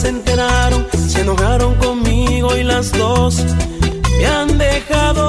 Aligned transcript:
se 0.00 0.08
enteraron, 0.08 0.86
se 1.08 1.20
enojaron 1.20 1.74
conmigo 1.74 2.56
y 2.56 2.62
las 2.62 2.90
dos 2.92 3.44
me 4.18 4.26
han 4.26 4.56
dejado. 4.56 5.26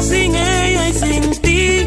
Sin 0.00 0.34
ella 0.34 0.88
y 0.88 0.92
sin 0.94 1.30
ti, 1.42 1.86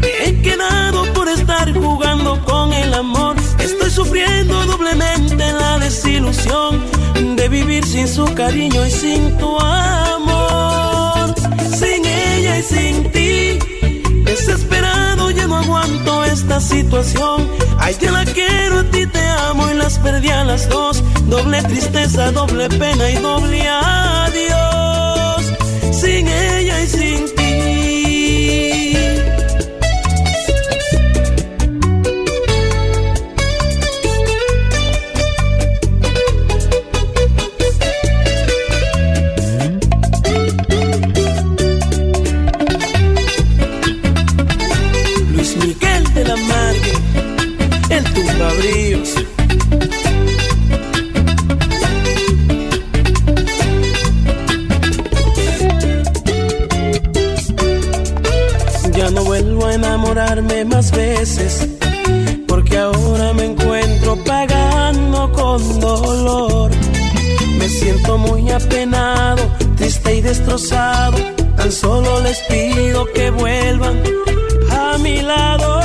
me 0.00 0.08
he 0.24 0.42
quedado 0.42 1.04
por 1.14 1.28
estar 1.28 1.72
jugando 1.72 2.38
con 2.44 2.74
el 2.74 2.92
amor. 2.92 3.36
Estoy 3.58 3.90
sufriendo 3.90 4.66
doblemente 4.66 5.52
la 5.52 5.78
desilusión 5.78 6.82
de 7.36 7.48
vivir 7.48 7.84
sin 7.86 8.06
su 8.06 8.26
cariño 8.34 8.84
y 8.86 8.90
sin 8.90 9.38
tu 9.38 9.58
amor. 9.58 11.34
Sin 11.78 12.04
ella 12.04 12.58
y 12.58 12.62
sin 12.62 13.10
ti, 13.12 13.58
desesperado 14.24 15.13
aguanto 15.54 16.24
esta 16.24 16.60
situación. 16.60 17.48
Ay, 17.78 17.94
te 17.94 18.10
la 18.10 18.24
quiero, 18.24 18.80
a 18.80 18.84
ti 18.84 19.06
te 19.06 19.20
amo 19.48 19.70
y 19.70 19.74
las 19.74 19.98
perdí 19.98 20.28
a 20.28 20.44
las 20.44 20.68
dos. 20.68 21.02
Doble 21.28 21.62
tristeza, 21.62 22.30
doble 22.32 22.68
pena 22.68 23.10
y 23.10 23.16
doble 23.16 23.68
adiós. 23.68 24.73
Apenado, 68.54 69.42
triste 69.76 70.16
y 70.16 70.20
destrozado. 70.20 71.18
Tan 71.56 71.72
solo 71.72 72.20
les 72.22 72.38
pido 72.48 73.06
que 73.12 73.30
vuelvan 73.30 74.02
a 74.70 74.98
mi 74.98 75.22
lado. 75.22 75.80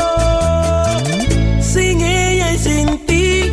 Sin 1.61 2.02
ella 2.02 2.53
y 2.53 2.58
sin 2.58 3.06
ti, 3.06 3.52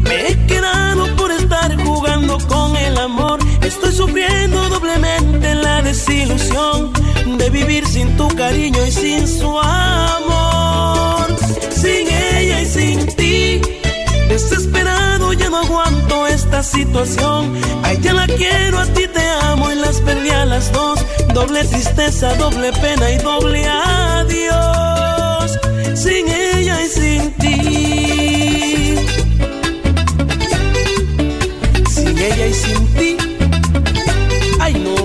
me 0.00 0.28
he 0.28 0.46
quedado 0.46 1.14
por 1.16 1.30
estar 1.30 1.76
jugando 1.84 2.38
con 2.48 2.76
el 2.76 2.96
amor. 2.98 3.38
Estoy 3.62 3.92
sufriendo 3.92 4.68
doblemente 4.68 5.54
la 5.54 5.82
desilusión 5.82 6.92
de 7.38 7.50
vivir 7.50 7.86
sin 7.86 8.16
tu 8.16 8.28
cariño 8.28 8.84
y 8.86 8.92
sin 8.92 9.28
su 9.28 9.58
amor. 9.58 11.26
Sin 11.70 12.08
ella 12.08 12.62
y 12.62 12.66
sin 12.66 13.06
ti, 13.16 13.60
desesperado 14.28 15.32
ya 15.32 15.50
no 15.50 15.58
aguanto 15.58 15.85
esta 16.58 16.78
situación. 16.78 17.52
Ay, 17.82 17.98
ya 18.00 18.14
la 18.14 18.26
quiero, 18.26 18.78
a 18.78 18.86
ti 18.86 19.06
te 19.12 19.20
amo 19.42 19.70
y 19.70 19.74
las 19.74 20.00
perdí 20.00 20.30
a 20.30 20.46
las 20.46 20.72
dos. 20.72 20.98
Doble 21.34 21.62
tristeza, 21.64 22.34
doble 22.36 22.72
pena 22.72 23.10
y 23.10 23.18
doble 23.18 23.66
adiós. 23.66 25.58
Sin 25.94 26.26
ella 26.28 26.82
y 26.82 26.88
sin 26.88 27.32
ti. 27.34 28.96
Sin 31.90 32.18
ella 32.18 32.46
y 32.46 32.54
sin 32.54 32.86
ti. 32.94 33.16
Ay, 34.60 34.74
no, 34.74 34.95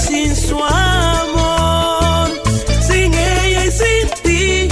sin 0.00 0.34
su 0.34 0.56
amor. 0.62 2.30
Sin 2.80 3.12
ella 3.14 3.64
y 3.66 3.70
sin 3.70 4.08
ti, 4.22 4.68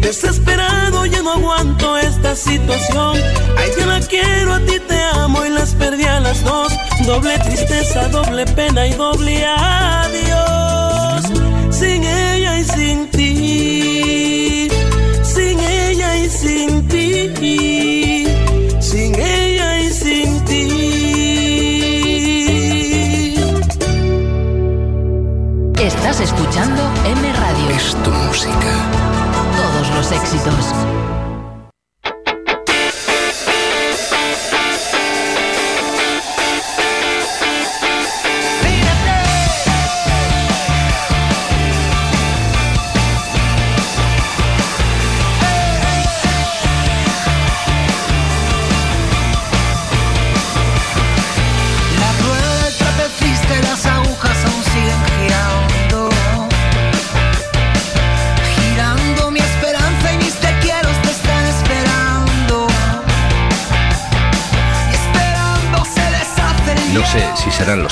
desesperado 0.00 1.06
ya 1.06 1.22
no 1.22 1.32
aguanto 1.32 1.96
esta 1.96 2.34
situación. 2.34 3.16
Ay, 3.56 3.70
yo 3.78 3.86
la 3.86 4.00
quiero, 4.00 4.54
a 4.54 4.60
ti 4.60 4.78
te 4.88 5.02
amo 5.14 5.44
y 5.44 5.50
las 5.50 5.74
perdí 5.74 6.04
a 6.04 6.20
las 6.20 6.42
dos. 6.44 6.72
Doble 7.06 7.38
tristeza, 7.38 8.08
doble 8.08 8.44
pena 8.46 8.86
y 8.86 8.92
doble 8.92 9.44
adiós. 9.44 10.75
Estás 26.08 26.32
escuchando 26.32 26.88
M 27.04 27.32
Radio. 27.32 27.70
Es 27.70 27.96
tu 28.04 28.12
música. 28.12 28.88
Todos 29.56 29.90
los 29.90 30.12
éxitos. 30.12 31.05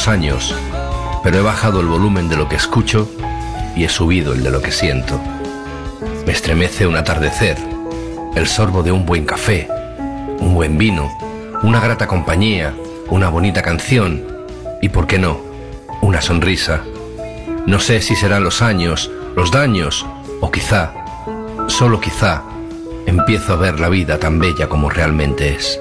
Años, 0.09 0.55
pero 1.23 1.39
he 1.39 1.43
bajado 1.43 1.81
el 1.81 1.87
volumen 1.87 2.29
de 2.29 2.37
lo 2.37 2.49
que 2.49 2.57
escucho 2.57 3.09
y 3.77 3.85
he 3.85 3.89
subido 3.89 4.33
el 4.33 4.43
de 4.43 4.51
lo 4.51 4.61
que 4.61 4.73
siento. 4.73 5.21
Me 6.27 6.33
estremece 6.33 6.87
un 6.87 6.97
atardecer, 6.97 7.57
el 8.35 8.47
sorbo 8.47 8.83
de 8.83 8.93
un 8.93 9.07
buen 9.07 9.25
café, 9.25 9.69
un 10.41 10.55
buen 10.55 10.79
vino, 10.79 11.11
una 11.63 11.81
grata 11.81 12.07
compañía, 12.07 12.75
una 13.09 13.29
bonita 13.29 13.63
canción 13.63 14.25
y, 14.83 14.89
por 14.89 15.07
qué 15.07 15.19
no, 15.19 15.41
una 16.03 16.21
sonrisa. 16.21 16.83
No 17.67 17.79
sé 17.79 18.01
si 18.01 18.17
serán 18.17 18.45
los 18.45 18.63
años, 18.63 19.11
los 19.37 19.51
daños 19.51 20.07
o 20.41 20.51
quizá, 20.51 20.93
solo 21.69 22.01
quizá, 22.01 22.43
empiezo 23.07 23.55
a 23.55 23.57
ver 23.57 23.81
la 23.81 23.89
vida 23.89 24.19
tan 24.19 24.39
bella 24.39 24.69
como 24.69 24.91
realmente 24.91 25.55
es. 25.55 25.81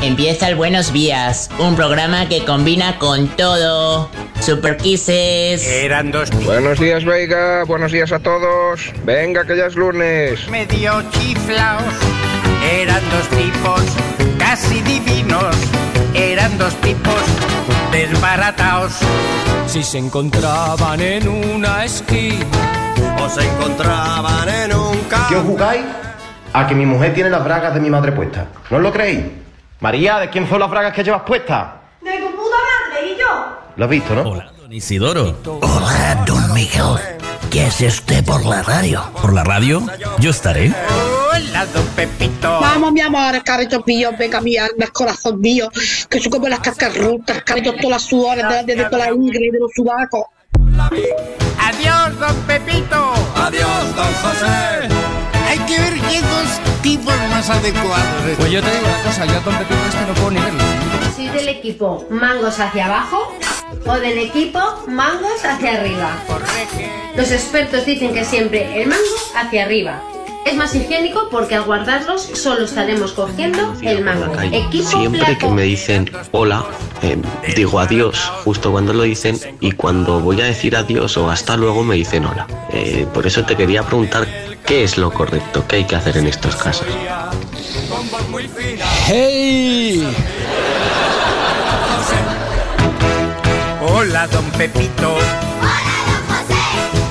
Empieza 0.00 0.48
el 0.48 0.54
Buenos 0.54 0.92
Días, 0.92 1.50
un 1.58 1.74
programa 1.74 2.28
que 2.28 2.44
combina 2.44 2.98
con 2.98 3.26
todo. 3.28 4.08
Super 4.40 4.76
Kisses. 4.76 5.66
Eran 5.66 6.12
dos 6.12 6.30
tipos. 6.30 6.46
Buenos 6.46 6.78
días, 6.78 7.04
Veiga. 7.04 7.64
Buenos 7.64 7.90
días 7.90 8.12
a 8.12 8.20
todos. 8.20 8.92
Venga, 9.04 9.44
que 9.44 9.56
ya 9.56 9.66
es 9.66 9.74
lunes. 9.74 10.48
Medio 10.48 11.02
chiflaos. 11.10 11.82
Eran 12.62 13.02
dos 13.10 13.28
tipos 13.30 14.13
casi 14.54 14.80
divinos. 14.82 15.56
Eran 16.14 16.56
dos 16.58 16.72
tipos 16.76 17.20
desbarataos. 17.90 18.92
Si 19.66 19.82
se 19.82 19.98
encontraban 19.98 21.00
en 21.00 21.26
una 21.26 21.84
esquina 21.84 22.46
o 23.20 23.28
se 23.28 23.44
encontraban 23.44 24.48
en 24.48 24.76
un 24.76 24.96
campo. 25.10 25.28
¿Qué 25.28 25.36
os 25.36 25.42
jugáis? 25.42 25.84
A 26.52 26.68
que 26.68 26.74
mi 26.76 26.86
mujer 26.86 27.12
tiene 27.14 27.30
las 27.30 27.42
bragas 27.42 27.74
de 27.74 27.80
mi 27.80 27.90
madre 27.90 28.12
puestas. 28.12 28.46
¿No 28.70 28.76
os 28.76 28.82
lo 28.84 28.92
creéis? 28.92 29.24
María, 29.80 30.20
¿de 30.20 30.30
quién 30.30 30.48
son 30.48 30.60
las 30.60 30.70
bragas 30.70 30.92
que 30.92 31.02
llevas 31.02 31.22
puestas? 31.22 31.66
De 32.00 32.12
tu 32.12 32.26
puta 32.26 32.56
madre 32.70 33.12
y 33.12 33.18
yo. 33.18 33.26
Lo 33.74 33.84
has 33.86 33.90
visto, 33.90 34.14
¿no? 34.14 34.22
Hola, 34.22 34.52
don 34.56 34.72
Isidoro. 34.72 35.36
Hola, 35.62 36.22
don 36.26 36.54
Miguel. 36.54 37.00
¿Qué 37.50 37.66
es 37.66 37.80
usted 37.80 38.24
por 38.24 38.46
la 38.46 38.62
radio? 38.62 39.02
¿Por 39.20 39.32
la 39.32 39.42
radio? 39.42 39.82
Yo 40.20 40.30
estaré. 40.30 40.72
Pepito. 41.96 42.60
Vamos, 42.60 42.92
mi 42.92 43.00
amor, 43.00 43.42
cariño 43.42 43.82
mío, 43.84 44.10
venga 44.16 44.40
mi 44.40 44.56
alma, 44.56 44.86
corazón 44.92 45.40
mío, 45.40 45.68
que 46.08 46.20
son 46.20 46.30
como 46.30 46.48
las 46.48 46.60
cascarrutas, 46.60 47.42
cariño, 47.42 47.72
todas 47.72 47.90
las 47.90 48.02
sudores, 48.02 48.44
desde 48.48 48.82
de, 48.82 48.88
toda 48.88 49.06
la 49.06 49.12
ingre 49.12 49.50
de 49.50 49.58
los 49.58 49.70
subacos. 49.74 50.26
Adiós, 51.58 52.18
don 52.20 52.36
Pepito. 52.46 53.12
Adiós, 53.34 53.96
don 53.96 54.14
José. 54.22 54.88
Hay 55.48 55.58
que 55.60 55.78
ver 55.78 55.94
qué 56.08 56.20
dos 56.20 56.82
tipos 56.82 57.14
más 57.30 57.50
adecuados. 57.50 58.36
Pues 58.36 58.50
yo 58.50 58.62
te 58.62 58.70
digo 58.70 58.86
una 58.86 59.02
cosa, 59.02 59.26
yo 59.26 59.36
a 59.36 59.40
don 59.40 59.54
Pepito 59.56 59.86
este 59.88 60.06
no 60.06 60.14
puedo 60.14 60.30
ni 60.30 60.40
verlo. 60.40 60.60
¿Soy 61.16 61.28
del 61.28 61.48
equipo 61.48 62.06
mangos 62.10 62.60
hacia 62.60 62.86
abajo 62.86 63.32
o 63.86 63.94
del 63.94 64.18
equipo 64.18 64.60
mangos 64.86 65.44
hacia 65.44 65.80
arriba? 65.80 66.10
Los 67.16 67.30
expertos 67.30 67.86
dicen 67.86 68.12
que 68.12 68.24
siempre 68.24 68.82
el 68.82 68.88
mango 68.88 69.16
hacia 69.36 69.64
arriba. 69.64 70.02
Es 70.44 70.56
más 70.56 70.74
higiénico 70.74 71.28
porque 71.30 71.54
al 71.54 71.64
guardarlos 71.64 72.22
solo 72.34 72.64
estaremos 72.64 73.12
cogiendo 73.12 73.74
el 73.82 74.04
mango. 74.04 74.34
Equipo 74.40 74.88
Siempre 74.88 75.38
que 75.38 75.48
me 75.48 75.62
dicen 75.62 76.10
hola, 76.32 76.64
eh, 77.02 77.16
digo 77.56 77.80
adiós 77.80 78.30
justo 78.44 78.70
cuando 78.70 78.92
lo 78.92 79.04
dicen 79.04 79.38
y 79.60 79.72
cuando 79.72 80.20
voy 80.20 80.40
a 80.42 80.44
decir 80.44 80.76
adiós 80.76 81.16
o 81.16 81.30
hasta 81.30 81.56
luego 81.56 81.82
me 81.82 81.94
dicen 81.96 82.26
hola. 82.26 82.46
Eh, 82.72 83.06
por 83.14 83.26
eso 83.26 83.44
te 83.44 83.56
quería 83.56 83.82
preguntar 83.82 84.26
qué 84.66 84.84
es 84.84 84.98
lo 84.98 85.10
correcto, 85.10 85.64
qué 85.66 85.76
hay 85.76 85.84
que 85.84 85.96
hacer 85.96 86.18
en 86.18 86.26
estos 86.26 86.56
casos. 86.56 86.86
¡Hey! 89.06 90.06
Hola, 93.80 94.26
don 94.26 94.44
Pepito. 94.52 95.16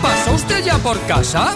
¿Pasó 0.01 0.33
usted 0.33 0.63
ya 0.63 0.77
por 0.77 0.99
casa? 1.07 1.55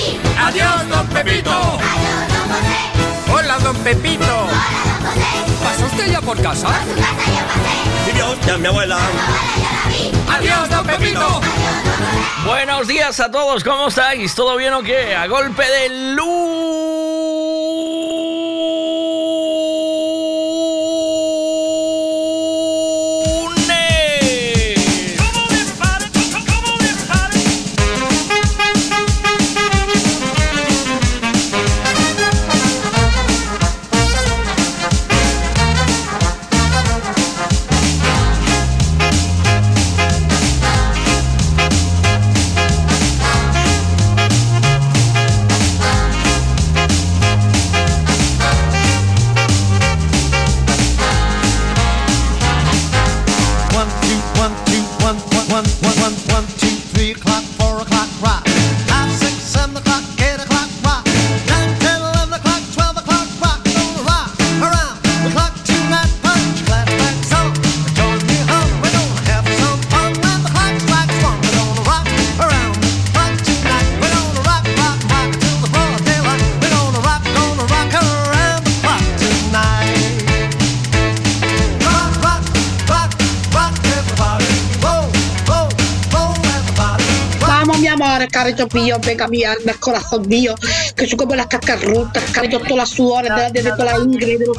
Adiós, 0.45 0.89
don 0.89 1.07
Pepito. 1.07 1.51
Hola, 3.31 3.59
don 3.59 3.75
Pepito. 3.77 4.47
¿Pasó 5.63 5.85
usted 5.85 6.11
ya 6.11 6.21
por 6.21 6.41
casa? 6.41 6.67
Vivía 8.05 8.25
usted 8.25 8.53
a 8.53 8.57
mi 8.57 8.67
abuela. 8.67 8.97
Adiós, 10.29 10.69
don 10.69 10.85
Pepito. 10.85 11.41
Buenos 12.45 12.87
días 12.87 13.19
a 13.19 13.29
todos, 13.29 13.63
¿cómo 13.63 13.87
estáis? 13.87 14.33
¿Todo 14.33 14.57
bien 14.57 14.73
o 14.73 14.81
qué? 14.81 15.15
A 15.15 15.27
golpe 15.27 15.63
de 15.63 15.89
lunes. 16.15 17.20
Amor, 88.53 88.73
cariño 88.73 88.83
mío, 88.83 88.97
venga 89.05 89.27
mi 89.27 89.43
alma, 89.43 89.73
corazón 89.79 90.27
mío, 90.27 90.55
que 90.95 91.07
son 91.07 91.17
como 91.17 91.35
las 91.35 91.47
cascarrutas, 91.47 92.23
cariño, 92.31 92.59
todas 92.59 92.77
las 92.77 92.89
sudores, 92.89 93.31
desde 93.53 93.69
de 93.69 93.75
toda 93.75 93.97
la 93.97 94.03
ingre 94.03 94.37
de 94.37 94.45
los 94.45 94.57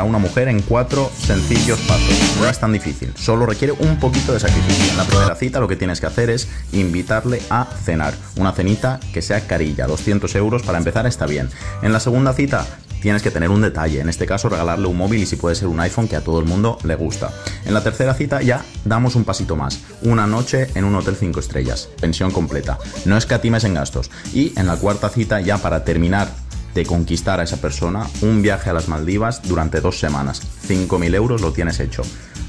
a 0.00 0.04
una 0.04 0.18
mujer 0.18 0.48
en 0.48 0.62
cuatro 0.62 1.10
sencillos 1.16 1.78
pasos. 1.80 2.36
No 2.40 2.48
es 2.48 2.58
tan 2.58 2.72
difícil, 2.72 3.12
solo 3.16 3.46
requiere 3.46 3.72
un 3.72 3.98
poquito 3.98 4.32
de 4.32 4.40
sacrificio. 4.40 4.90
En 4.90 4.96
la 4.96 5.04
primera 5.04 5.34
cita 5.34 5.60
lo 5.60 5.68
que 5.68 5.76
tienes 5.76 6.00
que 6.00 6.06
hacer 6.06 6.30
es 6.30 6.48
invitarle 6.72 7.40
a 7.50 7.66
cenar. 7.84 8.14
Una 8.36 8.52
cenita 8.52 9.00
que 9.12 9.22
sea 9.22 9.46
carilla, 9.46 9.86
200 9.86 10.34
euros 10.36 10.62
para 10.62 10.78
empezar 10.78 11.06
está 11.06 11.26
bien. 11.26 11.48
En 11.82 11.92
la 11.92 12.00
segunda 12.00 12.32
cita 12.32 12.66
tienes 13.00 13.22
que 13.22 13.30
tener 13.30 13.50
un 13.50 13.62
detalle, 13.62 14.00
en 14.00 14.08
este 14.08 14.26
caso 14.26 14.48
regalarle 14.48 14.86
un 14.86 14.96
móvil 14.96 15.22
y 15.22 15.26
si 15.26 15.36
puede 15.36 15.54
ser 15.54 15.68
un 15.68 15.80
iPhone 15.80 16.06
que 16.06 16.16
a 16.16 16.20
todo 16.20 16.38
el 16.38 16.46
mundo 16.46 16.78
le 16.84 16.94
gusta. 16.96 17.30
En 17.64 17.74
la 17.74 17.82
tercera 17.82 18.14
cita 18.14 18.42
ya 18.42 18.62
damos 18.84 19.16
un 19.16 19.24
pasito 19.24 19.56
más, 19.56 19.80
una 20.02 20.26
noche 20.26 20.68
en 20.74 20.84
un 20.84 20.94
hotel 20.94 21.16
5 21.18 21.40
estrellas, 21.40 21.88
pensión 22.00 22.30
completa, 22.30 22.78
no 23.06 23.16
escatimes 23.16 23.64
en 23.64 23.74
gastos. 23.74 24.10
Y 24.34 24.52
en 24.58 24.66
la 24.66 24.76
cuarta 24.76 25.08
cita 25.08 25.40
ya 25.40 25.58
para 25.58 25.84
terminar 25.84 26.28
de 26.74 26.86
conquistar 26.86 27.40
a 27.40 27.44
esa 27.44 27.56
persona, 27.56 28.06
un 28.22 28.42
viaje 28.42 28.70
a 28.70 28.72
las 28.72 28.88
Maldivas 28.88 29.42
durante 29.42 29.80
dos 29.80 29.98
semanas, 29.98 30.42
5.000 30.68 31.14
euros 31.14 31.40
lo 31.40 31.52
tienes 31.52 31.80
hecho. 31.80 32.02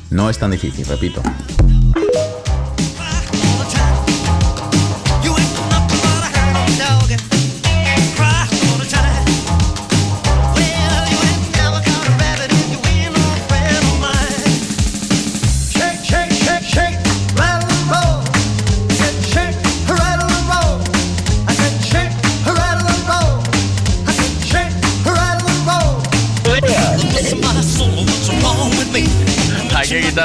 No 0.09 0.29
es 0.29 0.37
tan 0.37 0.51
difícil, 0.51 0.85
repito. 0.85 1.21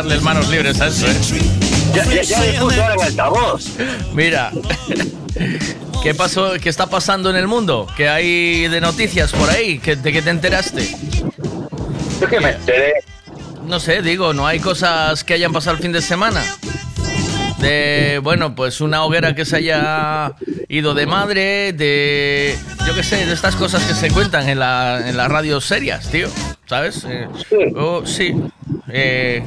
Darle 0.07 0.23
manos 0.23 0.49
libres 0.49 0.81
a 0.81 0.87
eso, 0.89 1.07
¿eh? 1.07 1.15
Ya, 1.95 2.05
ya, 2.05 2.23
ya 2.23 2.41
le 2.41 2.59
puse 2.61 2.81
ahora 2.81 2.95
en 2.95 3.03
altavoz. 3.03 3.65
Mira, 4.15 4.53
¿qué 6.03 6.15
pasó? 6.15 6.53
¿Qué 6.61 6.69
está 6.69 6.87
pasando 6.87 7.31
en 7.31 7.37
el 7.37 7.47
mundo? 7.49 7.87
¿Qué 7.97 8.09
hay 8.09 8.69
de 8.69 8.81
noticias 8.81 9.33
por 9.33 9.49
ahí? 9.51 9.79
¿Qué- 9.79 9.97
¿De 9.97 10.13
qué 10.13 10.23
te 10.23 10.31
enteraste? 10.31 10.89
Yo 12.21 12.29
que 12.29 12.41
me 12.41 12.51
enteré. 12.51 12.93
No 13.67 13.81
sé, 13.81 14.01
digo, 14.03 14.33
no 14.33 14.47
hay 14.47 14.61
cosas 14.61 15.25
que 15.25 15.35
hayan 15.35 15.53
pasado 15.53 15.77
el 15.77 15.83
fin 15.83 15.93
de 15.93 16.01
semana. 16.03 16.43
De, 17.59 18.21
bueno, 18.23 18.55
pues 18.55 18.81
una 18.81 19.03
hoguera 19.05 19.35
que 19.35 19.45
se 19.45 19.57
haya 19.57 20.33
ido 20.69 20.95
de 20.95 21.07
madre, 21.07 21.73
de, 21.73 22.57
yo 22.87 22.95
qué 22.95 23.03
sé, 23.03 23.25
de 23.27 23.33
estas 23.33 23.57
cosas 23.57 23.83
que 23.85 23.95
se 23.95 24.11
cuentan 24.11 24.49
en 24.49 24.59
la, 24.61 25.09
en 25.09 25.17
las 25.17 25.29
radios 25.29 25.65
serias, 25.65 26.09
tío, 26.11 26.29
¿sabes? 26.67 27.05
Eh, 27.09 27.27
oh, 27.75 28.03
sí. 28.05 28.35
Eh, 28.89 29.43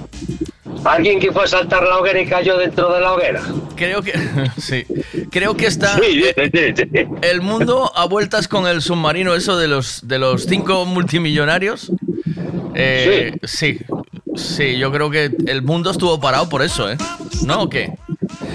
Alguien 0.86 1.20
que 1.20 1.32
fue 1.32 1.44
a 1.44 1.48
saltar 1.48 1.84
la 1.84 1.98
hoguera 1.98 2.22
y 2.22 2.26
cayó 2.26 2.58
dentro 2.58 2.94
de 2.94 3.02
la 3.02 3.14
hoguera. 3.14 3.42
creo 3.76 4.02
que, 4.02 4.14
sí, 4.58 4.86
creo 5.30 5.56
que 5.56 5.68
está... 5.68 5.96
Sí, 5.98 6.24
sí, 6.24 6.74
sí, 6.76 6.84
sí. 6.92 7.06
El 7.22 7.42
mundo 7.42 7.92
a 7.96 8.06
vueltas 8.06 8.48
con 8.48 8.68
el 8.68 8.82
submarino, 8.82 9.36
eso 9.36 9.58
de 9.58 9.68
los 9.68 10.08
de 10.08 10.20
los 10.20 10.46
cinco 10.46 10.86
multimillonarios. 10.86 11.92
Eh, 12.76 13.38
sí. 13.44 13.80
sí, 14.36 14.78
yo 14.78 14.92
creo 14.92 15.10
que 15.10 15.32
el 15.48 15.62
mundo 15.62 15.92
estuvo 15.92 16.20
parado 16.20 16.48
por 16.48 16.62
eso, 16.62 16.90
¿eh? 16.90 16.98
¿No 17.46 17.64
o 17.64 17.70
qué? 17.70 17.94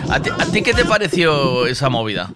¿A 0.09 0.21
ti, 0.21 0.31
a 0.31 0.47
ti 0.47 0.63
qué 0.63 0.73
te 0.73 0.85
pareció 0.85 1.67
esa 1.67 1.91
movida? 1.91 2.33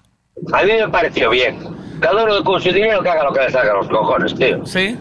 A 0.53 0.63
mí 0.65 0.73
me 0.73 0.89
pareció 0.89 1.31
bien. 1.31 1.59
Cada 2.01 2.25
uno 2.25 2.45
con 2.45 2.61
su 2.61 2.71
dinero 2.71 3.03
que 3.03 3.09
haga 3.09 3.25
lo 3.25 3.33
que 3.33 3.41
le 3.41 3.51
salga 3.51 3.73
a 3.73 3.77
los 3.77 3.89
cojones, 3.89 4.35
tío. 4.35 4.65
¿Sí? 4.67 4.97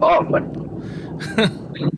Hombre. 0.00 0.44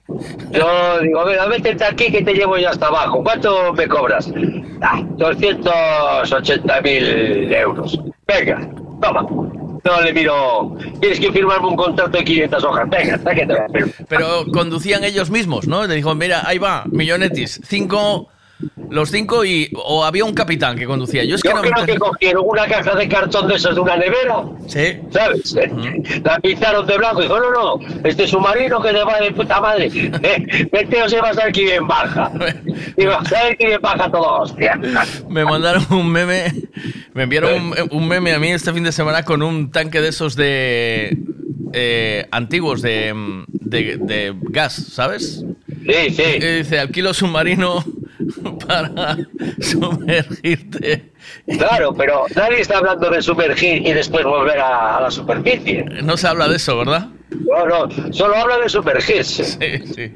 Yo 0.51 1.01
digo, 1.01 1.25
venga, 1.25 1.47
métete 1.47 1.85
aquí 1.85 2.11
que 2.11 2.23
te 2.23 2.35
llevo 2.35 2.59
yo 2.59 2.71
hasta 2.71 2.87
abajo. 2.87 3.23
¿Cuánto 3.23 3.73
me 3.73 3.87
cobras? 3.87 4.31
Ah, 4.81 5.03
280 5.17 6.81
mil 6.83 7.53
euros. 7.53 7.99
Venga, 8.27 8.69
toma. 9.01 9.23
No 9.85 10.01
le 10.03 10.13
miro. 10.13 10.77
Tienes 11.01 11.21
que 11.21 11.33
firmarme 11.33 11.69
un 11.69 11.77
contrato 11.77 12.17
de 12.19 12.25
500 12.25 12.65
hojas. 12.65 12.91
Venga, 12.91 13.15
hasta 13.15 13.35
que 13.35 13.47
te 13.47 13.53
lo 13.53 13.69
firmo. 13.73 13.93
Pero 14.09 14.45
conducían 14.53 15.05
ellos 15.05 15.31
mismos, 15.31 15.67
¿no? 15.67 15.87
Le 15.87 15.95
dijo, 15.95 16.15
mira, 16.15 16.43
ahí 16.47 16.59
va, 16.59 16.85
millonetis, 16.91 17.61
cinco, 17.65 18.29
los 18.91 19.11
cinco 19.11 19.45
y... 19.45 19.71
O 19.85 20.05
había 20.05 20.25
un 20.25 20.35
capitán 20.35 20.77
que 20.77 20.87
conducía. 20.87 21.25
Yo 21.25 21.37
es 21.37 21.43
que 21.43 21.49
Yo 21.51 21.55
no 21.55 21.63
me 21.63 21.71
creo 21.71 21.85
que 21.87 21.93
enter- 21.93 21.99
cogieron 21.99 22.45
una 22.47 22.67
caja 22.67 22.95
de 22.95 23.09
cartón 23.09 23.47
de 23.49 23.55
esos 23.57 23.75
de 23.75 23.81
una 23.81 23.97
nevera. 23.97 24.45
Sí. 24.67 24.99
¿Sabes? 25.11 25.55
La 26.25 26.39
pintaron 26.41 26.87
de 26.87 26.97
blanco 26.99 27.21
y 27.21 27.23
dijo, 27.25 27.39
no, 27.39 27.51
no, 27.79 27.87
este 28.05 28.27
submarino 28.27 28.81
que 28.81 28.93
te 28.93 29.05
va 29.05 29.21
de 29.21 29.31
puta 29.33 29.61
madre. 29.61 29.91
Eh, 29.95 30.69
Vete 30.73 31.09
se 31.09 31.21
va 31.21 31.31
a 31.31 31.35
saber 31.35 31.53
quién 31.53 31.87
baja. 31.87 32.33
Y 32.97 33.05
va 33.05 33.17
a 33.19 33.25
saber 33.25 33.57
quién 33.57 33.81
baja 33.81 34.11
todo, 34.11 34.41
hostia. 34.41 34.81
Me 35.29 35.45
mandaron 35.45 35.85
un 35.91 36.11
meme, 36.11 36.53
me 37.15 37.25
enviaron 37.25 37.55
un, 37.63 37.75
un 37.93 38.09
meme 38.09 38.33
a 38.33 38.39
mí 38.39 38.49
este 38.49 38.73
fin 38.73 38.83
de 38.83 38.91
semana 38.93 39.25
con 39.25 39.43
un 39.43 39.71
tanque 39.71 40.01
de 40.01 40.09
esos 40.09 40.35
de 40.35 41.17
eh, 41.73 42.27
antiguos 42.33 42.83
de, 42.83 43.15
de, 43.49 43.99
de 43.99 44.35
gas, 44.51 44.75
¿sabes? 44.93 45.45
Sí, 45.87 46.11
sí. 46.11 46.23
Y 46.23 46.57
dice, 46.59 46.81
alquilo 46.81 47.15
submarino 47.15 47.85
para 48.67 49.17
sumergirte. 49.61 51.13
Claro, 51.59 51.95
pero 51.95 52.25
nadie 52.35 52.61
está 52.61 52.79
hablando 52.79 53.11
de 53.11 53.23
sumergir 53.23 53.87
y 53.87 53.93
después 53.93 54.25
volver 54.25 54.59
a, 54.59 54.97
a 54.97 55.01
la 55.03 55.11
superficie. 55.11 55.85
No 56.03 56.17
se 56.17 56.27
habla 56.29 56.49
de 56.49 56.57
eso, 56.57 56.77
¿verdad? 56.79 57.09
No, 57.31 57.67
no, 57.87 58.13
solo 58.13 58.37
habla 58.37 58.59
de 58.59 58.69
sumergirse. 58.69 59.45
Sí, 59.45 59.93
sí. 59.95 60.13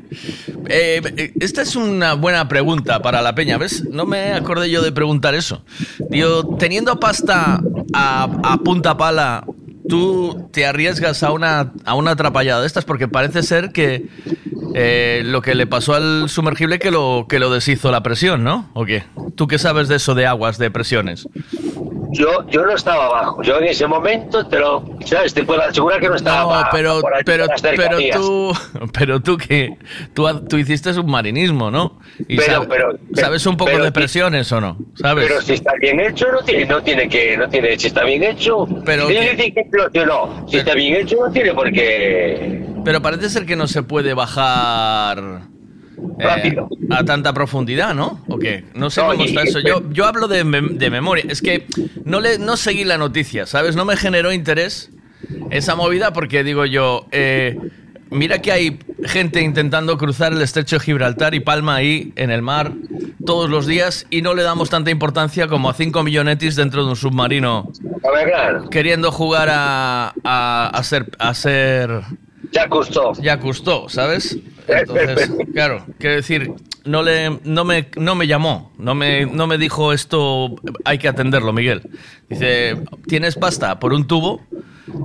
Eh, 0.69 1.33
esta 1.41 1.63
es 1.63 1.77
una 1.77 2.15
buena 2.15 2.49
pregunta 2.49 3.03
para 3.03 3.21
la 3.21 3.35
peña, 3.35 3.59
¿ves? 3.59 3.85
No 3.91 4.07
me 4.07 4.33
acordé 4.33 4.71
yo 4.71 4.81
de 4.83 4.93
preguntar 4.93 5.35
eso. 5.35 5.63
Digo, 6.09 6.57
teniendo 6.57 6.99
pasta 6.99 7.61
a, 7.93 8.29
a 8.43 8.57
punta 8.59 8.97
pala, 8.97 9.45
tú 9.89 10.49
te 10.53 10.67
arriesgas 10.67 11.23
a 11.23 11.33
una, 11.33 11.73
a 11.85 11.95
una 11.95 12.13
atrapallada 12.13 12.61
de 12.61 12.67
estas 12.67 12.85
porque 12.85 13.09
parece 13.09 13.43
ser 13.43 13.71
que 13.73 14.07
eh, 14.75 15.23
lo 15.25 15.43
que 15.43 15.55
le 15.55 15.67
pasó 15.67 15.95
al 15.95 16.29
sumergible 16.29 16.79
que 16.79 16.91
lo, 16.91 17.27
que 17.29 17.39
lo 17.39 17.51
deshizo 17.51 17.91
la 17.91 18.03
presión, 18.03 18.45
¿no? 18.45 18.71
¿O 18.75 18.85
qué? 18.85 19.05
¿Tú 19.37 19.47
qué 19.47 19.59
sabes 19.59 19.89
de 19.89 19.97
eso 19.97 20.15
de 20.15 20.27
aguas, 20.27 20.59
de 20.59 20.71
presiones? 20.71 21.27
Yo, 22.15 22.47
yo 22.51 22.67
no 22.67 22.75
estaba 22.75 23.07
abajo. 23.07 23.43
Yo 23.43 23.57
en 23.59 23.65
ese 23.65 23.87
momento 23.87 24.47
te 24.47 24.59
lo, 24.59 24.85
¿sabes? 25.07 25.33
Te 25.33 25.45
puedo 25.45 25.63
asegurar 25.63 25.99
que 25.99 26.11
no 26.11 26.17
estaba 26.17 26.43
No, 26.43 26.51
abajo, 26.53 26.69
pero, 26.71 27.01
pero, 27.25 27.47
pero 27.75 27.99
tú, 28.13 28.53
pero 28.93 29.21
tú 29.23 29.39
que 29.39 29.79
tú, 30.13 30.27
tú 30.47 30.59
hiciste 30.59 30.93
submarinismo, 30.93 31.71
¿no? 31.71 31.99
Y 32.29 32.37
Pero- 32.37 32.69
pero- 32.69 32.99
sabes 33.15 33.47
un 33.47 33.57
poco 33.57 33.71
pero- 33.73 33.85
de 33.85 33.93
presiones 33.93 34.53
o 34.53 34.61
no, 34.61 34.77
¿sabes? 34.95 35.27
Pero 35.27 35.41
si 35.41 35.55
está 35.55 35.73
bien 35.81 36.01
hecho, 36.01 36.31
no 36.31 36.43
tiene, 36.43 36.67
no 36.67 36.83
tiene 36.83 37.09
que, 37.09 37.35
no 37.39 37.49
tiene, 37.49 37.79
si 37.79 37.87
está 37.87 38.05
bien 38.05 38.23
hecho, 38.25 38.69
Pero 38.85 39.07
tiene 39.07 39.35
que- 39.35 39.55
que 39.55 39.65
explosionó. 39.77 40.47
Si 40.49 40.57
está 40.57 40.75
bien 40.75 40.95
hecho, 40.95 41.17
no 41.25 41.33
tiene 41.33 41.53
por 41.55 41.71
qué. 41.73 42.65
Pero 42.85 43.01
parece 43.03 43.29
ser 43.31 43.47
que 43.47 43.57
no 43.57 43.67
se 43.67 43.83
puede 43.83 44.13
bajar 44.15 45.43
eh, 46.19 46.25
Rápido. 46.25 46.69
a 46.91 47.05
tanta 47.05 47.33
profundidad, 47.33 47.95
¿no? 47.95 48.21
¿O 48.29 48.39
qué? 48.39 48.65
No 48.75 48.91
sé 48.91 49.01
No, 49.01 49.09
cómo 49.13 49.25
está 49.25 49.45
y- 49.45 49.49
eso. 49.49 49.61
Yo, 49.61 49.83
yo 49.91 50.05
hablo 50.07 50.29
de, 50.29 50.45
mem- 50.45 50.77
de 50.79 50.91
memoria. 50.91 51.25
Es 51.29 51.41
que 51.43 51.67
no, 52.05 52.21
le, 52.21 52.39
no 52.39 52.57
seguí 52.57 52.85
la 52.85 52.99
noticia, 52.99 53.47
¿sabes? 53.47 53.77
No 53.77 53.85
me 53.85 53.97
generó 53.97 54.33
interés 54.33 54.91
esa 55.51 55.75
movida 55.77 56.13
porque 56.13 56.43
digo 56.45 56.65
yo, 56.67 57.07
eh, 57.13 57.57
mira 58.13 58.41
que 58.41 58.53
hay 58.53 58.79
gente 59.05 59.41
intentando 59.41 59.99
cruzar 59.99 60.33
el 60.33 60.43
estrecho 60.43 60.77
de 60.77 60.81
Gibraltar 60.81 61.35
y 61.35 61.41
palma 61.41 61.77
ahí 61.77 62.13
en 62.17 62.31
el 62.31 62.43
mar 62.43 62.73
todos 63.25 63.51
los 63.51 63.67
días 63.67 64.07
y 64.11 64.23
no 64.23 64.35
le 64.35 64.43
damos 64.43 64.71
tanta 64.71 64.91
importancia 64.91 65.49
como 65.49 65.71
a 65.71 65.75
5 65.75 66.03
millonetis 66.03 66.57
dentro 66.57 66.85
de 66.85 66.91
un 66.91 66.97
submarino 66.97 67.73
queriendo 68.71 69.11
jugar 69.11 69.49
a, 69.51 70.15
a, 70.25 70.71
a 70.73 70.83
ser... 70.83 71.11
A 71.19 71.35
ser 71.35 72.03
ya 72.53 72.69
custó. 72.69 73.13
Ya 73.21 73.41
custó, 73.41 73.89
¿sabes? 73.89 74.39
Entonces, 74.69 75.31
claro, 75.55 75.85
quiero 75.99 76.17
decir, 76.17 76.53
no 76.85 77.03
le, 77.03 77.39
no 77.45 77.65
me, 77.65 77.89
no 77.97 78.15
me 78.15 78.27
llamó, 78.27 78.73
no 78.79 78.95
me, 78.95 79.27
no 79.27 79.47
me 79.47 79.57
dijo 79.57 79.93
esto, 79.93 80.57
hay 80.85 80.99
que 80.99 81.09
atenderlo, 81.09 81.53
Miguel. 81.53 81.83
Dice, 82.29 82.77
tienes 83.07 83.37
pasta 83.37 83.79
por 83.79 83.93
un 83.93 84.07
tubo. 84.07 84.43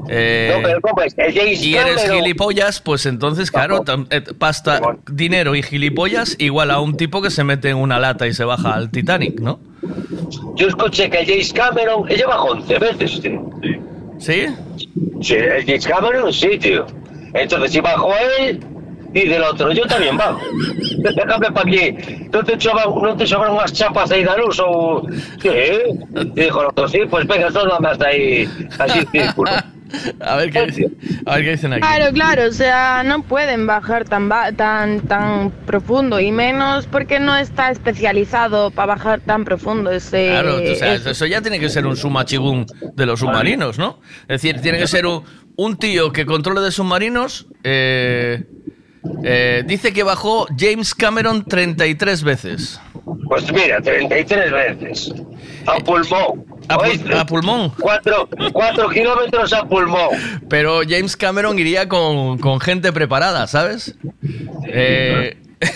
Eh, 0.10 0.52
No, 0.56 0.64
pero 0.64 0.82
¿cómo 0.82 1.02
es? 1.02 1.14
El 1.18 1.34
James 1.34 1.64
y 1.64 1.76
eres 1.76 2.10
gilipollas, 2.10 2.82
pues 2.82 3.06
entonces, 3.06 3.52
claro, 3.52 3.84
eh, 4.10 4.22
pasta, 4.38 4.82
dinero 5.12 5.56
y 5.56 5.64
gilipollas 5.64 6.36
igual 6.40 6.72
a 6.72 6.80
un 6.80 6.98
tipo 6.98 7.22
que 7.22 7.30
se 7.30 7.44
mete 7.44 7.70
en 7.70 7.78
una 7.78 8.00
lata 8.00 8.28
y 8.28 8.34
se 8.34 8.44
baja 8.44 8.74
al 8.74 8.90
Titanic, 8.90 9.40
¿no? 9.40 9.60
Yo 10.56 10.68
escuché 10.68 11.10
que 11.10 11.20
el 11.20 11.26
James 11.26 11.54
Cameron, 11.54 12.10
ella 12.10 12.28
bajó 12.28 12.50
11 12.52 12.80
veces, 12.80 13.22
tío. 13.22 13.50
¿Sí? 14.20 14.46
Sí, 15.22 15.36
el 15.36 15.66
James 15.66 15.88
Cameron 15.88 16.34
sí, 16.34 16.58
tío. 16.58 16.86
Entonces, 17.34 17.72
si 17.72 17.80
bajó 17.80 18.12
él, 18.40 18.60
y 19.24 19.28
del 19.30 19.44
otro, 19.44 19.72
yo 19.72 19.86
también 19.88 20.18
bajo. 20.18 20.40
Déjame 20.98 21.52
para 21.52 21.62
aquí. 21.62 21.96
¿No 22.32 22.44
te, 22.44 22.60
sobran, 22.60 22.90
¿No 23.02 23.16
te 23.16 23.26
sobran 23.28 23.54
unas 23.54 23.74
chapas 23.74 24.12
ahí 24.12 24.24
de 24.24 24.38
luz 24.38 24.60
o...? 24.64 25.06
¿Qué? 25.42 25.84
Y 26.36 26.42
dijo 26.42 26.62
el 26.62 26.68
otro, 26.68 26.88
sí, 26.88 27.00
pues 27.10 27.26
venga, 27.28 27.52
solo 27.52 27.80
más 27.80 28.00
ahí, 28.02 28.48
así 28.80 29.00
círculo. 29.12 29.52
A 30.20 30.36
ver 30.36 30.52
qué 30.52 30.66
dicen, 30.66 30.98
a 31.26 31.36
ver 31.36 31.46
qué 31.46 31.52
dicen 31.52 31.72
aquí. 31.72 31.80
Claro, 31.80 32.12
claro, 32.14 32.44
o 32.50 32.52
sea, 32.52 33.04
no 33.06 33.24
pueden 33.24 33.66
bajar 33.68 34.04
tan 34.04 34.28
ba- 34.28 34.52
tan 34.52 35.00
tan 35.00 35.50
profundo 35.66 36.20
y 36.20 36.30
menos 36.34 36.86
porque 36.88 37.22
no 37.22 37.38
está 37.38 37.72
especializado 37.72 38.70
para 38.70 38.96
bajar 38.96 39.22
tan 39.22 39.46
profundo. 39.46 39.90
Ese, 39.90 40.28
Claro, 40.28 40.56
o 40.58 40.76
sea, 40.76 40.94
eso. 40.96 41.10
eso 41.12 41.26
ya 41.26 41.42
tiene 41.42 41.58
que 41.58 41.70
ser 41.70 41.86
un 41.86 41.96
sumachigún 41.96 42.66
de 42.96 43.06
los 43.06 43.22
submarinos, 43.22 43.78
¿no? 43.80 44.02
Es 44.24 44.42
decir, 44.42 44.60
tiene 44.60 44.78
que 44.78 44.88
ser 44.88 45.06
un, 45.06 45.24
un 45.56 45.78
tío 45.78 46.12
que 46.12 46.26
controle 46.26 46.60
de 46.60 46.72
submarinos. 46.72 47.48
eh, 47.64 48.44
eh, 49.24 49.64
dice 49.66 49.94
que 49.94 50.04
bajó 50.04 50.48
James 50.58 50.94
Cameron 50.96 51.44
33 51.46 52.24
veces. 52.24 52.80
Pues 53.28 53.52
mira, 53.52 53.82
33 53.82 54.52
veces. 54.52 55.14
A 55.66 55.80
pulmón. 55.80 56.46
A, 56.70 56.78
pul- 56.78 56.90
¿oíste? 56.90 57.14
a 57.18 57.26
pulmón. 57.26 57.72
Cuatro, 57.80 58.30
cuatro 58.54 58.90
kilómetros 58.90 59.52
a 59.54 59.66
pulmón. 59.66 60.10
Pero 60.50 60.82
James 60.88 61.16
Cameron 61.18 61.60
iría 61.60 61.88
con, 61.90 62.38
con 62.38 62.60
gente 62.60 62.92
preparada, 62.94 63.48
¿sabes? 63.48 63.96
Eh, 64.68 65.38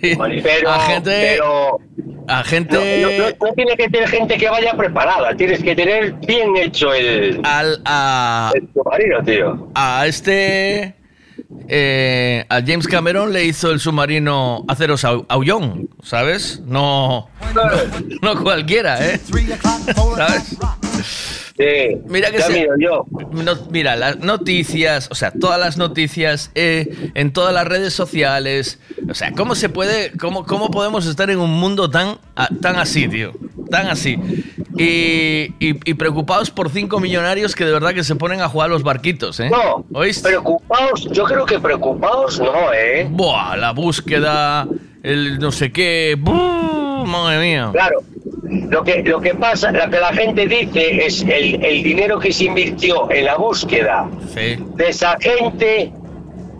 Pero, 0.00 0.70
a 0.70 0.80
gente. 0.80 1.10
pero 1.36 1.78
a 2.26 2.42
gente. 2.42 2.74
no, 2.74 3.08
no- 3.10 3.18
no- 3.28 3.46
no 3.48 3.52
tiene 3.54 3.76
que 3.76 3.88
tener 3.90 4.08
gente 4.08 4.36
que 4.38 4.48
vaya 4.48 4.72
preparada, 4.74 5.36
tienes 5.36 5.62
que 5.62 5.74
tener 5.76 6.12
bien 6.26 6.56
hecho 6.56 6.94
el, 6.94 7.40
al, 7.44 7.80
a, 7.84 8.50
el 8.54 8.66
submarino, 8.72 9.22
tío. 9.24 9.68
a 9.74 10.06
este. 10.06 10.94
Eh, 11.68 12.44
a 12.48 12.60
James 12.66 12.86
Cameron 12.88 13.32
le 13.32 13.44
hizo 13.44 13.70
el 13.70 13.80
submarino 13.80 14.64
aceros 14.68 15.04
au- 15.04 15.26
aullón, 15.28 15.88
¿sabes? 16.02 16.60
No, 16.66 17.28
no, 18.22 18.42
cualquiera, 18.42 19.04
¿eh? 19.04 19.20
¿Sabes? 20.16 20.56
Sí, 21.58 21.96
Mira 22.08 22.30
que 22.30 22.66
yo. 22.78 23.06
No- 23.32 23.54
mira, 23.70 23.96
las 23.96 24.18
noticias, 24.18 25.08
o 25.10 25.14
sea, 25.14 25.30
todas 25.30 25.58
las 25.58 25.78
noticias 25.78 26.50
eh, 26.54 27.10
en 27.14 27.32
todas 27.32 27.54
las 27.54 27.66
redes 27.66 27.94
sociales. 27.94 28.78
O 29.08 29.14
sea, 29.14 29.32
¿cómo 29.32 29.54
se 29.54 29.70
puede, 29.70 30.12
cómo, 30.18 30.44
cómo 30.44 30.70
podemos 30.70 31.06
estar 31.06 31.30
en 31.30 31.38
un 31.38 31.50
mundo 31.50 31.88
tan, 31.88 32.18
a- 32.34 32.48
tan 32.60 32.76
así, 32.76 33.08
tío? 33.08 33.32
Tan 33.70 33.86
así. 33.86 34.18
Y, 34.76 35.54
y- 35.58 35.80
y 35.90 35.94
preocupados 35.94 36.50
por 36.50 36.68
cinco 36.70 37.00
millonarios 37.00 37.54
que 37.54 37.64
de 37.64 37.72
verdad 37.72 37.94
que 37.94 38.04
se 38.04 38.16
ponen 38.16 38.42
a 38.42 38.48
jugar 38.50 38.66
a 38.68 38.72
los 38.72 38.82
barquitos, 38.82 39.40
¿eh? 39.40 39.48
No, 39.48 39.86
¿Oíste? 39.98 40.28
preocupados, 40.28 41.08
yo 41.10 41.24
creo 41.24 41.46
que 41.46 41.58
preocupados 41.58 42.38
no, 42.38 42.70
¿eh? 42.74 43.06
Buah, 43.10 43.56
la 43.56 43.70
búsqueda, 43.72 44.68
el 45.02 45.38
no 45.38 45.50
sé 45.52 45.72
qué. 45.72 46.16
¡buh! 46.20 46.84
Madre 47.06 47.38
mía. 47.40 47.68
Claro. 47.72 48.00
Lo 48.48 48.82
que, 48.84 49.02
lo 49.02 49.20
que 49.20 49.34
pasa, 49.34 49.72
lo 49.72 49.90
que 49.90 49.98
la 49.98 50.12
gente 50.12 50.46
dice 50.46 51.04
es 51.06 51.22
el, 51.22 51.64
el 51.64 51.82
dinero 51.82 52.18
que 52.18 52.32
se 52.32 52.44
invirtió 52.44 53.10
en 53.10 53.24
la 53.24 53.36
búsqueda 53.36 54.08
Sí. 54.34 54.56
de 54.76 54.88
esa 54.88 55.16
gente, 55.20 55.92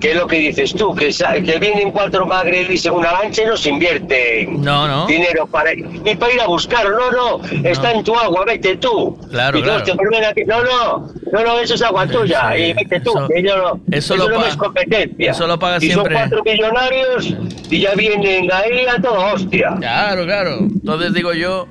que 0.00 0.10
es 0.10 0.16
lo 0.16 0.26
que 0.26 0.36
dices 0.38 0.74
tú, 0.74 0.94
que, 0.94 1.08
que 1.44 1.58
vienen 1.58 1.90
cuatro 1.90 2.26
magrebis 2.26 2.84
en 2.86 2.92
una 2.94 3.12
lancha 3.12 3.42
y 3.42 3.46
no 3.46 3.56
se 3.56 3.70
invierte 3.70 4.46
No, 4.50 4.86
no. 4.86 5.06
dinero 5.06 5.46
para, 5.46 5.72
ni 5.74 6.14
para 6.16 6.32
ir 6.34 6.40
a 6.40 6.46
buscarlo, 6.46 7.10
no, 7.10 7.38
no, 7.40 7.68
está 7.68 7.92
en 7.92 8.04
tu 8.04 8.14
agua, 8.14 8.44
vete 8.46 8.76
tú. 8.76 9.16
Claro, 9.30 9.58
Y 9.58 9.62
claro. 9.62 9.82
te 9.84 9.92
vuelven 9.92 10.24
a 10.24 10.32
que- 10.34 10.44
no, 10.44 10.62
no, 10.62 11.12
no, 11.32 11.40
no, 11.44 11.58
eso 11.60 11.74
es 11.74 11.82
agua 11.82 12.06
tuya, 12.06 12.52
Sí, 12.54 12.62
y 12.62 12.72
vete 12.74 13.00
tú, 13.00 13.10
eso- 13.16 13.28
que 13.28 13.42
yo 13.42 13.56
no, 13.56 13.80
eso 13.90 14.14
eso, 14.14 14.16
lo 14.16 14.28
no 14.38 14.46
es 14.46 14.56
competencia. 14.56 15.30
eso 15.30 15.46
lo 15.46 15.58
paga 15.58 15.78
y 15.78 15.80
siempre. 15.80 16.14
son 16.14 16.28
cuatro 16.28 16.44
millonarios 16.44 17.34
y 17.70 17.80
ya 17.80 17.94
vienen 17.94 18.50
ahí 18.52 18.86
a 18.86 19.00
todo 19.00 19.32
hostia. 19.34 19.74
Claro, 19.78 20.24
claro. 20.24 20.58
Entonces 20.60 21.14
digo 21.14 21.32
yo, 21.32 21.68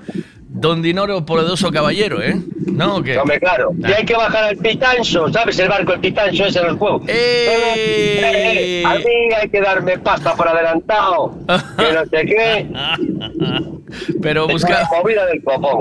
don 0.55 0.81
Dinero 0.81 1.25
Poderoso 1.25 1.71
Caballero, 1.71 2.21
¿eh? 2.21 2.41
¿No? 2.65 2.95
¿O 2.97 3.03
qué? 3.03 3.17
Hombre, 3.17 3.39
claro. 3.39 3.71
Y 3.77 3.91
hay 3.91 4.05
que 4.05 4.15
bajar 4.15 4.45
al 4.45 4.57
Pitancho, 4.57 5.31
¿sabes? 5.31 5.59
El 5.59 5.69
barco, 5.69 5.93
el 5.93 5.99
Pitancho 5.99 6.45
ese 6.45 6.59
en 6.59 6.65
el 6.67 6.77
juego. 6.77 7.01
¡Eh! 7.07 8.83
a 8.85 8.95
mí 8.95 9.33
hay 9.39 9.49
que 9.49 9.61
darme 9.61 9.97
pasta 9.99 10.33
por 10.35 10.47
adelantado. 10.47 11.33
que 11.77 11.93
no 11.93 12.05
sé 12.05 12.25
qué. 12.25 12.67
Pero 14.21 14.47
busca, 14.47 14.89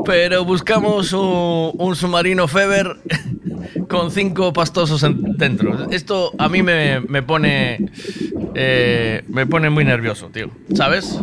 pero 0.05 0.45
buscamos 0.45 1.13
un, 1.15 1.73
un 1.79 1.97
submarino 1.97 2.47
Feber 2.47 2.97
con 3.95 4.11
cinco 4.11 4.53
pastosos 4.53 5.03
en- 5.03 5.37
dentro. 5.37 5.91
Esto 5.91 6.33
a 6.39 6.49
mí 6.49 6.63
me, 6.63 7.01
me 7.01 7.23
pone 7.23 7.91
eh, 8.55 9.23
me 9.29 9.47
pone 9.47 9.71
muy 9.71 9.85
nervioso, 9.85 10.29
tío. 10.29 10.49
¿Sabes? 10.75 11.19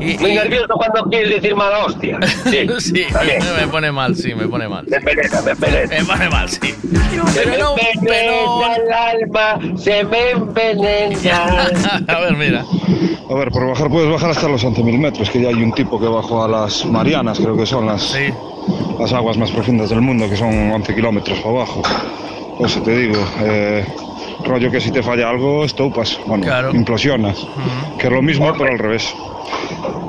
Y, 0.00 0.18
Muy 0.18 0.30
y- 0.32 0.34
nervioso 0.34 0.74
cuando 0.74 1.04
quieres 1.10 1.30
decir 1.40 1.54
mala 1.54 1.84
hostia. 1.86 2.18
Sí, 2.50 2.66
sí, 2.80 3.04
Vale. 3.12 3.38
me 3.60 3.66
pone 3.68 3.92
mal, 3.92 4.14
sí, 4.16 4.34
me 4.34 4.46
pone 4.48 4.68
mal. 4.68 4.84
Me 4.88 5.00
peleta, 5.00 5.40
me 5.42 5.54
peleta. 5.56 5.94
Me 5.98 6.04
pone 6.04 6.28
mal, 6.28 6.48
sí. 6.48 6.58
Se 7.32 7.40
Pero 7.44 7.50
me 7.50 7.58
no, 7.58 7.74
envenena 7.94 8.76
el 8.76 8.92
alma, 8.92 9.76
se 9.78 10.04
me 10.04 10.30
envenena. 10.30 11.68
A 12.08 12.20
ver, 12.20 12.36
mira. 12.36 12.64
A 13.28 13.34
ver, 13.34 13.50
por 13.50 13.66
bajar 13.68 13.88
puedes 13.88 14.10
bajar 14.10 14.30
hasta 14.30 14.48
los 14.48 14.64
11.000 14.64 14.98
metros, 14.98 15.30
que 15.30 15.40
ya 15.42 15.48
hay 15.48 15.62
un 15.62 15.72
tipo 15.72 15.98
que 15.98 16.06
bajó 16.06 16.44
a 16.44 16.48
las 16.48 16.84
Marianas, 16.84 17.38
creo 17.38 17.56
que 17.56 17.66
son 17.66 17.86
las, 17.86 18.14
las 18.98 19.12
aguas 19.12 19.36
más 19.36 19.50
profundas 19.50 19.90
del 19.90 20.00
mundo, 20.00 20.28
que 20.28 20.36
son 20.36 20.70
11 20.72 20.94
kilómetros 20.94 21.38
para 21.40 21.54
abajo. 21.56 21.82
Por 22.58 22.66
Eso 22.66 22.80
te 22.80 22.96
digo, 22.96 23.18
eh, 23.44 23.84
rollo 24.44 24.70
que 24.70 24.80
si 24.80 24.90
te 24.90 25.02
falla 25.02 25.28
algo, 25.28 25.64
estopas, 25.64 26.18
bueno, 26.26 26.44
Claro. 26.44 26.74
implosionas, 26.74 27.46
que 27.98 28.06
es 28.06 28.12
lo 28.12 28.22
mismo, 28.22 28.52
pero 28.56 28.72
al 28.72 28.78
revés. 28.78 29.14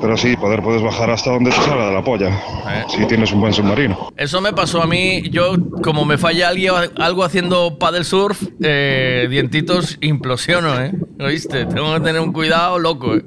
Pero 0.02 0.16
sí, 0.18 0.36
poder 0.38 0.62
puedes 0.62 0.82
bajar 0.82 1.10
hasta 1.10 1.32
donde 1.32 1.50
te 1.52 1.58
salga 1.62 1.88
de 1.88 1.94
la 1.94 2.04
polla, 2.04 2.30
Eh. 2.30 2.84
si 2.90 3.06
tienes 3.08 3.32
un 3.32 3.42
buen 3.42 3.54
submarino. 3.54 4.12
Eso 4.18 4.42
me 4.42 4.54
pasó 4.54 4.82
a 4.82 4.88
mí. 4.88 5.24
Yo, 5.30 5.56
como 5.84 6.06
me 6.06 6.18
falla 6.18 6.50
alguien, 6.50 6.74
algo 6.98 7.24
haciendo 7.24 7.78
paddle 7.78 8.04
surf, 8.04 8.42
eh, 8.62 9.28
dientitos, 9.30 9.98
implosiono, 10.02 10.80
¿eh? 10.82 10.92
¿Oíste? 11.20 11.66
Tengo 11.66 11.94
que 11.96 12.00
tener 12.02 12.22
un 12.22 12.32
cuidado 12.32 12.78
loco, 12.80 13.16
¿eh? 13.16 13.24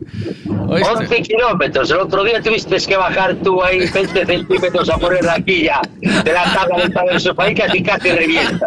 ¿Oíste? 0.69 0.91
11 0.93 1.23
kilómetros. 1.23 1.91
El 1.91 1.99
otro 1.99 2.23
día 2.23 2.41
tuviste 2.41 2.77
que 2.77 2.97
bajar 2.97 3.35
tú 3.43 3.62
ahí 3.62 3.81
20 3.91 4.25
centímetros 4.27 4.89
a 4.89 4.97
poner 4.99 5.25
la 5.25 5.41
quilla 5.41 5.81
de 6.00 6.33
la 6.33 6.45
tabla 6.55 6.77
del 6.79 6.93
padre 6.93 7.15
de 7.15 7.21
su 7.21 7.35
país 7.35 7.59
casi 7.59 7.83
casi 7.83 8.11
revienta. 8.11 8.66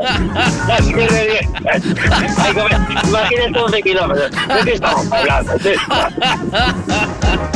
Casi 0.67 0.93
revientas. 0.93 1.81
Imagínate 3.07 3.59
11 3.59 3.81
kilómetros. 3.81 4.31
¿De 4.31 4.63
qué 4.65 4.73
estamos 4.73 5.11
hablando? 5.11 5.53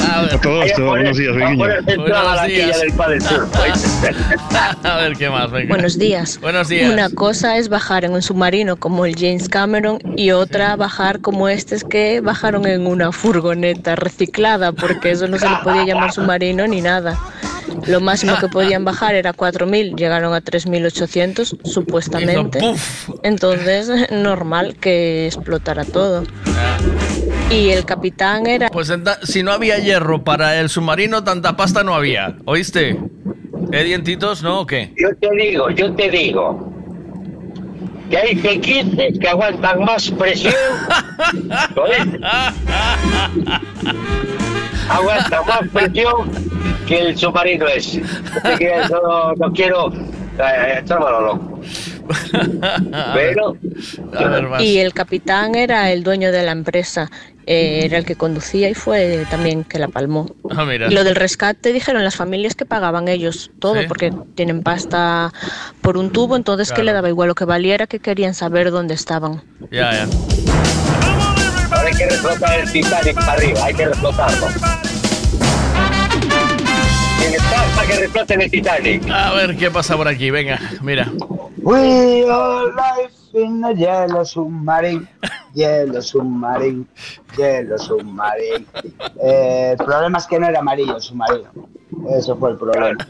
¿De- 0.07 0.35
A 0.35 0.41
todo 0.41 0.63
esto, 0.63 0.85
buenos 0.85 1.17
días. 1.17 1.35
A 4.83 4.97
ver 4.97 5.13
qué 5.17 5.29
más, 5.29 5.51
venga. 5.51 5.69
Buenos 5.69 5.97
días. 5.97 6.39
Buenos 6.41 6.69
días. 6.69 6.91
Una 6.91 7.09
cosa 7.09 7.57
es 7.57 7.69
bajar 7.69 8.05
en 8.05 8.13
un 8.13 8.21
submarino 8.21 8.77
como 8.77 9.05
el 9.05 9.15
James 9.15 9.49
Cameron 9.49 9.99
y 10.15 10.31
otra 10.31 10.75
bajar 10.75 11.19
como 11.21 11.49
estos 11.49 11.83
que 11.83 12.21
bajaron 12.21 12.65
en 12.67 12.87
una 12.87 13.11
furgoneta 13.11 13.95
reciclada 13.95 14.71
porque 14.71 15.11
eso 15.11 15.27
no 15.27 15.37
se 15.37 15.49
le 15.49 15.55
podía 15.63 15.85
llamar 15.85 16.11
submarino 16.13 16.65
ni 16.67 16.81
nada. 16.81 17.17
Lo 17.85 17.99
máximo 17.99 18.37
que 18.39 18.47
podían 18.47 18.85
bajar 18.85 19.13
era 19.15 19.33
4.000, 19.33 19.95
llegaron 19.97 20.33
a 20.33 20.41
3.800 20.41 21.57
supuestamente. 21.65 22.59
Entonces, 23.23 23.89
normal 24.11 24.75
que 24.79 25.25
explotara 25.27 25.83
todo. 25.83 26.23
Y 27.49 27.69
el 27.69 27.85
capitán 27.85 28.45
era... 28.45 28.69
Pues 28.69 28.91
si 29.23 29.41
no 29.41 29.51
había 29.51 29.77
hierro 29.79 30.23
para 30.23 30.59
el 30.59 30.69
submarino, 30.69 31.23
tanta 31.23 31.55
pasta 31.55 31.83
no 31.83 31.95
había. 31.95 32.35
¿Oíste? 32.45 32.99
¿Eh, 33.71 33.83
dientitos? 33.83 34.43
¿No 34.43 34.61
o 34.61 34.65
qué? 34.65 34.93
Yo 34.97 35.15
te 35.15 35.29
digo, 35.35 35.69
yo 35.69 35.93
te 35.93 36.09
digo. 36.09 36.73
Que 38.09 38.17
hay 38.17 38.35
pequites 38.35 39.19
que 39.19 39.27
aguantan 39.27 39.79
más 39.79 40.11
presión. 40.11 40.53
¿oíste? 41.75 42.19
Aguantan 44.89 45.45
más 45.47 45.69
presión 45.73 46.31
que 46.85 46.99
el 46.99 47.17
submarino 47.17 47.67
ese. 47.67 48.01
Así 48.43 48.57
que 48.57 48.77
eso 48.77 49.01
no, 49.01 49.33
no 49.35 49.53
quiero 49.53 49.91
eh, 49.93 50.83
loco. 50.87 51.61
Pero, 53.13 53.57
A 54.17 54.27
ver. 54.27 54.47
Y 54.61 54.77
el 54.79 54.93
capitán 54.93 55.55
era 55.55 55.91
el 55.91 56.03
dueño 56.03 56.31
de 56.31 56.43
la 56.43 56.51
empresa, 56.51 57.09
eh, 57.47 57.81
era 57.85 57.97
el 57.97 58.05
que 58.05 58.15
conducía 58.15 58.69
y 58.69 58.73
fue 58.75 59.25
también 59.31 59.63
que 59.63 59.79
la 59.79 59.87
palmó. 59.87 60.29
Ah, 60.51 60.65
mira. 60.65 60.87
Y 60.87 60.93
lo 60.93 61.03
del 61.03 61.15
rescate 61.15 61.71
dijeron 61.73 62.03
las 62.03 62.15
familias 62.15 62.55
que 62.55 62.65
pagaban 62.65 63.07
ellos 63.07 63.49
todo 63.59 63.75
Sí. 63.81 63.87
porque 63.87 64.13
tienen 64.35 64.61
pasta 64.63 65.31
por 65.81 65.97
un 65.97 66.11
tubo, 66.11 66.35
entonces 66.35 66.67
que 66.69 66.75
Claro. 66.75 66.85
le 66.85 66.93
daba 66.93 67.09
igual 67.09 67.29
lo 67.29 67.35
que 67.35 67.45
valiera, 67.45 67.87
que 67.87 67.99
querían 67.99 68.33
saber 68.33 68.69
dónde 68.71 68.93
estaban. 68.93 69.41
Ya, 69.71 69.91
ya. 69.93 70.07
ahora 71.71 71.87
hay 71.89 71.93
que 71.97 72.05
reflotar 72.09 72.59
el 72.59 72.71
Titanic 72.71 73.15
para 73.15 73.31
arriba, 73.33 73.59
hay 73.65 73.73
que 73.73 73.85
reflotarlo. 73.87 74.47
Pasta 77.49 77.85
que 77.87 77.99
refloten 77.99 78.41
el 78.41 78.51
Titanic. 78.51 79.09
A 79.09 79.33
ver 79.33 79.55
qué 79.57 79.69
pasa 79.71 79.95
por 79.95 80.07
aquí, 80.07 80.31
venga, 80.31 80.59
mira. 80.81 81.11
We 81.61 82.23
all 82.29 82.73
life 82.75 83.13
in 83.37 83.63
a 83.63 83.71
yellow 83.73 84.23
submarine, 84.23 85.07
yellow 85.53 86.01
submarine, 86.01 86.85
yellow 87.37 87.77
submarine. 87.77 88.65
Eh, 89.21 89.71
el 89.71 89.85
problema 89.85 90.17
es 90.17 90.27
que 90.27 90.39
no 90.39 90.47
era 90.47 90.59
amarillo 90.59 90.95
el 90.95 91.01
submarino. 91.01 91.49
Eso 92.09 92.35
fue 92.37 92.51
el 92.51 92.57
problema. 92.57 93.07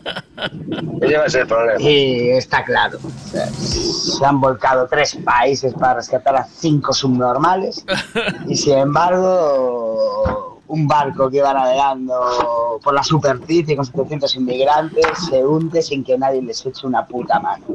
Ese 1.01 1.17
va 1.17 1.25
a 1.25 1.29
ser 1.29 1.41
el 1.41 1.47
problema. 1.47 1.81
Y 1.81 2.29
está 2.29 2.63
claro. 2.63 2.99
se 2.99 4.25
han 4.25 4.39
volcado 4.39 4.87
tres 4.87 5.15
países 5.15 5.73
para 5.73 5.95
rescatar 5.95 6.35
a 6.35 6.45
cinco 6.45 6.93
subnormales. 6.93 7.85
Y 8.47 8.55
sin 8.55 8.77
embargo, 8.77 10.56
un 10.69 10.87
barco 10.87 11.29
que 11.29 11.37
iba 11.37 11.53
navegando 11.53 12.79
por 12.83 12.93
la 12.93 13.03
superficie 13.03 13.75
con 13.75 13.85
700 13.85 14.35
inmigrantes 14.35 15.05
se 15.29 15.43
hunde 15.45 15.81
sin 15.81 16.03
que 16.03 16.17
nadie 16.17 16.41
les 16.41 16.65
eche 16.65 16.85
una 16.85 17.05
puta 17.05 17.39
mano. 17.39 17.65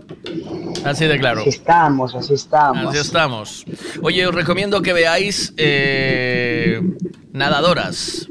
Así 0.85 1.07
de 1.07 1.19
claro. 1.19 1.41
Así 1.41 1.49
estamos, 1.51 2.15
así 2.15 2.35
estamos. 2.35 2.87
Así 2.89 2.99
estamos. 2.99 3.65
Oye, 4.03 4.27
os 4.27 4.35
recomiendo 4.35 4.83
que 4.83 4.93
veáis 4.93 5.55
eh, 5.57 6.81
Nadadoras. 7.33 8.29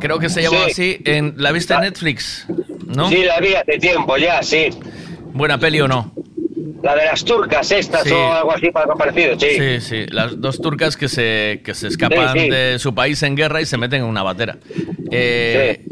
Creo 0.00 0.18
que 0.18 0.28
se 0.28 0.42
llama 0.42 0.58
Sí. 0.66 0.70
así. 0.70 1.00
En, 1.04 1.34
¿La 1.36 1.52
viste 1.52 1.74
en 1.74 1.80
Netflix? 1.80 2.46
¿No? 2.86 3.08
Sí, 3.08 3.22
la 3.24 3.40
vi 3.40 3.54
hace 3.54 3.78
tiempo 3.78 4.16
ya, 4.16 4.42
sí. 4.42 4.68
¿Buena 5.34 5.58
peli 5.58 5.80
o 5.80 5.88
no? 5.88 6.12
La 6.82 6.94
de 6.94 7.06
las 7.06 7.24
turcas 7.24 7.70
estas 7.72 8.04
Sí. 8.04 8.12
o 8.12 8.32
algo 8.32 8.52
así 8.52 8.70
para 8.70 8.84
algo 8.86 8.96
parecido, 8.96 9.38
sí. 9.38 9.48
Sí, 9.58 9.80
sí. 9.80 10.06
Las 10.10 10.40
dos 10.40 10.60
turcas 10.60 10.96
que 10.96 11.08
se, 11.08 11.60
que 11.64 11.74
se 11.74 11.88
escapan 11.88 12.32
Sí, 12.34 12.40
sí. 12.44 12.50
de 12.50 12.78
su 12.78 12.94
país 12.94 13.22
en 13.24 13.34
guerra 13.34 13.60
y 13.60 13.66
se 13.66 13.76
meten 13.76 14.02
en 14.02 14.06
una 14.08 14.22
batera. 14.22 14.58
Eh, 15.10 15.84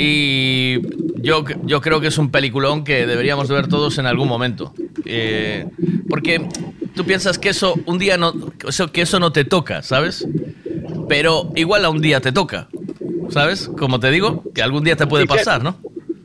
Y 0.00 0.78
yo, 1.20 1.44
yo 1.64 1.80
creo 1.80 2.00
que 2.00 2.06
es 2.06 2.18
un 2.18 2.30
peliculón 2.30 2.84
que 2.84 3.04
deberíamos 3.04 3.48
de 3.48 3.54
ver 3.56 3.66
todos 3.66 3.98
en 3.98 4.06
algún 4.06 4.28
momento. 4.28 4.72
Eh, 5.04 5.66
porque 6.08 6.40
tú 6.94 7.04
piensas 7.04 7.36
que 7.38 7.48
eso 7.48 7.74
un 7.84 7.98
día 7.98 8.16
no, 8.16 8.32
eso, 8.68 8.92
que 8.92 9.02
eso 9.02 9.18
no 9.18 9.32
te 9.32 9.44
toca, 9.44 9.82
¿sabes? 9.82 10.24
Pero 11.08 11.50
igual 11.56 11.84
a 11.84 11.90
un 11.90 12.00
día 12.00 12.20
te 12.20 12.30
toca, 12.30 12.68
¿sabes? 13.30 13.68
Como 13.76 13.98
te 13.98 14.12
digo, 14.12 14.44
que 14.54 14.62
algún 14.62 14.84
día 14.84 14.94
te 14.94 15.08
puede 15.08 15.26
pasar, 15.26 15.64
¿no? 15.64 15.76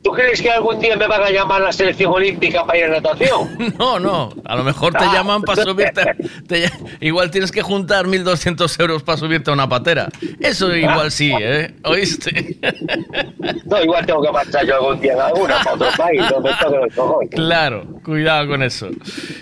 ¿Tú 0.04 0.10
crees 0.12 0.42
que 0.42 0.50
algún 0.50 0.78
día 0.80 0.96
me 0.96 1.06
van 1.06 1.22
a 1.22 1.30
llamar 1.30 1.62
a 1.62 1.64
la 1.66 1.72
selección 1.72 2.12
olímpica 2.12 2.64
para 2.66 2.78
ir 2.78 2.84
a 2.84 2.88
natación? 2.88 3.74
No, 3.78 3.98
no, 3.98 4.34
a 4.44 4.54
lo 4.54 4.62
mejor 4.62 4.92
te 4.92 5.02
Ah. 5.04 5.10
llaman 5.14 5.40
para 5.42 5.62
subirte. 5.64 6.02
te 6.46 6.70
igual 7.00 7.30
tienes 7.30 7.50
que 7.50 7.62
juntar 7.62 8.06
1.200 8.06 8.78
euros 8.80 9.02
para 9.02 9.16
subirte 9.16 9.50
a 9.50 9.54
una 9.54 9.66
patera. 9.68 10.10
Eso 10.40 10.74
igual 10.76 11.10
sí, 11.10 11.32
¿eh? 11.40 11.74
¿Oíste? 11.84 12.58
No, 13.66 13.82
igual 13.82 14.04
tengo 14.06 14.22
que 14.22 14.30
marchar 14.30 14.66
yo 14.66 14.74
algún 14.74 15.00
día 15.00 15.14
en 15.14 15.20
alguna 15.20 15.58
para 15.64 15.72
otro 15.74 15.88
país, 15.96 16.22
donde 16.30 16.50
toque 16.60 16.76
los 16.76 16.94
cojones. 16.94 17.30
Claro, 17.30 17.86
cuidado 18.04 18.46
con 18.48 18.62
eso. 18.62 18.88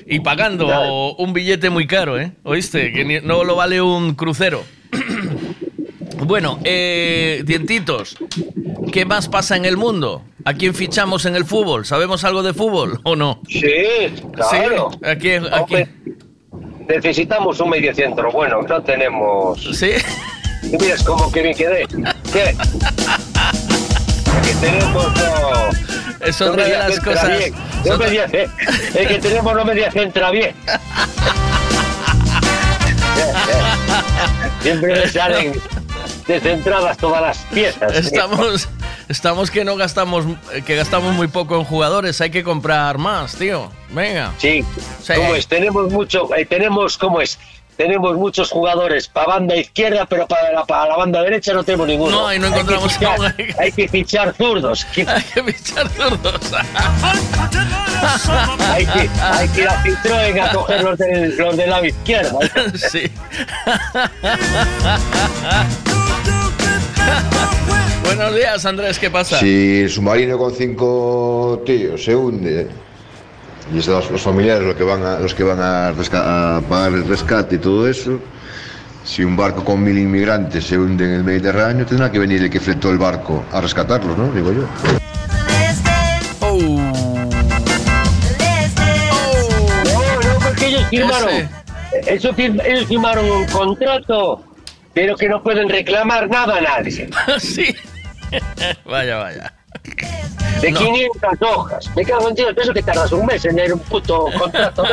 Y 0.07 0.21
pagando 0.21 1.15
un 1.17 1.33
billete 1.33 1.71
muy 1.71 1.87
caro, 1.87 2.19
¿eh? 2.21 2.33
¿Oíste? 2.45 2.93
Que 2.93 3.05
ni- 3.05 3.21
no 3.21 3.43
lo 3.45 3.57
vale 3.57 3.81
un 3.83 4.15
crucero. 4.15 4.63
Bueno, 6.25 6.61
eh, 6.63 7.43
dientitos, 7.45 8.17
¿qué 8.93 9.05
más 9.05 9.29
pasa 9.29 9.57
en 9.57 9.65
el 9.65 9.77
mundo? 9.77 10.23
¿A 10.45 10.55
quién 10.55 10.75
fichamos 10.75 11.25
en 11.27 11.37
el 11.37 11.45
fútbol? 11.45 11.87
¿Sabemos 11.87 12.25
algo 12.25 12.43
de 12.43 12.53
fútbol 12.53 13.01
o 13.05 13.15
no? 13.17 13.41
Sí, 13.49 13.63
claro. 14.33 14.91
¿Sí? 14.91 14.99
¿A 15.09 15.17
quién? 15.17 15.47
a 15.53 15.65
quién? 15.65 16.19
Necesitamos 16.89 17.61
un 17.61 17.71
mediocentro. 17.71 18.31
Bueno, 18.33 18.61
no 18.63 18.83
tenemos. 18.83 19.63
¿Sí? 19.77 19.93
Y 20.65 20.77
miras 20.77 21.05
cómo 21.05 21.31
que 21.31 21.43
bien 21.43 21.57
quedé. 21.57 21.87
¿Qué? 22.33 22.57
que 24.43 24.55
tenemos 24.61 25.07
no. 25.17 25.71
No 26.21 26.51
otra 26.51 26.51
de 26.51 26.57
media 26.57 26.89
las 26.89 27.01
cosas-. 27.01 27.51
No 27.85 27.99
media, 27.99 28.25
el 28.25 29.09
que 29.09 29.19
tenemos 29.21 29.55
no 29.55 29.65
media 29.65 29.91
centra 29.91 30.31
bien. 30.31 30.55
Siempre 34.63 34.95
me 34.95 35.09
salen 35.09 35.53
descentradas 36.27 36.97
todas 36.97 37.21
las 37.23 37.39
piezas. 37.53 37.93
Estamos, 37.95 38.69
estamos 39.09 39.51
que 39.51 39.65
no 39.65 39.77
gastamos, 39.77 40.25
que 40.67 40.77
gastamos 40.77 41.15
muy 41.15 41.29
poco 41.29 41.57
en 41.57 41.65
jugadores. 41.65 42.21
Hay 42.21 42.31
que 42.31 42.43
comprar 42.45 42.99
más, 42.99 43.37
tío. 43.37 43.71
Venga. 43.91 44.33
Sí. 44.39 44.65
¿Cómo 45.15 45.35
es? 45.35 45.47
Tenemos 45.47 45.91
mucho, 45.91 46.35
eh, 46.35 46.45
tenemos, 46.47 46.97
¿cómo 46.99 47.21
es? 47.21 47.39
Tenemos 47.77 48.17
muchos 48.17 48.51
jugadores 48.51 49.09
para 49.09 49.29
banda 49.29 49.57
izquierda, 49.57 50.05
pero 50.05 50.27
para 50.29 50.53
la, 50.53 50.65
para 50.65 50.91
la 50.91 50.97
banda 50.99 51.23
derecha 51.23 51.55
no 51.55 51.65
tenemos 51.65 51.87
ninguno. 51.89 52.11
No, 52.21 52.27
ahí 52.29 52.39
no 52.39 52.47
Hay 52.49 52.53
que 52.53 52.59
encontramos 52.61 52.93
fichar- 52.99 53.19
uno. 53.19 53.33
Hay 53.59 53.73
que 53.73 53.89
fichar 53.89 54.35
zurdos. 54.37 54.87
Hay 54.97 55.23
que 55.23 55.43
fichar 55.53 55.89
zurdos. 55.89 56.53
hay, 58.75 58.85
que, 58.87 59.09
hay 59.23 59.49
que 59.49 59.61
ir 59.63 59.69
a 59.69 59.83
Citroën 59.83 60.41
a 60.43 60.53
coger 60.53 60.83
los 60.85 60.99
del, 60.99 61.37
los 61.37 61.57
del 61.57 61.71
lado 61.71 61.85
izquierdo. 61.87 62.39
Sí. 62.91 63.11
Buenos 68.05 68.35
días, 68.35 68.65
Andrés, 68.67 68.99
¿qué 68.99 69.11
pasa? 69.11 69.39
Si 69.39 69.81
el 69.83 69.91
submarino 69.91 70.37
con 70.39 70.53
cinco 70.53 71.63
tíos 71.65 72.05
se 72.05 72.15
hunde 72.15 72.69
y 73.73 73.79
es 73.79 73.87
los, 73.87 74.11
los 74.11 74.21
familiares 74.21 74.65
los 74.65 74.75
que 74.75 74.85
van 74.85 75.03
a, 75.05 75.19
los 75.19 75.35
que 75.35 75.45
van 75.45 75.61
a, 75.61 75.93
resca- 75.93 76.59
a 76.59 76.61
pagar 76.61 76.93
el 76.93 77.07
rescate 77.07 77.57
y 77.57 77.59
todo 77.59 77.89
eso, 77.89 78.19
si 79.05 79.25
un 79.25 79.37
barco 79.37 79.65
con 79.65 79.83
mil 79.83 79.99
inmigrantes 79.99 80.65
se 80.67 80.77
hunde 80.79 81.05
en 81.05 81.11
el 81.13 81.25
Mediterráneo, 81.25 81.87
tendrá 81.87 82.11
que 82.11 82.19
venir 82.19 82.43
el 82.43 82.51
que 82.51 82.61
fletó 82.61 82.91
el 82.91 82.99
barco 82.99 83.45
a 83.53 83.61
rescatarlos, 83.61 84.17
¿no? 84.19 84.31
Digo 84.33 84.53
yo. 84.53 84.67
No, 89.93 90.11
no, 90.23 90.39
porque 90.43 90.67
ellos 90.67 90.83
firmaron. 90.91 91.49
Eso 92.07 92.31
ellos 92.37 92.87
firmaron 92.89 93.31
un 93.31 93.45
contrato, 93.47 94.43
pero 94.95 95.17
que 95.17 95.29
no 95.29 95.43
pueden 95.43 95.69
reclamar 95.69 96.29
nada 96.29 96.57
a 96.57 96.61
nadie. 96.61 97.09
sí. 97.39 97.75
vaya, 98.85 99.17
vaya. 99.17 99.53
De 100.61 100.71
No. 100.71 100.79
500 100.79 101.43
hojas. 101.43 101.91
Me 101.97 102.05
cago 102.05 102.29
en 102.29 102.35
Dios, 102.35 102.55
eso 102.57 102.73
que 102.73 102.83
tardas 102.83 103.11
un 103.11 103.27
mes 103.27 103.45
en 103.45 103.57
leer 103.57 103.73
un 103.73 103.81
puto 103.81 104.27
contrato. 104.39 104.85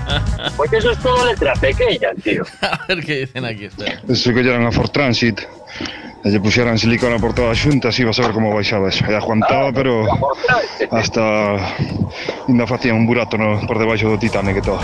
Porque 0.56 0.78
eso 0.78 0.90
es 0.90 0.98
todo 0.98 1.24
letra 1.26 1.52
pequeña, 1.54 2.10
tío. 2.22 2.42
A 2.60 2.86
ver 2.88 3.04
qué 3.04 3.14
dicen 3.20 3.44
aquí. 3.44 3.66
espera. 3.66 4.00
Eso 4.08 4.34
que 4.34 4.42
llegan 4.42 4.66
a 4.66 4.72
Fort 4.72 4.92
Transit 4.92 5.40
lle 6.30 6.38
puxeran 6.38 6.78
silicona 6.78 7.18
por 7.18 7.34
todas 7.34 7.58
as 7.58 7.58
xuntas 7.58 7.98
ibas 7.98 8.18
a 8.18 8.22
ver 8.22 8.32
como 8.32 8.54
baixaba 8.54 8.88
eso. 8.88 9.02
E 9.10 9.14
aguantaba, 9.14 9.72
pero 9.74 10.06
hasta 10.90 11.58
ainda 12.46 12.66
facía 12.66 12.94
un 12.94 13.06
burato 13.06 13.34
no, 13.36 13.58
por 13.66 13.78
debaixo 13.78 14.06
do 14.06 14.18
Titanic 14.18 14.58
e 14.58 14.62
todo. 14.62 14.78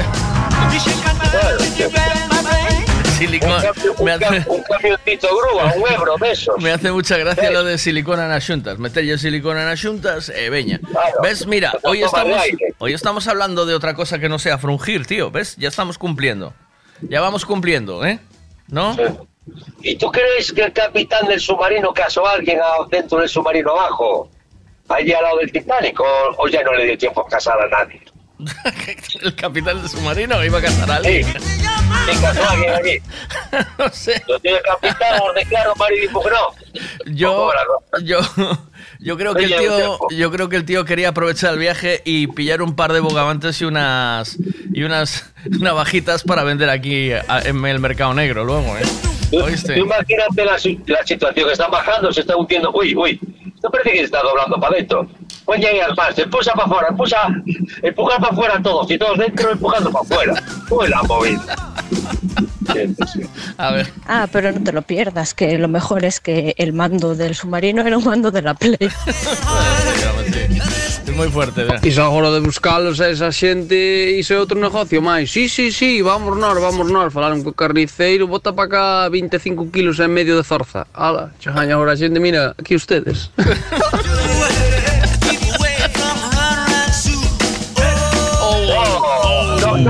Silicona. 3.18 3.72
Me 4.04 4.12
hace, 4.12 4.44
Un 4.48 4.62
camioncito 4.62 5.28
grúa, 5.36 5.72
un 5.76 5.92
ebro 5.92 6.16
de 6.20 6.30
esos. 6.30 6.56
me 6.62 6.70
hace 6.70 6.92
mucha 6.92 7.18
gracia 7.18 7.50
lo 7.50 7.64
de 7.64 7.76
silicona 7.78 8.28
nas 8.28 8.44
xuntas. 8.44 8.78
Meterlle 8.78 9.18
silicona 9.18 9.64
nas 9.66 9.80
xuntas 9.80 10.30
e 10.30 10.46
veña. 10.50 10.78
¿Ves? 11.22 11.46
Mira, 11.46 11.72
hoy 11.82 12.02
estamos, 12.02 12.40
hoy 12.78 12.92
estamos 12.94 13.26
hablando 13.26 13.66
de 13.66 13.74
otra 13.74 13.94
cosa 13.94 14.18
que 14.18 14.28
no 14.28 14.38
sea 14.38 14.58
frungir, 14.58 15.06
tío. 15.06 15.30
¿Ves? 15.30 15.56
Ya 15.56 15.68
estamos 15.68 15.98
cumpliendo. 15.98 16.54
Ya 17.02 17.20
vamos 17.20 17.44
cumpliendo, 17.44 18.04
¿eh? 18.06 18.20
¿No? 18.68 18.96
¿Y 19.82 19.96
tú 19.96 20.12
crees 20.12 20.52
que 20.52 20.62
el 20.62 20.72
capitán 20.72 21.26
del 21.26 21.40
submarino 21.40 21.92
casó 21.92 22.26
a 22.26 22.32
alguien 22.34 22.60
dentro 22.90 23.18
del 23.18 23.28
submarino 23.28 23.72
abajo? 23.72 24.30
Allí 24.88 25.12
al 25.12 25.22
lado 25.22 25.38
del 25.38 25.50
Titanic, 25.52 25.98
o, 26.00 26.04
o 26.36 26.48
ya 26.48 26.62
no 26.62 26.72
le 26.72 26.84
dio 26.86 26.96
tiempo 26.98 27.20
a 27.22 27.28
casar 27.28 27.60
a 27.60 27.68
nadie. 27.68 28.00
El 29.22 29.34
capitán 29.34 29.80
del 29.80 29.90
submarino 29.90 30.44
iba 30.44 30.58
a 30.58 30.62
casar 30.62 30.90
a 30.90 30.96
alguien. 30.96 31.26
¿Quién 32.04 32.20
casó 32.20 32.42
a 32.42 32.50
alguien 32.52 32.74
allí? 32.74 32.98
no 33.78 33.88
sé. 33.90 34.22
Lo 34.28 34.38
tiene 34.38 34.58
el 34.58 34.62
capitán, 34.62 35.20
os 35.20 35.34
declaro 35.34 35.74
marido 35.76 36.04
y 36.04 36.14
no. 36.14 37.14
Yo, 37.14 37.50
yo, 38.02 38.20
yo 39.00 39.16
creo 39.16 39.34
que 39.34 39.44
el 39.44 39.56
tío, 39.56 39.98
yo 40.10 40.30
creo 40.30 40.48
que 40.48 40.56
el 40.56 40.64
tío 40.64 40.84
quería 40.84 41.08
aprovechar 41.08 41.54
el 41.54 41.58
viaje 41.58 42.02
y 42.04 42.28
pillar 42.28 42.62
un 42.62 42.76
par 42.76 42.92
de 42.92 43.00
bogavantes 43.00 43.60
y 43.60 43.64
unas 43.64 44.38
y 44.72 44.82
unas 44.84 45.32
navajitas 45.44 46.22
para 46.22 46.44
vender 46.44 46.70
aquí 46.70 47.10
en 47.12 47.64
el 47.66 47.80
mercado 47.80 48.14
negro 48.14 48.44
luego, 48.44 48.76
¿eh? 48.76 48.82
Tú 49.30 49.40
¿Oíste? 49.42 49.78
imagínate 49.78 50.44
la, 50.44 50.52
la 50.86 51.06
situación 51.06 51.46
que 51.46 51.52
están 51.52 51.70
bajando, 51.70 52.10
se 52.12 52.20
está 52.20 52.34
hundiendo. 52.36 52.70
Uy, 52.72 52.94
uy. 52.96 53.20
No 53.62 53.70
parece 53.70 53.90
que 53.90 53.98
se 53.98 54.04
está 54.04 54.22
doblando 54.22 54.58
para 54.58 54.74
adentro. 54.74 55.06
Pues 55.48 55.62
ya 55.62 55.70
al 55.82 55.96
más, 55.96 56.18
empuja 56.18 56.52
para 56.52 56.66
afuera, 56.66 56.88
empuja, 56.90 57.42
empuja 57.82 58.18
para 58.18 58.32
afuera 58.32 58.60
todos, 58.62 58.90
y 58.90 58.98
todos 58.98 59.16
dentro 59.16 59.50
empujando 59.50 59.90
para 59.90 60.02
afuera. 60.04 60.42
Uy, 60.68 60.88
la 60.88 61.02
movida. 61.04 61.56
A 63.56 63.72
ver. 63.72 63.90
Ah, 64.06 64.28
pero 64.30 64.52
no 64.52 64.62
te 64.62 64.72
lo 64.72 64.82
pierdas, 64.82 65.32
que 65.32 65.56
lo 65.56 65.68
mejor 65.68 66.04
es 66.04 66.20
que 66.20 66.54
el 66.58 66.74
mando 66.74 67.14
del 67.14 67.34
submarino 67.34 67.80
era 67.80 67.96
un 67.96 68.04
mando 68.04 68.30
de 68.30 68.42
la 68.42 68.52
Play. 68.52 68.76
Es 71.08 71.16
muy 71.16 71.28
fuerte, 71.28 71.64
¿verdad? 71.64 71.82
Iso 71.82 72.04
agora 72.04 72.30
de 72.30 72.40
buscalos 72.40 73.00
a 73.00 73.08
esa 73.08 73.32
xente 73.32 74.12
Iso 74.20 74.34
é 74.34 74.38
outro 74.38 74.60
negocio 74.60 75.00
máis 75.00 75.32
Sí, 75.32 75.48
sí, 75.48 75.72
sí, 75.72 76.02
vamos 76.02 76.36
nós, 76.36 76.60
vamos 76.60 76.84
nós 76.92 77.08
Falaron 77.08 77.40
co 77.40 77.56
carniceiro, 77.56 78.28
bota 78.28 78.52
para 78.52 78.68
cá 78.68 79.08
25 79.08 79.72
kilos 79.72 79.98
e 80.04 80.06
medio 80.06 80.36
de 80.36 80.44
zorza 80.44 80.84
Ala, 80.92 81.32
chajaña 81.40 81.80
agora 81.80 81.92
a 81.92 81.96
xente, 81.96 82.20
mira, 82.20 82.52
aquí 82.60 82.76
ustedes 82.76 83.32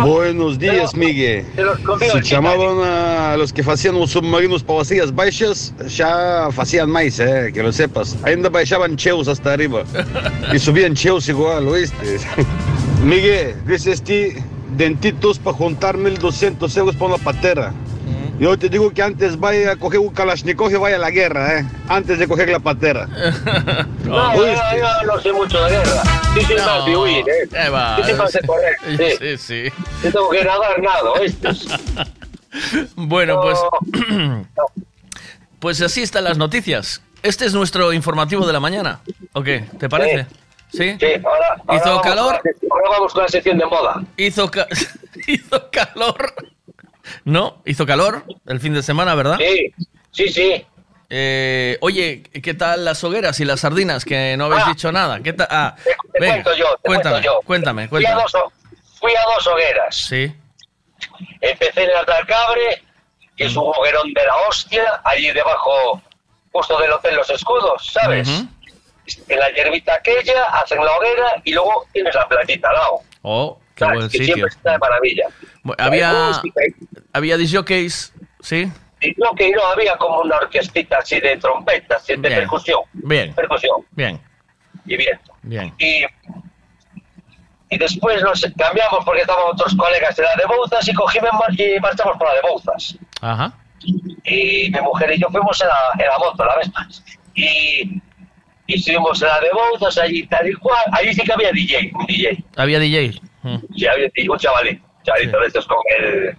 Buenos 0.02 0.58
días, 0.58 0.94
Miguel. 0.94 1.44
Se 2.12 2.22
chamaban 2.22 2.78
a 2.82 3.36
los 3.36 3.52
que 3.52 3.62
hacían 3.62 3.94
los 3.98 4.10
submarinos 4.10 4.62
para 4.62 4.78
vacías 4.78 5.14
baixas, 5.14 5.72
ya 5.88 6.46
hacían 6.46 6.90
más, 6.90 7.18
eh, 7.20 7.50
que 7.52 7.62
lo 7.62 7.72
sepas. 7.72 8.16
Ainda 8.22 8.48
baixaban 8.48 8.96
cheus 8.96 9.28
hasta 9.28 9.52
arriba. 9.52 9.84
Y 10.52 10.58
subían 10.58 10.94
cheus 10.94 11.28
igual, 11.28 11.68
¿oíste? 11.68 12.18
Miguel, 13.04 13.54
dices 13.66 14.02
ti 14.02 14.32
dentitos 14.76 15.38
para 15.38 15.56
juntar 15.56 15.96
1200 15.96 16.76
euros 16.76 16.96
para 16.96 17.14
una 17.14 17.24
patera. 17.24 17.74
Yo 18.38 18.56
te 18.56 18.68
digo 18.68 18.90
que 18.92 19.02
antes 19.02 19.38
vaya 19.38 19.72
a 19.72 19.76
coger 19.76 19.98
un 19.98 20.10
Kalashnikov 20.10 20.70
y 20.70 20.74
vaya 20.76 20.96
a 20.96 20.98
la 21.00 21.10
guerra, 21.10 21.58
¿eh? 21.58 21.66
Antes 21.88 22.18
de 22.20 22.28
coger 22.28 22.48
la 22.48 22.60
patera. 22.60 23.08
No, 24.04 24.34
yo, 24.36 24.46
yo 24.46 25.02
no 25.06 25.20
sé 25.20 25.32
mucho 25.34 25.62
de 25.64 25.70
guerra. 25.70 26.02
Sí, 26.32 26.40
sí, 26.46 26.54
más 26.54 26.86
de 26.86 26.96
huir, 26.96 27.24
¿eh? 27.28 27.48
Eh, 27.52 27.68
va. 27.68 27.96
Sí, 27.96 28.02
sí, 28.06 28.12
más 28.14 28.32
de 28.32 28.40
correr. 28.46 28.76
Sí. 28.96 29.36
Sí, 29.36 29.36
sí. 29.36 29.72
No 30.04 30.12
tengo 30.12 30.30
que 30.30 30.44
nadar 30.44 30.80
nada, 30.80 31.10
¿oíste? 31.12 31.48
Bueno, 32.96 33.40
pues. 33.42 33.58
Pues 35.58 35.82
así 35.82 36.02
están 36.02 36.22
las 36.24 36.38
noticias. 36.38 37.02
Este 37.24 37.44
es 37.44 37.52
nuestro 37.52 37.92
informativo 37.92 38.46
de 38.46 38.52
la 38.52 38.60
mañana. 38.60 39.00
¿O 39.32 39.42
qué? 39.42 39.64
¿Te 39.78 39.88
parece? 39.88 40.26
¿Sí? 40.72 40.96
Sí, 41.00 41.06
ahora, 41.24 41.56
ahora 41.66 41.74
¿Hizo 41.76 41.84
vamos 41.86 42.02
calor? 42.02 42.34
ahora 42.70 42.90
vamos 42.90 43.12
con 43.12 43.22
la 43.24 43.28
sección 43.28 43.58
de 43.58 43.66
moda. 43.66 44.02
Hizo, 44.16 44.48
ca- 44.48 44.68
hizo 45.26 45.68
calor. 45.72 46.32
¿No? 47.24 47.62
Hizo 47.64 47.86
calor 47.86 48.24
el 48.46 48.60
fin 48.60 48.74
de 48.74 48.82
semana, 48.82 49.14
¿verdad? 49.14 49.38
Sí, 49.38 49.72
sí, 50.12 50.28
sí. 50.28 50.66
Eh, 51.10 51.78
oye, 51.80 52.22
¿qué 52.22 52.52
tal 52.54 52.84
las 52.84 53.02
hogueras 53.02 53.40
y 53.40 53.44
las 53.46 53.60
sardinas? 53.60 54.04
Que 54.04 54.36
no 54.36 54.46
habéis 54.46 54.64
Ah. 54.66 54.68
dicho 54.68 54.92
nada. 54.92 55.20
¿Qué 55.20 55.32
tal? 55.32 55.48
Ah, 55.50 55.74
Te 55.82 56.20
venga, 56.20 56.32
cuento 56.42 56.54
yo, 56.54 56.66
te 56.82 56.88
cuéntame, 56.88 57.12
cuento 57.14 57.24
yo. 57.32 57.40
cuéntame, 57.46 57.88
Fui 57.88 58.04
a, 58.04 58.12
cuéntame. 58.14 58.22
dos, 58.32 58.52
fui 59.00 59.12
a 59.16 59.22
dos 59.34 59.46
hogueras. 59.46 59.96
Sí. 59.96 60.34
Empecé 61.40 61.84
en 61.84 61.90
el 61.90 61.96
Alcabre, 61.96 62.82
que 63.36 63.44
es 63.44 63.56
un 63.56 63.64
hoguerón 63.74 64.12
de 64.12 64.24
la 64.24 64.36
hostia, 64.48 65.00
allí 65.04 65.30
debajo, 65.30 66.02
justo 66.52 66.78
del 66.80 66.92
Hotel 66.92 67.14
Los 67.16 67.30
Escudos, 67.30 67.90
¿sabes? 67.92 68.28
En 69.28 69.38
la 69.38 69.50
hierbita 69.52 69.94
aquella, 69.94 70.44
hacen 70.52 70.84
la 70.84 70.92
hoguera 70.96 71.40
y 71.44 71.52
luego 71.52 71.86
tienes 71.92 72.14
la 72.14 72.28
playita 72.28 72.68
al 72.68 72.74
lado. 72.74 73.00
Oh, 73.22 73.58
qué 73.78 73.84
¿Sabes? 73.84 73.98
buen 73.98 74.10
que 74.10 74.18
sitio. 74.18 74.34
siempre 74.34 74.54
está 74.56 74.72
de 74.72 74.78
maravilla. 74.78 75.24
Bueno, 75.62 75.84
Había, 75.84 76.32
había 77.12 77.36
disjockeys, 77.36 78.12
¿sí? 78.40 78.70
Y 79.00 79.14
no, 79.16 79.30
que 79.36 79.50
no, 79.52 79.64
había 79.66 79.96
como 79.96 80.20
una 80.22 80.36
orquestita 80.36 80.98
así 80.98 81.20
de 81.20 81.36
trompetas, 81.36 82.04
de 82.06 82.16
Bien. 82.16 82.34
percusión. 82.34 82.80
Bien, 82.92 83.32
Percusión 83.34 83.86
bien, 83.92 84.20
y 84.86 84.96
viento. 84.96 85.32
bien. 85.42 85.72
Y, 85.78 86.04
y 87.70 87.78
después 87.78 88.20
nos 88.22 88.40
cambiamos 88.56 89.04
porque 89.04 89.20
estaban 89.20 89.44
otros 89.52 89.74
colegas 89.76 90.16
de 90.16 90.22
la 90.24 90.34
de 90.36 90.46
Bouzas 90.46 90.88
y 90.88 90.94
cogimos 90.94 91.30
y 91.56 91.78
marchamos 91.80 92.16
por 92.16 92.26
la 92.28 92.34
de 92.34 92.40
Bouzas. 92.42 92.98
Ajá. 93.20 93.52
Y 94.24 94.70
mi 94.70 94.80
mujer 94.80 95.12
y 95.14 95.20
yo 95.20 95.28
fuimos 95.28 95.60
en 95.60 95.68
la, 95.68 96.04
en 96.04 96.10
la 96.10 96.18
moto, 96.18 96.44
la 96.44 96.56
vez 96.56 96.70
Y, 97.34 98.00
y 98.66 98.74
estuvimos 98.74 99.20
en 99.22 99.28
la 99.28 99.40
de 99.40 99.48
Bouzas, 99.52 99.96
allí 99.98 100.26
tal 100.26 100.48
y 100.48 100.54
cual. 100.54 100.82
Allí 100.92 101.14
sí 101.14 101.22
que 101.22 101.32
había 101.32 101.52
DJ, 101.52 101.92
un 101.94 102.06
DJ. 102.06 102.44
Había 102.56 102.80
DJ. 102.80 103.20
Mm. 103.56 103.74
Sí, 103.76 103.86
había 103.86 104.10
un 104.30 104.38
chavalito, 104.38 104.84
chavalito 105.04 105.40
de 105.40 105.46
estos 105.46 105.66
con 105.66 105.78
el... 105.98 106.36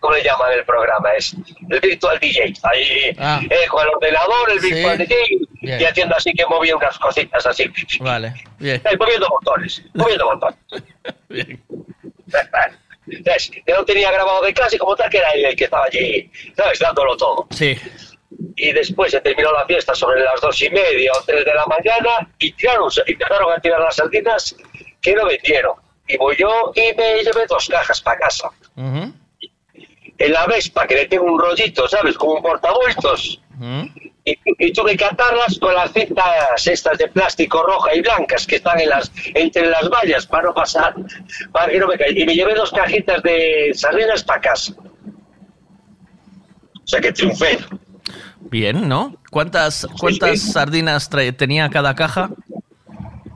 ¿Cómo 0.00 0.14
le 0.14 0.22
llaman 0.22 0.50
el 0.54 0.64
programa? 0.64 1.12
Es 1.12 1.36
el 1.68 1.78
virtual 1.80 2.18
DJ. 2.18 2.54
Ahí, 2.62 3.14
Ah. 3.18 3.38
eh, 3.50 3.66
con 3.68 3.82
el 3.86 3.90
ordenador, 3.94 4.50
el 4.50 4.58
Sí. 4.60 4.72
virtual 4.72 4.96
DJ, 4.98 5.14
Bien. 5.60 5.80
y 5.80 5.84
haciendo 5.84 6.16
así 6.16 6.32
que 6.32 6.46
movía 6.46 6.74
unas 6.74 6.98
cositas 6.98 7.44
así. 7.46 7.70
Vale, 8.00 8.32
bien. 8.58 8.80
Eh, 8.82 8.96
moviendo 8.98 9.28
botones, 9.28 9.82
moviendo 9.92 10.24
botones. 10.24 10.56
Bien. 11.28 11.62
¿Sabes? 13.24 13.50
Que 13.66 13.72
no 13.72 13.84
tenía 13.84 14.10
grabado 14.10 14.42
de 14.42 14.54
clase 14.54 14.78
como 14.78 14.96
tal, 14.96 15.10
que 15.10 15.18
era 15.18 15.30
el 15.32 15.54
que 15.56 15.64
estaba 15.64 15.84
allí, 15.84 16.30
¿sabes? 16.56 16.78
Dándolo 16.78 17.16
todo. 17.16 17.46
Sí. 17.50 17.76
Y 18.56 18.72
después 18.72 19.10
se 19.10 19.20
terminó 19.20 19.52
la 19.52 19.66
fiesta 19.66 19.94
sobre 19.94 20.22
las 20.22 20.40
dos 20.40 20.60
y 20.62 20.70
media 20.70 21.12
o 21.12 21.22
tres 21.24 21.44
de 21.44 21.52
la 21.54 21.66
mañana 21.66 22.30
y 22.38 22.52
tiraron, 22.52 22.88
y 23.06 23.12
empezaron 23.12 23.52
a 23.52 23.60
tirar 23.60 23.80
las 23.80 23.96
sardinas 23.96 24.56
que 25.02 25.14
no 25.14 25.26
vendieron. 25.26 25.74
Y 26.12 26.16
voy 26.16 26.36
yo 26.36 26.72
y 26.74 26.94
me 26.96 27.22
llevé 27.22 27.46
dos 27.48 27.68
cajas 27.68 28.00
para 28.00 28.18
casa. 28.18 28.48
En 28.76 30.32
la 30.32 30.46
Vespa, 30.46 30.86
que 30.86 30.94
le 30.94 31.06
tengo 31.06 31.24
un 31.24 31.38
rollito, 31.38 31.88
¿sabes? 31.88 32.16
Como 32.16 32.34
un 32.34 32.42
portabultos. 32.42 33.40
Y, 34.24 34.38
y 34.58 34.72
tuve 34.72 34.96
que 34.96 35.04
atarlas 35.04 35.58
con 35.58 35.74
las 35.74 35.92
cintas 35.92 36.66
estas 36.66 36.98
de 36.98 37.08
plástico 37.08 37.62
roja 37.62 37.94
y 37.94 38.00
blancas 38.02 38.46
que 38.46 38.56
están 38.56 38.78
en 38.80 38.90
las, 38.90 39.10
entre 39.34 39.66
las 39.66 39.88
vallas 39.88 40.26
para 40.26 40.44
no 40.44 40.54
pasar, 40.54 40.94
para 41.52 41.72
que 41.72 41.78
no 41.78 41.86
me 41.86 41.96
caiga. 41.96 42.20
Y 42.20 42.26
me 42.26 42.34
llevé 42.34 42.54
dos 42.54 42.70
cajitas 42.70 43.22
de 43.22 43.70
sardinas 43.74 44.22
para 44.24 44.40
casa. 44.40 44.74
O 46.82 46.86
sea 46.86 47.00
que 47.00 47.12
triunfé. 47.12 47.58
Bien, 48.40 48.88
¿no? 48.88 49.16
¿Cuántas, 49.30 49.86
cuántas 49.98 50.40
sardinas 50.40 51.08
tenía 51.36 51.70
cada 51.70 51.94
caja? 51.94 52.30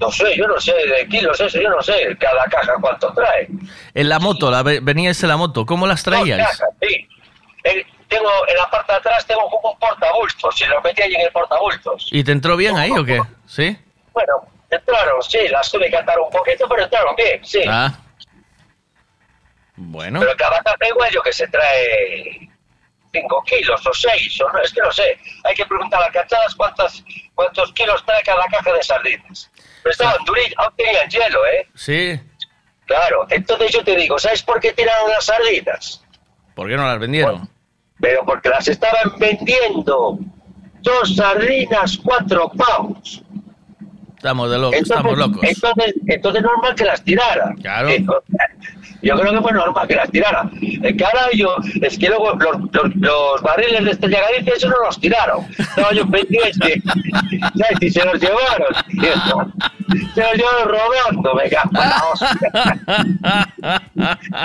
No 0.00 0.10
sé, 0.10 0.36
yo 0.36 0.46
no 0.48 0.60
sé, 0.60 0.72
de 0.72 1.06
kilos 1.08 1.40
eso, 1.40 1.60
yo 1.60 1.70
no 1.70 1.80
sé 1.82 2.16
cada 2.18 2.44
caja 2.46 2.72
cuánto 2.80 3.12
trae. 3.14 3.46
En 3.94 4.08
la 4.08 4.18
moto, 4.18 4.50
la, 4.50 4.62
ve- 4.62 4.80
veníais 4.82 5.22
en 5.22 5.28
la 5.28 5.36
moto, 5.36 5.64
¿cómo 5.64 5.86
las 5.86 6.02
Dos 6.04 6.12
traíais? 6.14 6.42
cajas, 6.44 6.68
sí. 6.82 7.08
Eh, 7.62 7.86
tengo, 8.08 8.28
en 8.48 8.56
la 8.56 8.68
parte 8.70 8.92
de 8.92 8.98
atrás 8.98 9.24
tengo 9.26 9.48
como 9.48 9.72
un 9.72 9.78
portabultos, 9.78 10.60
y 10.60 10.64
lo 10.66 10.80
metí 10.82 11.00
ahí 11.02 11.14
en 11.14 11.20
el 11.22 11.30
portabultos. 11.32 12.08
¿Y 12.10 12.24
te 12.24 12.32
entró 12.32 12.56
bien 12.56 12.76
ahí 12.76 12.90
o 12.90 13.04
qué? 13.04 13.20
¿Sí? 13.46 13.78
Bueno, 14.12 14.32
entraron, 14.70 15.22
sí, 15.22 15.46
las 15.48 15.70
tuve 15.70 15.88
que 15.88 15.96
atar 15.96 16.18
un 16.18 16.30
poquito, 16.30 16.68
pero 16.68 16.82
entraron 16.82 17.14
bien, 17.16 17.44
sí. 17.44 17.62
Ah. 17.68 17.92
Bueno. 19.76 20.20
Pero 20.20 20.36
cada 20.36 20.60
caja 20.60 20.88
igual 20.88 21.10
yo 21.12 21.22
que 21.22 21.32
se 21.32 21.46
trae 21.48 22.48
5 23.12 23.42
kilos 23.46 23.86
o 23.86 23.92
6, 23.94 24.40
o 24.42 24.52
no, 24.52 24.58
es 24.60 24.72
que 24.72 24.80
no 24.80 24.92
sé. 24.92 25.18
Hay 25.44 25.54
que 25.54 25.64
preguntar 25.66 26.00
a 26.00 26.04
las 26.06 26.12
cachadas 26.12 26.54
cuántas, 26.54 27.02
cuántos 27.34 27.72
kilos 27.72 28.04
trae 28.04 28.22
cada 28.22 28.44
caja 28.46 28.72
de 28.72 28.82
sardinas. 28.82 29.50
Pero 29.84 29.92
estaban 29.92 30.24
durillas, 30.24 30.54
aún 30.56 30.72
tenían 30.76 31.08
hielo, 31.10 31.46
¿eh? 31.46 31.68
Sí. 31.74 32.20
Claro, 32.86 33.26
entonces 33.28 33.70
yo 33.70 33.84
te 33.84 33.94
digo, 33.94 34.18
¿sabes 34.18 34.42
por 34.42 34.58
qué 34.58 34.72
tiraron 34.72 35.10
las 35.10 35.26
sardinas? 35.26 36.02
¿Por 36.54 36.68
qué 36.68 36.76
no 36.76 36.86
las 36.86 36.98
vendieron? 36.98 37.48
Pero 38.00 38.24
porque 38.24 38.48
las 38.48 38.66
estaban 38.66 39.18
vendiendo 39.18 40.18
dos 40.80 41.16
sardinas, 41.16 41.98
cuatro 42.02 42.50
pounds. 42.50 43.22
Estamos 44.16 44.50
de 44.50 44.58
locos, 44.58 44.80
estamos 44.80 45.18
locos. 45.18 45.40
Entonces, 45.42 45.94
entonces 46.06 46.42
normal 46.42 46.74
que 46.74 46.84
las 46.86 47.04
tirara. 47.04 47.54
Claro. 47.60 47.90
Yo 49.04 49.16
creo 49.18 49.32
que 49.32 49.40
fue 49.40 49.52
normal 49.52 49.86
que 49.86 49.94
las 49.96 50.10
tirara. 50.10 50.50
El 50.60 50.96
carajo, 50.96 51.56
es 51.82 51.98
que 51.98 52.08
luego 52.08 52.32
los, 52.34 52.56
los, 52.72 52.96
los 52.96 53.42
barriles 53.42 53.84
de 53.84 53.90
Estrella 53.90 54.20
Galicia, 54.30 54.54
eso 54.56 54.68
no 54.68 54.76
los 54.84 54.98
tiraron. 55.00 55.46
Estaba 55.58 55.92
yo 55.92 56.08
pendiente. 56.08 56.82
¿Sabes? 57.56 57.74
Y 57.80 57.90
se 57.90 58.04
los 58.04 58.20
llevaron. 58.20 58.74
Se 60.14 60.20
los 60.22 60.34
llevaron 60.34 60.68
robando, 60.68 61.34
me 61.34 61.50
cago 61.50 61.70
en 61.74 61.80
la. 63.22 63.50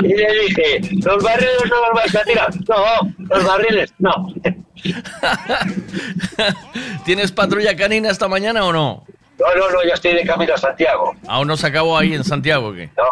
Y 0.01 0.07
le 0.07 0.33
dije, 0.43 0.81
los 1.03 1.23
barriles 1.23 1.63
no 1.69 1.75
los 1.87 1.93
vais 1.95 2.15
a 2.15 2.23
tirar. 2.23 2.49
No, 2.67 3.13
los 3.29 3.43
barriles 3.45 3.93
no. 3.99 4.33
¿Tienes 7.05 7.31
patrulla 7.31 7.75
canina 7.75 8.09
esta 8.09 8.27
mañana 8.27 8.65
o 8.65 8.73
no? 8.73 9.05
No, 9.39 9.55
no, 9.55 9.69
no, 9.71 9.83
ya 9.87 9.93
estoy 9.93 10.13
de 10.13 10.25
camino 10.25 10.53
a 10.53 10.57
Santiago. 10.57 11.15
¿Aún 11.27 11.47
no 11.47 11.55
se 11.57 11.67
acabó 11.67 11.97
ahí 11.97 12.13
en 12.13 12.23
Santiago 12.23 12.73
qué? 12.73 12.89
No. 12.97 13.03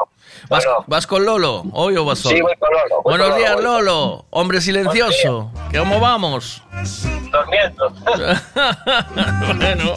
¿Vas, 0.49 0.65
vas 0.85 1.07
con 1.07 1.25
Lolo 1.25 1.63
hoy 1.73 1.97
o 1.97 2.05
vas 2.05 2.19
solo? 2.19 2.35
Sí, 2.35 2.41
voy 2.41 2.53
con 2.57 2.69
Lolo, 2.71 3.01
voy 3.03 3.17
Buenos 3.17 3.29
con 3.29 3.37
días. 3.37 3.59
Lolo. 3.61 4.25
Hombre 4.29 4.61
silencioso. 4.61 5.51
¿Cómo 5.75 5.99
vamos? 5.99 6.61
Durmiendo. 7.31 7.93
bueno. 9.57 9.93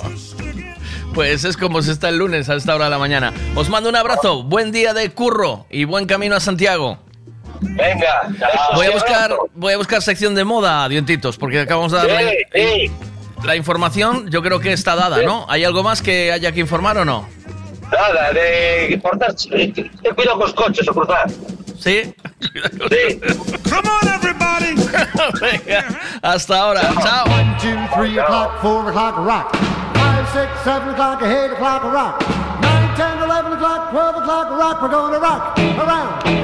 Pues 1.14 1.44
es 1.44 1.56
como 1.56 1.82
se 1.82 1.90
está 1.92 2.08
el 2.08 2.18
lunes 2.18 2.48
a 2.48 2.54
esta 2.54 2.74
hora 2.74 2.84
de 2.84 2.90
la 2.92 2.98
mañana. 2.98 3.32
Os 3.56 3.68
mando 3.68 3.88
un 3.88 3.96
abrazo, 3.96 4.44
buen 4.44 4.70
día 4.70 4.94
de 4.94 5.10
curro 5.10 5.66
y 5.68 5.84
buen 5.84 6.06
camino 6.06 6.36
a 6.36 6.40
Santiago. 6.40 6.98
Venga, 7.60 8.30
Voy 8.74 8.86
a 8.86 8.90
buscar, 8.90 9.36
voy 9.54 9.74
a 9.74 9.76
buscar 9.76 10.00
sección 10.00 10.34
de 10.34 10.44
moda, 10.44 10.88
dientitos, 10.88 11.36
porque 11.36 11.60
acabamos 11.60 11.92
de 11.92 11.98
darle 11.98 12.46
Sí, 12.52 12.88
sí. 12.88 12.92
La 13.44 13.56
información. 13.56 14.30
Yo 14.30 14.42
creo 14.42 14.60
que 14.60 14.72
está 14.72 14.94
dada, 14.94 15.22
¿no? 15.22 15.46
¿Hay 15.48 15.64
algo 15.64 15.82
más 15.82 16.02
que 16.02 16.32
haya 16.32 16.52
que 16.52 16.60
informar 16.60 16.98
o 16.98 17.04
no? 17.04 17.28
Nada, 17.90 18.32
de 18.32 18.98
portar. 19.02 19.34
Ten 19.34 19.90
cuidado 20.14 20.38
con 20.38 20.46
los 20.46 20.54
coches 20.54 20.88
o 20.88 20.92
cruzar. 20.94 21.28
¿Sí? 21.78 22.14
Sí. 22.40 23.20
Come 23.68 23.88
on, 23.88 24.08
everybody. 24.08 24.74
Venga, 25.40 25.84
hasta 26.22 26.58
ahora. 26.60 26.82
Chao. 27.02 27.24
One, 27.26 27.56
two, 27.60 27.76
three 27.96 28.18
o'clock, 28.18 28.60
four 28.60 28.88
o'clock, 28.88 29.16
rock. 29.18 29.56
Five, 29.94 30.28
six, 30.32 30.48
seven 30.62 30.90
o'clock, 30.90 31.22
eight 31.22 31.52
o'clock, 31.52 31.82
rock. 31.84 32.20
Nine, 32.60 32.96
ten, 32.96 33.18
eleven 33.22 33.52
o'clock, 33.54 33.90
twelve 33.90 34.16
o'clock, 34.16 34.50
rock. 34.58 34.82
We're 34.82 34.88
gonna 34.88 35.18
rock 35.18 35.58
around 35.58 36.39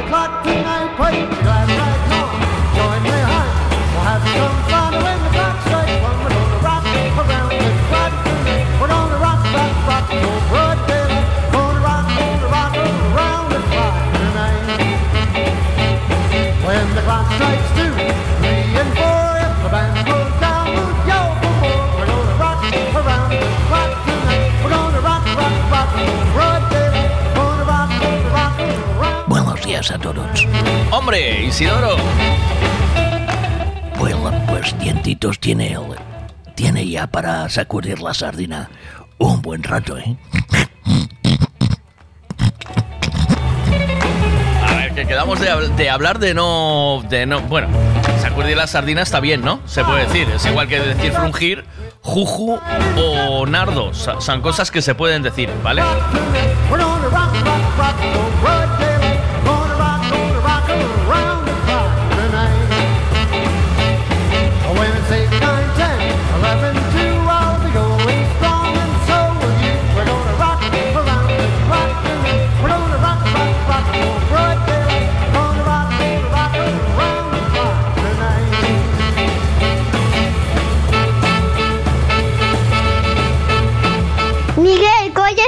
A 29.92 29.98
todos. 29.98 30.46
Hombre, 30.90 31.44
Isidoro. 31.44 31.96
Bueno, 33.98 34.32
pues 34.48 34.76
Dientitos 34.80 35.38
tiene, 35.38 35.72
el- 35.72 35.80
tiene 36.56 36.88
ya 36.88 37.06
para 37.06 37.48
sacudir 37.48 38.00
la 38.00 38.12
sardina 38.12 38.68
un 39.18 39.40
buen 39.42 39.62
rato, 39.62 39.96
¿eh? 39.96 40.16
A 44.68 44.74
ver, 44.74 44.92
que 44.94 45.06
quedamos 45.06 45.38
de, 45.40 45.68
de 45.76 45.90
hablar 45.90 46.18
de 46.18 46.34
no, 46.34 47.02
de 47.08 47.24
no. 47.26 47.40
Bueno, 47.42 47.68
sacudir 48.20 48.56
la 48.56 48.66
sardina 48.66 49.02
está 49.02 49.20
bien, 49.20 49.42
¿no? 49.42 49.60
Se 49.66 49.84
puede 49.84 50.06
decir. 50.06 50.28
Es 50.34 50.44
igual 50.46 50.66
que 50.66 50.80
decir 50.80 51.12
frungir, 51.12 51.64
juju 52.02 52.58
o 52.96 53.46
nardo. 53.46 53.94
Son 53.94 54.40
cosas 54.42 54.70
que 54.72 54.82
se 54.82 54.94
pueden 54.96 55.22
decir, 55.22 55.48
¿vale? 55.62 55.82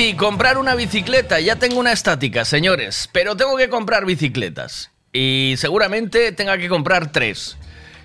bici, 0.00 0.16
comprar 0.16 0.58
una 0.58 0.74
bicicleta. 0.74 1.40
Ya 1.40 1.56
tengo 1.56 1.78
una 1.78 1.92
estática, 1.92 2.44
señores, 2.44 3.08
pero 3.12 3.36
tengo 3.36 3.56
que 3.56 3.68
comprar 3.68 4.04
bicicletas. 4.04 4.90
Y 5.12 5.54
seguramente 5.58 6.32
tenga 6.32 6.56
que 6.58 6.68
comprar 6.68 7.12
tres. 7.12 7.56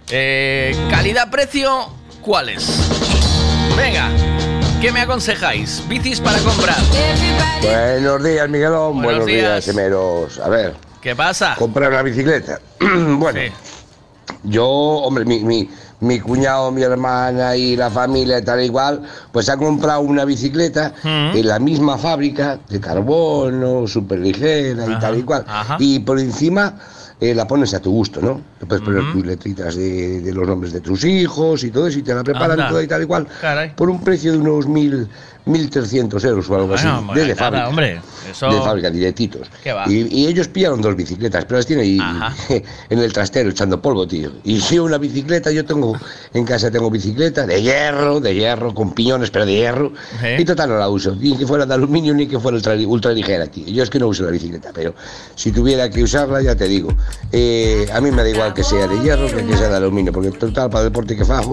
Eh, 0.09 0.75
Calidad-precio, 0.89 1.89
¿cuáles? 2.21 2.67
Venga, 3.77 4.09
¿qué 4.81 4.91
me 4.91 5.01
aconsejáis? 5.01 5.83
Bicis 5.87 6.19
para 6.19 6.39
comprar. 6.39 6.77
Buenos 7.61 8.23
días, 8.23 8.49
Miguelón. 8.49 9.01
Buenos 9.01 9.03
Buenos, 9.03 9.25
días, 9.25 9.65
días. 9.65 9.67
Emeros. 9.67 10.39
A 10.39 10.49
ver. 10.49 10.75
¿Qué 11.01 11.15
pasa? 11.15 11.55
Comprar 11.57 11.91
una 11.91 12.01
bicicleta. 12.01 12.59
bueno, 12.79 13.39
yo, 14.43 14.67
hombre, 14.67 15.25
mi, 15.25 15.43
mi, 15.43 15.69
mi 16.05 16.19
cuñado, 16.19 16.71
mi 16.71 16.83
hermana 16.83 17.55
y 17.55 17.75
la 17.75 17.89
familia 17.89 18.39
y 18.39 18.43
tal 18.43 18.63
igual, 18.63 19.01
pues 19.31 19.49
ha 19.49 19.57
comprado 19.57 20.01
una 20.01 20.23
bicicleta 20.25 20.93
en 21.03 21.47
la 21.47 21.59
misma 21.59 21.97
fábrica 21.97 22.59
de 22.69 22.79
carbono, 22.79 23.87
súper 23.87 24.19
ligera 24.19 24.85
y 24.85 24.99
tal 24.99 25.17
y 25.17 25.23
cual. 25.23 25.43
ajá. 25.47 25.77
Y 25.79 25.99
por 25.99 26.19
encima 26.19 26.75
eh, 27.19 27.33
la 27.33 27.47
pones 27.47 27.73
a 27.73 27.79
tu 27.79 27.91
gusto, 27.91 28.21
¿no? 28.21 28.41
Le 28.59 28.65
puedes 28.67 28.83
poner 28.83 29.03
tus 29.13 29.25
letritas 29.25 29.75
de, 29.75 30.21
de 30.21 30.33
los 30.33 30.47
nombres 30.47 30.73
de 30.73 30.81
tus 30.81 31.03
hijos 31.05 31.63
y 31.63 31.71
todo 31.71 31.87
eso 31.87 31.99
y 31.99 32.03
te 32.03 32.13
la 32.13 32.23
preparan 32.23 32.51
Anda. 32.51 32.69
toda 32.69 32.83
y 32.83 32.87
tal 32.87 33.03
y 33.03 33.05
cual. 33.05 33.27
Caray. 33.41 33.71
Por 33.75 33.89
un 33.89 34.01
precio 34.01 34.31
de 34.33 34.37
unos 34.37 34.67
mil, 34.67 35.07
1.300 35.45 36.23
euros 36.25 36.49
o 36.49 36.55
algo 36.55 36.67
Bueno, 36.67 36.95
así. 36.95 37.05
bueno, 37.05 37.21
nada, 37.23 37.35
fábrica. 37.35 37.69
hombre, 37.69 38.01
eso- 38.31 38.49
De 38.49 38.61
fábrica, 38.61 38.89
directitos. 38.89 39.47
Y, 39.87 40.21
y 40.21 40.27
ellos 40.27 40.47
pillaron 40.47 40.81
dos 40.81 40.95
bicicletas, 40.95 41.45
pero 41.45 41.57
las 41.57 41.65
tienen 41.67 41.85
ahí 41.85 42.63
en 42.89 42.99
el 42.99 43.13
trastero 43.13 43.49
echando 43.49 43.81
polvo, 43.81 44.07
tío. 44.07 44.31
Y 44.43 44.59
si 44.59 44.79
una 44.79 44.97
bicicleta, 44.97 45.51
yo 45.51 45.63
tengo, 45.65 45.95
en 46.33 46.45
casa 46.45 46.71
tengo 46.71 46.89
bicicleta 46.89 47.45
de 47.45 47.61
hierro, 47.61 48.19
de 48.19 48.33
hierro, 48.33 48.73
con 48.73 48.93
piñones, 48.93 49.29
pero 49.31 49.45
de 49.45 49.53
hierro. 49.53 49.93
¿Eh? 50.23 50.37
Y 50.39 50.45
total 50.45 50.69
no 50.69 50.77
la 50.77 50.89
uso. 50.89 51.15
Ni 51.15 51.37
que 51.37 51.45
fuera 51.45 51.65
de 51.65 51.73
aluminio 51.73 52.13
ni 52.13 52.27
que 52.27 52.39
fuera 52.39 52.57
ultra, 52.57 52.73
ultra 52.75 53.11
ligera, 53.11 53.45
tío. 53.47 53.65
Yo 53.67 53.83
es 53.83 53.89
que 53.89 53.99
no 53.99 54.07
uso 54.07 54.23
la 54.23 54.31
bicicleta, 54.31 54.71
pero 54.73 54.95
si 55.35 55.51
tuviera 55.51 55.89
que 55.89 56.01
usarla, 56.03 56.41
ya 56.41 56.55
te 56.55 56.67
digo. 56.67 56.89
eh, 57.31 57.85
a 57.93 58.01
mí 58.01 58.09
me 58.11 58.23
da 58.23 58.29
igual 58.29 58.53
que 58.53 58.63
sea 58.63 58.87
de 58.87 58.99
hierro 59.01 59.27
que 59.27 59.45
que 59.45 59.55
sea 59.57 59.69
de 59.69 59.75
aluminio, 59.77 60.11
porque 60.11 60.31
total, 60.31 60.69
para 60.69 60.85
el 60.85 60.89
deporte 60.91 61.15
que 61.15 61.23
fajo, 61.23 61.51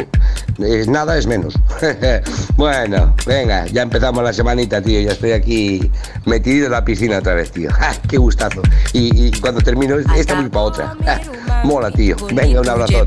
nada 0.88 1.18
es 1.18 1.26
menos. 1.26 1.55
bueno, 2.57 3.14
venga, 3.26 3.66
ya 3.66 3.82
empezamos 3.83 4.23
la 4.23 4.33
semanita, 4.33 4.81
tío. 4.81 5.01
Ya 5.01 5.12
estoy 5.12 5.33
aquí 5.33 5.90
metido 6.25 6.66
en 6.66 6.73
la 6.73 6.85
piscina 6.85 7.18
otra 7.18 7.35
vez, 7.35 7.51
tío. 7.53 7.71
¡Ja! 7.71 7.95
¡Qué 8.09 8.18
gustazo! 8.18 8.62
Y, 8.92 9.27
y 9.27 9.33
cuando 9.40 9.61
termino 9.61 9.97
esta 10.16 10.35
voy 10.35 10.49
para 10.49 10.64
otra. 10.64 10.97
¡Ja! 11.05 11.21
Mola, 11.64 11.90
tío. 11.90 12.16
Venga, 12.33 12.61
un 12.61 12.68
abrazo. 12.68 13.07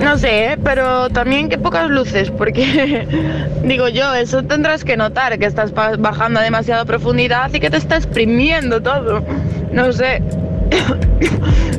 No 0.00 0.18
sé, 0.18 0.52
¿eh? 0.52 0.58
pero 0.62 1.08
también 1.10 1.48
que 1.48 1.58
pocas 1.58 1.88
luces, 1.88 2.30
porque 2.30 3.06
digo 3.64 3.88
yo, 3.88 4.14
eso 4.14 4.42
tendrás 4.42 4.84
que 4.84 4.96
notar, 4.96 5.38
que 5.38 5.46
estás 5.46 5.72
bajando 5.72 6.40
a 6.40 6.42
demasiada 6.42 6.84
profundidad 6.84 7.52
y 7.54 7.60
que 7.60 7.70
te 7.70 7.76
está 7.76 7.96
exprimiendo 7.96 8.82
todo. 8.82 9.24
No 9.72 9.92
sé. 9.92 10.22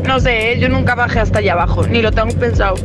No 0.08 0.22
sé, 0.22 0.54
¿eh? 0.54 0.60
yo 0.60 0.70
nunca 0.70 0.96
bajé 0.96 1.20
hasta 1.20 1.40
allá 1.40 1.52
abajo, 1.52 1.86
ni 1.86 2.02
lo 2.02 2.14
tengo 2.14 2.34
pensado. 2.40 2.76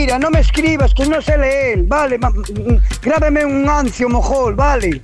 Mira, 0.00 0.16
no 0.16 0.30
me 0.30 0.38
escribas, 0.38 0.94
que 0.94 1.04
no 1.06 1.20
sé 1.20 1.36
leer, 1.36 1.82
vale, 1.82 2.18
mm, 2.18 2.76
grábame 3.02 3.44
un 3.44 3.68
ancio 3.68 4.08
mojol, 4.08 4.54
vale. 4.54 5.02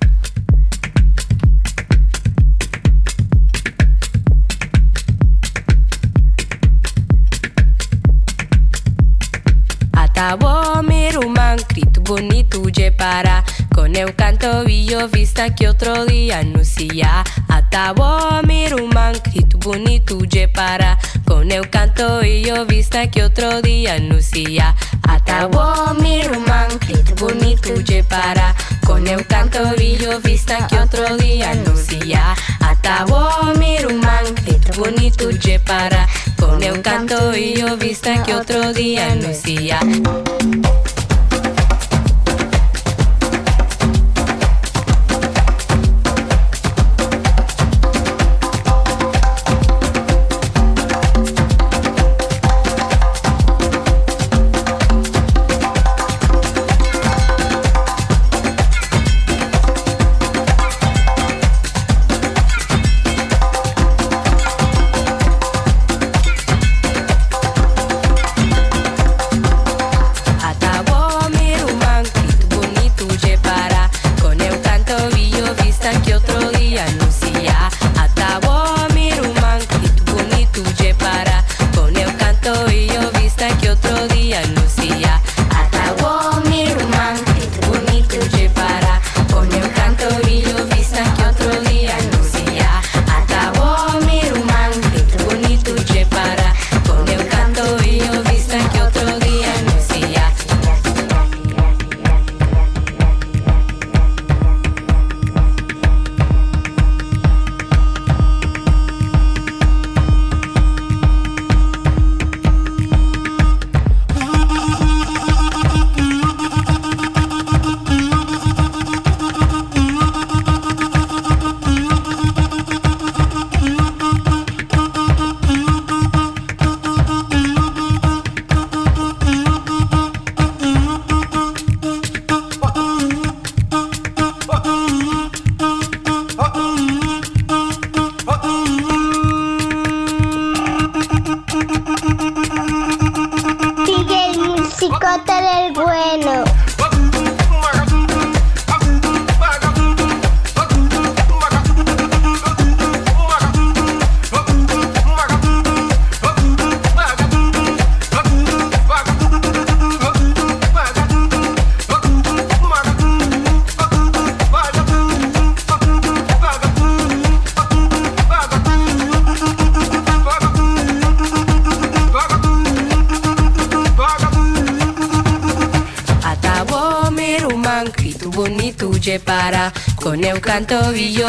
Atabo 9.94 10.80
rumán, 11.10 11.58
grito 11.70 12.00
bonito 12.02 12.60
de 12.60 12.92
para 12.92 13.42
Con 13.84 13.94
eu 13.96 14.16
canto 14.16 14.64
billo 14.64 15.08
vista 15.08 15.54
que 15.54 15.68
otro 15.68 16.06
día 16.06 16.38
anuncia 16.38 17.22
Atabo 17.48 18.40
rumán, 18.70 19.12
grito 19.22 19.58
bonito 19.58 20.16
de 20.24 20.48
para. 20.48 20.98
Con 21.26 21.50
eu 21.52 21.68
canto 21.70 22.20
billo 22.20 22.64
vista 22.64 23.06
que 23.10 23.22
otro 23.22 23.60
día 23.60 23.96
anuncia 23.96 24.74
Atabo 25.06 25.60
rumán, 26.24 26.68
grito 26.80 27.14
bonito 27.16 27.74
de 27.82 28.02
para. 28.04 28.54
Con 28.86 29.06
eu 29.06 29.22
canto 29.28 29.60
billo 29.76 30.18
vista 30.18 30.66
que 30.66 30.78
otro 30.78 31.18
día 31.18 31.50
anuncia 31.50 32.34
Atabo 32.60 33.28
rumán, 33.82 34.34
grito 34.46 34.80
bonito 34.80 35.28
de 35.28 35.58
para. 35.58 36.08
Con 36.40 36.62
eu 36.62 36.80
canto 36.80 37.32
billo 37.32 37.76
vista 37.76 38.22
que 38.22 38.34
otro 38.34 38.72
día 38.72 39.12
anuncia 39.12 39.78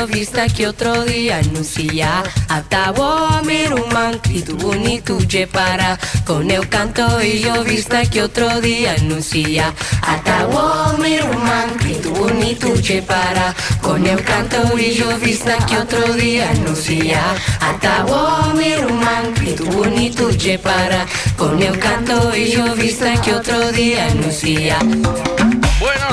vista 0.07 0.47
que 0.47 0.65
outro 0.65 1.05
dia 1.05 1.37
anuncia 1.37 2.23
Atabo 2.49 3.41
miruman, 3.45 4.19
grito 4.23 4.55
bonito 4.55 5.17
de 5.25 5.45
para 5.47 5.97
Con 6.25 6.49
eu 6.49 6.63
canto 6.69 7.17
villo 7.19 7.63
vista 7.63 8.05
que 8.05 8.21
outro 8.21 8.61
dia 8.61 8.95
anuncia 8.95 9.73
Atabo 10.01 10.97
miruman, 10.97 11.77
grito 11.79 12.11
bonito 12.11 12.69
de 12.81 13.01
para 13.01 13.53
Con 13.81 14.05
eu 14.05 14.17
canto 14.23 14.75
villo 14.75 15.17
vista 15.17 15.57
que 15.65 15.75
outro 15.77 16.13
dia 16.13 16.49
anuncia 16.49 17.21
Atabo 17.59 18.53
miruman, 18.53 19.33
grito 19.35 19.65
bonito 19.65 20.31
de 20.31 20.57
para 20.57 21.05
Con 21.37 21.61
eu 21.61 21.77
canto 21.79 22.31
villo 22.31 22.75
vista 22.75 23.13
que 23.21 23.31
outro 23.31 23.71
dia 23.73 24.05
anuncia 24.05 25.64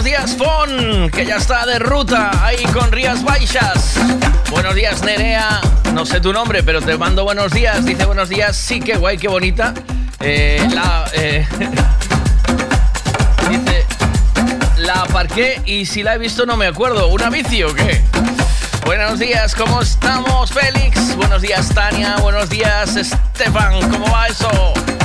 Buenos 0.02 0.20
días, 0.20 0.36
Fon, 0.36 1.10
que 1.10 1.24
ya 1.24 1.36
está 1.36 1.64
de 1.64 1.78
ruta 1.78 2.44
ahí 2.44 2.64
con 2.72 2.90
Rías 2.90 3.22
Baixas. 3.22 3.94
Buenos 4.50 4.74
días, 4.74 5.00
Nerea. 5.04 5.60
No 5.94 6.04
sé 6.04 6.20
tu 6.20 6.32
nombre, 6.32 6.64
pero 6.64 6.82
te 6.82 6.98
mando 6.98 7.22
buenos 7.22 7.52
días. 7.52 7.84
Dice 7.84 8.04
buenos 8.04 8.28
días. 8.28 8.56
Sí, 8.56 8.80
qué 8.80 8.96
guay, 8.96 9.16
qué 9.16 9.28
bonita. 9.28 9.72
Eh, 10.18 10.66
la. 10.72 11.08
eh, 11.14 11.46
dice. 13.48 13.86
La 14.78 15.02
aparqué 15.02 15.62
y 15.66 15.86
si 15.86 16.02
la 16.02 16.14
he 16.16 16.18
visto 16.18 16.46
no 16.46 16.56
me 16.56 16.66
acuerdo. 16.66 17.06
¿Una 17.06 17.30
bici 17.30 17.62
qué? 17.76 18.02
Buenos 18.84 19.20
días, 19.20 19.54
¿cómo 19.54 19.82
estamos, 19.82 20.52
Félix? 20.52 21.14
Buenos 21.14 21.42
días, 21.42 21.68
Tania. 21.68 22.16
Buenos 22.16 22.50
días, 22.50 22.96
Estefan. 22.96 23.88
¿Cómo 23.88 24.10
va 24.10 24.26
eso? 24.26 24.50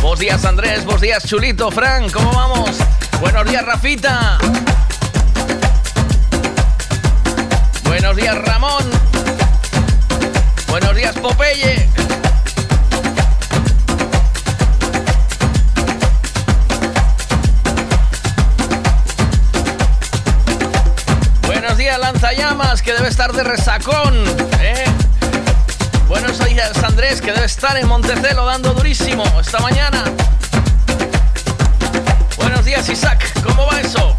Buenos 0.01 0.17
días, 0.17 0.43
Andrés. 0.43 0.83
Buenos 0.85 1.01
días, 1.01 1.23
Chulito. 1.23 1.69
Fran, 1.69 2.09
¿cómo 2.09 2.33
vamos? 2.33 2.77
Buenos 3.21 3.45
días, 3.45 3.63
Rafita. 3.63 4.39
Buenos 8.17 8.33
días, 8.35 8.47
Ramón. 8.47 8.83
Buenos 10.67 10.95
días, 10.95 11.15
Popeye. 11.19 11.87
Buenos 21.45 21.77
días, 21.77 21.99
Lanzallamas, 21.99 22.81
que 22.81 22.93
debe 22.93 23.07
estar 23.07 23.31
de 23.33 23.43
resacón. 23.43 24.15
¿eh? 24.61 24.85
Buenos 26.07 26.43
días, 26.43 26.83
Andrés, 26.83 27.21
que 27.21 27.31
debe 27.31 27.45
estar 27.45 27.77
en 27.77 27.87
Montecelo 27.87 28.47
dando 28.47 28.73
durísimo 28.73 29.23
esta 29.39 29.59
mañana. 29.59 30.05
Buenos 32.35 32.65
días, 32.65 32.89
Isaac, 32.89 33.31
¿cómo 33.45 33.67
va 33.67 33.79
eso? 33.79 34.16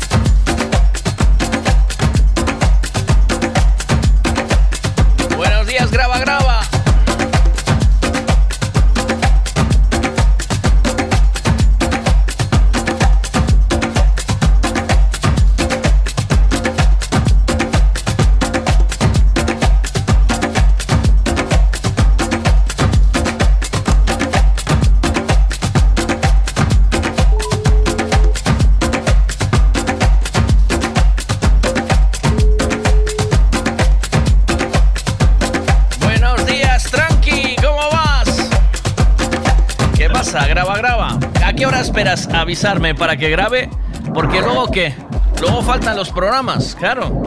Avisarme 42.48 42.94
para 42.94 43.14
que 43.18 43.28
grabe? 43.28 43.68
Porque 44.14 44.40
luego 44.40 44.70
qué? 44.70 44.94
Luego 45.42 45.60
faltan 45.60 45.96
los 45.96 46.10
programas, 46.10 46.74
claro. 46.74 47.22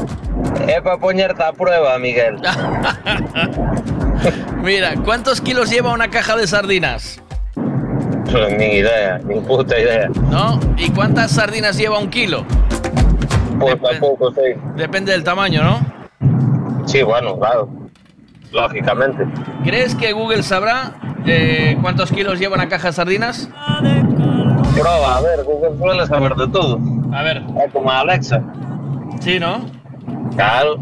Es 0.68 0.82
para 0.82 0.98
ponerte 0.98 1.44
a 1.44 1.54
prueba, 1.54 2.00
Miguel. 2.00 2.38
Mira, 4.64 4.96
¿cuántos 5.06 5.40
kilos 5.40 5.70
lleva 5.70 5.94
una 5.94 6.10
caja 6.10 6.36
de 6.36 6.48
sardinas? 6.48 7.22
Ni 8.58 8.78
idea, 8.78 9.20
ni 9.20 9.40
puta 9.42 9.80
idea. 9.80 10.10
¿No? 10.32 10.60
¿Y 10.76 10.90
cuántas 10.90 11.34
sardinas 11.34 11.78
lleva 11.78 12.00
un 12.00 12.10
kilo? 12.10 12.44
Pues 13.60 13.80
tampoco 13.80 14.34
sé. 14.34 14.58
Depende 14.76 15.12
del 15.12 15.24
tamaño, 15.24 15.62
¿no? 15.62 16.88
Sí, 16.88 17.04
bueno, 17.04 17.38
claro. 17.38 17.70
Lógicamente. 18.52 19.24
¿Crees 19.64 19.94
que 19.94 20.14
Google 20.14 20.42
sabrá 20.42 20.94
eh, 21.28 21.78
cuántos 21.80 22.12
kilos 22.12 22.40
lleva 22.40 22.56
una 22.56 22.68
caja 22.68 22.88
de 22.88 22.94
sardinas? 22.94 23.51
Prueba, 24.82 25.18
a 25.18 25.22
ver, 25.22 25.44
Google 25.44 25.78
suele 25.78 26.08
saber 26.08 26.36
de 26.36 26.48
todo. 26.48 26.80
A 27.14 27.22
ver. 27.22 27.44
Es 27.64 27.72
como 27.72 27.92
Alexa. 27.92 28.42
Sí, 29.20 29.40
¿no? 29.40 29.64
Claro. 30.36 30.78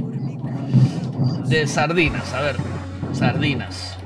De 1.45 1.67
sardinas, 1.67 2.33
a 2.33 2.41
ver. 2.41 2.55
Sardinas. 3.11 3.97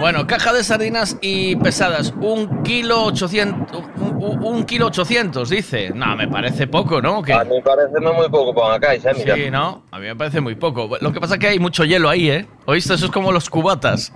Bueno, 0.00 0.26
caja 0.26 0.52
de 0.52 0.64
sardinas 0.64 1.16
y 1.20 1.54
pesadas. 1.56 2.12
Un 2.20 2.64
kilo 2.64 3.04
ochocientos. 3.04 3.84
Un, 4.18 4.64
kilo 4.64 4.86
ochocientos, 4.86 5.50
dice. 5.50 5.90
No, 5.94 6.16
me 6.16 6.26
parece 6.26 6.66
poco, 6.66 7.00
¿no? 7.00 7.22
¿Qué? 7.22 7.32
A 7.32 7.44
mí 7.44 7.60
parece 7.64 8.00
no 8.00 8.14
muy 8.14 8.28
poco 8.28 8.52
para 8.52 8.80
caixa, 8.80 9.12
mira. 9.14 9.36
Sí, 9.36 9.50
¿no? 9.50 9.84
A 9.92 9.98
mí 9.98 10.06
me 10.06 10.16
parece 10.16 10.40
muy 10.40 10.56
poco. 10.56 10.90
Lo 11.00 11.12
que 11.12 11.20
pasa 11.20 11.34
es 11.34 11.40
que 11.40 11.48
hay 11.48 11.58
mucho 11.58 11.84
hielo 11.84 12.08
ahí, 12.08 12.28
¿eh? 12.28 12.46
¿Oíste? 12.66 12.94
Eso 12.94 13.06
es 13.06 13.12
como 13.12 13.30
los 13.32 13.48
cubatas. 13.48 14.12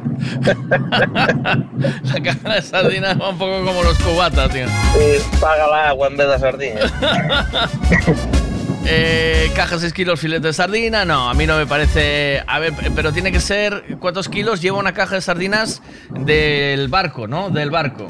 La 2.03 2.21
caja 2.23 2.55
de 2.55 2.63
sardinas 2.63 3.21
va 3.21 3.31
un 3.31 3.39
poco 3.39 3.65
como 3.65 3.83
los 3.83 3.99
cubatas, 3.99 4.51
tío. 4.51 4.67
Sí, 4.69 5.39
paga 5.41 5.67
la 5.67 5.89
agua 5.89 6.09
en 6.09 6.17
vez 6.17 6.29
de 6.29 6.39
sardinas. 6.39 6.93
Eh, 8.87 9.51
caja 9.55 9.79
6 9.79 9.93
kilos 9.93 10.19
filete 10.19 10.49
de 10.49 10.53
sardina, 10.55 11.05
no, 11.05 11.29
a 11.29 11.35
mí 11.35 11.47
no 11.47 11.57
me 11.59 11.67
parece. 11.67 12.43
A 12.47 12.59
ver, 12.59 12.73
pero 12.97 13.13
tiene 13.13 13.31
que 13.31 13.39
ser. 13.39 13.99
¿Cuántos 14.01 14.29
kilos 14.29 14.63
lleva 14.63 14.79
una 14.79 14.95
caja 14.95 15.17
de 15.17 15.21
sardinas 15.21 15.83
del 16.11 16.89
barco, 16.89 17.29
no? 17.29 17.51
Del 17.51 17.71
barco. 17.71 18.07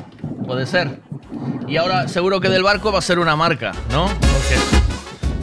Puede 0.47 0.67
ser. 0.67 1.01
Y 1.67 1.77
ahora 1.77 2.09
seguro 2.09 2.41
que 2.41 2.49
del 2.49 2.63
barco 2.63 2.93
va 2.93 3.01
a 3.01 3.03
ser 3.03 3.19
una 3.19 3.35
marca, 3.37 3.73
¿no? 3.91 4.07
Porque 4.07 4.81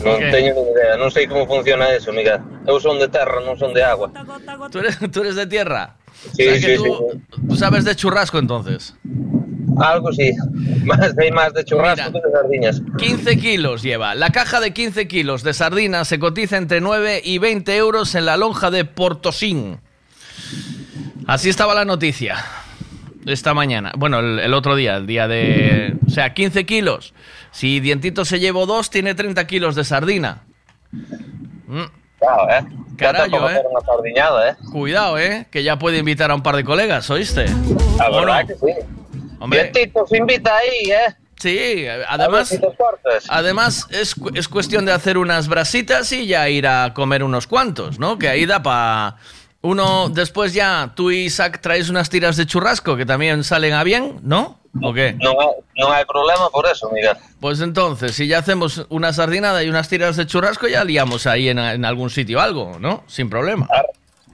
No 0.04 0.32
tengo 0.32 0.64
ni 0.64 0.72
idea, 0.72 0.98
no 0.98 1.12
sé 1.12 1.28
cómo 1.28 1.46
funciona 1.46 1.90
eso, 1.90 2.14
Miguel. 2.14 2.40
Eu 2.66 2.80
son 2.80 2.98
de 3.00 3.08
terra, 3.10 3.42
non 3.42 3.58
son 3.58 3.74
de 3.74 3.84
agua. 3.84 4.12
¿Tú 4.72 4.80
eres, 4.80 4.98
tú 5.12 5.22
eres 5.22 5.36
de 5.36 5.48
tierra. 5.48 5.97
Sí, 6.34 6.48
O 6.48 6.52
sea 6.52 6.60
que 6.60 6.78
sí, 6.78 6.84
tú, 6.84 7.22
tú 7.48 7.56
sabes 7.56 7.86
de 7.86 7.96
churrasco 7.96 8.40
entonces. 8.40 8.96
Algo 9.80 10.12
sí. 10.12 10.32
Más 10.86 11.16
de 11.16 11.32
más 11.32 11.54
de 11.54 11.64
churrasco 11.66 12.12
que 12.12 12.20
de 12.20 12.32
sardinas. 12.32 12.82
15 12.98 13.38
kilos 13.38 13.84
lleva. 13.84 14.16
La 14.16 14.30
caja 14.32 14.60
de 14.60 14.72
15 14.74 15.08
kilos 15.08 15.44
de 15.44 15.54
sardinas 15.54 16.08
se 16.08 16.18
cotiza 16.20 16.58
entre 16.58 16.82
9 16.82 17.22
y 17.24 17.38
20 17.38 17.76
euros 17.76 18.16
en 18.16 18.26
la 18.26 18.38
lonja 18.38 18.72
de 18.72 18.86
Portosín. 18.86 19.80
Así 21.28 21.50
estaba 21.50 21.76
la 21.76 21.84
noticia 21.86 22.38
esta 23.26 23.54
mañana. 23.54 23.92
Bueno, 23.98 24.20
el, 24.20 24.40
el 24.40 24.54
otro 24.54 24.76
día, 24.76 24.96
el 24.98 25.08
día 25.08 25.28
de... 25.28 25.96
O 26.08 26.10
sea, 26.10 26.34
15 26.34 26.66
kilos. 26.66 27.14
Si 27.52 27.80
Dientito 27.80 28.26
se 28.26 28.40
llevó 28.40 28.66
dos, 28.66 28.90
tiene 28.90 29.16
30 29.16 29.46
kilos 29.48 29.76
de 29.76 29.84
sardina. 29.84 30.44
Mm, 31.68 31.84
Claro, 32.20 32.50
eh. 32.50 32.66
Eh. 33.00 33.64
eh. 34.48 34.56
Cuidado, 34.72 35.20
¿eh? 35.20 35.46
Que 35.52 35.64
ya 35.64 35.78
puede 35.78 35.98
invitar 36.00 36.32
a 36.32 36.36
un 36.36 36.42
par 36.42 36.56
de 36.56 36.64
colegas, 36.64 37.10
¿oíste? 37.10 37.46
La 37.98 38.10
¿O 38.10 38.16
verdad 38.16 38.42
no? 38.42 38.48
que 38.48 38.56
sí. 38.56 38.74
Hombre. 39.40 39.72
Dientito 39.72 40.06
se 40.08 40.18
invita 40.18 40.58
ahí, 40.58 40.92
eh. 40.92 41.16
Sí, 41.40 41.86
además... 42.08 42.48
si. 42.50 42.60
Además, 43.30 43.88
es, 43.92 44.16
es 44.34 44.48
cuestión 44.48 44.86
de 44.86 44.92
hacer 44.92 45.20
unas 45.20 45.48
brasitas 45.48 46.12
y 46.12 46.26
ya 46.26 46.50
ir 46.50 46.66
a 46.66 46.94
comer 46.96 47.24
unos 47.24 47.46
cuantos, 47.46 48.00
¿no? 48.00 48.18
Que 48.18 48.30
ahí 48.30 48.46
da 48.48 48.64
para... 48.64 49.18
Uno, 49.68 50.08
después 50.08 50.54
ya 50.54 50.92
tú 50.96 51.12
y 51.12 51.26
Isaac 51.26 51.60
traes 51.60 51.90
unas 51.90 52.10
tiras 52.10 52.38
de 52.38 52.46
churrasco 52.46 52.96
que 52.96 53.06
también 53.06 53.44
salen 53.44 53.74
a 53.74 53.84
bien, 53.84 54.18
¿no? 54.24 54.60
¿O 54.82 54.94
qué? 54.94 55.18
No 55.20 55.32
hay, 55.32 55.48
no 55.76 55.92
hay 55.92 56.06
problema 56.06 56.50
por 56.50 56.66
eso, 56.68 56.90
Miguel. 56.90 57.18
Pues 57.42 57.60
entonces, 57.60 58.16
si 58.16 58.28
ya 58.28 58.38
hacemos 58.38 58.86
una 58.88 59.12
sardinada 59.12 59.62
y 59.66 59.70
unas 59.70 59.90
tiras 59.90 60.16
de 60.16 60.26
churrasco, 60.26 60.70
ya 60.70 60.86
liamos 60.86 61.28
ahí 61.28 61.50
en, 61.50 61.60
en 61.60 61.84
algún 61.84 62.10
sitio 62.10 62.40
algo, 62.40 62.78
¿no? 62.80 63.04
Sin 63.08 63.30
problema. 63.30 63.68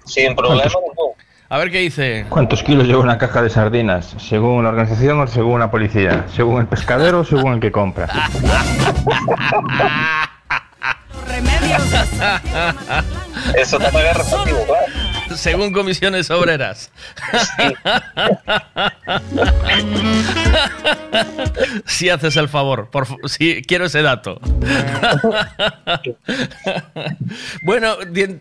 Sin 0.05 0.36
problema. 0.36 0.69
A 1.49 1.57
ver 1.57 1.71
qué 1.71 1.79
dice. 1.79 2.27
¿Cuántos 2.29 2.61
kilos 2.61 2.86
lleva 2.86 3.01
una 3.01 3.17
caja 3.17 3.41
de 3.41 3.49
sardinas? 3.49 4.15
¿Según 4.19 4.63
la 4.63 4.69
organización 4.69 5.19
o 5.19 5.25
según 5.25 5.61
la 5.61 5.71
policía? 5.71 6.27
¿Según 6.36 6.61
el 6.61 6.67
pescadero 6.67 7.21
o 7.21 7.25
según 7.25 7.53
el 7.53 7.59
que 7.59 7.71
compra? 7.71 8.07
Eso 13.55 13.79
te. 13.79 13.88
Según 15.36 15.73
comisiones 15.73 16.29
obreras. 16.31 16.91
Si 21.86 22.09
haces 22.09 22.36
el 22.38 22.49
favor, 22.49 22.89
por 22.89 23.07
sí, 23.29 23.61
quiero 23.67 23.86
ese 23.86 24.01
dato. 24.01 24.39
Bueno, 27.63 27.95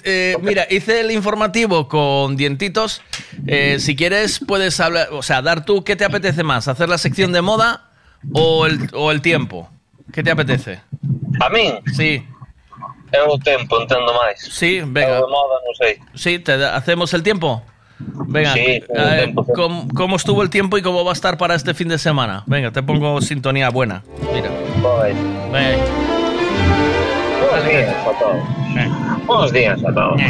eh, 0.04 0.36
mira, 0.42 0.66
hice 0.70 1.00
el 1.00 1.10
informativo 1.10 1.88
con 1.88 2.36
dientitos. 2.36 3.02
Eh, 3.46 3.78
si 3.78 3.96
quieres, 3.96 4.40
puedes 4.40 4.78
hablar, 4.80 5.08
o 5.12 5.22
sea, 5.22 5.42
dar 5.42 5.64
tú 5.64 5.84
qué 5.84 5.96
te 5.96 6.04
apetece 6.04 6.42
más, 6.42 6.68
hacer 6.68 6.88
la 6.88 6.98
sección 6.98 7.32
de 7.32 7.42
moda 7.42 7.90
o 8.32 8.66
el, 8.66 8.88
o 8.92 9.10
el 9.10 9.20
tiempo. 9.20 9.70
¿Qué 10.12 10.22
te 10.22 10.30
apetece? 10.30 10.80
A 11.40 11.48
min? 11.48 11.74
Sí. 11.94 12.24
É 13.12 13.22
o 13.22 13.38
tempo, 13.38 13.76
entendo 13.80 14.12
máis. 14.14 14.40
Sí, 14.50 14.80
venga. 14.80 15.18
É 15.18 15.20
moda, 15.20 15.60
non 15.64 15.74
sei. 15.76 15.98
Sí, 16.14 16.38
¿te 16.38 16.52
hacemos 16.52 17.12
el 17.14 17.22
tiempo? 17.22 17.62
Venga, 18.26 18.52
Sí, 18.52 18.82
eh, 18.82 18.82
tiempo. 19.24 19.46
¿cómo, 19.54 19.86
cómo 19.94 20.16
estuvo 20.16 20.42
el 20.42 20.50
tiempo 20.50 20.76
y 20.78 20.82
cómo 20.82 21.04
va 21.04 21.10
a 21.10 21.14
estar 21.14 21.36
para 21.38 21.54
este 21.54 21.74
fin 21.74 21.88
de 21.88 21.98
semana? 21.98 22.42
Venga, 22.46 22.70
te 22.72 22.82
pongo 22.82 23.20
sintonía 23.20 23.70
buena. 23.70 24.02
Mira. 24.32 24.50
Venga. 25.52 25.84
Buenos 27.52 27.68
días 27.68 27.94
a 28.00 28.18
todos. 28.18 29.26
Buenos 29.26 29.52
días 29.52 29.84
a 29.84 29.92
todos. 29.92 30.20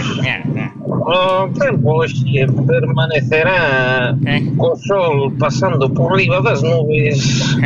O 1.05 1.49
tempo 1.59 2.03
hoxe 2.03 2.47
permanecerá 2.67 4.15
co 4.59 4.77
sol 4.77 5.33
pasando 5.39 5.89
por 5.89 6.15
riba 6.15 6.41
das 6.43 6.63
nubes 6.63 7.57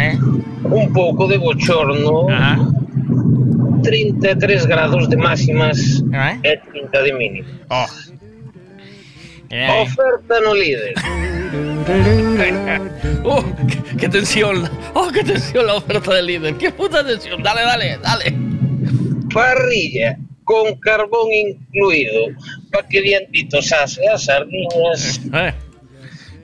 un 0.65 0.93
pouco 0.93 1.27
de 1.29 1.37
bochorno 1.37 2.29
33 3.87 4.67
grados 4.67 5.09
de 5.09 5.17
máximas 5.17 6.03
e 6.43 6.59
30 6.59 7.03
de 7.03 7.13
mínimo 7.15 7.49
Oferta 9.81 10.41
no 10.43 10.55
líder 10.55 10.95
¡Oh, 13.23 13.45
qué, 13.69 13.97
qué 13.97 14.09
tensión! 14.09 14.69
¡Oh, 14.95 15.09
qué 15.13 15.23
tensión 15.23 15.67
la 15.67 15.75
oferta 15.75 16.15
del 16.15 16.27
líder! 16.27 16.55
¡Qué 16.57 16.71
puta 16.73 17.07
tensión! 17.07 17.43
Dale, 17.43 17.63
dale, 17.63 17.99
dale. 18.03 18.35
Parrilla 19.33 20.19
con 20.45 20.75
carbón 20.81 21.33
incluído 21.33 22.27
para 22.71 22.87
que 22.89 23.03
dientitos 23.03 23.73
ase 23.73 24.07
as 24.09 24.25
sardinas 24.25 25.21
Eh, 25.33 25.55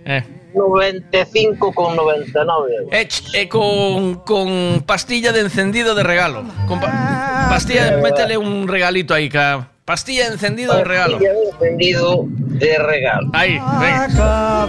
eh. 0.07 0.23
95 0.55 1.73
con 1.75 1.97
99 1.97 2.75
euros. 2.77 2.89
Eh, 2.93 3.07
ch, 3.09 3.35
eh, 3.35 3.49
con, 3.49 4.17
con 4.21 4.83
pastilla 4.87 5.33
de 5.33 5.41
encendido 5.41 5.95
de 5.95 6.03
regalo. 6.03 6.45
Con 6.69 6.81
pa- 6.81 7.47
pastilla, 7.51 7.97
métele 7.99 8.37
un 8.37 8.69
regalito 8.69 9.15
ahí, 9.15 9.29
ca- 9.29 9.69
Pastilla 9.85 10.27
de 10.29 10.35
encendido 10.35 10.77
de 10.77 10.85
regalo. 10.85 11.19
Pastilla 11.19 11.33
de 11.33 11.45
encendido 11.51 12.25
de 12.29 12.79
regalo. 12.79 13.31
Ahí, 13.33 13.59
venga. 13.81 14.69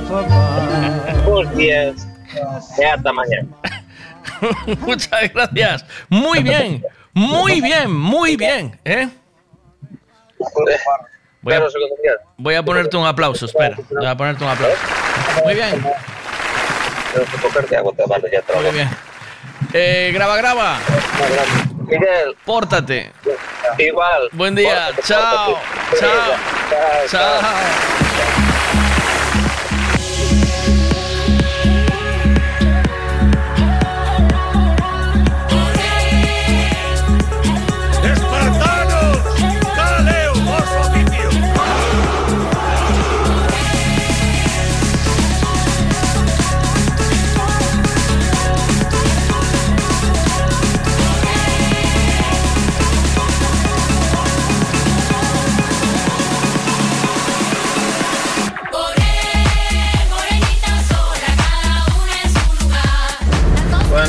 Días 1.55 2.07
e 2.79 2.85
ata 2.85 3.13
mañana. 3.13 3.47
Muchas 4.81 5.31
gracias. 5.33 5.85
Muy 6.09 6.41
bien, 6.41 6.83
muy 7.13 7.61
bien, 7.61 7.91
muy 7.91 8.35
bien. 8.35 8.79
¿eh? 8.85 9.07
Voy 11.43 11.53
a, 11.55 11.61
voy 12.37 12.55
a 12.55 12.63
ponerte 12.63 12.95
un 12.95 13.05
aplauso, 13.05 13.45
espera. 13.45 13.77
Voy 13.89 14.05
a 14.05 14.15
ponerte 14.15 14.43
un 14.45 14.49
aplauso. 14.49 14.77
Muy 15.43 15.53
bien. 15.53 15.85
Muy 18.61 18.71
bien. 18.71 18.89
Eh, 19.73 20.11
graba, 20.13 20.37
graba. 20.37 20.77
Miguel. 21.85 22.35
Pórtate. 22.45 23.11
Igual. 23.77 24.29
Buen 24.31 24.55
día. 24.55 24.85
Pórtate, 24.95 25.01
Chao. 25.03 25.59
pórtate. 25.89 26.07
Chao. 27.09 27.41
Chao. 27.41 28.42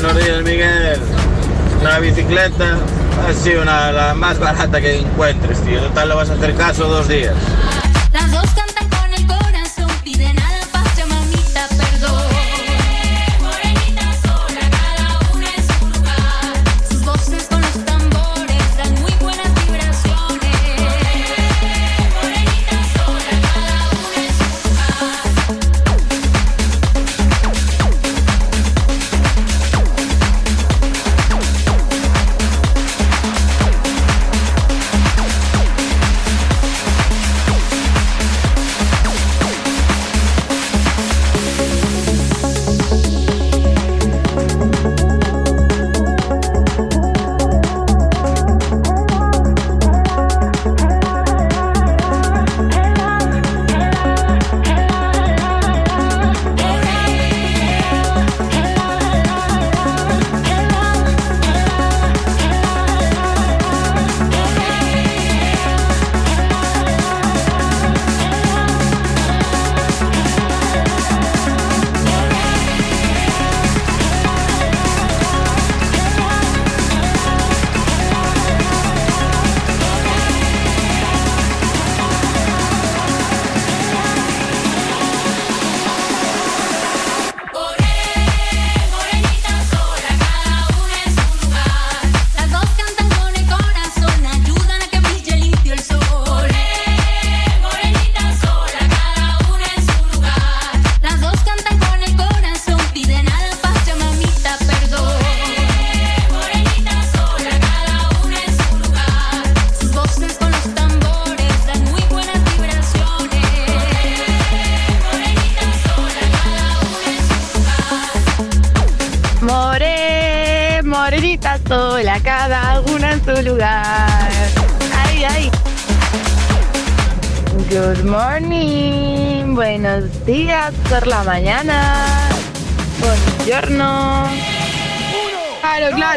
Buenos 0.01 0.25
días, 0.25 0.43
Miguel. 0.43 0.99
Una 1.79 1.99
bicicleta 1.99 2.77
ha 3.25 3.31
sido 3.31 3.63
la 3.63 4.13
más 4.13 4.37
barata 4.39 4.81
que 4.81 4.99
encuentres, 4.99 5.61
tío. 5.61 5.79
Total, 5.79 6.09
lo 6.09 6.17
vas 6.17 6.29
a 6.29 6.33
hacer 6.33 6.53
caso 6.53 6.89
dos 6.89 7.07
días. 7.07 7.33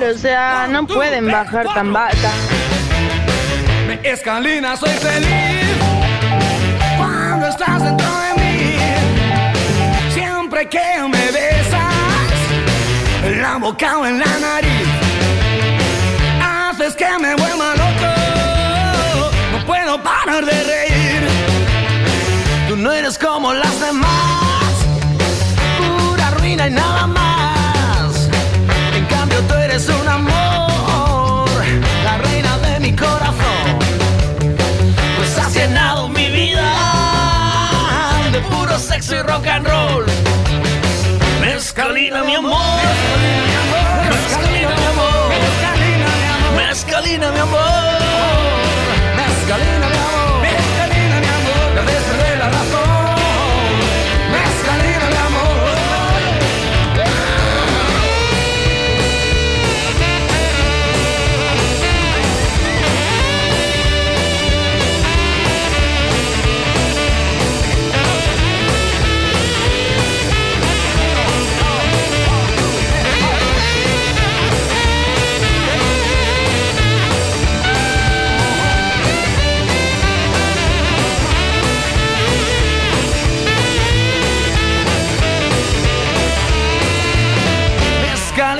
o 0.02 0.16
sea, 0.16 0.68
no 0.70 0.86
pueden 0.86 1.26
bajar 1.26 1.66
tan 1.74 1.92
baja. 1.92 2.30
Me 3.86 4.00
escalina, 4.08 4.76
soy 4.76 4.90
feliz 4.90 5.76
cuando 6.96 7.48
estás 7.48 7.82
dentro 7.82 8.06
de 8.06 8.42
mí. 8.42 8.76
Siempre 10.12 10.68
que 10.68 10.78
me 11.08 11.30
besas, 11.32 12.32
en 13.24 13.42
la 13.42 13.56
boca 13.56 13.98
o 13.98 14.06
en 14.06 14.20
la 14.20 14.38
nariz, 14.38 14.88
haces 16.42 16.94
que 16.94 17.18
me 17.20 17.34
vuelva 17.34 17.74
loco. 17.74 18.10
No 19.52 19.66
puedo 19.66 20.00
parar 20.02 20.44
de 20.44 20.62
reír. 20.62 21.28
Tú 22.68 22.76
no 22.76 22.92
eres 22.92 23.18
como 23.18 23.52
las 23.52 23.80
demás, 23.80 24.74
pura 25.78 26.30
ruina 26.30 26.68
y 26.68 26.70
nada 26.70 27.06
más. 27.06 27.37
Eres 29.78 29.90
un 29.90 30.08
amor, 30.08 31.48
la 32.02 32.18
reina 32.18 32.58
de 32.58 32.80
mi 32.80 32.96
corazón. 32.96 33.78
Pues 35.16 35.38
has 35.38 35.54
llenado 35.54 36.08
mi 36.08 36.28
vida 36.30 36.68
de 38.32 38.40
puro 38.40 38.76
sexo 38.76 39.14
y 39.14 39.22
rock 39.22 39.46
and 39.46 39.68
roll. 39.68 40.04
Mezcalina, 41.40 42.24
mi 42.24 42.34
amor. 42.34 42.58
Mezcalina, 44.10 44.74
mi 44.80 44.86
amor. 44.94 45.30
Mezcalina, 46.56 47.30
mi 47.30 47.38
amor. 47.38 47.60
Mezcalina, 49.16 49.86
mi 49.86 49.96
amor. 49.96 50.27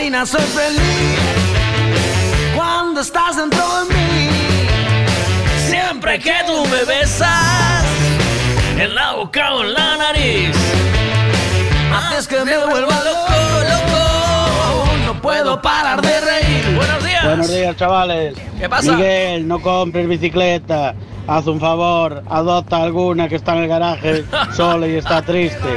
Soy 0.08 0.40
feliz 0.40 1.20
cuando 2.56 3.02
estás 3.02 3.36
dentro 3.36 3.60
de 3.60 3.94
mí. 3.94 4.30
Siempre 5.68 6.18
que 6.18 6.32
tú 6.46 6.64
me 6.66 6.82
besas, 6.84 7.84
en 8.78 8.94
la 8.94 9.12
boca 9.12 9.54
o 9.54 9.64
en 9.64 9.74
la 9.74 9.96
nariz, 9.98 10.56
haces 11.94 12.26
que 12.26 12.42
me 12.42 12.56
vuelva 12.56 13.02
loco, 13.04 13.32
loco. 13.68 14.86
No 15.04 15.20
puedo 15.20 15.60
parar 15.60 16.00
de 16.00 16.20
reír. 16.22 16.74
Buenos 16.74 17.04
días. 17.04 17.24
Buenos 17.24 17.48
días, 17.52 17.76
chavales. 17.76 18.34
¿Qué 18.58 18.66
pasa? 18.66 18.92
Miguel, 18.92 19.46
no 19.46 19.60
compres 19.60 20.08
bicicleta. 20.08 20.94
Haz 21.26 21.46
un 21.46 21.60
favor, 21.60 22.22
adopta 22.30 22.82
alguna 22.82 23.28
que 23.28 23.36
está 23.36 23.54
en 23.54 23.64
el 23.64 23.68
garaje 23.68 24.24
sola 24.56 24.88
y 24.88 24.96
está 24.96 25.20
triste. 25.20 25.76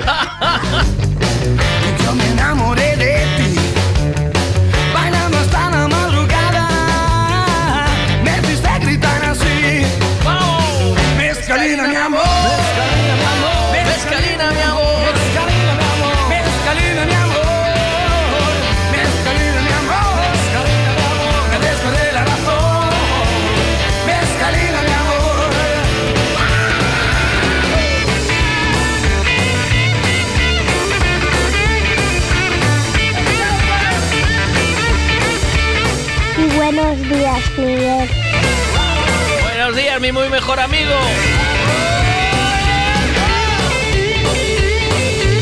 Buenos 39.72 39.86
días, 39.86 40.01
mi 40.01 40.11
muy 40.11 40.28
mejor 40.28 40.59
amigo. 40.59 40.91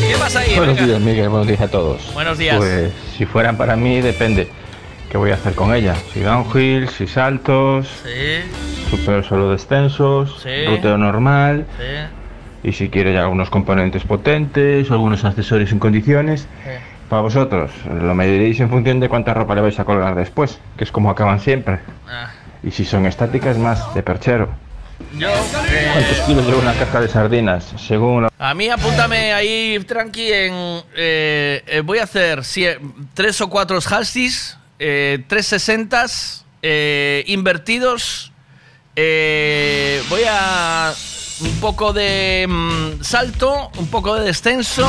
¿Qué 0.08 0.14
pasa 0.20 0.38
ahí? 0.38 0.54
Buenos 0.56 0.76
Venga. 0.76 0.86
días, 0.86 1.00
Miguel. 1.00 1.28
Buenos 1.30 1.48
días 1.48 1.60
a 1.62 1.66
todos. 1.68 2.14
Buenos 2.14 2.38
días. 2.38 2.56
Pues 2.58 2.92
si 3.18 3.26
fueran 3.26 3.56
para 3.56 3.74
mí, 3.74 4.00
depende. 4.00 4.48
¿Qué 5.10 5.18
voy 5.18 5.32
a 5.32 5.34
hacer 5.34 5.56
con 5.56 5.74
ella? 5.74 5.96
Si 6.14 6.20
downhill, 6.20 6.88
si 6.90 7.08
saltos, 7.08 7.88
Sí, 8.04 8.88
super 8.88 9.24
solo 9.24 9.50
descensos, 9.50 10.40
Sí. 10.40 10.64
ruteo 10.64 10.96
normal. 10.96 11.66
sí. 11.76 12.68
Y 12.68 12.72
si 12.72 12.88
quiero 12.88 13.10
ya 13.10 13.22
algunos 13.22 13.50
componentes 13.50 14.04
potentes, 14.04 14.92
algunos 14.92 15.24
accesorios 15.24 15.72
en 15.72 15.80
condiciones. 15.80 16.46
Para 17.08 17.22
vosotros, 17.22 17.72
lo 18.00 18.14
mediréis 18.14 18.60
en 18.60 18.70
función 18.70 19.00
de 19.00 19.08
cuánta 19.08 19.34
ropa 19.34 19.56
le 19.56 19.62
vais 19.62 19.80
a 19.80 19.84
colgar 19.84 20.14
después, 20.14 20.60
que 20.76 20.84
es 20.84 20.92
como 20.92 21.10
acaban 21.10 21.40
siempre. 21.40 21.80
Ah. 22.08 22.30
Y 22.62 22.70
si 22.70 22.84
son 22.84 23.06
estáticas, 23.06 23.56
más 23.58 23.94
de 23.94 24.02
perchero. 24.02 24.48
Yo, 25.16 25.28
¿Cuántos 25.94 26.18
kilos 26.26 26.44
lleva 26.46 26.58
una 26.58 26.74
caja 26.74 27.00
de 27.00 27.08
sardinas? 27.08 27.72
Según 27.78 28.24
la... 28.24 28.30
A 28.38 28.52
mí 28.54 28.68
apúntame 28.68 29.32
ahí, 29.32 29.78
tranqui, 29.86 30.30
en... 30.30 30.52
eh, 30.94 31.62
eh, 31.66 31.80
voy 31.82 31.98
a 31.98 32.04
hacer 32.04 32.42
tres 33.14 33.40
o 33.40 33.48
cuatro 33.48 33.78
halstis, 33.80 34.58
eh, 34.78 35.24
tres 35.26 35.46
sesentas 35.46 36.44
eh, 36.62 37.24
invertidos. 37.28 38.32
eh, 38.94 40.02
voy 40.08 40.22
a... 40.28 40.92
Un 41.42 41.58
poco 41.60 41.94
de 41.94 42.44
mm, 42.46 43.02
salto, 43.02 43.70
un 43.78 43.86
poco 43.86 44.14
de 44.16 44.26
descenso. 44.26 44.86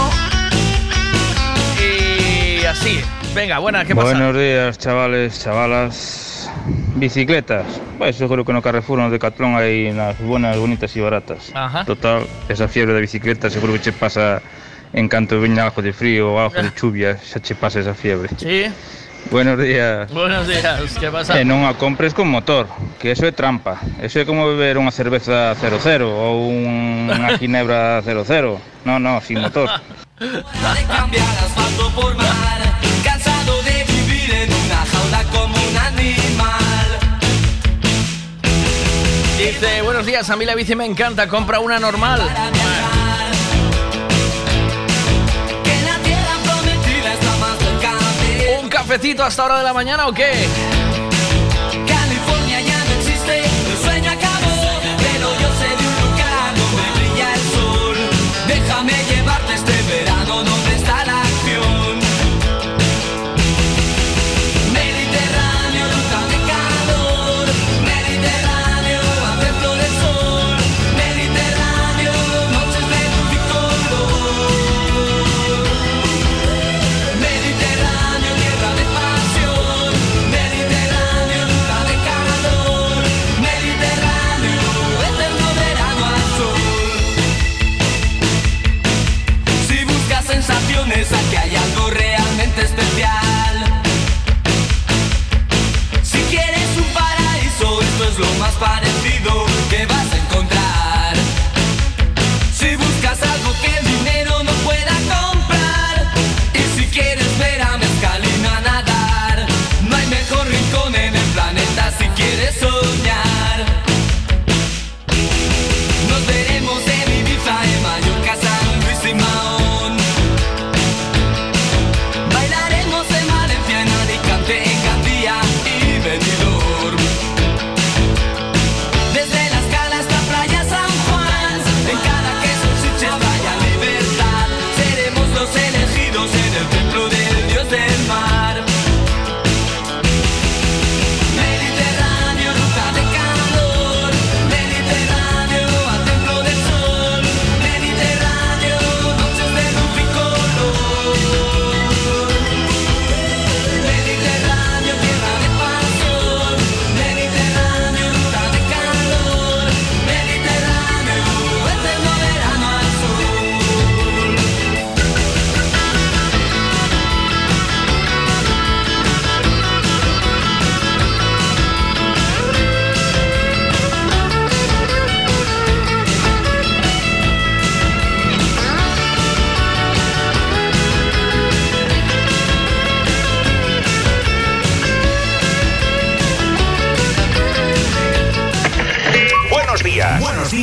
Y 1.79 2.65
así. 2.65 2.99
Venga, 3.33 3.59
buena, 3.59 3.85
¿qué 3.85 3.95
pasa? 3.95 4.09
Buenos 4.09 4.35
días, 4.35 4.77
chavales, 4.77 5.41
chavalas. 5.41 6.27
Bicicletas. 6.95 7.65
Pues 7.97 8.15
seguro 8.15 8.43
que 8.45 8.53
no 8.53 8.61
Carrefour, 8.61 8.99
no 8.99 9.09
Decathlon 9.09 9.55
hay 9.55 9.87
unas 9.87 10.19
buenas, 10.19 10.57
bonitas 10.57 10.95
y 10.95 10.99
baratas. 10.99 11.51
Ajá. 11.53 11.85
Total, 11.85 12.27
esa 12.49 12.67
fiebre 12.67 12.93
de 12.93 13.01
bicicleta 13.01 13.49
seguro 13.49 13.73
que 13.73 13.79
te 13.79 13.91
pasa 13.91 14.41
en 14.93 15.07
canto 15.07 15.39
viña 15.39 15.63
abajo 15.63 15.81
de 15.81 15.93
frío 15.93 16.33
o 16.33 16.39
abajo 16.39 16.61
de 16.61 16.73
chuvia, 16.73 17.17
xa 17.17 17.39
te 17.39 17.55
pasa 17.55 17.79
esa 17.79 17.93
fiebre. 17.93 18.29
Sí. 18.37 18.65
Buenos 19.29 19.59
días. 19.59 20.11
Buenos 20.11 20.47
días, 20.47 20.97
¿qué 20.99 21.11
pasa? 21.11 21.39
E 21.39 21.45
non 21.45 21.63
a 21.63 21.77
compres 21.77 22.11
con 22.11 22.27
motor, 22.27 22.67
que 22.97 23.13
eso 23.13 23.23
é 23.23 23.31
trampa. 23.31 23.79
Eso 24.01 24.19
é 24.19 24.25
como 24.25 24.49
beber 24.49 24.81
unha 24.81 24.91
cerveza 24.91 25.53
00 25.55 26.09
ou 26.09 26.49
unha 26.49 27.37
ginebra 27.37 28.01
00. 28.01 28.59
No, 28.83 28.97
no, 28.97 29.21
sin 29.21 29.39
motor. 29.39 29.69
Dice, 39.41 39.81
buenos 39.81 40.05
días, 40.05 40.29
a 40.29 40.35
mí 40.35 40.45
la 40.45 40.53
bici 40.53 40.75
me 40.75 40.85
encanta, 40.85 41.27
compra 41.27 41.59
una 41.59 41.79
normal. 41.79 42.21
¿Un 48.61 48.69
cafecito 48.69 49.23
hasta 49.23 49.43
hora 49.43 49.57
de 49.57 49.63
la 49.63 49.73
mañana 49.73 50.05
o 50.07 50.13
qué? 50.13 50.31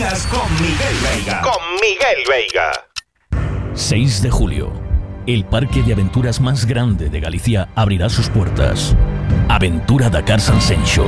Con 0.09 0.51
Miguel 0.55 0.97
Veiga. 1.03 1.43
Con 1.43 1.75
Miguel 1.83 2.25
Veiga. 2.27 2.73
6 3.75 4.23
de 4.23 4.31
julio. 4.31 4.73
El 5.27 5.45
parque 5.45 5.83
de 5.83 5.93
aventuras 5.93 6.41
más 6.41 6.65
grande 6.65 7.11
de 7.11 7.21
Galicia 7.21 7.69
abrirá 7.75 8.09
sus 8.09 8.31
puertas. 8.31 8.97
Aventura 9.51 10.09
Dakar 10.09 10.41
Sansencho. 10.41 11.05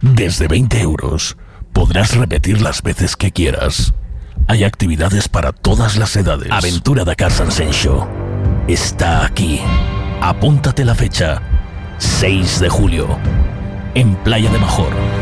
Desde 0.00 0.46
20 0.46 0.80
euros 0.80 1.36
podrás 1.72 2.14
repetir 2.14 2.62
las 2.62 2.82
veces 2.82 3.16
que 3.16 3.32
quieras. 3.32 3.92
Hay 4.46 4.62
actividades 4.62 5.28
para 5.28 5.50
todas 5.50 5.96
las 5.96 6.14
edades. 6.14 6.52
Aventura 6.52 7.04
Dakar 7.04 7.32
Sansencho. 7.32 8.06
Está 8.68 9.26
aquí. 9.26 9.60
Apúntate 10.20 10.84
la 10.84 10.94
fecha. 10.94 11.42
6 11.98 12.60
de 12.60 12.68
julio. 12.68 13.18
En 13.96 14.14
Playa 14.22 14.50
de 14.52 14.58
Major. 14.60 15.21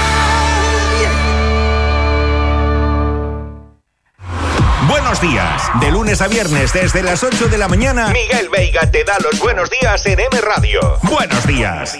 Buenos 5.11 5.29
días. 5.29 5.69
De 5.81 5.91
lunes 5.91 6.21
a 6.21 6.29
viernes 6.29 6.71
desde 6.71 7.03
las 7.03 7.21
8 7.21 7.49
de 7.49 7.57
la 7.57 7.67
mañana, 7.67 8.07
Miguel 8.13 8.47
Veiga 8.47 8.89
te 8.89 9.03
da 9.03 9.17
los 9.19 9.41
buenos 9.41 9.69
días 9.69 10.05
en 10.05 10.17
M 10.21 10.39
Radio. 10.39 10.79
Buenos 11.03 11.45
días. 11.45 11.99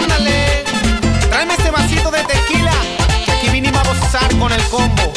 Ándale, 0.00 0.64
tráeme 1.28 1.52
ese 1.52 1.70
vasito 1.70 2.10
de 2.10 2.24
tequila, 2.24 2.72
que 3.26 3.32
aquí 3.32 3.50
vinimos 3.50 3.86
a 3.86 3.88
gozar 3.92 4.38
con 4.38 4.50
el 4.52 4.62
combo. 4.70 5.12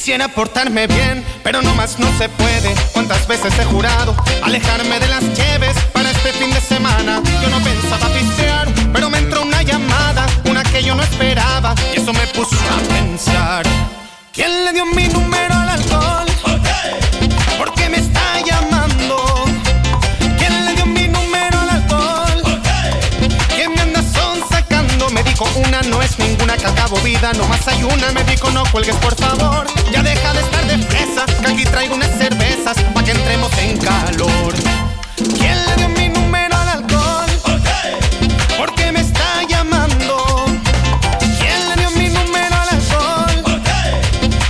Quisiera 0.00 0.28
portarme 0.28 0.86
bien, 0.86 1.22
pero 1.44 1.60
no 1.60 1.74
más 1.74 1.98
no 1.98 2.10
se 2.16 2.30
puede. 2.30 2.74
¿Cuántas 2.94 3.28
veces 3.28 3.52
he 3.58 3.64
jurado 3.66 4.16
alejarme 4.42 4.98
de 4.98 5.06
las 5.08 5.20
cheves 5.34 5.76
para 5.92 6.10
este 6.10 6.32
fin 6.32 6.50
de 6.54 6.60
semana? 6.62 7.20
Yo 7.42 7.50
no 7.50 7.62
pensaba 7.62 8.08
pistear, 8.08 8.66
pero 8.94 9.10
me 9.10 9.18
entró 9.18 9.42
una 9.42 9.62
llamada, 9.62 10.24
una 10.46 10.62
que 10.62 10.82
yo 10.82 10.94
no 10.94 11.02
esperaba, 11.02 11.74
y 11.94 12.00
eso 12.00 12.14
me 12.14 12.26
puso 12.28 12.56
a 12.56 12.94
pensar. 12.94 13.66
¿Quién 14.32 14.64
le 14.64 14.72
dio 14.72 14.86
mi 14.86 15.06
número 15.06 15.59
dijo 25.40 25.60
una 25.60 25.80
no 25.82 26.02
es 26.02 26.18
ninguna 26.18 26.56
que 26.56 26.66
acabo 26.66 26.96
vida, 26.98 27.32
nomás 27.32 27.66
hay 27.66 27.82
una. 27.82 28.12
Me 28.12 28.24
dijo 28.24 28.50
no 28.50 28.62
cuelgues 28.70 28.96
por 28.96 29.14
favor, 29.16 29.66
ya 29.90 30.02
deja 30.02 30.32
de 30.34 30.40
estar 30.40 30.66
de 30.66 30.78
fresa, 30.78 31.24
que 31.26 31.50
aquí 31.50 31.64
traigo 31.64 31.94
unas 31.94 32.10
cervezas 32.18 32.76
pa' 32.94 33.02
que 33.02 33.12
entremos 33.12 33.50
en 33.58 33.78
calor. 33.78 34.54
¿Quién 35.38 35.56
le 35.66 35.76
dio 35.76 35.88
mi 35.88 36.08
número 36.08 36.56
al 36.56 36.68
alcohol? 36.68 37.30
¿Por 38.58 38.74
qué 38.74 38.92
me 38.92 39.00
está 39.00 39.42
llamando? 39.48 40.44
¿Quién 41.38 41.68
le 41.68 41.76
dio 41.76 41.90
mi 41.92 42.08
número 42.08 42.54
al 42.54 42.68
alcohol? 42.68 43.60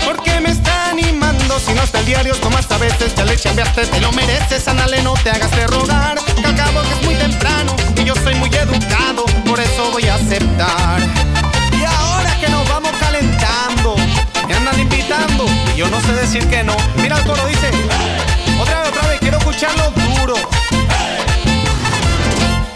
¿Por 0.04 0.22
qué 0.24 0.40
me 0.40 0.50
está 0.50 0.90
animando? 0.90 1.60
Si 1.60 1.72
no 1.72 1.82
está 1.82 2.00
el 2.00 2.06
diario, 2.06 2.34
tomas 2.36 2.70
a 2.70 2.78
veces, 2.78 3.14
ya 3.14 3.24
le 3.24 3.36
chambeaste, 3.36 3.86
te 3.86 4.00
lo 4.00 4.10
mereces, 4.12 4.66
anale, 4.66 5.02
no 5.02 5.14
te 5.14 5.30
hagas 5.30 5.50
de 5.52 5.66
rogar. 5.68 6.18
Que 6.34 6.46
al 6.46 6.56
cabo 6.56 6.82
que 6.82 6.92
es 6.98 7.02
muy 7.04 7.14
temprano 7.14 7.76
y 7.96 8.04
yo 8.04 8.14
soy 8.16 8.34
muy 8.34 8.48
educado, 8.48 9.24
por 9.50 9.58
eso 9.58 9.90
voy 9.90 10.06
a 10.06 10.14
aceptar. 10.14 11.00
Y 11.76 11.82
ahora 11.82 12.36
que 12.38 12.48
nos 12.48 12.68
vamos 12.68 12.92
calentando, 13.00 13.96
me 14.46 14.54
andan 14.54 14.78
invitando 14.78 15.44
y 15.74 15.78
yo 15.78 15.88
no 15.88 16.00
sé 16.00 16.12
decir 16.12 16.48
que 16.48 16.62
no. 16.62 16.76
Mira 16.96 17.18
el 17.18 17.24
coro, 17.24 17.44
dice, 17.46 17.68
otra 18.60 18.80
vez, 18.80 18.88
otra 18.90 19.08
vez, 19.08 19.18
quiero 19.18 19.38
escucharlo 19.38 19.90
duro. 19.90 20.34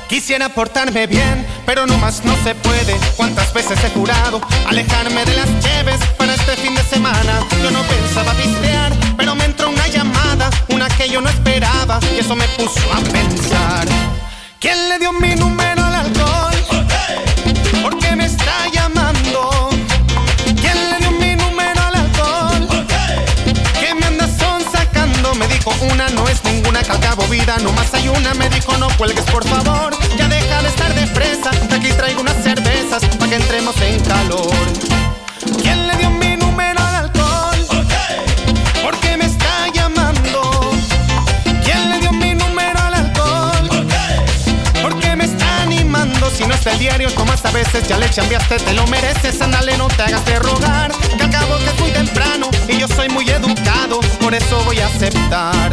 Quisiera 0.09 0.49
portarme 0.49 1.07
bien, 1.07 1.47
pero 1.65 1.87
no 1.87 1.97
más 1.99 2.25
no 2.25 2.35
se 2.43 2.57
puede. 2.57 2.97
¿Cuántas 3.17 3.55
veces 3.55 3.79
he 3.85 3.91
jurado 3.91 4.41
alejarme 4.69 5.25
de 5.25 5.35
las 5.37 5.49
lleves 5.65 6.01
para 6.19 6.35
este 6.35 6.57
fin 6.57 6.75
de 6.75 6.83
semana? 6.83 7.41
Yo 7.63 7.71
no 7.71 7.83
pensaba 7.83 8.33
pistear, 8.33 8.93
pero 9.17 9.37
me 9.37 9.45
entró 9.45 9.71
una 9.71 9.87
llamada, 9.87 10.51
una 10.71 10.89
que 10.89 11.09
yo 11.09 11.21
no 11.21 11.29
esperaba, 11.29 12.01
y 12.17 12.19
eso 12.19 12.35
me 12.35 12.49
puso 12.49 12.81
a 12.93 12.99
pensar. 13.13 13.87
¿Quién 14.59 14.89
le 14.89 14.99
dio 14.99 15.13
mi 15.13 15.37
número 15.37 15.84
una 28.19 28.35
Me 28.35 28.49
dijo 28.51 28.77
no 28.79 28.89
cuelgues 28.97 29.25
por 29.25 29.47
favor 29.47 29.97
Ya 30.19 30.29
deja 30.29 30.63
de 30.63 30.69
estar 30.69 30.95
de 30.95 31.07
fresa 31.07 31.51
Aquí 31.75 31.91
traigo 31.93 32.21
unas 32.21 32.43
cervezas 32.43 33.05
para 33.19 33.31
que 33.31 33.37
entremos 33.37 33.81
en 33.81 34.01
calor 34.01 34.55
¿Quién 35.63 35.87
le 35.87 35.97
dio 35.97 36.11
mi 36.11 36.37
número 36.37 36.81
al 36.81 36.95
alcohol? 36.97 37.59
¿Por 38.83 38.97
qué 39.01 39.17
me 39.17 39.27
está 39.27 39.69
llamando? 39.73 40.71
¿Quién 41.65 41.91
le 41.91 42.01
dio 42.01 42.13
mi 42.13 42.35
número 42.35 42.79
al 42.81 42.95
alcohol? 42.95 43.89
¿Por 44.83 44.99
qué 45.01 45.17
me 45.17 45.25
está 45.25 45.63
animando? 45.63 46.31
Si 46.31 46.47
no 46.47 46.55
está 46.55 46.73
el 46.73 46.79
diario, 46.79 47.11
tomas 47.13 47.45
a 47.45 47.51
veces, 47.51 47.87
ya 47.89 47.99
le 47.99 48.09
chambeaste, 48.11 48.57
te 48.57 48.73
lo 48.73 48.87
mereces, 48.87 49.41
ándale, 49.41 49.77
no 49.77 49.89
te 49.89 50.03
hagas 50.03 50.25
de 50.25 50.39
rogar, 50.39 50.93
que 51.17 51.23
al 51.23 51.31
cabo 51.31 51.59
que 51.59 51.67
es 51.67 51.81
muy 51.81 51.91
temprano 51.91 52.51
y 52.69 52.79
yo 52.79 52.89
soy 52.89 53.09
muy 53.09 53.29
educado, 53.29 54.01
por 54.21 54.35
eso 54.35 54.63
voy 54.65 54.81
a 54.81 54.87
aceptar. 54.87 55.73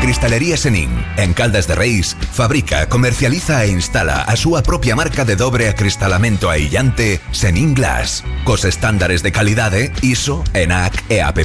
Cristalería 0.00 0.56
Senin, 0.56 0.88
en 1.18 1.34
Caldas 1.34 1.68
de 1.68 1.74
Reis, 1.74 2.16
fabrica, 2.32 2.88
comercializa 2.88 3.64
e 3.64 3.68
instala 3.68 4.22
a 4.24 4.32
súa 4.32 4.64
propia 4.64 4.96
marca 4.96 5.28
de 5.28 5.36
dobre 5.36 5.68
acristalamento 5.68 6.48
aillante 6.48 7.20
Senin 7.36 7.76
Glass, 7.76 8.24
cos 8.48 8.64
estándares 8.64 9.20
de 9.20 9.30
calidade 9.30 9.92
ISO, 10.00 10.40
ENAC 10.56 11.04
e 11.12 11.20
AP+. 11.20 11.44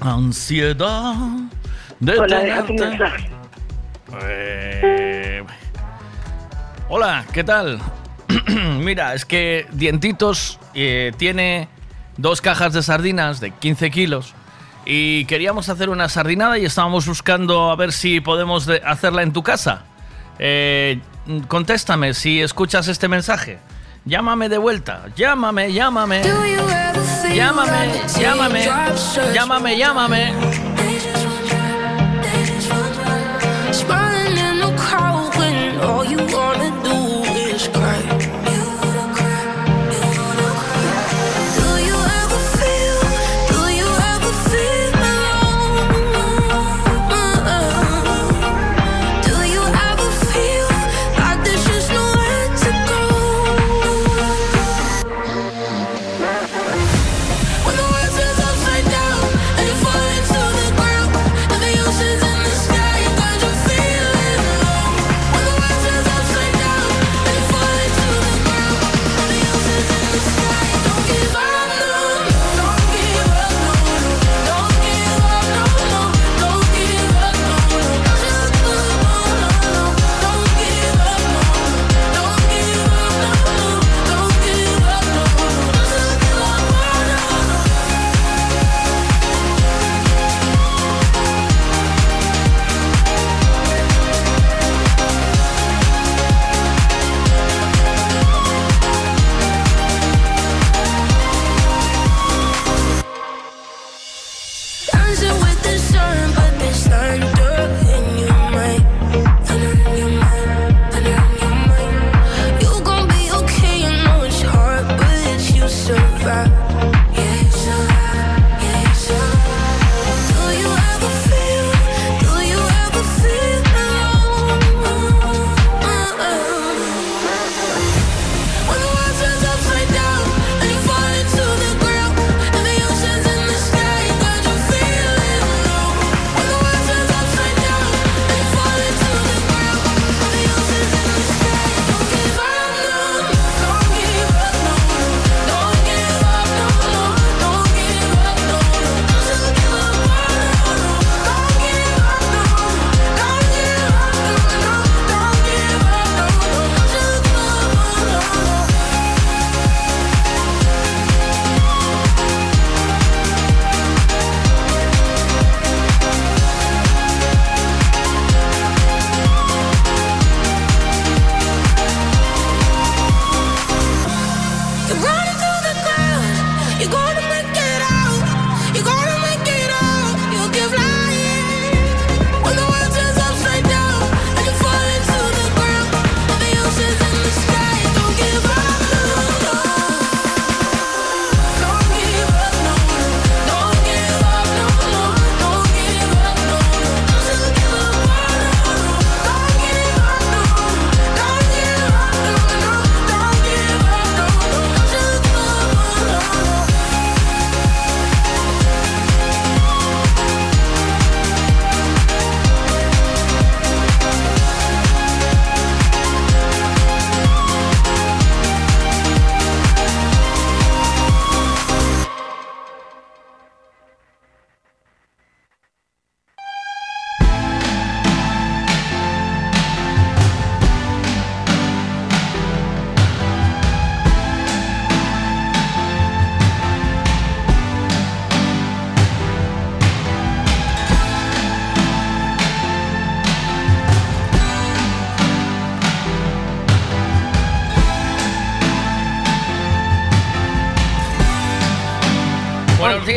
Ansiedad 0.00 1.14
de 2.00 2.18
Hola, 2.18 2.66
eh, 4.20 5.44
Hola, 6.88 7.24
¿qué 7.32 7.44
tal? 7.44 7.78
Mira, 8.80 9.14
es 9.14 9.24
que 9.24 9.68
Dientitos 9.70 10.58
eh, 10.74 11.12
tiene 11.16 11.68
dos 12.16 12.40
cajas 12.40 12.72
de 12.72 12.82
sardinas 12.82 13.38
de 13.38 13.52
15 13.52 13.92
kilos 13.92 14.34
y 14.84 15.24
queríamos 15.26 15.68
hacer 15.68 15.88
una 15.88 16.08
sardinada 16.08 16.58
y 16.58 16.64
estábamos 16.64 17.06
buscando 17.06 17.70
a 17.70 17.76
ver 17.76 17.92
si 17.92 18.20
podemos 18.20 18.68
hacerla 18.84 19.22
en 19.22 19.32
tu 19.32 19.44
casa. 19.44 19.84
Eh, 20.38 21.00
contéstame 21.48 22.14
si 22.14 22.40
escuchas 22.40 22.88
este 22.88 23.08
mensaje. 23.08 23.58
Llámame 24.04 24.48
de 24.48 24.58
vuelta. 24.58 25.06
Llámame, 25.16 25.72
llámame. 25.72 26.22
Llámame, 26.22 28.02
llámame. 28.18 28.64
Llámame, 29.34 29.76
llámame. 29.76 29.76
llámame. 29.76 30.75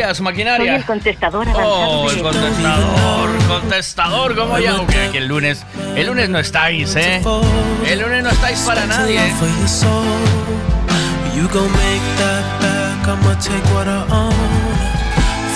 Días, 0.09 0.21
maquinaria. 0.21 0.71
Soy 0.71 0.79
el 0.81 0.85
contestador 0.85 1.47
avanzado 1.49 1.89
Oh, 1.89 2.09
el 2.09 2.21
contestador, 2.21 3.29
contestador, 3.47 4.35
como 4.35 4.59
ya. 4.59 4.85
Que, 4.87 5.09
que 5.11 5.17
el 5.19 5.27
lunes, 5.27 5.63
el 5.95 6.07
lunes 6.07 6.29
no 6.29 6.39
estáis, 6.39 6.95
¿eh? 6.95 7.21
El 7.87 7.99
lunes 7.99 8.23
no 8.23 8.29
estáis 8.29 8.59
para 8.61 8.85
nadie. 8.85 9.19
for 9.39 9.47
your 9.47 9.67
soul. 9.67 10.03
You 11.35 11.47
gon' 11.49 11.71
make 11.71 12.05
that 12.17 12.45
back, 12.61 13.07
I'ma 13.07 13.33
take 13.39 13.63
what 13.73 13.87
I 13.87 14.01
own. 14.11 14.33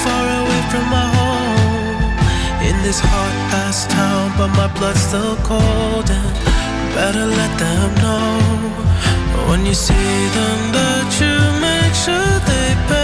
Far 0.04 0.26
away 0.42 0.62
from 0.70 0.86
my 0.90 1.06
home, 1.18 2.68
in 2.70 2.76
this 2.84 3.00
hot 3.00 3.36
ass 3.66 3.88
town, 3.88 4.32
but 4.38 4.50
my 4.56 4.68
blood's 4.80 5.02
still 5.02 5.36
cold. 5.44 6.10
And 6.10 6.96
better 6.96 7.26
let 7.26 7.52
them 7.58 7.90
know 8.04 8.40
when 9.50 9.66
you 9.66 9.74
see 9.74 9.94
them 10.38 10.60
that 10.78 11.10
you 11.20 11.36
make 11.60 11.94
sure 12.06 12.40
they 12.48 12.70
pay 12.88 13.03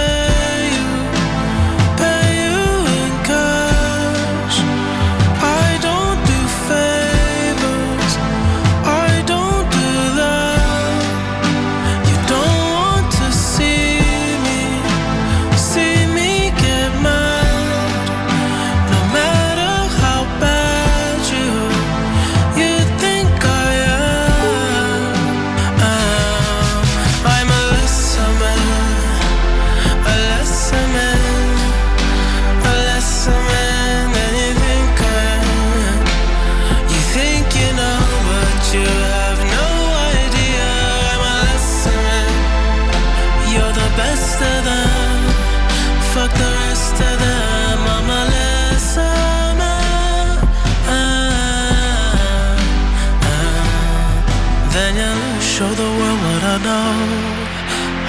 know. 56.69 56.93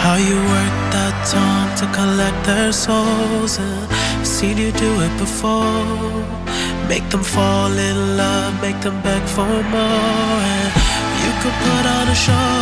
How 0.03 0.17
you 0.29 0.37
work 0.55 0.77
that 0.95 1.15
tongue 1.33 1.73
to 1.81 1.87
collect 1.99 2.39
their 2.51 2.73
souls. 2.85 3.53
I've 3.59 4.27
seen 4.37 4.57
you 4.63 4.71
do 4.85 4.91
it 5.07 5.15
before. 5.25 5.87
Make 6.93 7.07
them 7.13 7.25
fall 7.37 7.73
in 7.89 7.99
love, 8.23 8.53
make 8.67 8.81
them 8.85 8.99
beg 9.07 9.23
for 9.37 9.55
more. 9.75 10.39
And 10.57 10.71
you 11.23 11.33
could 11.41 11.57
put 11.67 11.85
on 11.97 12.05
a 12.17 12.19
show. 12.27 12.61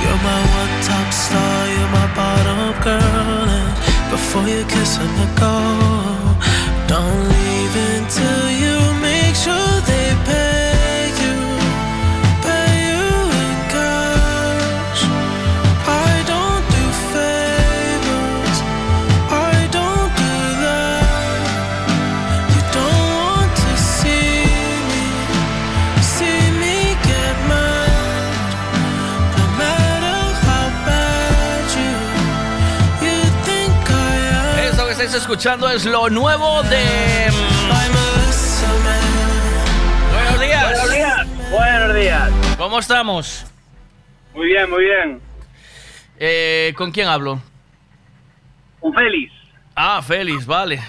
You're 0.00 0.22
my 0.30 0.42
one 0.60 0.74
top 0.90 1.08
star, 1.24 1.58
you're 1.74 1.92
my 2.00 2.08
bottom 2.20 2.66
girl. 2.86 3.46
And 3.60 3.70
before 4.14 4.46
you 4.54 4.62
kiss 4.74 4.92
and 5.04 5.16
go, 5.44 5.56
don't 6.92 7.22
leave 7.34 7.74
until 7.92 8.45
estáis 35.06 35.22
escuchando 35.22 35.70
es 35.70 35.84
lo 35.84 36.10
nuevo 36.10 36.64
de. 36.64 37.30
mm. 37.30 37.68
Buenos 40.12 40.40
días. 40.40 40.64
Buenos 40.64 40.90
días. 40.90 41.28
Buenos 41.50 41.94
días. 41.94 42.28
¿Cómo 42.58 42.80
estamos? 42.80 43.46
Muy 44.34 44.46
bien, 44.46 44.68
muy 44.68 44.82
bien. 44.82 45.20
Eh, 46.18 46.74
¿Con 46.76 46.90
quién 46.90 47.06
hablo? 47.06 47.40
Un 48.80 48.92
Félix. 48.94 49.32
Ah, 49.76 50.02
Félix, 50.02 50.44
vale. 50.44 50.82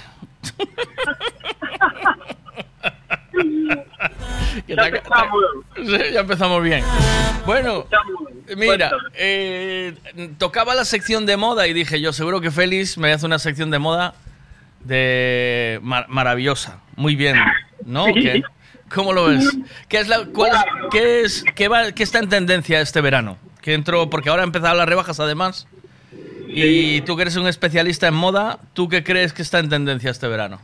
Empezamos. 4.67 5.43
Ya 5.77 6.21
empezamos 6.21 6.63
bien. 6.63 6.83
Bueno, 7.45 7.85
mira, 8.55 8.91
eh, 9.15 9.93
tocaba 10.37 10.75
la 10.75 10.85
sección 10.85 11.25
de 11.25 11.35
moda 11.37 11.67
y 11.67 11.73
dije 11.73 11.99
yo, 11.99 12.13
seguro 12.13 12.39
que 12.41 12.51
Félix 12.51 12.97
me 12.97 13.11
hace 13.11 13.25
una 13.25 13.39
sección 13.39 13.71
de 13.71 13.79
moda 13.79 14.13
de 14.83 15.79
mar- 15.81 16.05
maravillosa. 16.09 16.79
Muy 16.95 17.15
bien, 17.15 17.35
¿no? 17.85 18.05
Sí. 18.13 18.13
¿Qué? 18.21 18.43
¿Cómo 18.93 19.11
lo 19.11 19.25
ves? 19.25 19.45
¿Qué 19.89 19.99
es 19.99 20.07
la, 20.07 20.25
cuál 20.33 20.51
qué 20.91 21.21
es, 21.21 21.43
qué 21.55 21.67
va, 21.67 21.91
qué 21.91 22.03
está 22.03 22.19
en 22.19 22.29
tendencia 22.29 22.79
este 22.79 23.01
verano? 23.01 23.37
Que 23.61 23.73
entró, 23.73 24.09
porque 24.09 24.29
ahora 24.29 24.43
han 24.43 24.49
empezado 24.49 24.75
las 24.77 24.87
rebajas 24.87 25.19
además. 25.19 25.67
Y 26.47 27.01
tú 27.01 27.17
que 27.17 27.23
eres 27.23 27.35
un 27.35 27.47
especialista 27.47 28.07
en 28.07 28.13
moda, 28.13 28.59
¿tú 28.73 28.87
qué 28.87 29.03
crees 29.03 29.33
que 29.33 29.41
está 29.41 29.59
en 29.59 29.67
tendencia 29.67 30.09
este 30.09 30.27
verano? 30.29 30.61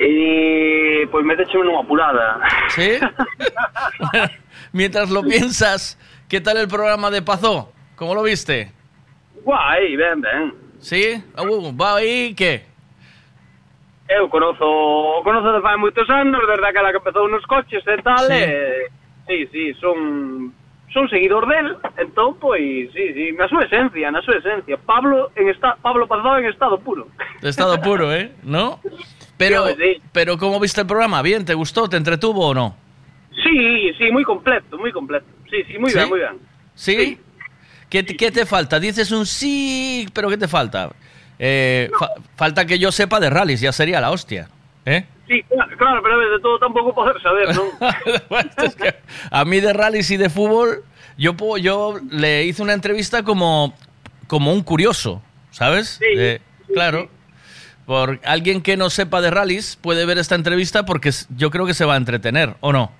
Y 0.00 1.06
pues 1.06 1.24
métecheme 1.24 1.68
una 1.68 1.80
apurada. 1.80 2.40
¿Sí? 2.68 2.98
bueno, 4.12 4.28
mientras 4.72 5.10
lo 5.10 5.22
piensas, 5.22 5.98
¿qué 6.28 6.40
tal 6.40 6.56
el 6.56 6.68
programa 6.68 7.10
de 7.10 7.22
Pazó? 7.22 7.72
¿Cómo 7.96 8.14
lo 8.14 8.22
viste? 8.22 8.72
Guai, 9.44 9.96
ben, 9.96 10.20
ben. 10.20 10.54
Sí? 10.78 11.22
Uh, 11.36 11.76
va 11.76 11.96
aí 11.96 12.34
que? 12.34 12.62
Eu 14.08 14.28
conozo, 14.30 15.20
conozo 15.22 15.52
de 15.52 15.60
fai 15.60 15.76
moitos 15.76 16.08
anos, 16.08 16.40
desde 16.48 16.64
aquela 16.64 16.92
que 16.92 16.96
empezou 16.96 17.28
nos 17.28 17.44
coches 17.44 17.84
e 17.86 18.02
tal, 18.02 18.24
sí. 18.24 18.32
e... 18.32 18.88
Sí, 19.26 19.46
sí, 19.52 19.74
son 19.74 20.54
son 20.94 21.06
seguidor 21.10 21.46
del, 21.46 21.76
entón, 21.98 22.38
pois, 22.40 22.90
sí, 22.92 23.12
sí, 23.12 23.32
na 23.36 23.44
súa 23.44 23.68
esencia, 23.68 24.08
na 24.08 24.24
súa 24.24 24.40
esencia. 24.40 24.80
Pablo 24.80 25.28
en 25.36 25.52
esta, 25.52 25.76
Pablo 25.76 26.08
Pazó 26.08 26.38
en 26.38 26.46
estado 26.46 26.80
puro. 26.80 27.08
De 27.42 27.50
estado 27.50 27.76
puro, 27.80 28.08
eh? 28.12 28.32
¿No? 28.42 28.80
Pero, 29.38 29.64
pero 30.12 30.36
¿cómo 30.36 30.60
viste 30.60 30.80
el 30.82 30.86
programa? 30.86 31.22
¿Bien? 31.22 31.44
¿Te 31.44 31.54
gustó? 31.54 31.88
¿Te 31.88 31.96
entretuvo 31.96 32.48
o 32.48 32.54
no? 32.54 32.76
Sí, 33.42 33.92
sí, 33.96 34.10
moi 34.12 34.24
completo, 34.24 34.76
moi 34.76 34.92
completo. 34.92 35.24
Sí, 35.48 35.62
sí, 35.70 35.78
moi 35.78 35.88
¿Sí? 35.90 35.96
ben, 35.98 36.08
moi 36.10 36.18
ben. 36.20 36.36
¿Sí? 36.74 37.18
¿Qué, 37.88 38.02
te- 38.02 38.16
qué 38.16 38.30
te 38.30 38.44
falta? 38.44 38.78
Dices 38.78 39.10
un 39.12 39.24
sí, 39.24 40.06
pero 40.12 40.28
¿qué 40.28 40.36
te 40.36 40.48
falta? 40.48 40.90
Eh, 41.38 41.88
fa- 41.98 42.12
falta 42.36 42.66
que 42.66 42.78
yo 42.78 42.90
sepa 42.92 43.20
de 43.20 43.30
rallies, 43.30 43.60
ya 43.62 43.72
sería 43.72 44.00
la 44.00 44.10
hostia. 44.10 44.48
¿Eh? 44.84 45.04
Sí, 45.28 45.42
claro, 45.78 46.00
pero 46.02 46.18
de 46.18 46.40
todo 46.40 46.58
tampouco 46.58 46.92
poder 46.94 47.20
saber, 47.22 47.54
non? 47.54 47.68
A 49.30 49.44
mí 49.44 49.60
de 49.60 49.72
rallies 49.72 50.10
y 50.10 50.16
de 50.16 50.30
fútbol, 50.30 50.82
yo, 51.16 51.36
puedo- 51.36 51.58
yo 51.58 52.00
le 52.10 52.44
hice 52.44 52.62
una 52.62 52.72
entrevista 52.72 53.22
como, 53.22 53.74
como 54.26 54.52
un 54.52 54.62
curioso, 54.62 55.22
¿sabes? 55.50 56.00
Eh, 56.02 56.40
claro. 56.74 57.08
Por 57.88 58.20
alguien 58.26 58.60
que 58.60 58.76
no 58.76 58.90
sepa 58.90 59.22
de 59.22 59.30
rallies 59.30 59.76
puede 59.80 60.04
ver 60.04 60.18
esta 60.18 60.34
entrevista 60.34 60.84
porque 60.84 61.08
yo 61.34 61.48
creo 61.50 61.64
que 61.64 61.72
se 61.72 61.86
va 61.86 61.94
a 61.94 61.96
entretener, 61.96 62.52
¿o 62.60 62.70
no? 62.70 62.92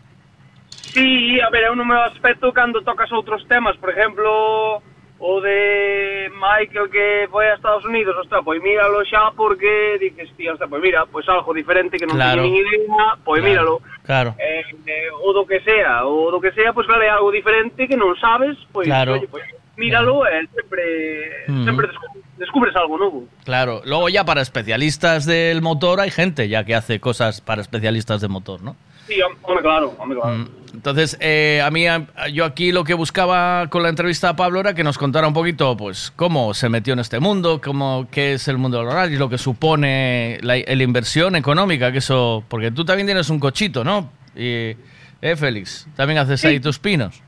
Sí, 0.94 1.39
a 1.44 1.51
ver, 1.51 1.65
é 1.65 1.70
un 1.70 1.77
número 1.77 2.01
aspecto 2.09 2.48
cando 2.56 2.81
tocas 2.81 3.12
outros 3.12 3.44
temas, 3.52 3.77
por 3.77 3.93
exemplo, 3.93 4.81
o 5.20 5.40
de 5.44 6.32
Michael 6.32 6.89
que 6.89 7.28
foi 7.28 7.52
a 7.52 7.60
Estados 7.60 7.85
Unidos, 7.85 8.16
ostra, 8.16 8.40
pois 8.40 8.65
míralo 8.65 9.05
xa 9.05 9.28
porque 9.36 10.01
dices, 10.01 10.32
tío, 10.40 10.56
ostra, 10.56 10.65
pois 10.73 10.81
mira, 10.81 11.05
pois 11.05 11.28
algo 11.28 11.52
diferente 11.52 12.01
que 12.01 12.09
non 12.09 12.16
Claro. 12.16 12.48
teño 12.48 12.48
nin 12.48 12.65
idea, 12.65 13.20
pois 13.28 13.44
Claro, 13.44 13.44
míralo. 13.44 13.74
Claro. 14.09 14.31
Eh, 14.40 14.65
eh, 14.89 15.12
o 15.20 15.36
do 15.36 15.44
que 15.44 15.60
sea, 15.69 16.09
o 16.09 16.32
do 16.32 16.40
que 16.40 16.48
sea, 16.56 16.73
pois 16.73 16.89
claro, 16.89 17.05
é 17.05 17.12
algo 17.12 17.28
diferente 17.28 17.85
que 17.85 18.01
non 18.01 18.16
sabes, 18.16 18.56
pois, 18.73 18.89
Claro. 18.89 19.20
oye, 19.20 19.28
pois 19.28 19.44
míralo 19.77 20.24
e 20.24 20.48
sempre, 20.48 21.44
Mhm. 21.52 21.65
sempre 21.69 21.93
descu- 21.93 22.24
descubres 22.39 22.74
algo 22.77 22.98
novo. 22.98 23.24
Claro. 23.44 23.82
Luego 23.85 24.09
ya 24.09 24.24
para 24.24 24.40
especialistas 24.40 25.27
del 25.27 25.60
motor 25.62 26.01
hay 26.01 26.10
gente 26.10 26.48
ya 26.48 26.65
que 26.65 26.74
hace 26.74 27.01
cosas 27.01 27.40
para 27.40 27.60
especialistas 27.62 28.20
de 28.20 28.28
motor, 28.28 28.62
¿no? 28.62 28.77
Sí, 29.06 29.15
hom- 29.15 29.36
home, 29.43 29.62
claro, 29.62 29.97
claro. 29.97 30.36
Mm. 30.36 30.48
Entonces, 30.74 31.16
eh, 31.20 31.62
a 31.65 31.70
mí, 31.70 31.86
yo 32.35 32.44
aquí 32.44 32.73
lo 32.73 32.85
que 32.85 32.93
buscaba 32.93 33.66
con 33.70 33.82
la 33.82 33.89
entrevista 33.89 34.28
a 34.28 34.36
Pablo 34.36 34.60
era 34.60 34.74
que 34.74 34.85
nos 34.85 34.98
contara 34.98 35.27
un 35.27 35.32
poquito, 35.32 35.74
pues, 35.78 36.12
cómo 36.15 36.52
se 36.52 36.69
metió 36.69 36.93
en 36.93 36.98
este 36.98 37.19
mundo, 37.19 37.59
cómo, 37.65 38.06
qué 38.10 38.35
es 38.35 38.48
el 38.48 38.59
mundo 38.59 38.77
del 38.78 38.89
horario, 38.89 39.19
lo 39.19 39.31
que 39.31 39.39
supone 39.39 40.39
la, 40.43 40.56
la 40.59 40.82
inversión 40.82 41.36
económica, 41.36 41.90
que 41.90 41.98
eso, 41.98 42.44
porque 42.48 42.70
tú 42.70 42.85
también 42.85 43.06
tienes 43.06 43.31
un 43.31 43.40
cochito, 43.40 43.82
¿no? 43.82 44.10
Y, 44.36 44.77
eh, 45.23 45.36
Félix, 45.36 45.89
también 45.97 46.19
haces 46.19 46.44
ahí 46.44 46.60
tus 46.60 46.78
pinos. 46.78 47.23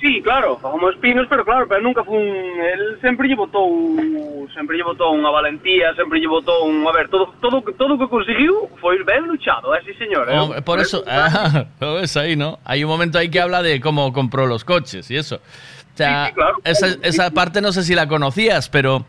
Sí, 0.00 0.22
claro, 0.22 0.56
fagamos 0.58 0.94
espinos, 0.94 1.26
pero 1.28 1.44
claro, 1.44 1.68
pero 1.68 1.82
nunca 1.82 2.02
fue 2.02 2.16
un... 2.16 2.24
Él 2.24 2.98
sempre 3.02 3.28
lle 3.28 3.34
botou, 3.36 4.48
sempre 4.54 4.76
lle 4.78 4.82
botou 4.82 5.12
unha 5.12 5.28
valentía, 5.28 5.92
sempre 5.92 6.16
lle 6.18 6.26
botou 6.26 6.64
un... 6.64 6.80
A 6.88 6.92
ver, 6.96 7.12
todo 7.12 7.28
todo 7.40 7.60
todo 7.76 7.98
que 8.00 8.08
conseguiu 8.08 8.64
foi 8.80 9.04
ben 9.04 9.28
luchado, 9.28 9.76
eh, 9.76 9.82
sí 9.84 9.92
señor. 10.00 10.24
eh. 10.32 10.40
Oh, 10.40 10.56
por 10.64 10.80
eso, 10.80 11.04
ah, 11.10 11.66
lo 11.80 12.00
ves 12.00 12.16
ahí, 12.16 12.32
¿no? 12.34 12.58
Hay 12.64 12.80
un 12.82 12.88
momento 12.88 13.18
ahí 13.20 13.28
que 13.28 13.40
habla 13.44 13.60
de 13.60 13.76
cómo 13.80 14.08
compró 14.12 14.46
los 14.48 14.64
coches 14.64 15.10
y 15.10 15.16
eso. 15.20 15.36
O 15.36 15.96
sea, 16.00 16.24
Sí, 16.24 16.28
sí, 16.30 16.34
claro. 16.34 16.56
esa, 16.64 16.86
esa 17.02 17.30
parte 17.30 17.60
no 17.60 17.70
sé 17.72 17.82
si 17.84 17.94
la 17.94 18.08
conocías, 18.08 18.70
pero 18.70 19.04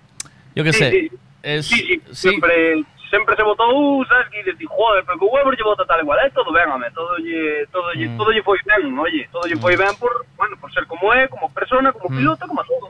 yo 0.56 0.64
qué 0.66 0.74
sé. 0.74 0.92
sí. 0.92 1.12
Es, 1.42 1.66
Sí, 1.68 1.78
sí, 1.88 2.02
sempre 2.12 2.84
sempre 3.12 3.36
se 3.36 3.44
botou, 3.44 4.04
sabes, 4.06 4.30
que 4.30 4.38
dices, 4.44 4.56
joder, 4.68 5.04
pero 5.06 5.20
que 5.20 5.26
Weber 5.26 5.56
lle 5.58 5.64
bota 5.64 5.86
tal 5.86 6.00
igual, 6.02 6.18
eh, 6.26 6.32
todo 6.34 6.52
ben, 6.52 6.70
home, 6.70 6.90
todo 6.92 7.18
lle, 7.18 7.68
todo 7.72 7.92
lle, 7.94 8.08
Mm. 8.10 8.18
todo 8.18 8.32
lle 8.32 8.42
foi 8.42 8.58
ben, 8.66 8.98
oye, 8.98 9.28
todo 9.32 9.46
lle 9.46 9.58
foi 9.60 9.76
ben 9.78 9.94
por, 10.00 10.26
bueno, 10.38 10.56
por 10.60 10.72
ser 10.74 10.88
como 10.88 11.14
é, 11.14 11.28
como 11.28 11.52
persona, 11.54 11.92
como 11.92 12.10
Mm. 12.10 12.18
piloto, 12.18 12.48
como 12.48 12.64
todo. 12.64 12.90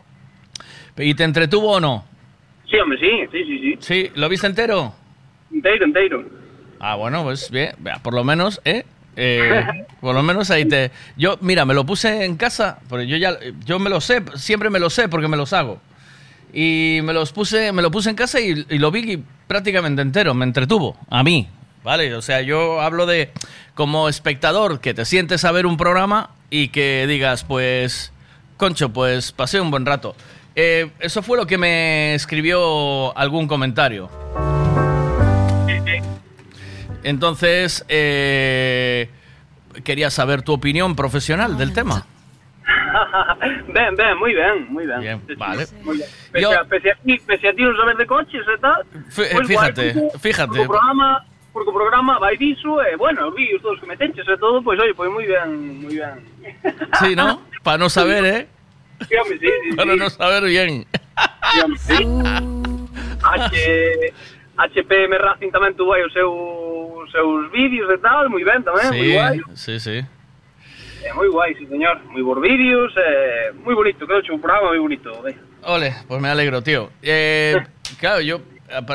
¿Y 0.98 1.14
te 1.16 1.24
entretuvo 1.24 1.72
o 1.74 1.80
no? 1.80 2.06
Sí, 2.70 2.78
hombre, 2.78 2.98
sí, 3.00 3.12
sí, 3.32 3.44
sí, 3.44 3.60
sí. 3.60 3.78
Sí, 3.80 4.12
¿lo 4.16 4.30
viste 4.30 4.48
entero? 4.48 4.94
Inteiro, 5.52 5.86
inteiro. 5.86 6.24
Ah, 6.80 6.96
bueno, 6.96 7.24
pues 7.24 7.50
bien, 7.52 7.74
vea, 7.80 7.98
por 8.02 8.14
lo 8.14 8.24
menos, 8.24 8.62
¿eh? 8.64 8.86
Eh, 9.18 9.66
por 10.02 10.16
lo 10.16 10.24
menos 10.24 10.50
ahí 10.52 10.66
te... 10.66 10.92
Yo, 11.18 11.38
mira, 11.42 11.66
me 11.66 11.74
lo 11.74 11.86
puse 11.86 12.24
en 12.24 12.38
casa, 12.38 12.80
porque 12.88 13.08
yo 13.08 13.18
ya, 13.18 13.38
yo 13.66 13.78
me 13.80 13.90
lo 13.90 14.00
sé, 14.00 14.24
siempre 14.36 14.70
me 14.70 14.80
lo 14.80 14.90
sé 14.90 15.10
porque 15.10 15.28
me 15.28 15.36
los 15.38 15.52
hago. 15.54 15.82
Y 16.54 17.00
me 17.04 17.14
los 17.14 17.32
puse, 17.32 17.72
me 17.72 17.82
lo 17.82 17.92
puse 17.92 18.10
en 18.10 18.16
casa 18.16 18.40
y, 18.40 18.66
y 18.70 18.78
lo 18.78 18.92
vi 18.92 19.24
prácticamente 19.48 20.02
entero, 20.02 20.34
me 20.34 20.46
entretuvo, 20.46 20.98
a 21.10 21.24
mí, 21.24 21.48
¿vale? 21.84 22.14
O 22.16 22.22
sea, 22.22 22.42
yo 22.42 22.82
hablo 22.82 23.06
de 23.06 23.32
como 23.74 24.10
espectador 24.10 24.80
que 24.80 24.94
te 24.94 25.06
sientes 25.06 25.46
a 25.46 25.52
ver 25.52 25.66
un 25.66 25.78
programa 25.78 26.32
y 26.50 26.68
que 26.68 27.06
digas, 27.08 27.44
pues, 27.44 28.12
concho, 28.58 28.90
pues 28.94 29.32
pasé 29.32 29.60
un 29.60 29.72
buen 29.72 29.86
rato. 29.86 30.16
Eh, 30.56 30.92
eso 31.00 31.24
fue 31.24 31.38
lo 31.38 31.48
que 31.48 31.58
me 31.58 32.14
escribió 32.14 33.18
algún 33.18 33.48
comentario. 33.48 34.10
Entonces, 37.04 37.86
eh, 37.88 39.10
quería 39.84 40.10
saber 40.12 40.44
tu 40.44 40.54
opinión 40.54 40.96
profesional 40.96 41.58
del 41.58 41.74
tema. 41.74 42.06
Ben, 43.74 43.96
ben, 43.96 44.14
moi 44.18 44.34
ben, 44.34 44.66
moi 44.70 44.86
ben. 44.86 45.00
Bien, 45.02 45.18
vale. 45.38 45.66
Moi 45.84 45.96
ben. 45.98 46.08
Pese, 46.32 46.54
a, 46.56 46.64
pese, 46.66 46.88
a 46.92 46.98
pese 47.26 47.46
a 47.48 47.54
ti 47.54 47.62
non 47.64 47.76
saber 47.76 47.96
de 47.98 48.06
coches 48.06 48.46
e 48.48 48.58
tal, 48.62 48.82
pois, 49.14 49.48
fíjate, 49.48 49.86
porque- 49.94 50.20
fíjate. 50.20 50.60
O 50.60 50.68
programa, 50.68 51.26
porque 51.54 51.70
o 51.70 51.76
programa 51.76 52.20
vai 52.20 52.38
diso, 52.38 52.80
e, 52.82 52.96
bueno, 52.96 53.28
os 53.28 53.36
vídeos 53.36 53.62
todos 53.62 53.80
que 53.80 53.88
metenches 53.88 54.28
e 54.28 54.38
todo, 54.38 54.62
pois, 54.64 54.80
oye, 54.80 54.94
pois 54.94 55.12
moi 55.12 55.26
ben, 55.28 55.50
moi 55.84 55.94
ben. 55.96 56.22
Sí, 57.02 57.16
¿no? 57.16 57.42
Para 57.66 57.78
no 57.78 57.90
saber, 57.90 58.24
¿eh? 58.26 58.42
Sí, 59.10 59.16
home, 59.18 59.38
sí, 59.38 59.50
sí, 59.50 59.76
Para 59.76 59.94
sí. 59.94 60.00
no 60.00 60.08
saber 60.10 60.44
bien. 60.46 60.86
Sí, 61.52 61.58
home, 61.62 61.78
sí. 61.78 61.98
H, 63.22 64.14
HPM 64.58 65.14
Racing 65.18 65.50
tamén 65.54 65.74
tuvo 65.78 65.94
aí 65.94 66.02
os 66.06 66.14
seus, 66.14 66.30
os 66.30 67.10
seus 67.14 67.50
vídeos 67.54 67.90
e 67.90 67.98
tal, 68.02 68.30
moi 68.30 68.42
ben 68.46 68.62
tamén, 68.66 68.90
moi 68.90 69.02
Sí, 69.02 69.14
guai. 69.14 69.36
sí, 69.58 69.74
sí. 69.82 69.98
É 71.04 71.14
moi 71.14 71.28
guai, 71.30 71.56
sí, 71.56 71.66
señor. 71.68 72.00
Vídeos, 72.42 72.94
eh, 72.98 73.52
moi 73.64 73.74
bonito, 73.76 74.06
quedou 74.06 74.20
hecho 74.20 74.34
un 74.34 74.42
programa 74.42 74.70
moi 74.70 74.80
bonito. 74.80 75.10
eh. 75.28 75.36
Ole, 75.64 75.94
pues 76.08 76.22
me 76.22 76.30
alegro, 76.30 76.62
tío. 76.62 76.90
Eh, 77.02 77.58
claro, 78.00 78.22
yo, 78.22 78.42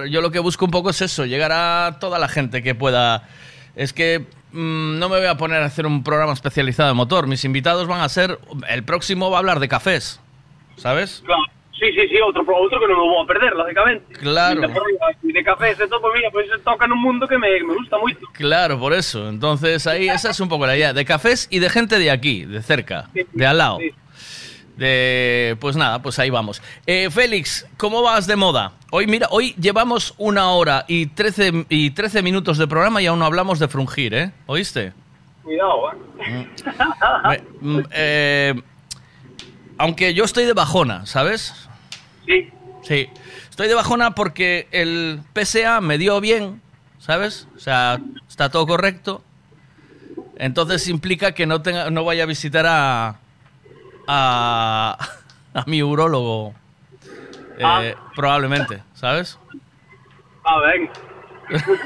yo 0.09 0.21
lo 0.21 0.31
que 0.31 0.39
busco 0.39 0.65
un 0.65 0.71
poco 0.71 0.91
es 0.91 1.03
eso, 1.03 1.27
llegar 1.27 1.53
a 1.53 1.99
toda 2.01 2.19
la 2.19 2.29
gente 2.29 2.63
que 2.63 2.75
pueda. 2.75 3.29
Es 3.75 3.93
que 3.93 4.27
mm, 4.53 4.99
no 4.99 5.09
me 5.09 5.19
voy 5.19 5.27
a 5.27 5.37
poner 5.37 5.63
a 5.63 5.67
hacer 5.67 5.87
un 5.87 6.03
programa 6.03 6.33
especializado 6.33 6.91
en 6.91 6.97
motor. 6.97 7.27
Mis 7.27 7.45
invitados 7.45 7.87
van 7.87 8.01
a 8.01 8.09
ser. 8.09 8.39
El 8.69 8.85
próximo 8.85 9.31
va 9.31 9.39
a 9.39 9.41
hablar 9.41 9.61
de 9.61 9.69
cafés, 9.69 10.21
¿sabes? 10.77 11.23
Claro. 11.27 11.43
Sí, 11.79 11.93
sí, 11.93 12.09
sí, 12.09 12.17
outro, 12.25 12.41
outro 12.57 12.81
que 12.81 12.89
non 12.89 12.97
me 12.97 13.05
vou 13.05 13.21
a 13.21 13.27
perder, 13.29 13.53
lógicamente. 13.53 14.09
Claro. 14.17 14.65
De, 14.65 14.69
porriba, 14.73 15.13
de 15.21 15.87
todo, 15.89 16.01
pues 16.01 16.15
mira, 16.17 16.31
pues 16.33 16.49
toca 16.65 16.87
nun 16.89 16.97
mundo 17.05 17.29
que 17.29 17.37
me, 17.37 17.61
me 17.61 17.75
gusta 17.77 17.99
moito. 18.01 18.25
Claro, 18.33 18.81
por 18.81 18.95
eso. 18.97 19.29
Entonces 19.29 19.87
ahí 19.87 20.09
esa 20.09 20.31
es 20.31 20.41
un 20.41 20.49
poco 20.49 20.65
la 20.67 20.73
idea. 20.75 20.95
De 20.97 21.05
cafés 21.05 21.49
y 21.51 21.59
de 21.61 21.69
gente 21.69 21.99
de 21.99 22.11
aquí, 22.11 22.47
de 22.49 22.63
cerca, 22.63 23.11
de 23.13 23.45
al 23.47 23.59
lado. 23.59 23.79
De, 24.77 25.57
pues 25.61 25.77
nada, 25.77 26.01
pues 26.03 26.19
ahí 26.19 26.29
vamos. 26.31 26.63
Eh, 26.87 27.09
Félix, 27.11 27.67
¿cómo 27.77 28.03
vas 28.03 28.27
de 28.27 28.37
moda? 28.37 28.73
Hoy, 28.91 29.07
mira, 29.07 29.27
hoy 29.31 29.55
llevamos 29.61 30.15
una 30.19 30.51
hora 30.53 30.85
y 30.89 31.07
13, 31.07 31.67
y 31.69 31.91
13 31.91 32.23
minutos 32.23 32.59
de 32.59 32.67
programa 32.67 33.01
y 33.01 33.07
aún 33.07 33.19
no 33.19 33.25
hablamos 33.25 33.59
de 33.59 33.69
frungir, 33.69 34.13
¿eh? 34.15 34.33
¿Oíste? 34.47 34.93
Cuidado, 35.43 35.93
eh. 35.93 36.47
Me- 37.25 37.43
mm, 37.61 37.83
eh, 37.91 38.55
aunque 39.79 40.15
yo 40.15 40.25
estoy 40.25 40.45
de 40.45 40.53
bajona, 40.53 41.07
¿sabes? 41.07 41.69
Sí. 42.27 42.51
Sí. 42.83 43.09
Estoy 43.51 43.69
de 43.69 43.75
bajona 43.75 44.15
porque 44.15 44.69
el 44.71 45.21
PSA 45.35 45.81
me 45.81 45.99
dio 45.99 46.21
bien, 46.21 46.61
¿sabes? 46.99 47.49
O 47.57 47.59
sea, 47.59 47.99
está 48.29 48.51
todo 48.51 48.67
correcto. 48.67 49.23
Entonces 50.39 50.87
implica 50.89 51.33
que 51.33 51.47
no 51.47 51.63
tenga, 51.63 51.91
no 51.91 52.05
vaya 52.05 52.25
a 52.25 52.27
visitar 52.27 52.67
a 52.69 53.17
a, 54.07 54.99
a 55.55 55.65
mi 55.67 55.83
urólogo. 55.83 56.55
eh, 57.59 57.63
Ah. 57.65 57.83
Probablemente, 58.15 58.83
¿sabes? 58.95 59.39
Ah, 60.45 60.61
ben. 60.61 60.91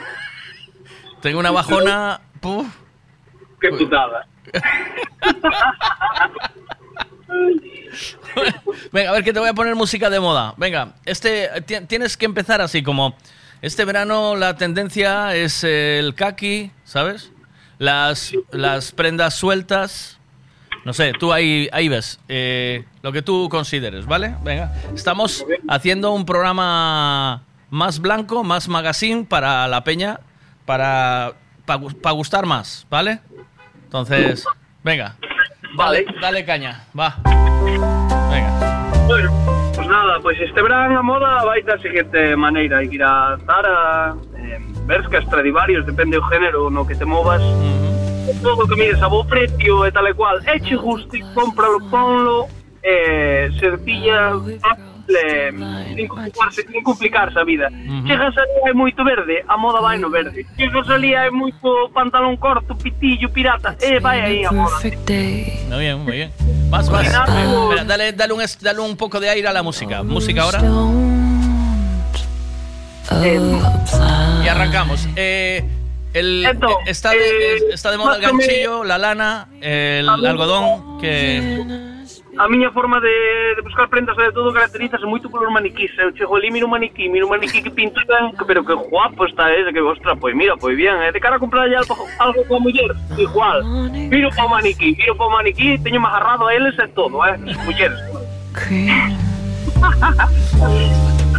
Tengo 1.22 1.38
una 1.38 1.50
bajona. 1.50 2.20
puf. 2.40 2.66
Que 3.60 3.70
putada. 3.70 4.26
Venga, 8.93 9.11
a 9.11 9.12
ver 9.12 9.24
que 9.24 9.32
te 9.32 9.40
voy 9.40 9.48
a 9.48 9.55
poner 9.55 9.74
música 9.74 10.11
de 10.11 10.20
moda. 10.20 10.55
Venga, 10.57 10.94
este 11.05 11.48
ti- 11.66 11.81
tienes 11.86 12.16
que 12.16 12.24
empezar 12.27 12.61
así 12.61 12.82
como 12.82 13.15
este 13.62 13.85
verano 13.85 14.36
la 14.36 14.57
tendencia 14.57 15.35
es 15.36 15.65
el 15.65 16.15
kaki, 16.15 16.70
¿sabes? 16.85 17.32
Las, 17.78 18.32
las 18.51 18.93
prendas 18.93 19.35
sueltas. 19.35 20.19
No 20.85 20.94
sé, 20.94 21.12
tú 21.19 21.32
ahí, 21.32 21.69
ahí 21.73 21.89
ves 21.89 22.20
eh, 22.28 22.85
lo 23.02 23.12
que 23.12 23.20
tú 23.20 23.48
consideres, 23.51 24.07
¿vale? 24.07 24.35
Venga, 24.43 24.73
estamos 24.94 25.44
haciendo 25.69 26.12
un 26.12 26.24
programa 26.24 27.43
más 27.69 27.98
blanco, 28.01 28.43
más 28.44 28.66
magazine 28.66 29.24
para 29.24 29.69
la 29.69 29.85
peña, 29.85 30.20
para, 30.65 31.35
para, 31.66 32.12
gustar 32.12 32.47
más, 32.47 32.86
¿vale? 32.89 33.20
Entonces, 33.85 34.47
venga, 34.82 35.16
dale, 35.76 36.05
dale 36.20 36.44
caña, 36.44 36.84
va. 36.98 37.16
Venga. 38.30 38.51
Bueno, 39.06 39.30
pues 39.74 39.88
nada, 39.88 40.18
pues 40.20 40.40
este 40.40 40.62
verán 40.62 40.97
a 40.97 41.02
moda 41.02 41.44
vai 41.44 41.62
da 41.62 41.78
seguinte 41.78 42.36
maneira, 42.36 42.78
hai 42.78 42.88
que 42.88 42.97
ir 42.97 43.02
a 43.02 43.36
Zara, 43.44 44.14
eh, 44.36 44.59
Berska, 44.86 45.20
Stradivarius, 45.22 45.86
depende 45.86 46.16
do 46.16 46.22
género 46.22 46.70
no 46.70 46.86
que 46.86 46.94
te 46.94 47.05
movas. 47.05 47.42
Todo 48.42 48.64
o 48.64 48.68
que 48.68 48.76
mires 48.76 49.02
a 49.02 49.09
bo 49.09 49.24
precio 49.24 49.84
e 49.86 49.90
tal 49.90 50.06
e 50.06 50.14
cual, 50.14 50.38
e 50.47 50.60
che 50.60 50.76
guste, 50.76 51.18
cómpralo, 51.34 51.80
ponlo, 51.90 52.48
eh, 52.82 53.51
eh, 55.15 55.53
sin, 55.97 56.09
complicarse, 56.09 56.62
sin 56.66 56.82
complicarse 56.82 57.39
a 57.39 57.45
vida. 57.45 57.69
Chegas 58.07 58.37
ali 58.37 58.69
hai 58.69 58.73
moito 58.73 59.05
verde, 59.05 59.45
a 59.47 59.57
moda 59.57 59.81
vai 59.81 59.99
no 59.99 60.11
verde. 60.11 60.47
Chegas 60.57 60.89
ali 60.89 61.15
hai 61.15 61.31
moito 61.31 61.91
pantalón 61.93 62.37
corto, 62.37 62.74
pitillo, 62.77 63.28
pirata, 63.31 63.77
e 63.81 64.01
vai 64.01 64.20
aí 64.20 64.45
a 64.45 64.53
moda. 64.53 64.77
Muy 64.81 65.78
bien, 65.78 65.99
muy 65.99 66.12
bien. 66.12 66.31
Vas, 66.70 66.89
vas. 66.89 67.07
Espera, 67.07 67.85
dale, 67.85 68.12
dale, 68.12 68.32
un, 68.32 68.43
dale 68.61 68.81
un 68.81 68.97
poco 68.97 69.20
de 69.20 69.28
aire 69.31 69.49
a 69.49 69.53
la 69.53 69.62
música. 69.62 70.03
Música 70.03 70.43
ahora. 70.43 70.61
Y 74.45 74.49
arrancamos. 74.49 75.09
Eh, 75.16 75.65
el, 76.12 76.45
eh, 76.45 76.59
está, 76.87 77.11
de, 77.11 77.73
está 77.73 77.91
de 77.91 77.99
moda 77.99 78.16
el 78.16 78.23
más 78.23 78.31
ganchillo, 78.32 78.85
la 78.85 78.99
lana, 78.99 79.49
el 79.61 80.09
algodón, 80.09 80.99
que... 81.01 81.99
A 82.40 82.48
miña 82.48 82.70
forma 82.72 82.98
de, 83.00 83.12
de 83.56 83.60
buscar 83.60 83.86
prendas 83.92 84.16
e 84.16 84.22
de 84.22 84.32
todo 84.32 84.48
caracterízase 84.48 85.04
moito 85.04 85.28
polos 85.28 85.52
maniquís. 85.52 85.92
Eu 86.00 86.08
chego 86.16 86.32
ali, 86.40 86.48
miro 86.48 86.64
un 86.64 86.72
maniquí, 86.72 87.04
miro 87.04 87.28
un 87.28 87.36
maniquí 87.36 87.60
que 87.60 87.68
ben, 87.68 87.92
que- 88.32 88.46
pero 88.48 88.64
que 88.64 88.72
guapo 88.72 89.26
está 89.28 89.52
ese, 89.52 89.68
que 89.74 89.80
ostras, 89.84 90.16
pois 90.18 90.32
mira, 90.34 90.56
pois 90.56 90.72
bien, 90.74 90.96
eh, 91.04 91.12
de 91.12 91.20
cara 91.20 91.36
a 91.36 91.38
comprar 91.38 91.68
algo, 91.68 91.92
algo 92.18 92.40
coa 92.48 92.56
muller, 92.58 92.96
igual. 93.20 93.60
Miro 94.08 94.30
pa 94.32 94.48
maniquí, 94.48 94.96
miro 94.96 95.12
pa 95.20 95.28
maniquí, 95.28 95.76
teño 95.84 96.00
máis 96.00 96.16
agarrado 96.16 96.48
a 96.48 96.54
eles 96.56 96.72
e 96.80 96.88
todo, 96.96 97.20
eh, 97.28 97.36
as 97.36 97.58
mulleres. 97.68 98.00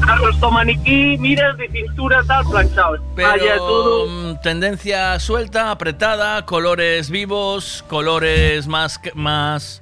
Agarras 0.06 0.38
to 0.42 0.52
maniquí, 0.54 1.18
miras 1.18 1.58
de 1.58 1.66
cintura 1.70 2.22
tal, 2.30 2.46
planchado. 2.46 3.02
Vaya, 3.18 3.58
todo. 3.58 4.06
Pero 4.06 4.38
mm, 4.38 4.42
tendencia 4.46 5.18
suelta, 5.18 5.72
apretada, 5.72 6.46
colores 6.46 7.10
vivos, 7.10 7.84
colores 7.90 8.68
más... 8.68 9.02
más 9.16 9.81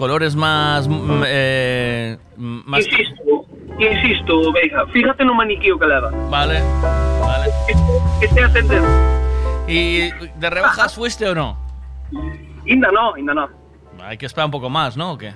colores 0.00 0.34
más... 0.34 0.88
mm, 0.88 1.22
eh, 1.26 2.16
mm, 2.38 2.60
más 2.64 2.80
Insisto, 2.86 3.46
insisto, 3.78 4.52
veja, 4.52 4.86
fíjate 4.86 5.24
no 5.26 5.34
maniquí 5.34 5.70
o 5.70 5.78
que 5.78 5.86
leva. 5.86 6.10
Vale, 6.30 6.62
vale. 7.20 7.50
Que, 8.18 8.24
estea 8.26 8.50
tendendo. 8.50 8.88
¿Y 9.68 10.10
de 10.40 10.50
rebajas 10.50 10.94
fuiste 10.94 11.28
o 11.28 11.34
no? 11.34 11.58
Inda 12.64 12.90
no, 12.90 13.14
inda 13.18 13.34
no. 13.34 13.48
Hay 14.02 14.16
que 14.16 14.24
esperar 14.24 14.46
un 14.46 14.52
poco 14.52 14.70
más, 14.70 14.96
¿no? 14.96 15.12
¿O 15.12 15.18
qué? 15.18 15.34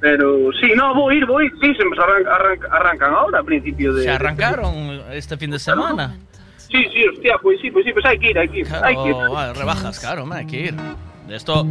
Pero 0.00 0.50
sí, 0.60 0.72
no, 0.74 0.92
voy 0.92 1.14
a 1.14 1.18
ir, 1.18 1.26
voy 1.26 1.44
a 1.44 1.46
ir. 1.46 1.52
Sí, 1.60 1.72
se 1.76 1.84
me 1.84 1.96
arran- 1.96 2.26
arran- 2.26 2.68
arrancan 2.72 3.14
ahora, 3.14 3.38
a 3.38 3.42
principio 3.44 3.94
de... 3.94 4.02
¿Se 4.02 4.10
arrancaron 4.10 5.02
este 5.12 5.36
fin 5.36 5.52
de 5.52 5.58
semana? 5.60 6.16
Sí, 6.56 6.84
sí, 6.92 7.04
hostia, 7.14 7.36
pues 7.40 7.60
sí, 7.60 7.70
pues 7.70 7.84
sí, 7.84 7.92
pues 7.92 8.04
hay 8.06 8.18
que 8.18 8.30
ir, 8.30 8.38
hay 8.38 8.48
que 8.48 8.58
ir. 8.60 8.66
Hay 8.82 8.96
que 8.96 9.08
ir. 9.10 9.14
Vale, 9.14 9.52
rebajas, 9.54 10.00
claro, 10.00 10.24
hombre, 10.24 10.40
hay 10.40 10.46
que 10.46 10.60
ir. 10.62 10.74
De 11.30 11.36
esto, 11.36 11.64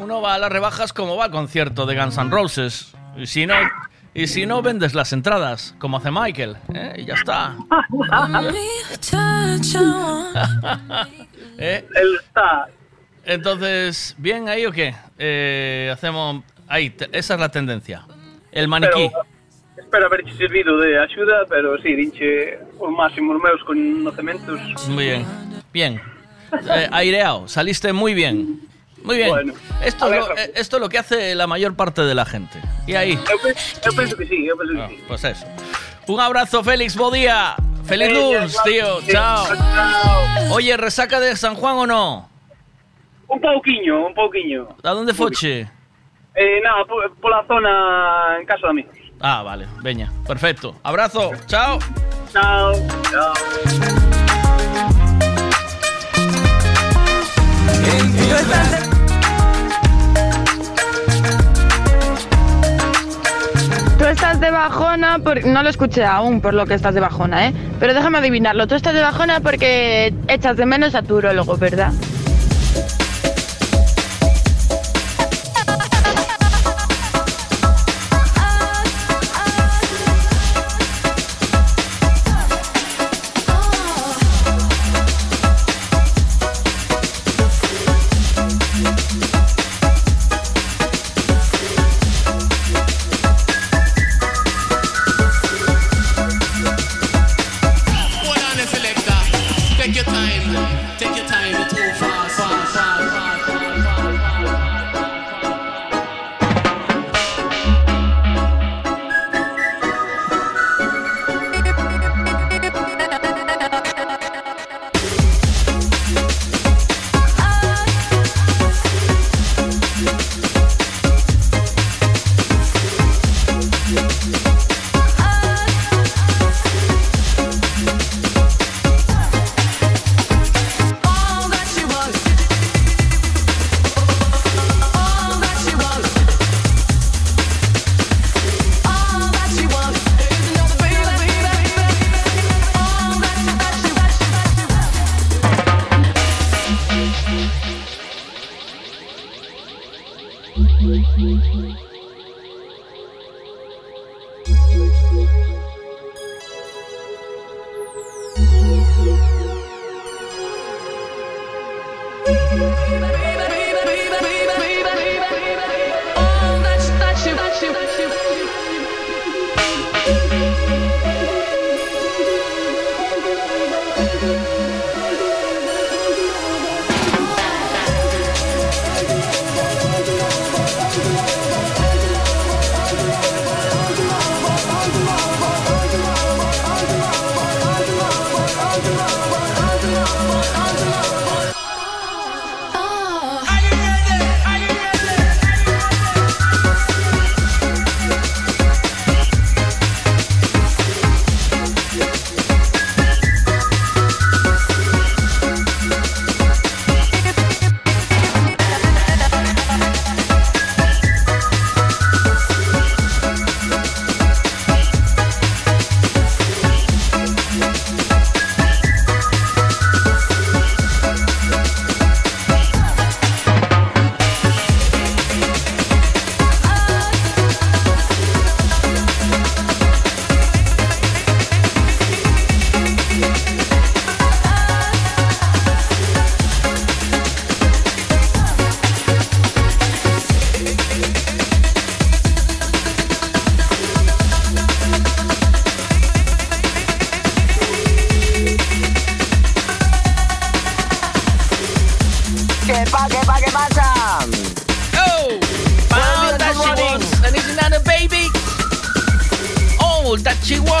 uno 0.00 0.20
va 0.20 0.34
a 0.34 0.38
las 0.38 0.50
rebajas 0.50 0.92
como 0.92 1.16
va 1.16 1.26
al 1.26 1.30
concierto 1.30 1.86
de 1.86 1.94
Guns 1.94 2.18
N' 2.18 2.30
Roses. 2.30 2.92
Y 3.16 3.26
si 3.26 3.46
no, 3.46 3.54
y 4.12 4.26
si 4.26 4.44
no 4.44 4.60
vendes 4.60 4.92
las 4.92 5.12
entradas, 5.12 5.76
como 5.78 5.98
hace 5.98 6.10
Michael, 6.10 6.56
¿eh? 6.74 6.94
y 6.96 7.04
ya 7.04 7.14
está. 7.14 7.54
¿Eh? 11.58 11.86
Entonces, 13.24 14.16
¿bien 14.18 14.48
ahí 14.48 14.66
o 14.66 14.72
qué? 14.72 14.96
Eh, 15.16 15.90
hacemos... 15.92 16.42
Ahí, 16.66 16.92
esa 17.12 17.34
es 17.34 17.40
la 17.40 17.50
tendencia. 17.50 18.04
El 18.50 18.66
maniquí. 18.66 18.90
Pero, 18.94 19.12
espero 19.76 20.06
haber 20.06 20.36
servido 20.36 20.76
de 20.78 20.98
ayuda, 20.98 21.44
pero 21.48 21.80
sí, 21.82 21.94
dinche 21.94 22.58
o 22.80 22.90
máximo 22.90 23.32
os 23.32 23.40
meus 23.40 23.62
conocimientos. 23.62 24.88
Muy 24.88 25.04
bien. 25.04 25.24
Bien. 25.72 26.00
Eh, 26.52 26.88
aireado, 26.90 27.46
saliste 27.46 27.92
muy 27.92 28.14
bien. 28.14 28.67
Muy 29.04 29.16
bien. 29.16 29.28
Bueno, 29.28 29.52
esto, 29.82 30.08
ver, 30.10 30.20
lo, 30.20 30.36
eh, 30.36 30.52
esto 30.54 30.76
es 30.76 30.80
lo 30.80 30.88
que 30.88 30.98
hace 30.98 31.34
la 31.34 31.46
mayor 31.46 31.74
parte 31.74 32.02
de 32.02 32.14
la 32.14 32.24
gente. 32.24 32.60
Y 32.86 32.94
ahí, 32.94 33.12
eu 33.12 33.94
penso 33.94 34.16
que 34.16 34.26
sí, 34.26 34.46
eu 34.46 34.56
penso 34.56 34.74
que 34.74 34.96
sí. 34.96 35.04
pues 35.06 35.24
eso. 35.24 35.46
Un 36.06 36.20
abrazo, 36.20 36.62
Félix, 36.64 36.96
buen 36.96 37.12
día. 37.14 37.54
Feliz 37.84 38.12
lunes, 38.12 38.56
tío. 38.64 39.00
sí, 39.00 39.12
Chao. 39.12 39.46
chao. 39.46 40.52
Oye, 40.52 40.76
¿resaca 40.76 41.20
de 41.20 41.36
San 41.36 41.54
Juan 41.54 41.76
o 41.76 41.86
no? 41.86 42.28
Un 43.28 43.40
pouquiño, 43.40 44.06
un 44.06 44.14
pouquiño. 44.14 44.68
¿A 44.82 44.90
dónde 44.90 45.14
foche? 45.14 45.68
Eh, 46.34 46.60
nada, 46.62 46.84
por, 46.86 47.14
por 47.16 47.30
la 47.30 47.46
zona 47.46 48.36
en 48.40 48.46
casa 48.46 48.66
de 48.66 48.70
amigos. 48.70 48.96
Ah, 49.20 49.42
vale, 49.42 49.66
veña. 49.82 50.12
Perfecto. 50.26 50.76
Abrazo. 50.82 51.32
Chao. 51.46 51.78
Chao. 52.32 52.72
Chao. 53.10 53.32
De 64.40 64.50
bajona, 64.50 65.18
por... 65.18 65.44
no 65.44 65.62
lo 65.62 65.68
escuché 65.68 66.04
aún 66.04 66.40
por 66.40 66.54
lo 66.54 66.66
que 66.66 66.74
estás 66.74 66.94
de 66.94 67.00
bajona, 67.00 67.48
¿eh? 67.48 67.54
Pero 67.80 67.94
déjame 67.94 68.18
adivinarlo. 68.18 68.66
Tú 68.66 68.74
estás 68.74 68.94
de 68.94 69.02
bajona 69.02 69.40
porque 69.40 70.14
echas 70.28 70.56
de 70.56 70.66
menos 70.66 70.94
a 70.94 71.02
tu 71.02 71.16
urólogo, 71.16 71.56
¿verdad? 71.56 71.92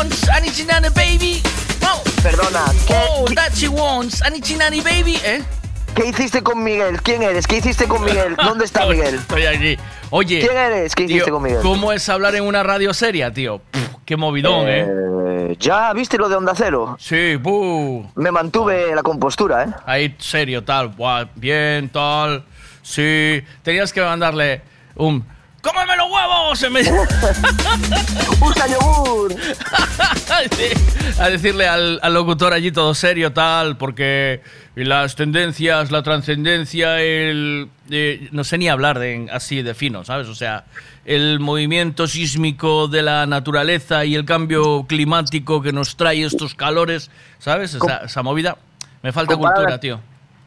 Wants, 0.08 0.60
another 0.60 0.90
baby. 0.92 1.40
Oh, 1.82 2.02
Perdona, 2.22 2.66
all 2.90 3.26
that 3.34 3.52
she 3.54 3.68
wants, 3.68 4.20
another 4.22 4.82
baby. 4.82 5.16
¿Eh? 5.24 5.42
¿Qué 5.94 6.06
hiciste 6.06 6.42
con 6.42 6.62
Miguel? 6.62 7.00
¿Quién 7.02 7.22
eres? 7.22 7.46
¿Qué 7.46 7.56
hiciste 7.58 7.86
con 7.88 8.04
Miguel? 8.04 8.36
¿Dónde 8.36 8.64
está 8.64 8.86
Miguel? 8.88 9.16
Estoy 9.16 9.46
aquí. 9.46 9.76
Oye. 10.10 10.40
¿Quién 10.40 10.56
eres? 10.56 10.94
¿Qué 10.94 11.04
hiciste 11.04 11.24
tío, 11.24 11.34
con 11.34 11.42
Miguel? 11.42 11.60
¿Cómo 11.62 11.92
es 11.92 12.08
hablar 12.08 12.34
en 12.36 12.44
una 12.44 12.62
radio 12.62 12.94
seria, 12.94 13.32
tío? 13.32 13.58
Pff, 13.70 13.88
qué 14.04 14.16
movidón, 14.16 14.68
¿eh? 14.68 14.86
Eh, 14.88 15.56
¿Ya 15.58 15.92
viste 15.92 16.16
lo 16.18 16.28
de 16.28 16.36
Onda 16.36 16.52
Cero? 16.56 16.96
Sí, 17.00 17.36
buh. 17.36 18.04
Me 18.14 18.30
mantuve 18.30 18.94
la 18.94 19.02
compostura, 19.02 19.64
¿eh? 19.64 19.68
Ahí, 19.86 20.14
serio, 20.18 20.62
tal. 20.64 20.94
Bien, 21.34 21.88
tal. 21.88 22.44
Sí. 22.82 23.42
Tenías 23.62 23.92
que 23.92 24.00
mandarle. 24.00 24.62
un 24.96 25.24
¡Cómeme 25.70 25.96
los 25.96 26.10
huevos! 26.10 26.72
Vez- 26.72 26.90
¡Usa 28.40 28.66
yogur! 28.68 29.34
Sí, 30.56 30.68
a 31.20 31.28
decirle 31.30 31.66
al, 31.66 31.98
al 32.00 32.14
locutor 32.14 32.52
allí 32.52 32.70
todo 32.70 32.94
serio, 32.94 33.32
tal, 33.32 33.76
porque 33.76 34.40
las 34.76 35.16
tendencias, 35.16 35.90
la 35.90 36.02
trascendencia, 36.04 37.00
el. 37.00 37.68
eh, 37.90 38.28
no 38.30 38.44
sé 38.44 38.56
ni 38.56 38.68
hablar 38.68 39.00
de, 39.00 39.26
así 39.32 39.62
de 39.62 39.74
fino, 39.74 40.04
¿sabes? 40.04 40.28
O 40.28 40.36
sea, 40.36 40.64
el 41.04 41.40
movimiento 41.40 42.06
sísmico 42.06 42.86
de 42.86 43.02
la 43.02 43.26
naturaleza 43.26 44.04
y 44.04 44.14
el 44.14 44.24
cambio 44.24 44.84
climático 44.86 45.60
que 45.60 45.72
nos 45.72 45.96
trae 45.96 46.24
estos 46.24 46.54
calores, 46.54 47.10
¿sabes? 47.40 47.74
Esa, 47.74 47.98
esa 48.04 48.22
movida. 48.22 48.56
Me 49.02 49.12
falta 49.12 49.36
cultura, 49.36 49.80
tío. 49.80 49.98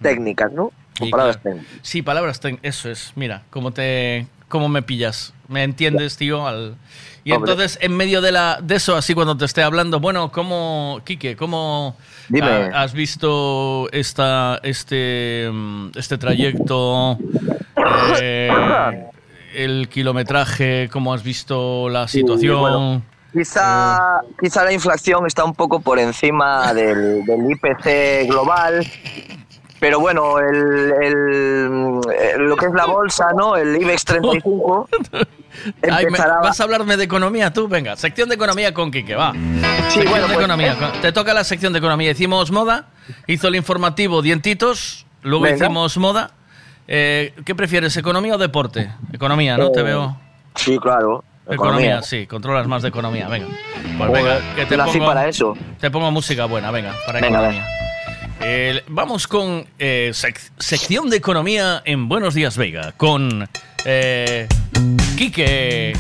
Técnicas, 0.01 0.53
¿no? 0.53 0.71
Con 0.97 1.09
palabras 1.09 1.41
técnicas. 1.43 1.67
Sí, 1.81 2.01
palabras 2.01 2.39
técnicas. 2.39 2.65
Eso 2.77 2.89
es. 2.89 3.11
Mira, 3.15 3.43
cómo 3.49 3.71
te 3.71 4.25
cómo 4.51 4.69
me 4.69 4.83
pillas. 4.83 5.33
¿Me 5.47 5.63
entiendes, 5.63 6.15
tío? 6.17 6.45
Al- 6.47 6.75
Y 7.23 7.31
Hombre. 7.33 7.51
entonces, 7.53 7.79
en 7.81 7.95
medio 7.97 8.21
de, 8.21 8.31
la, 8.31 8.59
de 8.61 8.75
eso, 8.75 8.95
así 8.95 9.13
cuando 9.15 9.35
te 9.35 9.45
esté 9.45 9.63
hablando, 9.63 9.99
bueno, 9.99 10.31
¿cómo, 10.31 11.01
Quique, 11.03 11.35
cómo 11.35 11.95
ha- 12.41 12.69
has 12.83 12.93
visto 12.93 13.87
esta, 13.91 14.59
este, 14.63 15.49
mm, 15.51 15.89
este 15.95 16.17
trayecto, 16.17 17.17
eh, 18.21 19.07
el 19.55 19.89
kilometraje, 19.89 20.89
cómo 20.91 21.13
has 21.13 21.23
visto 21.23 21.89
la 21.89 22.07
Sí, 22.07 22.19
situación? 22.19 22.59
bueno, 22.59 23.01
Quizá, 23.33 24.19
quizá 24.41 24.65
la 24.65 24.73
inflación 24.73 25.25
está 25.25 25.45
un 25.45 25.53
poco 25.55 25.79
por 25.79 25.99
encima 25.99 26.73
del, 26.73 27.23
del 27.25 27.51
IPC 27.51 28.27
global, 28.27 28.85
pero 29.81 29.99
bueno, 29.99 30.37
el, 30.37 30.93
el- 31.01 32.01
lo 32.37 32.55
que 32.55 32.67
es 32.67 32.73
la 32.73 32.85
bolsa, 32.85 33.25
¿no? 33.35 33.55
El 33.57 33.75
IBEX 33.81 34.05
35 34.05 34.87
Ay, 35.91 36.05
me-. 36.05 36.17
¿Vas 36.19 36.59
a 36.61 36.63
hablarme 36.63 36.95
de 36.97 37.03
economía 37.03 37.51
tú? 37.51 37.67
Venga, 37.67 37.95
sección 37.95 38.29
de 38.29 38.35
economía 38.35 38.73
con 38.75 38.91
Quique, 38.91 39.15
va. 39.15 39.33
sección 39.89 40.05
bueno, 40.09 40.27
de 40.27 40.33
pues, 40.35 40.37
economía. 40.37 40.73
eh. 40.79 40.99
Te 41.01 41.11
toca 41.11 41.33
la 41.33 41.43
sección 41.43 41.73
de 41.73 41.79
economía. 41.79 42.11
Hicimos 42.11 42.51
moda, 42.51 42.89
hizo 43.27 43.47
el 43.47 43.55
informativo 43.55 44.21
Dientitos, 44.21 45.05
luego 45.23 45.45
Venga. 45.45 45.57
hicimos 45.65 45.97
moda. 45.97 46.31
Eh, 46.87 47.33
¿Qué 47.43 47.55
prefieres, 47.55 47.97
economía 47.97 48.35
o 48.35 48.37
deporte? 48.37 48.91
Economía, 49.11 49.57
¿no? 49.57 49.71
Te 49.71 49.79
Eh, 49.79 49.83
veo. 49.83 50.15
Sí, 50.55 50.77
claro. 50.77 51.23
Economía, 51.49 52.01
sí, 52.03 52.27
controlas 52.27 52.67
más 52.67 52.83
de 52.83 52.89
economía, 52.89 53.27
venga. 53.27 53.47
Pues 53.97 54.11
venga, 54.11 54.39
que 54.55 54.65
te 54.67 54.77
pongo, 54.77 55.05
para 55.05 55.27
eso. 55.27 55.57
Te 55.79 55.89
pongo 55.89 56.11
música 56.11 56.45
buena, 56.45 56.69
venga, 56.71 56.93
para 57.05 57.19
Venga, 57.19 57.39
economía. 57.39 57.65
Eh, 58.43 58.83
vamos 58.87 59.27
con 59.27 59.65
eh, 59.77 60.11
sec- 60.13 60.39
sección 60.57 61.09
de 61.09 61.17
economía 61.17 61.81
en 61.85 62.09
Buenos 62.09 62.33
Días 62.33 62.57
Vega, 62.57 62.93
con 62.97 63.47
eh, 63.85 64.47
Quique. 65.17 65.93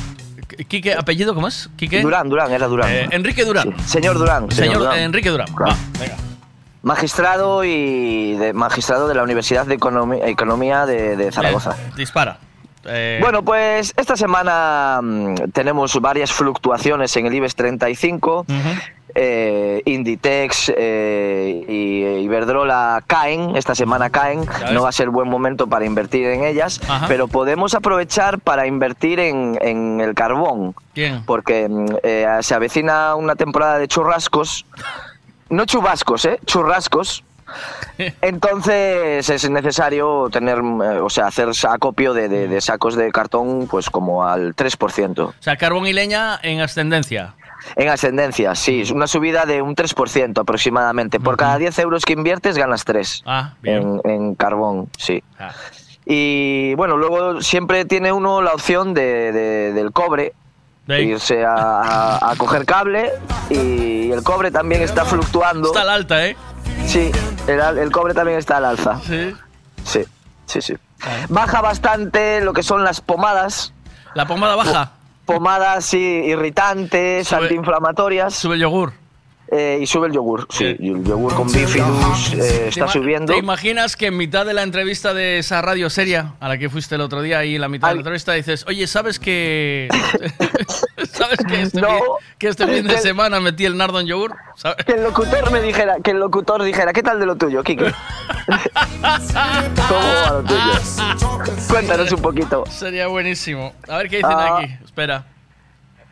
Quique, 0.67 0.93
¿apellido 0.93 1.33
cómo 1.35 1.47
es? 1.47 1.69
Quique. 1.77 2.01
Durán, 2.01 2.29
Durán, 2.29 2.51
era 2.51 2.67
Durán. 2.67 2.89
Eh, 2.91 3.07
Enrique 3.11 3.45
Durán. 3.45 3.75
Señor 3.87 4.17
Durán. 4.17 4.49
Señor, 4.51 4.79
Durán. 4.79 4.99
Enrique 4.99 5.29
Durán. 5.29 5.47
Claro. 5.53 5.71
Va, 5.73 5.77
venga. 5.99 6.15
Magistrado 6.83 7.63
y 7.63 8.33
de, 8.37 8.53
magistrado 8.53 9.07
de 9.07 9.13
la 9.15 9.23
Universidad 9.23 9.65
de 9.67 9.75
Economía 9.75 10.85
de, 10.85 11.15
de 11.15 11.31
Zaragoza. 11.31 11.75
Dispara. 11.95 12.39
Eh, 12.85 13.19
Bueno, 13.21 13.43
pues 13.43 13.93
esta 13.97 14.15
semana 14.15 14.99
mm, 15.01 15.35
tenemos 15.53 15.99
varias 16.01 16.31
fluctuaciones 16.31 17.15
en 17.17 17.25
el 17.27 17.33
IBEX 17.35 17.55
35. 17.55 18.45
Eh, 19.13 19.81
Inditex 19.83 20.71
eh, 20.77 21.65
y 21.67 22.23
Iberdrola 22.23 23.03
caen, 23.07 23.57
esta 23.57 23.75
semana 23.75 24.09
caen, 24.09 24.45
no 24.71 24.83
va 24.83 24.89
a 24.89 24.93
ser 24.93 25.09
buen 25.09 25.27
momento 25.27 25.67
para 25.67 25.83
invertir 25.83 26.27
en 26.27 26.45
ellas, 26.45 26.79
Ajá. 26.87 27.07
pero 27.09 27.27
podemos 27.27 27.75
aprovechar 27.75 28.39
para 28.39 28.67
invertir 28.67 29.19
en, 29.19 29.57
en 29.61 29.99
el 29.99 30.13
carbón, 30.13 30.75
porque 31.25 31.67
mm, 31.67 31.87
se 32.41 32.55
avecina 32.55 33.15
una 33.15 33.35
temporada 33.35 33.79
de 33.79 33.89
churrascos, 33.89 34.65
no 35.49 35.65
chubascos, 35.65 36.23
¿eh? 36.25 36.39
churrascos. 36.45 37.25
Entonces 38.21 39.29
es 39.29 39.49
necesario 39.49 40.29
tener, 40.31 40.57
eh, 40.59 40.99
o 41.01 41.09
sea, 41.09 41.27
hacer 41.27 41.49
acopio 41.69 42.13
de, 42.13 42.29
de- 42.29 42.47
de 42.47 42.61
sacos 42.61 42.95
de 42.95 43.11
cartón, 43.11 43.67
pues 43.69 43.89
como 43.89 44.25
al 44.25 44.55
3%. 44.55 45.19
O 45.19 45.33
sea, 45.39 45.55
carbón 45.57 45.87
y 45.87 45.93
leña 45.93 46.39
en 46.43 46.61
ascendencia. 46.61 47.35
En 47.75 47.89
ascendencia, 47.89 48.55
sí, 48.55 48.81
es 48.81 48.91
una 48.91 49.05
subida 49.05 49.45
de 49.45 49.61
un 49.61 49.75
3% 49.75 50.39
aproximadamente. 50.41 51.19
Por 51.19 51.37
cada 51.37 51.57
10 51.57 51.77
euros 51.79 52.03
que 52.05 52.13
inviertes 52.13 52.57
ganas 52.57 52.83
3 52.85 53.23
Ah, 53.25 53.53
bien. 53.61 53.99
en, 54.03 54.11
en 54.11 54.35
carbón, 54.35 54.89
sí. 54.97 55.23
Ah. 55.39 55.51
Y 56.05 56.73
bueno, 56.75 56.97
luego 56.97 57.41
siempre 57.41 57.85
tiene 57.85 58.11
uno 58.11 58.41
la 58.41 58.53
opción 58.53 58.93
de, 58.95 59.31
de- 59.31 59.73
del 59.73 59.91
cobre, 59.91 60.33
de 60.87 61.03
irse 61.03 61.45
a, 61.45 61.53
a- 61.53 62.31
a 62.31 62.35
coger 62.35 62.65
cable 62.65 63.11
y 63.51 64.11
el 64.11 64.23
cobre 64.23 64.49
también 64.49 64.81
está 64.81 65.05
fluctuando. 65.05 65.67
Está 65.67 65.81
al 65.83 65.89
alta, 65.89 66.25
¿eh? 66.25 66.35
Sí, 66.91 67.09
el, 67.47 67.89
cobre 67.89 68.13
también 68.13 68.37
está 68.37 68.57
al 68.57 68.65
alza. 68.65 68.99
Sí. 69.07 69.33
Sí, 69.85 70.03
sí, 70.45 70.61
sí. 70.61 70.75
Baja 71.29 71.61
bastante 71.61 72.41
lo 72.41 72.51
que 72.51 72.63
son 72.63 72.83
las 72.83 72.99
pomadas. 72.99 73.73
¿La 74.13 74.27
pomada 74.27 74.57
baja? 74.57 74.91
Pomadas, 75.25 75.85
sí, 75.85 75.97
irritantes, 76.25 77.29
Sube- 77.29 77.43
antiinflamatorias. 77.43 78.33
Sube 78.33 78.59
yogur. 78.59 78.91
Eh, 79.53 79.79
y 79.81 79.85
sube 79.85 80.07
el 80.07 80.13
yogur, 80.13 80.47
sí. 80.49 80.63
El 80.79 81.03
yogur 81.03 81.35
con 81.35 81.51
bifidus 81.51 82.33
eh, 82.35 82.69
está 82.69 82.85
¿Te 82.85 82.91
ima- 82.91 82.93
subiendo. 82.93 83.33
¿Te 83.33 83.37
imaginas 83.39 83.97
que 83.97 84.05
en 84.07 84.15
mitad 84.15 84.45
de 84.45 84.53
la 84.53 84.63
entrevista 84.63 85.13
de 85.13 85.39
esa 85.39 85.61
radio 85.61 85.89
seria 85.89 86.35
a 86.39 86.47
la 86.47 86.57
que 86.57 86.69
fuiste 86.69 86.95
el 86.95 87.01
otro 87.01 87.21
día 87.21 87.43
y 87.43 87.55
en 87.55 87.61
la 87.61 87.67
mitad 87.67 87.89
de 87.89 87.95
la 87.95 87.99
entrevista 87.99 88.31
dices, 88.31 88.63
oye, 88.69 88.87
¿sabes 88.87 89.19
que 89.19 89.89
¿Sabes 91.11 91.39
que 91.45 91.63
este, 91.63 91.81
No. 91.81 91.87
fin, 91.89 91.97
que 92.39 92.47
este 92.47 92.65
fin 92.65 92.87
de 92.87 92.97
semana 92.99 93.41
metí 93.41 93.65
el 93.65 93.75
nardo 93.75 93.99
en 93.99 94.07
yogur? 94.07 94.33
¿Sabes? 94.55 94.85
Que 94.85 94.93
el 94.93 95.03
locutor 95.03 95.51
me 95.51 95.61
dijera, 95.61 95.97
que 96.01 96.11
el 96.11 96.19
locutor 96.19 96.63
dijera, 96.63 96.93
¿qué 96.93 97.03
tal 97.03 97.19
de 97.19 97.25
lo 97.25 97.35
tuyo, 97.35 97.61
Kike? 97.61 97.91
¿Cómo 99.87 99.99
va 99.99 100.31
lo 100.31 100.43
tuyo? 100.43 101.57
Cuéntanos 101.69 102.11
un 102.11 102.21
poquito. 102.21 102.63
Sería 102.69 103.07
buenísimo. 103.07 103.73
A 103.89 103.97
ver 103.97 104.09
qué 104.09 104.17
dicen 104.17 104.31
Ah. 104.33 104.57
aquí. 104.59 104.71
Espera. 104.83 105.25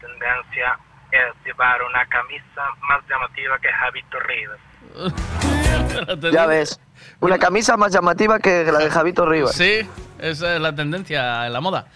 tendencia 0.01 0.77
es 1.11 1.45
llevar 1.45 1.81
una 1.83 2.05
camisa 2.07 2.61
más 2.87 3.01
llamativa 3.09 3.57
que 3.59 3.67
Javito 3.69 4.19
Rivas. 4.19 4.59
Ya 6.31 6.45
ves. 6.45 6.79
Una 7.19 7.37
camisa 7.37 7.77
más 7.77 7.91
llamativa 7.91 8.39
que 8.39 8.63
la 8.71 8.79
de 8.79 8.89
Javito 8.89 9.25
Rivas. 9.25 9.53
Sí, 9.55 9.81
esa 10.19 10.55
es 10.55 10.61
la 10.61 10.73
tendencia 10.75 11.45
en 11.47 11.53
la 11.53 11.61
moda. 11.61 11.87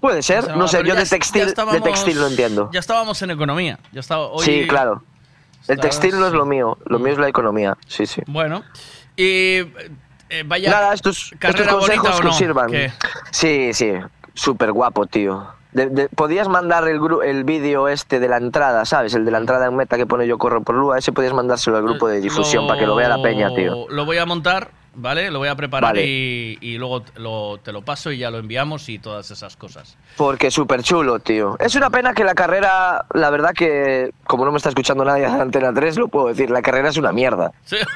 Puede 0.00 0.22
ser, 0.22 0.56
no 0.56 0.68
sé, 0.68 0.78
yo 0.78 0.94
ya- 0.94 0.94
de 0.94 1.06
textil, 1.06 1.46
de 1.46 1.80
textil 1.80 2.20
lo 2.20 2.26
entiendo. 2.28 2.70
Ya 2.72 2.80
estábamos 2.80 3.20
en 3.22 3.30
economía. 3.30 3.78
Ya 3.92 4.00
estaba, 4.00 4.26
hoy- 4.26 4.44
Sí, 4.44 4.66
claro. 4.68 5.02
El 5.66 5.80
textil 5.80 6.18
no 6.18 6.26
es 6.26 6.32
lo 6.32 6.46
mío, 6.46 6.78
lo 6.86 6.98
mío 6.98 7.12
es 7.12 7.18
la 7.18 7.28
economía, 7.28 7.76
sí, 7.86 8.06
sí. 8.06 8.22
Bueno. 8.26 8.62
Y 9.16 9.64
eh, 10.30 10.44
vaya 10.46 10.70
Nada, 10.70 10.94
estos, 10.94 11.32
carrera 11.38 11.64
estos 11.64 11.74
consejos 11.80 12.04
bonita 12.04 12.18
que 12.22 12.24
no. 12.28 12.32
sirvan. 12.32 12.70
¿Qué? 12.70 12.92
Sí, 13.32 13.74
sí, 13.74 13.92
súper 14.34 14.72
guapo, 14.72 15.06
tío. 15.06 15.46
De- 15.72 15.86
de- 15.90 16.08
podías 16.08 16.48
mandar 16.48 16.88
el, 16.88 16.98
el 17.24 17.44
vídeo 17.44 17.88
este 17.88 18.20
de 18.20 18.28
la 18.28 18.38
entrada, 18.38 18.84
¿sabes? 18.84 19.14
El 19.14 19.24
de 19.24 19.30
la 19.30 19.38
entrada 19.38 19.66
en 19.66 19.76
meta 19.76 19.96
que 19.96 20.06
pone 20.06 20.26
yo 20.26 20.38
corro 20.38 20.62
por 20.62 20.74
Lua, 20.74 20.98
ese 20.98 21.12
podías 21.12 21.34
mandárselo 21.34 21.76
al 21.76 21.82
grupo 21.82 22.08
de 22.08 22.20
difusión 22.20 22.66
para 22.66 22.78
que 22.80 22.86
lo 22.86 22.94
vea 22.94 23.08
la 23.08 23.22
peña, 23.22 23.54
tío. 23.54 23.86
Lo 23.90 24.04
voy 24.06 24.16
a 24.18 24.24
montar, 24.26 24.70
¿vale? 24.94 25.30
Lo 25.30 25.38
voy 25.38 25.48
a 25.48 25.54
preparar 25.56 25.90
Vale. 25.94 26.06
y, 26.06 26.58
y 26.60 26.78
luego 26.78 27.02
te 27.02 27.18
lo, 27.20 27.58
te 27.62 27.72
lo 27.72 27.82
paso 27.82 28.10
y 28.10 28.18
ya 28.18 28.30
lo 28.30 28.38
enviamos 28.38 28.88
y 28.88 28.98
todas 28.98 29.30
esas 29.30 29.56
cosas. 29.56 29.96
Porque 30.16 30.50
súper 30.50 30.82
chulo, 30.82 31.18
tío. 31.20 31.56
Es 31.60 31.74
una 31.74 31.90
pena 31.90 32.12
que 32.14 32.24
la 32.24 32.34
carrera, 32.34 33.04
la 33.14 33.30
verdad 33.30 33.52
que, 33.54 34.10
como 34.24 34.44
no 34.44 34.50
me 34.52 34.56
está 34.56 34.68
escuchando 34.68 35.04
nadie 35.04 35.22
de 35.22 35.40
Antena 35.40 35.72
3, 35.72 35.96
lo 35.98 36.08
puedo 36.08 36.28
decir, 36.28 36.50
la 36.50 36.62
carrera 36.62 36.88
es 36.88 36.96
una 36.96 37.12
mierda. 37.12 37.52
Sí. 37.64 37.76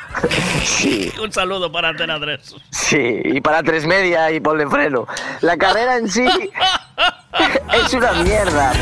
Sí. 0.65 1.13
Un 1.23 1.33
saludo 1.33 1.71
para 1.73 1.89
Antena 1.89 2.19
3. 2.21 2.55
Sí, 2.71 3.21
y 3.25 3.41
para 3.41 3.63
tres 3.63 3.87
media 3.87 4.31
y 4.31 4.41
ponle 4.41 4.67
freno. 4.69 5.07
La 5.41 5.57
carrera 5.57 5.97
en 5.97 6.09
sí 6.09 6.27
es 7.85 7.95
una 7.95 8.13
mierda. 8.23 8.73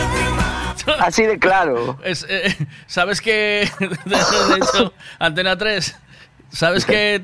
Así 0.98 1.22
de 1.24 1.38
claro. 1.38 1.98
Es, 2.02 2.26
eh, 2.28 2.56
¿Sabes 2.86 3.20
que 3.20 3.68
De 4.04 4.16
hecho, 4.56 4.92
Antena 5.18 5.56
3, 5.56 5.96
¿sabes 6.50 6.84
que 6.84 7.22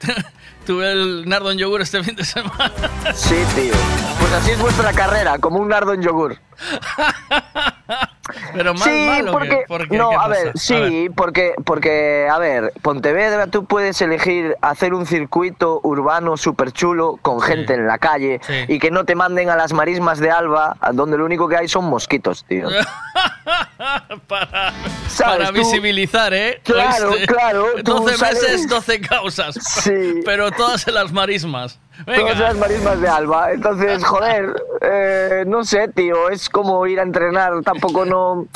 tuve 0.66 0.92
el 0.92 1.28
nardo 1.28 1.50
en 1.50 1.58
yogur 1.58 1.80
este 1.80 2.02
fin 2.02 2.16
de 2.16 2.24
semana? 2.24 2.72
Sí, 3.14 3.36
tío. 3.54 3.72
Pues 4.20 4.32
así 4.32 4.50
es 4.52 4.58
vuestra 4.58 4.92
carrera, 4.92 5.38
como 5.38 5.58
un 5.58 5.68
nardo 5.68 5.92
en 5.92 6.02
yogur. 6.02 6.38
Pero 8.54 8.74
más 8.74 8.82
sí, 8.84 9.06
malo 9.06 9.32
porque 9.32 9.48
que, 9.48 9.64
porque 9.68 9.96
no, 9.96 10.10
¿qué 10.10 10.16
a 10.16 10.28
ver, 10.28 10.52
sí, 10.54 11.08
porque 11.14 11.54
porque 11.64 12.28
a 12.30 12.38
ver, 12.38 12.72
Pontevedra 12.82 13.46
tú 13.46 13.64
puedes 13.64 14.00
elegir 14.02 14.56
hacer 14.60 14.94
un 14.94 15.06
circuito 15.06 15.80
urbano 15.82 16.36
súper 16.36 16.72
chulo 16.72 17.18
con 17.22 17.40
gente 17.40 17.74
en 17.74 17.86
la 17.86 17.98
calle 17.98 18.40
Sí. 18.46 18.54
y 18.68 18.78
que 18.78 18.90
no 18.90 19.04
te 19.04 19.14
manden 19.14 19.50
a 19.50 19.56
las 19.56 19.72
marismas 19.72 20.18
de 20.18 20.30
Alba, 20.30 20.76
donde 20.92 21.16
lo 21.18 21.24
único 21.24 21.48
que 21.48 21.56
hay 21.56 21.68
son 21.68 21.84
mosquitos, 21.86 22.44
tío. 22.44 22.68
para, 24.28 25.50
visibilizar, 25.52 26.32
¿eh? 26.34 26.60
Claro, 26.64 27.10
¿Oíste? 27.10 27.26
claro, 27.26 27.66
tú 27.84 27.94
12 27.94 28.16
sales- 28.16 28.42
meses, 28.42 28.68
12 28.68 29.00
causas. 29.00 29.54
Sí. 29.82 30.20
Pero 30.24 30.50
todas 30.52 30.86
en 30.88 30.94
las 30.94 31.12
marismas. 31.12 31.78
Todas 32.04 32.38
las 32.38 32.56
marismas 32.56 33.00
de 33.00 33.08
Alba. 33.08 33.52
Entonces, 33.52 34.04
joder, 34.04 34.54
eh, 34.80 35.44
no 35.46 35.64
sé, 35.64 35.88
tío, 35.88 36.28
es 36.30 36.48
como 36.48 36.86
ir 36.86 37.00
a 37.00 37.02
entrenar, 37.02 37.62
tampoco 37.62 38.04
no... 38.04 38.46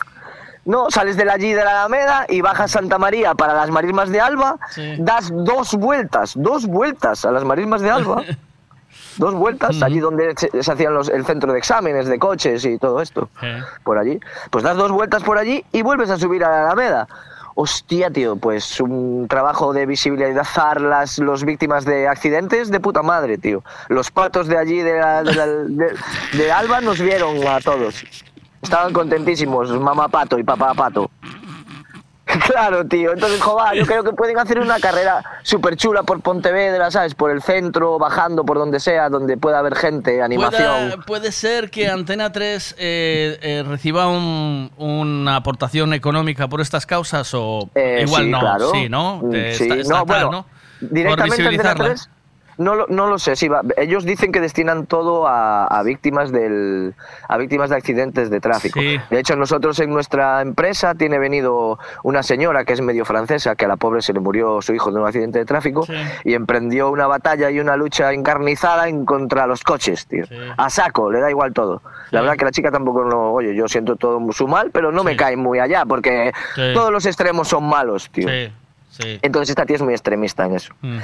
No, 0.64 0.92
sales 0.92 1.16
de 1.16 1.28
allí 1.28 1.52
de 1.52 1.64
la 1.64 1.70
Alameda 1.72 2.24
y 2.28 2.40
bajas 2.40 2.70
Santa 2.70 2.96
María 2.96 3.34
para 3.34 3.52
las 3.52 3.68
marismas 3.70 4.10
de 4.10 4.20
Alba, 4.20 4.58
das 4.98 5.32
dos 5.34 5.74
vueltas, 5.74 6.34
dos 6.36 6.66
vueltas 6.66 7.24
a 7.24 7.32
las 7.32 7.42
marismas 7.42 7.80
de 7.80 7.90
Alba. 7.90 8.22
Dos 9.16 9.34
vueltas, 9.34 9.82
allí 9.82 10.00
donde 10.00 10.34
se, 10.36 10.62
se 10.62 10.72
hacían 10.72 10.94
los, 10.94 11.08
el 11.10 11.26
centro 11.26 11.52
de 11.52 11.58
exámenes 11.58 12.06
de 12.06 12.18
coches 12.18 12.64
y 12.64 12.78
todo 12.78 13.02
esto, 13.02 13.28
por 13.84 13.98
allí. 13.98 14.18
Pues 14.50 14.64
das 14.64 14.76
dos 14.76 14.90
vueltas 14.90 15.22
por 15.22 15.36
allí 15.36 15.64
y 15.72 15.82
vuelves 15.82 16.08
a 16.10 16.18
subir 16.18 16.44
a 16.44 16.50
la 16.50 16.64
Alameda. 16.64 17.08
Hostia, 17.54 18.10
tío, 18.10 18.36
pues 18.36 18.80
un 18.80 19.26
trabajo 19.28 19.72
de 19.72 19.86
visibilizar 19.86 20.80
las 20.80 21.18
los 21.18 21.44
víctimas 21.44 21.84
de 21.84 22.08
accidentes 22.08 22.70
de 22.70 22.80
puta 22.80 23.02
madre, 23.02 23.38
tío. 23.38 23.62
Los 23.88 24.10
patos 24.10 24.46
de 24.48 24.56
allí, 24.58 24.78
de, 24.78 24.98
la- 24.98 25.22
de 25.22 26.52
Alba, 26.52 26.80
nos 26.80 27.00
vieron 27.00 27.46
a 27.46 27.60
todos. 27.60 28.04
Estaban 28.62 28.92
contentísimos, 28.92 29.70
mamá 29.80 30.08
pato 30.08 30.38
y 30.38 30.44
papá 30.44 30.72
pato. 30.74 31.10
Claro, 32.46 32.84
tío. 32.86 33.12
Entonces, 33.12 33.40
joder, 33.40 33.74
yo 33.78 33.86
creo 33.86 34.04
que 34.04 34.12
pueden 34.12 34.38
hacer 34.38 34.58
una 34.58 34.78
carrera 34.80 35.22
súper 35.42 35.76
chula 35.76 36.02
por 36.02 36.20
Pontevedra, 36.20 36.90
¿sabes? 36.90 37.14
Por 37.14 37.30
el 37.30 37.42
centro, 37.42 37.98
bajando 37.98 38.44
por 38.44 38.58
donde 38.58 38.80
sea, 38.80 39.08
donde 39.08 39.36
pueda 39.36 39.58
haber 39.58 39.74
gente, 39.74 40.22
animación. 40.22 40.90
Pueda- 40.90 40.96
puede 41.06 41.32
ser 41.32 41.70
que 41.70 41.88
Antena 41.88 42.32
3 42.32 42.74
eh, 42.78 43.38
eh, 43.42 43.64
reciba 43.66 44.08
un- 44.08 44.70
una 44.76 45.36
aportación 45.36 45.92
económica 45.94 46.48
por 46.48 46.60
estas 46.60 46.86
causas 46.86 47.32
o 47.34 47.68
Eh, 47.74 48.04
igual 48.06 48.24
sí, 48.24 48.30
no, 48.30 48.40
claro. 48.40 48.70
sí, 48.72 48.88
¿no? 48.88 49.16
Mm, 49.22 49.32
sí, 49.32 49.38
está- 49.64 49.74
está 49.76 49.98
no, 49.98 50.06
claro, 50.06 50.26
bueno, 50.28 50.46
¿no? 50.48 50.62
Directamente 50.88 51.22
Antena 51.22 51.50
visibilizarla. 51.50 51.84
3, 51.84 52.10
no 52.62 52.74
lo, 52.74 52.86
no 52.88 53.06
lo 53.06 53.18
sé, 53.18 53.36
sí, 53.36 53.48
va. 53.48 53.62
ellos 53.76 54.04
dicen 54.04 54.32
que 54.32 54.40
destinan 54.40 54.86
todo 54.86 55.26
a, 55.26 55.66
a 55.66 55.82
víctimas 55.82 56.32
del 56.32 56.94
a 57.28 57.36
víctimas 57.36 57.70
de 57.70 57.76
accidentes 57.76 58.30
de 58.30 58.40
tráfico. 58.40 58.80
De 58.80 59.18
hecho, 59.18 59.36
nosotros 59.36 59.78
en 59.80 59.90
nuestra 59.90 60.40
empresa 60.40 60.94
tiene 60.94 61.18
venido 61.18 61.78
una 62.02 62.22
señora 62.22 62.64
que 62.64 62.72
es 62.72 62.80
medio 62.80 63.04
francesa, 63.04 63.54
que 63.56 63.64
a 63.64 63.68
la 63.68 63.76
pobre 63.76 64.02
se 64.02 64.12
le 64.12 64.20
murió 64.20 64.62
su 64.62 64.74
hijo 64.74 64.90
de 64.92 65.00
un 65.00 65.06
accidente 65.06 65.38
de 65.38 65.44
tráfico 65.44 65.86
y 66.24 66.34
emprendió 66.34 66.90
una 66.90 67.06
batalla 67.06 67.50
y 67.50 67.60
una 67.60 67.76
lucha 67.76 68.12
encarnizada 68.12 68.88
en 68.88 69.04
contra 69.04 69.46
los 69.46 69.62
coches, 69.62 70.06
tío. 70.06 70.24
A 70.56 70.70
saco, 70.70 71.10
le 71.10 71.20
da 71.20 71.30
igual 71.30 71.52
todo. 71.52 71.82
La 72.10 72.20
verdad 72.20 72.36
que 72.36 72.44
la 72.44 72.52
chica 72.52 72.70
tampoco 72.70 73.04
no, 73.04 73.32
oye, 73.32 73.54
yo 73.54 73.68
siento 73.68 73.96
todo 73.96 74.20
su 74.32 74.46
mal, 74.46 74.70
pero 74.70 74.92
no 74.92 75.02
me 75.04 75.16
cae 75.16 75.36
muy 75.36 75.58
allá 75.58 75.84
porque 75.86 76.32
todos 76.74 76.92
los 76.92 77.06
extremos 77.06 77.48
son 77.48 77.64
malos, 77.68 78.10
tío. 78.10 78.28
Sí. 78.92 79.18
Entonces 79.22 79.50
esta 79.50 79.64
tía 79.64 79.76
es 79.76 79.82
muy 79.82 79.94
extremista 79.94 80.44
en 80.44 80.54
eso. 80.54 80.74
Mm. 80.82 80.98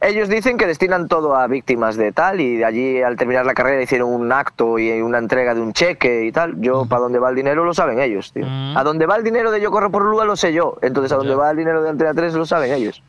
Ellos 0.00 0.28
dicen 0.28 0.58
que 0.58 0.66
destinan 0.66 1.06
todo 1.06 1.36
a 1.36 1.46
víctimas 1.46 1.96
de 1.96 2.10
tal 2.10 2.40
y 2.40 2.56
de 2.56 2.64
allí 2.64 3.00
al 3.00 3.16
terminar 3.16 3.46
la 3.46 3.54
carrera 3.54 3.80
hicieron 3.80 4.10
un 4.10 4.32
acto 4.32 4.78
y 4.78 4.90
una 5.00 5.18
entrega 5.18 5.54
de 5.54 5.60
un 5.60 5.72
cheque 5.72 6.24
y 6.24 6.32
tal. 6.32 6.60
Yo, 6.60 6.86
para 6.86 7.02
dónde 7.02 7.20
va 7.20 7.30
el 7.30 7.36
dinero 7.36 7.64
lo 7.64 7.74
saben 7.74 8.00
ellos, 8.00 8.32
tío. 8.32 8.44
A 8.46 8.82
dónde 8.82 9.06
va 9.06 9.16
el 9.16 9.22
dinero 9.22 9.52
de 9.52 9.60
Yo 9.60 9.70
Corro 9.70 9.90
por 9.90 10.04
Lua 10.04 10.24
lo 10.24 10.36
sé 10.36 10.52
yo. 10.52 10.78
Entonces 10.82 11.12
a 11.12 11.16
dónde 11.16 11.36
va 11.36 11.50
el 11.52 11.56
dinero 11.56 11.80
de 11.82 11.90
Antena 11.90 12.12
3 12.12 12.34
lo 12.34 12.44
saben 12.44 12.72
ellos. 12.72 13.02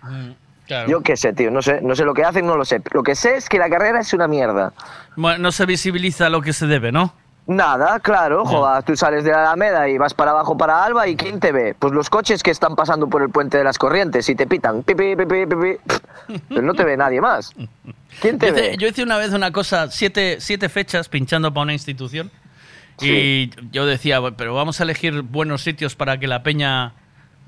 Claro. 0.68 0.88
Yo 0.88 1.02
qué 1.02 1.18
sé, 1.18 1.34
tío, 1.34 1.50
no 1.50 1.64
sé, 1.64 1.82
no 1.82 1.96
sé 1.96 2.06
lo 2.06 2.14
que 2.14 2.24
hacen, 2.24 2.46
no 2.46 2.56
lo 2.56 2.64
sé. 2.64 2.80
Lo 2.92 3.02
que 3.02 3.16
sé 3.16 3.38
es 3.38 3.50
que 3.50 3.58
la 3.58 3.68
carrera 3.72 4.02
es 4.02 4.14
una 4.14 4.28
mierda. 4.28 4.74
Bueno, 5.16 5.40
no 5.40 5.52
se 5.52 5.66
visibiliza 5.66 6.30
lo 6.30 6.42
que 6.42 6.54
se 6.54 6.68
debe, 6.68 6.92
¿no? 6.92 7.16
Nada, 7.50 8.00
claro, 8.00 8.46
joder, 8.46 8.84
tú 8.84 8.96
sales 8.96 9.24
de 9.24 9.32
la 9.32 9.42
Alameda 9.42 9.90
y 9.90 9.98
vas 9.98 10.14
para 10.14 10.30
abajo 10.30 10.56
para 10.56 10.86
Alba 10.86 11.08
y 11.08 11.16
¿quién 11.16 11.40
te 11.40 11.52
ve? 11.52 11.76
Pues 11.78 11.92
los 11.92 12.08
coches 12.08 12.44
que 12.44 12.52
están 12.52 12.76
pasando 12.76 13.10
por 13.10 13.24
el 13.24 13.30
puente 13.30 13.58
de 13.58 13.64
las 13.64 13.80
corrientes 13.80 14.30
y 14.30 14.36
te 14.36 14.46
pitan, 14.46 14.84
pipi, 14.84 15.16
pipi, 15.16 15.48
pipi, 15.48 16.42
pero 16.50 16.62
no 16.62 16.76
te 16.76 16.84
ve 16.84 16.96
nadie 16.96 17.20
más. 17.20 17.52
¿Quién 18.22 18.38
te 18.38 18.50
Yo 18.50 18.54
hice, 18.54 18.62
ve? 18.62 18.78
yo 18.78 18.88
hice 18.88 19.02
una 19.02 19.18
vez 19.18 19.34
una 19.34 19.52
cosa, 19.52 19.90
siete, 19.90 20.38
siete 20.40 20.70
fechas 20.70 21.10
pinchando 21.10 21.52
para 21.52 21.64
una 21.64 21.74
institución. 21.74 22.30
Y 23.02 23.50
yo 23.72 23.88
decía, 23.88 24.20
pero 24.38 24.54
vamos 24.54 24.80
a 24.80 24.84
elegir 24.84 25.24
buenos 25.24 25.64
sitios 25.64 25.96
para 25.96 26.20
que 26.20 26.28
la 26.28 26.44
peña 26.44 26.94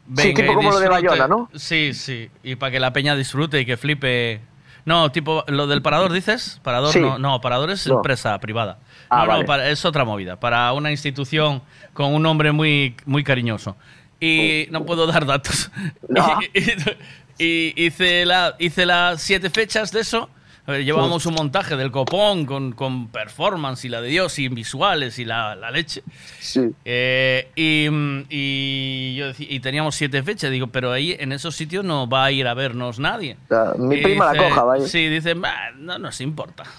venga. 0.07 0.23
Sí, 0.23 0.33
tipo 0.33 0.55
como 0.55 0.71
lo 0.71 0.79
de 0.79 0.87
disfrute". 0.87 1.09
Bayona, 1.09 1.27
¿no? 1.27 1.49
Sí, 1.53 1.93
sí. 1.93 2.31
Y 2.41 2.55
para 2.55 2.71
que 2.71 2.79
la 2.79 2.91
peña 2.91 3.15
disfrute 3.15 3.59
y 3.59 3.65
que 3.67 3.77
flipe. 3.77 4.41
No, 4.85 5.11
tipo, 5.11 5.43
lo 5.47 5.67
del 5.67 5.81
parador, 5.81 6.11
dices? 6.11 6.59
Parador, 6.63 6.91
Sí. 6.93 6.99
no, 6.99 7.19
no, 7.19 7.39
parador 7.41 7.69
es 7.71 7.85
No. 7.87 7.95
empresa 7.97 8.37
privada. 8.39 8.79
Ah, 9.09 9.25
no, 9.27 9.39
no, 9.39 9.45
para- 9.45 9.69
es 9.69 9.83
otra 9.85 10.05
movida. 10.05 10.39
Para 10.39 10.71
una 10.73 10.89
institución 10.91 11.61
con 11.93 12.13
un 12.13 12.23
nombre 12.23 12.51
muy, 12.51 12.95
muy 13.05 13.23
cariñoso. 13.23 13.75
Y 14.19 14.67
no 14.71 14.85
puedo 14.85 15.05
dar 15.07 15.25
datos. 15.25 15.71
Y, 16.53 17.43
y 17.43 17.85
hice, 17.87 18.25
la, 18.25 18.55
hice 18.59 18.85
las 18.85 19.21
siete 19.21 19.49
fechas 19.49 19.91
de 19.91 20.01
eso. 20.01 20.29
Llevábamos 20.67 21.25
un 21.25 21.33
montaje 21.33 21.75
del 21.75 21.91
copón 21.91 22.45
con, 22.45 22.71
con 22.73 23.07
performance 23.07 23.83
y 23.85 23.89
la 23.89 23.99
de 23.99 24.09
Dios 24.09 24.37
y 24.39 24.47
visuales 24.47 25.17
y 25.19 25.25
la, 25.25 25.55
la 25.55 25.71
leche. 25.71 26.03
Sí. 26.39 26.69
Eh, 26.85 27.49
y, 27.55 27.89
mm, 27.89 28.25
y 28.29 29.15
yo 29.15 29.25
y 29.39 29.59
teníamos 29.59 29.95
siete 29.95 30.21
fechas. 30.23 30.51
Digo, 30.51 30.67
pero 30.67 30.91
ahí 30.91 31.15
en 31.19 31.31
esos 31.31 31.55
sitios 31.55 31.83
no 31.83 32.07
va 32.07 32.25
a 32.25 32.31
ir 32.31 32.47
a 32.47 32.53
vernos 32.53 32.99
nadie. 32.99 33.37
Ah, 33.49 33.73
mi 33.77 33.95
Y 33.97 34.01
prima 34.03 34.25
la 34.27 34.33
dice- 34.33 34.43
coja, 34.49 34.63
vaya. 34.63 34.87
Sí, 34.87 35.07
dice, 35.09 35.33
"Bah, 35.33 35.71
no 35.77 35.97
nos 35.99 36.21
importa. 36.21 36.63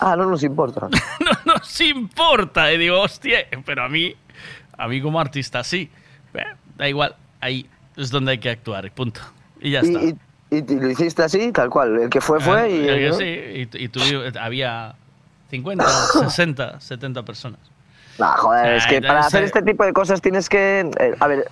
Ah, 0.00 0.16
no 0.16 0.26
nos 0.28 0.42
importa. 0.42 0.88
no 1.20 1.52
nos 1.54 1.80
importa. 1.80 2.72
Y 2.72 2.78
digo, 2.78 3.00
hostia, 3.00 3.46
pero 3.64 3.84
a 3.84 3.88
mí, 3.88 4.12
a 4.76 4.88
mí 4.88 5.00
como 5.00 5.20
artista 5.20 5.62
sí. 5.62 5.88
Eh, 6.34 6.42
da 6.76 6.88
igual, 6.88 7.14
ahí 7.40 7.64
es 7.96 8.10
donde 8.10 8.32
hay 8.32 8.38
que 8.38 8.50
actuar 8.50 8.84
y 8.86 8.90
punto. 8.90 9.20
Y 9.60 9.70
ya 9.70 9.80
está. 9.80 10.02
Y, 10.02 10.16
y- 10.58 10.74
lo 10.80 10.90
hiciste 10.90 11.22
así, 11.22 11.50
tal 11.52 11.70
cual. 11.70 11.98
El 12.02 12.10
que 12.10 12.20
fue, 12.20 12.40
fue. 12.40 12.60
Ah, 12.60 12.68
y, 12.68 12.86
el 12.88 12.98
que 12.98 13.08
¿no? 13.08 13.14
sí, 13.14 13.24
y, 13.24 13.84
y 13.84 13.88
tuvi- 13.88 14.38
había 14.40 14.94
50, 15.50 15.84
60, 16.28 16.80
70 16.80 17.22
personas. 17.24 17.60
Nah, 18.18 18.36
joder, 18.36 18.74
es 18.74 18.84
Ah, 18.84 18.88
que 18.88 19.02
para 19.02 19.20
hacer 19.20 19.42
eh, 19.42 19.46
este 19.46 19.62
tipo 19.62 19.84
de 19.84 19.92
cosas 19.92 20.20
tienes 20.20 20.48
que. 20.48 20.88
eh, 21.00 21.14
a 21.18 21.26
ver, 21.26 21.48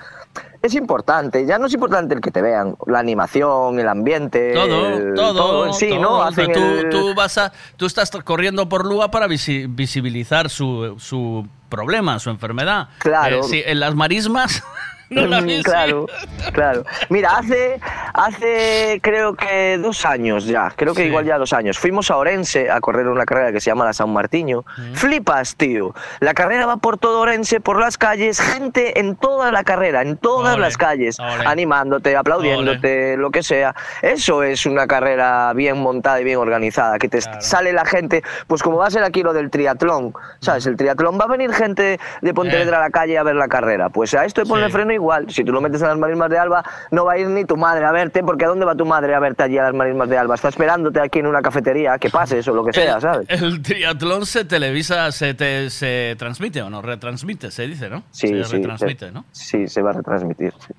es 0.62 0.74
importante. 0.74 1.44
Ya 1.44 1.58
no 1.58 1.66
es 1.66 1.74
importante 1.74 2.14
el 2.14 2.20
que 2.20 2.30
te 2.30 2.40
vean. 2.40 2.76
La 2.86 3.00
animación, 3.00 3.80
el 3.80 3.88
ambiente. 3.88 4.52
Todo, 4.54 4.86
el- 4.96 5.14
todo, 5.14 5.66
en 5.66 5.74
sí, 5.74 5.88
todo. 5.90 6.00
¿no? 6.00 6.22
Hacen 6.22 6.52
tú, 6.52 6.60
el- 6.60 6.88
tú 6.90 7.14
vas 7.16 7.36
a, 7.38 7.52
tú 7.76 7.86
estás 7.86 8.10
corriendo 8.24 8.68
por 8.68 8.86
Lua 8.86 9.10
para 9.10 9.26
visi- 9.26 9.66
visibilizar 9.68 10.48
su, 10.50 10.94
su 11.00 11.46
problema, 11.68 12.18
su 12.20 12.30
enfermedad. 12.30 12.90
Claro. 12.98 13.40
Eh, 13.40 13.42
sí, 13.42 13.62
en 13.66 13.80
las 13.80 13.96
marismas 13.96 14.62
no 15.12 15.26
la 15.26 15.40
Mm, 15.42 15.62
claro, 15.62 16.06
claro. 16.52 16.84
Mira, 17.08 17.36
hace, 17.38 17.80
hace 18.14 19.00
creo 19.02 19.34
que 19.34 19.78
dos 19.78 20.04
años 20.06 20.44
ya, 20.46 20.72
creo 20.76 20.94
que 20.94 21.02
Sí. 21.02 21.08
igual 21.08 21.24
ya 21.24 21.38
dos 21.38 21.52
años, 21.52 21.78
fuimos 21.78 22.10
a 22.10 22.16
Orense 22.16 22.70
a 22.70 22.80
correr 22.80 23.08
una 23.08 23.24
carrera 23.24 23.52
que 23.52 23.60
se 23.60 23.70
llama 23.70 23.84
la 23.84 23.92
San 23.92 24.10
Martiño. 24.12 24.64
Flipas, 24.94 25.56
tío. 25.56 25.94
La 26.20 26.34
carrera 26.34 26.66
va 26.66 26.76
por 26.76 26.98
todo 26.98 27.20
Orense, 27.20 27.60
por 27.60 27.80
las 27.80 27.98
calles, 27.98 28.40
gente 28.40 29.00
en 29.00 29.16
toda 29.16 29.50
la 29.52 29.64
carrera, 29.64 30.02
en 30.02 30.16
todas 30.16 30.54
Ole, 30.54 30.62
las 30.62 30.76
calles, 30.76 31.18
ole. 31.18 31.44
animándote, 31.46 32.16
aplaudiéndote, 32.16 33.16
lo 33.16 33.30
que 33.30 33.42
sea. 33.42 33.74
Eso 34.02 34.42
es 34.42 34.66
una 34.66 34.86
carrera 34.86 35.52
bien 35.54 35.78
montada 35.78 36.20
y 36.20 36.24
bien 36.24 36.38
organizada, 36.38 36.98
que 36.98 37.08
te 37.08 37.20
sale 37.40 37.72
la 37.72 37.84
gente, 37.84 38.22
pues 38.46 38.62
como 38.62 38.78
va 38.78 38.86
a 38.86 38.90
ser 38.90 39.02
aquí 39.04 39.22
lo 39.22 39.32
del 39.32 39.50
triatlón, 39.50 40.12
¿sabes? 40.40 40.66
El 40.66 40.76
triatlón 40.76 41.18
va 41.18 41.24
a 41.24 41.28
venir 41.28 41.52
gente 41.52 41.98
de 42.20 42.34
Pontevedra 42.34 42.78
a 42.78 42.80
la 42.80 42.90
calle 42.90 43.18
a 43.18 43.22
ver 43.22 43.34
la 43.36 43.48
carrera. 43.48 43.88
Pues 43.88 44.14
a 44.14 44.24
esto 44.24 44.42
de 44.42 44.46
ponle 44.46 44.66
Sí. 44.66 44.72
freno 44.72 44.92
igual. 45.02 45.26
Si 45.30 45.44
tú 45.44 45.52
lo 45.52 45.60
metes 45.60 45.82
en 45.82 45.88
las 45.88 45.98
marismas 45.98 46.30
de 46.30 46.38
Alba, 46.38 46.64
no 46.90 47.04
va 47.04 47.12
a 47.14 47.18
ir 47.18 47.28
ni 47.28 47.44
tu 47.44 47.56
madre 47.56 47.84
a 47.84 47.92
verte, 47.92 48.22
porque 48.22 48.44
¿a 48.44 48.48
dónde 48.48 48.64
va 48.64 48.74
tu 48.74 48.86
madre 48.86 49.14
a 49.14 49.18
verte 49.20 49.42
allí 49.42 49.58
a 49.58 49.64
las 49.64 49.74
marismas 49.74 50.08
de 50.08 50.16
Alba? 50.16 50.34
Está 50.36 50.48
esperándote 50.48 51.00
aquí 51.00 51.18
en 51.18 51.26
una 51.26 51.42
cafetería, 51.42 51.98
que 51.98 52.08
pases 52.10 52.46
o 52.48 52.54
lo 52.54 52.64
que 52.64 52.72
sea, 52.72 53.00
¿sabes? 53.00 53.26
El 53.28 53.60
triatlón 53.62 54.24
se 54.26 54.44
televisa, 54.44 55.10
se, 55.12 55.34
te, 55.34 55.68
se 55.70 56.14
transmite 56.18 56.62
o 56.62 56.70
no, 56.70 56.80
retransmite, 56.82 57.50
se 57.50 57.66
dice, 57.66 57.90
¿no? 57.90 58.04
Sí, 58.10 58.28
se 58.28 58.44
sí, 58.44 58.56
retransmite, 58.56 59.06
se- 59.06 59.12
¿no? 59.12 59.24
Sí, 59.32 59.68
se 59.68 59.82
va 59.82 59.90
a 59.90 59.94
retransmitir. 59.94 60.52
Sí, 60.58 60.72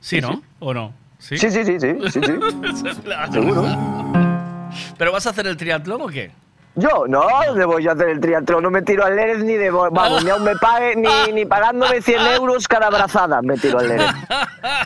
Sí, 0.00 0.20
¿no? 0.20 0.42
¿O 0.58 0.74
no? 0.74 0.92
Sí, 1.18 1.38
sí, 1.38 1.48
sí, 1.50 1.64
sí, 1.64 1.78
sí, 1.78 1.96
sí, 2.10 2.20
Seguro. 3.32 3.64
¿Pero 4.98 5.12
vas 5.12 5.26
a 5.26 5.30
hacer 5.30 5.46
el 5.46 5.56
triatlón 5.56 6.02
o 6.02 6.06
qué? 6.08 6.30
Yo, 6.74 7.04
no, 7.06 7.26
le 7.54 7.64
voy 7.66 7.86
a 7.86 7.92
hacer 7.92 8.08
el 8.08 8.20
triatlón, 8.20 8.62
no 8.62 8.70
me 8.70 8.80
tiro 8.80 9.04
al 9.04 9.14
Lérez 9.14 9.38
ni 9.44 9.54
de... 9.54 9.70
bo- 9.70 9.90
Vamos, 9.90 10.24
ni 10.24 10.30
aún 10.30 10.42
me 10.42 10.56
pague, 10.56 10.96
ni, 10.96 11.32
ni 11.34 11.44
pagándome 11.44 12.00
100 12.00 12.26
euros 12.28 12.66
cada 12.66 12.88
brazada 12.88 13.42
me 13.42 13.58
tiro 13.58 13.78
al 13.78 13.88
Lérez. 13.88 14.06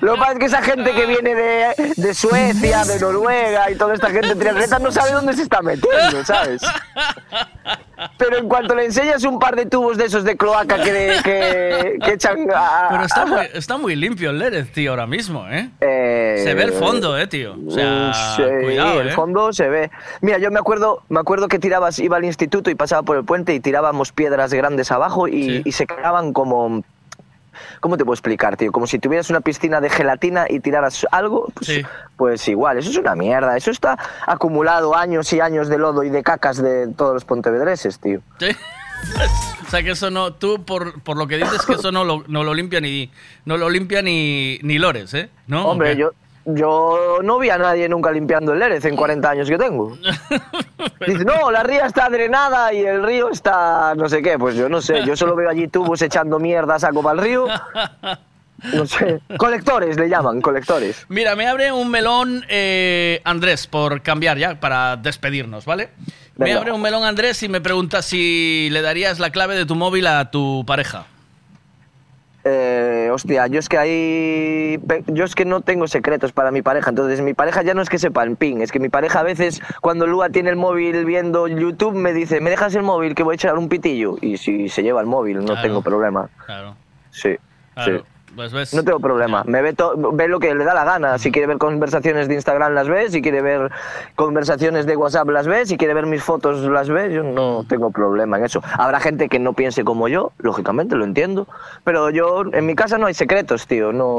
Lo 0.01 0.15
que 0.15 0.19
pasa 0.19 0.33
es 0.33 0.39
que 0.41 0.45
esa 0.47 0.63
gente 0.63 0.93
que 0.93 1.07
viene 1.07 1.35
de, 1.37 1.93
de 1.97 2.15
Suecia, 2.15 2.85
de 2.85 2.99
Noruega 2.99 3.71
y 3.71 3.77
toda 3.77 3.95
esta 3.95 4.11
gente 4.11 4.35
triatleta 4.35 4.81
no 4.81 4.91
sabe 4.91 5.13
dónde 5.13 5.35
se 5.35 5.43
está 5.43 5.63
metiendo, 5.63 6.25
¿sabes? 6.25 6.61
Pero 8.19 8.37
en 8.37 8.49
cuanto 8.49 8.75
le 8.75 8.85
enseñas 8.87 9.25
un 9.25 9.39
par 9.39 9.57
de 9.57 9.65
tubos 9.67 9.97
de 9.97 10.05
esos 10.05 10.23
de 10.23 10.37
cloaca 10.37 10.77
que, 10.83 11.17
que, 11.25 11.97
que 12.05 12.13
echan 12.13 12.47
a... 12.55 12.89
Pero 12.91 13.05
está 13.05 13.25
muy, 13.27 13.41
está 13.55 13.77
muy 13.79 13.97
limpio 13.97 14.31
el 14.31 14.39
Lérez, 14.39 14.71
tío, 14.73 14.91
ahora 14.91 15.07
mismo, 15.07 15.47
¿eh? 15.49 15.71
Eh, 15.81 16.41
Se 16.45 16.53
ve 16.55 16.65
el 16.65 16.73
fondo, 16.73 17.17
¿eh, 17.19 17.27
tío? 17.27 17.57
O 17.67 17.71
sea, 17.71 18.13
sí, 18.37 18.43
cuidado, 18.63 19.01
el 19.01 19.09
¿eh? 19.09 19.13
fondo 19.13 19.51
se 19.53 19.69
ve. 19.69 19.91
Mira, 20.21 20.37
yo 20.39 20.51
me 20.51 20.59
acuerdo, 20.59 21.05
me 21.09 21.21
acuerdo 21.21 21.49
que 21.49 21.59
tirabas, 21.77 21.99
iba 21.99 22.17
al 22.17 22.25
instituto 22.25 22.71
y 22.71 22.75
pasaba 22.75 23.03
por 23.03 23.17
el 23.17 23.25
puente 23.25 23.55
y 23.55 23.61
tirábamos 23.61 24.13
piedras 24.13 24.53
grandes 24.53 24.91
abajo 24.91 25.29
y, 25.29 25.63
y 25.65 25.73
se 25.73 25.87
quedaban 25.87 26.33
como 26.33 26.83
¿Cómo 27.81 27.97
te 27.97 28.05
puedo 28.05 28.15
explicar, 28.15 28.57
tío? 28.57 28.71
Como 28.73 28.87
si 28.87 28.99
tuvieras 28.99 29.31
una 29.31 29.41
piscina 29.41 29.81
de 29.81 29.89
gelatina 29.89 30.47
y 30.49 30.61
tiraras 30.61 31.07
algo, 31.11 31.49
pues, 31.55 31.85
pues 32.17 32.49
igual, 32.49 32.79
eso 32.79 32.91
es 32.91 32.97
una 32.99 33.15
mierda. 33.15 33.57
Eso 33.57 33.71
está 33.71 33.99
acumulado 34.27 34.95
años 34.95 35.33
y 35.33 35.41
años 35.41 35.69
de 35.69 35.79
lodo 35.79 36.03
y 36.03 36.11
de 36.11 36.23
cacas 36.23 36.63
de 36.63 36.89
todos 36.89 37.15
los 37.15 37.25
pontevedreses, 37.25 37.99
tío. 37.99 38.21
Sí. 38.39 38.49
O 39.67 39.71
sea 39.71 39.83
que 39.83 39.91
eso 39.91 40.11
no, 40.11 40.33
tú 40.33 40.65
por, 40.65 41.03
por 41.03 41.17
lo 41.17 41.27
que 41.27 41.37
dices 41.37 41.67
que 41.67 41.75
eso 41.75 41.91
no 41.93 42.05
lo, 42.05 42.25
no 42.29 42.45
lo 42.45 42.55
limpia 42.55 42.81
ni 42.81 43.11
no 43.45 43.57
lo 43.57 43.69
limpia 43.69 44.01
ni, 44.01 44.59
ni 44.63 44.79
Lores, 44.79 45.13
¿eh? 45.13 45.29
¿No? 45.49 45.67
Hombre, 45.67 45.97
yo, 45.97 46.13
yo 46.47 47.19
no 47.23 47.39
vi 47.39 47.51
a 47.51 47.59
nadie 47.59 47.89
nunca 47.89 48.13
limpiando 48.13 48.53
el 48.53 48.61
Lérez 48.61 48.85
en 48.85 48.97
40 48.97 49.31
años 49.31 49.49
que 49.49 49.59
tengo. 49.59 49.97
Dice, 51.07 51.25
no, 51.25 51.51
la 51.51 51.63
ría 51.63 51.87
está 51.87 52.09
drenada 52.09 52.73
y 52.73 52.81
el 52.81 53.03
río 53.03 53.31
está 53.31 53.95
no 53.97 54.09
sé 54.09 54.23
qué. 54.23 54.39
Pues 54.39 54.55
yo 54.55 54.69
no 54.69 54.81
sé, 54.81 55.05
yo 55.05 55.17
solo 55.17 55.35
veo 55.35 55.51
allí 55.51 55.69
tubos 55.69 56.01
echando 56.03 56.39
mierda 56.39 56.77
a 56.77 56.79
saco 56.79 57.03
para 57.03 57.21
el 57.21 57.25
río. 57.25 57.47
No 58.73 58.87
sé, 58.87 59.21
colectores 59.37 59.99
le 59.99 60.09
llaman, 60.09 60.41
colectores. 60.41 61.05
Mira, 61.09 61.37
me 61.37 61.47
abre 61.47 61.73
un 61.73 61.91
melón 61.91 62.45
eh, 62.49 63.21
Andrés 63.25 63.67
por 63.67 64.01
cambiar 64.01 64.39
ya 64.39 64.59
para 64.59 64.97
despedirnos, 64.97 65.67
¿vale? 65.67 65.91
Me 66.37 66.53
abre 66.53 66.73
un 66.73 66.81
melón 66.81 67.05
Andrés 67.05 67.43
y 67.43 67.49
me 67.49 67.61
pregunta 67.61 68.03
si 68.03 68.69
le 68.71 68.83
darías 68.83 69.19
la 69.19 69.31
clave 69.31 69.57
de 69.57 69.67
tu 69.67 69.75
móvil 69.75 70.07
a 70.07 70.31
tu 70.31 70.65
pareja. 70.67 71.07
Eh, 72.49 73.11
hostia, 73.13 73.49
yo 73.49 73.59
es 73.59 73.69
que 73.69 73.77
ahí. 73.77 74.79
pe- 74.87 75.03
Yo 75.09 75.25
es 75.25 75.35
que 75.35 75.45
no 75.45 75.63
tengo 75.63 75.89
secretos 75.89 76.31
para 76.33 76.53
mi 76.53 76.63
pareja. 76.63 76.91
Entonces, 76.91 77.21
mi 77.21 77.35
pareja 77.35 77.63
ya 77.63 77.75
no 77.75 77.83
es 77.83 77.89
que 77.89 77.99
sepa 77.99 78.23
el 78.23 78.37
pin. 78.37 78.63
Es 78.63 78.71
que 78.71 78.79
mi 78.79 78.89
pareja 78.89 79.19
a 79.21 79.23
veces, 79.25 79.61
cuando 79.81 80.07
Lua 80.07 80.29
tiene 80.31 80.51
el 80.51 80.57
móvil 80.57 81.05
viendo 81.05 81.49
YouTube, 81.49 81.95
me 81.95 82.13
dice: 82.13 82.41
¿Me 82.41 82.51
dejas 82.51 82.73
el 82.77 82.85
móvil 82.85 83.17
que 83.17 83.25
voy 83.25 83.33
a 83.33 83.35
echar 83.35 83.59
un 83.59 83.69
pitillo? 83.69 84.17
Y 84.21 84.37
si 84.37 84.69
se 84.69 84.85
lleva 84.85 85.01
el 85.01 85.09
móvil, 85.09 85.39
no 85.39 85.47
Claro. 85.47 85.63
tengo 85.63 85.83
problema. 85.83 86.29
Claro. 86.47 86.77
Sí. 87.11 87.37
Claro. 87.75 87.99
sí. 87.99 88.05
Pues 88.37 88.53
ves. 88.53 88.75
No 88.75 88.85
tengo 88.85 89.01
problema. 89.01 89.43
Me 89.47 89.63
ve, 89.63 89.75
ve 90.13 90.29
lo 90.29 90.39
que 90.39 90.55
le 90.55 90.65
da 90.65 90.75
la 90.75 90.85
gana. 90.85 91.19
Si 91.19 91.33
quiere 91.33 91.49
ver 91.49 91.57
conversaciones 91.57 92.29
de 92.29 92.35
Instagram, 92.35 92.75
las 92.75 92.87
ve. 92.87 93.11
Si 93.11 93.23
quiere 93.23 93.41
ver 93.41 93.71
conversaciones 94.15 94.85
de 94.85 94.95
WhatsApp, 94.95 95.29
las 95.31 95.47
ve. 95.47 95.65
Si 95.65 95.79
quiere 95.79 95.95
ver 95.95 96.05
mis 96.05 96.23
fotos, 96.23 96.61
las 96.61 96.91
ve. 96.91 97.13
Yo 97.15 97.23
no 97.23 97.65
tengo 97.67 97.91
problema 97.91 98.37
en 98.37 98.45
eso. 98.45 98.63
Habrá 98.75 99.01
gente 99.01 99.31
que 99.31 99.39
no 99.39 99.55
piense 99.55 99.85
como 99.85 100.07
yo, 100.09 100.33
lógicamente, 100.39 100.97
lo 100.97 101.05
entiendo. 101.05 101.49
Pero 101.83 102.11
yo, 102.11 102.43
en 102.53 102.67
mi 102.67 102.75
casa 102.75 102.99
no 102.99 103.07
hay 103.07 103.15
secretos, 103.15 103.67
tío. 103.67 103.93
No. 103.93 104.19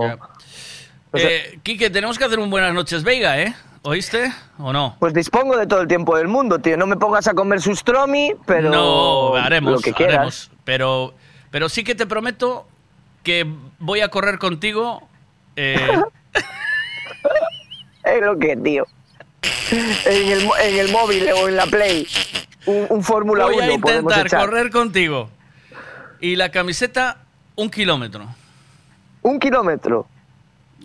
Eh, 1.14 1.60
Quique, 1.62 1.90
tenemos 1.92 2.18
que 2.18 2.26
hacer 2.26 2.40
un 2.40 2.50
buenas 2.50 2.74
noches 2.74 3.04
Veiga, 3.04 3.40
¿eh? 3.40 3.56
¿Oíste 3.84 4.34
o 4.58 4.74
no? 4.74 4.98
Pues 5.00 5.14
dispongo 5.14 5.56
de 5.58 5.68
todo 5.68 5.82
el 5.82 5.88
tiempo 5.88 6.18
del 6.18 6.28
mundo, 6.28 6.60
tío. 6.60 6.76
No 6.76 6.88
me 6.88 6.98
pongas 6.98 7.28
a 7.28 7.34
comer 7.34 7.62
sustromi, 7.62 8.34
pero. 8.46 8.70
no, 8.70 9.36
haremos, 9.36 9.74
Lo 9.74 9.80
que 9.80 9.94
quieras. 9.94 10.16
haremos. 10.16 10.52
Pero, 10.66 11.14
pero 11.52 11.70
sí 11.70 11.84
que 11.84 11.96
te 11.96 12.06
prometo 12.06 12.68
que 13.28 13.46
voy 13.80 14.00
a 14.00 14.08
correr 14.08 14.40
contigo. 14.40 15.06
eh, 15.58 15.76
Es 18.06 18.22
lo 18.22 18.38
que, 18.40 18.56
tío. 18.56 18.88
En 20.06 20.32
el, 20.32 20.42
en 20.64 20.80
el 20.80 20.92
móvil 20.92 21.28
o 21.32 21.50
en 21.50 21.58
la 21.58 21.66
Play. 21.66 22.08
Un, 22.66 22.88
un 22.90 23.04
Fórmula 23.04 23.48
1 23.48 23.56
voy 23.56 23.64
a 23.66 23.74
intentar 23.74 24.30
correr 24.30 24.70
contigo. 24.72 25.30
Y 26.22 26.36
la 26.38 26.50
camiseta, 26.50 27.18
un 27.56 27.70
kilómetro. 27.70 28.26
Un 29.24 29.40
kilómetro. 29.40 30.08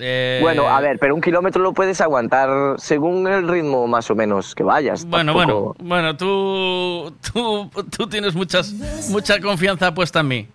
Eh, 0.00 0.38
Bueno, 0.42 0.68
a 0.68 0.80
ver, 0.80 0.98
pero 0.98 1.14
un 1.14 1.20
kilómetro 1.20 1.62
lo 1.62 1.72
puedes 1.74 2.00
aguantar 2.00 2.74
según 2.78 3.28
el 3.28 3.46
ritmo 3.46 3.86
más 3.86 4.10
o 4.10 4.16
menos 4.16 4.54
que 4.56 4.64
vayas. 4.64 5.04
Bueno, 5.04 5.32
tampoco- 5.34 5.76
bueno, 5.78 5.88
bueno, 5.88 6.16
tú, 6.16 7.14
tú, 7.32 7.70
tú 7.96 8.08
tienes 8.08 8.34
muchas, 8.34 8.72
mucha 9.10 9.38
confianza 9.40 9.94
puesta 9.94 10.20
en 10.20 10.28
mí. 10.28 10.48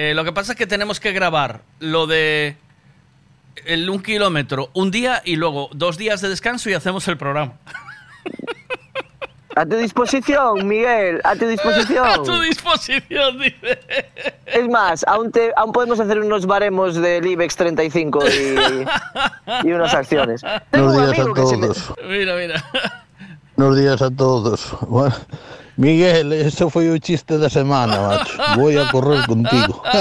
Eh, 0.00 0.14
lo 0.14 0.22
que 0.22 0.30
pasa 0.32 0.52
es 0.52 0.58
que 0.58 0.68
tenemos 0.68 1.00
que 1.00 1.10
grabar 1.10 1.62
lo 1.80 2.06
de 2.06 2.56
el 3.66 3.90
un 3.90 4.00
kilómetro 4.00 4.70
un 4.72 4.92
día 4.92 5.20
y 5.24 5.34
luego 5.34 5.70
dos 5.72 5.98
días 5.98 6.20
de 6.20 6.28
descanso 6.28 6.70
y 6.70 6.74
hacemos 6.74 7.08
el 7.08 7.16
programa. 7.18 7.54
A 9.56 9.66
tu 9.66 9.74
disposición, 9.76 10.68
Miguel, 10.68 11.20
a 11.24 11.34
tu 11.34 11.48
disposición. 11.48 12.06
A 12.08 12.22
tu 12.22 12.38
disposición, 12.42 13.40
dice. 13.40 13.80
Es 14.46 14.68
más, 14.68 15.02
aún, 15.08 15.32
te- 15.32 15.52
aún 15.56 15.72
podemos 15.72 15.98
hacer 15.98 16.20
unos 16.20 16.46
baremos 16.46 16.94
del 16.94 17.26
IBEX 17.26 17.56
35 17.56 18.20
y, 18.28 19.66
y 19.68 19.72
unas 19.72 19.92
acciones. 19.94 20.42
Tengo 20.70 20.92
Buenos 20.92 20.94
un 20.94 21.06
días 21.06 21.18
a 21.18 21.22
amigo 21.22 21.34
que 21.34 21.46
se 21.48 21.56
me- 21.56 21.66
todos. 21.66 21.94
Mira, 22.08 22.36
mira. 22.36 22.64
Buenos 23.56 23.76
días 23.76 24.00
a 24.00 24.10
todos. 24.12 24.76
Bueno, 24.82 25.16
Miguel, 25.78 26.32
eso 26.34 26.68
foi 26.74 26.90
o 26.90 26.98
chiste 26.98 27.38
da 27.38 27.46
semana, 27.48 28.02
macho. 28.02 28.34
Voy 28.58 28.74
a 28.76 28.90
correr 28.90 29.24
contigo. 29.26 29.82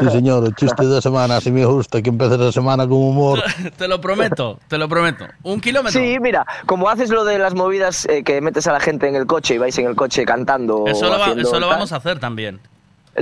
Sí, 0.00 0.08
señor, 0.10 0.42
o 0.42 0.50
chiste 0.50 0.86
da 0.88 1.00
semana. 1.02 1.36
Así 1.36 1.50
me 1.52 1.64
gusta 1.66 2.00
que 2.00 2.08
empeces 2.08 2.40
a 2.40 2.50
semana 2.50 2.84
con 2.88 2.96
humor. 2.98 3.42
Te 3.76 3.86
lo 3.86 4.00
prometo, 4.00 4.58
te 4.66 4.78
lo 4.78 4.88
prometo. 4.88 5.26
Un 5.42 5.60
kilómetro. 5.60 6.00
Sí, 6.00 6.16
mira, 6.20 6.46
como 6.66 6.88
haces 6.88 7.10
lo 7.10 7.24
de 7.24 7.38
las 7.38 7.54
movidas 7.54 8.06
eh, 8.06 8.24
que 8.24 8.40
metes 8.40 8.66
a 8.66 8.72
la 8.72 8.80
gente 8.80 9.06
en 9.06 9.14
el 9.14 9.26
coche 9.26 9.54
y 9.54 9.58
vais 9.58 9.76
en 9.78 9.86
el 9.86 9.94
coche 9.94 10.24
cantando. 10.24 10.84
Eso 10.86 11.04
lo, 11.04 11.10
va- 11.18 11.26
haciendo 11.26 11.42
eso 11.42 11.60
lo 11.60 11.66
tal. 11.68 11.76
vamos 11.76 11.92
a 11.92 11.96
hacer 11.96 12.18
también. 12.18 12.58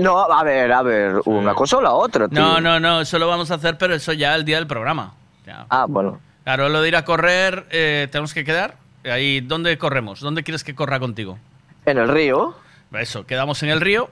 No, 0.00 0.20
a 0.20 0.42
ver, 0.44 0.70
a 0.72 0.82
ver, 0.82 1.20
una 1.26 1.52
cosa 1.54 1.78
o 1.78 1.82
la 1.82 1.92
otra, 1.92 2.28
tío. 2.28 2.38
No, 2.40 2.60
no, 2.60 2.78
no, 2.78 3.00
eso 3.02 3.18
lo 3.18 3.26
vamos 3.28 3.50
a 3.50 3.54
hacer, 3.56 3.76
pero 3.76 3.94
eso 3.94 4.12
ya 4.12 4.34
el 4.36 4.44
día 4.44 4.56
del 4.56 4.66
programa. 4.68 5.12
Ya. 5.46 5.66
Ah, 5.68 5.86
bueno. 5.88 6.20
Claro, 6.44 6.68
lo 6.68 6.80
de 6.80 6.88
ir 6.88 6.96
a 6.96 7.04
correr, 7.04 7.66
eh, 7.70 8.08
tenemos 8.10 8.32
que 8.32 8.44
quedar. 8.44 8.76
Ahí, 9.04 9.40
¿dónde 9.40 9.76
corremos? 9.76 10.20
¿Dónde 10.20 10.44
quieres 10.44 10.62
que 10.64 10.74
corra 10.74 11.00
contigo? 11.00 11.38
En 11.86 11.98
el 11.98 12.08
río. 12.08 12.54
Eso, 12.92 13.26
quedamos 13.26 13.62
en 13.62 13.70
el 13.70 13.80
río. 13.80 14.10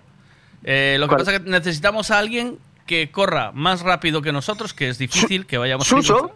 Eh, 0.65 0.97
lo 0.99 1.09
que 1.09 1.17
pasa 1.17 1.33
es 1.35 1.41
que 1.41 1.51
necesitamos 1.51 2.11
a 2.11 2.19
alguien 2.19 2.59
que 2.87 3.11
corra 3.11 3.53
más 3.53 3.83
rápido 3.83 4.21
que 4.23 4.33
nosotros, 4.33 4.75
que 4.75 4.89
es 4.89 4.99
difícil 4.99 5.47
que 5.47 5.59
vayamos 5.59 5.87
Suso. 5.87 6.33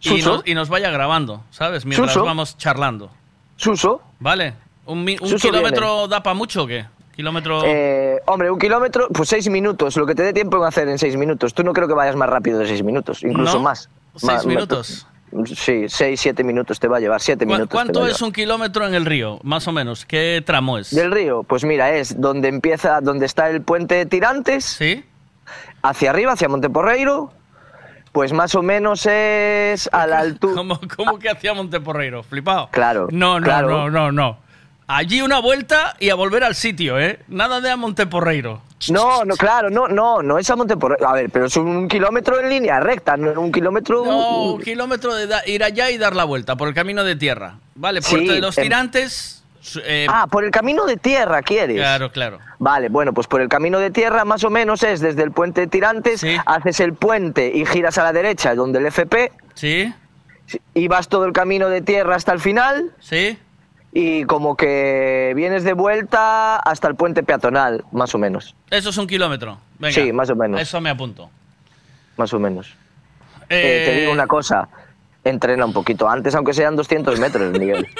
y 0.00 0.08
Suso. 0.20 0.32
nos, 0.36 0.46
y 0.48 0.54
nos 0.54 0.68
vaya 0.68 0.90
grabando, 0.90 1.44
¿sabes? 1.50 1.84
Mientras 1.84 2.12
Suso. 2.12 2.24
vamos 2.24 2.56
charlando. 2.56 3.10
Suso. 3.56 4.02
¿Vale? 4.18 4.54
¿Un, 4.86 5.04
mi- 5.04 5.16
un 5.20 5.28
Suso 5.28 5.48
kilómetro 5.48 6.08
da 6.08 6.22
para 6.22 6.34
mucho 6.34 6.64
o 6.64 6.66
qué? 6.66 6.86
¿Kilómetro? 7.14 7.62
Eh, 7.66 8.20
hombre, 8.26 8.50
un 8.50 8.58
kilómetro, 8.58 9.06
pues 9.12 9.28
seis 9.28 9.48
minutos, 9.48 9.96
lo 9.96 10.06
que 10.06 10.14
te 10.14 10.22
dé 10.22 10.32
tiempo 10.32 10.56
en 10.56 10.64
hacer 10.64 10.88
en 10.88 10.98
seis 10.98 11.14
minutos. 11.16 11.52
Tú 11.52 11.62
no 11.62 11.72
creo 11.74 11.86
que 11.86 11.94
vayas 11.94 12.16
más 12.16 12.28
rápido 12.30 12.58
de 12.58 12.66
seis 12.66 12.82
minutos, 12.82 13.22
incluso 13.22 13.58
¿No? 13.58 13.64
más. 13.64 13.90
¿Seis 14.16 14.44
Ma- 14.44 14.48
minutos? 14.48 15.06
Sí, 15.56 15.84
seis, 15.88 16.20
siete 16.20 16.44
minutos 16.44 16.78
te 16.78 16.88
va 16.88 16.98
a 16.98 17.00
llevar, 17.00 17.20
siete 17.20 17.44
¿Cu- 17.46 17.52
minutos. 17.52 17.68
te 17.70 17.74
¿Cuánto 17.74 18.06
es 18.06 18.20
un 18.20 18.32
kilómetro 18.32 18.86
en 18.86 18.94
el 18.94 19.04
río, 19.06 19.38
más 19.42 19.66
o 19.66 19.72
menos? 19.72 20.04
¿Qué 20.04 20.42
tramo 20.44 20.78
es? 20.78 20.94
Del 20.94 21.10
río, 21.10 21.42
pues 21.42 21.64
mira, 21.64 21.90
es 21.94 22.20
donde 22.20 22.48
empieza, 22.48 23.00
donde 23.00 23.26
está 23.26 23.48
el 23.48 23.62
puente 23.62 23.94
de 23.94 24.06
Tirantes. 24.06 24.64
Sí. 24.64 25.04
Hacia 25.82 26.10
arriba, 26.10 26.32
hacia 26.32 26.48
Monteporreiro. 26.48 27.32
Pues 28.12 28.34
más 28.34 28.54
o 28.54 28.62
menos 28.62 29.06
es 29.06 29.88
a 29.90 30.06
la 30.06 30.18
altura. 30.20 30.54
¿Cómo, 30.54 30.78
cómo 30.96 31.18
que 31.18 31.30
hacía 31.30 31.54
Monteporreiro? 31.54 32.22
¿Flipado? 32.22 32.68
Claro. 32.70 33.08
No, 33.10 33.40
no, 33.40 33.44
claro. 33.46 33.68
no, 33.68 33.90
no, 33.90 34.12
no. 34.12 34.38
Allí 34.86 35.22
una 35.22 35.38
vuelta 35.40 35.96
y 35.98 36.10
a 36.10 36.14
volver 36.14 36.44
al 36.44 36.54
sitio, 36.54 37.00
¿eh? 37.00 37.20
Nada 37.28 37.62
de 37.62 37.70
a 37.70 37.76
Monteporreiro. 37.78 38.60
No, 38.90 39.24
no, 39.24 39.36
claro, 39.36 39.70
no, 39.70 39.86
no, 39.88 40.22
no 40.22 40.38
es 40.38 40.48
a 40.50 40.56
Monteporreiro. 40.56 41.08
A 41.08 41.12
ver, 41.12 41.30
pero 41.30 41.46
es 41.46 41.56
un 41.56 41.86
kilómetro 41.88 42.40
en 42.40 42.48
línea 42.48 42.80
recta, 42.80 43.16
no 43.16 43.40
un 43.40 43.52
kilómetro. 43.52 44.04
No, 44.04 44.52
un 44.54 44.60
kilómetro 44.62 45.14
de 45.14 45.26
da- 45.26 45.46
ir 45.46 45.62
allá 45.62 45.90
y 45.90 45.98
dar 45.98 46.16
la 46.16 46.24
vuelta 46.24 46.56
por 46.56 46.68
el 46.68 46.74
camino 46.74 47.04
de 47.04 47.16
tierra. 47.16 47.56
Vale, 47.74 48.02
Sí, 48.02 48.26
de 48.26 48.40
los 48.40 48.56
em- 48.58 48.64
Tirantes. 48.64 49.42
su- 49.60 49.80
eh, 49.84 50.06
Ah, 50.10 50.26
por 50.28 50.42
el 50.44 50.50
camino 50.50 50.84
de 50.86 50.96
tierra, 50.96 51.40
¿quieres? 51.42 51.76
claro, 51.76 52.10
claro. 52.10 52.38
Vale, 52.58 52.88
bueno, 52.88 53.12
pues 53.12 53.26
por 53.28 53.40
el 53.40 53.48
camino 53.48 53.78
de 53.78 53.90
tierra 53.90 54.24
más 54.24 54.42
o 54.44 54.50
menos 54.50 54.82
es 54.82 55.00
desde 55.00 55.22
el 55.22 55.30
puente 55.30 55.60
de 55.62 55.66
Tirantes, 55.68 56.24
haces 56.46 56.80
el 56.80 56.94
puente 56.94 57.52
y 57.54 57.64
giras 57.64 57.96
a 57.98 58.02
la 58.04 58.12
derecha, 58.12 58.54
donde 58.56 58.80
el 58.80 58.86
FP, 58.86 59.30
Sí, 59.54 59.92
y 60.74 60.88
vas 60.88 61.08
todo 61.08 61.24
el 61.26 61.32
camino 61.32 61.68
de 61.68 61.80
tierra 61.82 62.16
hasta 62.16 62.32
el 62.32 62.40
final, 62.40 62.90
sí. 63.00 63.38
Y 63.92 64.24
como 64.24 64.56
que 64.56 65.32
vienes 65.36 65.64
de 65.64 65.74
vuelta 65.74 66.56
hasta 66.56 66.88
el 66.88 66.94
puente 66.94 67.22
peatonal, 67.22 67.84
más 67.92 68.14
o 68.14 68.18
menos. 68.18 68.54
Eso 68.70 68.88
es 68.90 68.96
un 68.96 69.06
kilómetro. 69.06 69.58
Venga. 69.78 69.92
Sí, 69.94 70.12
más 70.12 70.30
o 70.30 70.36
menos. 70.36 70.60
Eso 70.60 70.80
me 70.80 70.90
apunto. 70.90 71.28
Más 72.16 72.32
o 72.32 72.38
menos. 72.38 72.74
Eh, 73.48 73.82
te 73.84 73.92
Eh, 73.96 74.00
digo 74.00 74.12
una 74.12 74.26
cosa, 74.26 74.68
entrena 75.24 75.64
un 75.66 75.72
poquito 75.74 76.08
antes, 76.08 76.34
aunque 76.34 76.54
sean 76.54 76.74
200 76.76 77.18
metros, 77.20 77.52
Miguel. 77.58 77.86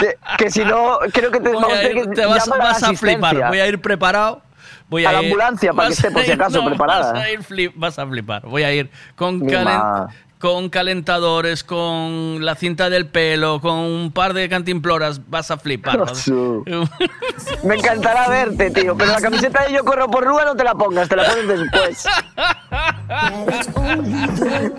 que, 0.00 0.16
que 0.38 0.50
si 0.50 0.64
no, 0.64 0.98
creo 1.12 1.30
que 1.30 1.40
te, 1.40 1.50
voy 1.52 1.62
vamos 1.62 1.72
a 1.72 1.76
a 1.76 1.80
tener 1.82 1.96
ir- 1.96 2.08
que 2.08 2.14
te 2.14 2.26
vas, 2.26 2.48
a 2.82 2.94
flipar. 2.94 3.48
Voy 3.48 3.60
a 3.60 3.66
ir 3.66 3.80
preparado. 3.80 4.42
Voy 4.88 5.04
A 5.04 5.10
a 5.10 5.12
la 5.12 5.20
ir- 5.22 5.24
ambulancia, 5.26 5.72
para 5.74 5.88
que 5.88 5.94
esté, 5.94 6.10
por 6.10 6.22
si 6.24 6.32
acaso, 6.32 6.58
no, 6.62 6.68
preparada. 6.70 7.12
Vas 7.12 7.22
a, 7.22 7.30
ir 7.30 7.40
flip- 7.42 7.72
vas 7.76 7.98
a 7.98 8.06
flipar. 8.06 8.42
Voy 8.46 8.62
a 8.62 8.72
ir 8.72 8.90
con, 9.16 9.40
calen-. 9.40 10.08
Con 10.38 10.68
calentadores, 10.68 11.64
con 11.64 12.44
la 12.44 12.54
cinta 12.54 12.88
del 12.90 13.06
pelo, 13.06 13.60
con 13.60 13.76
un 13.78 14.12
par 14.12 14.34
de 14.34 14.48
cantimploras. 14.48 15.28
Vas 15.28 15.50
a 15.50 15.58
flipar. 15.58 16.14
Su. 16.14 16.64
Me 17.64 17.74
encantará 17.74 18.28
verte, 18.28 18.70
tío, 18.70 18.96
pero 18.96 19.12
la 19.12 19.20
camiseta 19.20 19.64
de 19.64 19.72
Yo 19.74 19.84
corro 19.84 20.08
por 20.08 20.24
Rúa 20.24 20.44
no 20.44 20.54
te 20.54 20.64
la 20.64 20.74
pongas, 20.74 21.08
te 21.08 21.16
la 21.16 21.24
pones 21.24 21.46
después. 21.48 22.04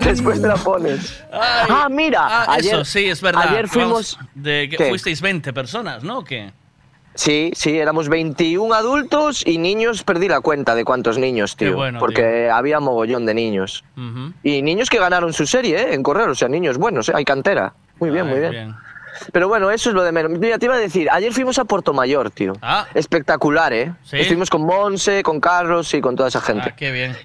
después 0.00 0.40
te 0.42 0.48
la 0.48 0.56
pones. 0.56 1.22
ah, 1.32 1.88
mira, 1.90 2.20
Ah, 2.22 2.46
ayer, 2.54 2.74
eso, 2.74 2.84
sí, 2.84 3.06
es 3.08 3.20
verdad. 3.20 3.48
Ayer 3.48 3.68
fuimos... 3.68 4.16
Vamos, 4.16 4.30
de 4.34 4.68
que 4.68 4.88
fuisteis 4.88 5.20
20 5.20 5.52
personas, 5.52 6.02
¿no? 6.02 6.18
¿O 6.18 6.24
qué? 6.24 6.52
Sí, 7.14 7.50
sí, 7.54 7.78
éramos 7.78 8.08
21 8.08 8.72
adultos 8.72 9.46
y 9.46 9.58
niños, 9.58 10.04
perdí 10.04 10.28
la 10.28 10.40
cuenta 10.40 10.74
de 10.74 10.84
cuántos 10.84 11.18
niños, 11.18 11.56
tío. 11.56 11.74
bueno, 11.74 11.98
porque 11.98 12.48
había 12.48 12.80
mogollón 12.80 13.26
de 13.26 13.34
niños. 13.34 13.84
Y 14.42 14.62
niños 14.62 14.88
que 14.88 14.98
ganaron 14.98 15.32
su 15.32 15.46
serie, 15.46 15.80
¿eh? 15.80 15.94
En 15.94 16.02
correr, 16.02 16.28
o 16.28 16.34
sea, 16.34 16.48
niños 16.48 16.78
buenos, 16.78 17.08
¿eh? 17.08 17.12
Hay 17.14 17.24
cantera. 17.24 17.74
Muy 17.98 18.10
bien, 18.10 18.26
Ay, 18.26 18.32
muy 18.32 18.48
bien. 18.48 18.76
Pero 19.32 19.48
bueno, 19.48 19.70
eso 19.70 19.90
es 19.90 19.94
lo 19.94 20.02
de 20.02 20.12
menos. 20.12 20.30
Mira, 20.38 20.58
te 20.58 20.66
iba 20.66 20.76
a 20.76 20.78
decir, 20.78 21.08
ayer 21.10 21.32
fuimos 21.32 21.58
a 21.58 21.64
Puerto 21.64 21.92
Mayor, 21.92 22.30
tío. 22.30 22.52
Ah. 22.62 22.86
Espectacular, 22.94 23.72
¿eh? 23.72 23.92
¿Sí? 24.04 24.18
Estuvimos 24.18 24.48
con 24.48 24.64
Monse, 24.64 25.22
con 25.22 25.40
Carlos 25.40 25.92
y 25.94 26.00
con 26.00 26.16
toda 26.16 26.28
esa 26.28 26.40
gente. 26.40 26.70
Ah, 26.70 26.76
qué 26.76 26.92
bien. 26.92 27.16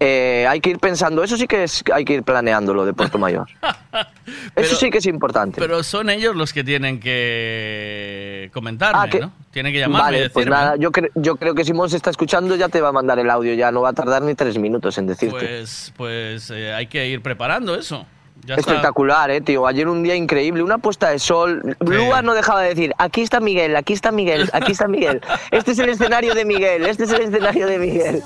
Eh, 0.00 0.46
hay 0.48 0.60
que 0.60 0.70
ir 0.70 0.78
pensando, 0.78 1.24
eso 1.24 1.36
sí 1.36 1.48
que 1.48 1.64
es, 1.64 1.82
hay 1.92 2.04
que 2.04 2.14
ir 2.14 2.22
planeándolo 2.22 2.84
de 2.84 2.92
Puerto 2.92 3.18
Mayor. 3.18 3.48
eso 4.54 4.76
sí 4.76 4.90
que 4.90 4.98
es 4.98 5.06
importante. 5.06 5.60
Pero 5.60 5.82
son 5.82 6.08
ellos 6.08 6.36
los 6.36 6.52
que 6.52 6.62
tienen 6.62 7.00
que 7.00 8.50
comentarme, 8.52 9.00
Ah, 9.02 9.08
que- 9.10 9.20
¿no? 9.20 9.32
Tienen 9.50 9.72
que 9.72 9.80
llamarme 9.80 10.18
y 10.18 10.20
Vale, 10.20 10.30
pues 10.30 10.46
nada, 10.46 10.76
yo, 10.76 10.92
cre- 10.92 11.10
yo 11.16 11.34
creo 11.36 11.54
que 11.54 11.64
si 11.64 11.72
Monse 11.72 11.96
está 11.96 12.10
escuchando 12.10 12.54
ya 12.54 12.68
te 12.68 12.80
va 12.80 12.90
a 12.90 12.92
mandar 12.92 13.18
el 13.18 13.28
audio, 13.28 13.54
ya 13.54 13.72
no 13.72 13.80
va 13.80 13.88
a 13.88 13.92
tardar 13.92 14.22
ni 14.22 14.34
tres 14.36 14.56
minutos 14.58 14.96
en 14.98 15.06
decirte. 15.08 15.36
Pues, 15.36 15.92
pues 15.96 16.50
eh, 16.50 16.72
hay 16.72 16.86
que 16.86 17.08
ir 17.08 17.20
preparando 17.22 17.74
eso. 17.74 18.06
Ya 18.44 18.54
está. 18.54 18.72
Espectacular, 18.72 19.30
eh, 19.30 19.40
tío. 19.40 19.66
Ayer 19.66 19.88
un 19.88 20.02
día 20.02 20.14
increíble, 20.14 20.62
una 20.62 20.78
puesta 20.78 21.10
de 21.10 21.18
sol. 21.18 21.76
Lua 21.80 22.22
no 22.22 22.34
dejaba 22.34 22.62
de 22.62 22.70
decir, 22.70 22.94
aquí 22.98 23.22
está 23.22 23.40
Miguel, 23.40 23.76
aquí 23.76 23.92
está 23.92 24.10
Miguel, 24.10 24.48
aquí 24.52 24.72
está 24.72 24.88
Miguel. 24.88 25.20
Este 25.50 25.72
es 25.72 25.78
el 25.78 25.90
escenario 25.90 26.34
de 26.34 26.44
Miguel, 26.44 26.86
este 26.86 27.04
es 27.04 27.12
el 27.12 27.22
escenario 27.22 27.66
de 27.66 27.78
Miguel. 27.78 28.22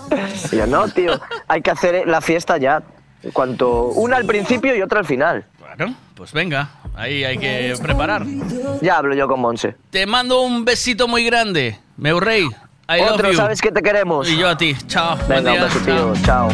Y 0.53 0.57
yo, 0.57 0.67
no, 0.67 0.89
tío, 0.89 1.21
hay 1.49 1.63
que 1.63 1.71
hacer 1.71 2.07
la 2.07 2.21
fiesta 2.21 2.59
ya. 2.59 2.83
Cuanto 3.33 3.87
una 3.87 4.17
al 4.17 4.25
principio 4.25 4.75
y 4.75 4.83
otra 4.83 4.99
al 5.01 5.07
final. 5.07 5.45
Bueno, 5.61 5.95
pues 6.15 6.33
venga, 6.33 6.71
ahí 6.95 7.25
hay 7.25 7.39
que 7.39 7.75
preparar. 7.81 8.25
Ya 8.81 8.99
hablo 8.99 9.15
yo 9.15 9.29
con 9.29 9.41
Monse. 9.41 9.77
Te 9.91 10.07
mando 10.07 10.43
un 10.43 10.65
besito 10.65 11.09
muy 11.09 11.25
grande, 11.25 11.79
meu 11.97 12.21
rey. 12.21 12.49
I 12.89 12.99
love 12.99 13.13
Otro, 13.13 13.31
you. 13.31 13.37
sabes 13.37 13.61
que 13.61 13.71
te 13.71 13.81
queremos. 13.81 14.29
Y 14.29 14.37
yo 14.37 14.49
a 14.49 14.57
ti. 14.57 14.77
Chao. 14.87 15.17
Venga, 15.29 15.53
un 15.53 15.85
tío. 15.85 16.13
Chao. 16.25 16.49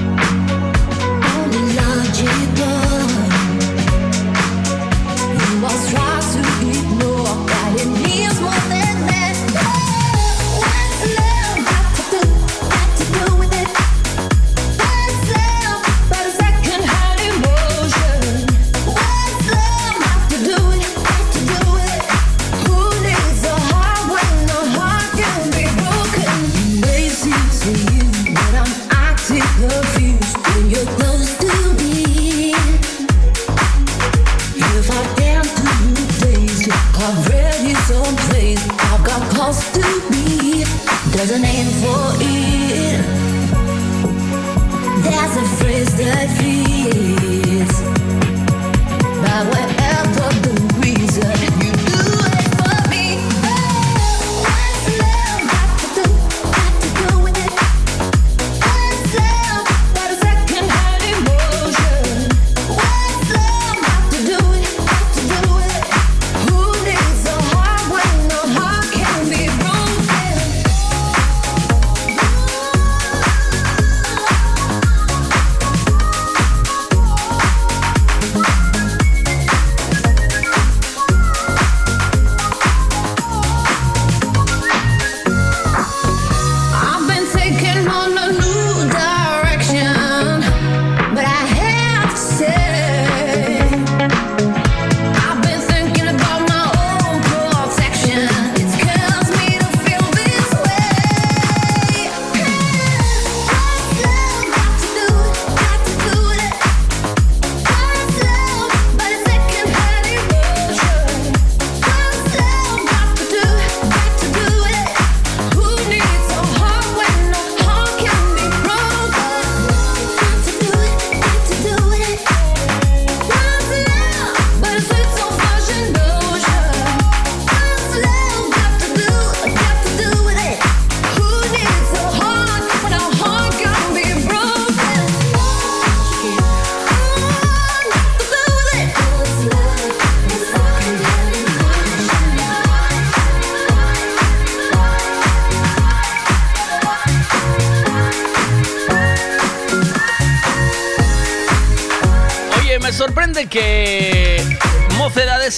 There's 41.18 41.32
a 41.32 41.38
name 41.40 41.66
for 41.82 42.22
it. 42.22 42.27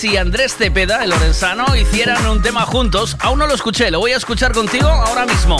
Y 0.02 0.16
Andrés 0.16 0.56
Cepeda, 0.56 1.04
el 1.04 1.10
lorenzano, 1.10 1.76
hicieran 1.76 2.26
un 2.26 2.40
tema 2.40 2.62
juntos. 2.62 3.16
Aún 3.20 3.38
no 3.38 3.46
lo 3.46 3.54
escuché, 3.54 3.90
lo 3.90 3.98
voy 3.98 4.12
a 4.12 4.16
escuchar 4.16 4.52
contigo 4.52 4.88
ahora 4.88 5.26
mismo. 5.26 5.58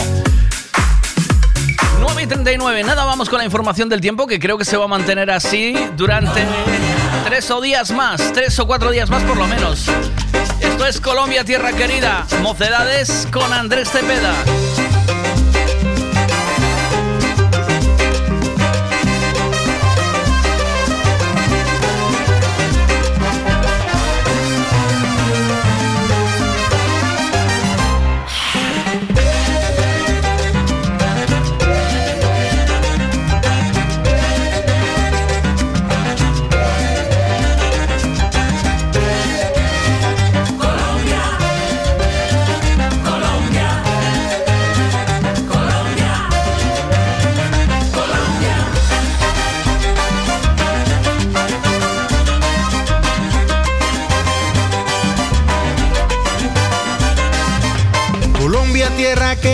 9 1.99 2.23
y 2.23 2.27
39, 2.27 2.83
nada, 2.83 3.05
vamos 3.05 3.29
con 3.29 3.37
la 3.37 3.45
información 3.45 3.87
del 3.87 4.01
tiempo 4.01 4.25
que 4.25 4.39
creo 4.39 4.57
que 4.57 4.65
se 4.65 4.77
va 4.77 4.85
a 4.85 4.87
mantener 4.87 5.29
así 5.29 5.75
durante 5.95 6.43
tres 7.25 7.51
o 7.51 7.61
días 7.61 7.91
más, 7.91 8.33
tres 8.33 8.57
o 8.57 8.65
cuatro 8.65 8.89
días 8.89 9.11
más 9.11 9.21
por 9.23 9.37
lo 9.37 9.45
menos. 9.45 9.85
Esto 10.59 10.87
es 10.87 10.99
Colombia, 10.99 11.43
tierra 11.43 11.73
querida, 11.73 12.25
Mocedades 12.41 13.27
con 13.31 13.53
Andrés 13.53 13.91
Cepeda. 13.91 14.33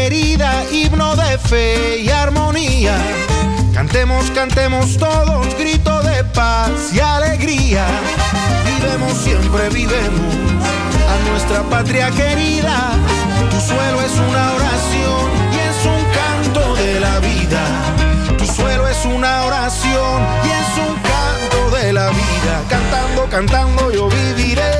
querida, 0.07 0.63
himno 0.71 1.17
de 1.17 1.37
fe 1.37 1.99
y 1.99 2.09
armonía. 2.09 2.95
Cantemos, 3.73 4.31
cantemos 4.31 4.97
todos, 4.97 5.53
grito 5.57 6.01
de 6.01 6.23
paz 6.23 6.69
y 6.93 6.99
alegría. 7.01 7.85
Vivemos, 8.65 9.11
siempre 9.17 9.67
vivemos 9.69 10.33
a 11.11 11.29
nuestra 11.29 11.61
patria 11.63 12.09
querida. 12.11 12.91
Tu 13.51 13.59
suelo 13.59 14.01
es 14.01 14.13
una 14.29 14.53
oración 14.53 15.27
y 15.51 15.57
es 15.69 15.79
un 15.85 16.03
canto 16.19 16.75
de 16.75 16.99
la 17.01 17.19
vida. 17.19 17.63
Tu 18.37 18.45
suelo 18.45 18.87
es 18.87 19.03
una 19.03 19.43
oración 19.43 20.21
y 20.45 20.49
es 20.61 20.87
un 20.87 20.95
canto 21.11 21.75
de 21.75 21.91
la 21.91 22.07
vida. 22.11 22.53
Cantando, 22.69 23.27
cantando 23.29 23.91
yo 23.91 24.07
viviré. 24.07 24.76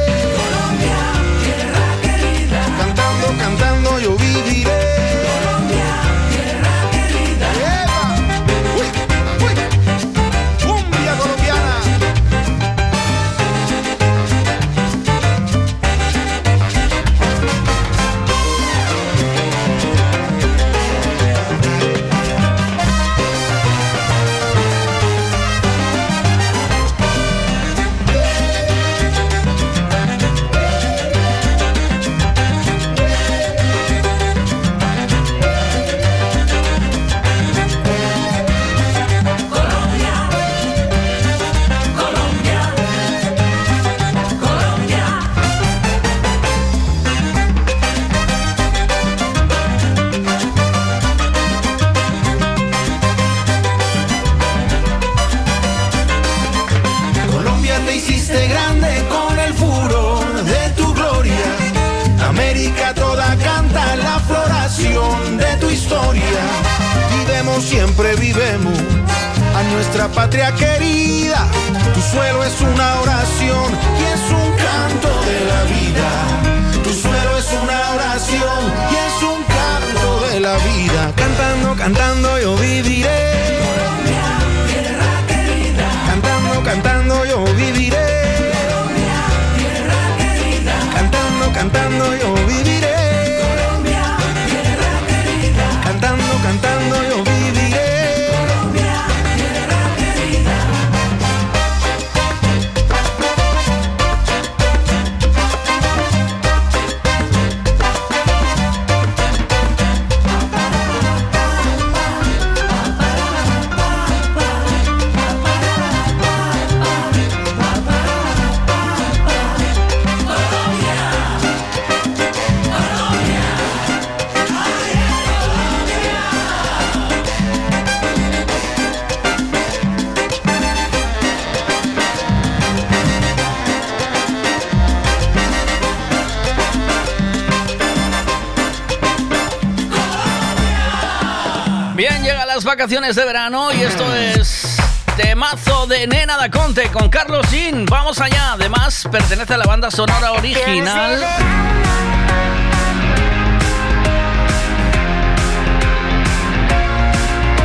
vacaciones 142.88 143.18
de 143.18 143.26
verano 143.26 143.74
y 143.74 143.82
esto 143.82 144.16
es 144.16 144.78
temazo 145.18 145.88
de 145.88 146.08
Nena 146.08 146.38
da 146.38 146.50
Conte 146.50 146.88
con 146.88 147.10
Carlos 147.10 147.46
Jean. 147.52 147.86
Vamos 147.86 148.22
allá. 148.22 148.54
Además, 148.54 149.06
pertenece 149.12 149.56
a 149.56 149.58
la 149.58 149.66
banda 149.66 149.92
sonora 149.92 150.32
original. 150.32 151.22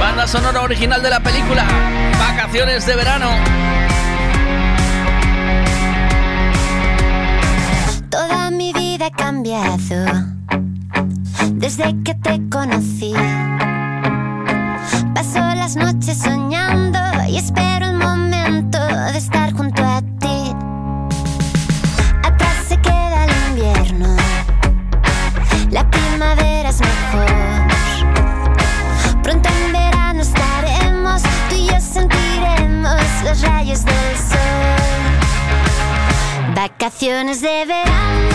Banda 0.00 0.26
sonora 0.26 0.60
original 0.62 1.00
de 1.00 1.10
la 1.10 1.20
película 1.20 1.66
Vacaciones 2.18 2.84
de 2.84 2.96
verano. 2.96 3.30
Toda 8.10 8.50
mi 8.50 8.72
vida 8.72 9.06
ha 9.06 9.10
cambiado 9.10 10.04
desde 11.52 11.94
que 12.02 12.16
te 12.16 12.40
conocí 12.50 13.14
las 15.76 15.94
noches 15.94 16.18
soñando 16.18 16.98
y 17.28 17.36
espero 17.36 17.86
el 17.86 17.96
momento 17.96 18.78
de 18.78 19.16
estar 19.16 19.52
junto 19.52 19.82
a 19.82 20.02
ti. 20.20 20.52
Atrás 22.22 22.56
se 22.68 22.76
queda 22.78 23.24
el 23.24 23.30
invierno, 23.50 24.08
la 25.70 25.88
primavera 25.90 26.68
es 26.68 26.80
mejor. 26.80 27.26
Pronto 29.22 29.48
en 29.48 29.72
verano 29.72 30.22
estaremos, 30.22 31.22
tú 31.48 31.54
y 31.54 31.66
yo 31.68 31.80
sentiremos 31.80 33.00
los 33.24 33.40
rayos 33.42 33.84
del 33.84 34.16
sol. 34.16 34.38
Vacaciones 36.54 37.40
de 37.40 37.64
verano. 37.66 38.31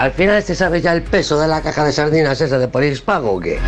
¿Al 0.00 0.12
final 0.12 0.42
se 0.42 0.54
sabe 0.54 0.80
ya 0.80 0.94
el 0.94 1.02
peso 1.02 1.38
de 1.38 1.46
la 1.46 1.60
caja 1.60 1.84
de 1.84 1.92
sardinas 1.92 2.40
esa 2.40 2.58
de 2.58 2.68
por 2.68 2.82
pago 3.02 3.32
o 3.32 3.38
qué? 3.38 3.58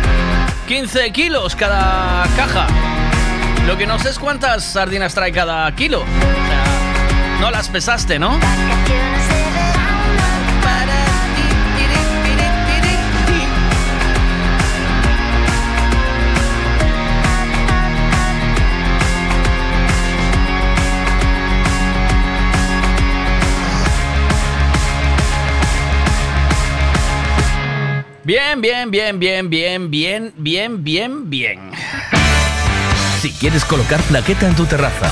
15 0.67 1.11
kilos 1.11 1.55
cada 1.55 2.25
caja. 2.35 2.65
Lo 3.67 3.77
que 3.77 3.85
no 3.85 3.99
sé 3.99 4.09
es 4.09 4.17
cuántas 4.17 4.63
sardinas 4.63 5.13
trae 5.13 5.31
cada 5.31 5.71
kilo. 5.75 5.99
O 5.99 6.05
sea, 6.47 7.39
no 7.39 7.51
las 7.51 7.69
pesaste, 7.69 8.17
¿no? 8.17 8.39
Bien, 28.25 28.61
bien, 28.61 28.89
bien, 28.89 29.19
bien, 29.19 29.49
bien, 29.49 29.91
bien, 29.91 30.33
bien, 30.37 30.81
bien, 30.81 31.29
bien. 31.29 31.59
Si 33.21 33.29
quieres 33.31 33.65
colocar 33.65 34.01
plaqueta 34.03 34.47
en 34.47 34.55
tu 34.55 34.65
terraza, 34.65 35.11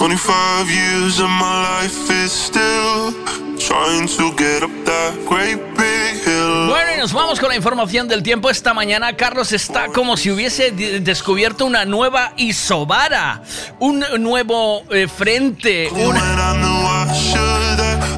Twenty-five 0.00 0.66
years 0.70 1.20
of 1.20 1.28
my 1.28 1.82
life 1.82 2.10
is 2.24 2.32
still 2.32 3.12
trying 3.58 4.08
to 4.16 4.32
get 4.34 4.62
up 4.62 4.70
that 4.86 5.12
great 5.28 5.58
big 5.76 6.24
hill. 6.24 6.68
Bueno, 6.70 6.94
y 6.94 6.98
nos 6.98 7.12
vamos 7.12 7.38
con 7.38 7.50
la 7.50 7.56
información 7.56 8.08
del 8.08 8.22
tiempo. 8.22 8.48
Esta 8.48 8.72
mañana 8.72 9.14
Carlos 9.14 9.52
está 9.52 9.88
como 9.88 10.16
si 10.16 10.30
hubiese 10.30 10.70
de- 10.70 11.00
descubierto 11.00 11.66
una 11.66 11.84
nueva 11.84 12.32
isobara, 12.38 13.42
un 13.78 14.02
nuevo 14.20 14.84
eh, 14.90 15.06
frente, 15.06 15.90
una, 15.90 16.54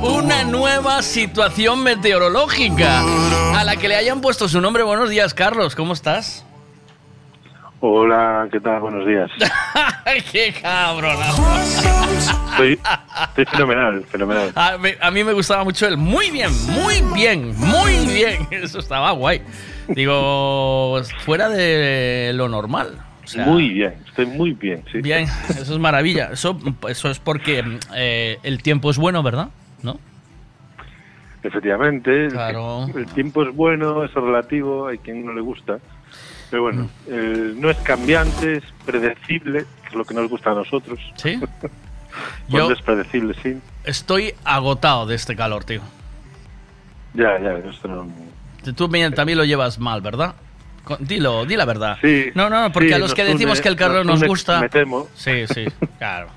una 0.03 0.45
nueva 0.45 1.03
situación 1.03 1.83
meteorológica 1.83 3.03
a 3.59 3.65
la 3.65 3.75
que 3.75 3.89
le 3.89 3.97
hayan 3.97 4.21
puesto 4.21 4.49
su 4.49 4.61
nombre. 4.61 4.85
Buenos 4.85 5.11
días, 5.11 5.35
Carlos, 5.35 5.75
¿cómo 5.75 5.95
estás? 5.95 6.45
Hola, 7.85 8.49
¿qué 8.53 8.61
tal? 8.61 8.81
Buenos 8.81 9.05
días. 9.05 9.29
¡Qué 10.31 10.55
cabrón! 10.63 11.17
Estoy, 12.53 12.79
estoy 13.29 13.45
fenomenal, 13.47 14.05
fenomenal. 14.05 14.53
A, 14.55 14.79
mí- 14.79 14.91
a 15.01 15.11
mí 15.11 15.25
me 15.25 15.33
gustaba 15.33 15.65
mucho 15.65 15.89
el 15.89 15.97
muy 15.97 16.31
bien, 16.31 16.51
muy 16.69 17.03
bien, 17.13 17.53
muy 17.59 18.07
bien. 18.07 18.47
Eso 18.53 18.79
estaba 18.79 19.11
guay. 19.11 19.43
Digo, 19.89 21.01
fuera 21.25 21.49
de 21.49 22.31
lo 22.35 22.49
normal. 22.49 22.99
O 23.25 23.27
sea, 23.27 23.47
muy 23.47 23.71
bien, 23.71 23.95
estoy 24.07 24.27
muy 24.27 24.53
bien, 24.53 24.85
sí. 24.93 25.01
Bien, 25.01 25.25
eso 25.49 25.73
es 25.75 25.79
maravilla. 25.79 26.31
Eso, 26.33 26.57
eso 26.89 27.09
es 27.11 27.19
porque 27.19 27.65
eh, 27.97 28.39
el 28.45 28.63
tiempo 28.63 28.91
es 28.91 28.99
bueno, 28.99 29.23
¿verdad? 29.25 29.49
¿No? 29.83 29.99
Efectivamente, 31.43 32.27
el- 32.27 32.33
Claro. 32.33 32.87
el, 32.95 33.07
tiempo 33.07 33.43
es 33.43 33.55
bueno, 33.55 34.05
es 34.05 34.13
relativo, 34.15 34.87
hay 34.89 34.99
quien 34.99 35.25
no 35.27 35.33
le 35.33 35.41
gusta. 35.41 35.79
Pero 36.53 36.65
bueno, 36.65 36.83
Mm. 36.83 36.89
eh, 37.09 37.53
no 37.57 37.71
es 37.71 37.79
cambiante, 37.79 38.59
es 38.59 38.65
predecible, 38.85 39.65
que 39.83 39.89
es 39.89 39.95
lo 39.95 40.05
que 40.05 40.13
nos 40.13 40.29
gusta 40.29 40.51
a 40.51 40.55
nosotros. 40.55 41.01
Sí. 41.17 41.41
Yo- 42.49 42.71
es 42.71 42.83
predecible, 42.83 43.35
sí. 43.43 43.59
Estoy 43.85 44.35
agotado 44.45 45.07
de 45.07 45.15
este 45.15 45.35
calor, 45.35 45.65
tío. 45.65 45.81
Ya, 47.15 47.41
ya, 47.41 47.53
esto 47.71 47.89
no... 47.89 48.07
Tú 48.77 48.89
también 49.15 49.39
lo 49.39 49.45
llevas 49.45 49.79
mal, 49.79 50.03
¿verdad? 50.03 50.35
Dilo, 51.01 51.47
di 51.47 51.57
la 51.57 51.65
verdad. 51.65 51.97
Sí, 52.03 52.27
No, 52.35 52.51
no, 52.51 52.71
porque 52.71 52.89
sí, 52.89 52.95
a 52.95 52.99
los 52.99 53.11
nos 53.11 53.15
que 53.15 53.25
decimos 53.25 53.55
une, 53.59 53.63
que 53.63 53.69
el 53.71 53.77
calor 53.77 54.05
nos 54.05 54.21
nos 54.21 54.29
gusta. 54.29 54.61
me 54.61 54.69
temo. 54.69 55.09
Sí, 55.15 55.47
sí, 55.47 55.65
claro. 55.99 56.29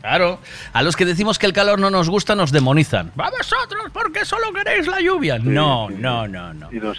Claro. 0.00 0.38
A 0.72 0.82
los 0.82 0.94
que 0.94 1.04
decimos 1.04 1.36
que 1.40 1.46
el 1.46 1.52
calor 1.52 1.80
no 1.80 1.90
nos 1.90 2.08
gusta 2.08 2.36
nos 2.36 2.52
demonizan. 2.52 3.10
¡Va 3.20 3.28
vosotros! 3.30 3.90
porque 3.92 4.24
solo 4.24 4.52
queréis 4.52 4.86
la 4.86 5.00
lluvia? 5.00 5.38
no, 5.40 5.90
no, 5.90 6.28
no, 6.28 6.54
no. 6.54 6.72
Iros, 6.72 6.98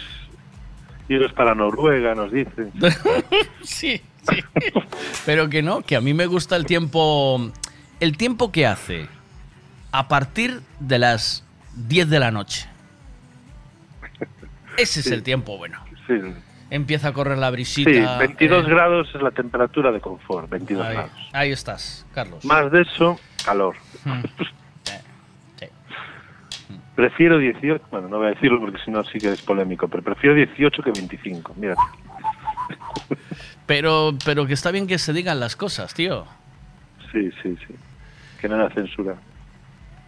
iros 1.10 1.32
para 1.32 1.54
Noruega, 1.54 2.14
nos 2.14 2.32
dicen. 2.32 2.72
sí, 3.62 4.00
sí. 4.30 4.44
Pero 5.26 5.48
que 5.50 5.62
no, 5.62 5.82
que 5.82 5.96
a 5.96 6.00
mí 6.00 6.14
me 6.14 6.26
gusta 6.26 6.56
el 6.56 6.64
tiempo. 6.66 7.50
El 7.98 8.16
tiempo 8.16 8.50
que 8.52 8.66
hace 8.66 9.08
a 9.92 10.08
partir 10.08 10.60
de 10.78 10.98
las 10.98 11.44
10 11.74 12.08
de 12.08 12.18
la 12.20 12.30
noche. 12.30 12.66
Ese 14.76 15.00
es 15.00 15.06
Sí. 15.06 15.12
el 15.14 15.22
tiempo 15.22 15.58
bueno. 15.58 15.84
Sí, 16.06 16.14
Empieza 16.70 17.08
a 17.08 17.12
correr 17.12 17.36
la 17.38 17.50
brisita. 17.50 17.90
sí 17.90 18.00
22 18.20 18.64
eh, 18.64 18.70
grados 18.70 19.08
es 19.14 19.20
la 19.20 19.32
temperatura 19.32 19.90
de 19.90 20.00
confort, 20.00 20.48
22 20.48 20.86
ahí, 20.86 20.94
grados. 20.94 21.10
ahí 21.32 21.50
estás, 21.50 22.06
Carlos. 22.14 22.44
Más 22.44 22.70
de 22.70 22.82
eso, 22.82 23.18
calor. 23.44 23.74
Mm. 24.04 24.22
Prefiero 27.00 27.38
18, 27.38 27.86
bueno, 27.90 28.08
no 28.08 28.18
voy 28.18 28.26
a 28.26 28.30
decirlo 28.30 28.60
porque 28.60 28.78
si 28.84 28.90
no 28.90 29.02
sí 29.04 29.18
que 29.18 29.32
es 29.32 29.40
polémico, 29.40 29.88
pero 29.88 30.02
prefiero 30.02 30.36
18 30.36 30.82
que 30.82 30.90
25, 30.90 31.54
mira. 31.56 31.74
Pero, 33.66 34.14
pero 34.24 34.46
que 34.46 34.52
está 34.52 34.72
bien 34.72 34.88
que 34.88 34.98
se 34.98 35.12
digan 35.12 35.38
las 35.38 35.54
cosas, 35.54 35.94
tío. 35.94 36.26
Sí, 37.12 37.30
sí, 37.40 37.56
sí. 37.66 37.74
Que 38.40 38.48
no 38.48 38.56
haya 38.56 38.68
censura. 38.74 39.14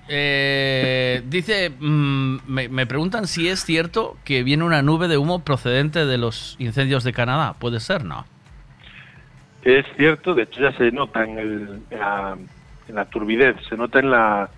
Eh, 0.09 1.23
dice, 1.27 1.71
mm, 1.71 2.39
me, 2.49 2.69
me 2.69 2.87
preguntan 2.87 3.29
si 3.29 3.49
es 3.49 3.65
cierto 3.65 4.17
que 4.25 4.43
viene 4.43 4.65
una 4.65 4.83
nube 4.83 5.07
de 5.07 5.17
humo 5.17 5.45
procedente 5.45 6.07
de 6.07 6.19
los 6.19 6.57
incendios 6.59 7.05
de 7.05 7.13
Canadá. 7.13 7.55
¿Puede 7.55 7.79
ser? 7.79 8.05
No. 8.05 8.27
Es 9.63 9.87
cierto, 9.97 10.35
de 10.35 10.43
hecho 10.43 10.61
ya 10.61 10.73
se 10.77 10.91
nota 10.91 11.23
en, 11.23 11.39
el, 11.39 11.83
en, 11.91 11.99
la, 12.01 12.37
en 12.89 12.95
la 12.97 13.05
turbidez, 13.05 13.57
se 13.69 13.77
nota 13.77 14.01
en 14.01 14.11
la, 14.11 14.51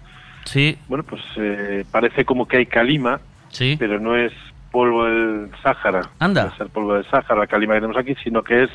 Sí. 0.44 0.78
Bueno, 0.88 1.04
pues 1.04 1.22
eh, 1.36 1.84
parece 1.90 2.24
como 2.24 2.46
que 2.46 2.58
hay 2.58 2.66
calima, 2.66 3.20
Sí. 3.48 3.76
pero 3.78 3.98
no 4.00 4.16
es 4.16 4.32
polvo 4.70 5.04
del 5.04 5.50
Sáhara. 5.62 6.02
Anda. 6.18 6.44
No 6.46 6.52
es 6.54 6.60
el 6.60 6.68
polvo 6.68 6.94
del 6.94 7.04
Sáhara, 7.06 7.36
la 7.40 7.46
calima 7.46 7.74
que 7.74 7.80
tenemos 7.80 7.96
aquí, 7.96 8.14
sino 8.22 8.42
que 8.42 8.64
es 8.64 8.70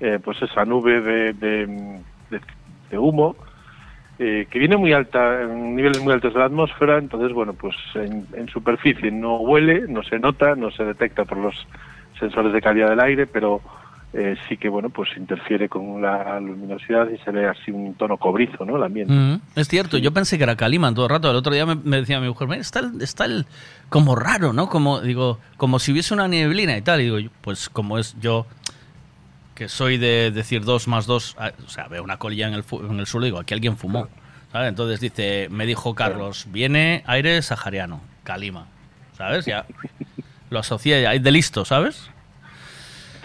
eh, 0.00 0.18
pues 0.22 0.40
esa 0.42 0.64
nube 0.64 1.00
de, 1.00 1.32
de- 1.34 1.66
de- 2.30 2.40
de 2.90 2.98
humo 2.98 3.36
eh, 4.20 4.46
que 4.50 4.58
viene 4.58 4.76
muy 4.76 4.92
alta, 4.92 5.42
en 5.42 5.76
niveles 5.76 6.00
muy 6.02 6.12
altos 6.12 6.32
de 6.34 6.40
la 6.40 6.46
atmósfera, 6.46 6.98
entonces, 6.98 7.32
bueno, 7.32 7.52
pues 7.52 7.76
en, 7.94 8.26
en 8.32 8.48
superficie 8.48 9.10
no 9.12 9.36
huele, 9.36 9.84
no 9.88 10.02
se 10.02 10.18
nota, 10.18 10.56
no 10.56 10.70
se 10.72 10.84
detecta 10.84 11.24
por 11.24 11.38
los 11.38 11.54
sensores 12.18 12.52
de 12.52 12.60
calidad 12.60 12.90
del 12.90 12.98
aire, 13.00 13.26
pero 13.26 13.60
eh, 14.14 14.36
sí 14.48 14.56
que, 14.56 14.68
bueno, 14.68 14.88
pues 14.90 15.10
interfiere 15.16 15.68
con 15.68 16.00
la 16.00 16.40
luminosidad 16.40 17.08
y 17.10 17.18
se 17.18 17.30
ve 17.30 17.46
así 17.46 17.70
un 17.70 17.94
tono 17.94 18.16
cobrizo, 18.16 18.64
¿no? 18.64 18.76
El 18.76 18.82
ambiente. 18.82 19.12
Mm, 19.12 19.40
es 19.54 19.68
cierto, 19.68 19.98
yo 19.98 20.12
pensé 20.12 20.38
que 20.38 20.44
era 20.44 20.56
Calimán 20.56 20.94
todo 20.94 21.06
el 21.06 21.10
rato. 21.10 21.30
El 21.30 21.36
otro 21.36 21.52
día 21.52 21.66
me, 21.66 21.74
me 21.74 21.98
decía 21.98 22.18
mi 22.20 22.28
mujer, 22.28 22.48
"Mira, 22.48 22.60
está, 22.60 22.80
el, 22.80 23.02
está 23.02 23.26
el, 23.26 23.46
como 23.90 24.16
raro, 24.16 24.52
¿no? 24.52 24.68
Como, 24.68 25.00
digo, 25.00 25.38
como 25.56 25.78
si 25.78 25.92
hubiese 25.92 26.14
una 26.14 26.26
neblina 26.26 26.76
y 26.76 26.82
tal. 26.82 27.00
Y 27.00 27.04
digo, 27.04 27.30
pues 27.42 27.68
como 27.68 27.98
es 27.98 28.16
yo, 28.20 28.46
que 29.54 29.68
soy 29.68 29.98
de 29.98 30.30
decir 30.30 30.64
dos 30.64 30.88
más 30.88 31.06
dos, 31.06 31.36
ah, 31.38 31.52
o 31.66 31.68
sea, 31.68 31.88
veo 31.88 32.02
una 32.02 32.16
colilla 32.16 32.48
en 32.48 32.54
el, 32.54 32.64
en 32.70 33.00
el 33.00 33.06
suelo, 33.06 33.26
digo, 33.26 33.38
aquí 33.40 33.54
alguien 33.54 33.76
fumó. 33.76 34.08
¿sabes? 34.52 34.68
Entonces 34.68 35.00
dice, 35.00 35.48
me 35.50 35.66
dijo 35.66 35.94
Carlos, 35.94 36.46
viene 36.50 37.02
aire 37.06 37.42
sahariano, 37.42 38.00
Calima. 38.24 38.68
¿Sabes? 39.16 39.44
Ya 39.46 39.66
lo 40.50 40.60
asocié, 40.60 41.02
ya, 41.02 41.10
de 41.18 41.30
listo, 41.30 41.64
¿sabes? 41.64 42.10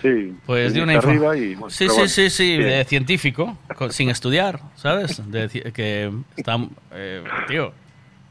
Sí. 0.04 0.36
Pues 0.46 0.74
de 0.76 0.84
una 0.84 0.98
arriba 1.00 1.36
y, 1.36 1.56
bueno, 1.56 1.70
Sí, 1.72 1.88
sí, 1.88 1.94
bueno, 1.94 2.08
sí, 2.08 2.30
sí, 2.30 2.58
de 2.58 2.84
científico, 2.84 3.58
con- 3.76 3.92
sin 3.92 4.10
estudiar, 4.10 4.60
¿sabes? 4.76 5.20
De 5.32 5.48
que 5.74 6.12
está, 6.38 6.58
eh, 6.94 7.24
tío, 7.48 7.72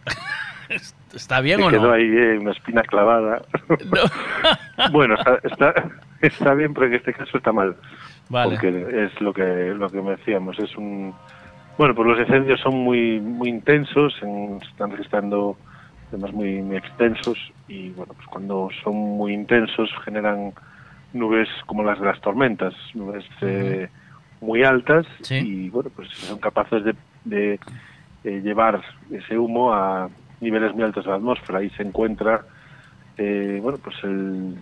¿está 1.15 1.41
bien 1.41 1.61
Me 1.61 1.67
o 1.67 1.71
quedó 1.71 1.87
no? 1.89 1.93
ahí 1.93 2.05
eh, 2.05 2.39
una 2.39 2.53
espina 2.53 2.83
clavada. 2.83 3.43
bueno, 4.93 5.15
está, 5.17 5.39
está, 5.45 5.91
está 6.21 6.55
bien, 6.55 6.75
pero 6.75 6.87
en 6.87 6.95
este 6.95 7.13
caso 7.15 7.37
está 7.39 7.53
mal. 7.53 7.75
Vale. 8.29 8.51
Porque 8.53 9.05
es 9.07 9.21
lo 9.21 9.33
que, 9.33 9.43
lo 9.77 9.89
que 9.91 10.01
me 10.01 10.13
decíamos, 10.13 10.59
es 10.59 10.77
un... 10.77 11.15
Bueno, 11.79 11.95
pues 11.95 12.07
los 12.07 12.19
incendios 12.19 12.61
son 12.61 12.77
muy 12.77 13.19
muy 13.19 13.49
intensos, 13.49 14.15
en- 14.23 14.61
se 14.61 14.67
están 14.69 14.91
registrando 14.91 15.57
temas 16.11 16.33
muy, 16.33 16.61
muy 16.61 16.77
extensos 16.77 17.39
y 17.67 17.89
bueno, 17.91 18.13
pues 18.15 18.27
cuando 18.29 18.69
son 18.85 18.95
muy 18.95 19.33
intensos 19.33 19.91
generan 20.05 20.53
nubes 21.13 21.49
como 21.67 21.83
las 21.83 21.99
de 22.01 22.07
las 22.07 22.21
tormentas, 22.21 22.75
nubes 22.95 23.25
eh, 23.41 23.89
muy 24.41 24.65
altas 24.65 25.07
y 25.31 25.71
bueno, 25.71 25.91
pues 25.95 26.09
son 26.11 26.39
capaces 26.39 26.85
de, 26.85 26.95
de, 27.25 27.61
eh, 28.25 28.41
llevar 28.43 28.83
ese 29.11 29.39
humo 29.39 29.73
a 29.73 30.11
niveles 30.41 30.75
muy 30.75 30.83
altos 30.83 31.05
de 31.05 31.11
la 31.11 31.17
atmósfera. 31.17 31.61
Ahí 31.61 31.71
se 31.71 31.83
encuentra, 31.83 32.43
eh, 33.17 33.61
bueno, 33.63 33.79
pues 33.83 33.97
el, 34.03 34.57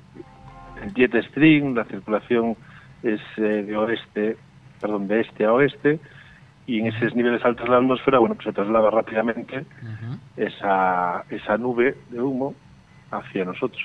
el 0.82 0.94
jet 0.94 1.14
stream, 1.28 1.74
la 1.74 1.84
circulación 1.84 2.56
es 3.02 3.20
eh, 3.38 3.64
de 3.66 3.76
oeste, 3.76 4.36
perdón, 4.80 5.08
de 5.08 5.20
este 5.20 5.44
a 5.44 5.52
oeste 5.52 5.98
y 6.66 6.80
en 6.80 6.86
esos 6.86 7.14
niveles 7.14 7.44
altos 7.44 7.64
de 7.64 7.72
la 7.72 7.78
atmósfera, 7.78 8.18
bueno, 8.18 8.34
pues 8.34 8.46
se 8.46 8.52
traslada 8.52 8.90
rápidamente 8.90 9.64
esa, 10.36 11.24
esa 11.30 11.56
nube 11.56 11.96
de 12.10 12.20
humo 12.20 12.54
hacia 13.10 13.44
nosotros. 13.44 13.82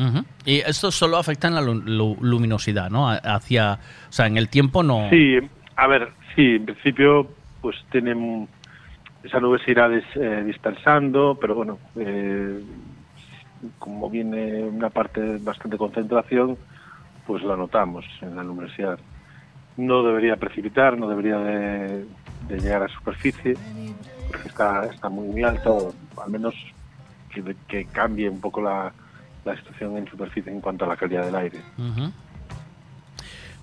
Ujú. 0.00 0.24
Y 0.46 0.58
esto 0.60 0.90
solo 0.90 1.18
afecta 1.18 1.48
en 1.48 1.54
la 1.54 1.60
lu- 1.60 1.82
lu- 1.84 2.16
luminosidad, 2.20 2.88
¿no? 2.90 3.08
Hacia, 3.10 3.74
o 4.08 4.12
sea, 4.12 4.26
en 4.26 4.38
el 4.38 4.48
tiempo 4.48 4.82
no. 4.82 5.08
Sí, 5.10 5.36
a 5.76 5.86
ver, 5.86 6.10
sí, 6.34 6.56
en 6.56 6.64
principio, 6.64 7.28
pues 7.60 7.76
tienen 7.92 8.48
esa 9.22 9.38
nube 9.40 9.58
se 9.62 9.72
irá 9.72 9.88
des- 9.88 10.04
eh, 10.16 10.42
dispersando, 10.46 11.36
pero 11.38 11.54
bueno, 11.54 11.78
eh, 11.96 12.62
como 13.78 14.08
viene 14.08 14.62
una 14.64 14.88
parte 14.88 15.36
bastante 15.38 15.76
concentración, 15.76 16.56
pues 17.26 17.42
lo 17.42 17.54
notamos 17.56 18.06
en 18.22 18.36
la 18.36 18.42
luminosidad. 18.42 18.98
No 19.76 20.02
debería 20.02 20.36
precipitar, 20.36 20.96
no 20.96 21.08
debería 21.08 21.36
de, 21.38 22.06
llegar 22.48 22.82
a 22.82 22.88
superficie, 22.88 23.54
porque 24.30 24.48
está, 24.48 24.86
está 24.86 25.08
muy, 25.10 25.28
muy 25.28 25.42
alto, 25.42 25.94
al 26.22 26.30
menos 26.30 26.54
que 27.68 27.84
cambie 27.92 28.28
un 28.28 28.40
poco 28.40 28.60
la, 28.62 28.92
la 29.44 29.56
situación 29.56 29.96
en 29.96 30.08
superficie 30.08 30.52
en 30.52 30.60
cuanto 30.60 30.84
a 30.84 30.88
la 30.88 30.96
calidad 30.96 31.24
del 31.24 31.36
aire. 31.36 31.58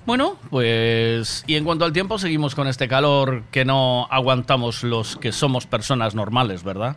Bueno, 0.08 0.38
pues. 0.50 1.44
Y 1.48 1.56
en 1.56 1.66
cuanto 1.66 1.84
al 1.84 1.92
tiempo, 1.92 2.18
seguimos 2.18 2.56
con 2.56 2.68
este 2.68 2.88
calor 2.88 3.44
que 3.52 3.66
no 3.66 4.08
aguantamos 4.10 4.84
los 4.84 5.18
que 5.18 5.34
somos 5.34 5.68
personas 5.68 6.16
normales, 6.16 6.64
¿verdad? 6.64 6.96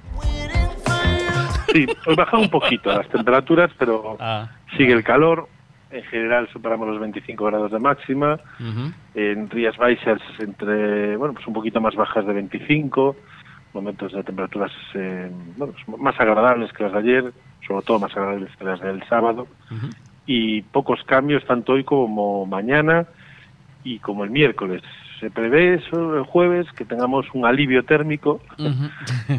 Sí, 1.72 1.86
hoy 2.06 2.14
baja 2.14 2.38
un 2.38 2.48
poquito 2.48 2.92
las 2.92 3.08
temperaturas, 3.08 3.70
pero 3.78 4.16
sigue 4.76 4.92
el 4.92 5.02
calor. 5.02 5.48
En 5.90 6.04
general 6.04 6.48
superamos 6.52 6.86
los 6.86 7.00
25 7.00 7.44
grados 7.44 7.72
de 7.72 7.80
máxima. 7.80 8.38
En 9.14 9.50
Rías 9.50 9.76
Baixas 9.76 10.20
entre, 10.38 11.16
bueno, 11.16 11.34
pues 11.34 11.46
un 11.48 11.54
poquito 11.54 11.80
más 11.80 11.96
bajas 11.96 12.24
de 12.26 12.32
25. 12.32 13.16
Momentos 13.72 14.12
de 14.12 14.22
temperaturas 14.22 14.72
eh, 14.94 15.30
bueno, 15.56 15.72
pues 15.86 15.98
más 16.00 16.18
agradables 16.18 16.72
que 16.72 16.82
las 16.84 16.92
de 16.92 16.98
ayer, 16.98 17.32
sobre 17.66 17.84
todo 17.84 17.98
más 17.98 18.16
agradables 18.16 18.54
que 18.56 18.64
las 18.64 18.80
del 18.80 19.02
sábado. 19.08 19.46
Y 20.26 20.62
pocos 20.62 21.02
cambios 21.04 21.44
tanto 21.44 21.72
hoy 21.72 21.84
como 21.84 22.46
mañana 22.46 23.06
y 23.84 23.98
como 23.98 24.24
el 24.24 24.30
miércoles. 24.30 24.82
Se 25.18 25.30
prevé 25.30 25.74
eso 25.74 26.16
el 26.16 26.24
jueves 26.24 26.66
que 26.72 26.84
tengamos 26.84 27.26
un 27.34 27.44
alivio 27.46 27.84
térmico 27.84 28.40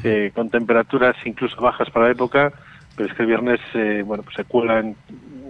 eh, 0.03 0.31
con 0.35 0.49
temperaturas 0.49 1.15
incluso 1.25 1.59
bajas 1.61 1.89
para 1.89 2.05
la 2.07 2.11
época, 2.11 2.51
pero 2.95 3.09
es 3.09 3.15
que 3.15 3.23
el 3.23 3.27
viernes 3.27 3.59
eh, 3.73 4.03
bueno 4.05 4.23
pues 4.23 4.35
se 4.35 4.43
cuela 4.43 4.79
en, 4.79 4.95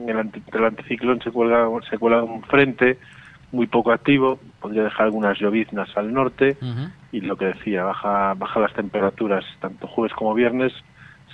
en 0.04 0.10
el, 0.10 0.20
anti- 0.20 0.42
el 0.54 0.66
anticiclón 0.66 1.22
se 1.22 1.32
cuela 1.32 1.68
se 1.90 1.98
cuela 1.98 2.24
un 2.24 2.44
frente 2.44 2.98
muy 3.52 3.68
poco 3.68 3.92
activo, 3.92 4.40
podría 4.62 4.84
dejar 4.84 5.08
algunas 5.08 5.38
lloviznas 5.38 5.90
al 5.98 6.14
norte 6.14 6.56
y 7.12 7.20
lo 7.22 7.36
que 7.36 7.46
decía, 7.48 7.84
baja 7.84 8.34
baja 8.36 8.60
las 8.62 8.74
temperaturas 8.74 9.44
tanto 9.60 9.88
jueves 9.88 10.14
como 10.14 10.34
viernes, 10.34 10.72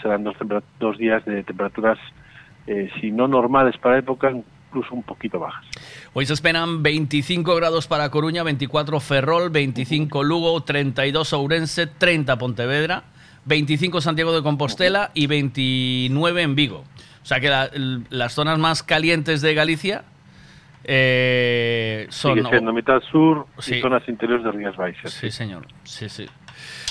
serán 0.02 0.24
dos, 0.24 0.36
dos 0.80 0.98
días 0.98 1.24
de 1.26 1.44
temperaturas 1.44 1.98
eh, 2.68 2.90
si 3.00 3.12
no 3.12 3.28
normales 3.28 3.78
para 3.78 3.98
época, 3.98 4.30
incluso 4.32 4.94
un 4.94 5.04
poquito 5.04 5.40
bajas. 5.40 5.66
Hoy 6.14 6.26
se 6.26 6.34
esperan 6.34 6.84
25 6.84 7.56
grados 7.56 7.88
para 7.88 8.10
Coruña, 8.10 8.44
24 8.44 9.00
Ferrol, 9.00 9.50
25 9.50 10.24
Lugo, 10.24 10.62
32 10.64 11.32
Ourense, 11.34 11.88
30 11.88 12.38
Pontevedra, 12.38 13.04
25 13.46 14.02
Santiago 14.02 14.36
de 14.36 14.44
Compostela 14.44 15.12
y 15.14 15.28
29 15.28 16.42
en 16.42 16.56
Vigo. 16.56 16.84
O 17.24 17.26
sea 17.26 17.40
que 17.40 17.50
la- 17.50 17.70
las 18.10 18.34
zonas 18.34 18.58
más 18.60 18.84
calientes 18.84 19.42
de 19.42 19.54
Galicia 19.54 20.04
eh, 20.90 22.08
son... 22.10 22.38
Sigue 22.38 22.50
siendo 22.50 22.74
mitad 22.74 23.02
sur 23.12 23.48
Sí. 23.60 23.76
y 23.76 23.82
zonas 23.82 24.08
interiores 24.08 24.44
de 24.46 24.52
Rías 24.52 24.76
Baixas. 24.76 25.12
Sí, 25.12 25.32
señor. 25.32 25.68
Sí, 25.84 26.08
sí. 26.10 26.26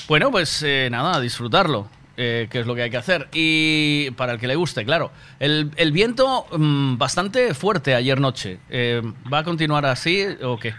Bueno, 0.09 0.31
pues 0.31 0.63
eh, 0.63 0.89
nada, 0.91 1.17
a 1.17 1.21
disfrutarlo, 1.21 1.89
eh, 2.17 2.49
que 2.51 2.61
es 2.61 2.67
lo 2.67 2.75
que 2.75 2.83
hay 2.83 2.91
que 2.91 2.97
hacer. 2.97 3.29
Y 3.33 4.11
para 4.13 4.33
el 4.33 4.39
que 4.39 4.47
le 4.47 4.57
guste, 4.57 4.85
claro. 4.85 5.11
El, 5.39 5.71
el 5.77 5.93
viento 5.93 6.47
mm, 6.57 6.97
bastante 6.99 7.55
fuerte 7.55 7.95
ayer 7.95 8.21
noche. 8.21 8.59
Eh, 8.71 9.03
¿Va 9.33 9.39
a 9.39 9.45
continuar 9.45 9.85
así 9.87 10.25
o 10.43 10.59
qué? 10.59 10.75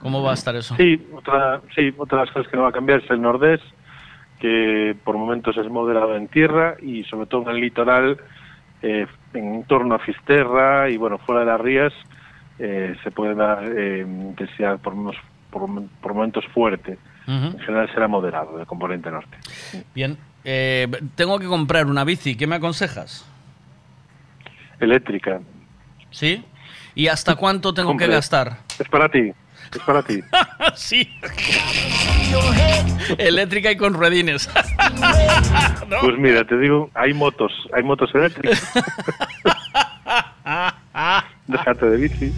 ¿Cómo 0.00 0.22
va 0.22 0.32
a 0.32 0.34
estar 0.34 0.54
eso? 0.54 0.76
Sí, 0.76 1.04
otra, 1.14 1.60
sí, 1.74 1.92
otra 1.96 2.18
de 2.20 2.24
las 2.26 2.32
cosas 2.34 2.48
que 2.50 2.56
no 2.56 2.64
va 2.64 2.68
a 2.68 2.72
cambiar 2.72 3.02
es 3.02 3.10
el 3.10 3.20
nordés, 3.22 3.60
que 4.40 4.94
por 5.04 5.16
momentos 5.16 5.56
es 5.56 5.68
moderado 5.70 6.14
en 6.16 6.28
tierra 6.28 6.76
y 6.82 7.04
sobre 7.04 7.26
todo 7.26 7.42
en 7.42 7.56
el 7.56 7.60
litoral, 7.62 8.18
eh, 8.82 9.06
en 9.32 9.64
torno 9.64 9.94
a 9.94 9.98
Fisterra 9.98 10.90
y 10.90 10.96
bueno, 10.96 11.18
fuera 11.18 11.40
de 11.40 11.46
las 11.46 11.60
rías, 11.60 11.92
eh, 12.58 12.94
se 13.02 13.10
puede 13.10 13.34
dar 13.34 13.64
eh, 13.64 14.00
intensidad 14.00 14.78
por, 14.78 14.92
unos- 14.94 15.16
por, 15.50 15.62
por 16.02 16.14
momentos 16.14 16.44
fuerte. 16.54 16.98
Ujú. 17.26 17.56
En 17.56 17.58
general 17.60 17.90
será 17.92 18.06
moderado, 18.06 18.58
de 18.58 18.66
componente 18.66 19.10
norte. 19.10 19.36
Bien. 19.94 20.16
Eh, 20.48 20.86
tengo 21.16 21.40
que 21.40 21.46
comprar 21.46 21.86
una 21.86 22.04
bici. 22.04 22.36
¿Qué 22.36 22.46
me 22.46 22.54
aconsejas? 22.54 23.26
Eléctrica. 24.78 25.40
¿Sí? 26.10 26.44
¿Y 26.94 27.08
hasta 27.08 27.34
cuánto 27.34 27.74
tengo 27.74 27.96
que 27.96 28.06
gastar? 28.06 28.58
Es 28.78 28.88
para 28.88 29.08
ti, 29.08 29.32
es 29.72 29.82
para 29.84 30.04
ti. 30.04 30.20
sí. 30.76 31.10
Eléctrica 33.18 33.72
y 33.72 33.76
con 33.76 33.92
ruedines. 33.94 34.48
Pues 36.00 36.18
mira, 36.18 36.44
te 36.44 36.58
digo, 36.58 36.90
hay 36.94 37.14
motos, 37.14 37.52
hay 37.72 37.84
motos 37.84 38.12
eléctricas. 38.12 38.60
Déjate 41.46 41.86
de 41.86 41.96
bici. 41.96 42.32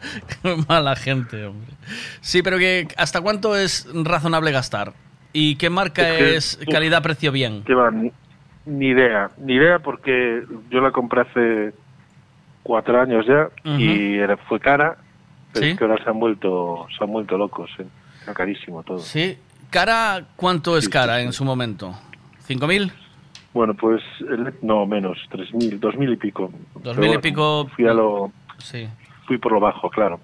Sí, 0.00 0.48
mala 0.68 0.96
gente, 0.96 1.44
hombre. 1.46 1.72
Sí, 2.20 2.42
pero 2.42 2.58
que 2.58 2.88
¿hasta 2.96 3.20
cuánto 3.20 3.56
es 3.56 3.86
razonable 3.92 4.50
gastar? 4.52 4.92
¿Y 5.32 5.56
qué 5.56 5.70
marca 5.70 6.08
Es 6.08 6.56
que- 6.56 6.64
es 6.66 6.70
calidad-precio 6.72 7.30
bien? 7.32 7.62
Que 7.64 7.74
va, 7.74 7.90
ni, 7.90 8.10
ni 8.66 8.86
idea, 8.88 9.30
ni 9.38 9.54
idea 9.54 9.78
porque 9.78 10.42
yo 10.70 10.80
la 10.80 10.90
compré 10.90 11.22
hace 11.22 11.74
cuatro 12.62 13.00
años 13.00 13.24
ya 13.26 13.48
Ujú. 13.70 13.80
y 13.80 14.14
era, 14.18 14.36
fue 14.36 14.58
cara, 14.60 14.96
pero 15.52 15.64
¿Sí? 15.66 15.72
es 15.72 15.78
que 15.78 15.84
ahora 15.84 16.02
se 16.02 16.10
han 16.10 16.18
vuelto, 16.20 16.86
se 16.96 17.04
han 17.04 17.10
vuelto 17.12 17.36
locos. 17.38 17.70
¿eh? 17.78 17.86
Está 18.20 18.34
carísimo 18.34 18.82
todo. 18.82 18.98
Sí. 18.98 19.38
¿Cara 19.70 20.24
cuánto 20.36 20.78
es 20.78 20.88
cara 20.88 21.20
en 21.20 21.32
su 21.34 21.44
momento? 21.44 21.94
¿5.000? 22.48 22.90
Bueno, 23.52 23.74
pues 23.74 24.02
no 24.62 24.86
menos, 24.86 25.18
3.000, 25.30 25.78
2.000 25.80 26.12
y 26.12 26.16
pico. 26.16 26.50
Dos 26.74 26.82
Pero 26.82 26.94
mil 26.96 27.04
y 27.04 27.08
bueno, 27.08 27.20
pico. 27.20 27.68
Fui, 27.76 27.86
a 27.86 27.92
lo, 27.92 28.32
Sí. 28.58 28.88
Fui 29.28 29.38
por 29.38 29.52
lo 29.52 29.60
bajo, 29.60 29.88
claro. 29.90 30.18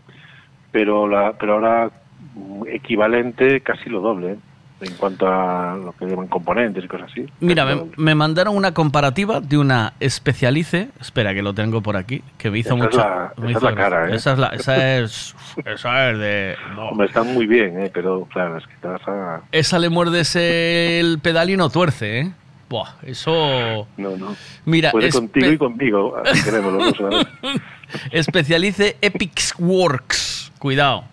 Pero, 0.73 1.07
la, 1.07 1.35
pero 1.39 1.53
ahora 1.55 1.91
mm, 2.35 2.63
equivalente 2.73 3.61
casi 3.61 3.89
lo 3.89 4.01
doble, 4.01 4.33
¿eh? 4.33 4.37
en 4.81 4.93
cuanto 4.97 5.27
a 5.27 5.77
lo 5.77 5.93
que 5.93 6.05
llaman 6.05 6.27
componentes 6.27 6.85
y 6.85 6.89
cosas 6.89 7.11
así. 7.11 7.25
Mira, 7.41 7.65
me, 7.65 7.85
me 7.97 8.15
mandaron 8.17 8.55
una 8.57 8.75
comparativa 8.75 9.41
de 9.41 9.57
una 9.57 9.93
Specialice, 10.07 10.89
espera 11.01 11.33
que 11.33 11.43
lo 11.43 11.55
tengo 11.55 11.81
por 11.81 11.97
aquí, 11.97 12.23
que 12.37 12.51
me 12.51 12.59
hizo 12.59 12.75
Esa 12.75 12.77
es 12.77 12.83
mucho. 12.85 12.99
la- 12.99 13.33
me 13.39 13.51
esa 13.51 13.59
hizo 13.59 13.59
es 13.59 13.75
la 13.75 13.75
cara, 13.83 14.11
¿eh? 14.11 14.15
Esa 14.17 14.33
es 14.33 14.39
la, 14.39 14.47
esa 14.49 14.97
es, 14.99 15.37
esa 15.65 16.11
es 16.11 16.19
de. 16.19 16.57
Hombre, 16.77 17.07
están 17.07 17.33
muy 17.33 17.47
bien, 17.47 17.79
¿eh? 17.81 17.91
pero 17.95 18.27
claro, 18.31 18.59
es 18.59 18.67
que 18.67 18.75
te 18.83 18.89
vas 18.89 19.07
a... 19.09 19.41
Esa 19.53 19.79
le 19.79 19.89
muerdes 19.89 20.35
el 20.37 21.19
pedal 21.23 21.49
y 21.51 21.57
no 21.57 21.71
tuerce, 21.71 22.21
¿eh? 22.21 22.33
Buah, 22.69 22.95
eso. 23.03 23.87
No, 23.97 24.17
no. 24.17 24.37
Mira, 24.65 24.91
Puede 24.91 25.09
espe- 25.09 25.19
contigo 25.19 25.53
y 25.53 25.59
conmigo. 25.59 26.15
Especialice 28.11 28.97
Epics 29.01 29.55
Works. 29.59 30.53
Cuidado. 30.59 31.05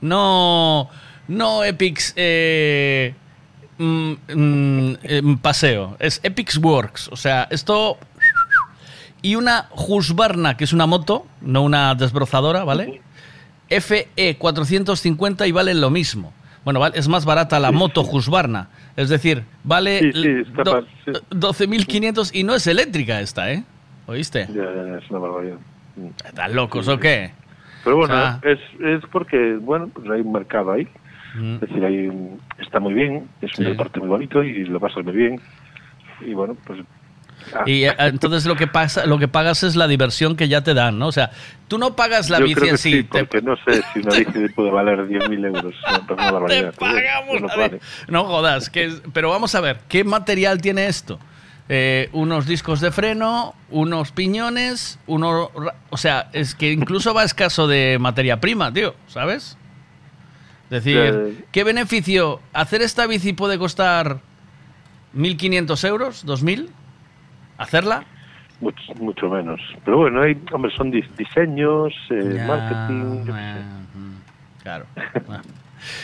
No. 0.00 0.88
No 1.26 1.64
Epics. 1.64 2.12
Eh, 2.16 3.14
mm, 3.78 4.12
mm, 4.34 4.96
em, 5.02 5.38
paseo. 5.38 5.96
Es 5.98 6.20
Epics 6.22 6.56
Works. 6.58 7.08
O 7.08 7.16
sea, 7.16 7.48
esto. 7.50 7.98
Y 9.20 9.34
una 9.34 9.68
Husqvarna, 9.74 10.56
que 10.56 10.62
es 10.64 10.72
una 10.72 10.86
moto, 10.86 11.26
no 11.40 11.62
una 11.62 11.94
desbrozadora, 11.96 12.62
¿vale? 12.62 13.02
FE 13.68 14.36
450 14.38 15.46
y 15.46 15.52
vale 15.52 15.74
lo 15.74 15.90
mismo. 15.90 16.32
Bueno, 16.64 16.80
vale, 16.80 16.98
es 16.98 17.08
más 17.08 17.24
barata 17.24 17.58
la 17.58 17.72
moto 17.72 18.02
Husqvarna. 18.02 18.68
Es 18.98 19.08
decir, 19.08 19.44
vale 19.62 20.00
Sí, 20.00 20.12
sí, 20.12 20.28
está 20.44 20.62
do- 20.64 20.72
pa- 20.72 20.86
sí. 21.04 21.12
12.500 21.30 22.30
y 22.34 22.42
no 22.42 22.56
es 22.56 22.66
eléctrica 22.66 23.20
esta, 23.20 23.52
¿eh? 23.52 23.62
¿Oíste? 24.06 24.48
Ya, 24.48 24.64
ya, 24.64 24.98
es 24.98 25.08
una 25.10 25.20
barbaridad. 25.20 25.56
¿Están 26.24 26.54
locos 26.56 26.88
o 26.88 26.98
qué? 26.98 27.30
Pero 27.84 27.96
bueno, 27.96 28.12
O 28.12 28.16
sea- 28.16 28.40
es, 28.42 28.58
es 28.80 29.02
porque, 29.12 29.54
bueno, 29.60 29.88
pues 29.94 30.10
hay 30.10 30.20
un 30.22 30.32
mercado 30.32 30.72
ahí. 30.72 30.88
Mm. 31.36 31.54
Es 31.54 31.60
decir, 31.60 32.10
un- 32.10 32.40
está 32.58 32.80
muy 32.80 32.92
bien, 32.94 33.28
es 33.40 33.56
un 33.56 33.66
deporte 33.66 34.00
muy 34.00 34.08
bonito 34.08 34.42
y 34.42 34.64
lo 34.64 34.80
pasas 34.80 35.04
muy 35.04 35.14
bien. 35.14 35.40
Y 36.20 36.34
bueno, 36.34 36.56
pues... 36.66 36.80
Y 37.66 37.84
eh, 37.84 37.94
entonces 37.98 38.46
lo 38.46 38.56
que 38.56 38.66
pasa, 38.66 39.06
lo 39.06 39.18
que 39.18 39.28
pagas 39.28 39.62
es 39.62 39.76
la 39.76 39.86
diversión 39.88 40.36
que 40.36 40.48
ya 40.48 40.62
te 40.62 40.74
dan, 40.74 40.98
¿no? 40.98 41.06
O 41.08 41.12
sea, 41.12 41.30
tú 41.68 41.78
no 41.78 41.96
pagas 41.96 42.30
la 42.30 42.38
yo 42.38 42.44
bici 42.44 42.54
creo 42.54 42.64
que 42.66 42.70
en 42.70 42.78
sí. 42.78 42.92
sí, 42.92 43.02
te- 43.04 43.18
porque 43.24 43.42
no 43.42 43.56
sé 43.56 43.82
si 43.92 44.00
una 44.00 44.16
bici 44.16 44.48
puede 44.54 44.70
valer 44.70 45.06
10.000 45.06 45.44
euros. 45.46 45.74
Pagamos 46.78 47.56
vale. 47.56 47.80
No 48.08 48.24
jodas, 48.24 48.70
que 48.70 48.84
es- 48.86 49.02
pero 49.12 49.30
vamos 49.30 49.54
a 49.54 49.60
ver, 49.60 49.80
¿qué 49.88 50.04
material 50.04 50.60
tiene 50.60 50.86
esto? 50.86 51.18
Eh, 51.70 52.08
unos 52.12 52.46
discos 52.46 52.80
de 52.80 52.90
freno, 52.90 53.54
unos 53.70 54.10
piñones, 54.12 54.98
uno, 55.06 55.50
o 55.90 55.96
sea, 55.98 56.30
es 56.32 56.54
que 56.54 56.72
incluso 56.72 57.12
va 57.12 57.24
escaso 57.24 57.66
de 57.68 57.98
materia 58.00 58.40
prima, 58.40 58.72
tío, 58.72 58.94
¿sabes? 59.06 59.58
Es 60.70 60.84
decir. 60.84 61.46
¿qué 61.52 61.64
beneficio? 61.64 62.40
¿Hacer 62.54 62.80
esta 62.82 63.06
bici 63.06 63.34
puede 63.34 63.58
costar 63.58 64.20
1.500 65.14 65.84
euros? 65.88 66.26
¿2.000? 66.26 66.68
¿Hacerla? 67.58 68.04
Mucho, 68.60 68.94
mucho 69.00 69.28
menos. 69.28 69.60
Pero 69.84 69.98
bueno, 69.98 70.22
hay, 70.22 70.40
hombre, 70.52 70.72
son 70.76 70.90
dis- 70.90 71.08
diseños, 71.16 71.92
eh, 72.10 72.34
Ya, 72.36 72.46
marketing. 72.46 73.24
yo 73.24 73.32
qué 73.34 73.40
eh, 73.40 73.54
sé. 73.54 74.62
Claro. 74.62 74.86
Bueno. 75.26 75.42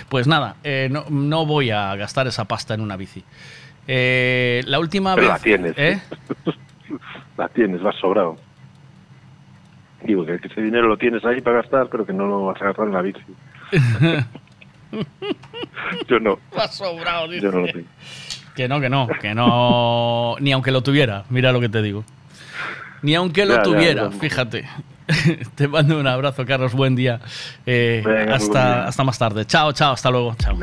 Pues 0.09 0.27
nada, 0.29 0.55
eh, 0.63 0.89
no, 0.91 1.05
no 1.11 1.47
voy 1.47 1.71
a 1.71 1.95
gastar 1.97 2.27
esa 2.29 2.45
pasta 2.45 2.75
en 2.75 2.81
una 2.81 2.97
bici. 2.97 3.25
Eh, 3.89 4.63
la 4.67 4.79
última 4.79 5.15
Pero 5.17 5.27
vez. 5.29 5.37
la 5.39 5.43
tienes. 5.43 5.75
¿eh? 5.79 6.01
La 7.37 7.49
tienes, 7.49 7.83
vas 7.83 7.97
sobrado. 7.97 8.37
Digo 10.05 10.25
que 10.25 10.35
ese 10.35 10.61
dinero 10.63 10.87
lo 10.87 10.97
tienes 10.97 11.25
ahí 11.25 11.41
para 11.41 11.57
gastar, 11.63 11.89
pero 11.89 12.05
que 12.07 12.13
no 12.13 12.27
lo 12.27 12.45
vas 12.47 12.61
a 12.63 12.67
gastar 12.67 12.87
en 12.87 12.93
la 12.93 13.03
bici. 13.03 13.21
Yo 16.09 16.21
no. 16.21 16.39
Vas 16.57 16.77
sobrado, 16.77 17.27
dice. 17.29 17.43
Yo 17.43 17.51
no 17.53 17.61
lo 17.61 17.67
tengo. 17.67 17.87
Que 18.55 18.69
no, 18.69 18.81
que 18.81 18.89
no, 18.89 19.09
que 19.21 19.35
no. 19.35 20.37
Ni 20.41 20.53
aunque 20.53 20.71
lo 20.71 20.83
tuviera, 20.83 21.25
mira 21.29 21.53
lo 21.53 21.61
que 21.61 21.69
te 21.69 21.83
digo. 21.83 22.05
Ni 23.03 23.15
aunque 23.15 23.45
lo 23.45 23.57
Ya, 23.57 23.63
tuviera, 23.63 24.11
ya. 24.11 24.19
fíjate. 24.19 24.69
te 25.55 25.69
mando 25.69 25.99
un 25.99 26.07
abrazo, 26.07 26.47
Carlos. 26.47 26.73
Buen 26.73 26.97
día. 26.97 27.21
Eh, 27.67 28.03
Venga, 28.05 28.17
muy 28.19 28.25
buen 28.27 28.33
hasta, 28.35 28.75
día. 28.75 28.87
hasta 28.89 29.05
más 29.05 29.19
tarde. 29.19 29.45
Chao, 29.45 29.73
chao, 29.73 29.93
hasta 29.93 30.11
luego. 30.11 30.35
Chao. 30.39 30.57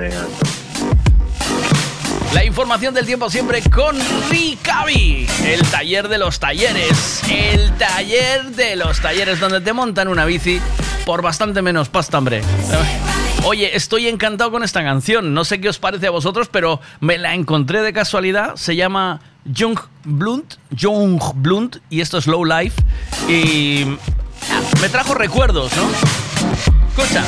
La 2.33 2.45
información 2.45 2.93
del 2.93 3.05
tiempo 3.05 3.29
siempre 3.29 3.61
con 3.69 3.95
Ricavi, 4.29 5.27
el 5.45 5.61
taller 5.69 6.07
de 6.07 6.17
los 6.17 6.39
talleres. 6.39 7.21
El 7.29 7.71
taller 7.73 8.45
de 8.51 8.77
los 8.77 9.01
talleres 9.01 9.39
donde 9.39 9.59
te 9.59 9.73
montan 9.73 10.07
una 10.07 10.23
bici 10.23 10.61
por 11.05 11.21
bastante 11.21 11.61
menos 11.61 11.89
pasta, 11.89 12.17
hombre. 12.17 12.41
Oye, 13.43 13.75
estoy 13.75 14.07
encantado 14.07 14.51
con 14.51 14.63
esta 14.63 14.83
canción. 14.83 15.33
No 15.33 15.43
sé 15.43 15.59
qué 15.59 15.69
os 15.69 15.79
parece 15.79 16.07
a 16.07 16.11
vosotros, 16.11 16.47
pero 16.51 16.79
me 16.99 17.17
la 17.17 17.33
encontré 17.33 17.81
de 17.81 17.91
casualidad. 17.91 18.55
Se 18.55 18.75
llama 18.75 19.19
Young 19.45 19.79
Blunt, 20.05 20.55
Young 20.69 21.19
Blunt, 21.35 21.77
y 21.89 22.01
esto 22.01 22.19
es 22.19 22.27
Low 22.27 22.45
Life. 22.45 22.81
Y 23.27 23.97
me 24.79 24.89
trajo 24.89 25.15
recuerdos, 25.15 25.71
¿no? 25.75 25.83
Escucha. 26.89 27.25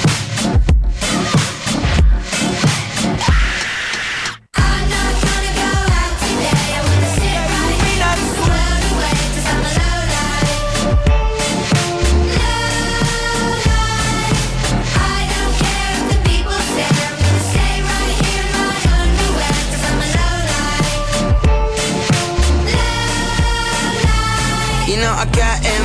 Know 25.03 25.11
I 25.11 25.25
get 25.25 25.57
embarrassed 25.57 25.82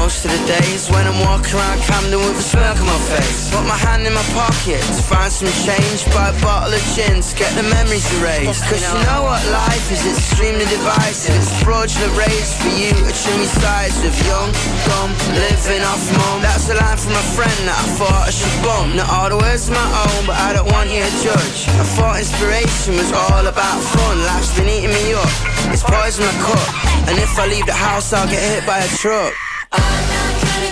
most 0.00 0.24
of 0.24 0.30
the 0.30 0.42
days. 0.46 0.90
When 0.90 1.06
I'm 1.06 1.18
walking 1.24 1.54
around 1.54 1.80
Camden 1.84 2.20
with 2.20 2.38
a 2.38 2.44
smirk 2.44 2.78
on 2.80 2.86
my 2.86 3.00
face. 3.12 3.50
Put 3.50 3.66
my 3.66 3.76
hand 3.76 4.06
in 4.06 4.14
my 4.14 4.24
pocket 4.34 4.80
to 4.80 5.02
find 5.04 5.30
some 5.30 5.50
change. 5.66 6.04
Buy 6.14 6.30
a 6.32 6.36
bottle 6.40 6.74
of 6.74 6.82
gin 6.94 7.20
to 7.20 7.32
get 7.36 7.50
the 7.54 7.64
memories 7.66 8.06
erased. 8.18 8.64
Cause 8.66 8.82
you 8.82 8.98
know 9.08 9.22
what 9.28 9.40
life 9.52 9.86
is, 9.92 10.04
it's 10.06 10.18
extremely 10.18 10.66
divisive. 10.66 11.36
It's 11.36 11.50
fraudulent 11.62 12.14
race 12.16 12.52
for 12.58 12.72
you 12.72 12.92
to 12.92 13.12
trim 13.12 13.38
your 13.40 13.54
sides 13.60 13.96
With 14.02 14.16
young, 14.26 14.50
dumb, 14.88 15.10
living 15.36 15.84
off 15.84 16.02
mum. 16.18 16.42
That's 16.42 16.68
a 16.70 16.76
line 16.76 16.98
from 16.98 17.14
a 17.14 17.26
friend 17.36 17.58
that 17.68 17.76
I 17.76 17.86
thought 17.98 18.22
I 18.28 18.32
should 18.32 18.56
bump. 18.64 18.96
Not 18.96 19.08
all 19.10 19.28
the 19.30 19.38
words 19.38 19.68
are 19.70 19.76
my 19.76 19.88
own, 20.08 20.22
but 20.26 20.36
I 20.36 20.52
don't 20.56 20.68
want 20.72 20.90
you 20.90 21.02
to 21.04 21.12
judge. 21.22 21.68
I 21.80 21.84
thought 21.96 22.18
inspiration 22.18 22.96
was 22.96 23.12
all 23.12 23.44
about 23.44 23.78
fun. 23.80 24.14
Life's 24.24 24.52
been 24.56 24.68
eating 24.68 24.94
me 24.94 25.14
up, 25.14 25.30
it's 25.70 25.84
poison 25.84 26.24
my 26.24 26.36
cup. 26.40 26.94
And 27.08 27.18
if 27.18 27.38
I 27.38 27.46
leave 27.46 27.66
the 27.66 27.74
house 27.74 28.14
I'll 28.14 28.26
get 28.26 28.40
hit 28.40 28.66
by 28.66 28.78
a 28.78 28.88
truck 28.96 29.34
In 29.76 29.80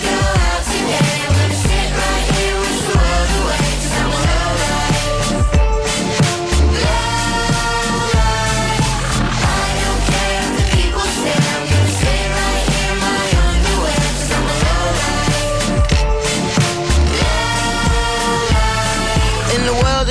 the 0.00 0.08
world 0.08 1.21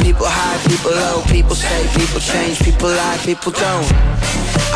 People 0.00 0.26
high, 0.28 0.56
people 0.68 0.92
low, 0.92 1.22
people 1.28 1.54
say, 1.54 1.80
people 1.98 2.20
change, 2.20 2.60
people 2.62 2.88
lie, 2.88 3.18
people 3.24 3.52
don't. 3.52 3.88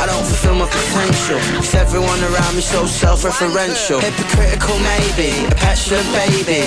I 0.01 0.07
don't 0.07 0.25
fulfill 0.25 0.57
my 0.57 0.69
potential. 0.69 1.41
Cause 1.61 1.75
everyone 1.75 2.21
around 2.33 2.57
me 2.57 2.63
so 2.63 2.87
self-referential. 2.87 4.01
Hypocritical 4.01 4.79
maybe, 4.81 5.47
a 5.47 5.55
petulant 5.57 6.09
baby. 6.17 6.65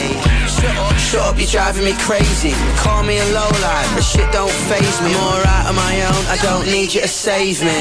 Shut 0.98 1.22
up, 1.26 1.38
you're 1.38 1.50
driving 1.50 1.86
me 1.86 1.94
crazy. 2.06 2.54
Call 2.78 3.04
me 3.04 3.18
a 3.18 3.28
low 3.34 3.50
life, 3.62 3.90
but 3.96 4.04
shit 4.04 4.30
don't 4.32 4.54
phase 4.70 4.98
me. 5.02 5.14
I'm 5.14 5.24
alright 5.34 5.66
on 5.70 5.76
my 5.76 5.96
own, 6.10 6.24
I 6.30 6.38
don't 6.42 6.66
need 6.66 6.94
you 6.94 7.02
to 7.02 7.08
save 7.08 7.62
me. 7.62 7.80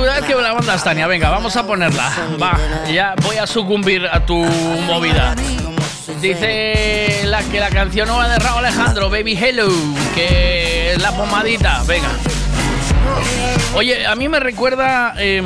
Vez 0.00 0.22
que 0.26 0.34
la 0.34 0.54
mandas, 0.54 0.82
Tania. 0.82 1.06
Venga, 1.06 1.30
vamos 1.30 1.56
a 1.56 1.66
ponerla. 1.66 2.10
Va, 2.40 2.58
ya 2.90 3.14
voy 3.22 3.36
a 3.36 3.46
sucumbir 3.46 4.06
a 4.06 4.24
tu 4.24 4.36
movida. 4.36 5.34
Dice 6.20 7.22
la 7.24 7.42
que 7.42 7.60
la 7.60 7.70
canción 7.70 8.08
nueva 8.08 8.28
de 8.28 8.38
Raúl 8.38 8.64
Alejandro, 8.64 9.10
Baby 9.10 9.36
Hello, 9.40 9.68
que 10.14 10.92
es 10.92 11.02
la 11.02 11.12
pomadita. 11.12 11.82
Venga. 11.86 12.08
Oye, 13.74 14.06
a 14.06 14.14
mí 14.14 14.28
me 14.28 14.40
recuerda. 14.40 15.14
em, 15.18 15.44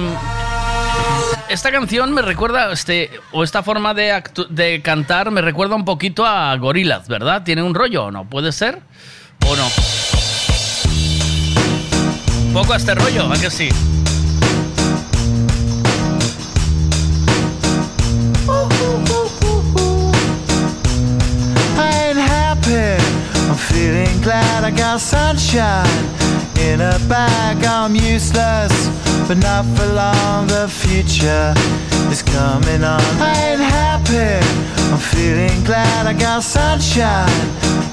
esta 1.49 1.71
canción 1.71 2.13
me 2.13 2.23
recuerda, 2.23 2.73
este, 2.73 3.11
o 3.33 3.45
esta 3.45 3.63
forma 3.63 3.95
de 3.95 4.81
cantar 4.83 5.31
me 5.31 5.41
recuerda 5.41 5.77
un 5.77 5.85
poquito 5.85 6.27
a 6.27 6.55
Gorillaz, 6.57 7.09
¿verdad? 7.09 7.43
¿Tiene 7.45 7.63
un 7.63 7.75
rollo 7.75 8.07
o 8.07 8.11
no? 8.11 8.29
¿Puede 8.29 8.53
ser? 8.53 8.81
¿O 9.47 9.57
no? 9.57 9.69
Un 12.47 12.53
poco 12.53 12.73
a 12.73 12.77
este 12.77 12.95
rollo, 12.95 13.33
¿a 13.33 13.39
que 13.39 13.51
sí? 13.51 13.69
Feeling 23.77 24.21
glad 24.23 24.65
I 24.65 24.71
got 24.71 25.01
sunshine 25.01 26.05
in 26.59 26.81
a 26.81 26.99
bag. 27.09 27.63
I'm 27.65 27.95
useless, 27.95 28.75
but 29.29 29.37
not 29.37 29.65
for 29.77 29.87
long. 29.93 30.47
The 30.47 30.67
future 30.67 31.53
is 32.11 32.23
coming 32.23 32.85
on. 32.85 33.01
I 33.21 33.53
ain't 33.53 33.61
happy. 33.61 34.45
I'm 34.93 34.99
feeling 34.99 35.65
glad 35.65 36.07
I 36.07 36.13
got 36.13 36.43
sunshine 36.43 37.29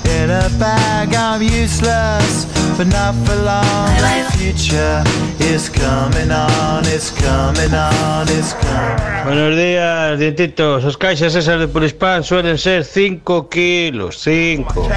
in 0.05 0.29
a 0.29 0.49
bag. 0.59 1.13
I'm 1.15 1.41
useless, 1.41 2.45
but 2.77 2.87
not 2.87 3.15
for 3.25 3.35
long. 3.35 3.87
The 3.97 4.31
future 4.37 5.03
is 5.39 5.69
coming 5.69 6.31
on. 6.31 6.83
It's 6.85 7.11
coming 7.11 7.73
on. 7.73 8.27
It's 8.29 8.53
coming. 8.53 9.25
Buenos 9.25 9.55
días, 9.55 10.19
dientitos. 10.19 10.83
Las 10.83 10.97
caixas 10.97 11.33
esas 11.35 11.59
de 11.59 11.67
Purispan 11.67 12.23
suelen 12.23 12.57
ser 12.57 12.83
5 12.83 13.49
kilos, 13.49 14.17
5. 14.19 14.89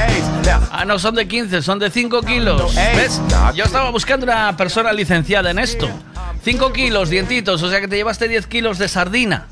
Ah, 0.70 0.84
no, 0.84 0.98
son 0.98 1.14
de 1.14 1.26
15, 1.26 1.62
son 1.62 1.78
de 1.78 1.90
5 1.90 2.22
kilos. 2.22 2.74
¿Ves? 2.74 3.20
Yo 3.54 3.64
estaba 3.64 3.90
buscando 3.90 4.24
una 4.24 4.56
persona 4.56 4.92
licenciada 4.92 5.50
en 5.50 5.58
esto. 5.58 5.88
5 6.46 6.72
kilos, 6.72 7.10
dientitos, 7.10 7.60
o 7.64 7.68
sea 7.68 7.80
que 7.80 7.88
te 7.88 7.96
llevaste 7.96 8.28
10 8.28 8.46
kilos 8.46 8.78
de 8.78 8.86
sardina. 8.86 9.48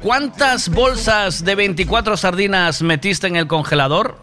¿Cuántas 0.00 0.70
bolsas 0.70 1.44
de 1.44 1.54
24 1.54 2.16
sardinas 2.16 2.80
metiste 2.80 3.26
en 3.26 3.36
el 3.36 3.46
congelador? 3.46 4.16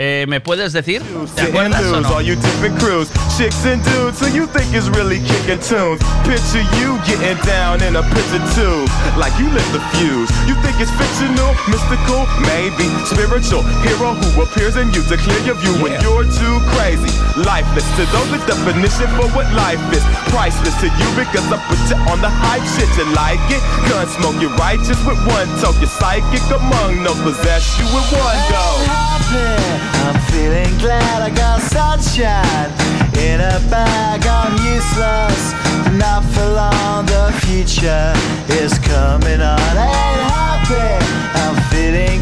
Eh, 0.00 0.26
¿Me 0.28 0.38
puedes 0.38 0.72
decir? 0.72 1.02
¿Te 1.34 1.42
acuerdas 1.42 1.82
o 1.90 2.00
no? 2.00 2.20
you 2.20 2.36
different 2.36 2.78
crews, 2.78 3.10
chicks 3.34 3.66
and 3.66 3.82
dudes, 3.82 4.22
who 4.22 4.30
you 4.30 4.46
think 4.46 4.70
is 4.72 4.86
really 4.94 5.18
kicking 5.26 5.58
tunes. 5.58 5.98
Picture 6.22 6.62
you 6.78 6.94
getting 7.02 7.34
down 7.42 7.82
in 7.82 7.98
a 7.98 8.02
picture 8.14 8.38
tube, 8.54 8.86
like 9.18 9.34
you 9.42 9.50
lit 9.50 9.66
the 9.74 9.82
fuse. 9.98 10.30
You 10.46 10.54
think 10.62 10.78
it's 10.78 10.94
fictional, 10.94 11.50
mystical, 11.66 12.30
maybe 12.46 12.86
spiritual 13.10 13.66
hero 13.82 14.14
who 14.14 14.46
appears 14.46 14.78
in 14.78 14.86
you 14.94 15.02
to 15.10 15.18
clear 15.18 15.42
your 15.42 15.58
view 15.58 15.74
when 15.82 15.98
you're 15.98 16.22
too 16.30 16.56
crazy. 16.78 17.10
Lifeless 17.34 17.82
to 17.98 18.06
those, 18.14 18.30
the 18.30 18.38
definition 18.46 19.10
for 19.18 19.26
what 19.34 19.50
life 19.58 19.82
is. 19.90 20.06
Priceless 20.30 20.78
to 20.78 20.86
you 20.94 21.08
because 21.18 21.42
I 21.50 21.58
put 21.66 21.82
you 21.90 21.98
on 22.06 22.22
the 22.22 22.30
hype 22.30 22.62
shit. 22.78 22.86
You 22.94 23.10
like 23.18 23.42
it? 23.50 23.58
Gun 23.90 24.06
smoke, 24.14 24.38
you're 24.38 24.54
righteous 24.62 25.02
with 25.02 25.18
one 25.26 25.50
toke. 25.58 25.74
You're 25.82 25.90
psychic 25.90 26.46
among 26.54 27.02
those 27.02 27.18
possess 27.26 27.66
you 27.82 27.86
with 27.90 28.06
one 28.14 28.38
go. 28.54 29.87
I'm 30.04 30.18
feeling 30.32 30.76
glad 30.78 31.22
I 31.22 31.30
got 31.30 31.60
sunshine 31.60 32.70
in 33.18 33.40
a 33.40 33.58
bag. 33.70 34.26
I'm 34.26 34.54
useless, 34.74 35.52
not 35.98 36.24
for 36.32 36.46
long. 36.46 37.06
The 37.06 37.32
future 37.44 38.12
is 38.60 38.78
coming 38.78 39.40
on. 39.40 39.72
Ain't 39.76 40.22
happy. 40.32 41.04
I'm 41.42 41.56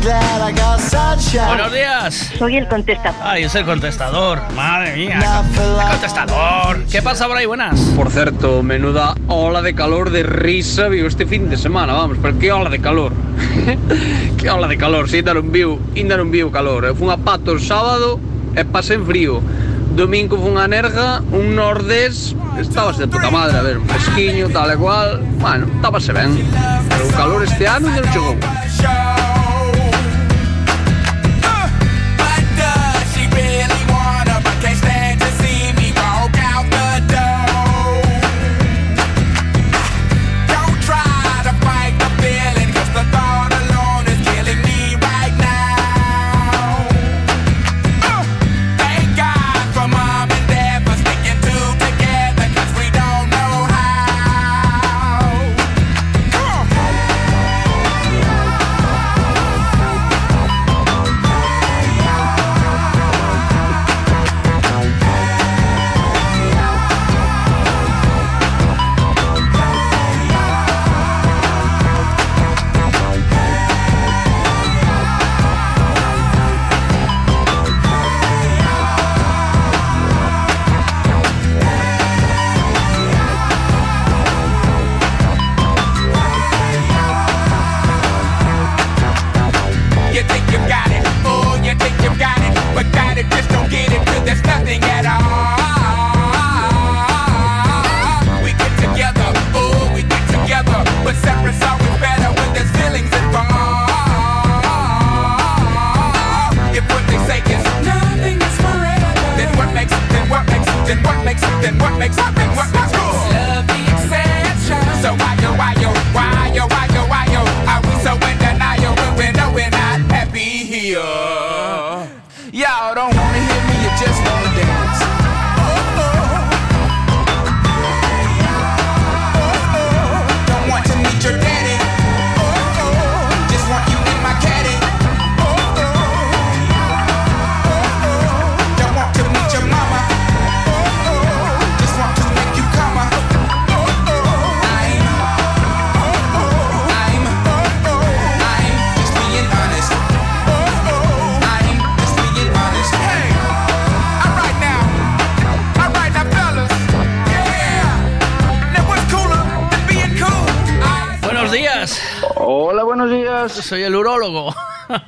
Buenos 0.06 1.72
días. 1.72 2.32
Soy 2.38 2.56
el 2.56 2.68
contestador. 2.68 3.20
Ay, 3.24 3.42
es 3.42 3.54
el 3.56 3.64
contestador. 3.64 4.40
Madre 4.54 4.94
mía. 4.94 5.18
El 5.18 5.88
contestador. 5.90 6.84
¿Qué 6.84 7.02
pasa 7.02 7.26
por 7.26 7.36
ahí? 7.36 7.46
Buenas. 7.46 7.80
Por 7.96 8.10
certo, 8.10 8.62
menuda 8.62 9.14
ola 9.26 9.62
de 9.62 9.74
calor 9.74 10.10
de 10.10 10.22
risa 10.22 10.86
viu 10.88 11.08
este 11.08 11.26
fin 11.26 11.50
de 11.50 11.56
semana, 11.56 11.92
vamos, 11.94 12.18
pero 12.22 12.38
que 12.38 12.52
ola 12.52 12.70
de 12.70 12.78
calor. 12.78 13.12
que 14.38 14.48
ola 14.48 14.68
de 14.68 14.78
calor, 14.78 15.08
si 15.08 15.16
ainda 15.16 15.34
non 15.34 15.50
viu, 15.50 15.80
ainda 15.96 16.14
non 16.14 16.30
viu 16.30 16.54
calor. 16.54 16.86
Eu 16.86 16.94
fun 16.94 17.10
a 17.10 17.18
Pato 17.18 17.58
o 17.58 17.60
sábado 17.60 18.20
e 18.54 18.62
pasei 18.62 19.02
frío. 19.02 19.42
Domingo 19.98 20.38
fun 20.38 20.54
a 20.54 20.68
Nerja, 20.68 21.18
un 21.34 21.56
nordés, 21.58 22.36
estabas 22.60 22.98
de 22.98 23.08
puta 23.10 23.30
madre, 23.30 23.58
a 23.58 23.62
ver, 23.62 23.80
fresquiño, 23.82 24.54
tal 24.54 24.70
e 24.70 24.76
cual, 24.78 25.18
bueno, 25.42 25.66
estábase 25.66 26.14
ben. 26.14 26.30
Pero 26.94 27.10
o 27.10 27.12
calor 27.18 27.42
este 27.42 27.66
ano 27.66 27.90
ainda 27.90 28.06
non 28.06 28.12
chegou. 28.14 29.35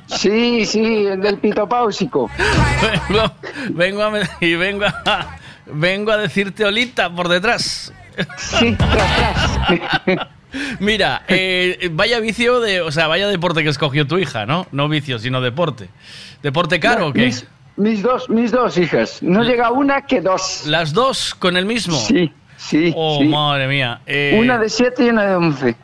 Sí, 0.07 0.65
sí, 0.65 1.05
el 1.07 1.21
del 1.21 1.37
pitopáusico. 1.37 2.29
vengo, 3.09 3.31
vengo 3.71 4.03
a, 4.03 4.11
y 4.41 4.55
vengo 4.55 4.85
a, 4.85 5.37
vengo 5.67 6.11
a 6.11 6.17
decirte 6.17 6.65
olita 6.65 7.09
por 7.09 7.29
detrás. 7.29 7.93
Sí, 8.37 8.75
Mira, 10.79 11.23
eh, 11.27 11.89
vaya 11.93 12.19
vicio 12.19 12.59
de, 12.59 12.81
o 12.81 12.91
sea, 12.91 13.07
vaya 13.07 13.27
deporte 13.27 13.63
que 13.63 13.69
escogió 13.69 14.07
tu 14.07 14.17
hija, 14.17 14.45
¿no? 14.45 14.67
No 14.71 14.89
vicio, 14.89 15.19
sino 15.19 15.41
deporte. 15.41 15.89
¿Deporte 16.41 16.79
caro 16.79 17.07
o 17.07 17.13
qué? 17.13 17.25
Mis, 17.27 17.45
mis 17.77 18.01
dos, 18.01 18.29
mis 18.29 18.51
dos 18.51 18.77
hijas. 18.77 19.21
No 19.21 19.43
llega 19.43 19.71
una 19.71 20.01
que 20.05 20.21
dos. 20.21 20.63
¿Las 20.65 20.91
dos 20.93 21.35
con 21.35 21.55
el 21.55 21.65
mismo? 21.65 21.95
Sí, 21.95 22.33
sí. 22.57 22.91
Oh, 22.95 23.19
sí. 23.21 23.27
madre 23.27 23.67
mía. 23.67 24.01
Eh, 24.07 24.37
Una 24.39 24.57
de 24.57 24.69
siete 24.69 25.05
y 25.05 25.09
una 25.09 25.25
de 25.25 25.35
once. 25.35 25.75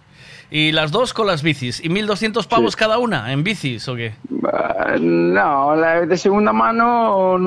Y 0.57 0.71
las 0.71 0.89
dos 0.89 1.13
con 1.13 1.27
las 1.27 1.43
bicis. 1.43 1.83
¿Y 1.83 1.89
1.200 1.89 2.47
pavos 2.47 2.77
cada 2.77 2.97
una 2.97 3.33
en 3.33 3.43
bicis 3.43 3.89
o 3.89 3.95
qué? 3.97 4.13
No, 5.01 5.75
la 5.75 6.05
de 6.05 6.15
segunda 6.17 6.53
mano 6.53 7.37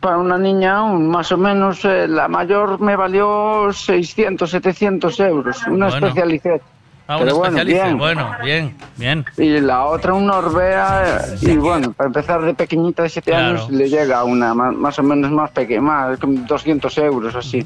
para 0.00 0.16
una 0.18 0.36
niña 0.36 0.82
un- 0.82 1.08
más 1.08 1.30
o 1.30 1.36
menos 1.36 1.84
eh, 1.84 2.08
la 2.08 2.26
mayor 2.26 2.80
me 2.80 2.96
valió 2.96 3.72
600, 3.72 4.50
700 4.50 5.20
euros, 5.20 5.64
una 5.68 5.86
Bueno. 5.86 6.06
especialidad. 6.08 6.60
Ah, 7.06 7.18
una 7.18 7.32
bueno, 7.32 7.64
bien. 7.64 7.96
Bueno, 7.96 8.30
bien, 8.42 8.74
bien. 8.96 9.24
Y 9.38 9.60
la 9.60 9.84
otra 9.84 10.12
un 10.12 10.28
Orbea 10.28 11.26
y 11.40 11.56
bueno, 11.56 11.92
para 11.92 12.08
empezar 12.08 12.42
de 12.42 12.54
pequeñita 12.54 13.04
de 13.04 13.08
7 13.08 13.30
Claro. 13.30 13.46
años 13.50 13.70
le 13.70 13.88
llega 13.88 14.24
una 14.24 14.52
más, 14.52 14.98
o 14.98 15.02
menos 15.04 15.30
más 15.30 15.52
pequeña, 15.52 15.80
más 15.82 16.18
como 16.18 16.40
200 16.40 16.98
euros 16.98 17.36
así. 17.36 17.64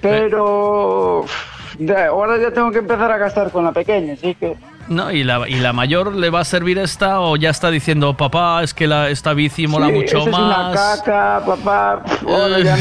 Pero 0.00 1.24
ahora 2.08 2.38
ya 2.38 2.50
tengo 2.50 2.70
que 2.70 2.78
empezar 2.78 3.10
a 3.10 3.16
gastar 3.18 3.50
con 3.50 3.64
la 3.64 3.72
pequeña, 3.72 4.12
así 4.14 4.34
que 4.34 4.56
No, 4.88 5.10
¿y 5.12 5.22
la, 5.24 5.48
¿y 5.48 5.54
la 5.60 5.72
mayor 5.72 6.14
le 6.14 6.30
va 6.30 6.40
a 6.40 6.44
servir 6.44 6.78
esta 6.78 7.20
o 7.20 7.36
ya 7.36 7.50
está 7.50 7.70
diciendo, 7.70 8.16
papá, 8.16 8.62
es 8.62 8.74
que 8.74 8.86
la, 8.86 9.08
esta 9.08 9.32
bici 9.34 9.66
mola 9.66 9.86
Sí, 9.86 9.92
mucho 9.92 10.18
eso 10.18 10.28
es 10.30 10.36
una 10.36 10.46
más? 10.48 11.00
caca, 11.02 11.42
papá. 11.46 12.02
ya 12.64 12.76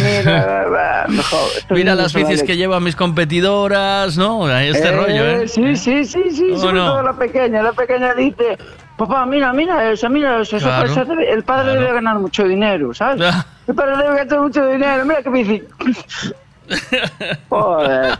mira, 1.70 1.96
las 1.96 2.14
bicis 2.14 2.44
que 2.44 2.58
llevan 2.58 2.84
mis 2.84 2.96
competidoras, 2.96 4.18
¿no? 4.18 4.50
Este 4.50 4.88
Eh, 4.88 4.92
rollo, 4.92 5.24
¿eh? 5.26 5.48
Sí, 5.48 5.76
sí, 5.76 6.04
sí, 6.06 6.24
sí, 6.32 6.52
¿O 6.54 6.58
sobre 6.58 6.74
no? 6.80 6.86
todo 6.88 7.04
la 7.04 7.14
pequeña. 7.14 7.62
La 7.62 7.74
pequeña 7.74 8.14
dice, 8.16 8.58
papá, 8.98 9.26
mira, 9.26 9.54
mira 9.54 9.92
eso, 9.92 10.10
mira 10.10 10.42
eso. 10.42 10.58
Claro, 10.58 10.92
el 11.20 11.44
padre 11.44 11.74
debe 11.78 11.94
ganar 11.94 12.18
mucho 12.20 12.44
dinero, 12.46 12.94
¿sabes? 12.94 13.22
El 13.68 13.76
padre 13.76 13.98
debe 13.98 14.16
ganar 14.26 14.40
mucho 14.42 14.66
dinero, 14.68 15.06
mira 15.06 15.22
qué 15.24 15.30
bici. 15.30 15.64
Joder. 17.50 18.18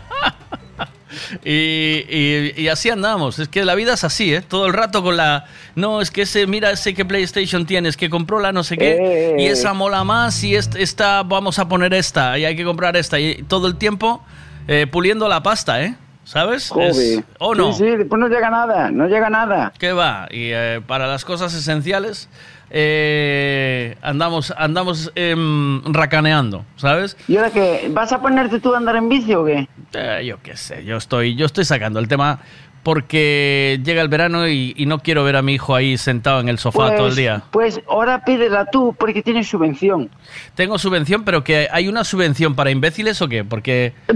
Y, 1.44 2.04
y- 2.08 2.52
y 2.56 2.68
así 2.68 2.90
andamos. 2.90 3.38
Es 3.38 3.48
que 3.48 3.64
la 3.64 3.74
vida 3.74 3.94
es 3.94 4.04
así, 4.04 4.34
¿eh? 4.34 4.42
Todo 4.42 4.66
el 4.66 4.72
rato 4.72 5.02
con 5.02 5.16
la. 5.16 5.46
No, 5.74 6.00
es 6.00 6.10
que 6.10 6.22
ese, 6.22 6.46
mira 6.46 6.70
ese 6.70 6.94
que 6.94 7.04
PlayStation 7.04 7.66
tienes, 7.66 7.96
que 7.96 8.10
compró 8.10 8.40
la 8.40 8.52
no 8.52 8.62
sé 8.64 8.76
qué, 8.76 8.96
Eh. 9.00 9.36
y 9.38 9.46
esa 9.46 9.72
mola 9.72 10.04
más, 10.04 10.42
y 10.44 10.54
est- 10.56 10.76
esta, 10.76 11.22
vamos 11.22 11.58
a 11.58 11.68
poner 11.68 11.94
esta, 11.94 12.38
y 12.38 12.44
hay 12.44 12.56
que 12.56 12.64
comprar 12.64 12.96
esta. 12.96 13.18
Y 13.18 13.42
todo 13.48 13.66
el 13.66 13.76
tiempo 13.76 14.22
eh, 14.68 14.86
puliendo 14.90 15.28
la 15.28 15.42
pasta, 15.42 15.82
¿eh? 15.82 15.94
¿Sabes? 16.24 16.70
Es- 16.78 17.20
¿O 17.38 17.54
no? 17.54 17.72
Sí, 17.72 17.78
sí, 17.84 17.96
después 17.96 18.20
no 18.20 18.28
llega 18.28 18.50
nada, 18.50 18.90
no 18.90 19.06
llega 19.08 19.28
nada. 19.30 19.72
¿Qué 19.78 19.92
va? 19.92 20.28
Y 20.30 20.50
eh, 20.52 20.80
para 20.86 21.06
las 21.08 21.24
cosas 21.24 21.52
esenciales 21.54 22.28
eh, 22.70 23.96
andamos, 24.00 24.52
andamos 24.56 25.12
em, 25.14 25.82
racaneando, 25.84 26.64
¿sabes? 26.76 27.16
¿Y 27.26 27.36
ahora 27.36 27.50
qué? 27.50 27.90
¿Vas 27.92 28.12
a 28.12 28.20
ponerte 28.20 28.60
tú 28.60 28.74
a 28.74 28.78
andar 28.78 28.96
en 28.96 29.08
bici 29.08 29.34
o 29.34 29.44
qué? 29.44 29.68
Eh, 29.92 30.24
yo 30.24 30.38
qué 30.42 30.56
sé, 30.56 30.84
yo 30.84 30.96
estoy, 30.96 31.34
yo 31.34 31.46
estoy 31.46 31.64
sacando 31.64 31.98
el 31.98 32.06
tema 32.06 32.38
porque 32.82 33.80
llega 33.84 34.02
el 34.02 34.08
verano 34.08 34.48
y, 34.48 34.74
y 34.76 34.86
no 34.86 35.00
quiero 35.00 35.24
ver 35.24 35.36
a 35.36 35.42
mi 35.42 35.54
hijo 35.54 35.74
ahí 35.74 35.98
sentado 35.98 36.40
en 36.40 36.48
el 36.48 36.58
sofá 36.58 36.96
todo 36.96 37.08
el 37.08 37.16
día. 37.16 37.42
Pues 37.50 37.80
ahora 37.88 38.24
pídela 38.24 38.66
tú 38.66 38.94
porque 38.98 39.22
tienes 39.22 39.48
subvención. 39.48 40.10
Tengo 40.54 40.78
subvención, 40.78 41.24
pero 41.24 41.44
que 41.44 41.68
hay 41.70 41.88
una 41.88 42.04
subvención 42.04 42.54
para 42.54 42.70
imbéciles 42.70 43.20
o 43.22 43.28
qué? 43.28 43.44
Porque 43.44 43.92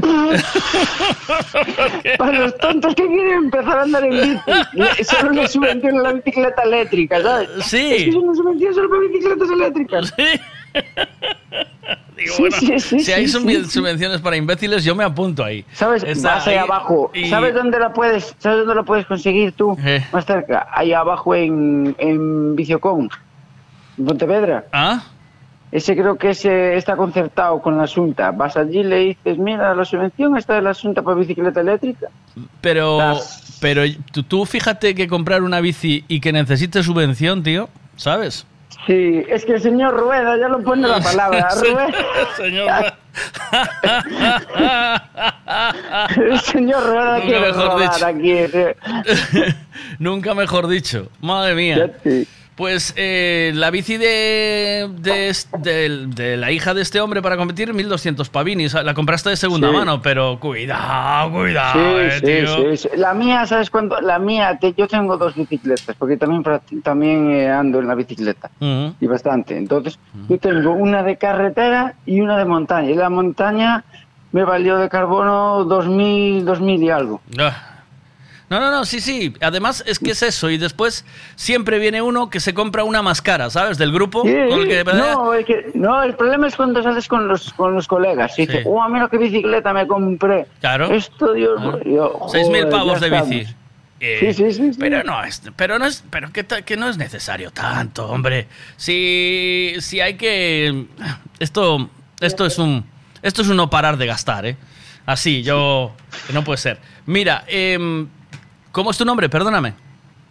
Para 2.18 2.38
los 2.38 2.56
tontos 2.58 2.94
que 2.94 3.06
quieren 3.06 3.44
empezar 3.44 3.78
a 3.78 3.82
andar 3.82 4.04
en 4.04 4.10
bici, 4.10 4.38
solo 5.04 5.30
una 5.30 5.48
subvención 5.48 5.98
a 5.98 6.02
la 6.02 6.12
bicicleta 6.12 6.62
eléctrica, 6.62 7.22
¿sabes? 7.22 7.48
Sí. 7.64 7.92
Es 7.92 8.04
que 8.04 8.10
es 8.10 8.14
una 8.14 8.34
subvención 8.34 8.74
solo 8.74 8.90
para 8.90 9.00
bicicletas 9.02 9.50
eléctricas. 9.50 10.14
Digo, 12.16 12.34
Sí, 12.36 12.42
bueno, 12.42 12.56
sí, 12.58 12.78
sí, 12.80 13.00
si 13.00 13.12
hay 13.12 13.26
subvenciones 13.28 14.20
para 14.20 14.36
imbéciles, 14.36 14.84
yo 14.84 14.94
me 14.94 15.02
apunto 15.04 15.44
ahí. 15.44 15.64
¿Sabes? 15.72 16.04
Está 16.04 16.42
ahí 16.44 16.56
abajo. 16.56 17.10
y- 17.12 17.28
¿Sabes 17.28 17.54
dónde 17.54 17.78
la 17.78 17.92
puedes? 17.92 18.34
¿Sabes 18.38 18.64
dónde 18.66 18.82
puedes 18.84 19.04
conseguir 19.06 19.52
tú? 19.52 19.76
Eh. 19.84 20.04
Más 20.12 20.24
cerca. 20.24 20.68
Ahí 20.72 20.92
abajo 20.92 21.34
en, 21.34 21.94
en 21.98 22.54
Viciocon, 22.54 23.10
en 23.98 24.04
Pontevedra. 24.04 24.64
¿Ah? 24.72 25.02
Ese 25.72 25.96
creo 25.96 26.16
que 26.16 26.30
ese 26.30 26.76
está 26.76 26.94
concertado 26.96 27.60
con 27.60 27.76
la 27.76 27.82
Asunta. 27.82 28.30
Vas 28.30 28.56
allí 28.56 28.78
y 28.78 28.84
le 28.84 28.96
dices, 28.98 29.36
mira, 29.38 29.74
la 29.74 29.84
subvención 29.84 30.36
está 30.36 30.54
de 30.54 30.62
la 30.62 30.70
Asunta 30.70 31.02
para 31.02 31.16
bicicleta 31.16 31.60
eléctrica. 31.62 32.06
Pero, 32.60 33.18
pero 33.60 33.82
tú, 34.12 34.22
tú 34.22 34.46
fíjate 34.46 34.94
que 34.94 35.08
comprar 35.08 35.42
una 35.42 35.60
bici 35.60 36.04
y 36.06 36.20
que 36.20 36.32
necesites 36.32 36.86
subvención, 36.86 37.42
tío, 37.42 37.68
¿sabes? 37.96 38.46
Sí, 38.86 39.24
es 39.28 39.44
que 39.46 39.54
el 39.54 39.62
señor 39.62 39.96
Rueda 39.96 40.36
ya 40.38 40.48
lo 40.48 40.62
pone 40.62 40.86
la 40.86 41.00
palabra. 41.00 41.48
Rueda. 41.60 41.88
Señor 42.36 42.68
El 46.16 46.40
señor 46.40 46.84
Rueda 46.86 47.14
Nunca 47.18 47.26
quiere 47.26 47.40
mejor 47.40 47.68
robar 47.68 47.92
dicho. 47.94 48.06
aquí. 48.06 48.34
Nunca 49.98 50.34
mejor 50.34 50.68
dicho. 50.68 51.08
Madre 51.20 51.54
mía. 51.54 51.90
Pues 52.56 52.94
eh, 52.96 53.50
la 53.56 53.70
bici 53.72 53.96
de, 53.96 54.88
de, 55.00 55.36
de- 55.58 56.06
de 56.06 56.36
la 56.36 56.52
hija 56.52 56.72
de 56.72 56.82
este 56.82 57.00
hombre 57.00 57.20
para 57.20 57.36
competir, 57.36 57.74
1200 57.74 58.28
pavinis. 58.28 58.74
La 58.74 58.94
compraste 58.94 59.30
de 59.30 59.36
segunda 59.36 59.70
Sí. 59.70 59.74
mano, 59.74 60.00
pero 60.00 60.38
cuidado, 60.38 61.32
cuidado, 61.32 61.72
Sí, 61.72 61.80
eh, 61.80 62.10
sí, 62.20 62.24
tío. 62.24 62.56
sí, 62.76 62.76
sí. 62.76 62.88
La 62.96 63.12
mía, 63.12 63.44
¿sabes 63.46 63.70
cuánto? 63.70 64.00
La 64.00 64.20
mía, 64.20 64.56
te- 64.60 64.72
yo 64.72 64.86
tengo 64.86 65.16
dos 65.16 65.34
bicicletas, 65.34 65.96
porque 65.98 66.16
también, 66.16 66.44
también 66.84 67.30
eh, 67.32 67.50
ando 67.50 67.80
en 67.80 67.88
la 67.88 67.96
bicicleta. 67.96 68.48
Y 68.60 69.06
bastante. 69.08 69.56
Entonces, 69.56 69.98
yo 70.28 70.38
tengo 70.38 70.70
una 70.74 71.02
de 71.02 71.16
carretera 71.16 71.94
y 72.06 72.20
una 72.20 72.38
de 72.38 72.44
montaña. 72.44 72.88
Y 72.88 72.94
la 72.94 73.10
montaña 73.10 73.82
me 74.30 74.44
valió 74.44 74.78
de 74.78 74.88
carbono 74.88 75.64
2000, 75.64 76.44
2000 76.44 76.82
y 76.84 76.90
algo. 76.90 77.20
Ah. 77.36 77.70
No, 78.50 78.60
no, 78.60 78.70
no, 78.70 78.84
sí, 78.84 79.00
sí. 79.00 79.32
Además 79.40 79.82
es 79.86 79.98
que 79.98 80.10
es 80.10 80.22
eso. 80.22 80.50
Y 80.50 80.58
después 80.58 81.04
siempre 81.34 81.78
viene 81.78 82.02
uno 82.02 82.28
que 82.30 82.40
se 82.40 82.52
compra 82.54 82.84
una 82.84 83.00
más 83.02 83.22
cara, 83.22 83.48
¿sabes? 83.50 83.78
Del 83.78 83.90
grupo. 83.92 84.22
Sí, 84.22 84.32
con 84.50 84.60
el 84.60 84.68
que- 84.68 84.84
no, 84.84 85.34
es 85.34 85.46
que- 85.46 85.70
no, 85.74 86.02
el 86.02 86.14
problema 86.14 86.46
es 86.46 86.54
cuando 86.56 86.82
sales 86.82 87.08
con 87.08 87.26
los, 87.26 87.52
con 87.54 87.74
los 87.74 87.88
colegas. 87.88 88.38
Y 88.38 88.46
dices, 88.46 88.64
oh, 88.66 88.86
mira 88.88 89.08
qué 89.10 89.18
bicicleta 89.18 89.72
me 89.72 89.86
compré. 89.86 90.46
Claro. 90.60 90.90
Esto, 90.92 91.32
Dios 91.32 91.58
mío. 91.84 92.12
Seis 92.28 92.48
mil 92.48 92.64
joder, 92.64 92.70
pavos 92.70 93.00
ya 93.00 93.00
de 93.00 93.06
estamos. 93.06 93.28
bici. 93.30 93.54
Eh, 94.00 94.16
Sí, 94.20 94.34
sí, 94.34 94.52
sí, 94.52 94.72
sí. 94.74 94.78
Pero 94.78 95.02
no 95.04 95.24
es, 95.24 95.40
pero 95.56 95.78
no 95.78 95.86
es, 95.86 96.04
pero 96.10 96.30
que, 96.30 96.44
que 96.44 96.76
no 96.76 96.88
es 96.90 96.98
necesario 96.98 97.50
tanto, 97.52 98.06
hombre. 98.08 98.48
Si, 98.76 99.74
si 99.80 100.00
hay 100.00 100.14
que, 100.14 100.84
esto, 101.38 101.88
esto 102.20 102.44
es 102.44 102.58
un, 102.58 102.84
esto 103.22 103.40
es 103.42 103.48
un 103.48 103.56
no 103.56 103.70
parar 103.70 103.96
de 103.96 104.06
gastar, 104.06 104.44
¿eh? 104.46 104.56
Así, 105.06 105.42
yo, 105.42 105.92
no 106.32 106.44
puede 106.44 106.58
ser. 106.58 106.78
Mira, 107.06 107.44
em, 107.46 108.08
¿cómo 108.74 108.90
es 108.90 108.98
tu 108.98 109.04
nombre? 109.06 109.28
Perdóname. 109.30 109.72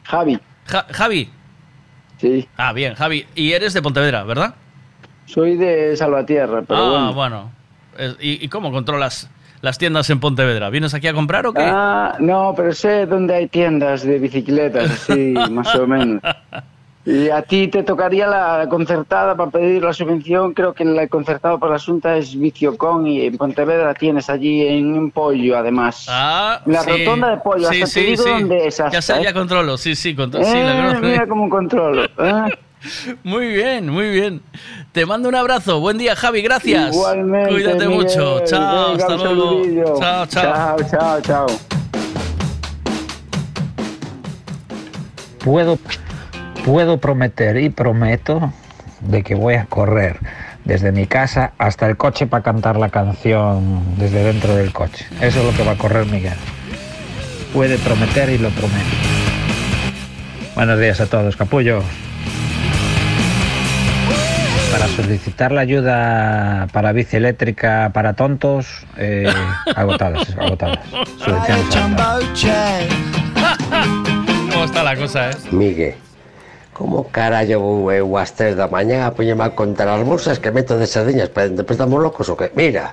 Javi. 0.04 0.38
Ja- 0.68 0.86
Javi. 0.92 1.32
Sí. 2.18 2.48
Ah, 2.58 2.74
bien, 2.74 2.94
Javi. 2.94 3.26
Y 3.36 3.54
eres 3.54 3.74
de 3.74 3.82
Pontevedra, 3.82 4.24
¿verdad? 4.24 4.54
Soy 5.26 5.56
de 5.56 5.96
Salvatierra, 5.98 6.62
pero 6.68 6.80
ah, 6.80 7.12
bueno. 7.12 7.52
bueno. 7.98 8.16
¿Y, 8.20 8.44
y 8.44 8.48
cómo 8.50 8.72
controlas 8.72 9.30
las 9.62 9.78
tiendas 9.78 10.10
en 10.10 10.20
Pontevedra? 10.20 10.70
¿Vienes 10.70 10.94
aquí 10.94 11.08
a 11.08 11.14
comprar 11.14 11.48
o 11.48 11.54
qué? 11.54 11.64
Ah, 11.66 12.16
no, 12.20 12.54
pero 12.56 12.74
sé 12.74 13.06
dónde 13.06 13.34
hay 13.36 13.48
tiendas 13.48 14.04
de 14.04 14.20
bicicletas, 14.20 14.92
así, 14.92 15.34
más 15.52 15.74
o 15.76 15.88
menos. 15.88 16.22
Y 17.06 17.30
a 17.30 17.42
ti 17.42 17.68
te 17.68 17.84
tocaría 17.84 18.28
la 18.28 18.66
concertada 18.70 19.36
para 19.36 19.52
pedir 19.52 19.84
la 19.84 19.92
subvención. 19.92 20.54
Creo 20.54 20.74
que 20.74 20.86
la 20.86 21.06
concertada 21.10 21.58
por 21.58 21.70
la 21.70 21.76
Asunta 21.76 22.16
es 22.16 22.40
Viciocon 22.40 23.06
y 23.08 23.26
en 23.26 23.36
Pontevedra 23.38 23.94
tienes 23.94 24.30
allí 24.30 24.66
en 24.66 24.98
un 24.98 25.12
pollo, 25.12 25.58
además. 25.58 26.06
Ah, 26.10 26.62
la 26.66 26.82
sí. 26.82 26.90
rotonda 26.92 27.32
de 27.32 27.38
pollo, 27.38 27.68
Sí, 27.70 27.82
hasta 27.82 27.86
te 27.86 27.92
sí, 27.92 28.06
digo 28.12 28.24
sí. 28.24 28.30
dónde 28.30 28.68
es. 28.68 28.78
Ya 28.90 29.02
sé, 29.02 29.14
¿eh? 29.16 29.24
ya 29.24 29.34
controlo. 29.34 29.78
Sí, 29.78 29.96
sí, 29.96 30.16
contro- 30.16 30.42
sí, 30.46 30.54
la 30.54 30.74
Eh, 30.74 30.82
conozco. 30.82 31.06
mira 31.06 31.28
cómo 31.28 31.50
controlo. 31.50 32.06
¿eh? 32.06 32.58
Muy 33.24 33.48
bien, 33.48 33.88
muy 33.90 34.10
bien. 34.12 34.42
Te 34.92 35.06
mando 35.06 35.30
un 35.30 35.36
abrazo. 35.36 35.80
Buen 35.80 35.98
día, 35.98 36.18
Javi. 36.18 36.42
Gracias. 36.42 36.94
Igualmente, 36.94 37.50
Cuídate 37.54 37.88
Miguel. 37.88 37.90
mucho. 38.04 38.40
Chao, 38.46 38.92
Venga, 38.92 39.06
hasta 39.06 39.16
luego. 39.34 39.62
Chao, 40.00 40.26
chao. 40.26 40.44
Chao, 40.44 40.78
chao, 40.90 41.22
chao. 41.22 41.48
Puedo, 45.44 45.78
puedo 46.66 46.98
prometer 46.98 47.58
y 47.58 47.70
prometo 47.70 48.52
de 49.02 49.24
que 49.24 49.36
voy 49.36 49.56
a 49.56 49.66
correr 49.66 50.18
desde 50.64 50.92
mi 50.92 51.08
casa 51.08 51.52
hasta 51.58 51.88
el 51.88 51.98
coche 51.98 52.26
para 52.26 52.44
cantar 52.44 52.78
la 52.78 52.90
canción 52.90 53.98
desde 53.98 54.24
dentro 54.24 54.56
del 54.56 54.72
coche. 54.72 55.06
Eso 55.20 55.42
es 55.42 55.46
lo 55.46 55.52
que 55.52 55.64
va 55.64 55.74
a 55.74 55.78
correr 55.78 56.06
Miguel. 56.06 56.38
Puede 57.54 57.78
prometer 57.78 58.30
y 58.30 58.38
lo 58.38 58.50
promete. 58.50 58.84
Buenos 60.56 60.80
días 60.80 61.02
a 61.02 61.08
todos, 61.08 61.36
capullo. 61.36 61.82
Para 64.72 64.88
solicitar 64.88 65.52
la 65.52 65.62
ayuda 65.62 66.68
para 66.72 66.94
bici 66.94 67.18
eléctrica 67.18 67.92
para 67.94 68.14
tontos, 68.14 68.86
eh, 68.98 69.32
agotadas, 69.76 70.36
agotadas. 70.40 70.80
¿Cómo 74.52 74.66
está 74.66 74.84
la 74.84 74.96
cosa, 74.96 75.32
eh? 75.32 75.34
Miguel, 75.52 75.96
Como 76.84 77.08
carallo 77.08 77.64
vou 77.64 77.88
eu 77.96 78.12
ás 78.20 78.36
tres 78.36 78.60
da 78.60 78.68
mañá 78.68 79.08
a 79.08 79.16
poñerme 79.16 79.48
a 79.48 79.56
contar 79.56 79.88
as 79.88 80.04
bolsas 80.04 80.36
que 80.44 80.52
meto 80.52 80.76
de 80.76 80.84
sardiñas 80.84 81.32
para 81.32 81.48
dentro? 81.48 81.64
Estamos 81.64 81.96
locos 81.96 82.28
o 82.28 82.36
que? 82.36 82.52
Mira, 82.60 82.92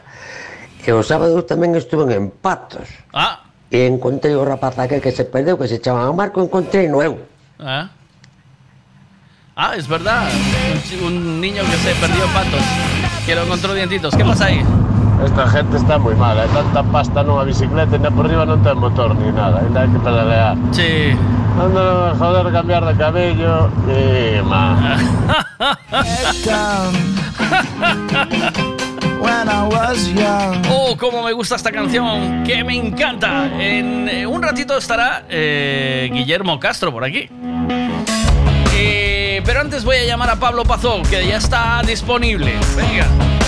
e 0.87 0.95
o 0.95 1.03
sábado 1.03 1.43
tamén 1.43 1.75
estuve 1.75 2.15
en 2.15 2.31
Patos. 2.31 2.87
Ah. 3.11 3.43
E 3.67 3.91
encontrei 3.91 4.39
o 4.39 4.47
rapaz 4.47 4.79
aquel 4.79 5.03
que 5.03 5.11
se 5.11 5.27
perdeu, 5.27 5.59
que 5.59 5.67
se 5.67 5.83
chamaba 5.83 6.07
Marco, 6.15 6.39
encontrei 6.39 6.87
no 6.87 7.03
eu. 7.03 7.19
Ah. 7.59 7.91
Ah, 9.59 9.75
es 9.75 9.91
verdad. 9.91 10.31
Un, 11.03 11.11
un 11.11 11.41
niño 11.43 11.67
que 11.67 11.77
se 11.83 11.91
perdió 11.99 12.23
en 12.23 12.31
Patos. 12.31 12.63
Que 13.27 13.35
lo 13.35 13.43
encontró 13.43 13.75
dientitos. 13.75 14.15
¿Qué 14.15 14.23
pasa 14.23 14.55
ahí? 14.55 14.63
Esta 15.25 15.49
gente 15.49 15.77
está 15.77 15.99
moi 15.99 16.15
mala, 16.15 16.43
hai 16.43 16.49
tanta 16.49 16.83
pasta 16.83 17.23
nunha 17.23 17.45
bicicleta 17.45 17.97
e 17.97 17.99
na 17.99 18.11
por 18.11 18.25
riba 18.25 18.49
non 18.49 18.65
ten 18.65 18.81
motor 18.81 19.15
ni 19.15 19.29
nada, 19.33 19.61
ainda 19.61 19.85
hai 19.85 19.91
que 19.93 19.99
pedalear. 20.01 20.57
Sí. 20.73 21.13
Ando 21.61 22.09
a 22.09 22.15
joder 22.17 22.49
cambiar 22.53 22.85
de 22.89 22.95
cabello 22.97 23.69
e 23.85 24.41
ma. 24.41 24.97
When 29.21 29.49
I 29.49 29.69
was 29.69 30.09
young. 30.09 30.65
Oh, 30.73 30.97
cómo 30.97 31.23
me 31.23 31.33
gusta 31.33 31.57
esta 31.57 31.71
canción, 31.71 32.43
que 32.45 32.65
me 32.65 32.77
encanta. 32.77 33.45
En 33.61 34.09
eh, 34.09 34.27
un 34.27 34.43
ratito 34.43 34.79
estará 34.79 35.25
eh, 35.29 36.09
Guillermo 36.11 36.59
Castro 36.59 36.91
por 36.91 37.05
aquí. 37.05 37.29
Eh, 38.75 39.43
pero 39.45 39.61
antes 39.61 39.85
voy 39.85 39.97
a 39.97 40.05
llamar 40.05 40.31
a 40.31 40.37
Pablo 40.37 40.65
Pazó, 40.65 41.03
que 41.03 41.27
ya 41.27 41.37
está 41.37 41.83
disponible. 41.85 42.55
Venga. 42.75 43.40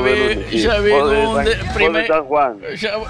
Ya 0.00 0.06
vi- 0.06 0.62
ya 0.62 0.80
vi 0.80 0.92
un 0.92 1.44
de 1.44 1.52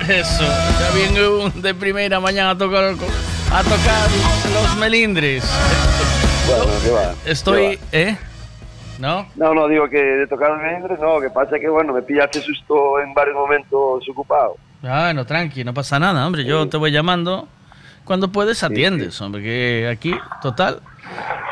eso, 0.08 0.44
ya 0.44 0.90
un 1.26 1.62
primera 1.74 2.20
mañana 2.20 2.50
a 2.50 2.58
tocar, 2.58 2.84
a 2.84 3.62
tocar 3.62 4.08
los 4.54 4.76
melindres. 4.78 5.44
Bueno, 6.46 6.64
¿qué 6.82 6.90
va? 6.90 7.14
Estoy, 7.26 7.78
¿Qué 7.90 8.08
¿eh? 8.10 8.18
¿No? 8.98 9.26
No, 9.36 9.54
no, 9.54 9.68
digo 9.68 9.88
que 9.88 9.98
de 10.02 10.26
tocar 10.26 10.50
el 10.50 10.58
melindres, 10.58 10.98
no, 11.00 11.20
que 11.20 11.30
pasa 11.30 11.58
que, 11.58 11.68
bueno, 11.68 11.92
me 11.92 12.02
pillaste 12.02 12.40
susto 12.40 13.00
en 13.00 13.14
varios 13.14 13.36
momentos 13.36 14.06
ocupado. 14.10 14.56
Bueno, 14.82 15.24
tranqui, 15.24 15.62
no 15.64 15.72
pasa 15.74 15.98
nada, 15.98 16.26
hombre. 16.26 16.44
Yo 16.44 16.68
te 16.68 16.76
voy 16.76 16.90
llamando. 16.90 17.48
Cuando 18.04 18.32
puedes, 18.32 18.62
atiendes, 18.62 19.20
hombre. 19.20 19.42
Que 19.42 19.88
aquí, 19.90 20.14
total, 20.42 20.80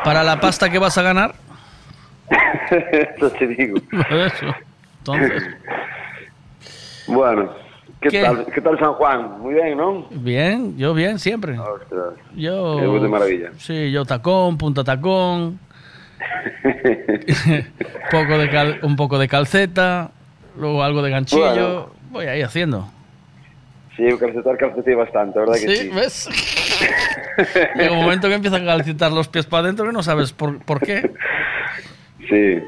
para 0.02 0.22
la 0.24 0.40
pasta 0.40 0.68
que 0.70 0.78
vas 0.78 0.98
a 0.98 1.02
ganar. 1.02 1.34
Eso 3.16 3.30
te 3.30 3.46
digo. 3.46 3.78
eso. 4.10 4.54
Entonces, 5.14 5.42
Bueno, 7.06 7.50
¿qué, 8.00 8.08
¿Qué? 8.10 8.22
tal, 8.22 8.46
¿qué 8.54 8.60
tal 8.60 8.78
San 8.78 8.92
Juan? 8.94 9.40
Muy 9.40 9.54
bien, 9.54 9.76
¿no? 9.78 10.06
bien, 10.10 10.76
yo 10.76 10.92
bien, 10.94 11.18
siempre. 11.18 11.58
Ostras, 11.58 12.14
Yo. 12.36 12.76
qué 12.78 13.00
de 13.00 13.08
maravilla. 13.08 13.50
Sí, 13.58 13.90
yo 13.90 14.04
tacón, 14.04 14.58
punta 14.58 14.84
tacón. 14.84 15.58
poco 18.10 18.38
de 18.38 18.50
cal- 18.50 18.78
un 18.82 18.96
poco 18.96 19.18
de 19.18 19.28
calceta, 19.28 20.10
luego 20.58 20.82
algo 20.82 21.02
de 21.02 21.10
ganchillo. 21.10 21.42
Bueno. 21.44 21.90
Voy 22.10 22.26
ahí 22.26 22.42
haciendo. 22.42 22.88
Sí, 23.96 24.04
calcetar 24.20 24.56
calceté 24.58 24.94
bastante, 24.94 25.38
¿verdad 25.40 25.54
que 25.54 25.76
Sí? 25.76 25.88
¿ves? 25.88 26.28
Llega 27.74 27.92
un 27.92 27.98
momento 28.02 28.28
que 28.28 28.34
empiezan 28.34 28.62
a 28.62 28.66
calcetar 28.76 29.10
los 29.12 29.28
pies 29.28 29.46
para 29.46 29.64
adentro 29.64 29.86
que 29.86 29.92
no 29.92 30.02
sabes 30.02 30.32
por, 30.32 30.58
por 30.64 30.80
qué. 30.80 31.10
Sí. 32.28 32.62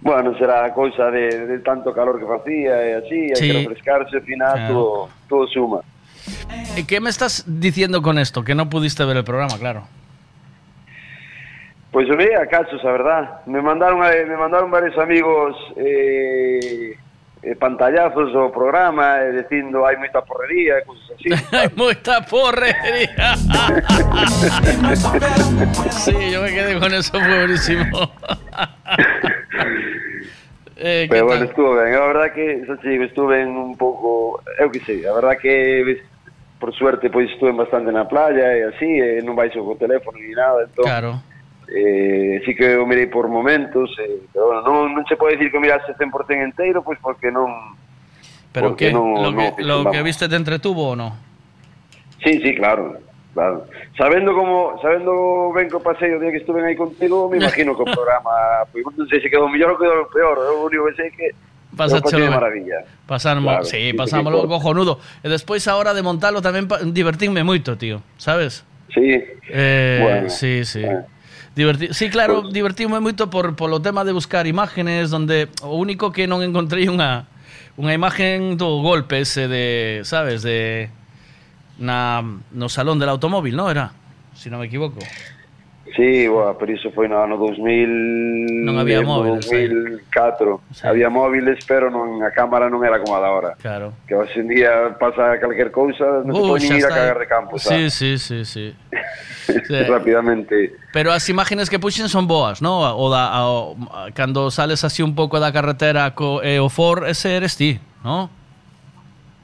Bueno, 0.00 0.36
será 0.38 0.72
cosa 0.74 1.10
de, 1.10 1.46
de 1.46 1.58
tanto 1.60 1.92
calor 1.92 2.18
que 2.18 2.26
hacía 2.42 2.88
y 2.88 2.92
así, 2.92 3.14
hay 3.14 3.36
Sí. 3.36 3.52
que 3.52 3.58
refrescarse, 3.60 4.16
al 4.16 4.22
final 4.22 4.52
Claro. 4.54 4.74
todo, 4.74 5.08
todo 5.28 5.46
suma. 5.48 5.80
¿Y 6.76 6.84
¿Qué 6.84 7.00
me 7.00 7.10
estás 7.10 7.44
diciendo 7.46 8.02
con 8.02 8.18
esto? 8.18 8.42
Que 8.42 8.54
no 8.54 8.68
pudiste 8.68 9.04
ver 9.04 9.18
el 9.18 9.24
programa, 9.24 9.56
claro. 9.58 9.84
Pues 11.92 12.08
yo 12.08 12.14
cachos, 12.50 12.82
la 12.84 12.92
verdad. 12.92 13.40
Me 13.46 13.62
mandaron, 13.62 14.04
eh, 14.04 14.24
me 14.26 14.36
mandaron 14.36 14.70
varios 14.70 14.98
amigos 14.98 15.56
eh, 15.76 16.94
eh, 17.42 17.56
pantallazos 17.56 18.34
o 18.34 18.52
programa 18.52 19.20
eh, 19.22 19.32
diciendo 19.42 19.86
hay 19.86 19.96
mucha 19.96 20.20
porrería, 20.22 20.74
cosas 20.84 21.12
así. 21.16 21.28
Hay 21.56 21.68
mucha 21.76 22.20
porrería. 22.26 23.36
sí, 25.90 26.12
yo 26.32 26.42
me 26.42 26.48
quedé 26.52 26.78
con 26.78 26.92
eso, 26.92 27.12
fue 27.12 27.38
buenísimo. 27.38 28.10
Eh, 30.78 31.06
¿qué 31.08 31.08
Pero 31.08 31.24
bueno, 31.26 31.40
tal? 31.40 31.48
estuve 31.48 31.84
ben. 31.84 31.94
A 31.94 32.06
verdad 32.06 32.32
que, 32.34 32.52
eso 32.52 32.76
sí, 32.82 32.88
estuve 33.00 33.40
en 33.40 33.48
un 33.48 33.76
pouco, 33.80 34.42
eu 34.60 34.68
que 34.68 34.80
sei, 34.84 35.06
a 35.08 35.12
verdad 35.16 35.38
que 35.40 36.04
por 36.60 36.68
suerte 36.76 37.08
pois 37.08 37.30
estuve 37.32 37.52
bastante 37.52 37.88
na 37.92 38.04
playa 38.04 38.52
e 38.52 38.64
así, 38.68 38.84
e 38.84 39.24
non 39.24 39.32
baixo 39.32 39.64
co 39.64 39.72
teléfono 39.80 40.20
ni 40.20 40.36
nada, 40.36 40.68
entón, 40.68 40.84
Claro. 40.84 41.10
eh, 41.72 42.44
sí 42.44 42.52
que 42.52 42.76
eu 42.76 42.84
mirei 42.84 43.08
por 43.08 43.24
momentos, 43.32 43.88
eh, 44.04 44.28
pero 44.28 44.52
bueno, 44.52 44.60
non, 44.68 44.92
non 44.92 45.04
se 45.08 45.16
pode 45.16 45.40
dicir 45.40 45.48
que 45.48 45.64
mirase 45.64 45.96
100% 45.96 46.44
enteiro, 46.44 46.84
pois 46.84 47.00
porque 47.00 47.32
non... 47.32 47.48
¿Pero 48.52 48.76
porque 48.76 48.88
qué? 48.88 48.92
non- 48.92 49.16
¿Lo, 49.16 49.32
non 49.32 49.36
que, 49.40 49.48
fixen, 49.56 49.68
lo 49.72 49.78
que 49.88 50.00
viste 50.04 50.28
te 50.28 50.36
entretuvo 50.36 50.92
o 50.92 50.96
no? 50.96 51.16
Sí, 52.20 52.36
sí, 52.44 52.52
claro, 52.52 53.00
claro. 53.36 53.68
Sabendo 54.00 54.32
como, 54.32 54.80
sabendo 54.80 55.52
ben 55.52 55.68
que 55.68 55.76
pasei 55.84 56.16
o 56.16 56.18
día 56.18 56.32
que 56.32 56.40
estuve 56.40 56.64
aí 56.64 56.72
contigo, 56.72 57.28
me 57.28 57.36
imagino 57.44 57.76
que 57.76 57.84
o 57.84 57.88
programa, 57.92 58.64
pois 58.72 58.80
non 58.96 59.04
sei 59.12 59.20
se 59.20 59.28
quedou 59.28 59.52
mellor 59.52 59.76
ou 59.76 59.78
quedou 59.78 60.08
peor, 60.08 60.36
eu 60.40 60.64
o 60.64 60.72
único 60.72 60.88
que 60.88 60.94
sei 60.96 61.08
que 61.12 61.26
pasei 61.76 62.00
de 62.00 62.32
maravilla. 62.32 62.78
Pasamos, 63.04 63.44
Claro, 63.44 63.64
sí, 63.68 63.92
pasámoslo 63.92 64.48
cojonudo. 64.48 64.96
E 65.20 65.28
despois 65.28 65.60
a 65.68 65.76
hora 65.76 65.92
de 65.92 66.00
montarlo 66.00 66.40
tamén 66.40 66.64
divertínme 66.96 67.44
moito, 67.44 67.76
tío, 67.76 68.00
sabes? 68.16 68.64
Sí. 68.88 69.20
Eh, 69.52 70.00
Bueno, 70.00 70.32
sí, 70.32 70.64
sí. 70.64 70.80
Diverti- 71.52 71.92
sí, 71.92 72.08
claro, 72.08 72.48
divertíme 72.48 73.00
moito 73.00 73.28
por 73.28 73.52
polo 73.56 73.80
tema 73.80 74.04
de 74.04 74.12
buscar 74.16 74.44
imágenes 74.48 75.08
donde 75.12 75.48
o 75.64 75.76
único 75.76 76.12
que 76.12 76.24
non 76.28 76.40
encontrei 76.40 76.88
unha 76.88 77.28
unha 77.76 77.92
imagen 77.92 78.56
do 78.56 78.80
golpe 78.80 79.20
ese 79.20 79.48
de, 79.48 80.00
sabes, 80.04 80.40
de 80.40 80.88
na, 81.78 82.24
no 82.52 82.68
Salón 82.68 82.98
del 82.98 83.10
Automóvil, 83.10 83.56
non 83.56 83.68
era? 83.68 83.92
Se 84.36 84.46
si 84.46 84.50
non 84.50 84.60
me 84.60 84.68
equivoco. 84.68 85.00
Sí, 85.94 86.26
boa, 86.28 86.58
pero 86.58 86.72
iso 86.72 86.90
foi 86.90 87.08
no 87.08 87.22
ano 87.22 87.38
2000 87.38 88.66
Non 88.66 88.76
había 88.76 89.00
móviles 89.06 89.46
2004 89.46 90.60
sí. 90.74 90.82
Había 90.82 91.08
móviles, 91.08 91.62
pero 91.62 91.88
non 91.88 92.26
a 92.26 92.34
cámara 92.34 92.66
non 92.66 92.82
era 92.82 92.98
como 92.98 93.14
a 93.14 93.22
da 93.22 93.30
hora 93.30 93.50
Claro 93.54 93.94
Que 94.04 94.18
hoxe 94.18 94.42
en 94.42 94.50
día 94.50 94.98
pasa 94.98 95.38
calquer 95.38 95.70
cousa 95.70 96.26
Non 96.26 96.34
uh, 96.34 96.58
se 96.58 96.68
pode 96.68 96.82
ir 96.82 96.84
a 96.84 96.90
cagar 96.90 97.18
de 97.22 97.28
campo 97.30 97.54
Sí, 97.62 97.88
sí, 97.88 98.18
sí, 98.18 98.42
sí. 98.42 98.74
sí. 99.46 99.78
Rapidamente 99.86 100.74
Pero 100.90 101.14
as 101.14 101.22
imágenes 101.30 101.70
que 101.70 101.78
puxen 101.78 102.10
son 102.10 102.26
boas, 102.26 102.58
non? 102.58 102.82
O 102.82 103.06
da, 103.06 103.30
a, 103.30 104.10
cando 104.10 104.50
sales 104.50 104.82
así 104.82 105.06
un 105.06 105.14
pouco 105.14 105.38
da 105.38 105.54
carretera 105.54 106.10
co, 106.18 106.42
e 106.42 106.58
o 106.58 106.66
Ford, 106.66 107.06
ese 107.06 107.38
eres 107.38 107.54
ti, 107.54 107.78
non? 108.02 108.26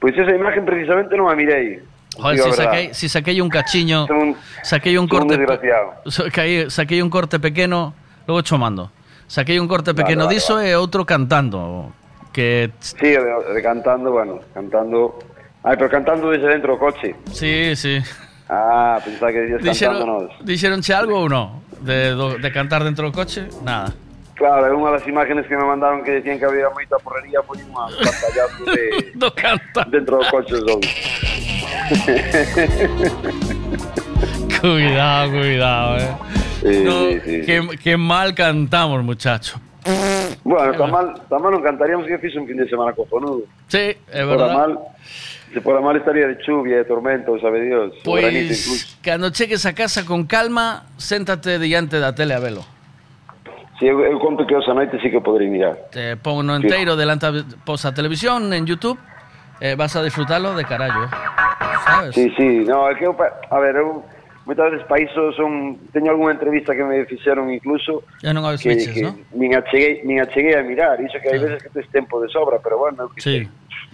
Pois 0.02 0.18
esa 0.18 0.34
imagen 0.34 0.66
precisamente 0.66 1.14
non 1.14 1.30
a 1.30 1.38
mirei 1.38 1.91
Joder, 2.16 2.94
si 2.94 3.08
saquei 3.08 3.40
un 3.40 3.48
cachiño, 3.48 4.06
saquei 4.62 4.96
un 4.96 5.08
corte, 5.08 5.38
saquei, 6.06 6.70
saquei 6.70 7.00
un 7.00 7.08
corte 7.08 7.38
pequeno, 7.38 7.94
logo 8.26 8.42
cho 8.42 8.58
mando. 8.58 8.90
Saquei 9.26 9.58
un 9.58 9.66
corte 9.66 9.94
pequeno 9.94 10.24
vale, 10.24 10.34
diso 10.36 10.60
e 10.60 10.74
outro 10.76 11.04
cantando, 11.06 11.92
que 12.32 12.70
Sí, 12.80 13.16
de, 13.16 13.20
de 13.54 13.62
cantando, 13.62 14.10
bueno, 14.12 14.40
cantando... 14.52 15.18
Ai, 15.64 15.76
pero 15.76 15.88
cantando 15.88 16.28
desde 16.28 16.48
dentro 16.48 16.74
do 16.74 16.78
coche. 16.78 17.14
sí, 17.32 17.74
sí. 17.76 18.02
Ah, 18.48 19.00
pensaba 19.02 19.32
que 19.32 19.56
Dixeron, 19.62 19.96
cantándonos. 19.96 20.44
dixeronche 20.44 20.92
algo 20.92 21.16
ou 21.24 21.28
non? 21.30 21.64
De, 21.80 22.12
de 22.12 22.50
cantar 22.52 22.84
dentro 22.84 23.08
do 23.08 23.14
coche? 23.16 23.48
Nada. 23.64 23.94
Claro, 24.34 24.64
é 24.66 24.72
unha 24.74 24.90
das 24.96 25.04
imágenes 25.06 25.46
que 25.46 25.54
me 25.54 25.62
mandaron 25.64 26.02
que 26.02 26.18
decían 26.18 26.38
que 26.40 26.46
había 26.48 26.66
moita 26.72 26.96
porrería 26.98 27.44
foi 27.44 27.60
unha 27.62 27.84
pantallazo 28.00 28.64
de 28.64 29.12
do 29.20 29.28
canta. 29.36 29.84
dentro 29.92 30.18
do 30.18 30.24
coche. 30.32 30.56
Cuidado, 34.60 35.30
cuidado, 35.30 35.96
eh. 35.98 36.08
Sí, 36.62 36.84
No, 36.84 37.08
sí, 37.08 37.20
sí. 37.24 37.42
Qué, 37.44 37.68
qué 37.82 37.96
mal 37.96 38.34
cantamos, 38.34 39.02
muchacho. 39.02 39.60
Bueno, 40.44 40.72
tan 40.78 40.90
mal, 40.90 41.14
tan 41.28 41.42
mal 41.42 41.50
non 41.50 41.62
cantaríamos 41.62 42.06
que 42.06 42.18
fixe 42.22 42.38
un 42.38 42.46
fin 42.46 42.54
de 42.56 42.68
semana 42.70 42.92
cojonudo. 42.94 43.42
Sí, 43.66 43.98
fora 44.06 44.26
verdad. 44.30 44.54
mal, 44.54 44.70
fora 45.58 45.80
mal 45.82 45.96
estaría 45.98 46.28
de 46.30 46.38
chuvia, 46.38 46.76
de 46.78 46.84
tormento, 46.86 47.34
sabe 47.42 47.66
Dios. 47.66 47.90
Pois, 48.06 48.94
cando 49.02 49.30
chegues 49.34 49.66
a 49.66 49.74
casa 49.74 50.06
con 50.06 50.22
calma, 50.30 50.86
séntate 51.02 51.58
diante 51.58 51.98
da 51.98 52.14
tele 52.14 52.34
a 52.34 52.38
velo. 52.38 52.62
Si 53.78 53.86
eu, 53.86 53.98
conto 54.20 54.46
que 54.46 54.54
os 54.54 54.68
a 54.68 54.74
noite 54.74 54.98
sí 55.02 55.10
que 55.10 55.20
podrei 55.20 55.48
mirar. 55.48 55.74
Te 55.90 56.16
pongo 56.16 56.42
no 56.42 56.54
enteiro 56.54 56.94
delante 56.94 57.26
a, 57.26 57.32
pos 57.64 57.84
a 57.84 57.92
televisión 57.94 58.52
en 58.52 58.66
YouTube, 58.66 58.98
eh, 59.60 59.74
vas 59.74 59.96
a 59.96 60.02
disfrutarlo 60.02 60.54
de 60.54 60.64
carallo. 60.64 61.08
Sabes? 61.84 62.14
Sí, 62.14 62.30
sí, 62.36 62.62
no, 62.68 62.86
é 62.88 62.94
que 62.94 63.04
eu, 63.06 63.16
a 63.16 63.58
ver, 63.58 63.74
eu 63.76 64.04
moitas 64.46 64.70
veces 64.70 64.86
pa 64.86 64.98
iso 64.98 65.32
son, 65.34 65.78
teño 65.94 66.10
algunha 66.10 66.34
entrevista 66.34 66.74
que 66.74 66.82
me 66.84 67.06
fixeron 67.06 67.50
incluso 67.50 68.02
Ya 68.22 68.30
non 68.34 68.42
que, 68.54 68.58
fiches, 68.58 68.90
que 68.94 69.02
¿no? 69.02 69.14
nin, 69.34 69.54
acheguei, 69.54 70.02
nin 70.06 70.18
acheguei 70.22 70.54
a 70.58 70.62
mirar, 70.62 70.98
iso 71.02 71.18
que 71.22 71.30
hai 71.30 71.38
veces 71.42 71.62
que 71.62 71.70
tes 71.70 71.86
tempo 71.90 72.18
de 72.22 72.26
sobra, 72.30 72.58
pero 72.62 72.78
bueno, 72.78 73.10
que 73.14 73.20
Sí. 73.22 73.36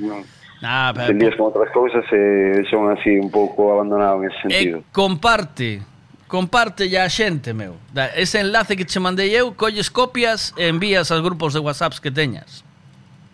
non, 0.01 0.21
Ah, 0.61 0.91
te 0.93 1.15
lías 1.15 1.37
con 1.39 1.55
outras 1.55 1.71
cousas 1.71 2.03
e 2.11 2.67
son 2.67 2.91
así 2.91 3.15
un 3.15 3.31
pouco 3.31 3.71
abandonado 3.79 4.19
en 4.25 4.33
ese 4.33 4.41
sentido. 4.43 4.83
E 4.83 4.91
comparte, 4.91 5.81
comparte 6.29 6.87
ya 6.89 7.03
a 7.05 7.11
xente, 7.11 7.51
meu. 7.57 7.75
Da, 7.93 8.13
ese 8.15 8.39
enlace 8.45 8.77
que 8.77 8.85
che 8.85 9.01
mandei 9.01 9.33
eu, 9.35 9.57
colles 9.57 9.89
copias 9.91 10.53
e 10.61 10.69
envías 10.69 11.11
aos 11.11 11.25
grupos 11.25 11.57
de 11.57 11.61
WhatsApps 11.65 11.99
que 11.99 12.13
teñas. 12.13 12.63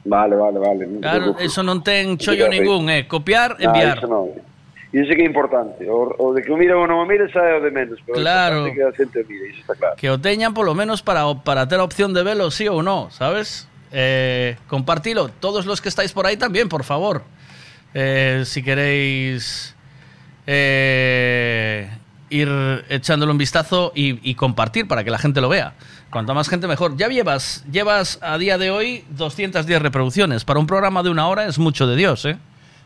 Vale, 0.06 0.36
vale, 0.36 0.58
vale. 0.62 0.86
non 0.86 1.00
Claro, 1.02 1.34
eso 1.42 1.60
non 1.66 1.82
ten 1.82 2.16
chollo 2.16 2.46
ningún, 2.48 2.88
eh. 2.88 3.04
Copiar, 3.10 3.56
Ah, 3.60 3.64
enviar. 3.68 3.98
iso 3.98 4.06
non. 4.08 4.30
E 4.94 5.00
iso 5.02 5.10
que 5.16 5.24
é 5.24 5.28
importante. 5.28 5.82
O, 5.90 6.06
o 6.14 6.30
de 6.36 6.44
que 6.46 6.52
o 6.52 6.56
mira 6.60 6.78
ou 6.78 6.86
non 6.86 7.02
o 7.02 7.06
mire 7.08 7.26
xa 7.32 7.42
é 7.42 7.58
o 7.58 7.60
de 7.64 7.74
menos. 7.74 7.98
Pero 8.06 8.20
Claro. 8.22 8.68
que 8.70 8.78
a 8.84 8.92
xente 8.94 9.20
o 9.20 9.26
mire, 9.26 9.50
iso 9.50 9.64
está 9.66 9.74
claro. 9.74 9.96
que 9.98 10.06
o 10.12 10.16
teñan 10.22 10.54
polo 10.54 10.70
menos 10.76 11.02
para, 11.02 11.24
para 11.42 11.66
ter 11.66 11.80
a 11.80 11.84
opción 11.88 12.14
de 12.14 12.22
velo 12.22 12.52
sí 12.54 12.68
ou 12.70 12.78
no, 12.84 13.10
sabes? 13.10 13.66
Eh, 13.90 14.54
compartilo, 14.70 15.30
todos 15.42 15.66
los 15.66 15.80
que 15.82 15.88
estáis 15.90 16.12
por 16.14 16.28
ahí 16.30 16.36
también, 16.38 16.68
por 16.70 16.84
favor. 16.86 17.24
Eh, 17.96 18.42
si 18.44 18.62
queréis 18.62 19.74
eh, 20.46 21.88
ir 22.34 22.48
echándole 22.88 23.32
un 23.32 23.38
vistazo 23.38 23.92
y, 23.94 24.18
y 24.28 24.34
compartir 24.34 24.88
para 24.88 25.04
que 25.04 25.10
la 25.10 25.18
gente 25.18 25.40
lo 25.40 25.48
vea. 25.48 25.74
Cuanta 26.10 26.34
más 26.34 26.48
gente 26.48 26.66
mejor. 26.66 26.96
Ya 26.96 27.08
llevas, 27.08 27.64
llevas 27.70 28.18
a 28.22 28.38
día 28.38 28.58
de 28.58 28.70
hoy 28.70 29.04
210 29.10 29.82
reproducciones. 29.82 30.44
Para 30.44 30.60
un 30.60 30.66
programa 30.66 31.02
de 31.02 31.10
una 31.10 31.26
hora 31.28 31.46
es 31.46 31.58
mucho 31.58 31.86
de 31.86 31.96
Dios, 31.96 32.24
¿eh? 32.24 32.36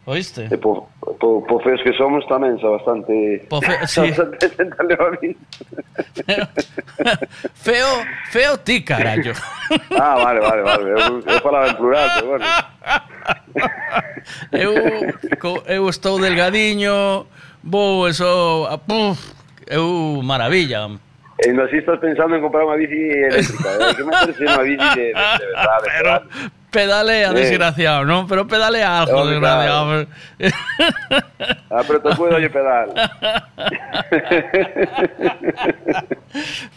¿Oíste? 0.07 0.49
Po, 0.57 0.89
po, 1.20 1.44
po 1.44 1.60
feos 1.60 1.81
que 1.85 1.93
somos 1.93 2.25
tamén 2.33 2.57
xa 2.57 2.73
bastante... 2.73 3.44
Po 3.52 3.60
fe- 3.60 3.85
sí. 3.93 4.09
mí. 5.20 5.36
Feo, 7.55 7.89
feo 8.33 8.57
ti, 8.65 8.81
carallo. 8.83 9.33
Ah, 10.01 10.17
vale, 10.17 10.41
vale, 10.41 10.62
vale. 10.62 10.85
Eu, 10.97 11.20
eu 11.20 11.41
falaba 11.44 11.68
en 11.68 11.77
plural, 11.77 12.09
pero 12.17 12.27
bueno. 12.33 12.44
eu, 14.52 14.73
eu 15.67 15.89
estou 15.91 16.18
delgadiño, 16.18 17.27
vou 17.62 18.09
eso, 18.09 18.65
puf, 18.86 19.18
eu 19.71 20.21
maravilla. 20.25 20.89
E 21.39 21.51
ainda 21.51 21.63
así 21.65 21.77
estás 21.79 22.01
pensando 22.03 22.35
en 22.35 22.43
comprar 22.43 22.67
unha 22.67 22.75
bici 22.75 22.99
eléctrica. 22.99 23.71
Hai 23.79 23.95
que 23.95 24.03
meterse 24.03 24.43
unha 24.43 24.63
bici 24.67 24.89
de, 24.97 25.07
de, 25.15 25.23
de 25.39 25.47
verdade. 25.55 25.87
pero, 25.95 26.13
Pedalea, 26.69 27.31
Sí. 27.31 27.35
desgraciado, 27.35 28.05
¿no? 28.05 28.27
Pero 28.29 28.45
pedalea 28.47 29.01
algo, 29.01 29.25
desgraciado. 29.25 30.05
Apreto 31.73 32.11
cuido 32.13 32.37
e 32.37 32.51
pedal. 32.53 32.93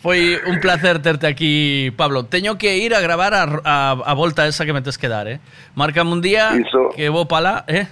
Foi 0.02 0.40
un 0.48 0.60
placer 0.64 1.00
terte 1.04 1.28
aquí, 1.28 1.92
Pablo. 1.98 2.24
Teño 2.26 2.58
que 2.58 2.78
ir 2.78 2.96
a 2.96 3.02
gravar 3.02 3.34
a, 3.34 3.44
a, 3.64 3.92
a 3.92 4.14
volta 4.14 4.48
esa 4.48 4.66
que 4.66 4.74
me 4.74 4.82
tes 4.82 4.98
que 4.98 5.08
dar, 5.10 5.28
eh? 5.28 5.40
Márcame 5.76 6.12
un 6.12 6.22
día 6.22 6.52
Iso. 6.56 6.90
que 6.96 7.10
vou 7.10 7.28
para 7.28 7.42
lá, 7.42 7.64
eh? 7.68 7.88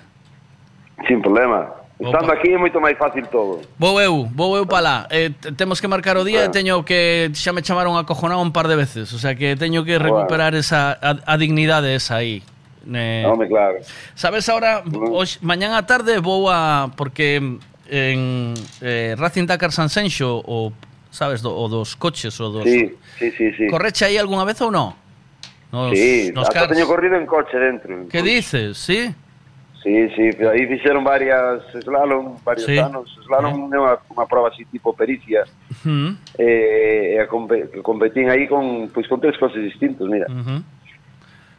Sin 1.08 1.22
problema. 1.22 1.70
Estando 2.00 2.32
Opa. 2.32 2.40
aquí 2.40 2.48
é 2.48 2.58
moito 2.58 2.80
máis 2.80 2.96
fácil 2.98 3.28
todo. 3.28 3.60
Vou 3.76 4.00
eu, 4.00 4.24
vou 4.32 4.56
eu 4.56 4.64
para 4.64 4.80
lá. 4.80 4.98
Eh, 5.12 5.36
temos 5.60 5.82
que 5.84 5.88
marcar 5.92 6.16
o 6.16 6.24
día 6.24 6.48
bueno. 6.48 6.52
e 6.52 6.56
teño 6.56 6.76
que 6.88 7.28
xa 7.36 7.52
me 7.52 7.60
chamaron 7.60 8.00
acojonado 8.00 8.40
un 8.40 8.56
par 8.56 8.72
de 8.72 8.80
veces, 8.80 9.12
o 9.12 9.20
sea 9.20 9.36
que 9.36 9.60
teño 9.60 9.84
que 9.84 10.00
recuperar 10.00 10.56
bueno. 10.56 10.64
esa 10.64 10.96
a, 10.96 11.20
a 11.28 11.36
dignidade 11.36 11.92
esa 11.92 12.24
aí. 12.24 12.40
Eh, 12.88 13.28
Home, 13.28 13.52
claro. 13.52 13.84
Sabes 14.16 14.48
ahora, 14.48 14.80
bueno. 14.88 15.12
hoxe, 15.12 15.44
mañán 15.44 15.76
á 15.76 15.84
tarde 15.84 16.24
vou 16.24 16.48
a 16.48 16.88
porque 16.96 17.60
en 17.92 18.56
eh, 18.80 19.20
Racing 19.20 19.44
Dakar 19.52 19.76
San 19.76 19.92
Senxo 19.92 20.40
o 20.48 20.72
sabes 21.12 21.44
do, 21.44 21.52
o 21.52 21.68
dos 21.68 22.00
coches 22.00 22.32
o 22.40 22.48
dos 22.48 22.64
Sí, 22.64 22.96
sí, 23.20 23.28
sí, 23.36 23.52
sí. 23.60 23.68
Correche 23.68 24.08
aí 24.08 24.16
algunha 24.16 24.48
vez 24.48 24.56
ou 24.64 24.72
non? 24.72 24.96
Nos, 25.76 25.92
sí, 25.92 26.32
nos 26.32 26.48
hasta 26.48 26.64
cars. 26.64 26.72
teño 26.72 26.88
corrido 26.88 27.20
en 27.20 27.28
coche 27.28 27.60
dentro. 27.60 28.08
Que 28.08 28.24
dices? 28.24 28.80
Sí. 28.80 29.12
Sí, 29.84 30.10
sí, 30.16 30.30
aí 30.44 30.68
fixeron 30.68 31.04
varias 31.06 31.64
slalom, 31.84 32.36
varios 32.44 32.66
sí. 32.66 32.78
anos. 32.78 33.08
Slalom 33.24 33.72
é 33.72 33.80
unha, 33.80 33.96
unha 34.12 34.28
prova 34.28 34.52
así 34.52 34.68
tipo 34.68 34.92
pericia. 34.92 35.48
Mm. 35.88 36.20
eh, 36.36 37.16
e 37.16 37.24
comp 37.32 37.48
competín 37.80 38.28
aí 38.28 38.44
con, 38.44 38.92
pois, 38.92 39.08
con 39.08 39.24
tres 39.24 39.40
cosas 39.40 39.64
distintos, 39.64 40.04
mira. 40.12 40.28
Uh 40.28 40.44
-huh. 40.44 40.60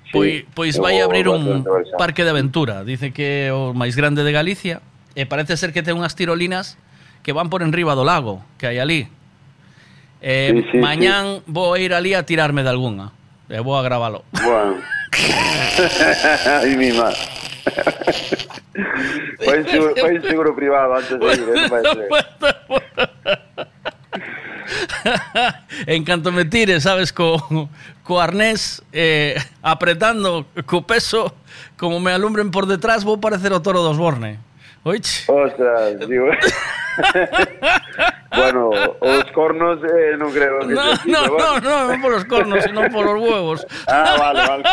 sí, 0.05 0.13
pois, 0.13 0.45
pois 0.53 0.75
vai 0.77 1.01
oh, 1.01 1.09
abrir 1.09 1.33
un 1.33 1.65
parque 1.97 2.21
de 2.21 2.31
aventura. 2.31 2.85
Dice 2.85 3.09
que 3.09 3.49
é 3.49 3.53
o 3.57 3.73
máis 3.73 3.97
grande 3.97 4.21
de 4.21 4.33
Galicia. 4.37 4.85
E 5.17 5.25
parece 5.25 5.57
ser 5.57 5.73
que 5.73 5.81
ten 5.81 5.97
unhas 5.97 6.13
tirolinas 6.13 6.77
que 7.25 7.33
van 7.33 7.49
por 7.49 7.65
enriba 7.65 7.97
do 7.97 8.05
lago 8.05 8.45
que 8.61 8.69
hai 8.69 8.77
ali. 8.77 9.09
Eh, 10.21 10.53
sí, 10.53 10.77
sí, 10.77 10.79
mañán 10.79 11.41
sí. 11.41 11.49
vou 11.49 11.73
ir 11.81 11.97
ali 11.97 12.13
a 12.13 12.29
tirarme 12.29 12.61
de 12.61 12.69
algunha. 12.69 13.17
E 13.49 13.65
vou 13.65 13.81
a 13.81 13.83
gravalo. 13.83 14.29
Bueno. 14.45 14.77
Ai, 16.61 16.77
mi 16.77 16.93
madre 16.93 17.40
fai, 19.45 19.65
seguro, 19.69 19.95
fue 19.97 20.21
seguro 20.23 20.57
privado 20.57 20.95
antes 20.95 21.19
de 21.19 21.27
ir, 21.27 21.45
eh, 21.49 22.09
en 25.87 26.05
canto 26.05 26.33
me 26.33 26.45
tire, 26.45 26.81
sabes, 26.81 27.13
co, 27.13 27.69
co 28.03 28.21
arnés 28.21 28.83
eh, 28.93 29.37
apretando 29.63 30.47
co 30.67 30.83
peso, 30.87 31.35
como 31.77 32.01
me 32.01 32.13
alumbren 32.13 32.51
por 32.51 32.67
detrás, 32.67 33.05
vou 33.05 33.19
parecer 33.19 33.53
o 33.53 33.61
toro 33.61 33.83
dos 33.83 33.97
Borne. 33.97 34.39
Oich. 34.83 35.29
Ostras, 35.29 35.99
digo... 36.09 36.27
bueno, 38.37 38.71
os 39.01 39.25
cornos 39.33 39.81
eh, 39.85 40.17
non 40.19 40.33
creo 40.35 40.59
que 40.67 40.75
no, 40.75 40.97
se 40.97 41.11
no, 41.11 41.27
no, 41.27 41.35
bueno. 41.35 41.61
no, 41.61 41.89
non 41.95 42.01
polos 42.03 42.25
cornos, 42.27 42.65
senón 42.67 42.91
polos 42.91 43.15
huevos. 43.19 43.67
ah, 43.87 44.17
vale, 44.19 44.43
vale. 44.47 44.65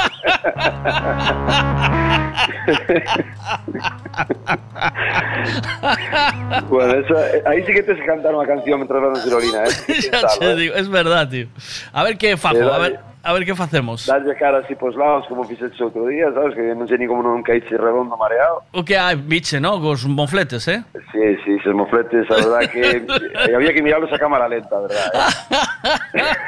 bueno, 6.69 6.93
esa, 6.93 7.37
eh, 7.37 7.43
aí 7.45 7.63
sí 7.65 7.73
que 7.73 7.83
te 7.83 7.95
que 7.95 8.05
cantar 8.05 8.33
unha 8.33 8.47
canción 8.47 8.79
mentre 8.81 8.97
vas 8.97 9.13
na 9.13 9.23
tirolina, 9.23 9.63
eh. 9.67 9.71
xa 10.01 10.27
che 10.37 10.55
digo, 10.55 10.73
es 10.73 10.89
verdad, 10.89 11.29
tío. 11.29 11.47
A 11.93 12.03
ver 12.03 12.17
que 12.17 12.37
fajo, 12.37 12.57
eh, 12.57 12.73
a 12.73 12.79
ver, 12.79 12.99
a 13.27 13.33
ver 13.33 13.45
que 13.45 13.55
facemos. 13.55 14.07
Dalle 14.07 14.33
cara 14.39 14.63
así 14.63 14.73
pos 14.73 14.95
lados, 14.95 15.27
como 15.27 15.43
fixeche 15.43 15.83
outro 15.83 16.07
día, 16.07 16.31
sabes? 16.31 16.55
Que 16.55 16.71
non 16.71 16.87
sei 16.87 16.95
ni 16.95 17.11
como 17.11 17.19
non 17.19 17.43
caíche 17.43 17.75
redondo 17.75 18.15
mareado. 18.15 18.63
O 18.71 18.87
que 18.87 18.95
hai, 18.95 19.19
biche, 19.19 19.59
no? 19.59 19.83
Cos 19.83 20.07
mofletes, 20.07 20.63
eh? 20.71 20.79
Sí, 21.11 21.35
sí, 21.43 21.59
se 21.59 21.75
mofletes 21.75 22.16
la 22.29 22.35
verdad 22.35 22.71
que 22.71 23.05
había 23.55 23.73
que 23.73 23.81
mirarlos 23.81 24.11
a 24.11 24.17
cámara 24.17 24.47
lenta, 24.47 24.79
¿verdad? 24.79 25.11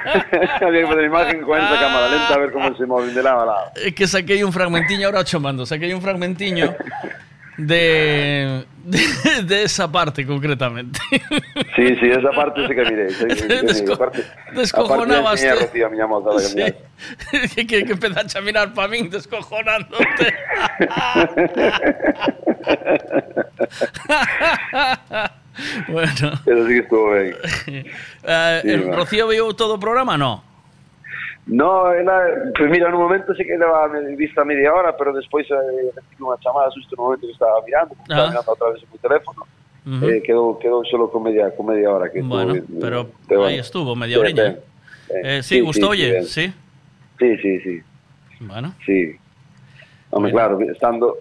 había 0.61 0.81
que 0.81 0.87
poner 0.87 1.05
imagen 1.05 1.41
con 1.41 1.57
esa 1.57 1.79
cámara 1.79 2.09
lenta 2.09 2.33
a 2.33 2.37
ver 2.37 2.51
cómo 2.51 2.75
se 2.75 2.85
mueven 2.85 3.13
de 3.13 3.23
lado 3.23 3.41
a 3.41 3.45
lado. 3.45 3.71
É 3.75 3.91
que 3.91 4.07
saquei 4.07 4.43
un 4.43 4.51
fragmentiño, 4.51 5.07
ahora 5.07 5.23
cho 5.23 5.39
mando, 5.39 5.65
saquei 5.65 5.93
un 5.93 6.01
fragmentiño 6.01 6.75
de, 7.57 8.65
de, 8.89 9.43
de 9.47 9.63
esa 9.63 9.91
parte 9.91 10.25
concretamente. 10.25 10.99
Sí, 11.75 11.95
sí, 11.95 12.07
esa 12.09 12.31
parte 12.31 12.67
sí 12.67 12.75
que 12.75 12.81
miré. 12.83 13.09
Sí, 13.09 13.25
sí, 13.29 13.47
que 13.47 13.63
miré. 13.63 13.93
Aparte, 13.93 14.25
a 14.53 15.37
que 15.37 15.43
Sí. 16.41 16.63
que, 17.55 17.67
que, 17.67 17.85
que 17.85 17.91
empezaste 17.93 18.37
a 18.37 18.41
mirar 18.41 18.73
para 18.73 18.89
min 18.89 19.09
descojonándote. 19.09 20.05
bueno. 25.87 26.31
Pero 26.45 26.67
sí 26.67 26.73
que 26.73 26.79
estuvo 26.79 27.11
bien. 27.13 27.35
Eh, 28.23 28.59
Sí, 28.63 28.69
el. 28.69 28.95
Rocío 28.95 29.27
vio 29.27 29.53
todo 29.53 29.75
o 29.75 29.79
programa, 29.79 30.17
no? 30.17 30.43
No, 31.47 31.91
era, 31.91 32.21
pues 32.55 32.69
mira, 32.69 32.89
en 32.89 32.93
un 32.95 33.01
momento 33.01 33.33
sí 33.33 33.43
que 33.43 33.57
daba 33.57 33.87
me- 33.87 34.15
vista 34.15 34.45
media 34.45 34.73
hora, 34.73 34.95
pero 34.95 35.13
despois 35.13 35.49
eh, 35.49 35.89
recibí 35.95 36.21
unha 36.21 36.37
chamada 36.43 36.69
justo 36.69 36.93
no 36.93 37.09
momento 37.09 37.25
que 37.25 37.33
estaba 37.33 37.57
mirando, 37.65 37.95
porque 37.97 38.11
estaba 38.13 38.27
Ah. 38.27 38.31
mirando 38.37 38.51
a 38.53 38.57
través 38.59 38.77
do 38.81 38.87
meu 38.93 38.99
teléfono. 39.01 39.41
Ujú. 39.89 40.05
eh, 40.05 40.21
quedou, 40.21 40.53
quedou 40.61 40.85
solo 40.85 41.09
con 41.09 41.23
media, 41.25 41.49
con 41.55 41.65
media 41.65 41.89
hora 41.89 42.11
que 42.11 42.21
Bueno, 42.21 42.53
estuvo 42.53 42.77
pero 42.79 42.99
ahí 43.49 43.57
bueno. 43.57 43.61
estuvo, 43.65 43.95
media 43.95 44.15
Sí, 44.15 44.21
oriña. 44.21 44.43
bien, 44.43 44.59
bien. 45.09 45.25
Eh, 45.25 45.41
sí, 45.41 45.55
gustó, 45.61 45.89
oye, 45.89 46.21
sí. 46.29 46.53
Sí, 47.17 47.29
sí, 47.41 47.51
sí. 47.65 47.75
Bueno. 48.41 48.75
Sí. 48.85 49.15
Hombre, 50.11 50.31
claro, 50.31 50.59
estando, 50.69 51.17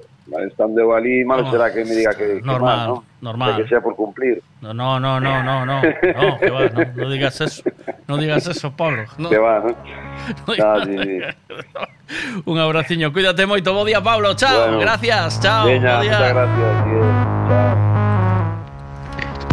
estando 0.46 0.92
ali, 0.92 1.24
malo 1.24 1.42
No, 1.44 1.50
será 1.52 1.72
que 1.72 1.84
me 1.86 1.94
diga 1.94 2.12
que, 2.12 2.26
que 2.38 2.42
normal, 2.44 2.76
mal, 2.76 2.88
¿no? 2.88 3.04
normal. 3.22 3.56
Que 3.62 3.68
sea 3.68 3.80
por 3.80 3.96
cumplir. 3.96 4.42
No, 4.60 4.74
no, 4.74 4.98
no, 4.98 5.20
no, 5.20 5.42
no, 5.42 5.64
no, 5.64 5.80
no, 5.82 6.38
que 6.38 6.50
va, 6.50 6.60
no, 6.68 6.84
no 6.94 7.10
digas 7.10 7.40
eso, 7.40 7.62
no 8.08 8.16
digas 8.16 8.46
eso, 8.46 8.72
Pablo. 8.72 9.04
No. 9.16 9.30
Que 9.30 9.38
va, 9.38 9.60
¿no? 9.60 9.74
Ah, 10.64 10.82
sí, 10.84 10.96
sí. 10.98 11.20
Un 12.44 12.58
abraciño, 12.58 13.12
cuídate 13.12 13.46
moito, 13.46 13.72
bo 13.72 13.84
día, 13.84 14.02
Pablo, 14.02 14.34
chao, 14.34 14.62
Bueno. 14.62 14.78
gracias, 14.80 15.40
chao, 15.40 15.66
día. 15.66 15.78
muchas 15.78 16.34
gracias. 16.34 16.84
sí, 16.84 16.90
chao. 17.48 17.88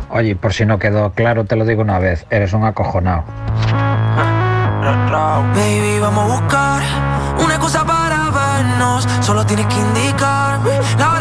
Oye, 0.09 0.35
por 0.35 0.53
si 0.53 0.65
no 0.65 0.79
quedó 0.79 1.11
claro, 1.11 1.45
te 1.45 1.55
lo 1.55 1.65
digo 1.65 1.81
una 1.81 1.99
vez, 1.99 2.25
eres 2.29 2.53
un 2.53 2.63
acojonado. 2.63 3.23
Baby, 5.55 5.99
vamos 5.99 6.23
a 6.23 6.27
buscar 6.41 6.81
una 7.43 7.55
excusa 7.55 7.85
para 7.85 8.29
vernos. 8.29 9.03
Solo 9.21 9.45
tienes 9.45 9.65
que 9.67 9.79
indicarme 9.79 10.71
la 10.97 11.14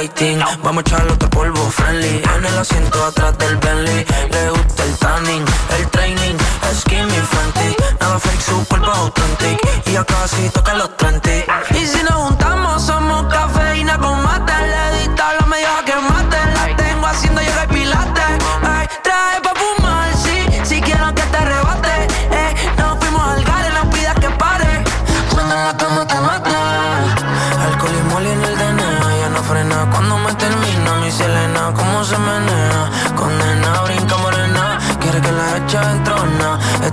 Vamos 0.00 0.78
a 0.78 0.80
echarle 0.80 1.12
otro 1.12 1.28
polvo 1.28 1.70
friendly. 1.70 2.22
En 2.34 2.44
el 2.46 2.58
asiento 2.58 3.04
atrás 3.04 3.36
del 3.36 3.54
Bentley. 3.58 4.06
Le 4.30 4.50
gusta 4.50 4.84
el 4.84 4.96
tanning, 4.96 5.44
el 5.76 5.90
training. 5.90 6.36
Skinny 6.72 7.20
Fenty. 7.30 7.76
Nada 8.00 8.18
fake, 8.18 8.40
su 8.40 8.64
cuerpo 8.66 8.90
authentic. 8.90 9.60
Y 9.84 9.92
ya 9.92 10.04
casi 10.04 10.48
toca 10.48 10.72
los 10.72 10.96
30. 10.96 11.30
Y 11.78 11.86
si 11.86 12.02
nos 12.02 12.14
juntamos, 12.14 12.82
somos 12.82 13.30
cafeína 13.30 13.98
con 13.98 14.22
mate. 14.22 14.52
Le 14.72 15.00
dicta 15.02 15.34
la 15.38 15.46
media 15.46 15.82
que 15.84 15.89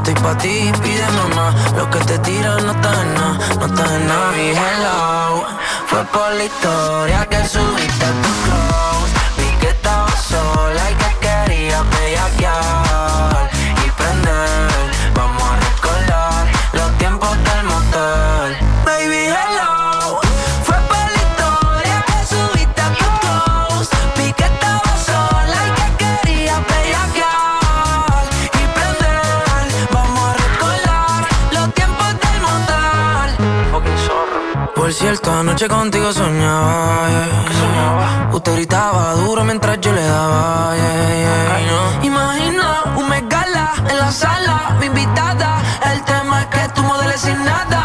Estoy 0.08 0.24
pa' 0.24 0.38
ti, 0.38 0.72
pídeme 0.82 1.36
más. 1.36 1.54
Lo 1.74 1.90
que 1.90 2.00
te 2.00 2.18
tira 2.20 2.56
no 2.60 2.72
está 2.72 3.02
en 3.02 3.14
nada, 3.14 3.40
no 3.60 3.66
está 3.66 3.96
en 3.96 4.08
nada. 4.08 4.38
Y 4.38 4.50
hello, 4.52 5.46
fue 5.88 6.06
por 6.06 6.32
la 6.34 6.46
historia 6.46 7.26
que 7.26 7.46
subiste 7.46 8.06
tú. 8.06 8.67
Esa 35.20 35.44
noche 35.44 35.68
contigo 35.68 36.14
soñaba, 36.14 37.10
yeah. 37.10 38.30
Usted 38.34 38.54
gritaba 38.54 39.14
duro 39.16 39.44
mientras 39.44 39.82
yo 39.82 39.92
le 39.92 40.04
daba, 40.04 40.76
yeah, 40.76 41.60
yeah. 41.66 42.04
Imagina 42.04 42.84
un 42.96 43.10
megala 43.10 43.74
en 43.90 43.98
la 43.98 44.12
sala, 44.12 44.78
mi 44.80 44.86
invitada. 44.86 45.60
El 45.92 46.04
tema 46.04 46.42
es 46.42 46.48
que 46.48 46.70
tú 46.76 46.84
modeles 46.84 47.20
sin 47.20 47.44
nada. 47.44 47.82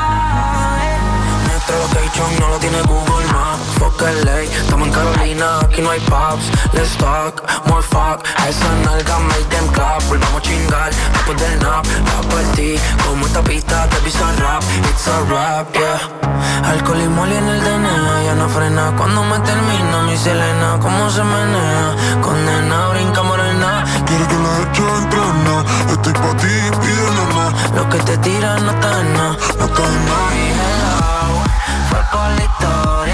Nuestro 1.49 1.79
location 1.79 2.39
no 2.39 2.49
lo 2.49 2.59
tiene 2.59 2.83
Google. 2.83 3.32
Fuck 3.83 4.01
LA, 4.01 4.43
estamos 4.43 4.87
en 4.87 4.95
Carolina, 4.95 5.59
aquí 5.59 5.83
no 5.83 5.91
hay 5.91 5.99
pubs. 6.03 6.47
Let's 6.73 6.97
talk, 6.99 7.43
more 7.67 7.83
fuck. 7.83 8.23
A 8.39 8.49
esa 8.49 8.71
nalga 8.85 9.19
make 9.19 9.49
them 9.51 9.67
clap. 9.73 10.01
Volvamos 10.09 10.39
a 10.39 10.43
chingar 10.43 10.91
después 11.13 11.37
del 11.41 11.59
nap. 11.59 11.85
Va 12.07 12.21
por 12.31 12.43
ti, 12.55 12.77
como 13.05 13.27
esta 13.27 13.43
pista 13.43 13.89
te 13.89 13.97
pisa 14.05 14.31
rap. 14.39 14.63
It's 14.89 15.09
a 15.09 15.19
rap, 15.29 15.75
yeah. 15.75 16.71
Alcohol 16.71 17.01
y 17.01 17.09
moli 17.09 17.35
en 17.35 17.49
el 17.49 17.61
DNA, 17.61 18.23
ya 18.25 18.35
no 18.37 18.49
frena. 18.51 18.95
Cuando 18.97 19.25
me 19.25 19.41
termina 19.41 20.03
mi 20.07 20.17
Selena, 20.17 20.79
cómo 20.81 21.11
se 21.11 21.25
menea. 21.25 21.97
Condena, 22.23 22.89
brinca 22.91 23.23
morena. 23.25 23.85
Quiero 24.07 24.29
que 24.29 24.39
la 24.45 24.53
eche 24.63 24.85
entrena. 25.03 25.65
Estoy 25.91 26.13
pa' 26.13 26.37
ti, 26.37 26.55
pídele 26.81 27.25
más. 27.35 27.73
Lo 27.75 27.89
que 27.89 27.99
te 27.99 28.17
tiran 28.19 28.65
no 28.65 28.71
está 28.71 29.01
en 29.01 29.13
nada. 29.13 29.37
No 29.59 29.65
está 29.65 29.83
en 29.83 30.07
nada. 30.07 30.31
Fue 31.91 32.01
por 32.13 32.31
la 32.31 32.45
historia 32.45 33.12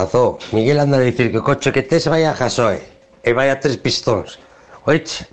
pazó. 0.00 0.38
Miguel 0.52 0.80
anda 0.80 0.96
a 0.96 1.00
dicir 1.00 1.30
que 1.30 1.38
o 1.38 1.44
coche 1.44 1.72
que 1.72 1.82
tes 1.82 2.08
vai 2.08 2.24
a 2.24 2.32
gasoe 2.32 2.80
e 3.20 3.30
vai 3.36 3.52
a 3.52 3.60
tres 3.60 3.76
pistóns. 3.76 4.40
Oiche, 4.88 5.28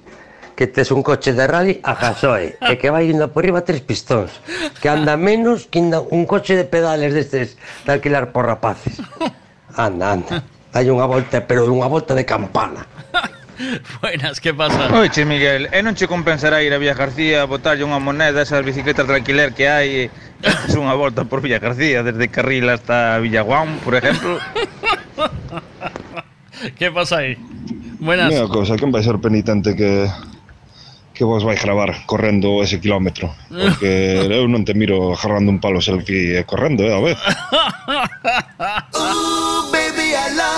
que 0.59 0.67
tes 0.67 0.91
un 0.91 0.99
coche 0.99 1.31
de 1.31 1.47
rally 1.47 1.79
a 1.83 1.95
gasoe 1.95 2.59
e 2.59 2.75
que 2.75 2.91
vai 2.91 3.07
indo 3.07 3.31
por 3.31 3.47
riba 3.47 3.63
tres 3.63 3.79
pistóns, 3.79 4.43
que 4.83 4.91
anda 4.91 5.15
menos 5.15 5.71
que 5.71 5.79
un 5.79 6.27
coche 6.27 6.59
de 6.59 6.67
pedales 6.67 7.15
destes 7.15 7.55
de 7.87 7.91
alquilar 7.95 8.35
por 8.35 8.43
rapaces. 8.43 8.99
Anda, 9.77 10.19
anda, 10.19 10.43
dai 10.73 10.89
unha 10.91 11.07
volta, 11.07 11.39
pero 11.47 11.63
unha 11.71 11.87
volta 11.87 12.11
de 12.11 12.27
campana. 12.27 12.83
Buenas, 14.01 14.39
¿qué 14.39 14.53
pasa? 14.53 14.97
Oiche, 14.97 15.25
Miguel, 15.25 15.67
e 15.71 15.81
non 15.81 15.97
che 15.97 16.07
compensará 16.07 16.61
ir 16.61 16.73
a 16.73 16.77
Villa 16.77 16.93
García 16.93 17.43
a 17.43 17.49
botarlle 17.49 17.83
unha 17.83 17.99
moneda 17.99 18.45
esas 18.45 18.61
bicicletas 18.61 19.07
de 19.07 19.13
alquiler 19.17 19.53
que 19.53 19.65
hai 19.65 19.89
Es 20.37 20.77
unha 20.77 20.93
volta 20.93 21.25
por 21.25 21.41
Villa 21.41 21.57
García, 21.57 22.05
desde 22.05 22.29
Carril 22.29 22.69
hasta 22.69 23.17
Villaguán, 23.17 23.81
por 23.81 23.97
ejemplo. 23.97 24.37
¿Qué 26.77 26.91
pasa 26.91 27.25
ahí? 27.25 27.33
Buenas. 27.97 28.29
Mira 28.29 28.45
cousa, 28.45 28.77
quen 28.77 28.93
vai 28.93 29.01
ser 29.01 29.17
penitente 29.17 29.73
que 29.73 30.05
que 31.17 31.25
vos 31.25 31.41
vai 31.41 31.57
gravar 31.57 32.05
correndo 32.05 32.61
ese 32.61 32.79
kilómetro 32.79 33.33
Porque 33.49 34.21
eu 34.37 34.45
non 34.45 34.61
te 34.61 34.77
miro 34.77 35.17
agarrando 35.17 35.49
un 35.49 35.57
palo 35.57 35.81
selfie 35.81 36.37
e 36.37 36.45
correndo, 36.45 36.85
eh, 36.85 36.93
a 36.93 37.01
ver 37.01 37.17
Baby, 39.73 40.13
I 40.13 40.29
love. 40.37 40.56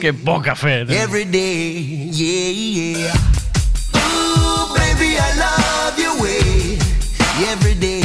Qué 0.00 0.12
poca 0.12 0.54
fe. 0.54 0.86
Every 0.90 1.24
day, 1.24 2.08
yeah, 2.12 2.50
yeah. 2.52 3.12
Ooh, 3.96 4.72
baby, 4.74 5.18
I 5.18 5.32
love 5.36 5.98
your 5.98 6.14
way. 6.22 6.78
Every 7.50 7.74
day. 7.74 7.97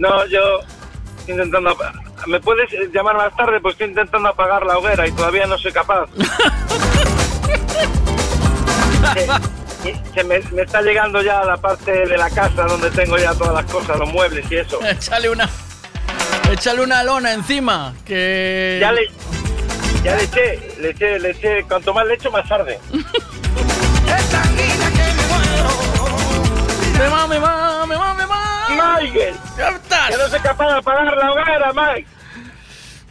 No, 0.00 0.26
yo 0.26 0.40
estoy 1.18 1.34
intentando... 1.34 1.76
¿Me 2.26 2.40
puedes 2.40 2.68
llamar 2.92 3.16
más 3.16 3.36
tarde? 3.36 3.60
Pues 3.60 3.74
estoy 3.74 3.88
intentando 3.88 4.28
apagar 4.30 4.64
la 4.66 4.78
hoguera 4.78 5.06
y 5.06 5.12
todavía 5.12 5.46
no 5.46 5.56
soy 5.58 5.72
capaz. 5.72 6.08
Se- 9.82 9.96
se 10.14 10.24
me, 10.24 10.40
me 10.52 10.62
está 10.62 10.82
llegando 10.82 11.22
ya 11.22 11.42
la 11.44 11.56
parte 11.56 11.90
de 12.06 12.16
la 12.18 12.28
casa 12.30 12.64
donde 12.64 12.90
tengo 12.90 13.16
ya 13.16 13.32
todas 13.34 13.54
las 13.54 13.64
cosas, 13.72 13.98
los 13.98 14.12
muebles 14.12 14.44
y 14.50 14.56
eso. 14.56 14.78
Échale 14.84 15.30
una. 15.30 15.48
Échale 16.52 16.82
una 16.82 17.02
lona 17.02 17.32
encima. 17.32 17.94
Que. 18.04 18.76
Ya 18.78 18.92
le, 18.92 19.08
ya 20.04 20.16
le 20.16 20.24
eché, 20.24 20.74
le 20.80 20.90
eché, 20.90 21.18
le 21.18 21.30
eché. 21.30 21.64
Cuanto 21.66 21.94
más 21.94 22.06
le 22.06 22.14
echo, 22.14 22.30
más 22.30 22.46
tarde. 22.46 22.78
Me 26.98 27.08
va, 27.08 27.26
me 27.26 27.38
va, 27.38 27.38
me 27.38 27.38
va, 27.38 27.38
me 27.38 27.38
va. 27.38 27.79
Que 28.98 30.16
no 30.16 30.28
soy 30.28 30.40
capaz 30.40 30.66
de 30.66 30.78
apagar 30.78 31.16
la 31.16 31.32
hoguera, 31.32 31.72
Mike. 31.72 32.08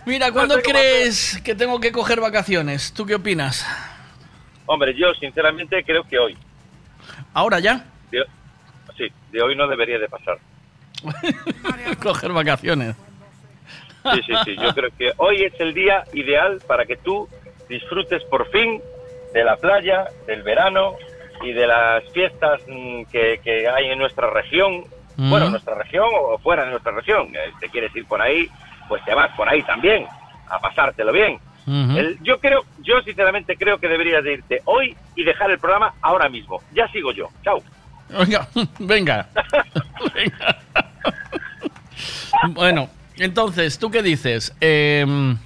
Mira, 0.06 0.32
¿cuándo 0.32 0.60
crees 0.62 1.40
que 1.44 1.56
tengo 1.56 1.80
que 1.80 1.92
coger 1.92 2.20
vacaciones? 2.20 2.94
¿Tú 2.94 3.06
qué 3.06 3.16
opinas? 3.16 3.66
Hombre, 4.66 4.94
yo 4.96 5.14
sinceramente 5.20 5.84
creo 5.84 6.04
que 6.04 6.18
hoy. 6.20 6.38
¿Ahora 7.34 7.60
ya? 7.60 7.86
De- 8.12 8.26
sí, 8.98 9.08
de 9.32 9.42
hoy 9.42 9.56
no 9.56 9.68
debería 9.68 10.00
de 10.00 10.08
pasar. 10.08 10.38
coger 12.02 12.32
vacaciones. 12.32 12.96
Sí, 14.14 14.22
sí, 14.26 14.34
sí. 14.46 14.56
Yo 14.56 14.74
creo 14.74 14.90
que 14.98 15.12
hoy 15.18 15.44
es 15.44 15.54
el 15.60 15.74
día 15.74 16.04
ideal 16.14 16.62
para 16.66 16.86
que 16.86 16.98
tú 16.98 17.28
disfrutes 17.68 18.24
por 18.26 18.50
fin 18.50 18.82
de 19.34 19.44
la 19.44 19.58
playa, 19.58 20.06
del 20.26 20.42
verano 20.42 20.96
y 21.44 21.52
de 21.52 21.68
las 21.68 22.04
fiestas 22.12 22.62
mm, 22.68 23.04
que, 23.12 23.40
que 23.44 23.68
hay 23.68 23.86
en 23.92 24.00
nuestra 24.00 24.30
región. 24.30 24.86
Mm. 25.20 25.30
Bueno, 25.30 25.46
en 25.48 25.52
nuestra 25.52 25.76
región 25.76 26.06
o 26.14 26.38
fuera 26.38 26.64
de 26.64 26.72
nuestra 26.72 26.94
región. 26.94 27.28
Eh, 27.36 27.52
Te 27.60 27.68
quieres 27.70 27.94
ir 27.96 28.06
por 28.06 28.22
ahí, 28.22 28.48
pues 28.88 29.04
te 29.04 29.14
vas 29.14 29.30
por 29.36 29.50
ahí 29.50 29.62
también 29.64 30.06
a 30.50 30.60
pasártelo 30.60 31.12
bien. 31.12 31.38
El- 31.68 32.18
yo 32.24 32.40
creo, 32.40 32.64
yo 32.80 33.00
sinceramente 33.04 33.56
creo 33.56 33.78
que 33.80 33.88
deberías 33.88 34.24
de 34.24 34.34
irte 34.34 34.62
hoy 34.66 34.96
y 35.16 35.24
dejar 35.24 35.52
el 35.52 35.60
programa 35.60 35.94
ahora 36.02 36.28
mismo. 36.30 36.62
Ya 36.74 36.88
sigo 36.88 37.12
yo. 37.12 37.28
Chao. 37.44 37.62
Venga, 38.10 38.48
venga. 38.80 39.28
Venga. 40.16 40.58
bueno, 42.56 42.90
entonces, 43.18 43.78
¿tú 43.78 43.92
qué 43.92 44.02
dices? 44.02 44.56
Em, 44.62 45.38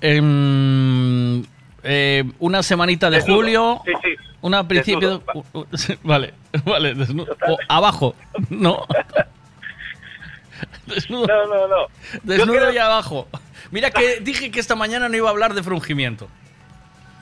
em, 0.00 1.44
eh, 1.82 2.24
una 2.40 2.62
semanita 2.62 3.10
de 3.10 3.18
Desnudo. 3.18 3.36
julio. 3.38 3.82
Sí, 3.84 3.92
sí. 4.02 4.16
Una 4.44 4.68
principio. 4.68 5.22
Desnudo. 5.24 5.66
vale, 6.02 6.34
vale, 6.66 6.94
desnudo. 6.94 7.34
O 7.48 7.56
abajo, 7.68 8.14
¿no? 8.50 8.84
desnudo. 10.86 11.26
No, 11.26 11.46
no, 11.46 11.68
no. 11.68 11.86
Desnudo 12.22 12.58
creo- 12.58 12.72
y 12.72 12.78
abajo. 12.78 13.26
Mira 13.70 13.90
que 13.90 14.20
dije 14.20 14.50
que 14.50 14.60
esta 14.60 14.74
mañana 14.76 15.08
no 15.08 15.16
iba 15.16 15.28
a 15.28 15.32
hablar 15.32 15.54
de 15.54 15.62
frungimiento. 15.62 16.28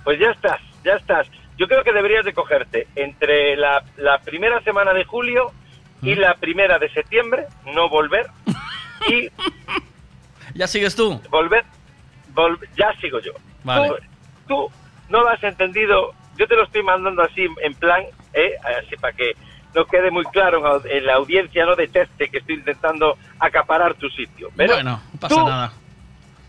Pues 0.05 0.19
ya 0.19 0.31
estás, 0.31 0.61
ya 0.85 0.95
estás. 0.95 1.29
Yo 1.59 1.69
creo 1.69 1.85
que 1.85 1.93
deberías 1.93 2.25
de 2.25 2.33
cogerte 2.35 2.89
entre 2.97 3.57
la, 3.57 3.85
la 3.99 4.19
primera 4.19 4.61
semana 4.63 4.93
de 4.93 5.05
julio 5.05 5.53
y 6.03 6.17
la 6.17 6.35
primera 6.35 6.81
de 6.81 6.91
septiembre, 6.91 7.47
no 7.73 7.89
volver, 7.89 8.27
y 9.09 9.29
¿Ya 10.55 10.67
sigues 10.67 10.97
tú? 10.97 11.21
volver, 11.31 11.65
vol- 12.35 12.59
ya 12.77 12.93
sigo 13.01 13.21
yo. 13.21 13.31
Vale. 13.63 13.89
Tú, 13.89 13.95
tú 14.49 14.71
no 15.09 15.21
lo 15.21 15.29
has 15.29 15.43
entendido, 15.45 16.13
yo 16.39 16.47
te 16.47 16.57
lo 16.57 16.65
estoy 16.65 16.83
mandando 16.83 17.23
así 17.23 17.47
en 17.63 17.75
plan, 17.75 18.03
¿eh? 18.33 18.53
así 18.85 18.97
para 18.97 19.13
que 19.13 19.33
no 19.75 19.85
quede 19.87 20.11
muy 20.11 20.25
claro 20.27 20.83
en 20.85 21.07
la 21.07 21.15
audiencia, 21.15 21.65
no 21.65 21.75
deteste 21.77 22.29
que 22.29 22.39
estoy 22.39 22.57
intentando 22.57 23.17
acaparar 23.39 23.95
tu 23.95 24.09
sitio. 24.11 24.51
Pero 24.57 24.75
bueno, 24.75 25.01
no 25.13 25.21
pasa 25.21 25.35
tú- 25.35 25.47
nada. 25.49 25.73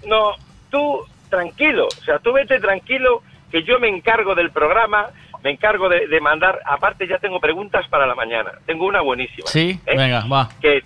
no, 0.06 0.32
tú 0.70 1.06
tranquilo, 1.30 1.88
o 1.88 2.03
sea, 2.03 2.20
tú 2.20 2.34
vete 2.34 2.60
tranquilo, 2.60 3.24
que 3.52 3.64
yo 3.64 3.80
me 3.80 3.88
encargo 3.88 4.36
del 4.36 4.52
programa, 4.52 5.10
me 5.44 5.52
encargo 5.52 5.90
de, 5.90 6.08
de 6.08 6.20
mandar, 6.22 6.60
aparte 6.66 7.08
ya 7.08 7.18
tengo 7.20 7.40
preguntas 7.40 7.86
para 7.90 8.06
la 8.06 8.16
mañana, 8.16 8.52
tengo 8.66 8.86
una 8.86 9.02
buenísima. 9.02 9.48
Sí, 9.48 9.80
¿eh? 9.86 9.98
venga, 9.98 10.26
va. 10.28 10.50
Que 10.62 10.78
es, 10.78 10.84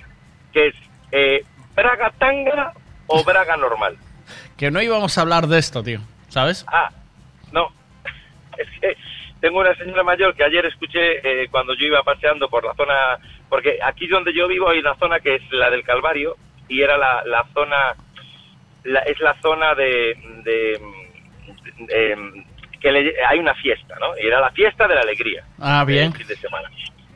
que 0.54 0.68
es 0.68 0.76
eh, 1.12 1.46
Braga 1.76 2.12
Tanga 2.18 2.74
o 3.08 3.24
Braga 3.24 3.58
Normal. 3.58 3.98
Que 4.58 4.72
no 4.72 4.82
íbamos 4.82 5.16
a 5.18 5.22
hablar 5.22 5.46
de 5.48 5.60
esto, 5.60 5.84
tío. 5.84 6.00
¿Sabes? 6.30 6.66
Ah, 6.68 6.90
no, 7.52 7.68
es 8.58 8.80
que 8.80 8.98
tengo 9.42 9.60
una 9.60 9.76
señora 9.76 10.04
mayor 10.04 10.36
que 10.36 10.44
ayer 10.44 10.66
escuché 10.66 11.44
eh, 11.44 11.48
cuando 11.50 11.74
yo 11.76 11.86
iba 11.86 12.02
paseando 12.04 12.50
por 12.50 12.64
la 12.66 12.74
zona, 12.74 13.18
porque 13.50 13.78
aquí 13.84 14.08
donde 14.08 14.34
yo 14.34 14.48
vivo 14.48 14.70
hay 14.70 14.80
una 14.80 14.96
zona 14.96 15.20
que 15.20 15.36
es 15.36 15.52
la 15.52 15.70
del 15.70 15.84
Calvario 15.84 16.36
y 16.68 16.82
era 16.82 16.98
la, 16.98 17.24
la 17.26 17.46
zona, 17.54 17.96
la- 18.84 19.02
es 19.02 19.20
la 19.20 19.34
zona 19.42 19.76
de, 19.76 20.18
de, 20.44 20.80
de- 21.88 22.44
que 22.80 22.92
le- 22.92 23.14
hay 23.26 23.40
una 23.40 23.54
fiesta, 23.56 23.96
¿no? 24.00 24.18
Y 24.22 24.26
era 24.28 24.40
la 24.40 24.52
fiesta 24.52 24.88
de 24.88 24.96
la 24.96 25.02
alegría. 25.02 25.44
Ah, 25.60 25.84
bien. 25.86 26.08
el 26.12 26.14
fin 26.14 26.28
de 26.28 26.36
semana. 26.36 26.70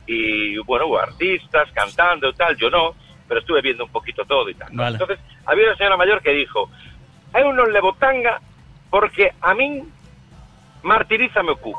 Y 0.08 0.58
bueno, 0.60 0.88
hubo 0.88 1.00
artistas 1.00 1.70
cantando 1.74 2.30
y 2.30 2.34
tal, 2.34 2.56
yo 2.58 2.70
no, 2.70 2.96
pero 3.28 3.40
estuve 3.40 3.62
viendo 3.62 3.86
un 3.86 3.92
poquito 3.92 4.26
todo 4.26 4.50
y 4.50 4.56
tal. 4.56 4.70
¿no? 4.76 4.84
Vale. 4.84 4.96
Entonces, 4.96 5.20
había 5.46 5.68
una 5.68 5.78
señora 5.78 5.98
mayor 5.98 6.22
que 6.22 6.32
dijo, 6.32 6.70
hay 7.34 7.44
unos 7.44 7.70
lebotanga 7.72 8.42
porque 8.90 9.32
a 9.42 9.54
mí 9.54 9.84
martirízame 10.84 11.52
o 11.52 11.58
cu. 11.58 11.74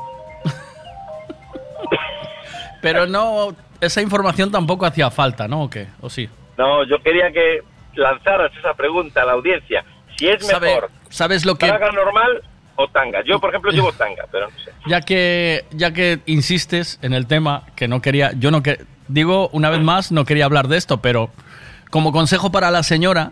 Pero 2.81 3.05
no, 3.07 3.55
esa 3.79 4.01
información 4.01 4.51
tampoco 4.51 4.85
hacía 4.85 5.09
falta, 5.09 5.47
¿no? 5.47 5.63
¿O 5.63 5.69
qué? 5.69 5.87
¿O 6.01 6.09
sí? 6.09 6.29
No, 6.57 6.83
yo 6.85 7.01
quería 7.01 7.31
que 7.31 7.61
lanzaras 7.95 8.51
esa 8.57 8.73
pregunta 8.73 9.21
a 9.21 9.25
la 9.25 9.33
audiencia. 9.33 9.85
Si 10.17 10.27
es 10.27 10.45
Sabe- 10.45 10.67
mejor 10.67 10.89
¿Sabes 11.09 11.45
lo 11.45 11.55
que...? 11.55 11.67
traga 11.67 11.91
normal 11.91 12.41
o 12.75 12.87
tanga. 12.87 13.23
Yo, 13.23 13.39
por 13.39 13.51
ejemplo, 13.51 13.71
llevo 13.71 13.91
tanga, 13.93 14.25
pero 14.31 14.49
no 14.49 14.57
sé. 14.59 14.71
Ya 14.87 14.99
que, 15.01 15.65
ya 15.71 15.91
que 15.93 16.19
insistes 16.25 16.99
en 17.01 17.13
el 17.13 17.27
tema, 17.27 17.63
que 17.75 17.87
no 17.87 18.01
quería, 18.01 18.31
yo 18.33 18.51
no 18.51 18.63
que 18.63 18.83
digo 19.07 19.49
una 19.53 19.69
vez 19.69 19.79
más, 19.81 20.11
no 20.11 20.25
quería 20.25 20.45
hablar 20.45 20.67
de 20.67 20.77
esto, 20.77 20.97
pero 21.01 21.29
como 21.89 22.11
consejo 22.11 22.51
para 22.51 22.71
la 22.71 22.83
señora, 22.83 23.31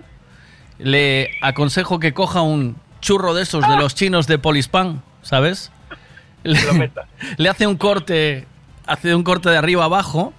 le 0.77 1.32
aconsejo 1.41 2.00
que 2.00 2.14
coja 2.14 2.41
un 2.41 2.77
churro 3.01 3.33
de 3.33 3.41
esos 3.43 3.67
de 3.67 3.75
los 3.77 3.95
chinos 3.95 4.27
de 4.27 4.38
Polispan, 4.38 5.01
¿sabes? 5.22 5.72
Le, 6.43 6.59
le 7.38 7.50
hace 7.50 7.67
un 7.67 7.77
corte, 7.77 8.45
hace 8.85 9.14
un 9.16 9.24
corte 9.24 9.50
de 9.50 9.58
arriba 9.58 9.85
abajo 9.85 10.33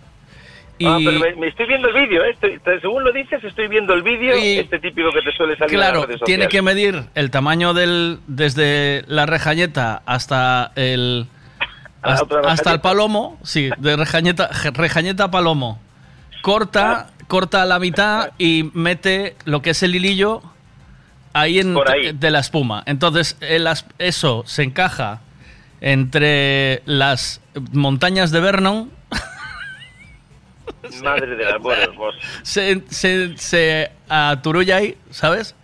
y 0.78 0.86
Ah, 0.86 0.99
pero 1.05 1.20
me, 1.20 1.35
me 1.36 1.49
estoy 1.49 1.67
viendo 1.67 1.89
el 1.89 1.94
vídeo, 1.94 2.25
¿eh? 2.25 2.31
Estoy- 2.33 2.61
según 2.81 3.05
lo 3.05 3.12
dices, 3.12 3.44
estoy 3.44 3.69
viendo 3.69 3.94
el 3.94 4.02
vídeo, 4.02 4.35
este 4.35 4.78
típico 4.81 5.11
que 5.12 5.23
te 5.23 5.31
suele 5.36 5.57
salir 5.57 5.75
en 5.75 5.78
Claro, 5.81 5.99
las 6.01 6.07
redes 6.09 6.20
tiene 6.25 6.49
que 6.49 6.61
medir 6.62 7.05
el 7.15 7.31
tamaño 7.31 7.73
del 7.75 8.19
desde 8.27 9.05
la 9.07 9.27
rejañeta 9.27 10.02
hasta 10.07 10.73
el 10.75 11.27
la 12.05 12.15
hasta, 12.49 12.73
el 12.73 12.81
palomo, 12.81 13.39
sí, 13.44 13.70
de 13.78 13.94
rejañeta 13.97 14.49
rejañeta 14.75 15.25
a 15.25 15.31
palomo. 15.31 15.78
Corta, 16.41 17.11
corta 17.28 17.65
la 17.65 17.78
mitad 17.78 18.31
y 18.39 18.69
mete 18.75 19.36
lo 19.44 19.62
que 19.62 19.70
es 19.70 19.83
el 19.85 19.94
hilillo 19.94 20.43
ahí 21.33 21.59
en 21.59 21.75
Por 21.75 21.91
ahí. 21.91 22.12
de 22.12 22.31
la 22.31 22.41
espuma. 22.41 22.83
Entonces, 22.86 23.36
el 23.41 23.67
as- 23.67 23.86
eso 23.99 24.43
se 24.47 24.62
encaja 24.62 25.20
entre 25.81 26.83
las 26.86 27.41
montañas 27.73 28.31
de 28.31 28.41
Vernon 28.41 28.91
Madre 31.02 31.36
de 31.36 31.44
las 31.44 31.59
buenas 31.61 31.89
se, 32.43 32.83
se, 32.89 33.36
se 33.36 33.91
aturulla 34.09 34.77
ahí, 34.77 34.97
¿sabes? 35.11 35.55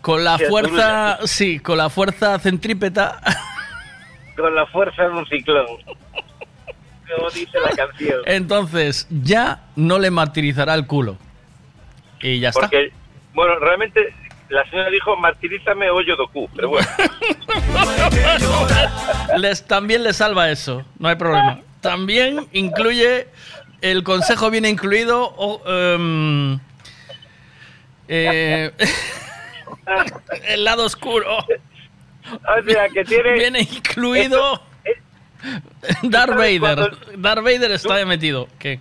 Con 0.00 0.24
la 0.24 0.38
Se 0.38 0.46
fuerza, 0.48 1.12
aturulla. 1.12 1.26
sí, 1.26 1.58
con 1.58 1.78
la 1.78 1.90
fuerza 1.90 2.38
centrípeta. 2.38 3.20
Con 4.36 4.54
la 4.54 4.66
fuerza 4.66 5.02
de 5.02 5.08
un 5.08 5.26
ciclón. 5.26 5.66
Como 5.86 7.28
dice 7.34 7.58
la 7.60 7.70
canción. 7.74 8.20
Entonces, 8.24 9.08
ya 9.10 9.64
no 9.74 9.98
le 9.98 10.12
martirizará 10.12 10.74
el 10.74 10.86
culo. 10.86 11.18
Y 12.20 12.38
ya 12.38 12.52
Porque, 12.52 12.92
bueno, 13.34 13.56
realmente 13.58 14.14
la 14.48 14.64
señora 14.70 14.90
dijo 14.90 15.16
martirízame 15.16 15.90
o 15.90 16.00
yodoku, 16.00 16.48
pero 16.54 16.68
bueno. 16.70 16.86
Les, 19.36 19.66
también 19.66 20.02
le 20.02 20.12
salva 20.12 20.50
eso, 20.50 20.84
no 20.98 21.08
hay 21.08 21.16
problema. 21.16 21.60
También 21.80 22.46
incluye, 22.52 23.28
el 23.82 24.02
consejo 24.02 24.50
viene 24.50 24.68
incluido, 24.68 25.32
o, 25.36 25.62
em, 25.66 26.58
eh, 28.08 28.72
el 30.48 30.64
lado 30.64 30.84
oscuro. 30.84 31.38
O 31.38 32.62
sea, 32.70 32.88
que 32.88 33.04
tiene... 33.04 33.32
Viene 33.34 33.60
incluido 33.60 34.62
Darth 36.02 36.34
¿sabes 36.34 36.60
Vader. 36.60 36.90
Darth 37.16 37.44
Vader 37.44 37.70
está 37.72 38.04
metido. 38.04 38.48
¿Qué? 38.58 38.80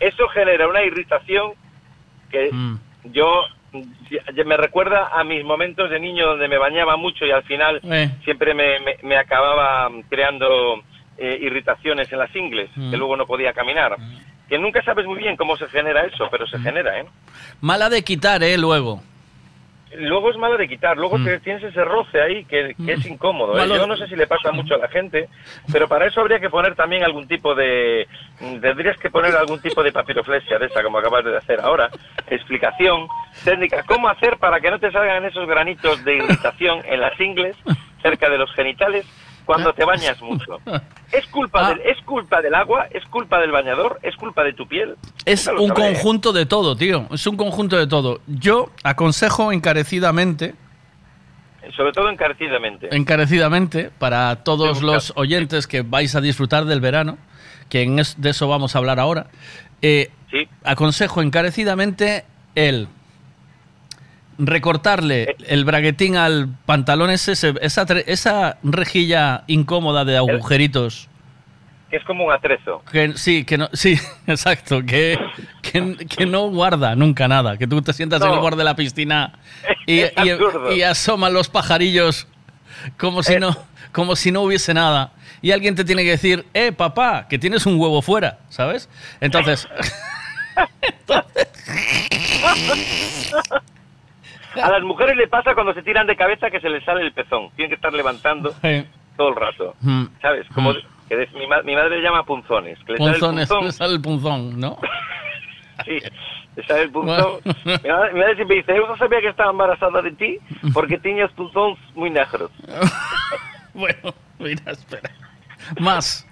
Eso 0.00 0.26
genera 0.28 0.68
una 0.68 0.82
irritación 0.82 1.52
que 2.30 2.50
Mm. 2.52 2.78
yo 3.12 3.42
me 4.44 4.56
recuerda 4.56 5.10
a 5.12 5.24
mis 5.24 5.44
momentos 5.44 5.90
de 5.90 6.00
niño 6.00 6.26
donde 6.26 6.48
me 6.48 6.58
bañaba 6.58 6.96
mucho 6.96 7.24
y 7.26 7.30
al 7.30 7.42
final 7.44 7.80
Eh. 7.84 8.10
siempre 8.24 8.54
me, 8.54 8.80
me- 8.80 8.96
me 9.02 9.16
acababa 9.16 9.88
mm, 9.88 10.02
creando 10.08 10.82
eh, 11.18 11.38
irritaciones 11.42 12.10
en 12.12 12.18
las 12.18 12.34
ingles, 12.36 12.70
Mm. 12.76 12.90
que 12.90 12.96
luego 12.96 13.16
no 13.16 13.26
podía 13.26 13.52
caminar. 13.52 13.96
Que 14.48 14.56
nunca 14.58 14.82
sabes 14.84 15.04
muy 15.04 15.18
bien 15.18 15.36
cómo 15.36 15.56
se 15.56 15.66
genera 15.68 16.04
eso, 16.04 16.28
pero 16.30 16.44
Mm. 16.44 16.48
se 16.48 16.58
genera, 16.60 17.00
¿eh? 17.00 17.06
Mala 17.60 17.90
de 17.90 18.02
quitar, 18.04 18.42
¿eh? 18.42 18.56
Luego. 18.56 19.02
Luego 19.96 20.30
es 20.30 20.36
malo 20.36 20.56
de 20.58 20.68
quitar, 20.68 20.96
luego 20.96 21.18
Mm. 21.18 21.24
te- 21.24 21.40
tienes 21.40 21.62
ese 21.64 21.82
roce 21.84 22.20
ahí 22.20 22.44
que, 22.44 22.74
que 22.84 22.92
es 22.92 23.06
incómodo. 23.06 23.58
¿eh? 23.58 23.66
Yo 23.68 23.86
no 23.86 23.96
sé 23.96 24.06
si 24.06 24.16
le 24.16 24.26
pasa 24.26 24.52
mucho 24.52 24.74
a 24.74 24.78
la 24.78 24.88
gente, 24.88 25.28
pero 25.72 25.88
para 25.88 26.06
eso 26.06 26.20
habría 26.20 26.38
que 26.40 26.50
poner 26.50 26.74
también 26.74 27.02
algún 27.04 27.26
tipo 27.26 27.54
de... 27.54 28.06
mm, 28.40 28.60
Tendrías 28.60 28.98
que 28.98 29.08
poner 29.10 29.34
algún 29.34 29.60
tipo 29.60 29.82
de 29.82 29.90
papiroflexia 29.92 30.58
de 30.58 30.66
esa, 30.66 30.82
como 30.82 30.98
acabas 30.98 31.24
de 31.24 31.36
hacer 31.36 31.60
ahora. 31.60 31.88
Explicación 32.28 33.08
técnica. 33.44 33.82
¿Cómo 33.84 34.08
hacer 34.08 34.36
para 34.38 34.60
que 34.60 34.70
no 34.70 34.78
te 34.78 34.90
salgan 34.92 35.24
esos 35.24 35.46
granitos 35.48 36.04
de 36.04 36.16
irritación 36.16 36.82
en 36.84 37.00
las 37.00 37.18
ingles, 37.20 37.56
cerca 38.02 38.28
de 38.28 38.38
los 38.38 38.52
genitales, 38.54 39.06
cuando 39.48 39.72
te 39.72 39.82
bañas 39.82 40.20
mucho? 40.20 40.60
¿Es 41.10 41.26
culpa, 41.28 41.70
del, 41.70 41.80
¿Es 41.80 41.96
culpa 42.04 42.42
del 42.42 42.54
agua? 42.54 42.86
¿Es 42.90 43.02
culpa 43.06 43.38
del 43.40 43.50
bañador? 43.50 43.98
¿Es 44.02 44.14
culpa 44.14 44.44
de 44.44 44.52
tu 44.52 44.68
piel? 44.68 44.94
Es 45.24 45.46
un 45.48 45.70
conjunto 45.70 46.34
de 46.34 46.44
todo, 46.44 46.76
tío. 46.76 47.06
Es 47.10 47.26
un 47.26 47.38
conjunto 47.38 47.78
de 47.78 47.86
todo. 47.86 48.20
Yo 48.26 48.68
aconsejo 48.84 49.50
encarecidamente, 49.50 50.54
Sobre 51.74 51.92
todo 51.92 52.10
encarecidamente. 52.10 52.94
encarecidamente, 52.94 53.90
para 53.98 54.36
todos 54.44 54.82
los 54.82 55.14
oyentes 55.16 55.66
que 55.66 55.80
vais 55.80 56.14
a 56.14 56.20
disfrutar 56.20 56.66
del 56.66 56.82
verano, 56.82 57.16
que 57.70 57.82
en 57.84 57.98
es- 57.98 58.20
de 58.20 58.28
eso 58.30 58.48
vamos 58.48 58.74
a 58.76 58.78
hablar 58.80 59.00
ahora, 59.00 59.28
eh, 59.80 60.10
aconsejo 60.62 61.22
encarecidamente 61.22 62.26
el 62.54 62.88
recortarle 64.38 65.36
el 65.46 65.64
braguetín 65.64 66.16
al 66.16 66.48
pantalón 66.66 67.10
ese, 67.10 67.32
ese- 67.32 67.54
esa, 67.60 67.82
esa 68.06 68.58
rejilla 68.62 69.44
incómoda 69.46 70.04
de 70.04 70.16
agujeritos. 70.16 71.08
Que 71.90 71.96
es 71.96 72.04
como 72.04 72.24
un 72.26 72.32
atrezo. 72.32 72.82
Que, 72.92 73.14
sí, 73.16 73.44
que 73.44 73.56
no, 73.58 73.68
sí, 73.72 73.98
exacto, 74.26 74.82
que, 74.84 75.18
que, 75.62 75.96
que 76.06 76.26
no 76.26 76.48
guarda 76.50 76.94
nunca 76.94 77.26
nada, 77.28 77.56
que 77.56 77.66
tú 77.66 77.80
te 77.82 77.92
sientas 77.92 78.22
en 78.22 78.30
el 78.30 78.38
borde 78.38 78.58
de 78.58 78.64
la 78.64 78.76
piscina 78.76 79.32
y, 79.86 80.02
y- 80.72 80.82
asoman 80.82 81.32
los 81.32 81.48
pajarillos 81.48 82.26
como 82.98 83.22
si, 83.22 83.38
no, 83.38 83.56
como 83.92 84.14
si 84.16 84.30
no 84.30 84.42
hubiese 84.42 84.74
nada. 84.74 85.12
Y 85.40 85.52
alguien 85.52 85.74
te 85.76 85.84
tiene 85.84 86.02
que 86.04 86.10
decir, 86.10 86.44
eh, 86.52 86.72
papá, 86.72 87.26
que 87.28 87.38
tienes 87.38 87.64
un 87.64 87.80
huevo 87.80 88.02
fuera, 88.02 88.40
¿sabes? 88.50 88.88
Entonces, 89.20 89.66
A 94.54 94.70
las 94.70 94.82
mujeres 94.82 95.16
le 95.16 95.28
pasa 95.28 95.54
cuando 95.54 95.74
se 95.74 95.82
tiran 95.82 96.06
de 96.06 96.16
cabeza 96.16 96.50
que 96.50 96.60
se 96.60 96.68
les 96.70 96.84
sale 96.84 97.02
el 97.02 97.12
pezón. 97.12 97.50
Tienen 97.56 97.70
que 97.70 97.74
estar 97.76 97.92
levantando 97.92 98.54
todo 99.16 99.28
el 99.28 99.36
rato. 99.36 99.74
mm, 99.80 100.04
¿Sabes? 100.22 100.46
Como 100.54 100.72
Mm. 100.72 100.76
que 101.08 101.16
de- 101.16 101.26
mi, 101.34 101.46
ma- 101.46 101.62
mi 101.62 101.74
madre 101.74 101.96
le 101.98 102.02
llama 102.02 102.24
punzones. 102.24 102.78
Que 102.86 102.92
le 102.92 102.98
sale 102.98 103.10
el 103.10 103.12
punzones, 103.20 103.48
punzón. 103.48 103.64
le 103.66 103.72
sale 103.72 103.92
el 103.94 104.00
punzón, 104.00 104.60
¿no? 104.60 104.78
Sí, 105.84 105.98
le 106.56 106.62
sale 106.66 106.82
el 106.82 106.90
punzón. 106.90 107.40
Mi 107.44 107.88
madre, 107.88 108.12
mi 108.12 108.20
madre 108.20 108.34
siempre 108.34 108.56
dice, 108.56 108.74
yo 108.76 108.86
no 108.88 108.96
sabía 108.96 109.20
que 109.20 109.28
estaba 109.28 109.50
embarazada 109.52 110.02
de 110.02 110.10
ti 110.12 110.38
porque 110.74 110.98
tenías 110.98 111.30
punzones 111.32 111.78
muy 111.94 112.10
negros. 112.10 112.50
bueno, 113.74 114.14
mira, 114.38 114.72
espera. 114.72 115.10
Más. 115.78 116.26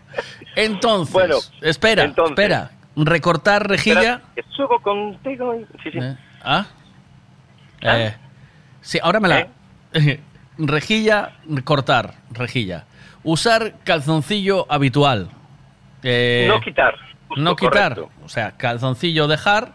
Entonces, 0.57 1.13
Bueno, 1.13 1.37
espera, 1.61 2.03
entonces. 2.05 2.33
espera. 2.39 2.71
Recortar 2.97 3.69
rejilla. 3.69 4.15
Espera, 4.15 4.23
que 4.35 4.43
subo 4.57 4.81
contigo. 4.81 5.55
Sí, 5.83 5.91
sí. 5.93 5.99
¿Ah? 6.43 6.67
Eh, 7.81 8.15
sí, 8.81 8.99
ahora 9.03 9.21
me 9.21 9.29
la. 9.29 9.49
rejilla, 10.59 11.33
cortar, 11.65 12.15
rejilla. 12.31 12.85
Usar 13.23 13.75
calzoncillo 13.85 14.67
habitual. 14.71 15.29
Eh, 16.03 16.47
no 16.49 16.61
quitar. 16.61 16.95
no 17.37 17.57
quitar. 17.57 17.95
correcto. 17.95 18.11
O 18.25 18.29
sea, 18.29 18.53
calzoncillo 18.53 19.27
dejar. 19.27 19.73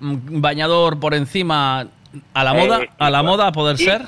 mm, 0.00 0.40
Bañador 0.40 0.98
por 1.00 1.14
encima 1.14 1.86
a 2.34 2.44
la 2.44 2.52
Eh, 2.52 2.58
moda, 2.66 2.80
a 2.98 3.10
la 3.10 3.22
moda 3.22 3.46
a 3.48 3.52
poder 3.52 3.76
Y- 3.80 3.84
ser. 3.84 4.02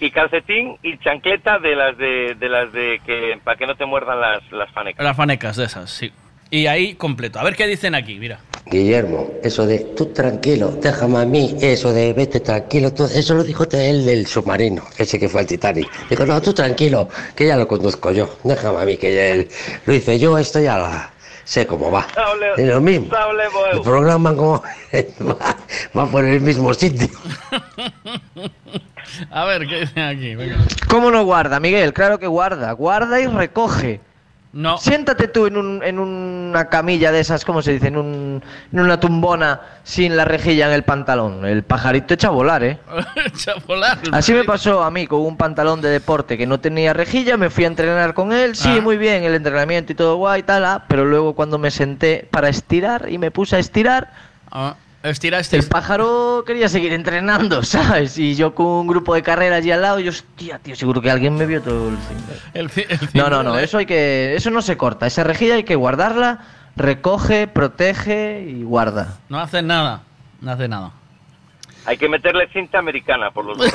Y 0.00 0.10
calcetín 0.12 0.76
y 0.82 0.96
chancleta 0.98 1.58
de 1.58 1.74
las 1.74 1.98
de, 1.98 2.36
de 2.38 2.48
las 2.48 2.72
de 2.72 3.00
que 3.04 3.40
para 3.42 3.56
que 3.56 3.66
no 3.66 3.74
te 3.74 3.84
muerdan 3.84 4.20
las, 4.20 4.40
las 4.52 4.70
fanecas. 4.70 5.04
Las 5.04 5.16
fanecas 5.16 5.56
de 5.56 5.64
esas, 5.64 5.90
sí. 5.90 6.12
Y 6.50 6.66
ahí 6.66 6.94
completo. 6.94 7.40
A 7.40 7.44
ver 7.44 7.56
qué 7.56 7.66
dicen 7.66 7.94
aquí, 7.96 8.18
mira. 8.18 8.38
Guillermo, 8.70 9.30
eso 9.42 9.66
de 9.66 9.78
tú 9.96 10.06
tranquilo, 10.06 10.72
déjame 10.80 11.18
a 11.20 11.24
mí, 11.24 11.56
eso 11.60 11.92
de 11.92 12.12
vete 12.12 12.40
tranquilo, 12.40 12.92
tú- 12.92 13.04
eso 13.04 13.34
lo 13.34 13.42
dijo 13.42 13.64
él 13.72 14.04
del 14.04 14.26
submarino, 14.26 14.82
ese 14.98 15.18
que 15.18 15.28
fue 15.28 15.40
al 15.40 15.46
Titanic. 15.46 15.88
Dijo, 16.10 16.26
no, 16.26 16.40
tú 16.42 16.52
tranquilo, 16.52 17.08
que 17.34 17.46
ya 17.46 17.56
lo 17.56 17.66
conduzco 17.66 18.10
yo, 18.12 18.28
déjame 18.44 18.82
a 18.82 18.84
mí, 18.84 18.96
que 18.98 19.14
ya 19.14 19.26
él 19.28 19.48
lo 19.86 19.94
hice 19.94 20.18
yo, 20.18 20.36
esto 20.36 20.60
ya 20.60 20.76
la 20.78 21.10
sé 21.44 21.66
cómo 21.66 21.90
va. 21.90 22.06
Es 22.58 22.66
lo 22.68 22.80
mismo. 22.82 23.08
El 23.72 23.80
programa 23.80 24.36
como 24.36 24.62
va, 25.22 25.56
va 25.96 26.06
por 26.10 26.24
el 26.26 26.40
mismo 26.42 26.74
sitio. 26.74 27.08
A 29.30 29.44
ver 29.46 29.66
qué 29.66 29.80
dicen 29.80 30.02
aquí. 30.04 30.34
venga. 30.34 30.58
¿Cómo 30.88 31.10
no 31.10 31.24
guarda, 31.24 31.58
Miguel? 31.58 31.92
Claro 31.94 32.18
que 32.18 32.26
guarda. 32.26 32.70
Guarda 32.72 33.18
y 33.20 33.26
recoge. 33.26 34.00
No. 34.50 34.78
Siéntate 34.78 35.28
tú 35.28 35.46
en, 35.46 35.56
un- 35.58 35.82
en 35.84 35.98
una 35.98 36.68
camilla 36.70 37.12
de 37.12 37.20
esas, 37.20 37.44
¿cómo 37.44 37.60
se 37.60 37.72
dice? 37.72 37.88
En, 37.88 37.98
un- 37.98 38.42
en 38.72 38.80
una 38.80 38.98
tumbona 38.98 39.60
sin 39.84 40.16
la 40.16 40.24
rejilla 40.24 40.66
en 40.68 40.72
el 40.72 40.84
pantalón. 40.84 41.44
El 41.44 41.62
pajarito 41.64 42.14
echa 42.14 42.28
a 42.28 42.30
volar, 42.30 42.64
¿eh? 42.64 42.78
Echa 43.26 43.52
a 43.52 43.60
volar. 43.66 43.98
Así 44.10 44.32
me 44.32 44.44
pasó 44.44 44.82
a 44.82 44.90
mí 44.90 45.06
con 45.06 45.20
un 45.20 45.36
pantalón 45.36 45.82
de 45.82 45.90
deporte 45.90 46.38
que 46.38 46.46
no 46.46 46.58
tenía 46.60 46.94
rejilla, 46.94 47.36
me 47.36 47.50
fui 47.50 47.64
a 47.64 47.68
entrenar 47.68 48.14
con 48.14 48.32
él, 48.32 48.56
sí, 48.56 48.76
Ah. 48.78 48.80
muy 48.80 48.96
bien, 48.96 49.22
el 49.22 49.34
entrenamiento 49.34 49.92
y 49.92 49.94
todo 49.94 50.16
guay, 50.16 50.42
tal, 50.42 50.64
ah, 50.64 50.84
pero 50.88 51.04
luego 51.04 51.34
cuando 51.34 51.58
me 51.58 51.70
senté 51.70 52.26
para 52.30 52.48
estirar 52.48 53.10
y 53.10 53.18
me 53.18 53.30
puse 53.30 53.56
a 53.56 53.58
estirar, 53.58 54.12
Ah, 54.50 54.76
estiraste. 55.02 55.56
el 55.56 55.66
pájaro 55.66 56.44
quería 56.46 56.68
seguir 56.68 56.92
entrenando, 56.92 57.62
¿sabes? 57.64 58.18
Y 58.18 58.34
yo 58.34 58.54
con 58.54 58.66
un 58.66 58.86
grupo 58.86 59.14
de 59.14 59.22
carrera 59.22 59.56
allí 59.56 59.70
al 59.70 59.82
lado, 59.82 59.98
yo, 60.00 60.10
hostia, 60.10 60.58
tío, 60.58 60.74
seguro 60.76 61.00
que 61.00 61.10
alguien 61.10 61.34
me 61.36 61.46
vio 61.46 61.62
todo 61.62 61.88
el 61.88 61.96
fin 61.98 62.16
de- 62.26 62.60
El 62.60 62.70
ci- 62.70 62.86
el 62.88 62.98
No, 63.14 63.28
no, 63.30 63.42
no, 63.42 63.58
eso 63.58 63.78
hay 63.78 63.86
que, 63.86 64.34
eso 64.34 64.50
no 64.50 64.62
se 64.62 64.76
corta, 64.76 65.06
esa 65.06 65.24
rejilla 65.24 65.54
hay 65.54 65.64
que 65.64 65.76
guardarla, 65.76 66.40
recoge, 66.76 67.46
protege 67.48 68.42
y 68.48 68.62
guarda. 68.62 69.18
No 69.28 69.38
hace 69.40 69.62
nada. 69.62 70.02
No 70.40 70.52
hace 70.52 70.68
nada. 70.68 70.92
Hay 71.84 71.96
que 71.96 72.08
meterle 72.08 72.46
cinta 72.52 72.78
americana 72.78 73.30
por 73.30 73.44
los. 73.46 73.58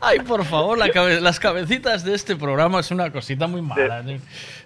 Ay, 0.00 0.18
por 0.20 0.44
favor, 0.44 0.76
la 0.78 0.88
cabe- 0.88 1.20
las 1.20 1.38
cabecitas 1.38 2.02
de 2.04 2.14
este 2.14 2.34
programa 2.34 2.80
es 2.80 2.90
una 2.90 3.10
cosita 3.12 3.46
muy 3.46 3.62
mala. 3.62 4.00
¿eh? 4.00 4.20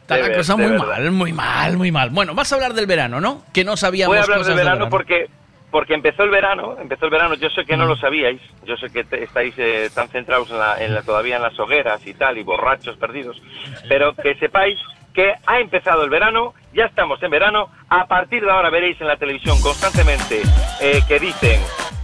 Está 0.09 0.19
la 0.29 0.37
cosa 0.37 0.57
muy 0.57 0.67
verdad. 0.67 0.87
mal, 0.87 1.11
muy 1.11 1.33
mal, 1.33 1.77
muy 1.77 1.91
mal. 1.93 2.11
Bueno, 2.11 2.35
vas 2.35 2.53
a 2.53 2.55
hablar 2.55 2.75
del 2.75 2.87
verano, 2.87 3.21
¿no? 3.21 3.43
Que 3.53 3.65
no 3.65 3.77
sabíamos 3.77 4.13
Voy 4.13 4.19
a 4.19 4.23
hablar 4.23 4.39
cosas 4.39 4.55
del 4.55 4.65
del 4.65 4.65
verano 4.67 4.89
porque 4.91 5.29
porque 5.71 5.95
empezó 5.95 6.23
el 6.23 6.31
verano, 6.31 6.77
empezó 6.81 7.07
el 7.07 7.11
verano. 7.11 7.35
Yo 7.35 7.51
sé 7.51 7.65
que 7.67 7.77
no 7.77 7.85
Mm. 7.85 7.89
lo 7.89 7.97
sabíais, 7.97 8.41
yo 8.65 8.77
sé 8.77 8.89
que 8.89 9.05
te- 9.05 9.25
estáis 9.25 9.53
eh, 9.59 9.91
tan 9.95 10.09
centrados 10.09 10.49
en 10.51 10.59
la, 10.59 10.83
en 10.83 10.95
la- 10.95 11.03
todavía 11.03 11.37
en 11.37 11.43
las 11.43 11.59
hogueras 11.59 12.07
y 12.07 12.15
tal 12.15 12.39
y 12.39 12.45
borrachos 12.45 12.97
perdidos, 12.97 13.43
pero 13.89 14.15
que 14.15 14.37
sepáis 14.37 14.79
que 15.13 15.35
ha 15.45 15.59
empezado 15.61 16.05
el 16.05 16.11
verano, 16.11 16.55
ya 16.73 16.85
estamos 16.85 17.21
en 17.23 17.31
verano. 17.31 17.69
A 17.91 18.07
partir 18.07 18.43
de 18.45 18.51
ahora 18.51 18.71
veréis 18.71 18.99
en 19.01 19.09
la 19.09 19.17
televisión 19.17 19.61
constantemente 19.61 20.41
eh, 20.81 21.03
que 21.09 21.19
dicen 21.19 21.61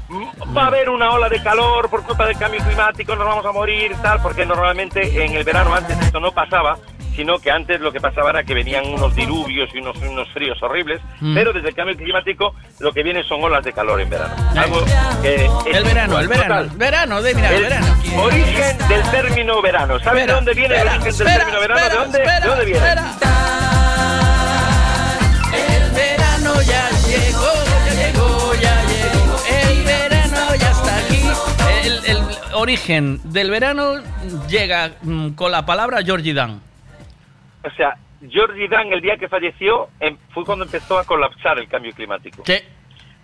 "Mm, 0.09 0.57
va 0.57 0.65
a 0.65 0.67
haber 0.67 0.91
una 0.91 1.11
ola 1.13 1.29
de 1.31 1.43
calor 1.43 1.89
por 1.89 2.03
culpa 2.05 2.27
del 2.27 2.37
cambio 2.37 2.61
climático, 2.65 3.15
nos 3.17 3.27
vamos 3.27 3.47
a 3.47 3.53
morir, 3.53 3.93
tal, 4.03 4.21
porque 4.23 4.45
normalmente 4.45 5.25
en 5.25 5.35
el 5.35 5.45
verano 5.45 5.73
antes 5.75 5.99
esto 6.01 6.21
no 6.21 6.33
pasaba, 6.33 6.77
sino 7.15 7.39
que 7.39 7.51
antes 7.51 7.81
lo 7.81 7.93
que 7.93 8.01
pasaba 8.01 8.31
era 8.31 8.43
que 8.45 8.55
venían 8.55 8.87
unos 8.87 9.15
diluvios 9.15 9.69
y 9.75 9.79
unos, 9.79 9.97
unos 9.99 10.29
fríos 10.33 10.61
horribles, 10.63 11.01
Mm. 11.21 11.35
pero 11.35 11.53
desde 11.53 11.69
el 11.69 11.75
cambio 11.75 11.97
climático 11.97 12.55
lo 12.81 12.93
que 12.93 13.03
viene 13.03 13.23
son 13.25 13.43
olas 13.45 13.63
de 13.65 13.73
calor 13.73 14.01
en 14.01 14.11
verano. 14.11 14.35
Algo 14.57 14.85
El 15.23 15.85
verano, 15.85 16.19
el 16.19 16.29
verano, 16.29 16.49
total. 16.49 16.65
el 16.73 16.77
verano, 16.79 17.23
de, 17.23 17.35
mira, 17.35 17.51
el, 17.53 17.63
verano. 17.63 17.87
origen 18.23 18.79
del 18.89 19.03
término 19.11 19.63
verano. 19.63 20.01
¿Sabes 20.01 20.27
de 20.27 20.33
dónde 20.33 20.55
viene 20.55 20.75
el 20.81 20.89
origen 20.89 21.03
del 21.05 21.27
término 21.27 21.61
verano? 21.61 21.81
¿De 21.81 21.97
dónde, 21.97 22.19
espera, 22.19 22.41
¿De 22.41 22.47
dónde 22.49 22.65
viene? 22.65 22.81
El 25.53 25.91
verano 25.93 26.63
ya 26.63 26.91
llegó, 27.07 27.53
ya 27.87 27.95
llegó, 27.95 28.55
ya 28.55 28.83
llegó. 28.85 29.37
El 29.71 29.85
verano 29.85 30.55
ya 30.59 30.71
está 30.71 30.97
aquí. 30.99 31.23
El, 31.85 32.05
el 32.17 32.19
origen 32.55 33.21
del 33.25 33.51
verano 33.51 33.95
llega 34.49 34.93
mm, 35.03 35.31
con 35.31 35.51
la 35.53 35.65
palabra 35.67 36.03
Georgie 36.03 36.35
Dan. 36.35 36.61
O 37.65 37.71
sea, 37.77 37.97
Georgie 38.29 38.69
Dan, 38.69 38.93
el 38.93 39.01
día 39.01 39.17
que 39.17 39.29
falleció, 39.29 39.89
em- 40.01 40.17
fue 40.31 40.45
cuando 40.45 40.65
empezó 40.65 40.99
a 40.99 41.05
colapsar 41.05 41.59
el 41.59 41.69
cambio 41.69 41.93
climático. 41.93 42.43
Sí. 42.47 42.55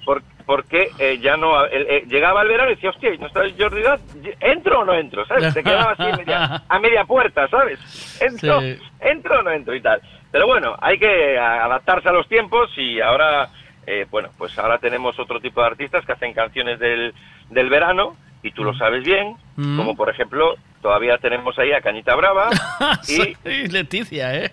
Por- 0.04 0.22
porque 0.46 0.88
eh, 0.98 1.18
ya 1.20 1.36
no. 1.36 1.64
el- 1.66 1.86
eh, 1.88 2.04
llegaba 2.08 2.40
el 2.42 2.48
verano 2.48 2.70
y 2.70 2.74
decía, 2.76 2.90
hostia, 2.90 3.10
¿no 3.20 3.26
está 3.26 3.42
Jordi 3.58 3.82
Dan? 3.82 3.98
¿Entro 4.40 4.80
o 4.80 4.84
no 4.84 4.94
entro? 4.94 5.26
¿Sabes? 5.26 5.52
Se 5.52 5.62
quedaba 5.62 5.92
así 5.92 6.04
media- 6.16 6.62
a 6.68 6.78
media 6.78 7.04
puerta, 7.04 7.46
¿sabes? 7.48 7.78
¿Entro, 8.22 8.60
Sí. 8.60 8.78
¿Entro 9.00 9.40
o 9.40 9.42
no 9.42 9.50
entro? 9.50 9.74
Y 9.74 9.82
tal. 9.82 10.00
Pero 10.30 10.46
bueno, 10.46 10.74
hay 10.80 10.98
que 10.98 11.38
a- 11.38 11.64
adaptarse 11.64 12.08
a 12.08 12.12
los 12.12 12.26
tiempos 12.28 12.70
y 12.78 13.00
ahora, 13.00 13.48
eh, 13.86 14.06
bueno, 14.10 14.30
pues 14.38 14.58
ahora 14.58 14.78
tenemos 14.78 15.18
otro 15.18 15.40
tipo 15.40 15.60
de 15.60 15.66
artistas 15.66 16.04
que 16.06 16.12
hacen 16.12 16.32
canciones 16.32 16.78
del, 16.78 17.12
del 17.50 17.68
verano 17.68 18.16
y 18.42 18.52
tú 18.52 18.64
lo 18.64 18.72
sabes 18.74 19.04
bien, 19.04 19.36
Mm. 19.56 19.76
como 19.76 19.96
por 19.96 20.08
ejemplo, 20.08 20.54
todavía 20.80 21.18
tenemos 21.18 21.58
ahí 21.58 21.72
a 21.72 21.80
Cañita 21.80 22.14
Brava 22.14 22.50
y 23.08 23.68
Leticia, 23.68 24.34
¿eh? 24.34 24.52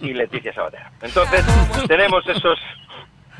y 0.00 0.12
Leticia 0.12 0.52
Sabatera. 0.52 0.90
Entonces, 1.02 1.44
tenemos 1.86 2.26
esos... 2.28 2.58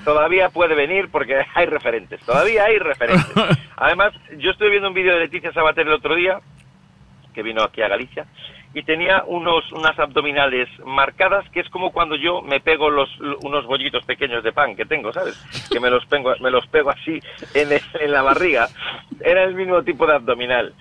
Todavía 0.05 0.51
puede 0.51 0.75
venir 0.77 1.09
porque 1.11 1.45
hay 1.55 1.67
referentes, 1.67 2.21
todavía 2.21 2.65
hay 2.65 2.79
referentes. 2.79 3.27
Además, 3.77 4.13
yo 4.39 4.53
estuve 4.53 4.71
viendo 4.71 4.89
un 4.89 4.95
vídeo 4.95 5.15
de 5.15 5.21
Leticia 5.21 5.53
Sabater 5.53 5.87
el 5.87 5.95
otro 5.95 6.15
día, 6.15 6.41
que 7.35 7.43
vino 7.43 7.63
aquí 7.63 7.83
a 7.83 7.89
Galicia, 7.89 8.25
y 8.73 8.83
tenía 8.83 9.25
unos, 9.27 9.71
unas 9.73 9.99
abdominales 9.99 10.69
marcadas, 10.85 11.49
que 11.51 11.61
es 11.61 11.69
como 11.71 11.93
cuando 11.93 12.15
yo 12.15 12.41
me 12.43 12.61
pego 12.61 12.89
los, 12.91 13.09
unos 13.43 13.67
bollitos 13.67 14.05
pequeños 14.05 14.45
de 14.45 14.53
pan 14.53 14.77
que 14.77 14.85
tengo, 14.85 15.13
¿sabes? 15.13 15.35
Que 15.71 15.81
me 15.81 15.91
los, 15.91 16.05
pego, 16.07 16.35
me 16.41 16.51
los 16.51 16.67
pego 16.67 16.91
así 16.91 17.19
en, 17.55 17.71
en 17.73 18.13
la 18.13 18.23
barriga. 18.23 18.69
Era 19.21 19.45
el 19.45 19.55
mismo 19.55 19.83
tipo 19.83 20.07
de 20.07 20.15
abdominal. 20.15 20.75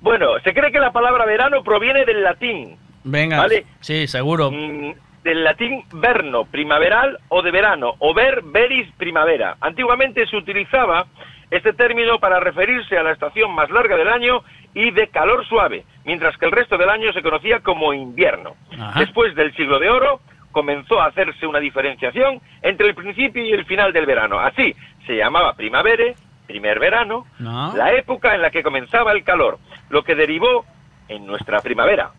Bueno, 0.00 0.38
se 0.44 0.54
cree 0.54 0.72
que 0.72 0.78
la 0.78 0.92
palabra 0.92 1.26
verano 1.26 1.62
proviene 1.62 2.04
del 2.04 2.22
latín, 2.22 2.78
Venga. 3.04 3.38
¿Vale? 3.38 3.64
Sí, 3.80 4.06
seguro. 4.06 4.50
Mm, 4.50 4.92
del 5.22 5.44
latín 5.44 5.84
verno, 5.92 6.44
primaveral 6.44 7.18
o 7.28 7.42
de 7.42 7.50
verano, 7.50 7.94
o 7.98 8.14
ver, 8.14 8.42
veris, 8.42 8.90
primavera. 8.96 9.56
Antiguamente 9.60 10.26
se 10.26 10.36
utilizaba 10.36 11.06
este 11.50 11.72
término 11.72 12.18
para 12.18 12.40
referirse 12.40 12.96
a 12.96 13.02
la 13.02 13.12
estación 13.12 13.52
más 13.54 13.70
larga 13.70 13.96
del 13.96 14.08
año 14.08 14.42
y 14.74 14.90
de 14.92 15.08
calor 15.08 15.46
suave, 15.46 15.84
mientras 16.04 16.36
que 16.36 16.46
el 16.46 16.52
resto 16.52 16.78
del 16.78 16.88
año 16.88 17.12
se 17.12 17.22
conocía 17.22 17.60
como 17.60 17.92
invierno. 17.92 18.54
Ajá. 18.78 19.00
Después 19.00 19.34
del 19.34 19.54
siglo 19.56 19.78
de 19.78 19.90
oro 19.90 20.20
comenzó 20.52 21.00
a 21.00 21.06
hacerse 21.06 21.46
una 21.46 21.58
diferenciación 21.58 22.40
entre 22.62 22.88
el 22.88 22.94
principio 22.94 23.44
y 23.44 23.52
el 23.52 23.64
final 23.66 23.92
del 23.92 24.06
verano. 24.06 24.38
Así 24.38 24.74
se 25.06 25.16
llamaba 25.16 25.54
primavera, 25.54 26.14
primer 26.50 26.78
verano, 26.78 27.26
No. 27.38 27.72
la 27.76 27.92
época 27.92 28.34
en 28.34 28.42
la 28.42 28.50
que 28.50 28.62
comenzaba 28.62 29.12
el 29.12 29.22
calor, 29.24 29.58
lo 29.88 30.02
que 30.02 30.14
derivó 30.14 30.64
en 31.08 31.26
nuestra 31.26 31.60
primavera. 31.60 32.10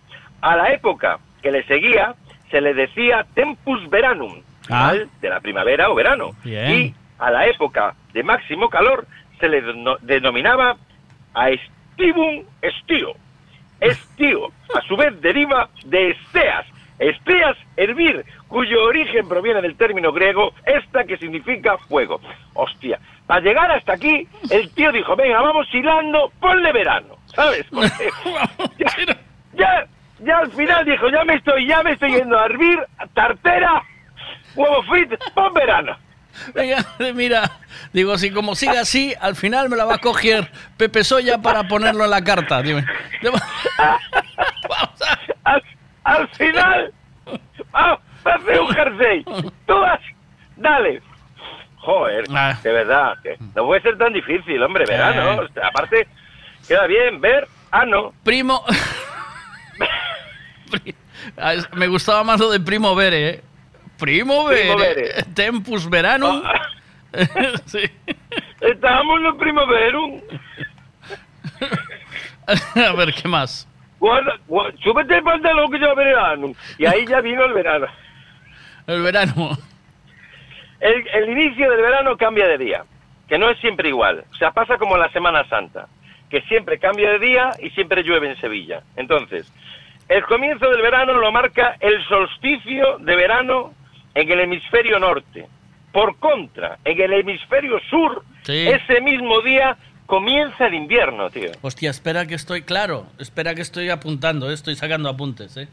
A 0.41 0.55
la 0.55 0.71
época 0.71 1.19
que 1.41 1.51
le 1.51 1.63
seguía 1.65 2.15
se 2.49 2.61
le 2.61 2.73
decía 2.73 3.25
tempus 3.33 3.89
veranum, 3.89 4.41
Ah. 4.69 4.93
de 5.21 5.29
la 5.29 5.39
primavera 5.39 5.89
o 5.89 5.95
verano. 5.95 6.31
Bien. 6.43 6.71
Y 6.71 6.95
a 7.19 7.29
la 7.31 7.45
época 7.47 7.93
de 8.13 8.23
máximo 8.23 8.69
calor 8.69 9.05
se 9.39 9.49
le 9.49 9.61
deno- 9.61 9.97
denominaba 10.01 10.77
aestivum 11.33 12.43
estio. 12.61 13.13
Estío, 13.79 14.47
a 14.75 14.81
su 14.87 14.95
vez 14.95 15.19
deriva 15.21 15.69
de 15.85 16.11
esteas. 16.11 16.65
Esteas, 17.01 17.57
hervir, 17.77 18.23
cuyo 18.47 18.83
origen 18.83 19.27
proviene 19.27 19.59
del 19.61 19.75
término 19.75 20.13
griego 20.13 20.53
esta 20.65 21.03
que 21.03 21.17
significa 21.17 21.75
fuego. 21.89 22.21
Hostia, 22.53 22.99
para 23.25 23.41
llegar 23.41 23.71
hasta 23.71 23.93
aquí, 23.93 24.27
el 24.51 24.69
tío 24.75 24.91
dijo, 24.91 25.15
venga, 25.15 25.41
vamos 25.41 25.67
hilando, 25.73 26.31
ponle 26.39 26.71
verano, 26.71 27.17
¿sabes? 27.35 27.65
Ya, 28.77 29.15
ya, 29.53 29.87
ya 30.19 30.37
al 30.37 30.51
final 30.51 30.85
dijo, 30.85 31.09
ya 31.09 31.23
me 31.25 31.33
estoy, 31.35 31.67
ya 31.67 31.81
me 31.81 31.93
estoy 31.93 32.13
yendo 32.13 32.37
a 32.37 32.45
hervir, 32.45 32.79
tartera, 33.15 33.83
huevo 34.55 34.83
frito, 34.83 35.17
pon 35.33 35.53
verano. 35.53 35.97
Venga, 36.53 36.85
mira, 37.15 37.51
digo, 37.93 38.15
si 38.19 38.29
como 38.31 38.53
sigue 38.53 38.77
así, 38.77 39.13
al 39.19 39.35
final 39.35 39.69
me 39.69 39.75
la 39.75 39.85
va 39.85 39.95
a 39.95 39.99
coger 39.99 40.51
Pepe 40.77 41.03
Soya 41.03 41.39
para 41.39 41.67
ponerlo 41.67 42.05
en 42.05 42.11
la 42.11 42.23
carta. 42.23 42.61
Dime. 42.61 42.85
al, 45.43 45.63
al 46.03 46.27
final, 46.29 46.93
vamos 47.71 47.99
a 48.25 48.29
hacer 48.35 48.59
un 48.61 48.67
jersey. 48.69 49.23
Tú 49.65 49.73
vas, 49.79 49.99
dale. 50.57 51.01
Joder, 51.77 52.25
Ah. 52.33 52.57
de 52.61 52.71
verdad, 52.71 53.17
que 53.23 53.37
no 53.55 53.65
puede 53.65 53.81
ser 53.81 53.97
tan 53.97 54.13
difícil, 54.13 54.61
hombre, 54.61 54.85
verano. 54.87 55.41
Eh. 55.41 55.45
o 55.49 55.53
sea, 55.53 55.67
aparte, 55.67 56.07
queda 56.67 56.85
bien 56.85 57.19
ver, 57.19 57.47
ah, 57.71 57.85
no. 57.85 58.13
Primo. 58.23 58.63
Ah, 61.37 61.53
Me 61.75 61.87
gustaba 61.87 62.23
más 62.23 62.39
lo 62.39 62.49
de 62.49 62.59
Primo 62.59 62.95
Vere, 62.95 63.29
¿eh? 63.29 63.41
Primo 63.99 64.45
Vere. 64.45 64.61
Primo 64.61 64.77
Vere. 64.79 65.23
Tempus 65.35 65.87
Veranum. 65.89 66.41
sí. 67.65 67.79
Estábamos 68.59 69.19
en 69.19 69.25
el 69.27 69.35
primaverum. 69.35 70.21
A 72.75 72.93
ver, 72.93 73.13
¿qué 73.13 73.27
más? 73.27 73.67
Guarda, 74.01 74.33
súbete 74.83 75.15
el 75.17 75.23
pantalón 75.23 75.71
que 75.71 75.79
ya 75.79 75.93
verano. 75.93 76.51
Y 76.79 76.87
ahí 76.87 77.05
ya 77.05 77.21
vino 77.21 77.45
el 77.45 77.53
verano. 77.53 77.85
El 78.87 79.03
verano. 79.03 79.51
El, 80.79 81.07
el 81.13 81.29
inicio 81.29 81.69
del 81.69 81.81
verano 81.81 82.17
cambia 82.17 82.47
de 82.47 82.57
día, 82.57 82.83
que 83.29 83.37
no 83.37 83.47
es 83.51 83.59
siempre 83.59 83.89
igual. 83.89 84.25
O 84.31 84.35
sea, 84.35 84.49
pasa 84.51 84.79
como 84.79 84.97
la 84.97 85.09
Semana 85.11 85.47
Santa, 85.47 85.87
que 86.31 86.41
siempre 86.41 86.79
cambia 86.79 87.11
de 87.11 87.19
día 87.19 87.51
y 87.61 87.69
siempre 87.69 88.01
llueve 88.01 88.31
en 88.31 88.41
Sevilla. 88.41 88.81
Entonces, 88.95 89.53
el 90.09 90.23
comienzo 90.25 90.67
del 90.71 90.81
verano 90.81 91.13
lo 91.13 91.31
marca 91.31 91.77
el 91.79 92.03
solsticio 92.07 92.97
de 92.97 93.15
verano 93.15 93.71
en 94.15 94.31
el 94.31 94.39
hemisferio 94.39 94.97
norte. 94.97 95.45
Por 95.91 96.17
contra, 96.17 96.79
en 96.85 96.99
el 96.99 97.13
hemisferio 97.13 97.79
sur, 97.87 98.23
Sí. 98.41 98.67
ese 98.67 98.99
mismo 99.01 99.41
día 99.41 99.77
comienza 100.11 100.67
el 100.67 100.73
invierno, 100.73 101.29
tío. 101.29 101.51
Hostia, 101.61 101.89
espera 101.89 102.25
que 102.27 102.35
estoy 102.35 102.63
claro. 102.63 103.05
Espera 103.17 103.55
que 103.55 103.61
estoy 103.61 103.89
apuntando, 103.89 104.51
eh, 104.51 104.53
estoy 104.53 104.75
sacando 104.75 105.07
apuntes, 105.07 105.55
¿eh? 105.55 105.69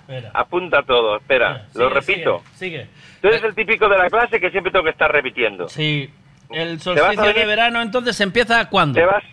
Espera. 0.00 0.30
Apunta 0.32 0.82
todo, 0.82 1.18
espera, 1.18 1.66
lo 1.74 1.88
sigue, 1.90 2.00
repito. 2.00 2.42
Sigue. 2.54 2.86
Tú 3.20 3.28
eres 3.28 3.42
el 3.44 3.54
típico 3.54 3.90
de 3.90 3.98
la 3.98 4.08
clase 4.08 4.40
que 4.40 4.50
siempre 4.50 4.72
tengo 4.72 4.84
que 4.84 4.92
estar 4.92 5.12
repitiendo. 5.12 5.68
Sí. 5.68 6.08
El 6.48 6.80
solsticio 6.80 7.34
de 7.34 7.44
verano 7.44 7.82
entonces 7.82 8.18
empieza 8.22 8.66
cuándo? 8.70 8.98
Te 8.98 9.04
vas. 9.04 9.24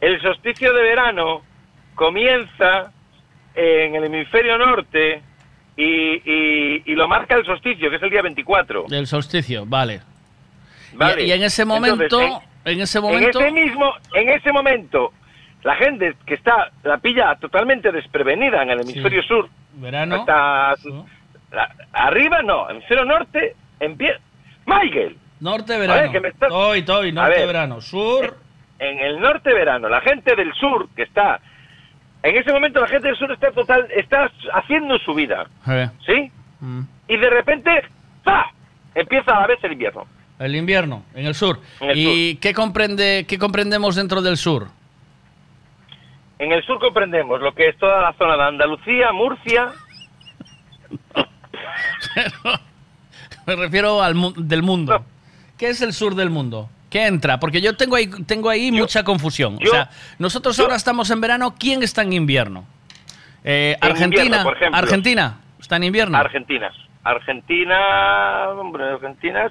El 0.00 0.20
solsticio 0.20 0.72
de 0.74 0.82
verano 0.82 1.42
comienza 1.94 2.90
en 3.54 3.94
el 3.94 4.02
hemisferio 4.04 4.58
norte 4.58 5.22
y, 5.76 5.84
y- 5.84 6.82
y 6.86 6.94
lo 6.96 7.06
marca 7.06 7.36
el 7.36 7.44
solsticio, 7.46 7.88
que 7.88 7.96
es 7.96 8.02
el 8.02 8.10
día 8.10 8.22
24. 8.22 8.86
El 8.90 9.06
solsticio, 9.06 9.64
vale. 9.64 10.00
Vale. 10.94 11.22
Y, 11.22 11.28
y 11.28 11.32
en 11.32 11.42
ese 11.44 11.64
momento, 11.64 12.02
Entonces, 12.02 12.49
en, 12.64 12.80
ese 12.80 12.98
En 12.98 13.04
momento, 13.04 13.40
ese 13.40 13.50
mismo, 13.52 13.92
en 14.14 14.28
ese 14.28 14.52
momento, 14.52 15.12
la 15.62 15.74
gente 15.76 16.14
que 16.26 16.34
está 16.34 16.70
la 16.82 16.98
pilla 16.98 17.34
totalmente 17.36 17.90
desprevenida 17.92 18.62
en 18.62 18.70
el 18.70 18.80
hemisferio 18.80 19.22
sur, 19.22 19.48
verano, 19.74 20.16
hasta 20.16 20.74
la- 21.52 21.74
arriba 21.92 22.42
no, 22.42 22.68
hemisferio 22.70 23.04
norte 23.04 23.54
empieza. 23.78 24.20
Michael, 24.66 25.16
norte 25.40 25.78
verano. 25.78 26.12
ver, 26.12 26.26
estás- 26.26 26.48
Toy, 26.48 26.82
toy, 26.82 27.12
norte 27.12 27.38
ver. 27.38 27.46
verano, 27.46 27.80
sur. 27.80 28.36
en 28.78 28.98
el 29.00 29.20
norte 29.20 29.52
verano, 29.52 29.88
la 29.88 30.00
gente 30.00 30.34
del 30.36 30.52
sur 30.54 30.88
que 30.96 31.02
está, 31.02 31.40
en 32.22 32.36
ese 32.36 32.52
momento 32.52 32.80
la 32.80 32.86
gente 32.88 33.08
del 33.08 33.16
sur 33.16 33.30
está 33.32 33.50
total, 33.50 33.86
está 33.94 34.30
haciendo 34.54 34.98
su 34.98 35.12
vida, 35.14 35.46
¿sí? 36.06 36.30
mm. 36.60 36.80
Y 37.08 37.16
de 37.16 37.30
repente, 37.30 37.82
¡pa! 38.24 38.50
Empieza 38.94 39.36
a 39.36 39.40
la 39.40 39.46
vez 39.48 39.58
el 39.64 39.72
invierno. 39.72 40.06
El 40.40 40.56
invierno, 40.56 41.04
en 41.14 41.26
el 41.26 41.34
sur. 41.36 41.60
En 41.80 41.90
el 41.90 41.98
¿Y 41.98 42.36
qué 42.36 42.52
comprende, 42.54 43.26
qué 43.28 43.38
comprendemos 43.38 43.94
dentro 43.94 44.22
del 44.22 44.36
sur? 44.38 44.68
En 46.38 46.50
el 46.50 46.64
sur 46.64 46.80
comprendemos 46.80 47.40
lo 47.42 47.54
que 47.54 47.68
es 47.68 47.76
toda 47.78 48.00
la 48.00 48.14
zona 48.14 48.36
de 48.36 48.42
Andalucía, 48.44 49.12
Murcia, 49.12 49.70
Me 53.46 53.56
refiero 53.56 54.02
al 54.02 54.14
mu- 54.14 54.32
del 54.36 54.62
mundo. 54.62 55.04
¿Qué 55.58 55.68
es 55.70 55.82
el 55.82 55.92
sur 55.92 56.14
del 56.14 56.30
mundo? 56.30 56.68
¿Qué 56.88 57.06
entra? 57.06 57.38
Porque 57.38 57.60
yo 57.60 57.76
tengo 57.76 57.96
ahí, 57.96 58.08
tengo 58.26 58.48
ahí 58.48 58.72
mucha 58.72 59.04
confusión. 59.04 59.58
yo- 59.58 59.70
o 59.70 59.74
sea, 59.74 59.90
nosotros 60.18 60.58
ahora 60.60 60.76
estamos 60.76 61.10
en 61.10 61.20
verano, 61.20 61.54
¿quién 61.58 61.82
está 61.82 62.02
en 62.02 62.12
invierno? 62.12 62.64
Eh, 63.44 63.76
En 63.80 63.90
Argentina, 63.90 64.22
invierno, 64.24 64.44
por 64.44 64.56
ejemplo. 64.56 64.78
Argentina, 64.78 65.40
está 65.58 65.76
en 65.76 65.84
invierno. 65.84 66.18
Argentina. 66.18 66.70
Argentina, 67.02 68.50
hombre, 68.50 68.84
Argentina 68.84 69.50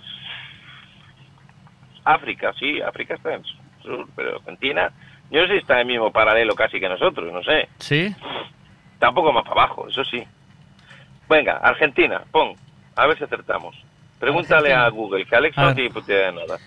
África, 2.03 2.53
sí, 2.59 2.81
África 2.81 3.15
está 3.15 3.33
en 3.35 3.41
el 3.41 3.45
sur, 3.83 4.07
pero 4.15 4.37
Argentina, 4.37 4.91
yo 5.31 5.41
no 5.41 5.47
sé 5.47 5.53
si 5.53 5.59
está 5.59 5.73
en 5.75 5.79
el 5.81 5.85
mismo 5.87 6.11
paralelo 6.11 6.55
casi 6.55 6.79
que 6.79 6.89
nosotros, 6.89 7.31
no 7.31 7.43
sé. 7.43 7.67
¿Sí? 7.79 8.15
Tampoco 8.99 9.31
más 9.31 9.43
para 9.43 9.63
abajo, 9.63 9.87
eso 9.87 10.03
sí. 10.05 10.23
Venga, 11.29 11.57
Argentina, 11.57 12.21
pon, 12.31 12.53
a 12.95 13.07
ver 13.07 13.17
si 13.17 13.23
acertamos. 13.23 13.75
Pregúntale 14.19 14.73
Argentina. 14.73 14.85
a 14.85 14.89
Google, 14.89 15.25
que 15.25 15.35
Alex 15.35 15.57
A 15.57 15.61
no 15.65 15.75
tiene 15.75 15.89
puta 15.91 16.11
idea 16.11 16.25
de 16.27 16.33
nada. 16.33 16.57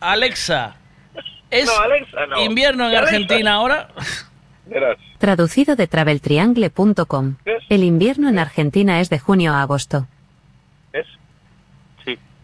Alexa, 0.00 0.76
¿es 1.50 1.66
No, 1.66 1.82
Alexa, 1.82 2.26
no. 2.26 2.42
invierno 2.44 2.84
en 2.88 2.96
Alexa. 2.96 3.14
Argentina 3.16 3.54
ahora? 3.54 3.88
Verás. 4.66 4.96
Traducido 5.18 5.76
de 5.76 5.86
traveltriangle.com. 5.88 7.34
El 7.68 7.84
invierno 7.84 8.28
en 8.28 8.38
Argentina 8.38 9.00
es 9.00 9.10
de 9.10 9.18
junio 9.18 9.52
a 9.52 9.62
agosto. 9.62 10.06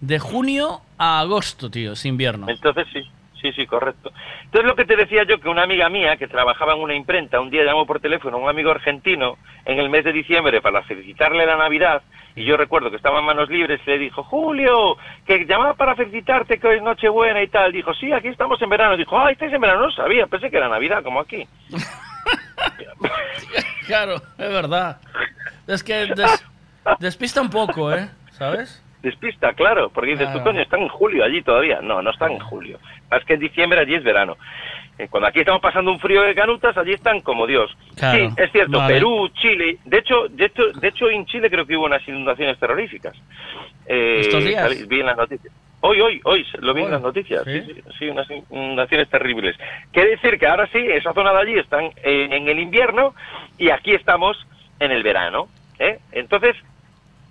De 0.00 0.18
junio 0.18 0.80
a 0.98 1.20
agosto, 1.20 1.70
tío, 1.70 1.92
es 1.92 2.04
invierno. 2.04 2.46
Entonces 2.48 2.86
sí, 2.92 3.02
sí, 3.40 3.52
sí, 3.52 3.66
correcto. 3.66 4.12
Entonces 4.44 4.66
lo 4.68 4.76
que 4.76 4.84
te 4.84 4.96
decía 4.96 5.24
yo, 5.24 5.40
que 5.40 5.48
una 5.48 5.62
amiga 5.64 5.88
mía 5.88 6.16
que 6.16 6.28
trabajaba 6.28 6.74
en 6.74 6.80
una 6.80 6.94
imprenta, 6.94 7.40
un 7.40 7.50
día 7.50 7.64
llamó 7.64 7.84
por 7.86 8.00
teléfono 8.00 8.36
a 8.36 8.40
un 8.40 8.48
amigo 8.48 8.70
argentino 8.70 9.36
en 9.64 9.78
el 9.78 9.90
mes 9.90 10.04
de 10.04 10.12
diciembre 10.12 10.60
para 10.60 10.82
felicitarle 10.84 11.44
la 11.46 11.56
Navidad, 11.56 12.02
y 12.36 12.44
yo 12.44 12.56
recuerdo 12.56 12.90
que 12.90 12.96
estaba 12.96 13.18
en 13.18 13.24
manos 13.26 13.48
libres, 13.50 13.80
y 13.86 13.90
le 13.90 13.98
dijo, 13.98 14.22
Julio, 14.22 14.96
que 15.26 15.44
llamaba 15.44 15.74
para 15.74 15.96
felicitarte 15.96 16.60
que 16.60 16.66
hoy 16.68 16.76
es 16.76 16.82
Nochebuena 16.82 17.42
y 17.42 17.48
tal. 17.48 17.72
Dijo, 17.72 17.92
sí, 17.94 18.12
aquí 18.12 18.28
estamos 18.28 18.62
en 18.62 18.68
verano. 18.70 18.96
Dijo, 18.96 19.18
ah, 19.18 19.32
estáis 19.32 19.52
en 19.52 19.60
verano, 19.60 19.82
no 19.82 19.90
sabía, 19.90 20.26
pensé 20.28 20.48
que 20.48 20.56
era 20.58 20.68
Navidad, 20.68 21.02
como 21.02 21.20
aquí. 21.20 21.46
Claro, 23.86 24.16
es 24.16 24.52
verdad. 24.52 24.98
Es 25.66 25.82
que 25.82 26.06
des- 26.06 26.44
despista 26.98 27.40
un 27.40 27.48
poco, 27.50 27.92
¿eh? 27.92 28.08
¿Sabes? 28.32 28.82
Despista, 29.02 29.52
claro, 29.52 29.90
porque 29.90 30.10
dices, 30.12 30.26
Claro. 30.26 30.40
tú 30.40 30.44
coño, 30.44 30.60
están 30.60 30.80
en 30.82 30.88
julio 30.88 31.24
allí 31.24 31.40
todavía. 31.42 31.80
No, 31.80 32.02
no 32.02 32.10
están 32.10 32.32
en 32.32 32.40
julio. 32.40 32.78
Es 33.12 33.24
que 33.24 33.34
en 33.34 33.40
diciembre 33.40 33.80
allí 33.80 33.94
es 33.94 34.02
verano. 34.02 34.36
Eh, 34.98 35.06
Cuando 35.08 35.28
aquí 35.28 35.38
estamos 35.38 35.62
pasando 35.62 35.92
un 35.92 36.00
frío 36.00 36.22
de 36.22 36.34
canutas, 36.34 36.76
allí 36.76 36.92
están 36.92 37.20
como 37.20 37.46
Dios. 37.46 37.70
Claro. 37.96 38.18
Sí, 38.18 38.34
es 38.36 38.50
cierto, 38.50 38.78
Vale. 38.78 38.94
Perú, 38.94 39.28
Chile. 39.34 39.78
De 39.84 39.98
hecho, 39.98 40.26
de 40.28 40.46
hecho, 40.46 40.64
de 40.72 40.88
hecho, 40.88 41.08
en 41.08 41.24
Chile 41.26 41.48
creo 41.48 41.64
que 41.64 41.76
hubo 41.76 41.86
unas 41.86 42.06
inundaciones 42.08 42.58
terroríficas. 42.58 43.14
Eh, 43.86 44.18
¿Estos 44.20 44.44
días? 44.44 44.88
Vi 44.88 45.00
en 45.00 45.06
las 45.06 45.16
noticias. 45.16 45.54
Hoy, 45.80 46.00
hoy, 46.00 46.20
hoy, 46.24 46.44
lo 46.58 46.74
vi 46.74 46.82
en 46.82 46.90
las 46.90 47.00
noticias. 47.00 47.44
¿Sí? 47.44 47.62
Sí, 48.00 48.08
unas 48.08 48.26
inundaciones 48.50 49.08
terribles. 49.08 49.56
Quiere 49.92 50.10
decir 50.10 50.36
que 50.40 50.46
ahora 50.48 50.66
sí, 50.72 50.78
esa 50.78 51.12
zona 51.12 51.32
de 51.32 51.38
allí 51.38 51.58
están 51.60 51.88
en 52.02 52.48
el 52.48 52.58
invierno 52.58 53.14
y 53.58 53.70
aquí 53.70 53.94
estamos 53.94 54.36
en 54.80 54.90
el 54.90 55.04
verano. 55.04 55.46
¿eh? 55.78 56.00
Entonces, 56.10 56.56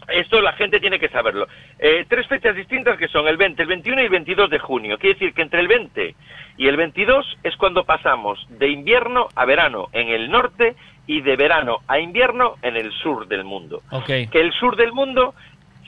esto 0.08 0.42
la 0.42 0.54
gente 0.54 0.80
tiene 0.80 1.00
que 1.00 1.10
saberlo. 1.10 1.48
Eh, 1.80 2.06
tres 2.08 2.28
fechas 2.28 2.56
distintas 2.56 2.98
que 2.98 3.08
son 3.08 3.28
el 3.28 3.38
20, 3.38 3.62
el 3.62 3.68
21 3.68 4.02
y 4.02 4.06
el 4.06 4.10
22 4.10 4.50
de 4.50 4.60
junio. 4.60 4.98
Quiere 4.98 5.16
decir 5.16 5.34
que 5.34 5.42
entre 5.42 5.60
el 5.60 5.68
20 5.68 6.16
y 6.58 6.68
el 6.68 6.78
22 6.78 7.38
es 7.44 7.56
cuando 7.58 7.84
pasamos 7.84 8.46
de 8.50 8.70
invierno 8.70 9.28
a 9.36 9.46
verano 9.46 9.90
en 9.92 10.10
el 10.10 10.30
norte 10.32 10.76
y 11.06 11.22
de 11.22 11.36
verano 11.36 11.80
a 11.88 12.00
invierno 12.00 12.56
en 12.62 12.76
el 12.76 12.92
sur 12.92 13.28
del 13.28 13.44
mundo. 13.44 13.82
Que 14.06 14.42
el 14.42 14.54
sur 14.54 14.76
del 14.76 14.94
mundo 14.94 15.34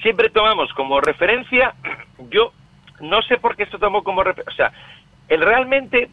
siempre 0.01 0.29
tomamos 0.29 0.71
como 0.73 0.99
referencia, 1.01 1.73
yo 2.29 2.53
no 3.01 3.21
sé 3.21 3.37
por 3.37 3.55
qué 3.55 3.63
esto 3.63 3.79
tomo 3.79 4.03
como 4.03 4.23
referencia, 4.23 4.51
o 4.51 4.55
sea, 4.55 4.71
el 5.27 5.41
realmente, 5.41 6.09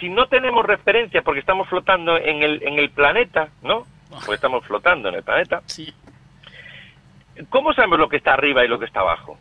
si 0.00 0.08
no 0.08 0.26
tenemos 0.26 0.64
referencia 0.64 1.22
porque 1.22 1.40
estamos 1.40 1.68
flotando 1.68 2.16
en 2.16 2.42
el, 2.42 2.62
en 2.62 2.78
el 2.78 2.90
planeta, 2.90 3.48
¿no? 3.62 3.84
Porque 4.10 4.34
estamos 4.34 4.64
flotando 4.64 5.08
en 5.08 5.16
el 5.16 5.22
planeta. 5.22 5.60
Sí. 5.66 5.92
¿Cómo 7.50 7.72
sabemos 7.72 7.98
lo 7.98 8.08
que 8.08 8.16
está 8.16 8.34
arriba 8.34 8.64
y 8.64 8.68
lo 8.68 8.78
que 8.78 8.84
está 8.86 9.00
abajo? 9.00 9.38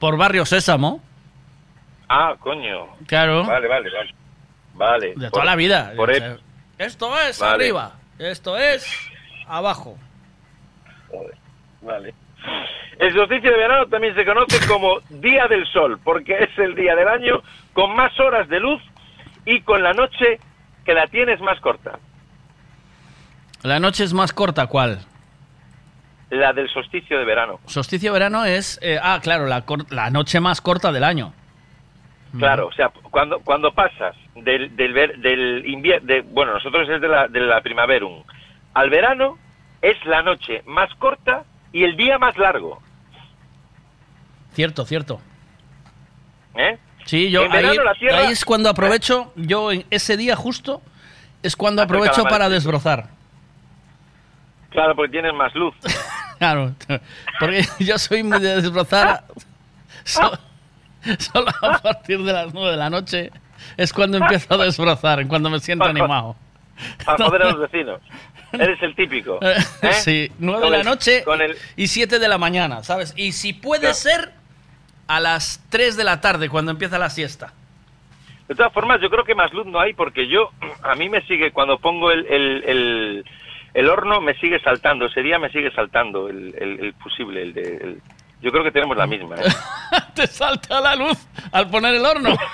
Por 0.00 0.16
Barrio 0.16 0.44
Sésamo, 0.46 1.02
Ah, 2.08 2.34
coño. 2.38 2.86
claro. 3.06 3.44
Vale, 3.44 3.66
vale, 3.68 3.90
vale. 3.90 4.14
Vale. 4.74 5.06
De 5.08 5.14
Por- 5.14 5.30
toda 5.30 5.44
la 5.44 5.56
vida. 5.56 5.92
por 5.96 6.10
el- 6.10 6.40
Esto 6.78 7.18
es 7.18 7.38
Vale. 7.40 7.54
arriba, 7.64 7.92
esto 8.18 8.56
es 8.58 8.86
abajo. 9.48 9.96
Joder, 11.10 11.36
Vale. 11.80 12.14
El 12.98 13.14
solsticio 13.14 13.50
de 13.50 13.56
verano 13.56 13.86
también 13.86 14.14
se 14.14 14.24
conoce 14.24 14.66
como 14.68 15.00
Día 15.10 15.46
del 15.48 15.66
Sol, 15.66 15.98
porque 16.02 16.34
es 16.38 16.58
el 16.58 16.74
día 16.74 16.94
del 16.94 17.08
año 17.08 17.42
con 17.74 17.94
más 17.94 18.18
horas 18.20 18.48
de 18.48 18.60
luz 18.60 18.82
y 19.44 19.60
con 19.62 19.82
la 19.82 19.92
noche 19.92 20.38
que 20.84 20.94
la 20.94 21.06
tienes 21.06 21.40
más 21.40 21.58
corta. 21.60 21.98
La 23.62 23.78
noche 23.80 24.04
es 24.04 24.12
más 24.12 24.32
corta, 24.32 24.66
¿cuál? 24.66 25.00
La 26.30 26.52
del 26.52 26.68
solsticio 26.70 27.18
de 27.18 27.24
verano. 27.24 27.60
Solsticio 27.66 28.10
de 28.12 28.18
verano 28.18 28.44
es, 28.44 28.78
eh, 28.82 28.98
ah, 29.00 29.20
claro, 29.22 29.46
la, 29.46 29.64
la 29.90 30.10
noche 30.10 30.40
más 30.40 30.60
corta 30.60 30.90
del 30.92 31.04
año. 31.04 31.32
Claro, 32.36 32.66
o 32.66 32.72
sea, 32.72 32.90
cuando, 33.10 33.38
cuando 33.40 33.72
pasas 33.72 34.14
del, 34.34 34.74
del, 34.76 34.92
ver- 34.92 35.18
del 35.18 35.64
invierno, 35.66 36.06
bueno, 36.32 36.52
nosotros 36.54 36.86
es 36.88 37.00
de 37.00 37.08
la, 37.08 37.28
de 37.28 37.40
la 37.40 37.60
primaverum, 37.62 38.24
al 38.74 38.90
verano 38.90 39.38
es 39.80 39.96
la 40.04 40.22
noche 40.22 40.62
más 40.66 40.92
corta 40.96 41.44
y 41.72 41.84
el 41.84 41.96
día 41.96 42.18
más 42.18 42.36
largo. 42.36 42.82
Cierto, 44.52 44.84
cierto. 44.84 45.20
¿eh? 46.56 46.78
Sí, 47.04 47.30
yo 47.30 47.42
ahí, 47.42 47.76
la 47.76 47.94
Tierra- 47.94 48.18
ahí 48.18 48.32
es 48.32 48.44
cuando 48.44 48.68
aprovecho, 48.68 49.32
yo 49.36 49.70
en 49.72 49.84
ese 49.90 50.16
día 50.16 50.34
justo 50.34 50.82
es 51.42 51.54
cuando 51.56 51.82
aprovecho 51.82 52.24
para 52.24 52.48
desbrozar. 52.48 53.10
Claro, 54.70 54.94
porque 54.96 55.12
tienes 55.12 55.32
más 55.34 55.54
luz. 55.54 55.74
Claro, 56.38 56.74
porque 57.40 57.64
yo 57.78 57.96
soy 57.98 58.22
muy 58.22 58.38
de 58.40 58.56
desbrozar. 58.60 59.24
So- 60.04 60.38
solo 61.18 61.46
a 61.62 61.78
partir 61.78 62.22
de 62.22 62.30
las 62.32 62.52
9 62.52 62.72
de 62.72 62.76
la 62.76 62.90
noche 62.90 63.30
es 63.78 63.90
cuando 63.92 64.18
empiezo 64.18 64.52
a 64.54 64.58
desbrozar, 64.64 65.26
cuando 65.28 65.48
me 65.48 65.58
siento 65.60 65.86
animado. 65.86 66.36
Para 67.06 67.24
joder 67.24 67.42
a 67.42 67.50
los 67.52 67.60
vecinos. 67.60 68.00
Eres 68.52 68.82
el 68.82 68.94
típico. 68.94 69.38
¿eh? 69.42 69.56
Sí, 69.94 70.30
9 70.38 70.58
de 70.58 70.62
Con 70.62 70.72
la 70.72 70.78
el- 70.80 70.84
noche 70.84 71.24
Con 71.24 71.40
el, 71.40 71.56
y 71.74 71.86
7 71.88 72.18
de 72.18 72.28
la 72.28 72.36
mañana, 72.36 72.84
¿sabes? 72.84 73.14
Y 73.16 73.32
si 73.32 73.54
puede 73.54 73.94
ser 73.94 74.32
a 75.08 75.20
las 75.20 75.64
3 75.70 75.96
de 75.96 76.04
la 76.04 76.20
tarde 76.20 76.50
cuando 76.50 76.70
empieza 76.70 76.98
la 76.98 77.08
siesta. 77.08 77.54
De 78.46 78.54
todas 78.54 78.72
formas, 78.74 79.00
yo 79.00 79.08
creo 79.08 79.24
que 79.24 79.34
más 79.34 79.52
luz 79.54 79.66
no 79.66 79.80
hay 79.80 79.94
porque 79.94 80.28
yo, 80.28 80.50
a 80.82 80.94
mí 80.96 81.08
me 81.08 81.22
sigue, 81.22 81.50
cuando 81.50 81.78
pongo 81.78 82.10
el, 82.12 82.26
el, 82.26 83.24
el, 83.76 83.88
horno, 83.88 84.20
me 84.20 84.34
sigue 84.34 84.58
saltando. 84.60 85.06
Ese 85.06 85.22
día 85.22 85.38
me 85.38 85.50
sigue 85.50 85.70
saltando 85.72 86.28
el, 86.28 86.54
el, 86.58 86.80
el 86.84 86.94
fusible. 86.94 87.42
El 87.42 87.52
de, 87.54 87.62
el- 87.76 88.02
yo 88.42 88.50
creo 88.52 88.62
que 88.64 88.70
tenemos 88.70 88.96
la 88.96 89.06
misma. 89.06 89.36
¿eh? 89.36 89.44
Te 90.14 90.26
salta 90.26 90.80
la 90.80 90.94
luz 90.94 91.26
al 91.52 91.68
poner 91.70 91.94
el 91.94 92.04
horno. 92.04 92.30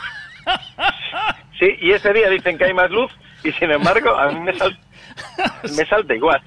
Sí, 1.59 1.77
y 1.81 1.93
ese 1.93 2.13
día 2.13 2.29
dicen 2.29 2.59
que 2.59 2.65
hay 2.65 2.75
más 2.75 2.91
luz 2.91 3.13
y 3.45 3.53
sin 3.53 3.71
embargo 3.71 4.17
a 4.17 4.33
mí 4.33 4.41
me, 4.41 4.53
sal- 4.59 4.77
me 5.77 5.87
salta 5.87 6.13
igual. 6.13 6.43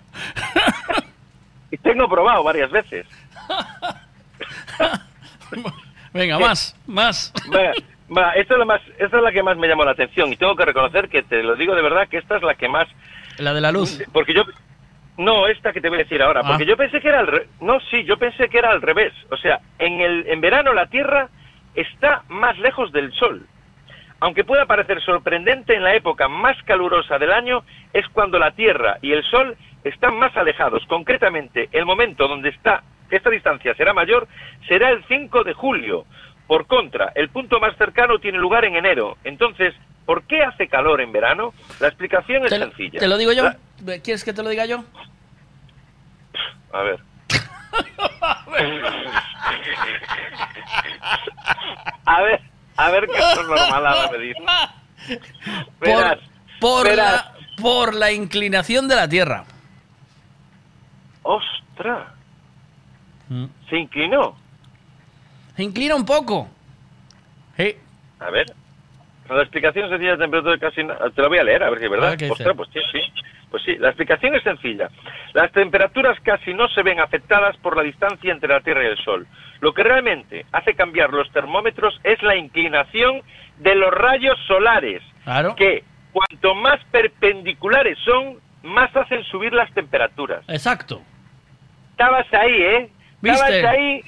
Y 1.72 1.78
tengo 1.78 2.10
probado 2.10 2.44
varias 2.44 2.70
veces. 2.70 3.08
Venga, 6.14 6.40
más, 6.40 6.76
más. 6.88 7.34
Venga, 7.50 7.72
va, 8.16 8.32
esto 8.34 8.54
es, 8.54 8.60
la 8.60 8.66
más, 8.66 8.82
esta 8.98 9.18
es 9.18 9.24
la 9.24 9.32
que 9.32 9.44
más 9.44 9.58
me 9.58 9.68
llamó 9.68 9.84
la 9.86 9.92
atención 9.92 10.32
y 10.32 10.38
tengo 10.38 10.56
que 10.56 10.66
reconocer 10.66 11.10
que 11.10 11.24
te 11.24 11.44
lo 11.44 11.56
digo 11.56 11.76
de 11.76 11.82
verdad 11.82 12.08
que 12.10 12.18
esta 12.18 12.38
es 12.38 12.44
la 12.44 12.56
que 12.56 12.68
más... 12.68 12.88
La 13.40 13.54
de 13.54 13.62
la 13.62 13.72
luz. 13.72 14.02
Porque 14.12 14.34
yo... 14.34 14.44
No, 15.18 15.48
esta 15.48 15.72
que 15.72 15.80
te 15.80 15.88
voy 15.88 16.00
a 16.00 16.04
decir 16.04 16.22
ahora, 16.22 16.42
Ah. 16.44 16.48
porque 16.50 16.66
yo 16.66 16.76
pensé 16.76 17.00
que 17.00 17.08
era 17.08 17.20
al 17.20 17.28
re- 17.28 17.48
No, 17.62 17.80
sí, 17.90 18.04
yo 18.04 18.18
pensé 18.18 18.50
que 18.50 18.58
era 18.58 18.72
al 18.72 18.82
revés. 18.82 19.14
O 19.32 19.38
sea, 19.38 19.60
en, 19.80 20.02
el, 20.02 20.26
en 20.28 20.42
verano 20.42 20.74
la 20.74 20.88
Tierra 20.88 21.30
está 21.74 22.24
más 22.28 22.58
lejos 22.60 22.92
del 22.92 23.14
Sol. 23.14 23.46
Aunque 24.20 24.44
pueda 24.44 24.66
parecer 24.66 25.02
sorprendente, 25.02 25.76
en 25.76 25.84
la 25.84 25.94
época 25.96 26.28
más 26.28 26.62
calurosa 26.64 27.18
del 27.18 27.32
año 27.32 27.64
es 27.94 28.08
cuando 28.10 28.40
la 28.40 28.52
Tierra 28.52 28.98
y 29.02 29.12
el 29.14 29.24
Sol 29.24 29.56
están 29.84 30.18
más 30.18 30.36
alejados. 30.36 30.84
Concretamente, 30.88 31.70
el 31.72 31.86
momento 31.86 32.28
donde 32.28 32.50
está 32.50 32.84
esta 33.12 33.30
distancia 33.30 33.74
será 33.76 33.94
mayor 33.94 34.28
será 34.68 34.90
el 34.90 35.04
5 35.08 35.44
de 35.44 35.54
julio. 35.54 36.06
Por 36.48 36.66
contra, 36.68 37.12
el 37.16 37.30
punto 37.30 37.60
más 37.60 37.76
cercano 37.78 38.20
tiene 38.20 38.38
lugar 38.40 38.66
en 38.66 38.76
enero. 38.76 39.18
Entonces, 39.24 39.74
¿por 40.06 40.24
qué 40.24 40.44
hace 40.44 40.68
calor 40.68 41.02
en 41.02 41.12
verano? 41.12 41.54
La 41.80 41.88
explicación 41.88 42.44
es 42.46 42.50
Te, 42.50 42.60
lo- 42.60 42.68
sencilla. 42.68 43.00
te 43.00 43.08
lo 43.08 43.18
digo 43.18 43.32
yo. 43.34 43.44
La- 43.44 44.00
¿Quieres 44.00 44.24
que 44.24 44.34
te 44.34 44.44
lo 44.44 44.50
diga 44.50 44.66
yo? 44.66 44.84
A 46.74 46.82
ver. 46.82 47.00
A 52.06 52.22
ver, 52.22 52.42
a 52.78 52.90
ver 52.92 53.08
qué 53.08 53.18
es 53.18 53.48
normalada 53.48 54.12
me 54.12 54.18
dice. 54.20 54.40
Por, 55.80 55.88
Verás, 55.88 56.18
por, 56.60 56.84
verás. 56.86 57.14
la, 57.14 57.34
por 57.62 57.96
la 57.96 58.12
inclinación 58.12 58.88
de 58.88 58.96
la 58.96 59.08
Tierra. 59.10 59.44
¡Ostras! 61.24 62.08
Mm. 63.30 63.46
Se 63.70 63.78
inclinó. 63.78 64.38
Se 65.56 65.64
inclina 65.64 65.96
un 65.96 66.06
poco. 66.06 66.48
Sí. 67.58 67.76
A 68.20 68.30
ver. 68.30 68.54
La 69.30 69.42
explicación 69.42 69.90
sencilla 69.90 70.12
de 70.12 70.18
temperatura 70.18 70.58
casi... 70.60 70.82
Te 71.16 71.22
la 71.22 71.28
voy 71.28 71.38
a 71.40 71.44
leer, 71.44 71.64
a 71.64 71.70
ver 71.70 71.80
si 71.80 71.86
es 71.86 71.92
verdad. 71.92 72.14
Ah, 72.14 72.54
pues 72.56 72.70
sí, 72.74 72.80
sí. 72.92 73.00
Pues 73.50 73.64
sí, 73.64 73.76
la 73.78 73.88
explicación 73.90 74.36
es 74.36 74.44
sencilla. 74.44 74.90
Las 75.34 75.52
temperaturas 75.52 76.18
casi 76.24 76.54
no 76.54 76.68
se 76.70 76.84
ven 76.84 77.00
afectadas 77.00 77.56
por 77.58 77.76
la 77.78 77.84
distancia 77.84 78.32
entre 78.32 78.50
la 78.50 78.60
Tierra 78.62 78.84
y 78.84 78.88
el 78.88 78.98
Sol. 78.98 79.26
Lo 79.62 79.74
que 79.74 79.84
realmente 79.84 80.46
hace 80.52 80.74
cambiar 80.76 81.12
los 81.12 81.32
termómetros 81.32 82.00
es 82.04 82.22
la 82.22 82.36
inclinación 82.36 83.22
de 83.60 83.76
los 83.76 83.92
rayos 83.92 84.38
solares, 84.48 85.02
Claro. 85.24 85.56
que 85.56 85.84
cuanto 86.12 86.54
más 86.56 86.80
perpendiculares 86.92 87.98
son, 88.04 88.40
más 88.64 88.94
hacen 88.96 89.24
subir 89.26 89.54
las 89.54 89.74
temperaturas. 89.74 90.44
Exacto. 90.50 91.02
Estabas 91.92 92.26
ahí, 92.34 92.62
¿eh? 92.62 92.90
¿Viste? 93.22 93.42
Ah, 93.42 93.50
Estabas 93.50 93.76
ahí, 93.76 94.04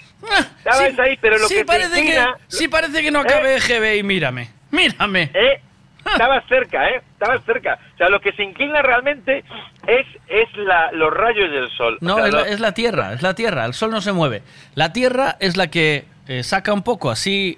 estabas 0.58 0.78
Sí, 0.96 1.02
ahí, 1.02 1.18
pero 1.22 1.38
lo 1.38 1.48
sí 1.48 1.56
que 1.56 1.66
parece 1.66 2.00
inclina... 2.02 2.36
que 2.36 2.44
sí 2.56 2.68
parece 2.68 3.02
que 3.02 3.12
no 3.12 3.20
acabé 3.20 3.56
EGB 3.56 3.98
y 4.00 4.04
mírame. 4.04 4.50
Mírame. 4.72 5.30
¿Eh? 5.34 5.62
Estabas 6.06 6.44
cerca, 6.48 6.90
¿eh? 6.90 7.02
Estabas 7.14 7.44
cerca. 7.46 7.78
O 7.96 7.98
sea, 7.98 8.10
lo 8.10 8.22
que 8.22 8.32
se 8.34 8.44
inclina 8.44 8.82
realmente 8.82 9.44
es, 9.88 10.06
es 10.28 10.48
la, 10.58 10.92
los 10.94 11.14
rayos 11.14 11.52
del 11.52 11.70
sol. 11.72 11.98
O 12.02 12.06
No, 12.06 12.16
sea, 12.16 12.28
es 12.28 12.34
la, 12.34 12.40
lo- 12.42 12.46
es 12.46 12.60
la 12.60 12.74
Tierra, 12.74 13.14
es 13.14 13.22
la 13.22 13.34
Tierra. 13.34 13.66
El 13.66 13.74
Sol 13.74 13.92
no 13.92 14.00
se 14.02 14.14
mueve. 14.14 14.42
La 14.76 14.94
Tierra 14.94 15.36
es 15.40 15.58
la 15.58 15.68
que 15.68 16.06
eh, 16.28 16.44
saca 16.44 16.72
un 16.74 16.84
poco 16.84 17.10
así, 17.12 17.58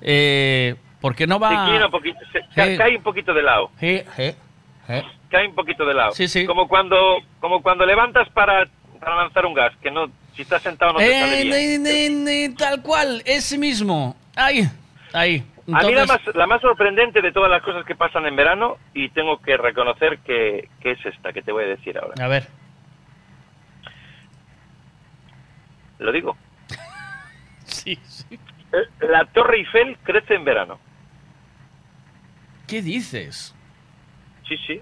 eh, 0.00 0.74
porque 1.00 1.26
no 1.26 1.36
se 1.36 1.40
va... 1.42 1.52
inclina 1.64 1.86
un 1.86 1.92
poquito, 1.92 2.18
se- 2.32 2.40
Sí. 2.40 2.76
cae 2.76 2.96
un 2.96 3.02
poquito 3.02 3.32
de 3.34 3.42
lado. 3.42 3.70
Sí, 3.78 4.02
sí. 4.16 4.34
Cae 5.30 5.48
un 5.48 5.54
poquito 5.54 5.84
de 5.84 5.94
lado. 5.94 6.12
Sí, 6.12 6.26
sí. 6.28 6.46
Como 6.46 6.66
cuando, 6.68 7.18
como 7.40 7.62
cuando 7.62 7.84
levantas 7.86 8.28
para, 8.30 8.66
para 9.00 9.16
lanzar 9.16 9.44
un 9.46 9.54
gas, 9.54 9.72
que 9.82 9.90
no, 9.90 10.10
si 10.34 10.42
estás 10.42 10.62
sentado 10.62 10.92
no 10.94 10.98
te 10.98 11.10
sale 11.20 11.40
Eh, 11.40 11.44
bien. 11.44 11.82
ne- 11.82 12.10
ne- 12.48 12.54
tal 12.56 12.82
cual, 12.82 13.22
ese 13.26 13.58
mismo. 13.58 14.16
Ahí, 14.36 14.68
ahí. 15.12 15.44
A 15.72 15.82
mí 15.82 15.94
la 15.94 16.06
más, 16.06 16.20
la 16.34 16.46
más 16.46 16.60
sorprendente 16.60 17.20
de 17.20 17.32
todas 17.32 17.50
las 17.50 17.60
cosas 17.62 17.84
que 17.84 17.96
pasan 17.96 18.24
en 18.26 18.36
verano, 18.36 18.76
y 18.94 19.08
tengo 19.08 19.40
que 19.40 19.56
reconocer 19.56 20.18
que, 20.20 20.68
que 20.80 20.92
es 20.92 21.06
esta 21.06 21.32
que 21.32 21.42
te 21.42 21.50
voy 21.52 21.64
a 21.64 21.68
decir 21.68 21.98
ahora. 21.98 22.24
A 22.24 22.28
ver. 22.28 22.46
Lo 25.98 26.12
digo. 26.12 26.36
Sí, 27.64 27.98
sí. 28.04 28.26
Eh, 28.72 29.06
La 29.08 29.24
Torre 29.26 29.56
Eiffel 29.58 29.98
crece 30.04 30.34
en 30.34 30.44
verano. 30.44 30.78
¿Qué 32.68 32.80
dices? 32.80 33.54
Sí, 34.48 34.56
sí. 34.66 34.80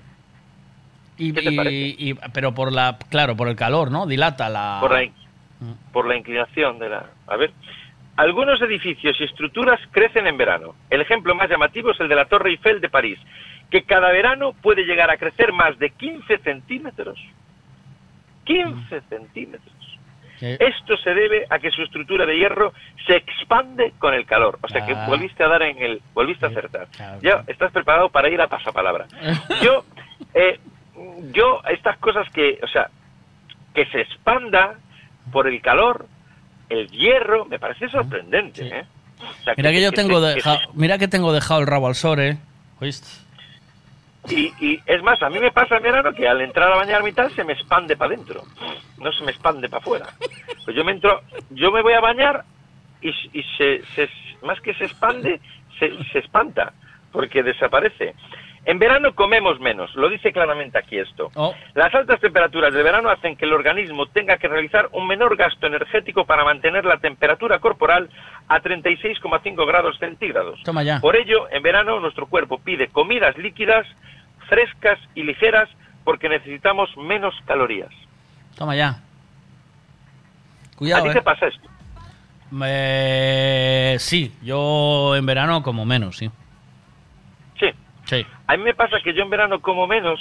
Y, 1.17 1.33
¿Qué 1.33 1.41
te 1.43 1.51
y- 1.53 1.57
parece? 1.57 1.77
y- 1.99 2.15
pero 2.35 2.55
por 2.55 2.73
la, 2.73 2.99
claro, 3.09 3.37
por 3.37 3.49
el 3.49 3.57
calor, 3.57 3.91
¿no? 3.91 4.07
Dilata 4.07 4.51
la. 4.51 4.79
por 4.81 4.93
la, 4.93 5.03
in- 5.03 5.15
por 5.95 6.07
la 6.07 6.17
inclinación 6.17 6.79
de 6.79 6.91
la... 6.91 7.07
A 7.27 7.37
ver, 7.37 7.53
algunos 8.17 8.61
edificios 8.63 9.17
y 9.21 9.25
estructuras 9.25 9.81
crecen 9.91 10.27
en 10.27 10.37
verano. 10.37 10.75
El 10.91 11.01
ejemplo 11.01 11.35
más 11.35 11.49
llamativo 11.51 11.91
es 11.91 12.01
el 12.01 12.09
de 12.09 12.15
la 12.15 12.27
Torre 12.27 12.51
Eiffel 12.51 12.81
de 12.81 12.89
París, 12.89 13.19
que 13.71 13.83
cada 13.83 14.11
verano 14.13 14.53
puede 14.63 14.85
llegar 14.85 15.11
a 15.11 15.17
crecer 15.17 15.53
más 15.53 15.79
de 15.79 15.91
15 15.91 16.39
centímetros. 16.39 17.19
15 18.45 19.01
centímetros. 19.09 19.75
¿Qué? 20.39 20.57
Esto 20.61 20.97
se 20.99 21.15
debe 21.15 21.47
a 21.49 21.59
que 21.59 21.71
su 21.71 21.83
estructura 21.83 22.27
de 22.27 22.37
hierro 22.37 22.73
se 23.07 23.17
expande 23.17 23.93
con 23.99 24.13
el 24.15 24.27
calor. 24.27 24.59
O 24.63 24.69
sea 24.69 24.85
que 24.85 24.93
Ah. 24.93 25.07
volviste 25.09 25.43
a 25.45 25.49
dar 25.49 25.63
en 25.63 25.81
el... 25.81 26.01
Volviste 26.13 26.45
a 26.47 26.49
acertar. 26.49 26.89
claro, 26.89 27.21
Ya 27.23 27.45
estás 27.47 27.73
preparado 27.73 28.09
para 28.11 28.29
ir 28.29 28.41
a 28.41 28.49
pasapalabra. 28.49 29.07
Yo, 29.63 29.85
eh, 30.35 30.59
yo, 31.33 31.61
estas 31.71 31.97
cosas 31.99 32.29
que, 32.31 32.59
o 32.63 32.69
sea, 32.69 32.89
que 33.75 33.87
se 33.87 34.01
expanda 34.03 34.75
por 35.33 35.47
el 35.49 35.61
calor, 35.61 36.07
el 36.69 36.89
hierro, 36.91 37.45
me 37.45 37.59
parece 37.59 37.89
sorprendente, 37.89 38.67
¿eh? 38.67 38.85
O 39.21 39.45
sea, 39.45 39.55
Mira 39.57 39.71
que 39.73 39.83
yo 39.83 39.93
tengo 39.93 40.21
mira 40.75 40.99
que 40.99 41.09
tengo 41.09 41.33
dejado 41.33 41.61
el 41.61 41.67
rabo 41.67 41.87
al 41.87 41.95
sol, 41.95 42.21
¿eh? 42.21 42.37
¿Oíste? 42.81 43.09
y, 44.29 44.53
y 44.59 44.83
es 44.87 45.03
más, 45.03 45.23
a 45.23 45.29
mí 45.29 45.39
me 45.39 45.53
pasa 45.53 45.79
verano 45.79 46.13
que 46.15 46.27
al 46.27 46.41
entrar 46.41 46.73
a 46.73 46.77
bañarme 46.77 47.11
y 47.11 47.13
tal 47.13 47.35
se 47.37 47.45
me 47.45 47.53
expande 47.53 47.97
para 47.97 48.15
adentro, 48.15 48.43
no 48.99 49.13
se 49.13 49.23
me 49.25 49.31
expande 49.33 49.69
para 49.69 49.83
afuera. 49.83 50.07
Pues 50.65 50.75
yo 50.77 50.83
me 50.85 50.93
entro, 50.93 51.21
yo 51.51 51.71
me 51.71 51.83
voy 51.83 51.93
a 51.93 52.01
bañar 52.01 52.43
y, 53.03 53.11
y 53.11 53.43
se, 53.59 53.83
se- 53.95 54.09
más 54.43 54.59
que 54.63 54.73
se 54.75 54.87
expande, 54.87 55.41
se, 55.79 55.93
se 56.13 56.19
espanta, 56.21 56.73
porque 57.13 57.43
desaparece. 57.43 58.15
En 58.67 58.79
verano 58.79 59.15
comemos 59.15 59.61
menos, 59.61 59.95
lo 59.95 60.09
dice 60.09 60.33
claramente 60.33 60.79
aquí 60.79 60.99
esto. 60.99 61.31
Oh. 61.35 61.55
Las 61.75 61.95
altas 61.95 62.19
temperaturas 62.21 62.73
de 62.73 62.83
verano 62.83 63.11
hacen 63.11 63.37
que 63.37 63.45
el 63.45 63.53
organismo 63.53 64.07
tenga 64.07 64.39
que 64.39 64.49
realizar 64.49 64.89
un 64.93 65.07
menor 65.07 65.37
gasto 65.37 65.67
energético 65.67 66.25
para 66.25 66.45
mantener 66.45 66.85
la 66.85 66.97
temperatura 66.99 67.59
corporal 67.59 68.09
a 68.49 68.61
36,5 68.63 69.67
grados 69.67 69.99
centígrados. 69.99 70.63
Toma 70.63 70.83
ya. 70.83 71.01
Por 71.01 71.17
ello, 71.17 71.47
en 71.51 71.63
verano 71.63 72.01
nuestro 72.01 72.27
cuerpo 72.27 72.59
pide 72.59 72.89
comidas 72.89 73.37
líquidas, 73.37 73.87
frescas 74.49 74.99
y 75.15 75.25
ligeras 75.25 75.69
porque 76.05 76.31
necesitamos 76.31 76.89
menos 76.97 77.35
calorías. 77.47 77.91
Toma 78.57 78.77
ya. 78.77 78.89
¿A 78.89 80.77
Cuidado, 80.77 81.05
ti 81.05 81.11
¿eh? 81.11 81.15
te 81.15 81.23
pasa 81.23 81.47
esto? 81.49 81.69
Eh, 82.65 83.97
sí, 83.99 84.35
yo 84.43 85.17
en 85.17 85.27
verano 85.27 85.63
como 85.63 85.85
menos, 85.85 86.17
sí. 86.17 86.31
Sí. 88.05 88.27
A 88.47 88.57
mí 88.57 88.63
me 88.65 88.75
pasa 88.75 88.97
que 89.03 89.15
yo 89.15 89.23
en 89.23 89.31
verano 89.31 89.61
como 89.61 89.87
menos, 89.87 90.21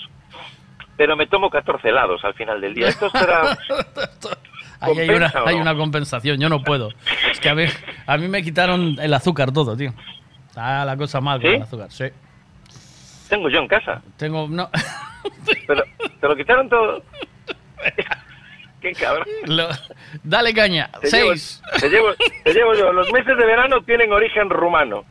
pero 0.98 1.16
me 1.16 1.28
tomo 1.28 1.50
14 1.50 1.90
helados 1.90 2.24
al 2.24 2.34
final 2.34 2.62
del 2.62 2.74
día. 2.74 2.88
Esto 2.90 3.10
será... 3.10 3.58
Ahí 4.80 5.00
hay 5.00 5.10
una, 5.12 5.32
¿Compensa 5.32 5.44
o 5.44 5.48
hay 5.48 5.56
una 5.56 5.76
compensación, 5.76 6.40
yo 6.42 6.50
no 6.50 6.62
puedo. 6.62 6.90
Es 7.32 7.40
que 7.40 7.48
a 7.48 7.54
ver, 7.54 7.70
a 8.06 8.18
mí 8.18 8.28
me 8.28 8.44
quitaron 8.44 8.98
el 9.02 9.14
azúcar 9.14 9.54
todo, 9.54 9.78
tío. 9.78 9.94
Está 10.50 10.84
la 10.84 10.98
cosa 10.98 11.22
mal 11.22 11.40
con 11.42 11.50
¿Sí? 11.50 11.56
el 11.56 11.62
azúcar, 11.62 11.90
sí. 11.90 12.06
Tengo 13.30 13.48
yo 13.50 13.60
en 13.60 13.68
casa. 13.70 14.02
Tengo, 14.18 14.46
no, 14.50 14.70
Pero 15.68 15.84
te 16.20 16.28
lo 16.28 16.36
quitaron 16.36 16.68
todo. 16.68 17.02
Qué 18.82 18.92
cabrón. 18.92 19.26
lo- 19.46 19.70
dale 20.24 20.54
caña, 20.54 20.90
Te 21.02 21.10
llevo, 21.10 21.30
seis. 21.30 21.62
te, 21.80 21.90
llevo, 21.90 22.10
te 22.44 22.54
llevo 22.54 22.74
yo. 22.74 22.92
Los 22.92 23.10
meses 23.14 23.38
de 23.38 23.46
verano 23.46 23.82
tienen 23.84 24.12
origen 24.12 24.50
rumano. 24.50 25.06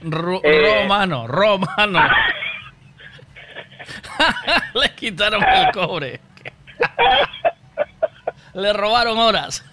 Eh. 0.00 0.82
Romano, 0.82 1.26
romano. 1.26 2.00
Le 4.74 4.94
quitaron 4.94 5.42
el 5.42 5.72
cobre. 5.72 6.20
Le 8.54 8.72
robaron 8.72 9.18
horas. 9.18 9.64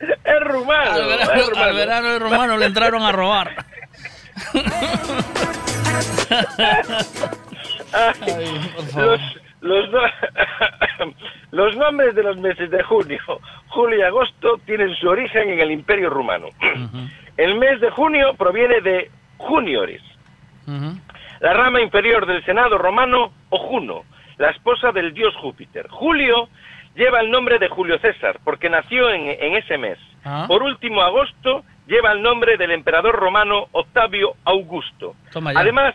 Es 0.00 0.40
rumano. 0.40 0.90
Al 0.92 1.06
verano, 1.06 1.32
es 1.34 1.48
rumano. 1.48 1.64
al 1.64 1.74
verano 1.74 2.10
el 2.12 2.20
romano 2.20 2.56
le 2.56 2.66
entraron 2.66 3.02
a 3.02 3.10
robar. 3.12 3.64
Ay, 7.92 8.72
por 8.74 8.86
favor. 8.88 9.20
Los, 9.20 9.43
los, 9.64 9.90
no- 9.90 10.00
los 11.52 11.76
nombres 11.76 12.14
de 12.14 12.22
los 12.22 12.36
meses 12.36 12.70
de 12.70 12.82
junio, 12.82 13.18
julio 13.68 13.98
y 13.98 14.02
agosto 14.02 14.58
tienen 14.66 14.94
su 14.96 15.08
origen 15.08 15.48
en 15.50 15.60
el 15.60 15.70
Imperio 15.70 16.10
Rumano. 16.10 16.48
El 17.36 17.56
mes 17.56 17.80
de 17.80 17.90
junio 17.90 18.34
proviene 18.34 18.80
de 18.80 19.10
junioris, 19.38 20.02
La 21.40 21.52
rama 21.52 21.80
inferior 21.80 22.26
del 22.26 22.44
Senado 22.44 22.78
romano 22.78 23.32
o 23.50 23.58
Juno, 23.58 24.04
la 24.38 24.50
esposa 24.50 24.92
del 24.92 25.12
dios 25.12 25.34
Júpiter. 25.36 25.88
Julio 25.88 26.48
lleva 26.94 27.20
el 27.20 27.30
nombre 27.30 27.58
de 27.58 27.68
Julio 27.68 27.98
César 27.98 28.38
porque 28.44 28.68
nació 28.70 29.10
en, 29.10 29.28
en 29.28 29.56
ese 29.56 29.76
mes. 29.78 29.98
Ah. 30.24 30.44
Por 30.48 30.62
último, 30.62 31.02
agosto 31.02 31.64
lleva 31.86 32.12
el 32.12 32.22
nombre 32.22 32.56
del 32.56 32.70
emperador 32.70 33.14
romano 33.16 33.66
Octavio 33.72 34.34
Augusto. 34.44 35.14
Además, 35.60 35.94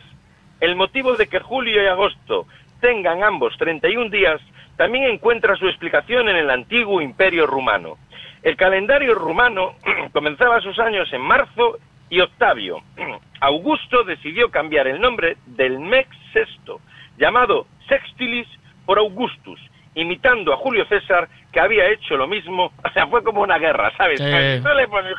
el 0.59 0.75
motivo 0.75 1.15
de 1.15 1.27
que 1.27 1.39
julio 1.39 1.81
y 1.81 1.87
agosto 1.87 2.45
tengan 2.79 3.23
ambos 3.23 3.55
31 3.57 4.09
días 4.09 4.41
también 4.79 5.05
encuentra 5.05 5.57
su 5.57 5.67
explicación 5.67 6.29
en 6.29 6.37
el 6.37 6.49
antiguo 6.49 7.01
imperio 7.01 7.45
rumano. 7.45 7.97
El 8.41 8.55
calendario 8.55 9.13
rumano 9.13 9.73
comenzaba 10.13 10.61
sus 10.61 10.79
años 10.79 11.11
en 11.11 11.21
marzo 11.21 11.79
y 12.09 12.21
Octavio. 12.21 12.81
Augusto 13.41 14.05
decidió 14.05 14.49
cambiar 14.49 14.87
el 14.87 15.01
nombre 15.01 15.35
del 15.45 15.79
mes 15.79 16.07
sexto, 16.31 16.79
llamado 17.17 17.67
Sextilis, 17.89 18.47
por 18.85 18.99
Augustus, 18.99 19.59
imitando 19.95 20.53
a 20.53 20.57
Julio 20.57 20.85
César, 20.85 21.27
que 21.51 21.59
había 21.59 21.89
hecho 21.89 22.15
lo 22.17 22.27
mismo. 22.27 22.71
O 22.83 22.91
sea, 22.91 23.07
fue 23.07 23.23
como 23.23 23.41
una 23.41 23.59
guerra, 23.59 23.91
¿sabes? 23.97 24.19
Sí. 24.19 24.63
No 24.63 24.73
le 24.73 24.87
pones, 24.87 25.13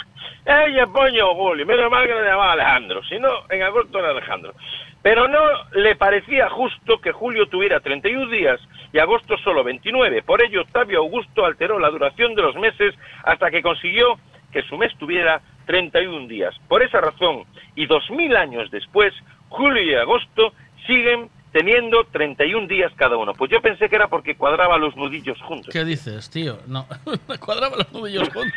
ella 0.45 0.87
poño 0.87 1.35
Julio, 1.35 1.65
menos 1.65 1.91
mal 1.91 2.07
que 2.07 2.15
le 2.15 2.25
llamaba 2.25 2.53
Alejandro, 2.53 3.03
si 3.05 3.19
no, 3.19 3.29
en 3.49 3.63
agosto 3.63 3.99
era 3.99 4.11
Alejandro. 4.11 4.55
Pero 5.03 5.29
no 5.29 5.41
le 5.73 5.95
parecía 5.97 6.49
justo 6.51 7.01
que 7.01 7.13
Julio 7.13 7.47
tuviera 7.47 7.81
31 7.81 8.31
días 8.31 8.61
y 8.93 8.99
agosto 8.99 9.37
solo 9.39 9.63
29. 9.63 10.23
Por 10.23 10.43
ello, 10.43 10.63
Octavio 10.63 10.99
Augusto 10.99 11.47
alteró 11.47 11.79
la 11.79 11.91
duración 11.91 12.35
de 12.35 12.43
los 12.43 12.57
meses 12.57 12.95
hasta 13.25 13.51
que 13.51 13.63
consiguió 13.63 14.19
que 14.53 14.63
su 14.63 14.77
mes 14.77 14.93
tuviera 14.99 15.41
31 15.67 16.27
días. 16.27 16.55
Por 16.69 16.83
esa 16.83 17.01
razón, 17.01 17.45
y 17.77 17.87
2000 17.87 18.37
años 18.37 18.71
después, 18.71 19.15
julio 19.49 19.83
y 19.83 19.95
agosto 19.95 20.53
siguen 20.87 21.31
teniendo 21.53 22.05
31 22.05 22.67
días 22.69 22.93
cada 22.97 23.17
uno. 23.17 23.35
Pues 23.35 23.51
yo 23.51 23.61
pensé 23.61 23.89
que 23.89 23.97
era 23.97 24.09
porque 24.09 24.37
cuadraba 24.37 24.79
los 24.79 24.97
nudillos 24.97 25.41
juntos. 25.43 25.71
¿Qué 25.73 25.85
dices, 25.85 26.31
tío? 26.31 26.59
No, 26.67 26.87
me 27.29 27.39
cuadraban 27.39 27.79
los 27.79 27.93
nudillos 27.93 28.29
juntos. 28.29 28.55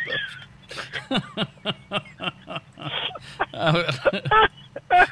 A 3.52 3.72
ver. 3.72 3.86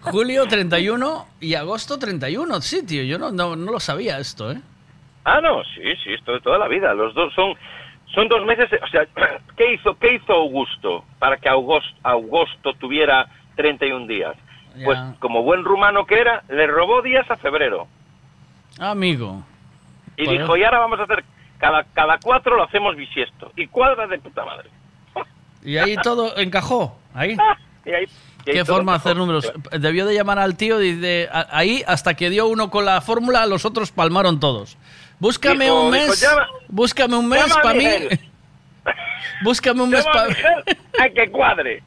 Julio 0.00 0.46
31 0.46 1.26
y 1.40 1.54
agosto 1.54 1.98
31. 1.98 2.60
Sí, 2.60 2.86
tío, 2.86 3.02
yo 3.02 3.18
no, 3.18 3.32
no, 3.32 3.56
no 3.56 3.72
lo 3.72 3.80
sabía 3.80 4.18
esto, 4.18 4.52
¿eh? 4.52 4.60
Ah, 5.24 5.40
no, 5.40 5.62
sí, 5.64 5.82
sí, 6.02 6.14
esto 6.14 6.32
de 6.32 6.40
toda 6.40 6.58
la 6.58 6.68
vida. 6.68 6.94
Los 6.94 7.14
dos 7.14 7.34
son 7.34 7.54
son 8.14 8.28
dos 8.28 8.44
meses. 8.46 8.68
O 8.82 8.88
sea, 8.88 9.06
¿qué 9.56 9.74
hizo 9.74 9.98
qué 9.98 10.14
hizo 10.14 10.32
Augusto 10.32 11.04
para 11.18 11.36
que 11.36 11.48
Augusto, 11.48 11.94
Augusto 12.02 12.72
tuviera 12.74 13.26
31 13.56 14.06
días? 14.06 14.36
Pues 14.84 14.98
como 15.18 15.42
buen 15.42 15.64
rumano 15.64 16.04
que 16.06 16.20
era, 16.20 16.42
le 16.48 16.66
robó 16.66 17.02
días 17.02 17.28
a 17.30 17.36
febrero 17.36 17.86
Amigo. 18.78 19.42
y 20.16 20.28
dijo 20.28 20.56
y 20.56 20.64
ahora 20.64 20.78
vamos 20.80 21.00
a 21.00 21.04
hacer 21.04 21.24
cada 21.58 21.84
cada 21.94 22.18
cuatro 22.22 22.56
lo 22.56 22.62
hacemos 22.64 22.94
bisiesto 22.96 23.50
y 23.56 23.66
cuadra 23.66 24.06
de 24.06 24.18
puta 24.18 24.44
madre. 24.44 24.70
Y 25.64 25.76
ahí 25.78 25.96
todo 26.02 26.36
encajó. 26.38 26.96
Ahí. 27.14 27.36
Y 27.84 27.90
ahí, 27.90 28.04
y 28.46 28.52
Qué 28.52 28.64
forma 28.64 28.94
hacer 28.94 29.16
números. 29.16 29.52
Debió 29.72 30.06
de 30.06 30.14
llamar 30.14 30.38
al 30.38 30.56
tío 30.56 30.80
y 30.80 30.94
de 30.94 31.28
a- 31.32 31.48
ahí 31.50 31.82
hasta 31.86 32.14
que 32.14 32.30
dio 32.30 32.46
uno 32.46 32.70
con 32.70 32.84
la 32.84 33.00
fórmula, 33.00 33.44
los 33.46 33.64
otros 33.64 33.90
palmaron 33.90 34.38
todos. 34.38 34.76
Búscame 35.18 35.64
Dijo- 35.64 35.82
un 35.86 35.92
dijo, 35.92 36.06
mes. 36.06 36.20
"Llama- 36.20 36.46
búscame 36.68 37.16
un 37.16 37.28
mes 37.28 37.52
para 37.62 37.70
mí. 37.74 37.78
Miguel". 37.84 38.20
Búscame 39.42 39.82
un 39.82 39.90
mes 39.90 40.04
para 40.04 40.28
Miguel 40.28 40.78
a 41.00 41.08
que 41.10 41.30
cuadre. 41.30 41.82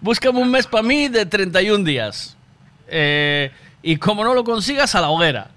Búscame 0.00 0.38
un 0.40 0.50
mes 0.50 0.66
para 0.66 0.82
mí 0.82 1.08
de 1.08 1.26
31 1.26 1.84
días. 1.84 2.36
Eh, 2.88 3.50
y 3.82 3.96
como 3.96 4.24
no 4.24 4.34
lo 4.34 4.44
consigas, 4.44 4.94
a 4.94 5.00
la 5.00 5.08
hoguera. 5.10 5.48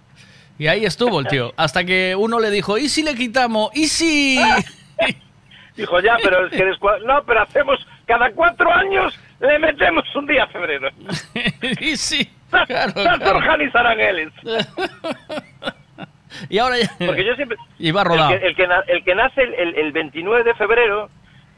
Y 0.60 0.68
ahí 0.68 0.86
estuvo 0.86 1.20
el 1.20 1.28
tío. 1.28 1.54
Hasta 1.58 1.84
que 1.84 2.16
uno 2.16 2.40
le 2.40 2.52
dijo, 2.52 2.78
¿y 2.78 2.88
si 2.90 3.04
le 3.04 3.16
quitamos? 3.16 3.72
¿Y 3.74 3.88
si...? 3.88 4.40
Dijo 5.76 6.00
ya, 6.02 6.18
pero 6.22 6.46
es 6.48 6.52
que 6.52 6.66
no, 7.06 7.24
pero 7.26 7.42
hacemos 7.42 7.80
cada 8.06 8.30
cuatro 8.34 8.72
años 8.72 9.18
le 9.40 9.58
metemos 9.58 10.04
un 10.16 10.28
día 10.28 10.44
a 10.44 10.48
febrero. 10.48 10.90
y 11.80 11.96
sí. 11.96 12.30
Se 12.52 12.66
claro. 12.68 13.38
organizarán 13.38 14.00
él. 14.00 14.32
Y 16.50 16.58
ahora 16.60 16.78
ya... 16.80 16.90
Porque 17.06 17.26
yo 17.26 17.36
siempre. 17.36 17.58
Rodado. 18.06 18.32
El 18.34 18.40
que, 18.40 18.48
el 18.48 18.56
que, 18.56 18.68
el 18.94 19.04
que 19.04 19.16
nace 19.16 19.42
el, 19.42 19.54
el- 19.54 19.76
el 19.76 19.92
29 19.92 20.44
de 20.44 20.54
febrero, 20.56 21.10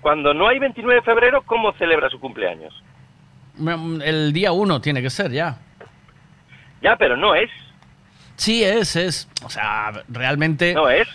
cuando 0.04 0.34
no 0.36 0.48
hay 0.48 0.60
29 0.60 0.96
de 1.00 1.02
febrero, 1.02 1.42
¿cómo 1.44 1.74
celebra 1.74 2.10
su 2.10 2.20
cumpleaños? 2.20 2.74
El 4.04 4.34
día 4.34 4.52
uno 4.52 4.80
tiene 4.82 5.02
que 5.02 5.10
ser 5.10 5.32
ya. 5.32 5.58
Ya, 6.82 6.96
pero 6.98 7.16
no 7.18 7.34
es. 7.34 7.50
Sí, 8.36 8.64
es, 8.64 8.96
es. 8.96 9.28
O 9.44 9.50
sea, 9.50 9.92
realmente... 10.10 10.74
No 10.74 10.90
es. 10.90 11.08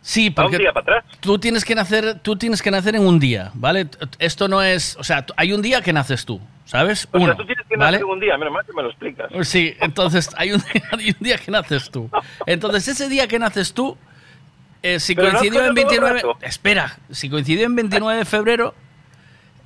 Sí, 0.00 0.30
Va 0.30 0.44
un 0.44 0.50
porque 0.50 0.58
día 0.58 0.72
para 0.72 0.98
atrás. 1.00 1.18
tú 1.20 1.38
tienes 1.38 1.64
que 1.64 1.74
nacer, 1.74 2.18
tú 2.20 2.36
tienes 2.36 2.62
que 2.62 2.70
nacer 2.70 2.96
en 2.96 3.06
un 3.06 3.18
día, 3.20 3.50
¿vale? 3.54 3.88
Esto 4.18 4.48
no 4.48 4.62
es, 4.62 4.96
o 4.96 5.04
sea, 5.04 5.26
hay 5.36 5.52
un 5.52 5.60
día 5.60 5.82
que 5.82 5.92
naces 5.92 6.24
tú, 6.24 6.40
¿sabes? 6.64 7.06
O 7.12 7.18
Uno, 7.18 7.26
sea, 7.26 7.36
tú 7.36 7.44
tienes 7.44 7.66
que 7.66 7.76
¿vale? 7.76 7.92
nacer 7.98 8.04
un 8.06 8.18
día, 8.18 8.38
menos 8.38 8.54
mal 8.54 8.64
que 8.64 8.72
me 8.72 8.82
lo 8.82 8.88
explicas. 8.88 9.30
Sí, 9.42 9.76
entonces 9.80 10.30
hay 10.38 10.52
un, 10.52 10.62
hay 10.98 11.08
un 11.10 11.16
día 11.20 11.36
que 11.36 11.50
naces 11.50 11.90
tú. 11.90 12.08
Entonces 12.46 12.88
ese 12.88 13.08
día 13.10 13.28
que 13.28 13.38
naces 13.38 13.74
tú, 13.74 13.98
eh, 14.82 15.00
si 15.00 15.14
Pero 15.14 15.30
coincidió 15.30 15.60
en 15.64 15.68
cogido 15.74 15.88
todo 15.88 16.06
el 16.06 16.12
29, 16.14 16.14
rato. 16.34 16.38
espera, 16.46 16.98
si 17.10 17.28
coincidió 17.30 17.66
en 17.66 17.74
29 17.76 18.18
de 18.18 18.24
febrero, 18.24 18.74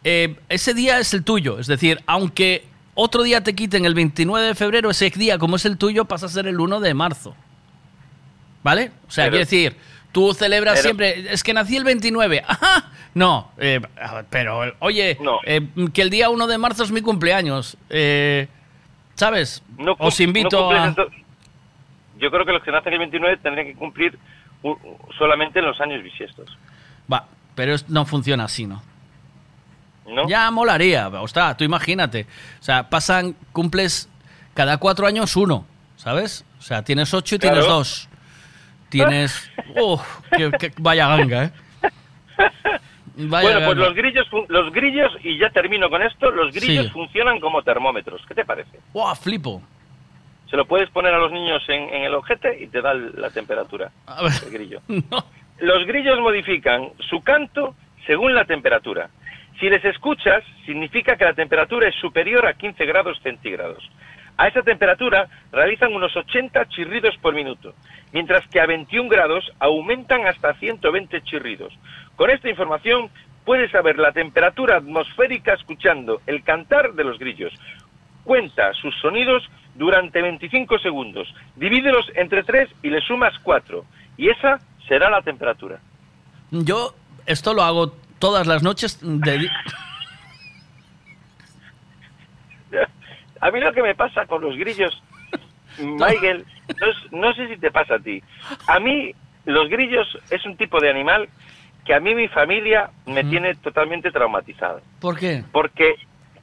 eh, 0.05 0.37
ese 0.49 0.75
día 0.75 0.99
es 0.99 1.13
el 1.15 1.25
tuyo. 1.25 1.59
Es 1.59 1.67
decir, 1.67 2.01
aunque 2.07 2.65
otro 2.95 3.23
día 3.23 3.43
te 3.43 3.55
quiten 3.55 3.85
el 3.85 3.95
29 3.95 4.47
de 4.49 4.55
febrero, 4.55 4.91
ese 4.91 5.11
día 5.11 5.39
como 5.39 5.57
es 5.57 5.65
el 5.65 5.79
tuyo 5.79 6.05
pasa 6.07 6.27
a 6.27 6.29
ser 6.29 6.47
el 6.47 6.59
1 6.61 6.81
de 6.81 6.95
marzo. 6.95 7.35
¿Vale? 8.63 8.93
O 9.09 9.11
sea, 9.11 9.25
quiero 9.25 9.39
decir, 9.39 9.77
tú 10.13 10.35
celebras 10.35 10.75
pero- 10.75 10.83
siempre, 10.85 11.33
es 11.33 11.43
que 11.43 11.53
nací 11.53 11.77
el 11.77 11.85
29. 11.85 12.43
Ajá. 12.47 12.91
No, 13.15 13.51
eh, 13.59 13.81
pero 14.31 14.73
oye, 14.79 15.19
eh, 15.45 15.69
que 15.93 16.01
el 16.03 16.09
día 16.09 16.31
1 16.31 16.47
de 16.47 16.57
marzo 16.59 16.85
es 16.85 16.91
mi 16.91 17.03
cumpleaños. 17.03 17.77
Eh, 17.91 18.49
¿Sabes? 19.15 19.63
No 19.77 19.95
Os 19.99 20.19
invito 20.21 20.71
no 20.73 20.77
a... 20.77 20.95
Yo 22.19 22.31
creo 22.31 22.47
que 22.47 22.53
los 22.53 22.63
que 22.63 22.71
nacen 22.71 22.93
el 22.95 23.01
29 23.01 23.37
tendrían 23.43 23.67
que 23.67 23.75
cumplir 23.75 24.19
solamente 25.19 25.59
en 25.59 25.67
los 25.67 25.81
años 25.81 26.03
bisiestos. 26.03 26.57
Va, 27.13 27.27
pero 27.55 27.75
no 27.89 28.05
funciona 28.07 28.45
así, 28.45 28.67
¿no? 28.67 28.83
¿No? 30.07 30.29
Ya 30.29 30.51
molaría, 30.51 31.09
ostras, 31.09 31.57
tú 31.57 31.65
imagínate. 31.65 32.27
O 32.61 32.63
sea, 32.63 32.89
pasan, 32.91 33.35
cumples 33.53 34.09
cada 34.55 34.77
cuatro 34.79 35.07
años 35.07 35.37
uno, 35.37 35.65
¿sabes? 35.97 36.45
O 36.59 36.63
sea, 36.63 36.83
tienes 36.83 37.13
ocho 37.15 37.37
y 37.37 37.39
tienes 37.39 37.67
dos. 37.67 38.09
Tienes... 38.89 39.51
¡Uf! 39.81 40.03
qué- 40.37 40.51
qué- 40.59 40.73
vaya 40.79 41.07
ganga, 41.09 41.45
¿eh? 41.45 41.53
Vaya 43.15 43.43
bueno, 43.59 43.67
pues 43.67 43.77
los 43.79 43.95
grillos, 43.95 44.27
los 44.49 44.73
grillos, 44.73 45.13
y 45.23 45.39
ya 45.39 45.51
termino 45.51 45.91
con 45.91 46.03
esto, 46.03 46.31
los 46.31 46.53
grillos 46.53 46.87
Sí. 46.87 46.93
funcionan 46.93 47.41
como 47.41 47.63
termómetros. 47.63 48.23
¿Qué 48.27 48.35
te 48.35 48.45
parece? 48.45 48.81
¡Wow! 48.95 49.15
Flipo. 49.17 49.63
Se 50.53 50.59
lo 50.59 50.67
puedes 50.67 50.91
poner 50.91 51.15
a 51.15 51.19
los 51.19 51.33
niños 51.33 51.67
en, 51.71 51.89
en 51.95 52.03
el 52.03 52.15
ojete 52.15 52.63
y 52.63 52.67
te 52.67 52.83
da 52.83 52.93
la 52.93 53.31
temperatura 53.31 53.91
del 54.43 54.53
grillo. 54.53 54.83
Los 55.61 55.87
grillos 55.87 56.21
modifican 56.21 56.91
su 57.09 57.23
canto 57.23 57.75
según 58.07 58.35
la 58.35 58.45
temperatura. 58.45 59.09
Si 59.59 59.71
les 59.71 59.83
escuchas, 59.83 60.45
significa 60.67 61.17
que 61.17 61.25
la 61.25 61.33
temperatura 61.33 61.89
es 61.89 61.95
superior 61.95 62.45
a 62.45 62.53
15 62.53 62.85
grados 62.85 63.19
centígrados. 63.23 63.83
A 64.37 64.49
esa 64.49 64.61
temperatura 64.61 65.27
realizan 65.53 65.95
unos 65.95 66.15
80 66.15 66.69
chirridos 66.69 67.17
por 67.23 67.35
minuto, 67.35 67.73
mientras 68.13 68.47
que 68.49 68.61
a 68.61 68.67
21 68.67 69.09
grados 69.09 69.51
aumentan 69.59 70.27
hasta 70.27 70.53
120 70.53 71.23
chirridos. 71.23 71.73
Con 72.15 72.29
esta 72.29 72.51
información 72.51 73.09
puedes 73.47 73.71
saber 73.71 73.99
la 73.99 74.13
temperatura 74.13 74.77
atmosférica 74.77 75.55
escuchando 75.55 76.21
el 76.27 76.45
cantar 76.45 76.93
de 76.93 77.05
los 77.05 77.19
grillos. 77.19 77.55
Cuenta 78.25 78.75
sus 78.75 78.95
sonidos 79.01 79.49
durante 79.75 80.21
25 80.21 80.79
segundos, 80.79 81.33
divídelos 81.57 82.07
entre 82.15 82.43
3 82.43 82.69
y 82.83 82.91
le 82.91 83.01
sumas 83.01 83.33
4. 83.43 83.85
Y 84.17 84.29
esa 84.29 84.61
será 84.87 85.11
la 85.11 85.23
temperatura. 85.23 85.81
Yo 86.51 86.95
esto 87.27 87.55
lo 87.55 87.63
hago 87.63 87.95
todas 88.19 88.47
las 88.47 88.63
noches 88.63 88.99
de... 89.03 89.49
A 93.41 93.51
mí 93.51 93.59
lo 93.59 93.73
que 93.73 93.83
me 93.83 93.97
pasa 93.97 94.25
con 94.27 94.41
los 94.41 94.57
grillos, 94.57 95.03
Michael, 95.81 96.47
no 97.11 97.33
sé 97.35 97.49
si 97.49 97.57
te 97.57 97.73
pasa 97.73 97.97
a 97.97 97.99
ti. 97.99 98.23
A 98.69 98.79
mí 98.79 99.13
los 99.45 99.69
grillos 99.69 100.07
es 100.31 100.47
un 100.47 100.57
tipo 100.57 100.79
de 100.79 100.89
animal 100.89 101.29
que 101.85 101.95
a 101.95 101.99
mí 101.99 102.15
mi 102.15 102.29
familia 102.29 102.91
me 103.07 103.25
tiene 103.25 103.57
totalmente 103.57 104.13
traumatizado. 104.13 104.81
¿Por 105.01 105.19
qué? 105.19 105.43
Porque, 105.51 105.97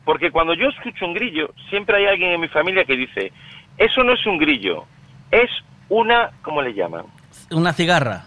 porque 0.10 0.32
cuando 0.32 0.56
yo 0.56 0.70
escucho 0.70 1.06
un 1.06 1.14
grillo, 1.14 1.54
siempre 1.70 1.98
hay 1.98 2.08
alguien 2.08 2.32
en 2.32 2.42
mi 2.42 2.48
familia 2.48 2.84
que 2.84 2.98
dice, 2.98 3.32
eso 3.78 4.04
no 4.04 4.14
es 4.14 4.26
un 4.26 4.40
grillo, 4.40 4.86
es 5.30 5.52
una, 5.88 6.32
¿cómo 6.42 6.64
le 6.64 6.74
llaman? 6.74 7.06
Una 7.52 7.74
cigarra. 7.74 8.26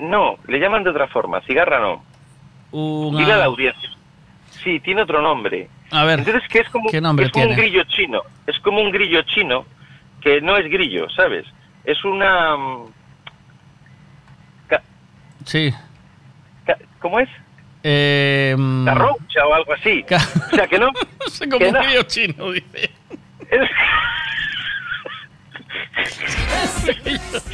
No, 0.00 0.36
le 0.46 0.58
llaman 0.58 0.84
de 0.84 0.88
otra 0.90 1.06
forma, 1.08 1.42
cigarra 1.42 1.80
no. 1.80 2.02
Una... 2.70 3.18
Dile 3.18 3.32
a 3.34 3.36
la 3.36 3.44
audiencia. 3.44 3.90
Sí, 4.48 4.80
tiene 4.80 5.02
otro 5.02 5.20
nombre. 5.20 5.68
A 5.90 6.04
ver, 6.06 6.20
Entonces, 6.20 6.48
que 6.48 6.60
es 6.60 6.68
como, 6.70 6.88
¿qué 6.90 7.02
nombre 7.02 7.26
es 7.26 7.32
como 7.32 7.44
un 7.44 7.54
grillo 7.54 7.82
chino. 7.88 8.22
Es 8.46 8.58
como 8.60 8.80
un 8.80 8.90
grillo 8.90 9.20
chino 9.20 9.66
que 10.22 10.40
no 10.40 10.56
es 10.56 10.64
grillo, 10.70 11.10
¿sabes? 11.10 11.44
Es 11.84 12.02
una... 12.06 12.56
mm, 12.56 12.86
Sí. 15.44 15.74
ca- 16.64 16.78
¿Cómo 17.00 17.20
es? 17.20 17.28
Eh, 17.90 18.54
mm, 18.58 18.84
Carroucha 18.84 19.46
o 19.46 19.54
algo 19.54 19.72
así. 19.72 20.04
O 20.10 20.54
sea, 20.56 20.66
que 20.66 20.78
no... 20.78 20.88
como 21.38 21.58
que 21.58 21.66
un 21.68 21.72
no- 21.72 22.02
chino, 22.02 22.52
dice. 22.52 22.90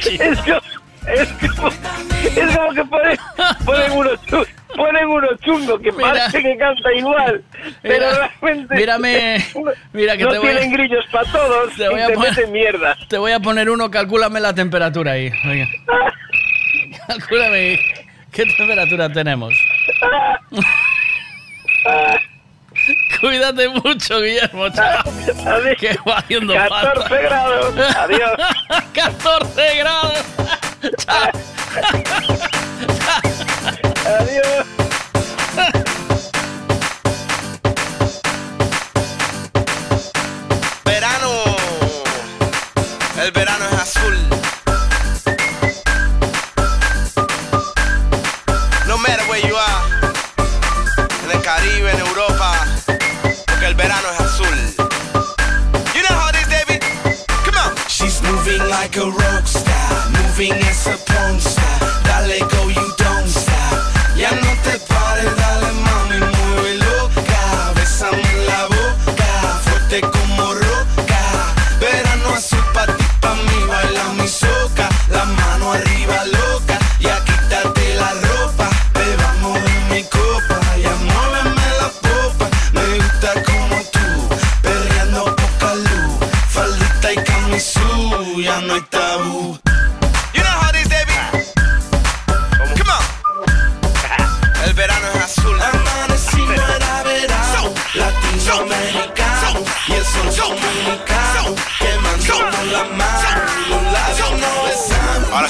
Es 0.05 0.39
como, 0.39 0.61
es 1.07 1.29
como, 1.33 1.67
es 1.69 2.55
como 2.55 2.73
que 2.73 2.85
ponen, 2.85 3.17
ponen 3.65 3.91
uno 3.91 4.09
chu- 4.27 4.47
ponen 4.75 5.07
uno 5.07 5.27
chungo 5.43 5.77
que 5.79 5.91
Mira. 5.91 6.09
parece 6.09 6.41
que 6.41 6.57
canta 6.57 6.93
igual, 6.93 7.43
pero 7.81 8.05
Mira, 8.07 8.31
realmente 8.41 8.75
mírame, 8.75 9.45
mira 9.93 10.17
que 10.17 10.23
no 10.23 10.29
te 10.31 10.37
voy 10.39 10.47
a- 10.49 10.51
tienen 10.59 10.71
grillos 10.71 11.05
para 11.11 11.31
todos 11.31 11.75
Te 11.75 11.87
voy 11.89 11.99
y 11.99 12.03
a 12.03 12.07
te 12.07 12.13
poner- 12.15 12.29
meten 12.35 12.51
mierda. 12.51 12.97
Te 13.07 13.17
voy 13.17 13.31
a 13.33 13.39
poner 13.39 13.69
uno, 13.69 13.91
calcúlame 13.91 14.39
la 14.39 14.53
temperatura 14.55 15.11
ahí. 15.13 15.31
Venga. 15.43 15.67
Calcúlame 17.07 17.79
qué 18.35 18.45
temperatura 18.45 19.11
tenemos. 19.11 19.53
Cuídate 23.21 23.69
mucho, 23.69 24.19
Guillermo. 24.21 24.69
Chao. 24.69 25.03
Que 25.79 25.97
va 26.07 26.17
haciendo 26.17 26.53
14 26.53 26.69
falta. 26.69 27.17
grados. 27.21 27.75
Adiós. 27.95 28.31
14 28.93 29.75
grados. 29.77 30.23
Chao. 30.97 31.31
Adiós. 34.19 34.65
Verano, 40.85 41.31
el 43.21 43.31
verano 43.31 43.65
es 43.71 43.79
azul. 43.79 44.34
Porque 54.01 54.15
es 54.15 54.21
azul. 54.21 54.57
You 55.93 56.01
know 56.03 56.15
how 56.15 56.29
it 56.29 56.35
is, 56.35 56.47
David? 56.47 56.81
Come 57.45 57.57
on. 57.57 57.75
She's 57.87 58.21
moving 58.21 58.61
like 58.69 58.97
a 58.97 59.09
rock 59.09 59.47
star, 59.47 60.09
moving 60.11 60.53
as 60.53 60.87
a 60.87 60.97
porn 61.05 61.39
star. 61.39 61.79
Dale 62.03 62.47
go, 62.47 62.67
you 62.69 62.94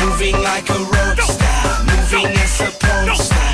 Moving 0.00 0.40
like 0.42 0.68
a 0.70 0.78
rock 0.78 1.20
star, 1.20 1.84
moving 1.84 2.32
as 2.38 2.60
a 2.60 2.70
porn 2.78 3.16
star. 3.16 3.49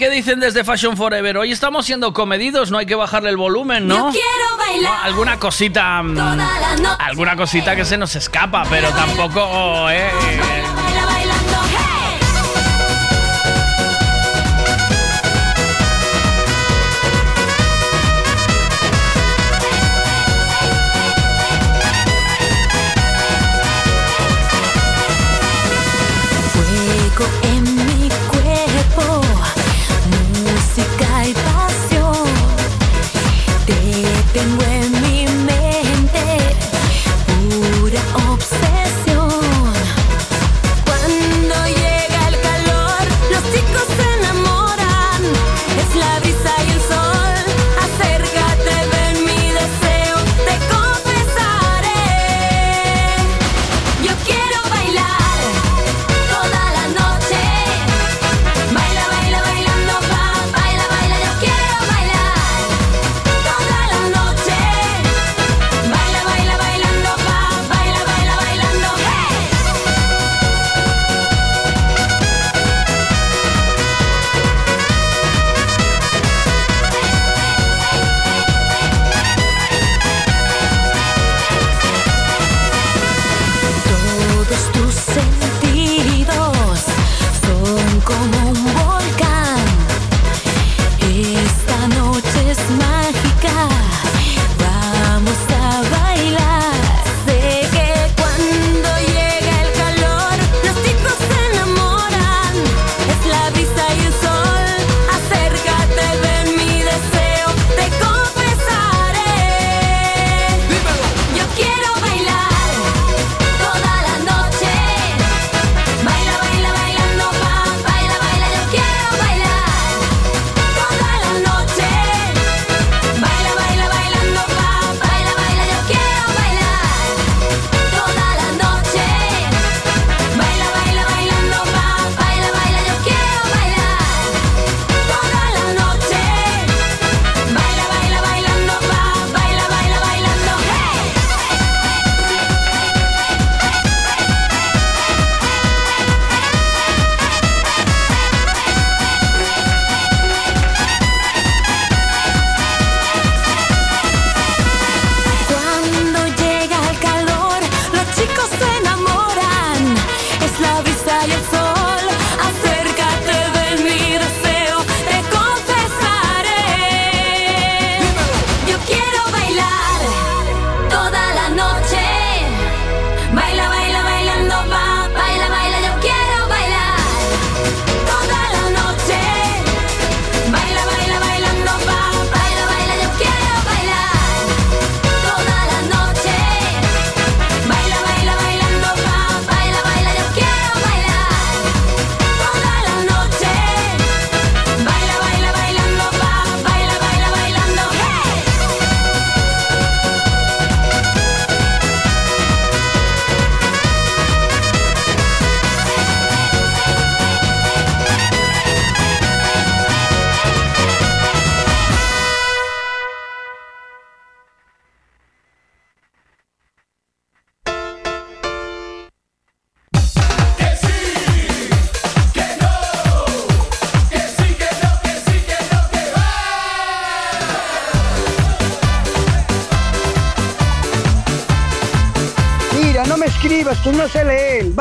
¿Qué 0.00 0.08
dicen 0.10 0.40
desde 0.40 0.64
Fashion 0.64 0.96
Forever? 0.96 1.36
Hoy 1.36 1.52
estamos 1.52 1.84
siendo 1.84 2.14
comedidos, 2.14 2.70
no 2.70 2.78
hay 2.78 2.86
que 2.86 2.94
bajarle 2.94 3.28
el 3.28 3.36
volumen, 3.36 3.86
¿no? 3.86 4.10
Yo 4.10 4.18
quiero 4.18 4.56
bailar 4.56 4.92
No, 4.94 5.02
alguna 5.02 5.38
cosita. 5.38 6.02
mm. 6.02 6.40
Alguna 6.98 7.36
cosita 7.36 7.76
que 7.76 7.84
se 7.84 7.98
nos 7.98 8.16
escapa, 8.16 8.64
pero 8.70 8.88
tampoco. 8.92 9.90
eh, 9.90 10.08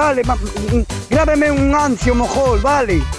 vale, 0.09 0.23
mm, 0.23 0.81
grábeme 1.09 1.51
un 1.51 1.75
ancio 1.75 2.15
mojol, 2.15 2.59
vale. 2.61 3.18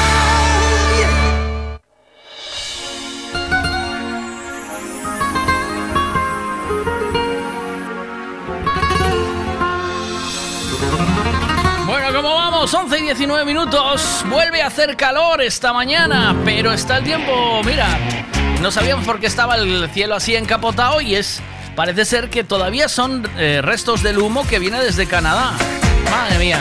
19 13.21 13.45
minutos. 13.45 14.25
Vuelve 14.31 14.63
a 14.63 14.65
hacer 14.65 14.97
calor 14.97 15.43
esta 15.43 15.73
mañana, 15.73 16.35
pero 16.43 16.73
está 16.73 16.97
el 16.97 17.03
tiempo. 17.03 17.61
Mira, 17.63 17.99
no 18.63 18.71
sabíamos 18.71 19.05
por 19.05 19.19
qué 19.19 19.27
estaba 19.27 19.57
el 19.57 19.87
cielo 19.91 20.15
así 20.15 20.35
encapotado 20.35 21.01
y 21.01 21.13
es. 21.13 21.39
Parece 21.75 22.05
ser 22.05 22.31
que 22.31 22.43
todavía 22.43 22.89
son 22.89 23.29
eh, 23.37 23.61
restos 23.61 24.01
del 24.01 24.17
humo 24.17 24.47
que 24.47 24.57
viene 24.57 24.81
desde 24.81 25.05
Canadá. 25.05 25.53
Madre 26.09 26.39
mía. 26.39 26.57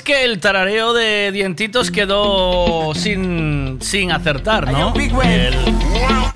que 0.00 0.24
el 0.24 0.40
tarareo 0.40 0.94
de 0.94 1.32
dientitos 1.32 1.90
quedó 1.90 2.94
sin, 2.94 3.78
sin 3.82 4.12
acertar, 4.12 4.72
¿no? 4.72 4.94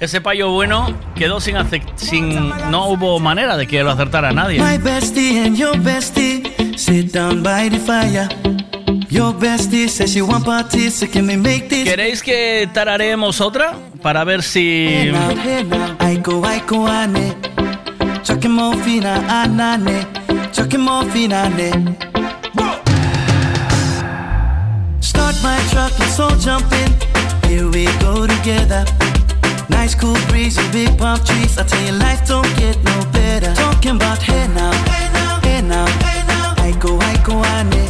Ese 0.01 0.21
payo 0.21 0.51
bueno 0.51 0.95
quedó 1.15 1.41
sin, 1.41 1.57
sin. 1.95 2.51
No 2.71 2.89
hubo 2.89 3.19
manera 3.21 3.57
de 3.57 3.67
que 3.67 3.83
lo 3.83 3.91
acertara 3.91 4.33
nadie. 4.33 4.59
¿Queréis 11.85 12.23
que 12.23 12.69
tarareemos 12.75 13.41
otra? 13.41 13.75
Para 14.03 14.25
ver 14.25 14.43
si. 14.43 15.11
Truck, 26.17 26.39
jump 26.41 26.73
in. 26.73 26.91
Here 27.49 27.69
we 27.69 27.85
go 28.01 28.27
together. 28.27 28.85
Nice 29.69 29.95
cool 29.95 30.17
breeze 30.29 30.57
and 30.57 30.73
big 30.73 30.97
palm 30.99 31.19
trees. 31.25 31.59
I 31.59 31.65
tell 31.65 31.83
you, 31.85 31.93
life 31.93 32.27
don't 32.27 32.49
get 32.57 32.77
no 32.83 32.97
better. 33.13 33.55
Talking 33.55 33.97
about 33.97 34.23
hey 34.23 34.49
now, 34.49 34.73
hey 34.89 35.07
now, 35.13 35.41
hey 35.45 35.61
now, 35.63 35.87
hey 36.07 36.23
now. 36.27 36.55
Aiko 36.65 36.99
aiko 37.09 37.45
ane. 37.57 37.85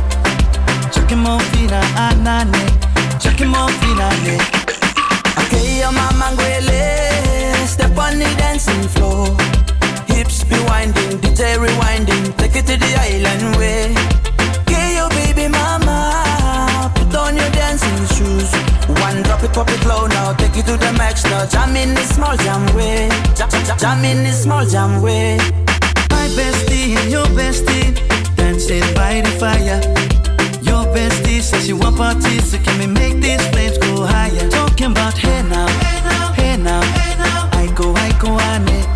Chucking 0.93 1.19
more 1.19 1.41
fina 1.53 1.81
anane. 2.05 2.51
Ah, 2.53 3.19
Chucking 3.23 3.49
more 3.49 3.71
fina 3.81 4.11
ane. 4.19 4.39
Okay, 5.41 5.79
your 5.79 5.93
mama 5.93 6.33
ngwele 6.33 7.67
Step 7.69 7.97
on 7.99 8.19
the 8.19 8.25
dancing 8.39 8.89
floor 8.89 9.27
Hips 10.09 10.45
be 10.45 10.57
winding, 10.67 11.19
DJ 11.21 11.59
rewinding 11.59 12.35
Take 12.39 12.57
it 12.57 12.67
to 12.67 12.77
the 12.79 12.93
island 12.99 13.57
way 13.57 14.26
drop 19.39 19.51
it, 19.51 19.55
pop 19.55 19.69
it 19.71 19.87
low 19.87 20.07
now 20.07 20.33
Take 20.35 20.57
you 20.57 20.63
to 20.63 20.77
the 20.77 20.93
max 20.93 21.25
now 21.25 21.47
Jam 21.47 21.77
in 21.77 21.95
the 21.95 22.03
small 22.03 22.37
jam 22.37 22.65
way 22.75 23.09
Jam, 23.35 23.49
jam, 23.51 23.79
jam 23.79 24.05
in 24.05 24.25
the 24.25 24.33
small 24.33 24.65
jam 24.65 25.03
way 25.03 25.37
My 26.11 26.29
bestie 26.37 26.97
and 26.97 27.11
your 27.11 27.27
bestie 27.27 28.07
dancing 28.37 28.95
by 28.95 29.21
the 29.21 29.31
fire. 29.41 29.81
Your 30.63 30.85
bestie 30.95 31.41
says 31.41 31.67
she 31.67 31.73
want 31.73 31.97
parties, 31.97 32.51
so 32.51 32.59
can 32.59 32.79
we 32.79 32.87
make 32.87 33.21
these 33.21 33.45
flames 33.49 33.79
go 33.79 34.07
higher? 34.07 34.49
Talking 34.51 34.93
about 34.93 35.19
hey 35.19 35.43
now, 35.43 35.67
hey 35.79 36.01
now, 36.05 36.33
hey 36.33 36.57
now. 36.57 37.51
I 37.53 37.73
go, 37.75 37.93
I 37.95 38.13
go, 38.21 38.39
ane. 38.41 38.77
Chucking 38.77 38.96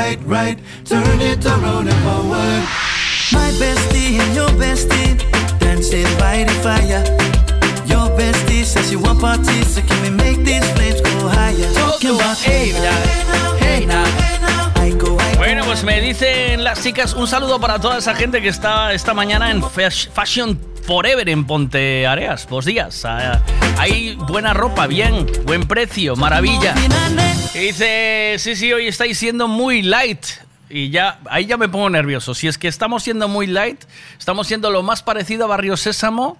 right, 0.00 0.18
right. 0.24 0.58
Turn 0.84 1.20
it 1.20 1.44
around 1.46 1.88
and 1.88 2.02
forward. 2.04 2.89
My 3.32 3.50
bestie 3.60 4.18
and 4.20 4.34
your 4.34 4.48
bestie 4.58 5.16
dancing 5.58 6.06
by 6.18 6.44
the 6.44 6.52
fire. 6.62 7.02
Your 7.86 8.08
bestie 8.16 8.64
says 8.64 8.88
she 8.90 8.96
want 8.96 9.20
parties, 9.20 9.74
so 9.74 9.80
can 9.82 10.02
we 10.02 10.10
make 10.10 10.38
these 10.44 10.64
flames 10.72 11.00
go 11.00 11.28
higher? 11.28 11.72
Talking 11.74 12.10
about 12.16 12.38
hey 12.38 12.72
now, 12.72 13.56
hey 13.58 13.86
now, 13.86 14.04
hey 14.04 14.38
now. 14.40 14.72
I 14.82 14.90
go, 14.90 15.16
I 15.18 15.32
go. 15.34 15.38
Bueno, 15.38 15.64
pues 15.64 15.84
me 15.84 16.00
dicen 16.00 16.64
las 16.64 16.82
chicas 16.82 17.14
un 17.14 17.26
saludo 17.28 17.60
para 17.60 17.78
toda 17.78 17.98
esa 17.98 18.14
gente 18.14 18.40
que 18.42 18.48
está 18.48 18.92
esta 18.92 19.14
mañana 19.14 19.50
en 19.50 19.62
Fas- 19.62 20.08
Fashion 20.12 20.58
Forever 20.86 21.28
en 21.28 21.44
Ponte 21.46 22.06
Areas. 22.06 22.46
Buenos 22.48 22.64
días. 22.64 23.04
Ah, 23.04 23.40
Hay 23.78 24.14
buena 24.16 24.52
ropa, 24.54 24.86
bien, 24.86 25.26
buen 25.44 25.66
precio, 25.66 26.16
maravilla. 26.16 26.74
Y 27.54 27.58
dice, 27.58 28.36
sí, 28.38 28.56
sí, 28.56 28.72
hoy 28.72 28.86
estáis 28.88 29.18
siendo 29.18 29.46
muy 29.48 29.82
light. 29.82 30.24
Y 30.70 30.90
ya, 30.90 31.18
ahí 31.28 31.46
ya 31.46 31.56
me 31.56 31.68
pongo 31.68 31.90
nervioso. 31.90 32.32
Si 32.32 32.46
es 32.46 32.56
que 32.56 32.68
estamos 32.68 33.02
siendo 33.02 33.26
muy 33.26 33.48
light, 33.48 33.82
estamos 34.18 34.46
siendo 34.46 34.70
lo 34.70 34.84
más 34.84 35.02
parecido 35.02 35.44
a 35.44 35.48
Barrio 35.48 35.76
Sésamo 35.76 36.38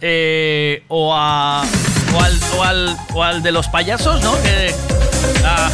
eh, 0.00 0.84
o, 0.86 1.12
a, 1.12 1.64
o, 2.14 2.20
al, 2.20 2.40
o, 2.56 2.62
al, 2.62 2.96
o 3.14 3.22
al 3.24 3.42
de 3.42 3.50
los 3.50 3.66
payasos, 3.68 4.22
¿no? 4.22 4.32
Que, 4.42 4.72
ah, 5.44 5.70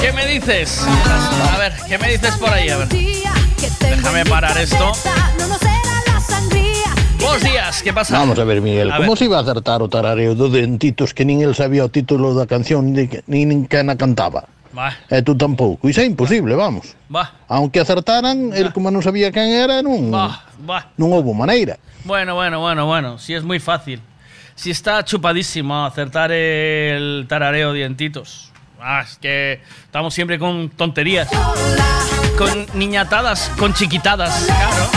¿Qué 0.00 0.12
me 0.12 0.26
dices? 0.26 0.80
A 1.52 1.58
ver, 1.58 1.74
¿qué 1.88 1.98
me 1.98 2.12
dices 2.12 2.36
por 2.36 2.52
ahí? 2.52 2.68
A 2.68 2.76
ver. 2.78 2.88
Déjame 2.88 4.24
parar 4.24 4.56
esto. 4.58 4.92
Buenos 7.22 7.42
días, 7.42 7.82
¿qué 7.82 7.92
pasa? 7.92 8.18
Vamos 8.18 8.38
a 8.38 8.44
ver, 8.44 8.60
Miguel, 8.60 8.90
A 8.90 8.96
como 8.96 9.10
ver. 9.10 9.18
se 9.18 9.24
iba 9.26 9.38
a 9.38 9.42
acertar 9.42 9.80
o 9.82 9.88
tarareo 9.88 10.34
do 10.34 10.48
Dentitos 10.50 11.14
que 11.14 11.24
nin 11.24 11.40
el 11.42 11.54
sabía 11.54 11.84
o 11.86 11.90
título 11.90 12.34
da 12.34 12.46
canción 12.50 12.92
ni, 12.92 13.06
nin, 13.26 13.66
que 13.70 13.82
na 13.86 13.94
cantaba? 13.96 14.50
Va, 14.74 14.90
E 15.12 15.20
tú 15.22 15.36
tampouco. 15.36 15.84
Iso 15.86 16.00
é 16.00 16.06
imposible, 16.08 16.56
vamos. 16.56 16.96
va, 17.06 17.30
Aunque 17.46 17.78
acertaran, 17.78 18.50
el 18.56 18.72
como 18.72 18.90
non 18.90 19.04
sabía 19.04 19.30
quen 19.30 19.52
era, 19.54 19.84
non, 19.84 20.10
va, 20.10 20.48
va. 20.64 20.90
non 20.98 21.12
houve 21.14 21.30
maneira. 21.36 21.78
Bueno, 22.04 22.34
bueno, 22.34 22.58
bueno, 22.58 22.88
bueno. 22.90 23.20
Sí, 23.22 23.34
es 23.36 23.44
muy 23.46 23.60
fácil. 23.62 24.00
Sí 24.56 24.70
está 24.74 25.04
chupadísimo 25.04 25.86
acertar 25.86 26.32
el 26.32 27.26
tarareo 27.28 27.72
dientitos. 27.72 28.50
Ah, 28.82 29.04
es 29.06 29.14
que 29.22 29.60
estamos 29.86 30.10
siempre 30.12 30.38
con 30.40 30.68
tonterías. 30.74 31.28
Con 32.36 32.66
niñatadas, 32.74 33.52
con 33.60 33.72
chiquitadas. 33.74 34.32
Claro. 34.48 34.90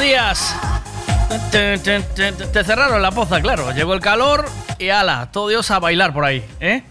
Días. 0.00 0.54
Te, 1.50 1.78
te- 1.78 2.00
te- 2.02 2.32
te 2.32 2.64
cerraron 2.64 3.00
la 3.00 3.10
poza, 3.10 3.40
claro. 3.40 3.72
Llegó 3.72 3.94
el 3.94 4.00
calor 4.00 4.44
y 4.78 4.88
ala, 4.90 5.30
todo 5.32 5.48
Dios 5.48 5.70
a 5.70 5.78
bailar 5.78 6.12
por 6.12 6.24
ahí, 6.24 6.44
¿eh? 6.60 6.82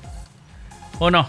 ¿O 1.00 1.12
no? 1.12 1.28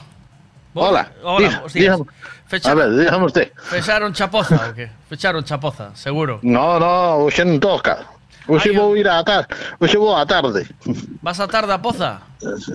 Hola, 0.75 1.09
Hola, 1.23 1.39
diga, 1.39 1.51
buenos 1.61 1.73
días. 1.73 1.97
dígame. 1.99 2.05
Fecha- 2.47 2.71
A 2.71 2.75
ver, 2.75 2.97
dígame 2.97 3.25
usted. 3.27 3.53
¿Fecharon 3.57 4.13
chapoza 4.13 4.69
o 4.71 4.75
qué? 4.75 4.91
Fecharon 5.09 5.45
chapoza, 5.45 5.95
seguro. 5.95 6.41
No, 6.43 6.79
no, 6.79 7.27
hoxe 7.27 7.45
non 7.45 7.59
toca. 7.61 8.07
Hoxe 8.47 8.71
Ai, 8.71 8.77
vou 8.77 8.97
ir 8.97 9.07
á 9.09 9.23
tarde. 9.25 9.49
Vou 9.79 10.15
á 10.17 10.25
tarde. 10.27 10.67
¿Vas 11.23 11.39
a 11.41 11.47
tarde 11.49 11.73
a 11.73 11.81
poza? 11.81 12.21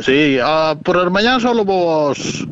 Sí, 0.03 0.39
a, 0.41 0.75
por 0.75 0.97
as 0.97 1.11
mañán 1.11 1.39
solo 1.41 1.63
vou 1.65 1.89
aos 2.09 2.45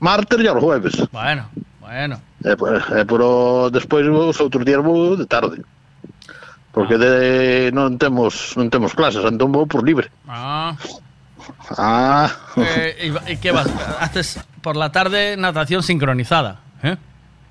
martes 0.00 0.38
e 0.40 0.48
aos 0.48 0.60
jueves. 0.62 0.94
Bueno, 1.12 1.48
bueno. 1.80 2.20
E, 2.44 2.56
por- 2.56 2.76
e 2.76 3.04
por 3.04 3.20
o, 3.22 3.70
despois 3.70 4.04
os 4.06 4.36
outros 4.40 4.64
días 4.64 4.80
vou 4.84 5.16
de 5.16 5.24
tarde. 5.26 5.60
Porque 6.72 6.96
de, 6.98 7.72
non 7.74 7.98
temos 7.98 8.54
non 8.54 8.70
temos 8.70 8.94
clases, 8.94 9.26
entón 9.26 9.50
vou 9.50 9.66
por 9.66 9.82
libre. 9.82 10.06
Ah. 10.30 10.76
Ah, 11.74 12.30
Eh, 12.56 13.10
¿y, 13.26 13.32
y 13.32 13.36
qué 13.42 13.50
vas? 13.50 13.66
¿Haces 13.98 14.38
por 14.62 14.76
la 14.76 14.92
tarde 14.92 15.34
natación 15.36 15.82
sincronizada? 15.82 16.60
¿eh? 16.84 16.94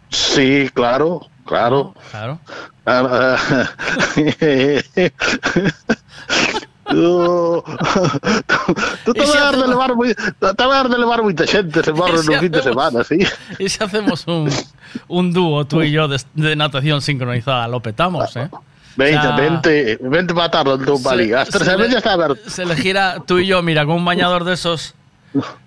sí, 0.10 0.70
claro, 0.74 1.28
claro. 1.44 1.94
Claro. 2.12 2.40
Ah, 2.86 3.36
ah, 3.36 3.68
Tú, 6.90 7.64
tú 9.06 9.14
te 9.14 9.22
¿Y 9.24 9.28
si 9.28 9.38
vas 9.38 9.46
a 9.46 9.50
hacemos- 9.50 9.70
levar 9.70 9.94
moi, 9.96 10.16
te 10.16 10.34
vas 10.42 10.56
a 10.58 10.66
dar 10.66 10.90
de 10.90 10.98
levar 10.98 11.22
moita 11.22 11.46
xente 11.46 11.84
se 11.86 11.92
barro 11.94 12.18
¿Y 12.18 12.24
si 12.26 12.34
no 12.34 12.40
fin 12.42 12.52
de 12.52 12.64
semana, 12.64 13.04
sí. 13.06 13.20
¿Y 13.60 13.70
si 13.70 13.78
hacemos 13.84 14.26
un, 14.26 14.50
un 15.08 15.32
dúo 15.32 15.66
tú 15.70 15.84
y 15.84 15.92
yo 15.92 16.08
de, 16.08 16.18
de 16.34 16.56
natación 16.56 17.02
sincronizada? 17.06 17.68
Lo 17.68 17.80
petamos, 17.80 18.36
¿eh? 18.42 18.50
Vente, 18.96 19.28
vente, 19.38 19.98
vente 20.02 20.34
para 20.34 20.52
tarde 20.52 20.74
en 20.74 20.86
tu 20.86 20.98
se- 20.98 21.04
pali. 21.04 21.32
Hasta 21.34 21.60
se 21.60 21.66
se 21.66 21.78
le-. 21.78 21.90
Se 22.48 22.66
le 22.66 22.76
gira 22.76 23.18
tú 23.26 23.40
y 23.40 23.48
yo, 23.48 23.62
mira, 23.64 23.86
con 23.86 23.96
un 23.96 24.06
bañador 24.06 24.44
de 24.44 24.54
esos 24.54 24.96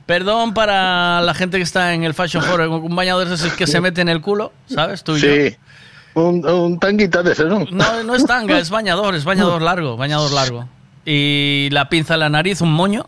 Perdón 0.07 0.55
para 0.55 1.20
la 1.20 1.34
gente 1.34 1.57
que 1.57 1.62
está 1.62 1.94
en 1.94 2.02
el 2.02 2.15
Fashion 2.15 2.42
Forum, 2.42 2.84
un 2.84 2.97
bañador 2.97 3.28
de 3.28 3.36
esos 3.36 3.52
que 3.52 3.67
se 3.68 3.81
mete 3.81 4.01
en 4.01 4.09
el 4.09 4.20
culo, 4.20 4.52
¿sabes? 4.67 5.05
Tú 5.05 5.17
y 5.17 5.20
yo. 5.20 5.28
Sí. 5.28 5.57
Un, 6.15 6.47
un 6.47 6.78
tanguita 6.81 7.23
de 7.23 7.33
ese, 7.33 7.44
¿no? 7.44 7.65
No, 7.70 8.02
no 8.02 8.15
es 8.17 8.26
tanga, 8.26 8.59
es 8.59 8.68
bañador, 8.70 9.15
es 9.15 9.25
bañador 9.25 9.62
largo, 9.62 9.97
bañador 9.97 10.33
largo. 10.33 10.68
Y 11.07 11.68
la 11.70 11.89
pinza 11.89 12.15
en 12.15 12.20
la 12.20 12.28
nariz, 12.28 12.60
un 12.60 12.73
moño. 12.73 13.07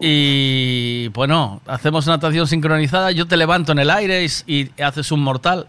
Y 0.00 1.08
bueno, 1.08 1.60
hacemos 1.66 2.06
natación 2.06 2.46
sincronizada, 2.46 3.10
yo 3.10 3.26
te 3.26 3.36
levanto 3.36 3.72
en 3.72 3.80
el 3.80 3.90
aire 3.90 4.24
y, 4.24 4.30
y 4.76 4.82
haces 4.82 5.10
un 5.10 5.20
mortal. 5.20 5.66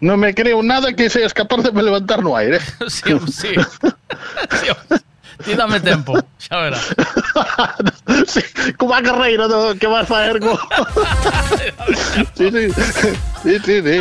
Non 0.00 0.20
me 0.20 0.34
creo 0.34 0.62
nada 0.62 0.92
que 0.92 1.08
seas 1.08 1.32
capaz 1.32 1.62
de 1.62 1.72
me 1.72 1.82
levantar 1.82 2.22
no 2.22 2.36
aire. 2.36 2.58
¿eh? 2.58 2.60
sí, 2.88 3.18
sí. 3.30 3.54
sí, 4.60 4.68
Ti 5.44 5.54
dame 5.54 5.80
tempo, 5.80 6.14
xa 6.40 6.56
verás. 6.64 6.94
sí, 8.26 8.40
como 8.78 8.94
a 8.94 9.02
carreira 9.02 9.46
do 9.46 9.76
que 9.76 9.86
vas 9.86 10.08
facer 10.08 10.40
co... 10.40 10.58
sí, 12.32 12.50
sí, 12.50 12.72
sí, 12.72 13.60
sí, 13.60 13.82
sí. 13.84 13.98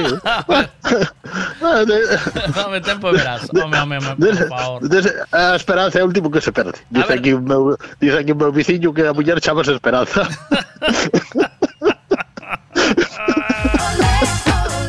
dame 2.55 2.79
tempo 2.79 3.09
e 3.09 3.13
verás. 3.19 3.49
Home, 3.51 3.75
home, 3.75 3.97
home, 3.99 4.15
por 4.15 4.47
favor. 4.47 4.79
A 5.35 5.51
ah, 5.51 5.55
esperanza 5.55 5.99
é 5.99 6.03
o 6.03 6.07
último 6.07 6.31
que 6.31 6.39
se 6.39 6.55
perde. 6.55 6.79
Dice 6.89 7.13
aquí, 7.13 7.33
o 7.33 7.41
meu, 7.41 7.77
dice 7.99 8.19
aquí 8.23 8.31
o 8.31 8.39
meu 8.39 8.53
viciño 8.55 8.93
que 8.93 9.03
a 9.03 9.11
muller 9.11 9.41
chamas 9.43 9.67
esperanza. 9.67 10.23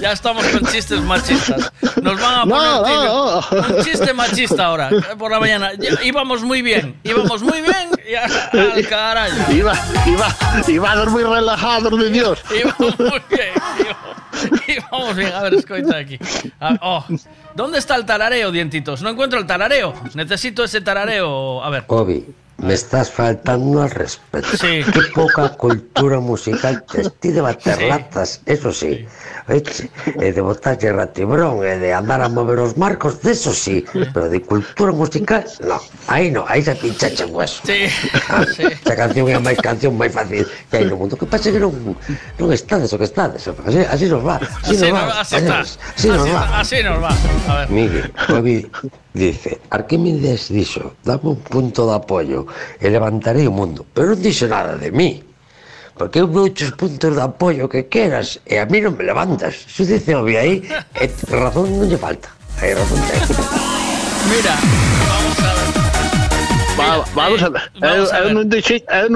Ya 0.07 0.13
estamos 0.13 0.47
con 0.47 0.65
chistes 0.67 1.01
machistas. 1.01 1.73
Nos 2.01 2.21
van 2.21 2.35
a 2.35 2.45
No, 2.45 2.55
poner 2.55 3.09
no, 3.09 3.41
no. 3.41 3.77
un 3.77 3.85
chiste 3.85 4.15
machista 4.15 4.67
ahora, 4.67 4.89
por 5.19 5.33
la 5.33 5.41
mañana. 5.41 5.73
Ya- 5.77 6.01
íbamos 6.05 6.43
muy 6.43 6.63
bien, 6.63 6.95
íbamos 7.03 7.43
muy 7.43 7.61
bien 7.61 7.91
y 8.09 8.15
a- 8.15 8.25
al 8.53 8.87
carajo. 8.89 9.51
Iba, 9.53 9.73
iba, 10.07 10.29
iba 10.69 11.05
muy 11.07 11.25
relajado, 11.25 11.91
de 11.97 12.11
Dios. 12.11 12.39
Íbamos 12.57 12.97
muy 13.01 13.21
bien, 13.29 13.53
íbamos, 13.81 14.69
íbamos 14.69 15.17
bien. 15.17 15.33
A 15.33 15.43
ver, 15.43 15.55
escoita 15.55 15.97
aquí. 15.97 16.17
A- 16.61 16.79
oh, 16.83 17.05
¿Dónde 17.57 17.79
está 17.79 17.97
el 17.97 18.07
tarareo, 18.07 18.53
dientitos? 18.53 19.03
No 19.03 19.09
encuentro 19.11 19.41
el 19.41 19.47
tarareo. 19.47 19.93
Necesito 20.15 20.63
ese 20.63 20.83
tarareo. 20.83 21.65
A 21.65 21.69
ver. 21.71 21.83
Obi, 21.89 22.25
me 22.59 22.75
estás 22.75 23.11
faltando 23.11 23.83
al 23.83 23.91
respeto. 23.91 24.49
Sí. 24.57 24.83
Qué 24.93 25.01
poca 25.15 25.51
cultura 25.51 26.21
musical 26.21 26.85
ti 27.21 27.31
de 27.31 27.41
bater 27.41 27.83
latas, 27.83 28.41
eso 28.47 28.73
sí. 28.73 29.07
Eche, 29.49 29.89
e 30.19 30.33
de 30.35 30.41
botarlle 30.43 30.91
ratibrón 30.91 31.63
e 31.63 31.79
de 31.79 31.95
andar 31.95 32.19
a 32.19 32.27
mover 32.29 32.59
os 32.59 32.75
marcos, 32.75 33.23
de 33.23 33.31
eso 33.31 33.55
sí. 33.55 33.85
Pero 33.93 34.29
de 34.29 34.43
cultura 34.43 34.91
musical, 34.91 35.47
no. 35.63 35.79
Aí 36.09 36.33
no, 36.33 36.45
aí 36.49 36.63
se 36.63 36.75
pinchache 36.75 37.23
en 37.23 37.35
hueso. 37.35 37.63
Sí, 37.65 37.87
sí. 38.57 38.63
Esa 38.67 38.97
canción 38.97 39.31
é 39.31 39.39
máis 39.39 39.61
canción 39.63 39.95
máis 39.95 40.11
fácil 40.11 40.43
que 40.67 40.83
hai 40.83 40.85
no 40.91 40.99
mundo. 40.99 41.15
Que 41.15 41.31
pasa 41.31 41.55
que 41.55 41.63
non, 41.63 41.71
non 42.43 42.49
estades 42.51 42.91
o 42.91 42.99
que 42.99 43.07
estades. 43.07 43.47
Así, 43.47 43.87
así 43.87 44.07
nos 44.11 44.27
va. 44.27 44.43
Así, 44.43 44.75
Así, 44.75 44.91
nos 44.91 44.99
va. 44.99 45.21
así 45.23 45.37
está. 45.39 45.57
Así, 45.63 45.79
así 45.95 46.09
nos 46.11 46.27
va. 46.27 46.43
así 46.59 46.77
nos 46.83 46.99
va. 46.99 47.13
A 47.47 47.53
ver. 47.63 47.69
Miguel, 47.71 48.11
Dice, 49.17 49.65
Arquímedes 49.71 50.53
dixo, 50.53 50.93
dame 51.01 51.33
un 51.33 51.41
punto 51.41 51.89
de 51.89 51.95
apoio 51.97 52.45
e 52.77 52.93
levantarei 52.93 53.49
o 53.49 53.57
mundo, 53.59 53.81
pero 53.97 54.13
non 54.13 54.21
dixo 54.21 54.45
nada 54.45 54.77
de 54.77 54.93
mí. 54.93 55.25
Porque 55.97 56.21
eu 56.21 56.29
dou 56.29 56.53
os 56.53 56.71
puntos 56.77 57.17
de 57.17 57.25
apoio 57.25 57.65
que 57.65 57.89
queras 57.89 58.37
e 58.45 58.61
a 58.61 58.69
mí 58.69 58.85
non 58.85 58.93
me 58.93 59.09
levantas. 59.09 59.65
Se 59.73 59.89
dice 59.89 60.13
obvio 60.13 60.37
aí, 60.37 60.61
e 61.01 61.09
eh, 61.09 61.11
razón 61.33 61.81
non 61.81 61.89
lle 61.89 61.97
falta. 61.97 62.29
Hai 62.61 62.77
razón. 62.77 63.01
Mira, 64.29 64.55
vamos 65.09 65.39
a 65.41 65.46
Va, 66.79 67.05
vamos 67.15 67.43
a 67.43 67.49
ver. 67.49 67.63
vamos 67.81 68.13
a 68.13 68.21
ver. 68.21 68.47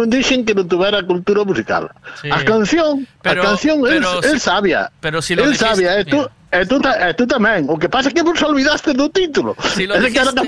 dixen 0.09 0.45
que 0.45 0.55
non 0.57 0.65
tuvera 0.69 1.03
cultura 1.05 1.45
musical. 1.45 1.91
Sí. 2.21 2.29
A 2.33 2.41
canción, 2.45 3.05
Pero- 3.21 3.43
a 3.43 3.53
canción 3.53 3.83
pero 3.85 4.21
é 4.25 4.33
si- 4.33 4.41
sabia. 4.41 4.89
pero 5.01 5.21
si 5.21 5.35
lo 5.37 5.45
é 5.45 5.53
dijiste, 5.53 5.67
sabia, 5.69 6.01
e 6.01 6.05
tú, 6.09 6.25
e 6.51 6.65
tú, 6.67 6.81
ta- 6.81 6.97
e 7.05 7.13
tú 7.13 7.27
tamén. 7.29 7.69
O 7.69 7.77
que 7.77 7.89
pasa 7.93 8.09
é 8.09 8.13
que 8.17 8.25
vos 8.25 8.41
olvidaste 8.41 8.97
do 8.97 9.13
título. 9.13 9.53
Si 9.77 9.85
lo 9.87 10.01
dijiste, 10.01 10.41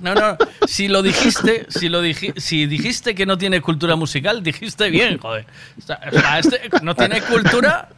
no, 0.00 0.14
no, 0.16 0.38
si 0.66 0.88
lo 0.88 1.02
dijiste, 1.04 1.66
si 1.68 1.88
lo 1.92 2.00
diji- 2.02 2.32
si 2.40 2.64
dijiste 2.66 3.14
que 3.14 3.26
no 3.28 3.36
tiene 3.36 3.60
cultura 3.60 3.94
musical, 3.96 4.40
dijiste 4.42 4.88
bien, 4.88 5.18
joder. 5.20 5.44
O 5.76 5.82
sea, 5.84 6.00
o 6.00 6.16
sea, 6.16 6.38
este 6.40 6.60
no 6.80 6.96
tiene 6.96 7.20
cultura 7.22 7.88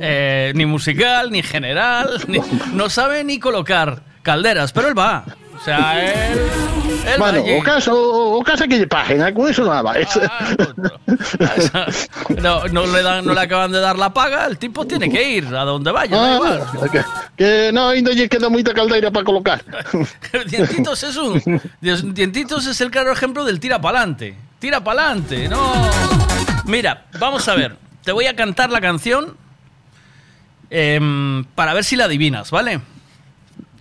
eh, 0.00 0.50
ni 0.56 0.64
musical, 0.66 1.30
ni 1.30 1.42
general, 1.42 2.08
ni- 2.26 2.40
no 2.72 2.88
sabe 2.88 3.22
ni 3.22 3.38
colocar 3.38 4.00
calderas, 4.22 4.72
pero 4.72 4.88
él 4.88 4.96
va. 4.98 5.24
O 5.64 5.66
sea, 5.66 6.04
él, 6.04 7.18
Bueno, 7.18 7.40
o 7.40 8.42
é 8.44 8.68
que 8.68 8.78
lle 8.78 8.86
paguen, 8.86 9.32
con 9.32 9.48
eso 9.48 9.64
nada 9.64 9.82
máis. 9.82 10.12
No, 12.36 12.68
no 12.68 12.84
le 12.84 13.02
dan, 13.02 13.24
no 13.24 13.32
le 13.32 13.40
acaban 13.40 13.72
de 13.72 13.80
dar 13.80 13.96
la 13.96 14.12
paga, 14.12 14.44
el 14.44 14.58
tipo 14.58 14.86
tiene 14.86 15.08
que 15.08 15.22
ir 15.22 15.46
a 15.46 15.64
donde 15.64 15.90
vaya. 15.90 16.16
Ah, 16.20 16.34
igual. 16.34 16.90
que, 16.92 17.00
que 17.34 17.70
no, 17.72 17.88
ainda 17.88 18.12
lle 18.12 18.28
queda 18.28 18.50
moita 18.50 18.74
caldeira 18.74 19.10
para 19.10 19.24
colocar. 19.24 19.64
Dientitos 20.50 21.02
es 21.02 21.16
un. 21.16 21.40
Dientitos 21.80 22.66
es 22.66 22.78
el 22.82 22.90
claro 22.90 23.12
ejemplo 23.12 23.42
del 23.46 23.58
tira 23.58 23.80
pa'lante. 23.80 24.36
Tira 24.58 24.84
pa'lante, 24.84 25.48
no. 25.48 25.72
Mira, 26.66 27.06
vamos 27.18 27.48
a 27.48 27.54
ver. 27.54 27.74
Te 28.04 28.12
voy 28.12 28.26
a 28.26 28.36
cantar 28.36 28.68
la 28.68 28.82
canción 28.82 29.34
em, 30.68 31.42
para 31.54 31.72
ver 31.72 31.84
si 31.84 31.96
la 31.96 32.04
adivinas, 32.04 32.50
¿vale? 32.50 32.82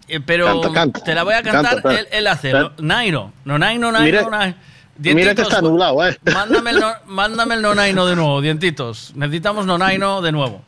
Eh, 0.08 0.20
pero 0.20 0.62
Canta, 0.62 0.74
canta. 0.74 1.00
te 1.04 1.16
la 1.16 1.24
voy 1.24 1.34
a 1.34 1.44
cantar. 1.44 1.82
Canta, 1.82 2.00
él, 2.00 2.08
él 2.12 2.28
hace. 2.28 2.52
No- 2.52 2.72
Nairo. 2.80 3.32
No, 3.46 3.58
Nairo, 3.58 3.92
Nairo, 3.92 4.30
Nairo. 4.30 4.56
Mira 4.96 5.16
que 5.16 5.16
Dientitos, 5.16 5.48
está 5.48 5.62
nublado, 5.62 6.08
eh. 6.08 6.20
Mándame 6.34 6.70
el, 6.72 6.80
no- 6.80 6.94
mándame 7.08 7.56
el 7.56 7.62
nonaino 7.64 8.06
de 8.06 8.16
nuevo, 8.16 8.42
dientitos. 8.42 9.12
Necesitamos 9.16 9.66
nonaino 9.66 10.22
de 10.22 10.32
nuevo. 10.32 10.62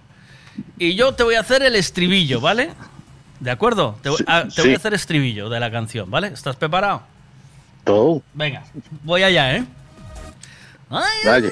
Y 0.79 0.95
yo 0.95 1.13
te 1.13 1.23
voy 1.23 1.35
a 1.35 1.41
hacer 1.41 1.61
el 1.63 1.75
estribillo, 1.75 2.41
¿vale? 2.41 2.71
¿De 3.39 3.51
acuerdo? 3.51 3.99
Te, 4.01 4.09
voy 4.09 4.19
a, 4.25 4.43
te 4.47 4.61
voy 4.61 4.69
sí. 4.69 4.73
a 4.73 4.77
hacer 4.77 4.93
estribillo 4.95 5.49
de 5.49 5.59
la 5.59 5.69
canción, 5.69 6.09
¿vale? 6.09 6.27
¿Estás 6.27 6.55
preparado? 6.55 7.03
Todo. 7.83 8.23
Venga, 8.33 8.63
voy 9.03 9.21
allá, 9.21 9.57
¿eh? 9.57 9.65
Vale. 10.89 11.51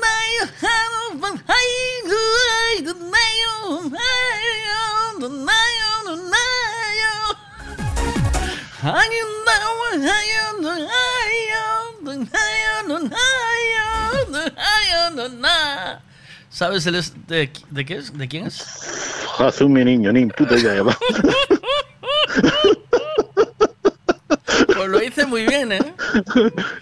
¿Sabes 16.49 16.85
el 16.85 16.95
es- 16.95 17.13
de, 17.27 17.51
de 17.71 17.85
qué 17.85 17.95
es? 17.97 18.17
¿De 18.17 18.27
quién 18.27 18.47
es? 18.47 18.63
Niño, 19.85 20.11
ni 20.11 20.25
puta 20.27 20.55
idea. 20.55 20.83
Pues 24.75 24.89
lo 24.89 25.01
hice 25.03 25.25
muy 25.25 25.45
bien, 25.45 25.71
¿eh? 25.71 25.93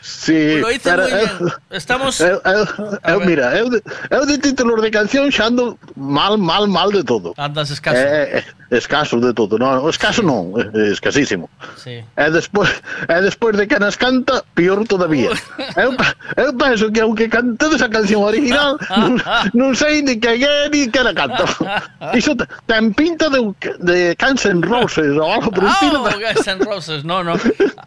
Sí, 0.02 0.58
Lo 0.60 0.72
hice 0.72 0.95
muy 0.98 1.11
eh, 1.11 1.16
bien. 1.40 1.52
Estamos. 1.70 2.20
Eu, 2.22 2.42
eu, 2.45 2.66
eu, 3.03 3.20
mira, 3.26 3.58
eu, 3.58 3.70
de- 3.70 3.82
eu 4.10 4.26
de 4.26 4.38
títulos 4.38 4.82
de 4.82 4.92
canción 4.92 5.30
xa 5.32 5.45
ando 5.48 5.78
mal, 5.95 6.38
mal, 6.38 6.68
mal 6.68 6.92
de 6.92 7.03
todo. 7.03 7.34
Andas 7.38 7.70
escaso. 7.72 7.98
É, 7.98 8.40
é, 8.72 8.78
escaso 8.78 9.20
de 9.20 9.34
todo. 9.34 9.58
Non, 9.58 9.88
escaso 9.90 10.22
non, 10.24 10.53
é 10.58 10.92
escasísimo. 10.92 11.50
Sí. 11.78 12.03
E 12.03 12.26
despois, 12.32 12.70
e 13.10 13.18
despois 13.22 13.56
de 13.58 13.68
que 13.68 13.78
nas 13.80 13.95
canta, 13.98 14.44
pior 14.56 14.84
todavía. 14.88 15.32
eu, 15.78 15.92
eu 16.38 16.50
penso 16.56 16.92
que 16.92 17.02
aunque 17.02 17.28
cantedes 17.30 17.82
a 17.82 17.90
canción 17.90 18.24
original, 18.24 18.78
non, 18.98 19.20
non 19.53 19.70
sei 19.76 20.02
ni 20.02 20.18
que 20.20 20.40
é 20.40 20.70
ni 20.70 20.88
que 20.90 21.02
la 21.03 21.14
canto. 21.14 21.44
Iso 22.18 22.36
te- 22.36 22.48
ten 22.68 22.94
pinta 22.94 23.30
de, 23.30 23.40
de 23.80 24.16
Guns 24.20 24.45
N' 24.45 24.64
Roses 24.64 25.16
ou 25.18 25.28
algo 25.30 25.52
por 25.52 25.64
el 25.64 25.72
estilo. 25.72 26.03
Oh, 26.03 26.10
Guns 26.11 26.48
N' 26.48 26.61
Roses. 26.66 27.03
No, 27.03 27.24
no. 27.24 27.36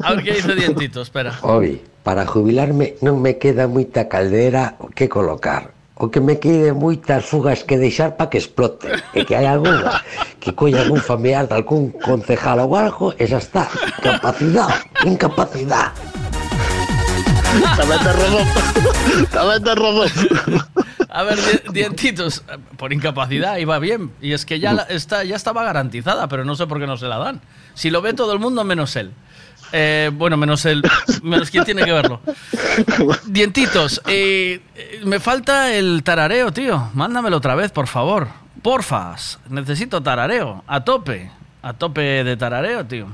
A 0.01 0.15
ver 0.15 0.25
qué 0.25 0.33
dice 0.35 0.55
Dientito, 0.55 1.03
espera. 1.03 1.39
Obi, 1.43 1.81
para 2.03 2.27
jubilarme 2.27 2.95
non 3.03 3.21
me 3.23 3.39
queda 3.39 3.69
moita 3.71 4.09
caldera 4.11 4.77
que 4.95 5.09
colocar. 5.09 5.73
O 5.95 6.11
que 6.11 6.19
me 6.19 6.43
quede 6.43 6.75
moitas 6.75 7.23
fugas 7.23 7.63
que 7.63 7.79
deixar 7.79 8.19
para 8.19 8.27
que 8.29 8.43
explote. 8.43 8.91
E 9.15 9.23
que 9.23 9.39
hai 9.39 9.47
algunha 9.47 10.03
que 10.43 10.51
colla 10.51 10.83
algún 10.83 10.99
familiar 10.99 11.47
de 11.47 11.55
algún 11.55 11.95
concejal 12.03 12.59
ou 12.67 12.75
algo, 12.75 13.15
e 13.15 13.25
xa 13.31 13.39
está. 13.39 13.71
Capacidade, 14.03 14.91
incapacidade. 15.07 15.95
Tamén 17.79 17.99
te 18.03 18.11
rodou. 18.11 18.45
Tamén 19.31 19.61
te 19.63 19.73
rodou. 19.79 20.09
A 21.15 21.23
ver, 21.23 21.39
di- 21.39 21.63
dientitos, 21.71 22.43
por 22.75 22.91
incapacidad 22.91 23.63
iba 23.63 23.79
bien. 23.79 24.11
Y 24.19 24.35
es 24.35 24.43
que 24.43 24.59
ya, 24.59 24.75
la- 24.75 24.91
está, 24.91 25.23
ya 25.23 25.39
estaba 25.39 25.63
garantizada, 25.63 26.27
pero 26.27 26.43
no 26.45 26.59
sé 26.59 26.67
por 26.67 26.83
qué 26.83 26.91
no 26.91 26.99
se 26.99 27.07
la 27.07 27.19
dan. 27.23 27.39
Si 27.79 27.91
lo 27.95 28.03
ve 28.03 28.13
todo 28.19 28.33
el 28.35 28.43
mundo, 28.43 28.67
menos 28.67 28.99
él. 28.99 29.15
Eh, 29.73 30.11
bueno, 30.15 30.37
menos 30.37 30.65
él. 30.67 30.83
Menos 31.23 31.51
quien 31.51 31.65
tiene 31.65 31.85
que 31.85 31.93
verlo. 31.93 32.21
Dientitos, 33.27 34.01
eh, 34.07 34.61
me 35.05 35.21
falta 35.21 35.75
el 35.75 36.03
tarareo, 36.03 36.53
tío. 36.53 36.91
Mándamelo 36.95 37.37
otra 37.39 37.55
vez, 37.55 37.73
por 37.73 37.87
favor. 37.87 38.29
Porfas, 38.63 39.39
necesito 39.49 40.03
tarareo. 40.03 40.65
A 40.67 40.85
tope. 40.85 41.31
A 41.63 41.73
tope 41.73 42.25
de 42.25 42.37
tarareo, 42.37 42.85
tío. 42.85 43.07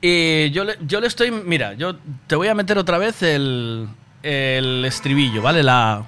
Y 0.00 0.50
yo 0.50 0.64
le, 0.64 0.78
yo 0.80 1.00
le 1.00 1.06
estoy. 1.06 1.30
Mira, 1.30 1.74
yo 1.74 1.96
te 2.26 2.36
voy 2.36 2.48
a 2.48 2.54
meter 2.54 2.78
otra 2.78 2.98
vez 2.98 3.22
el, 3.22 3.88
el 4.22 4.84
estribillo, 4.84 5.42
¿vale? 5.42 5.62
La. 5.62 6.04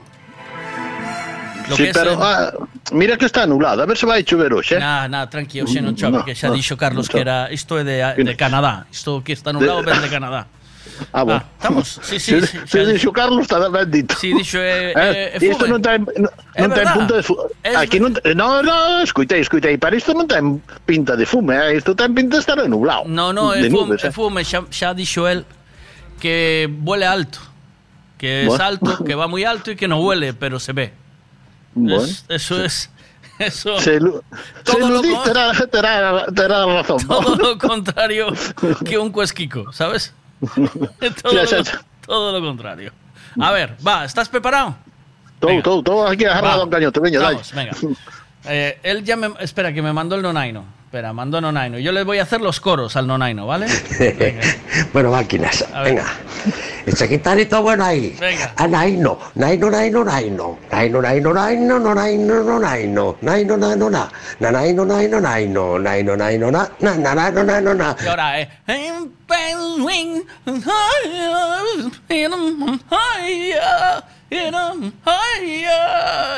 Lo 1.71 1.77
sí, 1.79 1.85
que 1.87 1.91
es 1.91 1.97
pero 1.97 2.13
el- 2.13 2.19
ah, 2.21 2.53
mira 2.93 3.15
que 3.17 3.25
está 3.31 3.47
nublado, 3.47 3.83
a 3.83 3.87
ver 3.87 3.97
se 3.97 4.05
vai 4.07 4.25
chover 4.27 4.51
hoxe. 4.53 4.77
eh? 4.77 4.81
Nada, 4.83 5.07
nada, 5.09 5.31
tranquilo, 5.31 5.71
xe 5.71 5.79
non 5.81 5.95
chove, 5.95 6.19
No, 6.19 6.25
que 6.27 6.35
xa 6.35 6.51
no, 6.51 6.59
dixo 6.59 6.75
Carlos 6.77 7.07
non 7.07 7.13
que 7.15 7.21
era 7.23 7.47
isto 7.55 7.79
é 7.79 7.85
de, 7.87 8.03
de 8.27 8.35
Canadá. 8.35 8.91
Isto 8.91 9.23
que 9.23 9.33
está 9.33 9.55
nublado, 9.55 9.87
pero 9.87 10.03
de 10.03 10.11
Canadá. 10.11 10.51
Ah, 11.13 11.23
bueno. 11.25 11.45
estamos, 11.57 12.01
sí, 12.03 12.19
sí, 12.21 12.41
sí, 12.41 12.79
dixo 12.85 13.13
Carlos, 13.13 13.41
está 13.49 13.57
ben 13.69 13.89
dito. 13.91 14.17
Sí, 14.21 14.33
dixo 14.37 14.59
é, 14.61 14.93
é, 14.93 15.37
é 15.37 15.37
Eh, 15.41 15.49
isto 15.53 15.65
non 15.69 15.81
ten, 15.81 16.05
non, 16.05 16.29
non 16.29 16.71
ten 16.77 16.89
punta 16.93 17.17
de 17.17 17.25
fume. 17.25 17.49
Es 17.65 17.77
Aquí 17.77 17.97
non, 18.01 18.13
no, 18.37 18.61
no, 18.61 19.01
escoitei, 19.01 19.41
escoitei, 19.41 19.77
para 19.81 19.97
isto 19.97 20.13
non 20.13 20.29
ten 20.29 20.61
pinta 20.85 21.17
de 21.17 21.25
fume, 21.25 21.57
eh? 21.57 21.77
isto 21.81 21.97
ten 21.97 22.13
pinta 22.13 22.37
de 22.37 22.45
estar 22.45 22.61
nublado. 22.69 23.09
No, 23.09 23.33
no, 23.33 23.53
é 23.57 23.65
de 23.65 23.73
fume, 23.73 23.97
nubes, 23.97 24.05
eh. 24.05 24.13
fume, 24.13 24.41
xa, 24.45 24.61
xa 24.69 24.93
dixo 24.93 25.25
el 25.29 25.45
que 26.21 26.69
huele 26.85 27.07
alto. 27.09 27.39
Que 28.21 28.43
es 28.45 28.49
Bueno. 28.53 28.65
alto, 28.65 28.91
que 29.05 29.15
va 29.21 29.25
muy 29.29 29.45
alto 29.49 29.71
y 29.73 29.77
que 29.77 29.89
no 29.89 30.01
huele, 30.05 30.35
pero 30.37 30.61
se 30.61 30.73
ve. 30.77 30.93
Bueno. 31.75 32.05
Es- 32.05 32.25
eso 32.29 32.65
es. 32.65 32.91
Eso. 33.41 33.79
Se, 33.81 33.95
se 33.95 34.01
ludí, 34.01 35.15
co- 35.15 35.23
terá, 35.23 35.53
terá, 35.71 36.27
terá 36.27 36.67
razón. 36.67 36.99
todo 37.09 37.37
lo 37.37 37.57
contrario 37.57 38.27
que 38.85 38.99
un 38.99 39.11
cuesquico, 39.11 39.73
¿sabes? 39.73 40.13
todo, 41.23 41.33
Ya, 41.33 41.45
ya, 41.47 41.57
lo, 41.59 41.63
ya. 41.65 41.81
todo 42.05 42.39
lo 42.39 42.47
contrario. 42.47 42.93
A 43.41 43.51
ver, 43.53 43.77
va, 43.87 44.05
¿estás 44.05 44.29
preparado? 44.29 44.77
Todo, 45.39 45.63
todo, 45.63 45.83
todo 45.83 46.07
aquí 46.09 46.27
agarrado 46.27 46.61
a 46.61 46.65
un 46.65 46.71
cañote, 46.71 47.01
dai. 47.01 47.17
Vamos, 47.17 47.53
venga. 47.55 47.73
Eh, 48.45 48.79
él 48.83 49.05
ya 49.05 49.17
me. 49.17 49.31
Espera, 49.41 49.73
que 49.73 49.81
me 49.81 49.93
mandó 49.95 50.17
el 50.17 50.23
nonaino. 50.23 50.65
Espera, 50.91 51.13
mandó 51.13 51.41
nonaino. 51.41 51.79
Yo 51.79 51.93
le 51.93 52.03
voy 52.03 52.19
a 52.19 52.25
hacer 52.25 52.41
los 52.41 52.59
coros 52.59 52.97
al 52.97 53.07
nonaino, 53.07 53.47
¿vale? 53.47 53.69
bueno, 54.93 55.13
máquinas, 55.13 55.65
A 55.73 55.83
venga. 55.83 56.05
Ese 56.85 57.07
guitarrito 57.07 57.63
bueno 57.63 57.85
ahí. 57.85 58.17
Venga. 58.19 58.53
Ah, 58.57 58.67
naino, 58.67 59.17
naino, 59.37 59.71
naino, 59.71 60.03
naino. 60.03 60.59
Naino, 60.69 61.01
naino, 61.01 61.33
naino, 61.33 61.79
no, 61.79 61.95
naino, 61.95 62.43
no, 62.43 62.59
naino. 62.59 63.17
Naino, 63.21 63.57
naino, 63.57 63.89
na. 63.89 64.11
Na, 64.41 64.51
naino, 64.51 64.85
naino, 64.85 65.21
naino. 65.21 65.79
Naino, 65.79 66.17
naino, 66.17 66.51
na. 66.51 66.69
Na, 66.81 66.97
na, 66.97 67.15
naino, 67.15 67.45
naino, 67.45 67.73
na. 67.73 67.97
Y 68.03 68.07
ahora, 68.09 68.41
eh. 68.41 68.49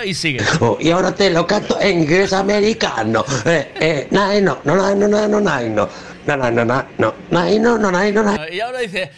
Y 0.05 0.15
sigue. 0.15 0.41
Oh, 0.61 0.79
y 0.81 0.91
ahora 0.91 1.15
te 1.15 1.31
lo 1.31 1.47
canto 1.47 1.81
en 1.81 2.01
inglés 2.01 2.33
americano. 2.33 3.25
Eh, 3.45 3.73
eh, 3.81 4.09
naino, 4.11 4.59
no, 4.65 4.77
naino, 4.77 5.09
naino, 5.09 5.41
naino. 5.41 5.89
Na, 6.27 6.37
na, 6.37 6.51
na, 6.51 6.65
na, 6.65 6.87
no. 6.99 7.15
Naino, 7.31 7.79
no, 7.79 7.91
naino, 7.91 8.23
naino. 8.23 8.49
Y 8.49 8.61
ahora 8.61 8.79
dice. 8.81 9.11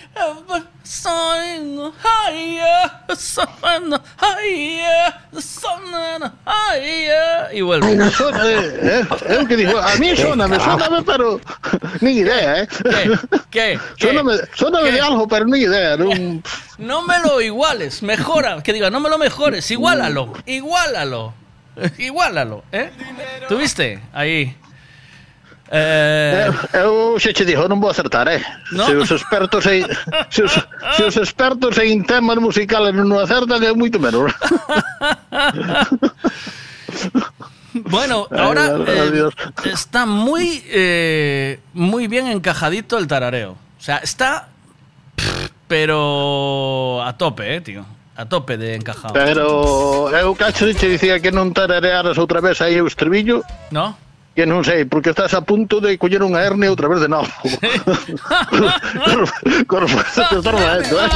Higher, 0.84 1.92
higher, 4.20 5.14
higher. 6.44 7.54
Y 7.54 7.60
vuelve. 7.62 7.86
Ai, 7.86 7.96
non 7.96 8.10
sona, 8.10 8.44
eh, 8.44 9.06
eh, 9.28 9.46
que 9.48 9.56
digo, 9.56 9.78
a 9.78 9.96
mí 9.96 10.14
soname, 10.14 10.60
soname, 10.60 11.02
pero 11.02 11.40
nin 12.00 12.18
idea, 12.18 12.62
eh. 12.62 12.68
¿Qué? 13.50 13.78
Soname, 13.96 14.34
soname 14.54 14.92
de 14.92 15.00
algo, 15.00 15.26
pero 15.26 15.46
nin 15.46 15.62
idea, 15.62 15.96
non... 15.96 16.42
No 16.76 17.02
me 17.02 17.18
lo 17.20 17.40
iguales, 17.40 18.02
mejora. 18.02 18.62
Que 18.62 18.72
diga, 18.72 18.90
no 18.90 19.00
me 19.00 19.08
lo 19.08 19.16
mejores, 19.16 19.70
igualalo, 19.70 20.34
igualalo, 20.44 21.32
igualalo, 21.98 22.64
¿eh? 22.72 22.90
¿Tuviste? 23.48 24.02
Ahí. 24.12 24.54
Eh, 25.70 26.50
Eu 26.74 27.16
xa 27.18 27.32
che 27.32 27.44
dixo, 27.44 27.64
non 27.68 27.80
vou 27.80 27.88
acertar, 27.88 28.28
eh. 28.28 28.44
No? 28.72 28.84
Se 28.84 28.94
os 28.96 29.10
expertos 29.10 29.64
en 29.66 29.88
se 30.28 30.44
os, 30.44 30.52
se 30.96 31.02
os 31.08 31.16
expertos 31.16 31.78
en 31.80 32.04
temas 32.04 32.36
musicales 32.36 32.92
non 32.92 33.16
acertan, 33.16 33.64
é 33.64 33.72
moito 33.72 33.96
menos. 33.96 34.28
bueno, 37.74 38.28
ahora 38.30 38.76
eh, 38.86 39.24
está 39.72 40.04
muy, 40.06 40.62
eh, 40.68 41.60
muy 41.72 42.06
bien 42.08 42.26
encajadito 42.28 42.98
el 42.98 43.06
tarareo. 43.08 43.52
O 43.52 43.82
sea, 43.82 43.98
está, 43.98 44.48
pero 45.66 47.02
a 47.02 47.16
tope, 47.16 47.56
eh, 47.56 47.60
tío. 47.60 47.84
A 48.16 48.26
tope 48.26 48.56
de 48.56 48.76
encajado. 48.76 49.14
Pero 49.14 50.06
eu 50.14 50.34
cacho 50.36 50.70
che 50.76 50.86
dicía 50.86 51.18
que 51.18 51.34
non 51.34 51.50
tararearas 51.50 52.14
outra 52.14 52.38
vez 52.38 52.62
aí 52.62 52.78
o 52.78 52.86
estribillo. 52.86 53.42
¿No? 53.74 54.03
Que 54.34 54.50
non 54.50 54.66
sei, 54.66 54.82
porque 54.82 55.14
estás 55.14 55.30
a 55.30 55.46
punto 55.46 55.78
de 55.78 55.94
coller 55.94 56.26
unha 56.26 56.42
hernia 56.42 56.66
outra 56.66 56.90
vez 56.90 56.98
de 56.98 57.06
novo. 57.06 57.30
Fuerza 59.86 60.26
te 60.26 60.42
estás 60.42 60.50
roendo, 60.50 60.98
eh. 60.98 61.10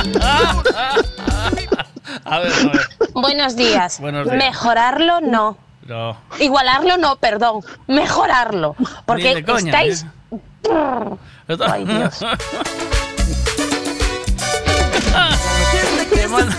A 2.24 2.38
ver, 2.38 2.52
a 2.54 2.70
ver. 2.70 2.86
Buenos 3.14 3.56
días. 3.56 3.98
Buenos 3.98 4.30
días. 4.30 4.38
Mejorarlo 4.38 5.20
no. 5.20 5.58
No. 5.86 6.16
Igualarlo 6.38 6.96
no, 6.96 7.16
perdón. 7.16 7.62
Mejorarlo. 7.88 8.76
Porque 9.04 9.42
coña, 9.42 9.66
estáis. 9.66 10.06
Ay, 11.66 11.84
Dios. 11.84 12.22
Te 16.14 16.28
mando, 16.28 16.54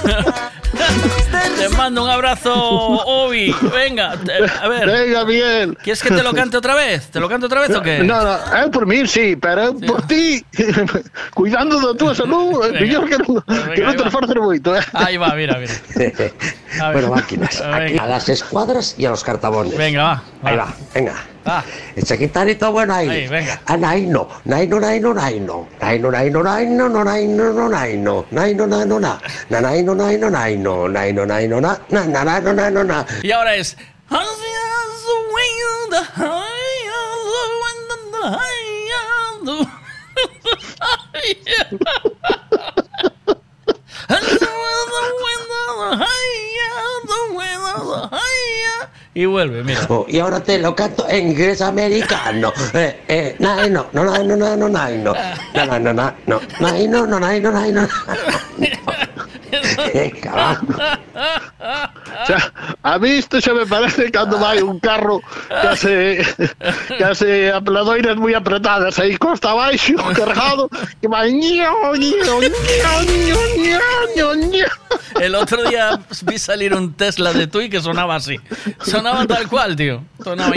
te 1.57 1.69
mando 1.69 2.03
un 2.03 2.09
abrazo, 2.09 2.53
Obi. 2.53 3.55
Venga, 3.73 4.13
a 4.61 4.67
ver. 4.67 4.85
Venga, 4.85 5.25
Miguel. 5.25 5.77
¿Quieres 5.83 6.01
que 6.01 6.09
te 6.09 6.23
lo 6.23 6.33
cante 6.33 6.57
otra 6.57 6.75
vez? 6.75 7.09
¿Te 7.11 7.19
lo 7.19 7.29
canto 7.29 7.47
otra 7.47 7.61
vez 7.61 7.75
o 7.75 7.81
qué? 7.81 7.99
No, 8.03 8.21
no, 8.23 8.37
eu 8.63 8.71
por 8.71 8.85
mí 8.85 9.05
sí, 9.07 9.35
pero 9.35 9.63
eu 9.63 9.73
por 9.79 10.05
ti, 10.07 10.43
cuidando 11.33 11.79
da 11.79 11.93
túa 11.95 12.15
salud, 12.15 12.59
Venga. 12.61 12.79
mellor 12.79 13.09
que 13.09 13.17
non, 13.17 13.43
que 13.75 13.81
non 13.81 13.95
te 13.95 14.77
eh. 14.77 14.83
Ahí 14.93 15.17
va, 15.17 15.33
mira, 15.35 15.57
mira. 15.59 15.73
A 16.81 16.89
ver. 16.89 16.93
Bueno, 16.93 17.15
máquinas, 17.15 17.61
aquí 17.61 17.97
a 17.97 18.05
las 18.05 18.29
escuadras 18.29 18.95
y 18.97 19.05
a 19.05 19.09
los 19.09 19.23
cartabones. 19.23 19.75
Venga, 19.77 20.03
va. 20.03 20.23
Ahí 20.43 20.55
va, 20.55 20.73
venga. 20.93 21.15
Va. 21.47 21.63
Ese 21.95 22.17
guitarrito 22.17 22.71
bueno 22.71 22.93
ahí. 22.93 23.09
Ahí, 23.09 23.27
venga. 23.27 23.61
Ah, 23.65 23.77
naino, 23.77 24.27
naino, 24.45 24.79
naino, 24.79 25.13
naino. 25.13 25.67
Naino, 25.79 26.11
naino, 26.11 26.43
naino, 26.43 26.89
no, 26.89 27.03
naino, 27.03 27.53
no, 27.53 27.69
naino. 27.69 28.25
Naino, 28.31 28.67
naino, 28.67 28.99
na. 28.99 29.19
Na, 29.49 29.61
naino, 29.61 29.95
naino, 29.95 30.29
naino. 30.29 30.87
Naino, 30.89 31.25
naino, 31.25 31.61
na. 31.61 31.79
Na, 31.89 32.05
na, 32.05 32.23
naino, 32.23 32.53
naino, 32.53 32.83
na. 32.83 33.05
Y 33.23 33.31
ahora 33.31 33.55
es. 33.55 33.77
Y 49.13 49.25
vuelve, 49.25 49.63
mira. 49.63 49.81
Oh, 49.89 50.05
y 50.07 50.19
ahora 50.19 50.39
te 50.39 50.59
lo 50.59 50.75
canto 50.75 51.07
en 51.09 51.29
inglés 51.29 51.61
americano. 51.61 52.53
Eh, 52.73 53.01
eh, 53.07 53.35
naino, 53.39 53.87
no, 53.91 54.03
naino, 54.05 54.35
naino, 54.35 54.69
naino. 54.69 55.13
Na, 55.53 55.65
na, 55.65 55.79
na, 55.79 55.93
na, 55.93 56.15
no. 56.27 56.39
Naino, 56.59 57.07
no, 57.07 57.19
naino, 57.19 57.51
naino. 57.51 57.87
Venga, 59.93 60.31
va. 60.31 60.61
O 62.21 62.25
sea, 62.25 62.53
a 62.83 62.99
mí 62.99 63.09
isto 63.09 63.41
xa 63.41 63.53
me 63.53 63.65
parece 63.65 64.11
cando 64.11 64.37
vai 64.37 64.61
un 64.61 64.79
carro 64.79 65.21
case, 65.49 66.21
case 66.99 67.49
a 67.49 67.61
pladoiras 67.61 68.17
moi 68.17 68.35
apretadas 68.35 68.99
aí 68.99 69.17
costa 69.17 69.51
abaixo, 69.51 69.95
cargado, 70.13 70.69
que 71.01 71.07
vai 71.07 71.31
ño, 71.31 71.95
ño, 71.95 72.35
ño, 72.37 72.43
ño, 72.43 73.39
ño, 73.57 73.79
ño, 74.15 74.27
ño. 74.35 74.67
El 75.19 75.35
otro 75.35 75.63
día 75.69 75.99
vi 76.23 76.37
salir 76.37 76.73
un 76.73 76.93
Tesla 76.93 77.33
de 77.33 77.47
Tui 77.47 77.69
que 77.69 77.81
sonaba 77.81 78.15
así. 78.15 78.39
Sonaba 78.99 79.23
tal 79.25 79.47
cual, 79.47 79.75
tío. 79.75 80.03
Sonaba. 80.23 80.53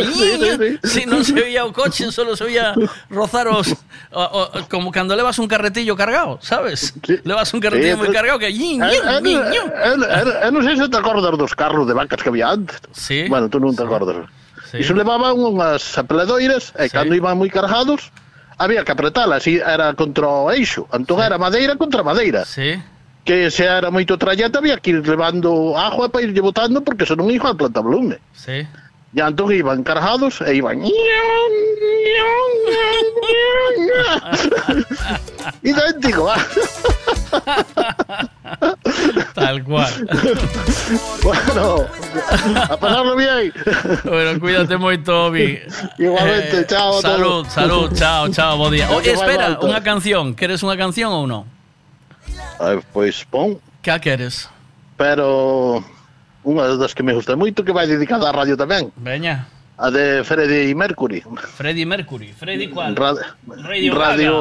Si 0.82 1.06
no 1.06 1.22
se 1.22 1.32
veía 1.32 1.64
o 1.64 1.72
coche, 1.72 2.10
solo 2.10 2.34
se 2.36 2.44
veía 2.44 2.74
rozar 3.08 3.46
os, 3.48 3.70
o- 4.10 4.20
o- 4.20 4.50
como 4.68 4.90
cuando 4.90 5.14
le 5.14 5.22
vas 5.22 5.38
un 5.38 5.46
carretillo 5.46 5.94
cargado, 5.94 6.38
¿sabes? 6.42 6.92
Le 7.06 7.32
vas 7.34 7.54
un 7.54 7.60
carretillo 7.62 7.96
muy 7.96 8.10
cargado 8.10 8.38
que. 8.38 8.50
eh, 8.50 10.50
non 10.50 10.62
sei 10.66 10.76
se 10.76 10.88
te 10.88 10.96
acordas 10.98 11.36
dos 11.38 11.54
carros 11.54 11.86
de 11.86 11.94
vacas 11.94 12.20
que 12.22 12.28
había 12.28 12.50
antes. 12.50 12.80
Sí. 12.92 13.26
Bueno, 13.28 13.48
tú 13.48 13.58
non 13.60 13.74
te 13.74 13.82
acordas. 13.82 14.28
Sí. 14.70 14.78
Iso 14.80 14.94
levaban 14.96 15.36
unhas 15.36 15.84
apeladoiras 15.98 16.72
e 16.80 16.88
cando 16.88 17.12
iban 17.14 17.36
moi 17.36 17.50
cargados 17.52 18.08
había 18.56 18.84
que 18.86 18.92
apretalas 18.94 19.44
e 19.48 19.60
era 19.60 19.92
contra 19.92 20.24
o 20.28 20.48
eixo. 20.52 20.88
Entón 20.92 21.20
era 21.20 21.36
madeira 21.36 21.76
contra 21.76 22.00
madeira. 22.02 22.44
Sí. 22.48 22.80
Que 23.24 23.50
se 23.50 23.64
era 23.64 23.90
moito 23.90 24.18
trallete 24.18 24.58
había 24.58 24.78
que 24.82 24.90
ir 24.90 25.06
levando 25.06 25.78
agua 25.78 26.10
para 26.10 26.24
irlle 26.26 26.42
botando 26.42 26.82
porque 26.82 27.06
senón 27.06 27.30
iba 27.30 27.50
a 27.50 27.54
planta 27.54 27.80
volume. 27.80 28.18
Sí. 28.34 28.66
E 29.12 29.20
entón 29.20 29.52
iban 29.52 29.84
cargados 29.84 30.40
e 30.40 30.56
iban 30.56 30.80
idéntico 35.62 36.30
ah. 36.30 36.36
Tal 39.34 39.64
cual. 39.64 39.90
bueno 41.22 41.86
a 42.68 42.76
pasarlo 42.76 43.16
bien 43.16 43.52
Bueno, 44.04 44.40
cuídate 44.40 44.76
moito, 44.76 45.26
Obi. 45.26 45.58
Igualmente, 45.98 46.66
chao 46.66 46.98
a 46.98 47.02
Salud, 47.02 47.46
salud, 47.48 47.90
chao, 47.94 48.28
chao, 48.28 48.56
bo 48.56 48.70
día. 48.70 48.90
Oye, 48.90 49.12
espera, 49.12 49.58
unha 49.60 49.80
canción. 49.80 50.34
Queres 50.34 50.62
unha 50.62 50.76
canción 50.76 51.12
ou 51.12 51.26
non? 51.26 51.44
Pois 52.92 53.24
pon 53.24 53.58
Que 53.82 53.98
queres? 54.00 54.48
Pero 54.96 55.82
unha 56.42 56.64
das 56.78 56.94
que 56.94 57.02
me 57.02 57.14
gusta 57.14 57.34
moito 57.34 57.62
que 57.62 57.74
vai 57.74 57.86
dedicada 57.86 58.30
á 58.30 58.32
radio 58.34 58.54
tamén. 58.58 58.90
Veña. 58.98 59.46
A 59.78 59.90
de 59.90 60.22
Freddie 60.22 60.74
Mercury. 60.74 61.22
Freddie 61.58 61.86
Mercury. 61.86 62.30
Freddy 62.30 62.68
cuál? 62.70 62.94
Ra- 62.94 63.18
Radio 63.66 63.94
Radio, 63.94 64.32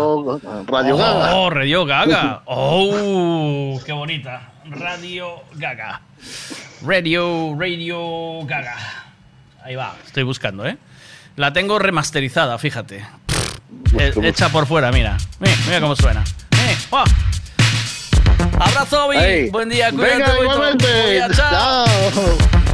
Radio 0.69 0.93
oh, 0.93 0.97
Gaga. 1.01 1.49
Radio 1.49 1.79
Gaga. 1.85 2.23
Oh, 2.45 3.79
qué 3.85 3.93
bonita. 3.93 4.53
Radio 4.69 5.41
Gaga. 5.57 6.01
Radio, 6.85 7.55
Radio 7.57 8.45
Gaga. 8.45 8.77
Ahí 9.63 9.75
va, 9.75 9.95
estoy 10.05 10.23
buscando, 10.23 10.65
¿eh? 10.65 10.77
La 11.37 11.53
tengo 11.53 11.79
remasterizada, 11.79 12.57
fíjate. 12.57 13.05
Eh, 13.97 14.13
hecha 14.21 14.49
por 14.49 14.67
fuera, 14.67 14.91
mira. 14.91 15.17
Mira, 15.39 15.55
mira 15.65 15.81
cómo 15.81 15.95
suena. 15.95 16.23
Eh, 16.51 16.77
¡guau! 16.89 17.05
Abrazo, 18.61 19.07
Obi. 19.07 19.49
Buen 19.49 19.69
día, 19.69 19.89
cuídate. 19.91 20.17
Venga, 20.17 20.39
igualmente. 20.39 20.85
Buen 20.85 21.11
día, 21.11 21.29
chao. 21.33 21.85
Chao. 22.13 22.70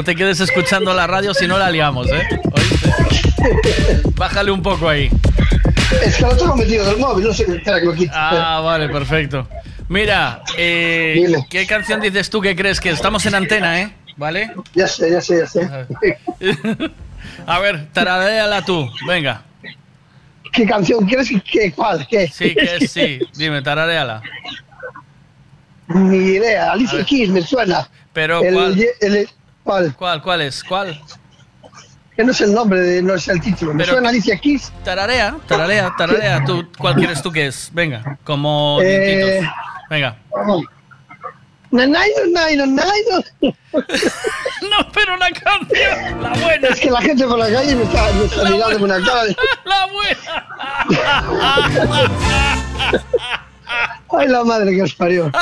No 0.00 0.04
te 0.04 0.16
quedes 0.16 0.40
escuchando 0.40 0.94
la 0.94 1.06
radio 1.06 1.34
si 1.34 1.46
no 1.46 1.58
la 1.58 1.70
liamos, 1.70 2.06
¿eh? 2.10 2.26
¿Oíste? 2.54 4.00
Bájale 4.16 4.50
un 4.50 4.62
poco 4.62 4.88
ahí. 4.88 5.10
Es 6.02 6.16
que 6.16 6.22
lo 6.22 6.34
tengo 6.38 6.56
metido 6.56 6.86
del 6.86 6.96
móvil, 6.96 7.26
no 7.26 7.34
sé, 7.34 7.42
espera 7.42 7.78
que 7.80 7.84
lo 7.84 7.92
quite. 7.92 8.10
Ah, 8.14 8.62
vale, 8.64 8.88
perfecto. 8.88 9.46
Mira, 9.90 10.42
eh, 10.56 11.30
¿qué 11.50 11.66
canción 11.66 12.00
dices 12.00 12.30
tú 12.30 12.40
que 12.40 12.56
crees 12.56 12.80
que 12.80 12.88
estamos 12.88 13.26
en 13.26 13.34
antena, 13.34 13.78
eh? 13.82 13.92
¿Vale? 14.16 14.50
Ya 14.74 14.88
sé, 14.88 15.10
ya 15.10 15.20
sé, 15.20 15.40
ya 15.40 15.46
sé. 15.46 15.68
A 17.46 17.58
ver, 17.58 17.86
tararéala 17.92 18.64
tú, 18.64 18.90
venga. 19.06 19.42
¿Qué 20.50 20.64
canción 20.64 21.04
quieres? 21.04 21.28
¿Qué, 21.52 21.72
¿Cuál? 21.72 22.08
¿Qué? 22.08 22.26
Sí, 22.26 22.54
que 22.54 22.76
es 22.80 22.90
sí. 22.90 23.18
Dime, 23.36 23.60
tarareala. 23.60 24.22
Ni 25.88 26.16
idea. 26.16 26.72
Alicia. 26.72 27.04
Keys 27.04 27.28
me 27.28 27.42
suena. 27.42 27.86
Pero, 28.14 28.42
El- 28.42 28.54
¿cuál? 28.54 28.86
el- 29.02 29.28
¿Cuál? 29.70 29.94
¿Cuál, 29.94 30.20
cuál 30.22 30.40
es? 30.40 30.64
¿Cuál? 30.64 31.00
Que 32.16 32.24
no 32.24 32.32
es 32.32 32.40
el 32.40 32.52
nombre, 32.52 32.80
de- 32.80 33.02
no 33.02 33.14
es 33.14 33.28
el 33.28 33.40
título. 33.40 33.72
Me 33.72 33.84
Pero- 33.84 33.92
suena 33.94 34.08
Alicia 34.08 34.36
Keys. 34.36 34.72
Tararea, 34.82 35.36
tararea, 35.46 35.94
tararea. 35.96 36.44
¿Tú, 36.44 36.68
¿Cuál 36.76 36.96
quieres 36.96 37.22
tú 37.22 37.30
que 37.30 37.46
es? 37.46 37.70
Venga, 37.72 38.18
como 38.24 38.80
Eh. 38.82 39.40
Venga. 39.88 40.16
Oh. 40.30 40.60
Na, 41.70 41.86
na, 41.86 42.00
na. 42.32 42.46
No, 44.60 44.90
pero 44.92 45.16
la 45.16 45.30
canción, 45.30 46.20
la 46.22 46.30
buena. 46.30 46.68
Es 46.68 46.80
que 46.80 46.90
la 46.90 47.00
gente 47.00 47.24
por 47.28 47.38
la 47.38 47.48
calle 47.52 47.76
me 47.76 47.84
está, 47.84 48.12
me 48.12 48.24
está 48.24 48.42
mirando 48.50 48.72
con 48.80 48.82
una 48.90 49.00
cara 49.06 49.24
de... 49.24 49.36
La 49.64 49.86
buena. 49.86 50.46
Ay, 54.18 54.26
la 54.28 54.42
madre 54.42 54.74
que 54.74 54.82
os 54.82 54.94
parió. 54.94 55.30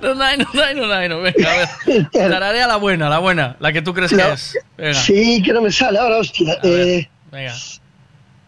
No, 0.00 0.14
no, 0.14 0.36
no, 0.54 0.86
no, 0.86 1.08
no. 1.08 1.20
Venga, 1.20 1.52
a 1.52 1.56
ver. 1.86 2.08
Tararea 2.12 2.66
la 2.66 2.76
buena, 2.76 3.08
la 3.08 3.18
buena. 3.18 3.56
La 3.60 3.72
que 3.72 3.82
tú 3.82 3.92
crees 3.92 4.10
que 4.12 4.32
es. 4.32 4.58
Venga. 4.76 4.94
Sí, 4.94 5.42
que 5.42 5.52
no 5.52 5.60
me 5.62 5.70
sale 5.72 5.98
ahora, 5.98 6.18
hostia. 6.18 6.58
Eh, 6.62 7.08
Venga. 7.30 7.54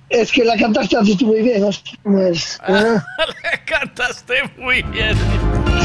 es 0.09 0.33
que 0.33 0.45
la 0.45 0.57
cantaste 0.57 0.97
antes 0.97 1.17
tú 1.17 1.27
muy 1.27 1.43
bien, 1.43 1.63
hostia. 1.65 1.99
¿cómo 2.03 2.21
es? 2.23 2.59
Ah, 2.63 3.05
Le 3.19 3.65
cantaste 3.65 4.35
muy 4.59 4.83
bien. 4.83 5.17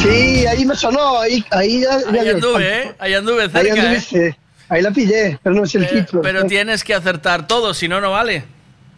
sí, 0.03 0.45
ahí 0.45 0.65
me 0.65 0.75
sonó, 0.75 1.19
ahí, 1.19 1.43
ahí 1.51 1.81
ya, 1.81 1.99
ya 2.11 2.21
Ahí 2.21 2.27
yo- 2.27 2.35
anduve, 2.35 2.79
¿eh? 2.83 2.95
Ahí 2.99 3.13
anduve 3.13 3.43
Ahí 3.43 3.49
cerca, 3.49 3.93
¿eh? 4.17 4.35
Ahí 4.69 4.81
la 4.83 4.91
pillé, 4.91 5.39
pero 5.41 5.55
no 5.55 5.63
es 5.63 5.73
el 5.75 5.85
Pero, 5.87 5.99
título. 6.05 6.21
pero 6.21 6.43
tienes 6.45 6.83
que 6.83 6.93
acertar 6.93 7.47
todo, 7.47 7.73
si 7.73 7.87
no, 7.87 7.99
no 7.99 8.11
vale. 8.11 8.43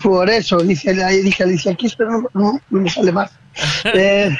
Por 0.03 0.29
eso, 0.29 0.57
dice, 0.57 1.01
ahí 1.03 1.21
dije 1.21 1.43
Alicia 1.43 1.75
Keys, 1.75 1.95
pero 1.95 2.11
no, 2.11 2.23
no, 2.33 2.61
no 2.69 2.81
me 2.81 2.89
sale 2.89 3.11
más. 3.11 3.31
Eh, 3.93 4.35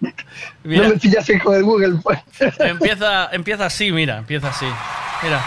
Mira, 0.64 0.84
No 0.84 0.88
me 0.90 0.96
pillaste 0.98 1.38
con 1.40 1.54
el 1.54 1.62
Google, 1.62 1.98
pues. 2.02 2.18
empieza, 2.58 3.28
empieza 3.32 3.66
así, 3.66 3.92
mira, 3.92 4.18
empieza 4.18 4.48
así. 4.48 4.66
Mira. 5.22 5.40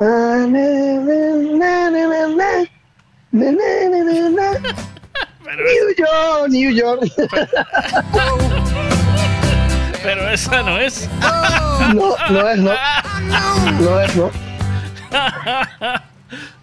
New 5.60 5.94
York, 5.96 6.48
New 6.48 6.70
York. 6.70 7.00
Pero 10.02 10.28
esa 10.30 10.62
no 10.62 10.78
es. 10.78 11.08
No, 11.94 12.16
no 12.30 12.48
es, 12.48 12.58
no. 12.58 12.72
No 13.80 14.00
es, 14.00 14.16
no. 14.16 14.30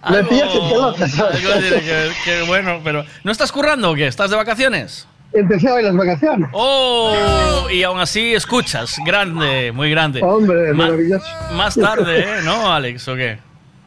Me 0.09 0.23
pillas 0.23 0.49
ver, 0.53 2.11
que 2.23 2.41
bueno, 2.47 2.79
pero 2.83 3.03
¿no 3.23 3.31
estás 3.31 3.51
currando 3.51 3.91
o 3.91 3.95
qué? 3.95 4.07
¿Estás 4.07 4.29
de 4.29 4.37
vacaciones? 4.37 5.05
Empecé 5.33 5.69
hoy 5.69 5.83
las 5.83 5.93
vacaciones. 5.95 6.49
Oh, 6.53 7.67
y 7.69 7.83
aún 7.83 7.99
así 7.99 8.33
escuchas, 8.33 8.95
grande, 9.05 9.73
muy 9.73 9.91
grande. 9.91 10.21
Hombre, 10.23 10.71
Ma- 10.73 10.85
maravilloso. 10.85 11.25
Más 11.51 11.75
tarde, 11.75 12.19
¿eh? 12.21 12.41
¿No, 12.45 12.71
Alex? 12.71 13.05
¿O 13.09 13.15
qué? 13.15 13.37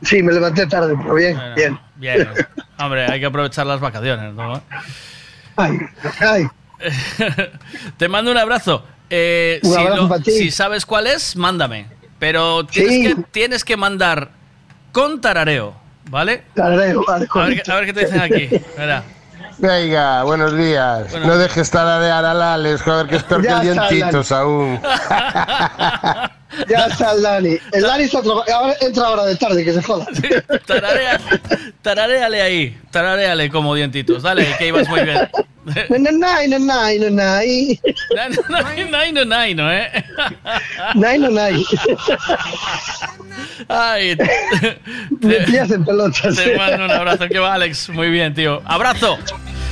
Sí, 0.02 0.22
me 0.22 0.32
levanté 0.34 0.66
tarde, 0.66 0.94
pero 1.00 1.14
bien, 1.14 1.36
Bueno, 1.36 1.54
bien. 1.54 1.78
Bien. 1.96 2.28
Hombre, 2.78 3.06
hay 3.06 3.18
que 3.20 3.26
aprovechar 3.26 3.66
las 3.66 3.80
vacaciones, 3.80 4.34
¿no? 4.34 4.62
Ay, 5.56 5.78
ay. 6.20 6.46
Te 7.96 8.08
mando 8.08 8.30
un 8.30 8.36
abrazo. 8.38 8.84
Eh, 9.10 9.60
Un 9.62 9.72
si, 9.72 9.76
abrazo 9.80 10.02
lo- 10.02 10.08
para 10.08 10.22
ti. 10.22 10.30
si 10.30 10.50
sabes 10.50 10.86
cuál 10.86 11.06
es, 11.08 11.36
mándame. 11.36 11.86
Pero 12.18 12.64
tienes, 12.66 12.92
Sí. 12.94 13.02
que, 13.06 13.22
tienes 13.32 13.64
que 13.64 13.76
mandar 13.76 14.30
con 14.92 15.20
tarareo, 15.20 15.74
¿vale? 16.10 16.44
Tarareo, 16.54 17.04
vale, 17.06 17.26
A 17.30 17.38
ver, 17.46 17.62
a 17.70 17.74
ver 17.76 17.86
qué 17.86 17.92
te 17.92 18.00
dicen 18.06 18.20
aquí. 18.20 18.48
Verá. 18.76 19.02
Venga, 19.58 20.22
buenos 20.24 20.56
días. 20.56 21.12
No 21.24 21.36
dejes 21.36 21.70
tararear 21.70 22.24
al 22.24 22.40
Alex, 22.40 22.82
joder, 22.82 23.06
que 23.08 23.16
es 23.16 23.22
peor 23.24 23.42
que 23.42 23.48
Ya 23.48 23.60
el 23.62 23.68
está, 23.68 23.88
dientitos 23.88 24.32
aún. 24.32 24.80
Ya 26.68 26.86
está 26.86 27.12
el 27.12 27.22
Dani. 27.22 27.56
El 27.72 27.82
Dani 27.82 28.04
está. 28.04 28.18
Ahora 28.18 28.74
entra 28.80 29.06
ahora 29.06 29.24
de 29.26 29.36
tarde, 29.36 29.64
que 29.64 29.72
se 29.72 29.82
joda. 29.82 30.06
Tararea, 30.66 31.20
tarareale 31.82 32.42
ahí. 32.42 32.78
Tarareale 32.90 33.50
como 33.50 33.74
dientitos. 33.74 34.22
Dale, 34.22 34.46
que 34.58 34.66
ibas 34.68 34.88
muy 34.88 35.00
bien. 35.02 35.28
Nai, 35.90 36.48
nai, 36.48 36.58
nai, 36.58 36.98
nai. 37.10 37.80
Nai, 39.28 39.54
no, 39.54 39.70
¿eh? 39.72 40.04
Nai, 40.94 41.18
no, 41.18 41.28
nai. 41.30 41.64
Ay, 43.68 44.16
Me 45.20 45.34
pillas 45.46 45.70
en 45.70 45.84
pelotas. 45.84 46.34
te 46.36 46.56
mando 46.56 46.84
un 46.86 46.90
abrazo. 46.90 47.28
Que 47.28 47.38
va, 47.38 47.54
Alex. 47.54 47.90
Muy 47.90 48.10
bien, 48.10 48.34
tío. 48.34 48.62
Abrazo. 48.64 49.18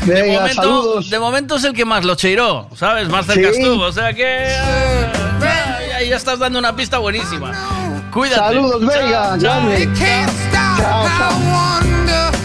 de, 0.07 0.23
momento, 0.24 0.55
saludos. 0.55 1.10
de 1.10 1.18
momento 1.18 1.57
es 1.57 1.65
el 1.65 1.73
que 1.73 1.84
más 1.84 2.05
lo 2.05 2.15
cheiró, 2.15 2.68
¿sabes? 2.76 3.08
Más 3.08 3.26
cerca 3.26 3.50
Sí. 3.52 3.58
estuvo. 3.60 3.82
O 3.84 3.92
sea 3.92 4.12
que. 4.12 4.24
eh, 4.52 5.07
ya, 6.02 6.17
estás 6.17 6.39
dando 6.39 6.59
una 6.59 6.75
pista 6.77 6.99
buenísima. 6.99 7.52
Cuídate. 8.12 8.41
Saludos, 8.41 8.81
venga, 8.81 9.36
Chao, 10.78 11.07
chao. 11.18 12.38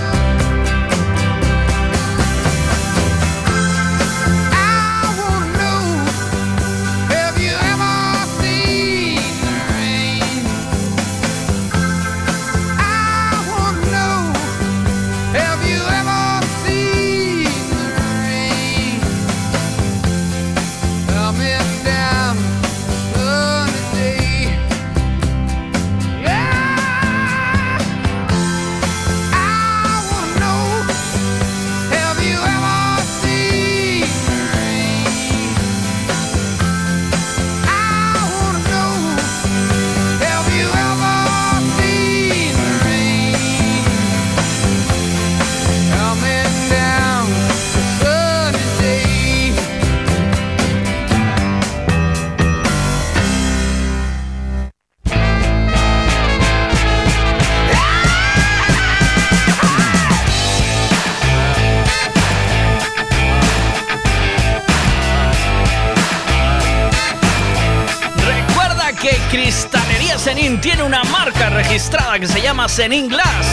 Tiene 70.64 70.82
una 70.84 71.04
marca 71.04 71.50
registrada 71.50 72.18
que 72.18 72.26
se 72.26 72.42
llama 72.42 72.70
Senin 72.70 73.10
Glass. 73.10 73.48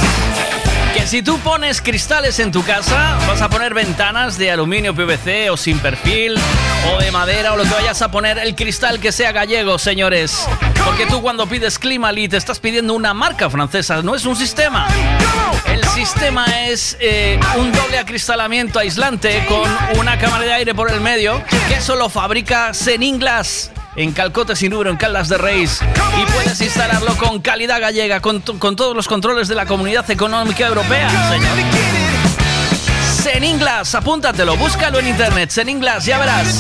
Que 0.95 1.09
si 1.09 1.23
tú 1.23 1.41
pones 1.41 1.83
cristales 1.83 2.39
en 2.39 2.53
tu 2.53 2.63
casa, 2.63 3.19
vas 3.27 3.43
a 3.43 3.51
poner 3.51 3.75
ventanas 3.75 4.39
de 4.39 4.53
aluminio 4.53 4.95
PVC 4.95 5.51
o 5.51 5.57
sin 5.57 5.81
perfil, 5.81 6.39
o 6.89 7.01
de 7.01 7.11
madera, 7.11 7.53
o 7.53 7.57
lo 7.57 7.65
que 7.65 7.71
vayas 7.71 8.01
a 8.03 8.13
poner, 8.13 8.39
el 8.39 8.55
cristal 8.55 9.01
que 9.01 9.11
sea 9.11 9.33
gallego, 9.33 9.77
señores. 9.77 10.47
Porque 10.85 11.05
tú 11.07 11.21
cuando 11.21 11.49
pides 11.49 11.81
Climalit 11.81 12.33
estás 12.35 12.61
pidiendo 12.61 12.95
una 12.95 13.13
marca 13.13 13.51
francesa, 13.51 14.03
no 14.03 14.15
es 14.15 14.25
un 14.25 14.37
sistema. 14.37 14.87
El 15.67 15.85
sistema 15.89 16.45
es 16.69 16.97
eh, 17.01 17.41
un 17.59 17.73
doble 17.73 17.99
acristalamiento 17.99 18.79
aislante 18.79 19.45
con 19.49 19.99
una 19.99 20.17
cámara 20.17 20.45
de 20.45 20.53
aire 20.53 20.77
por 20.77 20.93
el 20.93 21.01
medio, 21.01 21.43
que 21.67 21.75
eso 21.75 21.97
lo 21.97 22.09
fabrica 22.09 22.73
Senin 22.73 23.19
Glass 23.19 23.73
en 23.97 24.13
Calcote 24.13 24.57
sin 24.57 24.71
número, 24.71 24.91
en 24.91 24.97
Caldas 24.97 25.29
de 25.29 25.39
Reis. 25.39 25.81
Y 26.21 26.33
puedes 26.33 26.61
instalarlo 26.61 27.17
con 27.17 27.41
calidad 27.41 27.81
gallega, 27.81 28.21
con, 28.21 28.41
con 28.41 28.77
todos 28.77 28.95
los 28.95 29.09
controles 29.09 29.49
de 29.49 29.55
la 29.55 29.67
Comunidad 29.67 30.11
Económica 30.11 30.67
Europea, 30.67 31.09
señor. 31.31 32.10
Seninglas, 33.21 33.95
apúntatelo, 33.95 34.57
búscalo 34.57 34.99
en 34.99 35.09
internet, 35.09 35.51
Seninglas, 35.51 36.07
ya 36.07 36.19
verás. 36.19 36.59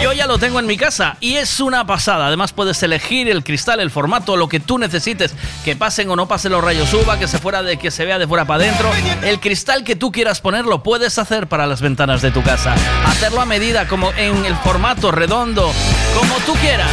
Yo 0.00 0.12
ya 0.12 0.26
lo 0.26 0.38
tengo 0.38 0.60
en 0.60 0.66
mi 0.66 0.76
casa 0.76 1.16
y 1.20 1.34
es 1.34 1.58
una 1.58 1.86
pasada. 1.88 2.28
Además 2.28 2.52
puedes 2.52 2.80
elegir 2.84 3.28
el 3.28 3.42
cristal, 3.42 3.80
el 3.80 3.90
formato, 3.90 4.36
lo 4.36 4.48
que 4.48 4.60
tú 4.60 4.78
necesites, 4.78 5.34
que 5.64 5.74
pasen 5.74 6.08
o 6.10 6.14
no 6.14 6.28
pasen 6.28 6.52
los 6.52 6.62
rayos 6.62 6.94
UVA, 6.94 7.18
que 7.18 7.26
se 7.26 7.38
fuera 7.38 7.64
de 7.64 7.78
que 7.78 7.90
se 7.90 8.04
vea 8.04 8.20
de 8.20 8.28
fuera 8.28 8.44
para 8.44 8.62
adentro. 8.62 8.90
El 9.22 9.40
cristal 9.40 9.82
que 9.82 9.96
tú 9.96 10.12
quieras 10.12 10.40
poner 10.40 10.66
lo 10.66 10.84
puedes 10.84 11.18
hacer 11.18 11.48
para 11.48 11.66
las 11.66 11.80
ventanas 11.80 12.22
de 12.22 12.30
tu 12.30 12.44
casa. 12.44 12.74
Hacerlo 13.06 13.40
a 13.40 13.46
medida, 13.46 13.88
como 13.88 14.12
en 14.12 14.44
el 14.44 14.54
formato 14.56 15.10
redondo, 15.10 15.72
como 16.14 16.36
tú 16.46 16.54
quieras. 16.60 16.92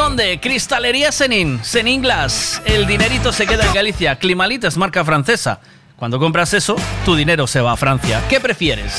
Dónde? 0.00 0.40
Cristalería 0.40 1.12
Senin, 1.12 1.60
Senin 1.62 2.00
Glass. 2.00 2.62
El 2.64 2.86
dinerito 2.86 3.32
se 3.32 3.46
queda 3.46 3.66
en 3.66 3.74
Galicia. 3.74 4.16
Climalit 4.16 4.64
es 4.64 4.78
marca 4.78 5.04
francesa. 5.04 5.60
Cuando 5.96 6.18
compras 6.18 6.54
eso, 6.54 6.76
tu 7.04 7.14
dinero 7.14 7.46
se 7.46 7.60
va 7.60 7.72
a 7.72 7.76
Francia. 7.76 8.22
¿Qué 8.30 8.40
prefieres? 8.40 8.96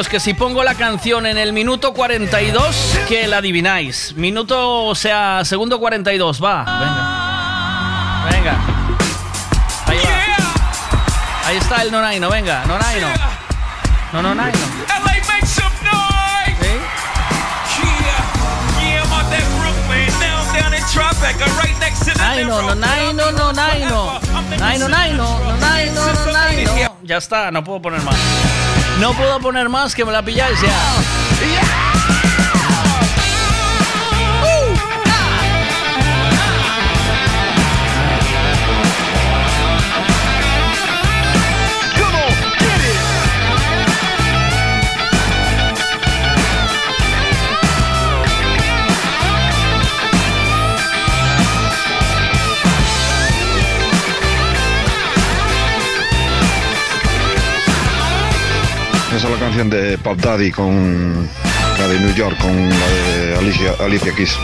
Dientitos 0.00 0.08
que 0.08 0.20
si 0.20 0.32
pongo 0.32 0.64
la 0.64 0.74
canción 0.74 1.26
en 1.26 1.36
el 1.36 1.52
minuto 1.52 1.92
42, 1.92 3.00
que 3.06 3.26
la 3.26 3.38
adivináis. 3.38 4.14
Minuto, 4.16 4.86
o 4.86 4.94
sea, 4.94 5.42
segundo 5.44 5.78
42, 5.78 6.42
va. 6.42 6.64
Venga. 8.30 8.30
Venga. 8.30 8.58
Ahí 9.86 9.98
va. 9.98 11.48
Ahí 11.48 11.56
está 11.58 11.82
el 11.82 11.92
nonaino, 11.92 12.30
venga, 12.30 12.64
nonaino. 12.64 13.08
No, 14.12 14.22
nonaino. 14.22 14.58
Right 21.60 21.78
next 21.78 22.04
to 22.06 22.12
the 22.12 22.18
Naino, 22.18 22.62
nonaino, 22.62 23.30
nonaino. 23.32 24.20
Naino, 24.58 24.88
naino, 24.88 25.38
nonaino, 25.40 26.12
nonaino. 26.24 26.96
Ya 27.02 27.18
está, 27.18 27.50
no 27.50 27.62
puedo 27.62 27.82
poner 27.82 28.00
más. 28.02 28.16
No 29.00 29.14
puedo 29.14 29.40
poner 29.40 29.70
más 29.70 29.94
que 29.94 30.04
me 30.04 30.12
la 30.12 30.22
pilláis 30.22 30.60
ya. 30.60 31.79
Esa 59.14 59.26
es 59.26 59.32
la 59.34 59.40
canción 59.40 59.68
de 59.68 59.98
Pop 59.98 60.16
Daddy 60.18 60.52
con 60.52 61.28
la 61.78 61.88
de 61.88 61.98
New 61.98 62.14
York, 62.14 62.38
con 62.38 62.56
la 62.56 62.86
de 62.86 63.36
Alicia, 63.38 63.74
Alicia 63.80 64.14
Keys. 64.14 64.38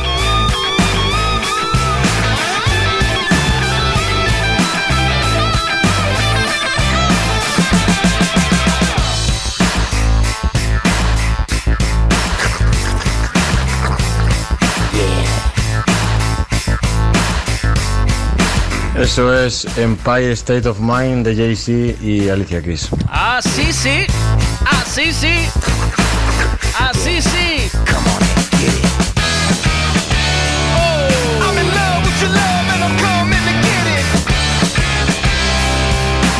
Eso 18.98 19.32
es 19.34 19.66
Empire 19.76 20.32
State 20.32 20.66
of 20.66 20.78
Mind 20.80 21.26
de 21.26 21.36
Jay-Z 21.36 22.02
y 22.02 22.28
Alicia 22.30 22.62
Keys. 22.62 22.88
Así 23.08 23.72
sí. 23.72 24.06
Así 24.64 25.12
sí. 25.12 25.48
Así 26.78 27.20
sí. 27.20 27.70
I'm 31.42 31.58
in 31.58 31.66
love 31.68 32.04
with 32.04 32.20
your 32.22 32.30
love 32.30 32.66
and 32.72 32.82
I'm 32.84 32.96
coming 32.98 33.44
to 33.44 33.52
get 33.62 33.86
it. 33.98 34.06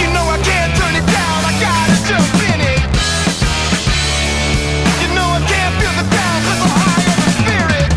You 0.01 0.09
know 0.13 0.25
I 0.29 0.39
can't 0.43 0.75
turn 0.77 0.97
it 0.97 1.07
down, 1.07 1.45
I 1.45 1.53
gotta 1.61 1.97
jump 2.09 2.35
in 2.53 2.61
it. 2.61 2.81
You 5.03 5.09
know 5.15 5.29
I 5.29 5.41
can't 5.47 5.75
feel 5.79 5.93
the 5.93 6.09
down 6.09 6.39
'cause 6.43 6.61
I'm 6.65 6.73
high 6.73 7.05
on 7.13 7.19
the 7.21 7.31
spirit. 7.37 7.89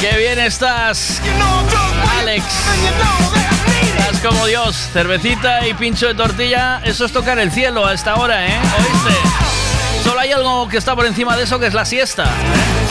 Qué 0.00 0.16
bien 0.18 0.38
estás, 0.38 1.20
You 1.24 1.32
know 1.38 1.48
I'm 1.48 1.68
drunk 1.68 1.94
Alex. 2.20 2.44
Como 4.22 4.46
Dios. 4.46 4.76
Cervecita 4.92 5.66
y 5.66 5.74
pincho 5.74 6.06
de 6.06 6.14
tortilla. 6.14 6.80
Eso 6.84 7.04
es 7.04 7.12
tocar 7.12 7.38
el 7.38 7.50
cielo 7.50 7.86
a 7.86 7.92
esta 7.92 8.16
hora, 8.16 8.46
¿eh? 8.46 8.58
¿Oíste? 8.78 9.18
Solo 10.04 10.20
hay 10.20 10.32
algo 10.32 10.68
que 10.68 10.76
está 10.76 10.94
por 10.94 11.06
encima 11.06 11.36
de 11.36 11.44
eso, 11.44 11.58
que 11.58 11.66
es 11.66 11.74
la 11.74 11.84
siesta. 11.84 12.24
¿eh? 12.24 12.81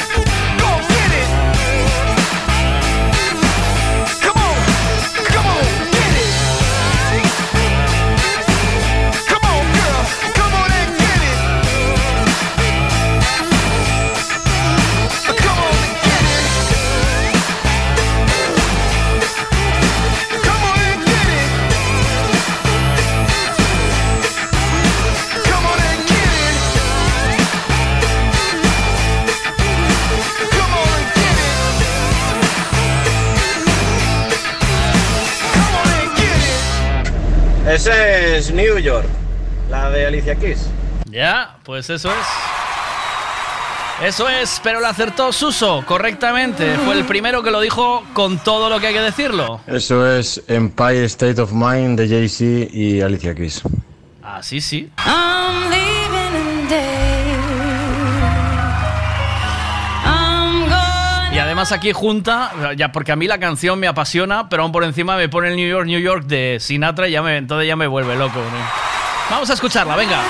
New 38.52 38.78
York, 38.80 39.08
la 39.70 39.90
de 39.90 40.06
Alicia 40.06 40.36
Keys. 40.36 40.68
Ya, 41.10 41.58
pues 41.64 41.90
eso 41.90 42.10
es. 42.10 42.28
Eso 44.02 44.28
es, 44.28 44.60
pero 44.64 44.80
lo 44.80 44.88
acertó 44.88 45.32
Suso 45.32 45.84
correctamente. 45.86 46.76
Fue 46.86 46.96
el 46.96 47.06
primero 47.06 47.44
que 47.44 47.52
lo 47.52 47.62
dijo 47.62 48.04
con 48.14 48.40
todo 48.40 48.68
lo 48.68 48.80
que 48.80 48.88
hay 48.88 48.94
que 48.94 49.02
decirlo. 49.02 49.62
Eso 49.68 50.12
es 50.12 50.42
Empire 50.48 51.06
State 51.06 51.40
of 51.40 51.52
Mind 51.52 52.00
de 52.00 52.08
Jay-Z 52.08 52.76
y 52.76 53.02
Alicia 53.02 53.36
Keys. 53.36 53.62
Así 54.24 54.60
sí. 54.60 54.90
I'm 55.06 56.01
además 61.61 61.77
aquí 61.77 61.91
junta, 61.91 62.73
ya 62.75 62.91
porque 62.91 63.11
a 63.11 63.15
mí 63.15 63.27
la 63.27 63.40
canción 63.40 63.80
me 63.80 63.88
apasiona, 63.88 64.49
pero 64.49 64.64
aún 64.64 64.72
por 64.72 64.83
encima 64.83 65.15
me 65.15 65.30
pone 65.30 65.49
el 65.49 65.56
New 65.56 65.69
York, 65.69 65.85
New 65.85 65.99
York 65.99 66.25
de 66.25 66.57
Sinatra 66.59 67.07
y 67.07 67.11
ya 67.11 67.22
me, 67.22 67.38
entonces 67.38 67.67
ya 67.67 67.75
me 67.75 67.85
vuelve 67.85 68.15
loco. 68.15 68.40
Vamos 69.30 69.48
a 69.48 69.53
escucharla, 69.53 69.95
venga. 69.95 70.23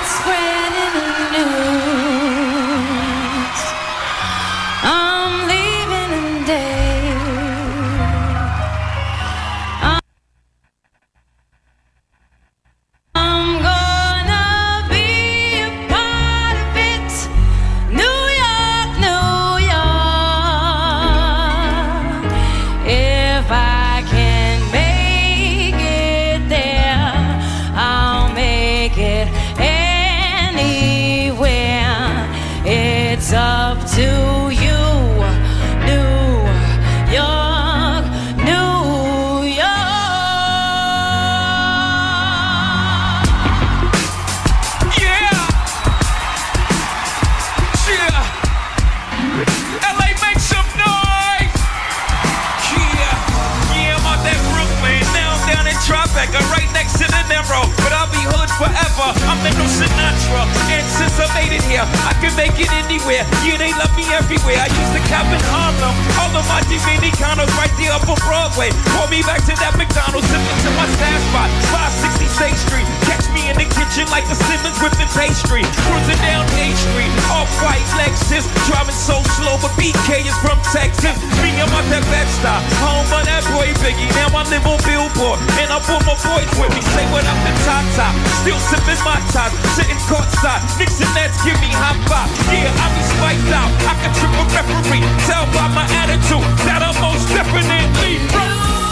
The 59.50 59.66
Sinatra. 59.66 60.46
And 60.70 60.86
since 60.86 61.18
I 61.18 61.26
made 61.34 61.50
it 61.50 61.64
here, 61.66 61.82
I 61.82 62.14
can 62.22 62.30
make 62.38 62.54
it 62.54 62.70
anywhere. 62.70 63.26
Yeah, 63.42 63.58
they 63.58 63.74
love 63.74 63.90
me 63.98 64.06
everywhere. 64.14 64.62
I 64.62 64.70
used 64.70 64.94
to 64.94 65.02
cap 65.10 65.26
in 65.26 65.42
Harlem. 65.50 65.94
All 66.22 66.30
of 66.30 66.46
my 66.46 66.62
Dominicanos 66.70 67.50
right 67.58 67.72
there 67.80 67.90
up 67.90 68.06
on 68.06 68.18
Broadway. 68.22 68.70
Call 68.94 69.10
me 69.10 69.26
back 69.26 69.42
to 69.50 69.54
that 69.58 69.74
McDonald's, 69.74 70.28
zip 70.30 70.38
into 70.38 70.70
my 70.78 70.86
stash 70.94 71.22
spot. 71.34 71.50
560 71.74 72.30
State 72.38 72.58
Street. 72.70 72.86
Catch 73.10 73.26
me 73.34 73.50
in 73.50 73.56
the 73.58 73.66
kitchen 73.74 74.06
like 74.14 74.24
the 74.30 74.38
Simmons 74.46 74.78
whipping 74.78 75.10
pastry. 75.10 75.66
Cruising 75.90 76.20
down 76.22 76.46
A 76.46 76.66
Street. 76.78 77.12
Off 77.34 77.50
white 77.64 77.82
Lexus. 77.98 78.46
Driving 78.70 78.94
so 78.94 79.18
slow, 79.40 79.58
but 79.58 79.74
BK 79.74 80.22
is 80.22 80.36
from 80.38 80.56
Texas. 80.70 81.18
Me, 81.42 81.50
I'm 81.58 81.68
out 81.74 81.86
that 81.90 82.04
Bed-Stuy. 82.08 82.58
Home 82.84 83.10
of 83.10 83.24
that 83.26 83.42
boy 83.50 83.68
Biggie. 83.82 84.08
Now 84.14 84.30
I 84.38 84.46
live 84.46 84.64
on 84.64 84.78
Billboard. 84.86 85.42
And 85.58 85.68
I 85.68 85.78
pull 85.82 86.00
my 86.06 86.14
boys 86.22 86.50
with 86.56 86.72
me. 86.72 86.82
Say 86.94 87.04
what 87.10 87.26
up 87.26 87.38
to 87.42 87.52
Top 87.66 87.84
Top. 87.98 88.14
Still 88.44 88.60
sipping 88.70 89.02
my 89.02 89.18
top. 89.32 89.50
Sitting 89.74 89.96
courtside. 90.06 90.60
Knicks 90.78 91.00
and 91.00 91.12
Nets 91.16 91.40
give 91.42 91.56
me 91.64 91.72
high 91.72 91.96
five. 92.04 92.28
Yeah, 92.52 92.68
I 92.68 92.86
be 92.92 93.02
spiked 93.16 93.50
out. 93.50 93.72
I 93.88 93.94
can 94.04 94.12
trip 94.12 94.32
a 94.36 94.44
referee. 94.52 95.04
Tell 95.24 95.48
by 95.56 95.66
my 95.72 95.88
attitude 96.04 96.44
that 96.68 96.84
I'm 96.84 96.96
most 97.00 97.26
definitely 97.32 98.20
from 98.28 98.91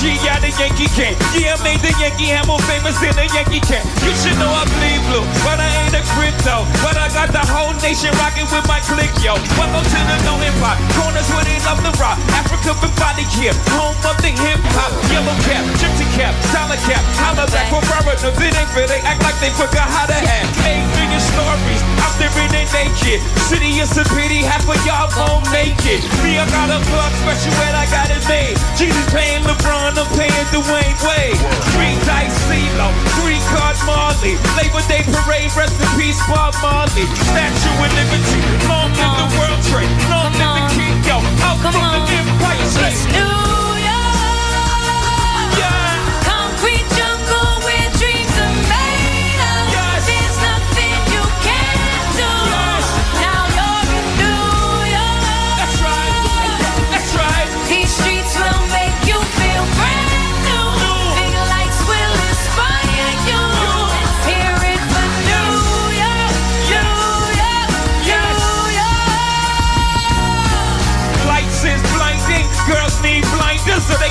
OG 0.00 0.24
at 0.32 0.40
the 0.40 0.48
Yankee 0.56 0.88
can. 0.96 1.12
Yeah, 1.36 1.52
I 1.52 1.60
made 1.60 1.80
the 1.84 1.92
Yankee 2.00 2.32
more 2.48 2.60
famous 2.64 2.96
than 3.04 3.12
the 3.20 3.28
Yankee 3.36 3.60
can. 3.60 3.84
You 4.00 4.16
should 4.16 4.32
know 4.40 4.48
I 4.48 4.64
bleed 4.80 4.96
blue, 5.12 5.20
but 5.44 5.60
I 5.60 5.68
ain't 5.84 5.92
a 5.92 6.00
crypto. 6.16 6.64
But 6.80 6.96
I 6.96 7.12
got 7.12 7.28
the 7.36 7.44
whole 7.44 7.76
nation 7.84 8.08
rocking 8.16 8.48
with 8.48 8.64
my 8.64 8.80
click, 8.88 9.12
yo. 9.20 9.36
Welcome 9.60 9.84
to 9.84 10.00
the 10.00 10.16
no 10.24 10.40
hip 10.40 10.56
hop. 10.64 10.80
Corners 10.96 11.28
where 11.36 11.44
they 11.44 11.60
love 11.68 11.84
the 11.84 11.92
rock. 12.00 12.16
Africa 12.32 12.72
for 12.80 12.88
body 12.96 13.28
care. 13.28 13.52
Home 13.76 13.92
of 14.08 14.16
the 14.24 14.32
hip 14.32 14.64
hop. 14.72 14.88
Yellow 15.12 15.36
cap, 15.44 15.68
gypsy 15.76 16.08
cap, 16.16 16.32
dollar 16.48 16.80
cap. 16.88 17.04
Holla 17.20 17.44
back 17.52 17.68
for 17.68 17.84
foreigners. 17.84 18.24
It 18.24 18.56
ain't 18.56 18.72
fair. 18.72 18.88
They 18.88 19.04
act 19.04 19.20
like 19.20 19.36
they 19.44 19.52
forgot 19.52 19.84
how 19.84 20.08
to 20.08 20.16
have. 20.16 20.48
Eight 20.64 20.80
million 20.96 21.20
stories. 21.20 21.80
I'm 22.00 22.12
staring 22.16 22.48
in 22.56 22.70
naked. 22.72 23.20
City 23.52 23.76
is 23.80 23.92
a 24.00 24.04
pity. 24.16 24.40
Half 24.46 24.64
of 24.64 24.80
y'all 24.86 25.12
won't 25.18 25.44
make 25.52 25.76
it. 25.84 26.00
Me, 26.24 26.38
I 26.40 26.48
got 26.48 26.72
a 26.72 26.78
plug 26.88 27.12
special 27.20 27.52
and 27.68 27.76
I 27.76 27.84
got 27.92 28.08
it 28.08 28.22
made. 28.28 28.56
Jesus 28.76 29.04
paying 29.12 29.42
LeBron, 29.44 29.89
I'm 29.98 30.06
paying 30.14 30.46
Dwayne 30.54 30.96
Wade. 31.02 31.38
Three 31.74 31.96
dice 32.06 32.36
CeeLo, 32.46 32.88
three 33.18 33.40
card 33.50 33.76
Marley. 33.86 34.36
Labor 34.58 34.82
Day 34.86 35.02
parade, 35.10 35.50
rest 35.56 35.74
in 35.80 35.88
peace, 35.98 36.20
Bob 36.28 36.54
Marley. 36.62 37.06
Statue 37.30 37.74
of 37.74 37.90
Liberty, 37.98 38.40
long 38.68 38.90
live 38.94 39.16
the 39.18 39.26
World 39.38 39.60
Trade, 39.70 39.90
long 40.10 40.32
live 40.38 40.54
the 40.58 40.74
King, 40.76 40.96
yo. 41.06 41.18
Out 41.42 41.58
from 41.58 41.74
the 41.74 42.02
Empire 42.12 42.66
State. 42.70 43.69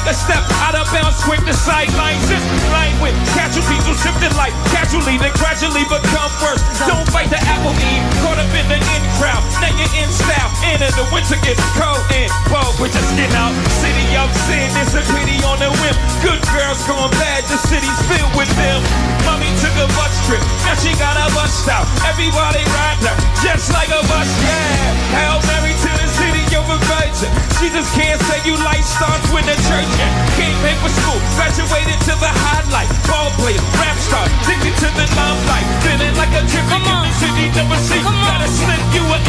Can 0.10 0.18
step 0.18 0.42
out 0.66 0.74
of 0.74 0.90
bounds 0.90 1.22
quick. 1.22 1.38
The 1.46 1.54
sidelines 1.54 2.26
is 2.34 2.42
blind 2.66 2.98
with 2.98 3.14
casualties 3.38 3.86
who 3.86 3.94
shifted 3.94 4.34
like 4.34 4.54
casually, 4.74 5.22
then 5.22 5.30
gradually 5.38 5.86
become 5.86 6.34
worse. 6.42 6.66
Don't 6.90 7.06
fight 7.14 7.30
the 7.30 7.38
apple 7.38 7.78
eve, 7.78 8.02
caught 8.26 8.42
up 8.42 8.50
in 8.58 8.66
the 8.74 8.80
in 8.82 9.04
crowd. 9.22 9.46
Now 9.62 9.70
you're 9.78 9.94
in 10.02 10.10
style, 10.10 10.50
and 10.66 10.82
in 10.82 10.94
the 10.98 11.06
winter 11.14 11.38
gets 11.46 11.62
cold 11.78 12.02
and 12.10 12.30
bold. 12.50 12.74
We're 12.82 12.90
just 12.90 13.06
getting 13.14 13.38
out. 13.38 13.54
City 13.86 14.10
of 14.18 14.34
sin, 14.50 14.66
it's 14.82 14.98
a 14.98 15.06
pity 15.14 15.38
on 15.46 15.62
the 15.62 15.70
whim. 15.78 15.96
Good 16.26 16.42
girls 16.58 16.82
going 16.90 17.14
bad, 17.22 17.46
the 17.46 17.62
city's 17.70 18.00
filled 18.10 18.34
with 18.34 18.50
them. 18.58 18.82
Mommy 19.30 19.52
took 19.62 19.78
a 19.78 19.86
bus 19.94 20.14
trip, 20.26 20.42
now 20.66 20.74
she 20.82 20.90
got 20.98 21.22
a 21.22 21.30
bus 21.38 21.54
stop. 21.54 21.86
Everybody 22.10 22.66
ride 22.74 22.98
her, 23.06 23.14
just 23.46 23.70
like 23.70 23.94
a 23.94 24.02
bus, 24.10 24.30
yeah. 24.42 24.90
Hail 25.14 25.38
Mary 25.54 25.78
to 25.78 25.92
the 26.02 26.08
city 26.18 26.39
of 26.56 26.66
a 26.70 26.78
virgin. 26.90 27.32
Jesus 27.60 27.86
can't 27.94 28.20
say 28.26 28.40
you 28.48 28.56
life 28.64 28.86
starts 28.86 29.28
when 29.34 29.46
the 29.46 29.58
church. 29.68 29.92
Came 30.38 30.56
pay 30.64 30.76
for 30.82 30.90
school, 30.90 31.20
graduated 31.36 32.00
to 32.10 32.14
the 32.18 32.32
highlight. 32.48 32.90
Ball 33.06 33.30
player, 33.38 33.62
rap 33.78 33.98
star, 33.98 34.26
addicted 34.26 34.76
to 34.82 34.90
the 34.98 35.06
limelight. 35.14 35.66
Feeling 35.86 36.16
like 36.18 36.34
a 36.34 36.44
in 36.46 36.84
the 36.86 37.12
city, 37.20 37.46
never 37.54 37.78
see. 37.84 38.02
Gotta 38.02 38.48
slip 38.48 38.84
you 38.96 39.04
an 39.14 39.24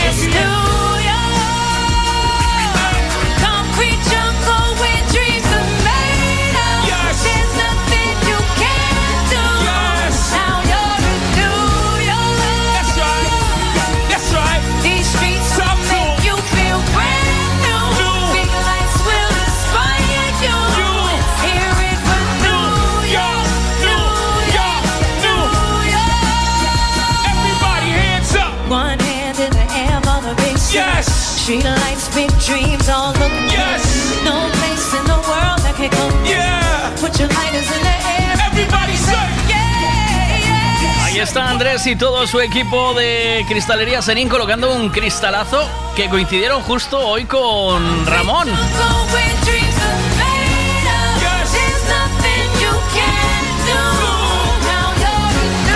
Street 31.51 31.65
lights, 31.65 32.09
big 32.15 32.31
dreams, 32.47 32.89
all 32.89 33.13
looking 33.15 33.51
Yes. 33.51 33.83
good. 33.83 34.25
No 34.25 34.49
place 34.61 34.95
in 34.97 35.05
the 35.05 35.19
world 35.29 35.59
that 35.65 35.75
can 35.75 35.91
come. 35.91 36.15
Yeah. 36.25 36.95
Put 37.01 37.19
your 37.19 37.29
lighters 37.29 37.69
in 37.77 37.83
the 37.83 37.97
air. 38.15 38.39
Everybody 38.53 38.97
say. 38.97 39.19
Yeah, 39.49 40.39
yeah. 40.45 41.05
Ahí 41.07 41.19
está 41.19 41.51
Andrés 41.51 41.85
y 41.89 41.97
todo 41.97 42.25
su 42.29 42.41
equipo 42.41 42.95
de 42.95 43.45
cristalería 43.49 44.01
Serín 44.01 44.29
colocando 44.29 44.73
un 44.73 44.91
cristalazo 44.91 45.69
que 45.97 46.09
coincidieron 46.09 46.63
justo 46.63 47.01
hoy 47.01 47.25
con 47.25 48.07
Ramón. 48.07 48.49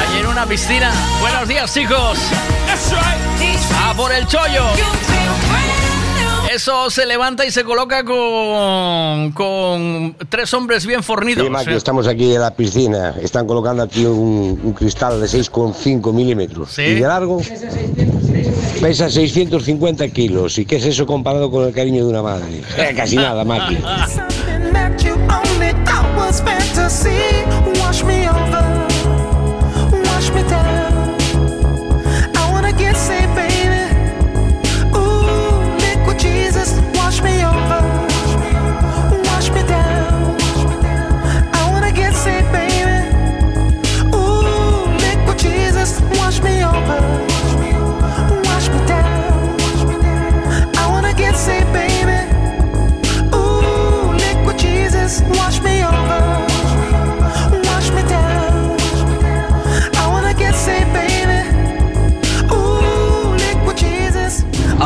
Ayer 0.09 0.25
en 0.25 0.27
una 0.31 0.47
piscina. 0.47 0.93
Buenos 1.21 1.49
días 1.49 1.75
chicos. 1.75 2.17
A 3.85 3.95
por 3.95 4.13
el 4.13 4.25
chollo. 4.29 5.24
Eso 6.55 6.89
se 6.89 7.05
levanta 7.05 7.45
y 7.45 7.51
se 7.51 7.65
coloca 7.65 8.05
con, 8.05 9.33
con 9.33 10.15
tres 10.29 10.55
hombres 10.55 10.87
bien 10.87 11.03
fornidos. 11.03 11.45
Sí, 11.45 11.51
Maki, 11.51 11.73
estamos 11.73 12.07
aquí 12.07 12.33
en 12.33 12.41
la 12.41 12.55
piscina. 12.55 13.13
Están 13.21 13.45
colocando 13.49 13.83
aquí 13.83 14.05
un, 14.07 14.61
un 14.63 14.73
cristal 14.73 15.21
de 15.21 15.27
6,5 15.27 16.13
milímetros. 16.13 16.71
Sí. 16.71 16.83
Y 16.83 16.95
de 16.95 17.01
largo 17.01 17.41
pesa 18.81 19.11
650 19.11 20.09
kilos. 20.11 20.57
¿Y 20.59 20.65
qué 20.65 20.77
es 20.77 20.85
eso 20.85 21.07
comparado 21.07 21.51
con 21.51 21.67
el 21.67 21.75
cariño 21.75 22.05
de 22.05 22.11
una 22.11 22.23
madre? 22.23 22.63
Eh, 22.77 22.95
casi 22.95 23.17
nada, 23.17 23.45
Maki. 23.45 23.79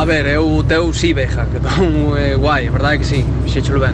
Ver, 0.09 0.25
eu 0.25 0.63
teu 0.67 0.91
sí, 0.91 1.13
veja, 1.13 1.45
que 1.45 1.59
ton 1.61 2.17
eh, 2.17 2.35
guai, 2.35 2.67
a 2.67 2.71
verdade 2.71 2.97
que 2.99 3.05
sí, 3.05 3.23
ben. 3.79 3.93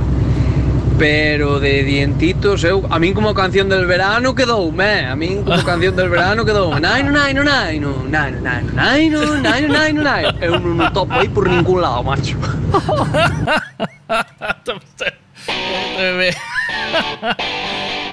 Pero 0.98 1.60
de 1.60 1.84
dientitos, 1.84 2.64
eu, 2.64 2.86
a 2.90 2.98
min 3.00 3.14
como 3.14 3.34
canción 3.34 3.68
del 3.68 3.86
verano 3.86 4.34
quedou, 4.34 4.72
me, 4.72 5.06
a 5.06 5.14
min 5.16 5.44
como 5.44 5.62
canción 5.72 5.94
del 5.94 6.08
verano 6.08 6.46
quedou, 6.46 6.80
naino, 6.80 7.12
naino, 7.12 7.44
naino, 7.44 7.92
naino, 8.08 8.40
naino, 8.40 8.72
naino, 8.74 9.20
naino, 9.44 9.68
naino, 9.68 10.02
naino. 10.02 10.30
Eu 10.40 10.56
non 10.56 10.80
o 10.80 10.88
topo 10.96 11.12
aí 11.20 11.28
por 11.28 11.52
ningún 11.52 11.84
lado, 11.84 12.00
macho. 12.02 12.40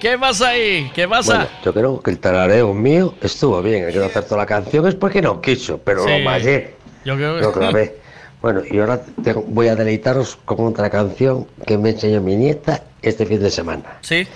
¿Qué 0.00 0.18
pasa 0.18 0.48
ahí? 0.48 0.90
¿Qué 0.92 1.06
pasa? 1.06 1.34
Bueno, 1.36 1.50
yo 1.64 1.72
creo 1.72 2.02
que 2.02 2.10
el 2.10 2.18
tarareo 2.18 2.74
mío 2.74 3.14
estuvo 3.22 3.62
bien. 3.62 3.84
El 3.84 3.92
que 3.92 4.00
no 4.00 4.06
acertó 4.06 4.36
la 4.36 4.46
canción 4.46 4.88
es 4.88 4.96
porque 4.96 5.22
no 5.22 5.40
quiso, 5.40 5.78
pero 5.78 6.02
Sí. 6.02 6.10
lo 6.10 6.18
mallé. 6.24 6.81
Yo 7.04 7.16
creo 7.16 7.40
Lo 7.40 7.52
grabé. 7.52 7.96
Bueno, 8.42 8.62
y 8.68 8.80
ahora 8.80 9.00
voy 9.46 9.68
a 9.68 9.76
deleitaros 9.76 10.36
con 10.44 10.66
otra 10.66 10.90
canción 10.90 11.46
que 11.64 11.78
me 11.78 11.90
enseñó 11.90 12.20
mi 12.20 12.34
nieta 12.34 12.82
este 13.00 13.24
fin 13.24 13.40
de 13.40 13.52
semana. 13.52 13.98
Sí. 14.00 14.26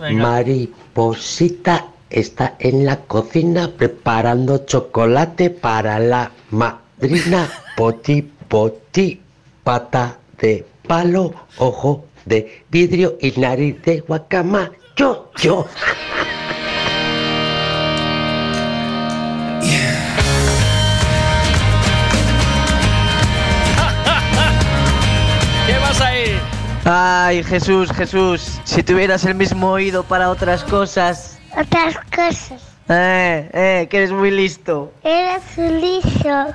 Venga. 0.00 0.22
Mariposita 0.22 1.88
está 2.08 2.56
en 2.58 2.86
la 2.86 2.96
cocina 2.96 3.70
preparando 3.76 4.64
chocolate 4.64 5.50
para 5.50 5.98
la 5.98 6.30
madrina. 6.50 7.46
Poti, 7.76 8.22
poti, 8.22 9.20
pata 9.62 10.16
de 10.40 10.64
palo, 10.86 11.34
ojo 11.58 12.06
de 12.24 12.62
vidrio 12.70 13.18
y 13.20 13.38
nariz 13.38 13.82
de 13.82 14.00
guacamayo. 14.00 15.30
Yo. 15.36 15.66
Ay, 26.84 27.44
Jesús, 27.44 27.92
Jesús, 27.92 28.60
si 28.64 28.82
tuvieras 28.82 29.24
el 29.24 29.36
mismo 29.36 29.70
oído 29.70 30.02
para 30.02 30.30
otras 30.30 30.64
cosas. 30.64 31.38
Otras 31.56 31.96
cosas. 32.14 32.60
Eh, 32.88 33.48
eh, 33.52 33.86
que 33.88 33.98
eres 33.98 34.10
muy 34.10 34.30
listo. 34.30 34.92
Eres 35.04 35.42
un 35.56 35.80
liso. 35.80 36.54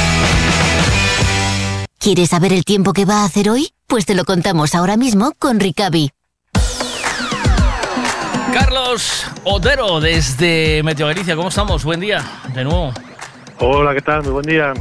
¿Quieres 2.01 2.29
saber 2.29 2.51
el 2.51 2.65
tiempo 2.65 2.93
que 2.93 3.05
va 3.05 3.21
a 3.21 3.25
hacer 3.25 3.47
hoy? 3.47 3.67
Pues 3.85 4.07
te 4.07 4.15
lo 4.15 4.25
contamos 4.25 4.73
ahora 4.73 4.97
mismo 4.97 5.33
con 5.37 5.59
Ricavi. 5.59 6.09
Carlos 8.51 9.31
Otero 9.43 9.99
desde 9.99 10.81
Meteo 10.83 11.05
Galicia, 11.05 11.35
¿cómo 11.35 11.49
estamos? 11.49 11.83
Buen 11.85 11.99
día, 11.99 12.23
de 12.55 12.63
nuevo. 12.63 12.91
Hola, 13.59 13.93
¿qué 13.93 14.01
tal? 14.01 14.23
Muy 14.23 14.31
buen 14.31 14.45
día. 14.47 14.73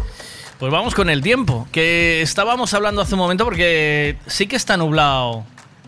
Pues 0.58 0.72
vamos 0.72 0.94
con 0.94 1.10
el 1.10 1.20
tiempo, 1.20 1.68
que 1.70 2.22
estábamos 2.22 2.72
hablando 2.72 3.02
hace 3.02 3.16
un 3.16 3.20
momento 3.20 3.44
porque 3.44 4.16
sí 4.24 4.46
que 4.46 4.56
está 4.56 4.78
nublado 4.78 5.44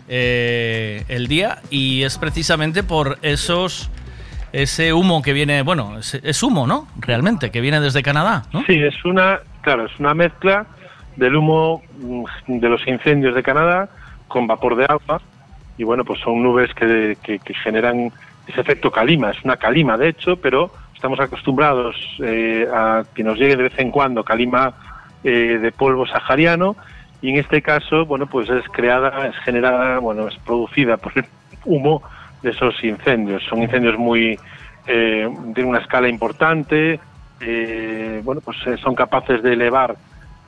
eh, 0.08 1.06
el 1.08 1.28
día 1.28 1.62
y 1.70 2.02
es 2.02 2.18
precisamente 2.18 2.82
por 2.82 3.16
esos 3.22 3.88
ese 4.52 4.92
humo 4.92 5.22
que 5.22 5.32
viene, 5.32 5.62
bueno, 5.62 5.98
es, 5.98 6.12
es 6.12 6.42
humo, 6.42 6.66
¿no? 6.66 6.88
Realmente, 6.98 7.50
que 7.50 7.62
viene 7.62 7.80
desde 7.80 8.02
Canadá, 8.02 8.42
¿no? 8.52 8.62
Sí, 8.66 8.74
es 8.74 9.02
una, 9.06 9.40
claro, 9.62 9.86
es 9.86 9.98
una 9.98 10.12
mezcla 10.12 10.66
del 11.16 11.36
humo 11.36 11.82
mm, 11.98 12.24
de 12.58 12.68
los 12.68 12.86
incendios 12.86 13.34
de 13.34 13.42
Canadá 13.42 13.88
con 14.28 14.46
vapor 14.46 14.76
de 14.76 14.84
agua 14.86 15.20
y 15.78 15.84
bueno, 15.84 16.04
pues 16.04 16.20
son 16.20 16.42
nubes 16.42 16.72
que, 16.74 17.16
que- 17.22 17.38
que 17.38 17.54
generan 17.54 18.12
ese 18.46 18.60
efecto 18.60 18.90
calima, 18.90 19.30
es 19.30 19.42
una 19.44 19.56
calima 19.56 19.96
de 19.96 20.08
hecho, 20.08 20.36
pero 20.36 20.70
estamos 20.94 21.18
acostumbrados 21.20 21.96
eh, 22.22 22.66
a 22.72 23.04
que 23.14 23.22
nos 23.24 23.38
llegue 23.38 23.56
de 23.56 23.64
vez 23.64 23.78
en 23.78 23.90
cuando 23.90 24.24
calima 24.24 24.74
eh, 25.24 25.58
de 25.60 25.72
polvo 25.72 26.06
sahariano 26.06 26.76
y 27.20 27.30
en 27.30 27.36
este 27.36 27.62
caso, 27.62 28.04
bueno, 28.04 28.26
pues 28.26 28.48
es 28.50 28.64
creada, 28.72 29.26
es 29.28 29.36
generada, 29.44 29.98
bueno, 30.00 30.26
es 30.26 30.36
producida 30.38 30.96
por 30.96 31.12
el 31.16 31.24
humo 31.64 32.02
de 32.42 32.50
esos 32.50 32.82
incendios. 32.82 33.44
Son 33.48 33.62
incendios 33.62 33.96
muy, 33.96 34.36
eh, 34.88 35.28
de 35.44 35.64
una 35.64 35.78
escala 35.78 36.08
importante, 36.08 36.98
eh, 37.40 38.20
bueno, 38.24 38.40
pues 38.40 38.56
eh, 38.66 38.76
son 38.82 38.96
capaces 38.96 39.40
de 39.42 39.52
elevar 39.52 39.94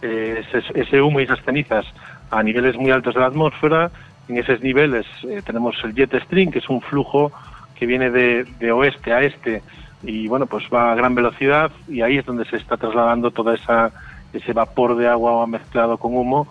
eh, 0.03 0.45
ese, 0.53 0.81
ese 0.81 1.01
humo 1.01 1.21
y 1.21 1.25
esas 1.25 1.43
cenizas 1.45 1.87
a 2.31 2.43
niveles 2.43 2.77
muy 2.77 2.91
altos 2.91 3.15
de 3.15 3.21
la 3.21 3.27
atmósfera. 3.27 3.91
En 4.29 4.39
esos 4.39 4.61
niveles 4.63 5.07
eh, 5.29 5.43
tenemos 5.45 5.77
el 5.85 5.95
jet 5.95 6.15
stream, 6.25 6.51
que 6.51 6.59
es 6.59 6.69
un 6.69 6.81
flujo 6.81 7.33
que 7.75 7.87
viene 7.87 8.11
de, 8.11 8.45
de 8.59 8.73
oeste 8.73 9.13
a 9.13 9.23
este 9.23 9.63
y 10.03 10.29
bueno, 10.29 10.47
pues 10.47 10.65
va 10.73 10.93
a 10.93 10.95
gran 10.95 11.15
velocidad 11.15 11.71
y 11.89 12.03
ahí 12.03 12.19
es 12.19 12.27
donde 12.27 12.45
se 12.45 12.57
está 12.57 12.77
trasladando 12.77 13.31
toda 13.31 13.55
esa 13.55 13.91
ese 14.33 14.53
vapor 14.53 14.97
de 14.97 15.09
agua 15.09 15.47
mezclado 15.47 15.97
con 15.97 16.17
humo 16.17 16.47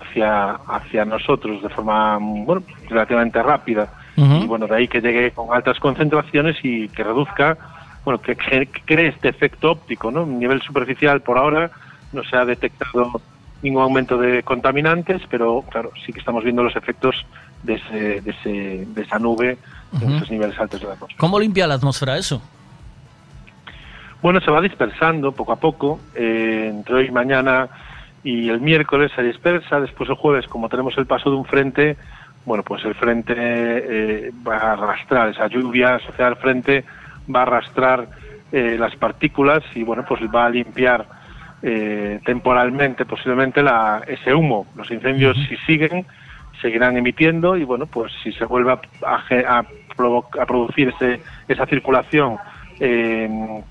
hacia 0.00 0.50
hacia 0.66 1.04
nosotros 1.04 1.62
de 1.62 1.68
forma 1.68 2.18
bueno, 2.20 2.62
relativamente 2.88 3.42
rápida 3.42 3.88
y 4.18 4.46
bueno, 4.48 4.66
de 4.66 4.74
ahí 4.74 4.88
que 4.88 5.00
llegue 5.00 5.30
con 5.30 5.54
altas 5.54 5.78
concentraciones 5.78 6.56
y 6.64 6.88
que 6.88 7.04
reduzca, 7.04 7.56
bueno, 8.04 8.20
que, 8.20 8.34
cree 8.34 9.08
este 9.08 9.28
efecto 9.28 9.70
óptico, 9.70 10.10
¿no? 10.10 10.22
A 10.22 10.26
nivel 10.26 10.60
superficial 10.60 11.20
por 11.20 11.38
ahora 11.38 11.70
no 12.12 12.22
se 12.24 12.36
ha 12.36 12.44
detectado 12.44 13.20
ningún 13.62 13.82
aumento 13.82 14.16
de 14.18 14.42
contaminantes, 14.42 15.22
pero 15.28 15.62
claro, 15.70 15.90
sí 16.06 16.12
que 16.12 16.20
estamos 16.20 16.44
viendo 16.44 16.62
los 16.62 16.76
efectos 16.76 17.26
de, 17.64 17.74
ese, 17.74 18.20
de, 18.20 18.30
ese- 18.30 18.86
de 18.86 19.02
esa 19.02 19.18
nube 19.18 19.58
en 20.00 20.02
Ujú. 20.04 20.14
esos 20.16 20.30
niveles 20.30 20.58
altos 20.60 20.80
de 20.80 20.86
la 20.86 20.92
atmósfera. 20.94 21.18
¿Cómo 21.18 21.40
limpia 21.40 21.66
la 21.66 21.74
atmósfera 21.74 22.16
eso? 22.18 22.40
Bueno, 24.22 24.40
se 24.40 24.50
va 24.50 24.60
dispersando 24.60 25.32
poco 25.32 25.52
a 25.52 25.56
poco. 25.56 26.00
eh, 26.14 26.68
entre 26.70 26.94
hoy 26.94 27.06
y 27.06 27.10
mañana 27.10 27.68
y 28.24 28.48
el 28.48 28.60
miércoles 28.60 29.12
se 29.14 29.22
dispersa. 29.22 29.80
Después 29.80 30.08
el 30.10 30.16
jueves, 30.16 30.46
como 30.48 30.68
tenemos 30.68 30.96
el 30.98 31.06
paso 31.06 31.30
de 31.30 31.36
un 31.36 31.44
frente, 31.44 31.96
bueno, 32.44 32.62
pues 32.64 32.84
el 32.84 32.94
frente 32.94 33.34
eh, 33.36 34.30
va 34.46 34.56
a 34.58 34.72
arrastrar, 34.72 35.28
esa 35.28 35.46
lluvia 35.48 35.96
asociada 35.96 36.30
al 36.30 36.36
frente 36.36 36.84
va 37.34 37.40
a 37.40 37.42
arrastrar 37.42 38.08
eh, 38.52 38.76
las 38.78 38.96
partículas 38.96 39.62
y 39.74 39.82
bueno, 39.82 40.04
pues 40.08 40.20
va 40.34 40.46
a 40.46 40.50
limpiar 40.50 41.06
eh, 41.62 42.20
temporalmente 42.24 43.04
posiblemente 43.04 43.62
la, 43.62 44.02
ese 44.06 44.34
humo. 44.34 44.66
Los 44.76 44.90
incendios 44.90 45.36
si 45.48 45.56
siguen 45.66 46.06
seguirán 46.60 46.96
emitiendo 46.96 47.56
y 47.56 47.64
bueno, 47.64 47.86
pues 47.86 48.12
si 48.22 48.32
se 48.32 48.44
vuelve 48.44 48.72
a, 48.72 48.80
a 49.06 49.64
a 50.40 50.46
producir 50.46 50.88
ese, 50.88 51.20
esa 51.48 51.66
circulación 51.66 52.36
eh, 52.78 53.28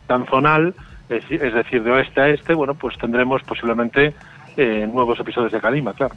tan 0.08 0.26
zonal, 0.26 0.74
es, 1.08 1.24
decir- 1.30 1.84
de 1.84 1.92
oeste 1.92 2.20
a 2.20 2.28
este, 2.28 2.54
bueno, 2.54 2.74
pues 2.76 2.98
tendremos 2.98 3.42
posiblemente 3.44 4.14
eh, 4.58 4.90
nuevos 4.92 5.18
episodios 5.20 5.54
de 5.54 5.62
calima, 5.62 5.94
claro. 5.94 6.16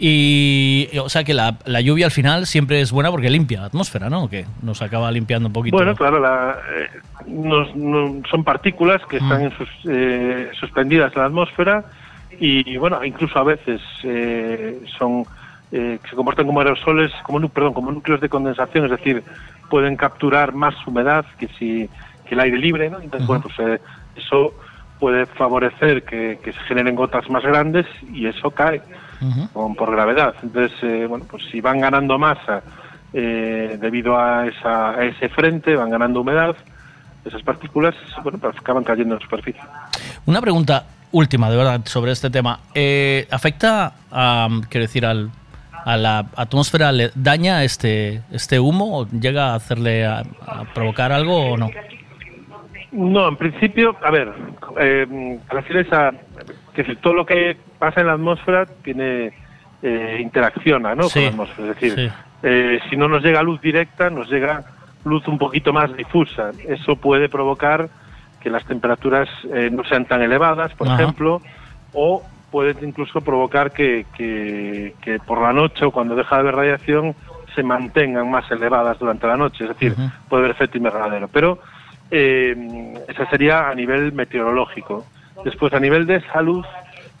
Y, 0.00 0.88
o 0.98 1.08
sea 1.08 1.24
que 1.24 1.34
la, 1.34 1.56
la 1.64 1.80
lluvia 1.80 2.06
al 2.06 2.12
final 2.12 2.46
siempre 2.46 2.80
es 2.80 2.92
buena 2.92 3.10
porque 3.10 3.28
limpia 3.30 3.60
la 3.60 3.66
atmósfera, 3.66 4.08
¿no? 4.08 4.28
Que 4.30 4.44
nos 4.62 4.80
acaba 4.80 5.10
limpiando 5.10 5.48
un 5.48 5.52
poquito. 5.52 5.76
Bueno, 5.76 5.94
claro, 5.96 6.20
la- 6.20 6.56
eh, 6.76 6.88
nos- 7.26 7.74
no- 7.74 8.22
son 8.30 8.44
partículas 8.44 9.02
que 9.06 9.16
están 9.18 9.42
en 9.42 9.52
sus- 9.56 9.68
eh, 9.88 10.50
suspendidas 10.58 11.12
en 11.14 11.20
la 11.20 11.26
atmósfera 11.26 11.84
y, 12.40 12.76
bueno, 12.76 13.04
incluso 13.04 13.38
a 13.38 13.44
veces 13.44 13.80
eh, 14.04 14.80
son 14.98 15.24
eh, 15.70 15.98
que 16.02 16.08
se 16.08 16.16
comportan 16.16 16.46
como 16.46 16.60
aerosoles, 16.60 17.12
como 17.24 17.46
perdón, 17.50 17.74
como 17.74 17.92
núcleos 17.92 18.22
de 18.22 18.30
condensación, 18.30 18.84
es 18.86 18.90
decir, 18.90 19.22
pueden 19.68 19.96
capturar 19.96 20.54
más 20.54 20.74
humedad 20.86 21.26
que 21.38 21.46
si 21.58 21.90
que 22.26 22.34
el 22.34 22.40
aire 22.40 22.56
libre, 22.58 22.88
¿no? 22.88 23.00
Entonces, 23.00 23.26
bueno, 23.26 23.42
pues 23.44 23.58
eh, 23.68 23.80
eso 24.16 24.54
puede 24.98 25.26
favorecer 25.26 26.04
que, 26.04 26.38
que 26.42 26.52
se 26.52 26.58
generen 26.60 26.94
gotas 26.94 27.28
más 27.28 27.42
grandes 27.42 27.84
y 28.12 28.26
eso 28.26 28.50
cae 28.50 28.80
con- 29.52 29.74
por 29.74 29.90
gravedad. 29.90 30.34
Entonces, 30.42 30.76
eh, 30.82 31.06
bueno, 31.08 31.24
pues 31.30 31.44
si 31.50 31.60
van 31.60 31.80
ganando 31.80 32.18
masa 32.18 32.62
eh, 33.12 33.76
debido 33.80 34.18
a, 34.18 34.46
esa, 34.46 34.90
a 34.90 35.04
ese 35.04 35.28
frente, 35.28 35.74
van 35.76 35.90
ganando 35.90 36.20
humedad, 36.20 36.54
esas 37.24 37.42
partículas, 37.42 37.94
bueno, 38.22 38.38
pues 38.38 38.56
acaban 38.58 38.84
cayendo 38.84 39.14
en 39.14 39.20
superficie. 39.20 39.60
Una 40.26 40.40
pregunta 40.40 40.84
última, 41.12 41.50
de 41.50 41.56
verdad, 41.56 41.80
sobre 41.84 42.12
este 42.12 42.30
tema. 42.30 42.60
Eh, 42.74 43.26
¿Afecta, 43.30 43.92
a, 44.10 44.48
quiero 44.68 44.84
decir, 44.86 45.04
al, 45.06 45.30
a 45.84 45.96
la 45.96 46.26
atmósfera, 46.36 46.92
le 46.92 47.10
daña 47.14 47.64
este, 47.64 48.22
este 48.30 48.60
humo 48.60 48.98
o 49.00 49.08
llega 49.08 49.52
a 49.52 49.54
hacerle 49.56 50.04
a, 50.06 50.18
a 50.46 50.64
provocar 50.74 51.12
algo 51.12 51.52
o 51.52 51.56
no? 51.56 51.70
No, 52.92 53.28
en 53.28 53.36
principio, 53.36 53.94
a 54.02 54.10
ver, 54.10 54.32
eh, 54.80 55.38
refieres 55.50 55.92
a 55.92 56.10
que 56.84 56.96
todo 56.96 57.14
lo 57.14 57.26
que 57.26 57.56
pasa 57.78 58.00
en 58.00 58.08
la 58.08 58.14
atmósfera 58.14 58.66
tiene 58.82 59.32
eh, 59.82 60.18
interacciona 60.20 60.94
¿no? 60.94 61.04
Sí, 61.04 61.14
con 61.14 61.22
la 61.22 61.28
atmósfera. 61.28 61.68
Es 61.68 61.74
decir, 61.74 61.94
sí. 61.94 62.10
eh, 62.42 62.80
si 62.88 62.96
no 62.96 63.08
nos 63.08 63.22
llega 63.22 63.42
luz 63.42 63.60
directa, 63.60 64.10
nos 64.10 64.28
llega 64.30 64.64
luz 65.04 65.26
un 65.28 65.38
poquito 65.38 65.72
más 65.72 65.96
difusa. 65.96 66.50
Eso 66.66 66.96
puede 66.96 67.28
provocar 67.28 67.88
que 68.40 68.50
las 68.50 68.64
temperaturas 68.64 69.28
eh, 69.52 69.70
no 69.70 69.84
sean 69.84 70.04
tan 70.04 70.22
elevadas, 70.22 70.72
por 70.74 70.88
Ajá. 70.88 71.02
ejemplo, 71.02 71.42
o 71.92 72.22
puede 72.50 72.74
incluso 72.86 73.20
provocar 73.20 73.72
que, 73.72 74.06
que, 74.16 74.94
que 75.02 75.18
por 75.18 75.40
la 75.40 75.52
noche 75.52 75.84
o 75.84 75.90
cuando 75.90 76.14
deja 76.14 76.36
de 76.36 76.40
haber 76.40 76.54
radiación 76.54 77.14
se 77.54 77.62
mantengan 77.62 78.30
más 78.30 78.50
elevadas 78.50 78.98
durante 78.98 79.26
la 79.26 79.36
noche. 79.36 79.64
Es 79.64 79.70
decir, 79.70 79.94
puede 80.28 80.44
haber 80.44 80.52
efecto 80.52 80.78
invernadero. 80.78 81.28
Pero 81.28 81.58
eh, 82.10 82.94
esa 83.08 83.28
sería 83.30 83.68
a 83.68 83.74
nivel 83.74 84.12
meteorológico. 84.12 85.04
Después, 85.44 85.72
a 85.72 85.80
nivel 85.80 86.06
de 86.06 86.20
salud, 86.32 86.64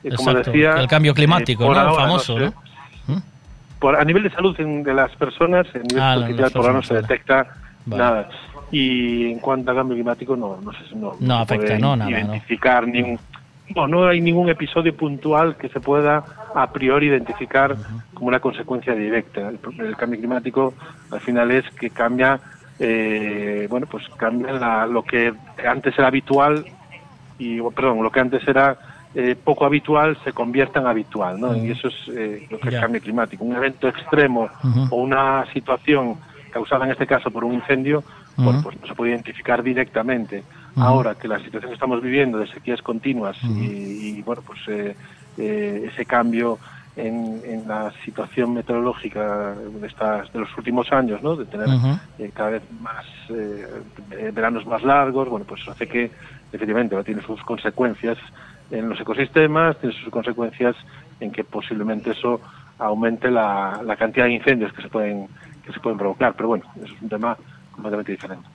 eh, 0.04 0.10
como 0.16 0.34
decía... 0.34 0.74
el 0.80 0.88
cambio 0.88 1.14
climático, 1.14 1.64
por 1.66 1.76
¿no? 1.76 1.82
ahora 1.82 2.02
Famoso, 2.02 2.38
¿no? 2.38 2.52
por, 3.78 3.94
a 3.94 4.04
nivel 4.04 4.24
de 4.24 4.30
salud 4.30 4.58
en- 4.60 4.82
de 4.82 4.92
las 4.92 5.14
personas, 5.16 5.66
a 5.74 5.78
nivel 5.78 6.00
Ah, 6.02 6.16
las 6.16 6.52
por 6.52 6.62
ahora 6.62 6.72
no 6.74 6.82
se 6.82 6.94
detecta 6.94 7.46
Vale. 7.86 8.02
nada. 8.02 8.28
Y 8.72 9.30
en 9.32 9.38
cuanto 9.38 9.70
a 9.70 9.74
cambio 9.76 9.94
climático, 9.96 10.36
no, 10.36 10.58
no, 10.60 10.72
se, 10.72 10.94
no, 10.96 11.14
No 11.20 11.38
afecta, 11.38 11.78
no, 11.78 11.94
nada, 11.96 12.10
¿no? 12.10 12.18
identificar 12.18 12.86
ni 12.88 13.02
un- 13.02 13.18
No, 13.76 13.86
no 13.86 14.08
hay 14.08 14.20
ningún 14.20 14.48
episodio 14.48 14.96
puntual 14.96 15.56
que 15.56 15.68
se 15.68 15.78
pueda 15.78 16.24
a 16.54 16.70
priori 16.72 17.06
identificar 17.06 17.76
como 18.14 18.28
una 18.28 18.40
consecuencia 18.40 18.94
directa. 18.94 19.48
El, 19.48 19.58
el 19.86 19.96
cambio 19.96 20.18
climático 20.18 20.74
al 21.12 21.20
final 21.20 21.50
es 21.52 21.64
que 21.78 21.90
cambia, 21.90 22.40
eh, 22.80 23.66
bueno, 23.70 23.86
pues 23.86 24.08
cambia 24.16 24.52
la- 24.54 24.86
lo 24.86 25.02
que 25.04 25.32
antes 25.68 25.96
era 25.98 26.08
habitual 26.08 26.64
y, 27.38 27.60
perdón, 27.70 28.02
lo 28.02 28.10
que 28.10 28.20
antes 28.20 28.46
era 28.46 28.76
eh, 29.14 29.36
poco 29.42 29.64
habitual 29.64 30.18
se 30.24 30.32
convierta 30.32 30.80
en 30.80 30.86
habitual, 30.86 31.40
¿no? 31.40 31.56
Y 31.56 31.70
eso 31.70 31.88
es 31.88 31.94
eh, 32.08 32.46
lo 32.50 32.58
que 32.58 32.68
es 32.68 32.80
cambio 32.80 33.00
climático. 33.00 33.44
Un 33.44 33.56
evento 33.56 33.88
extremo 33.88 34.48
o 34.90 34.96
una 34.96 35.46
situación 35.52 36.16
causada 36.50 36.84
en 36.86 36.92
este 36.92 37.06
caso 37.06 37.30
por 37.30 37.44
un 37.44 37.54
incendio, 37.54 38.02
Ujú. 38.36 38.62
pues 38.62 38.80
no 38.80 38.86
se 38.86 38.94
puede 38.94 39.12
identificar 39.12 39.62
directamente. 39.62 40.44
Ahora 40.76 41.16
que 41.16 41.26
la 41.26 41.38
situación 41.40 41.70
que 41.70 41.74
estamos 41.74 42.00
viviendo 42.00 42.38
de 42.38 42.46
sequías 42.46 42.80
continuas 42.82 43.36
y, 43.42 44.18
y, 44.18 44.22
bueno, 44.22 44.42
pues 44.46 44.60
eh, 44.68 44.94
eh, 45.36 45.90
ese 45.92 46.06
cambio 46.06 46.58
en, 46.94 47.40
en 47.44 47.66
la 47.66 47.92
situación 48.04 48.54
meteorológica 48.54 49.54
de, 49.54 49.86
estas, 49.86 50.32
de 50.32 50.40
los 50.40 50.56
últimos 50.56 50.92
años, 50.92 51.22
¿no? 51.22 51.36
de 51.36 51.46
tener 51.46 51.68
eh, 52.18 52.30
cada 52.34 52.50
vez 52.50 52.62
más 52.80 53.06
eh, 53.30 54.32
veranos 54.32 54.66
más 54.66 54.82
largos, 54.82 55.28
bueno, 55.28 55.46
pues 55.48 55.66
hace 55.68 55.86
que 55.86 56.10
efectivamente 56.52 56.94
¿no? 56.94 57.04
tiene 57.04 57.22
sus 57.22 57.42
consecuencias 57.42 58.18
en 58.70 58.88
los 58.88 59.00
ecosistemas, 59.00 59.78
tiene 59.78 59.94
sus 59.94 60.10
consecuencias 60.10 60.76
en 61.20 61.32
que 61.32 61.44
posiblemente 61.44 62.10
eso 62.10 62.40
aumente 62.78 63.30
la, 63.30 63.80
la 63.84 63.96
cantidad 63.96 64.26
de 64.26 64.32
incendios 64.32 64.72
que 64.72 64.82
se 64.82 64.88
pueden 64.88 65.28
que 65.64 65.72
se 65.74 65.80
pueden 65.80 65.98
provocar, 65.98 66.34
pero 66.34 66.48
bueno, 66.48 66.64
eso 66.76 66.94
es 66.94 67.02
un 67.02 67.08
tema 67.08 67.36
completamente 67.72 68.12
diferente. 68.12 68.48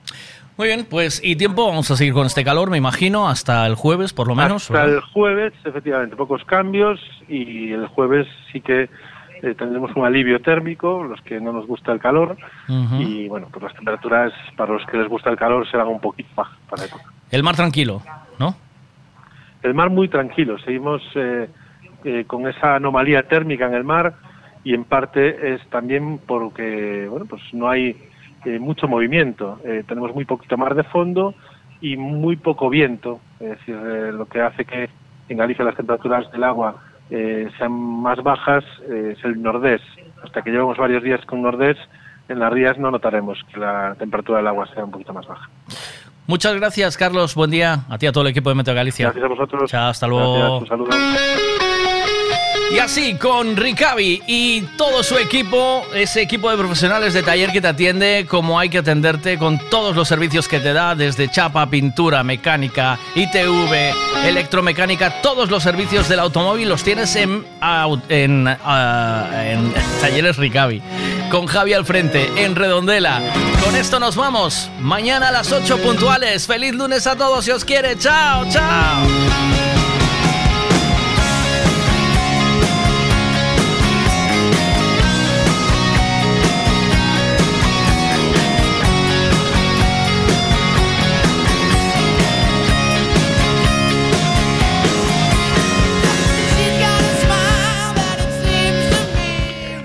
Muy 0.56 0.68
bien, 0.68 0.86
pues 0.88 1.20
y 1.24 1.36
tiempo, 1.36 1.66
vamos 1.66 1.90
a 1.90 1.96
seguir 1.96 2.12
con 2.12 2.26
este 2.26 2.44
calor, 2.44 2.70
me 2.70 2.76
imagino, 2.76 3.28
hasta 3.28 3.66
el 3.66 3.74
jueves 3.74 4.12
por 4.12 4.28
lo 4.28 4.34
menos. 4.34 4.64
Hasta 4.64 4.84
¿verdad? 4.84 4.94
el 4.94 5.00
jueves, 5.00 5.52
efectivamente, 5.64 6.16
pocos 6.16 6.44
cambios 6.44 7.00
y 7.28 7.72
el 7.72 7.86
jueves 7.86 8.26
sí 8.52 8.60
que 8.60 8.88
eh, 9.42 9.54
tendremos 9.56 9.94
un 9.96 10.04
alivio 10.04 10.40
térmico, 10.40 11.02
los 11.02 11.20
que 11.22 11.40
no 11.40 11.52
nos 11.52 11.66
gusta 11.66 11.92
el 11.92 11.98
calor, 11.98 12.36
y 12.68 13.28
bueno, 13.28 13.48
pues 13.50 13.62
las 13.62 13.74
temperaturas 13.74 14.32
para 14.56 14.72
los 14.72 14.86
que 14.86 14.96
les 14.96 15.08
gusta 15.08 15.30
el 15.30 15.36
calor 15.36 15.68
serán 15.70 15.88
un 15.88 16.00
poquito 16.00 16.28
bajas 16.34 16.58
para 16.68 16.82
la 16.82 16.88
época. 16.88 17.13
El 17.34 17.42
mar 17.42 17.56
tranquilo, 17.56 18.00
¿no? 18.38 18.54
El 19.64 19.74
mar 19.74 19.90
muy 19.90 20.06
tranquilo, 20.06 20.56
seguimos 20.60 21.02
eh, 21.16 21.48
eh, 22.04 22.24
con 22.28 22.46
esa 22.46 22.76
anomalía 22.76 23.24
térmica 23.24 23.66
en 23.66 23.74
el 23.74 23.82
mar 23.82 24.14
y 24.62 24.72
en 24.72 24.84
parte 24.84 25.52
es 25.52 25.60
también 25.68 26.18
porque 26.18 27.08
bueno, 27.10 27.26
pues 27.26 27.42
no 27.52 27.68
hay 27.68 27.96
eh, 28.44 28.60
mucho 28.60 28.86
movimiento, 28.86 29.58
Eh, 29.64 29.82
tenemos 29.84 30.14
muy 30.14 30.24
poquito 30.24 30.56
mar 30.56 30.76
de 30.76 30.84
fondo 30.84 31.34
y 31.80 31.96
muy 31.96 32.36
poco 32.36 32.70
viento, 32.70 33.18
es 33.40 33.48
decir, 33.58 33.74
lo 34.14 34.26
que 34.26 34.40
hace 34.40 34.64
que 34.64 34.88
en 35.28 35.36
Galicia 35.36 35.64
las 35.64 35.74
temperaturas 35.74 36.30
del 36.30 36.44
agua 36.44 36.76
sean 37.08 37.72
más 37.72 38.22
bajas 38.22 38.64
es 38.88 39.22
el 39.24 39.42
nordés. 39.42 39.82
Hasta 40.22 40.40
que 40.42 40.52
llevamos 40.52 40.78
varios 40.78 41.02
días 41.02 41.26
con 41.26 41.42
nordés, 41.42 41.78
en 42.28 42.38
las 42.38 42.52
rías 42.52 42.78
no 42.78 42.92
notaremos 42.92 43.42
que 43.52 43.58
la 43.58 43.96
temperatura 43.98 44.38
del 44.38 44.46
agua 44.46 44.68
sea 44.72 44.84
un 44.84 44.92
poquito 44.92 45.12
más 45.12 45.26
baja. 45.26 45.50
Muchas 46.26 46.54
gracias, 46.54 46.96
Carlos. 46.96 47.34
Buen 47.34 47.50
día 47.50 47.84
a 47.88 47.98
ti 47.98 48.06
y 48.06 48.08
a 48.08 48.12
todo 48.12 48.22
el 48.22 48.30
equipo 48.30 48.48
de 48.48 48.54
Meteo 48.54 48.74
Galicia. 48.74 49.06
Gracias 49.06 49.24
a 49.24 49.28
vosotros. 49.28 49.70
Chao, 49.70 49.90
hasta 49.90 50.06
luego. 50.06 50.60
Gracias, 50.60 50.60
un 50.62 50.68
saludo. 50.68 51.53
Y 52.74 52.80
así 52.80 53.14
con 53.14 53.56
Ricavi 53.56 54.20
y 54.26 54.62
todo 54.76 55.04
su 55.04 55.16
equipo, 55.16 55.86
ese 55.94 56.22
equipo 56.22 56.50
de 56.50 56.56
profesionales 56.56 57.14
de 57.14 57.22
taller 57.22 57.52
que 57.52 57.60
te 57.60 57.68
atiende 57.68 58.26
como 58.28 58.58
hay 58.58 58.68
que 58.68 58.78
atenderte 58.78 59.38
con 59.38 59.60
todos 59.70 59.94
los 59.94 60.08
servicios 60.08 60.48
que 60.48 60.58
te 60.58 60.72
da, 60.72 60.96
desde 60.96 61.30
chapa, 61.30 61.70
pintura, 61.70 62.24
mecánica, 62.24 62.98
ITV, 63.14 64.26
electromecánica, 64.26 65.22
todos 65.22 65.52
los 65.52 65.62
servicios 65.62 66.08
del 66.08 66.18
automóvil 66.18 66.68
los 66.68 66.82
tienes 66.82 67.14
en, 67.14 67.46
ah, 67.60 67.86
Talleres 70.00 70.36
Ricavi. 70.36 70.82
Con 71.30 71.46
Javi 71.46 71.74
al 71.74 71.84
frente, 71.84 72.28
en 72.44 72.56
Redondela. 72.56 73.22
Con 73.64 73.76
esto 73.76 74.00
nos 74.00 74.16
vamos. 74.16 74.68
Mañana 74.80 75.28
a 75.28 75.32
las 75.32 75.52
8 75.52 75.78
puntuales. 75.78 76.48
Feliz 76.48 76.74
lunes 76.74 77.06
a 77.06 77.14
todos 77.14 77.44
si 77.44 77.52
os 77.52 77.64
quiere. 77.64 77.96
Chao, 77.96 78.44
chao. 78.50 79.06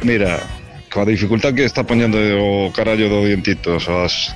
Mira, 0.09 0.41
coa 0.89 1.05
dificultad 1.05 1.53
que 1.53 1.69
está 1.69 1.85
poñendo 1.85 2.17
o 2.17 2.73
carallo 2.73 3.13
do 3.13 3.29
dientitos 3.29 3.85
as, 3.85 4.33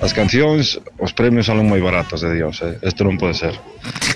as 0.00 0.16
cancións, 0.16 0.80
os 0.96 1.12
premios 1.12 1.52
salen 1.52 1.68
moi 1.68 1.84
baratos, 1.84 2.24
de 2.24 2.32
dios, 2.32 2.64
eh? 2.64 2.80
isto 2.80 3.04
non 3.04 3.20
pode 3.20 3.36
ser. 3.36 3.52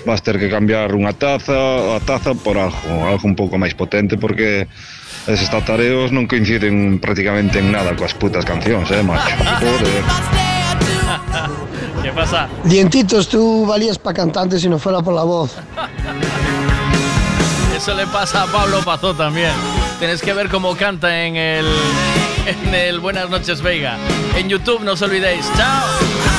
Vas 0.09 0.25
ter 0.25 0.41
que 0.41 0.49
cambiar 0.49 0.97
unha 0.97 1.13
taza, 1.13 1.53
a 1.93 2.01
taza 2.01 2.33
por 2.33 2.57
algo, 2.57 3.05
algo 3.05 3.29
un 3.29 3.37
pouco 3.37 3.61
máis 3.61 3.77
potente, 3.77 4.17
porque 4.17 4.65
eses 5.29 5.53
tatareos 5.53 6.09
non 6.09 6.25
coinciden 6.25 6.97
prácticamente 6.97 7.61
en 7.61 7.69
nada 7.69 7.93
coas 7.93 8.17
putas 8.17 8.41
cancións, 8.41 8.89
eh, 8.89 9.05
macho. 9.05 9.37
Joder. 9.61 10.01
Que 12.01 12.13
pasa? 12.13 12.47
Dientitos, 12.63 13.27
tú 13.27 13.65
valías 13.65 13.99
pa 14.01 14.13
cantante 14.17 14.57
se 14.57 14.65
non 14.65 14.81
fuera 14.81 15.05
por 15.05 15.13
la 15.13 15.25
voz. 15.27 15.53
Eso 17.77 17.93
le 17.93 18.07
pasa 18.07 18.41
a 18.41 18.47
Pablo 18.47 18.81
Pazó 18.83 19.13
también. 19.13 19.53
Tienes 19.99 20.23
que 20.23 20.33
ver 20.33 20.49
cómo 20.49 20.75
canta 20.75 21.25
en 21.25 21.35
el, 21.35 21.67
en 22.47 22.73
el 22.73 22.99
Buenas 22.99 23.29
noches 23.29 23.61
Veiga. 23.61 23.99
En 24.35 24.49
YouTube 24.49 24.81
no 24.81 24.93
os 24.93 25.01
olvidéis. 25.03 25.45
¡Chao! 25.55 26.36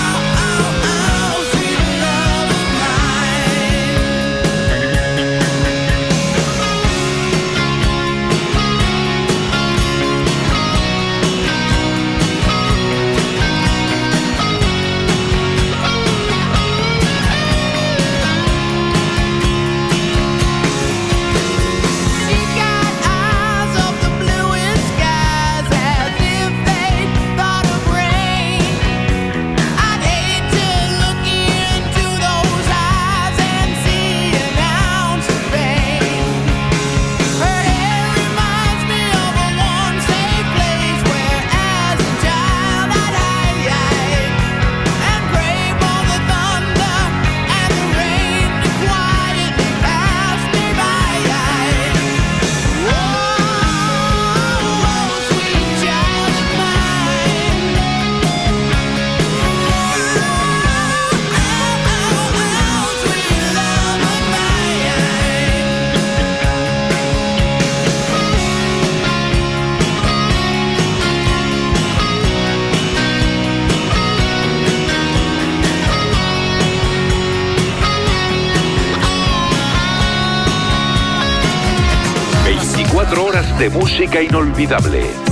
Música 83.71 84.23
inolvidable. 84.23 85.28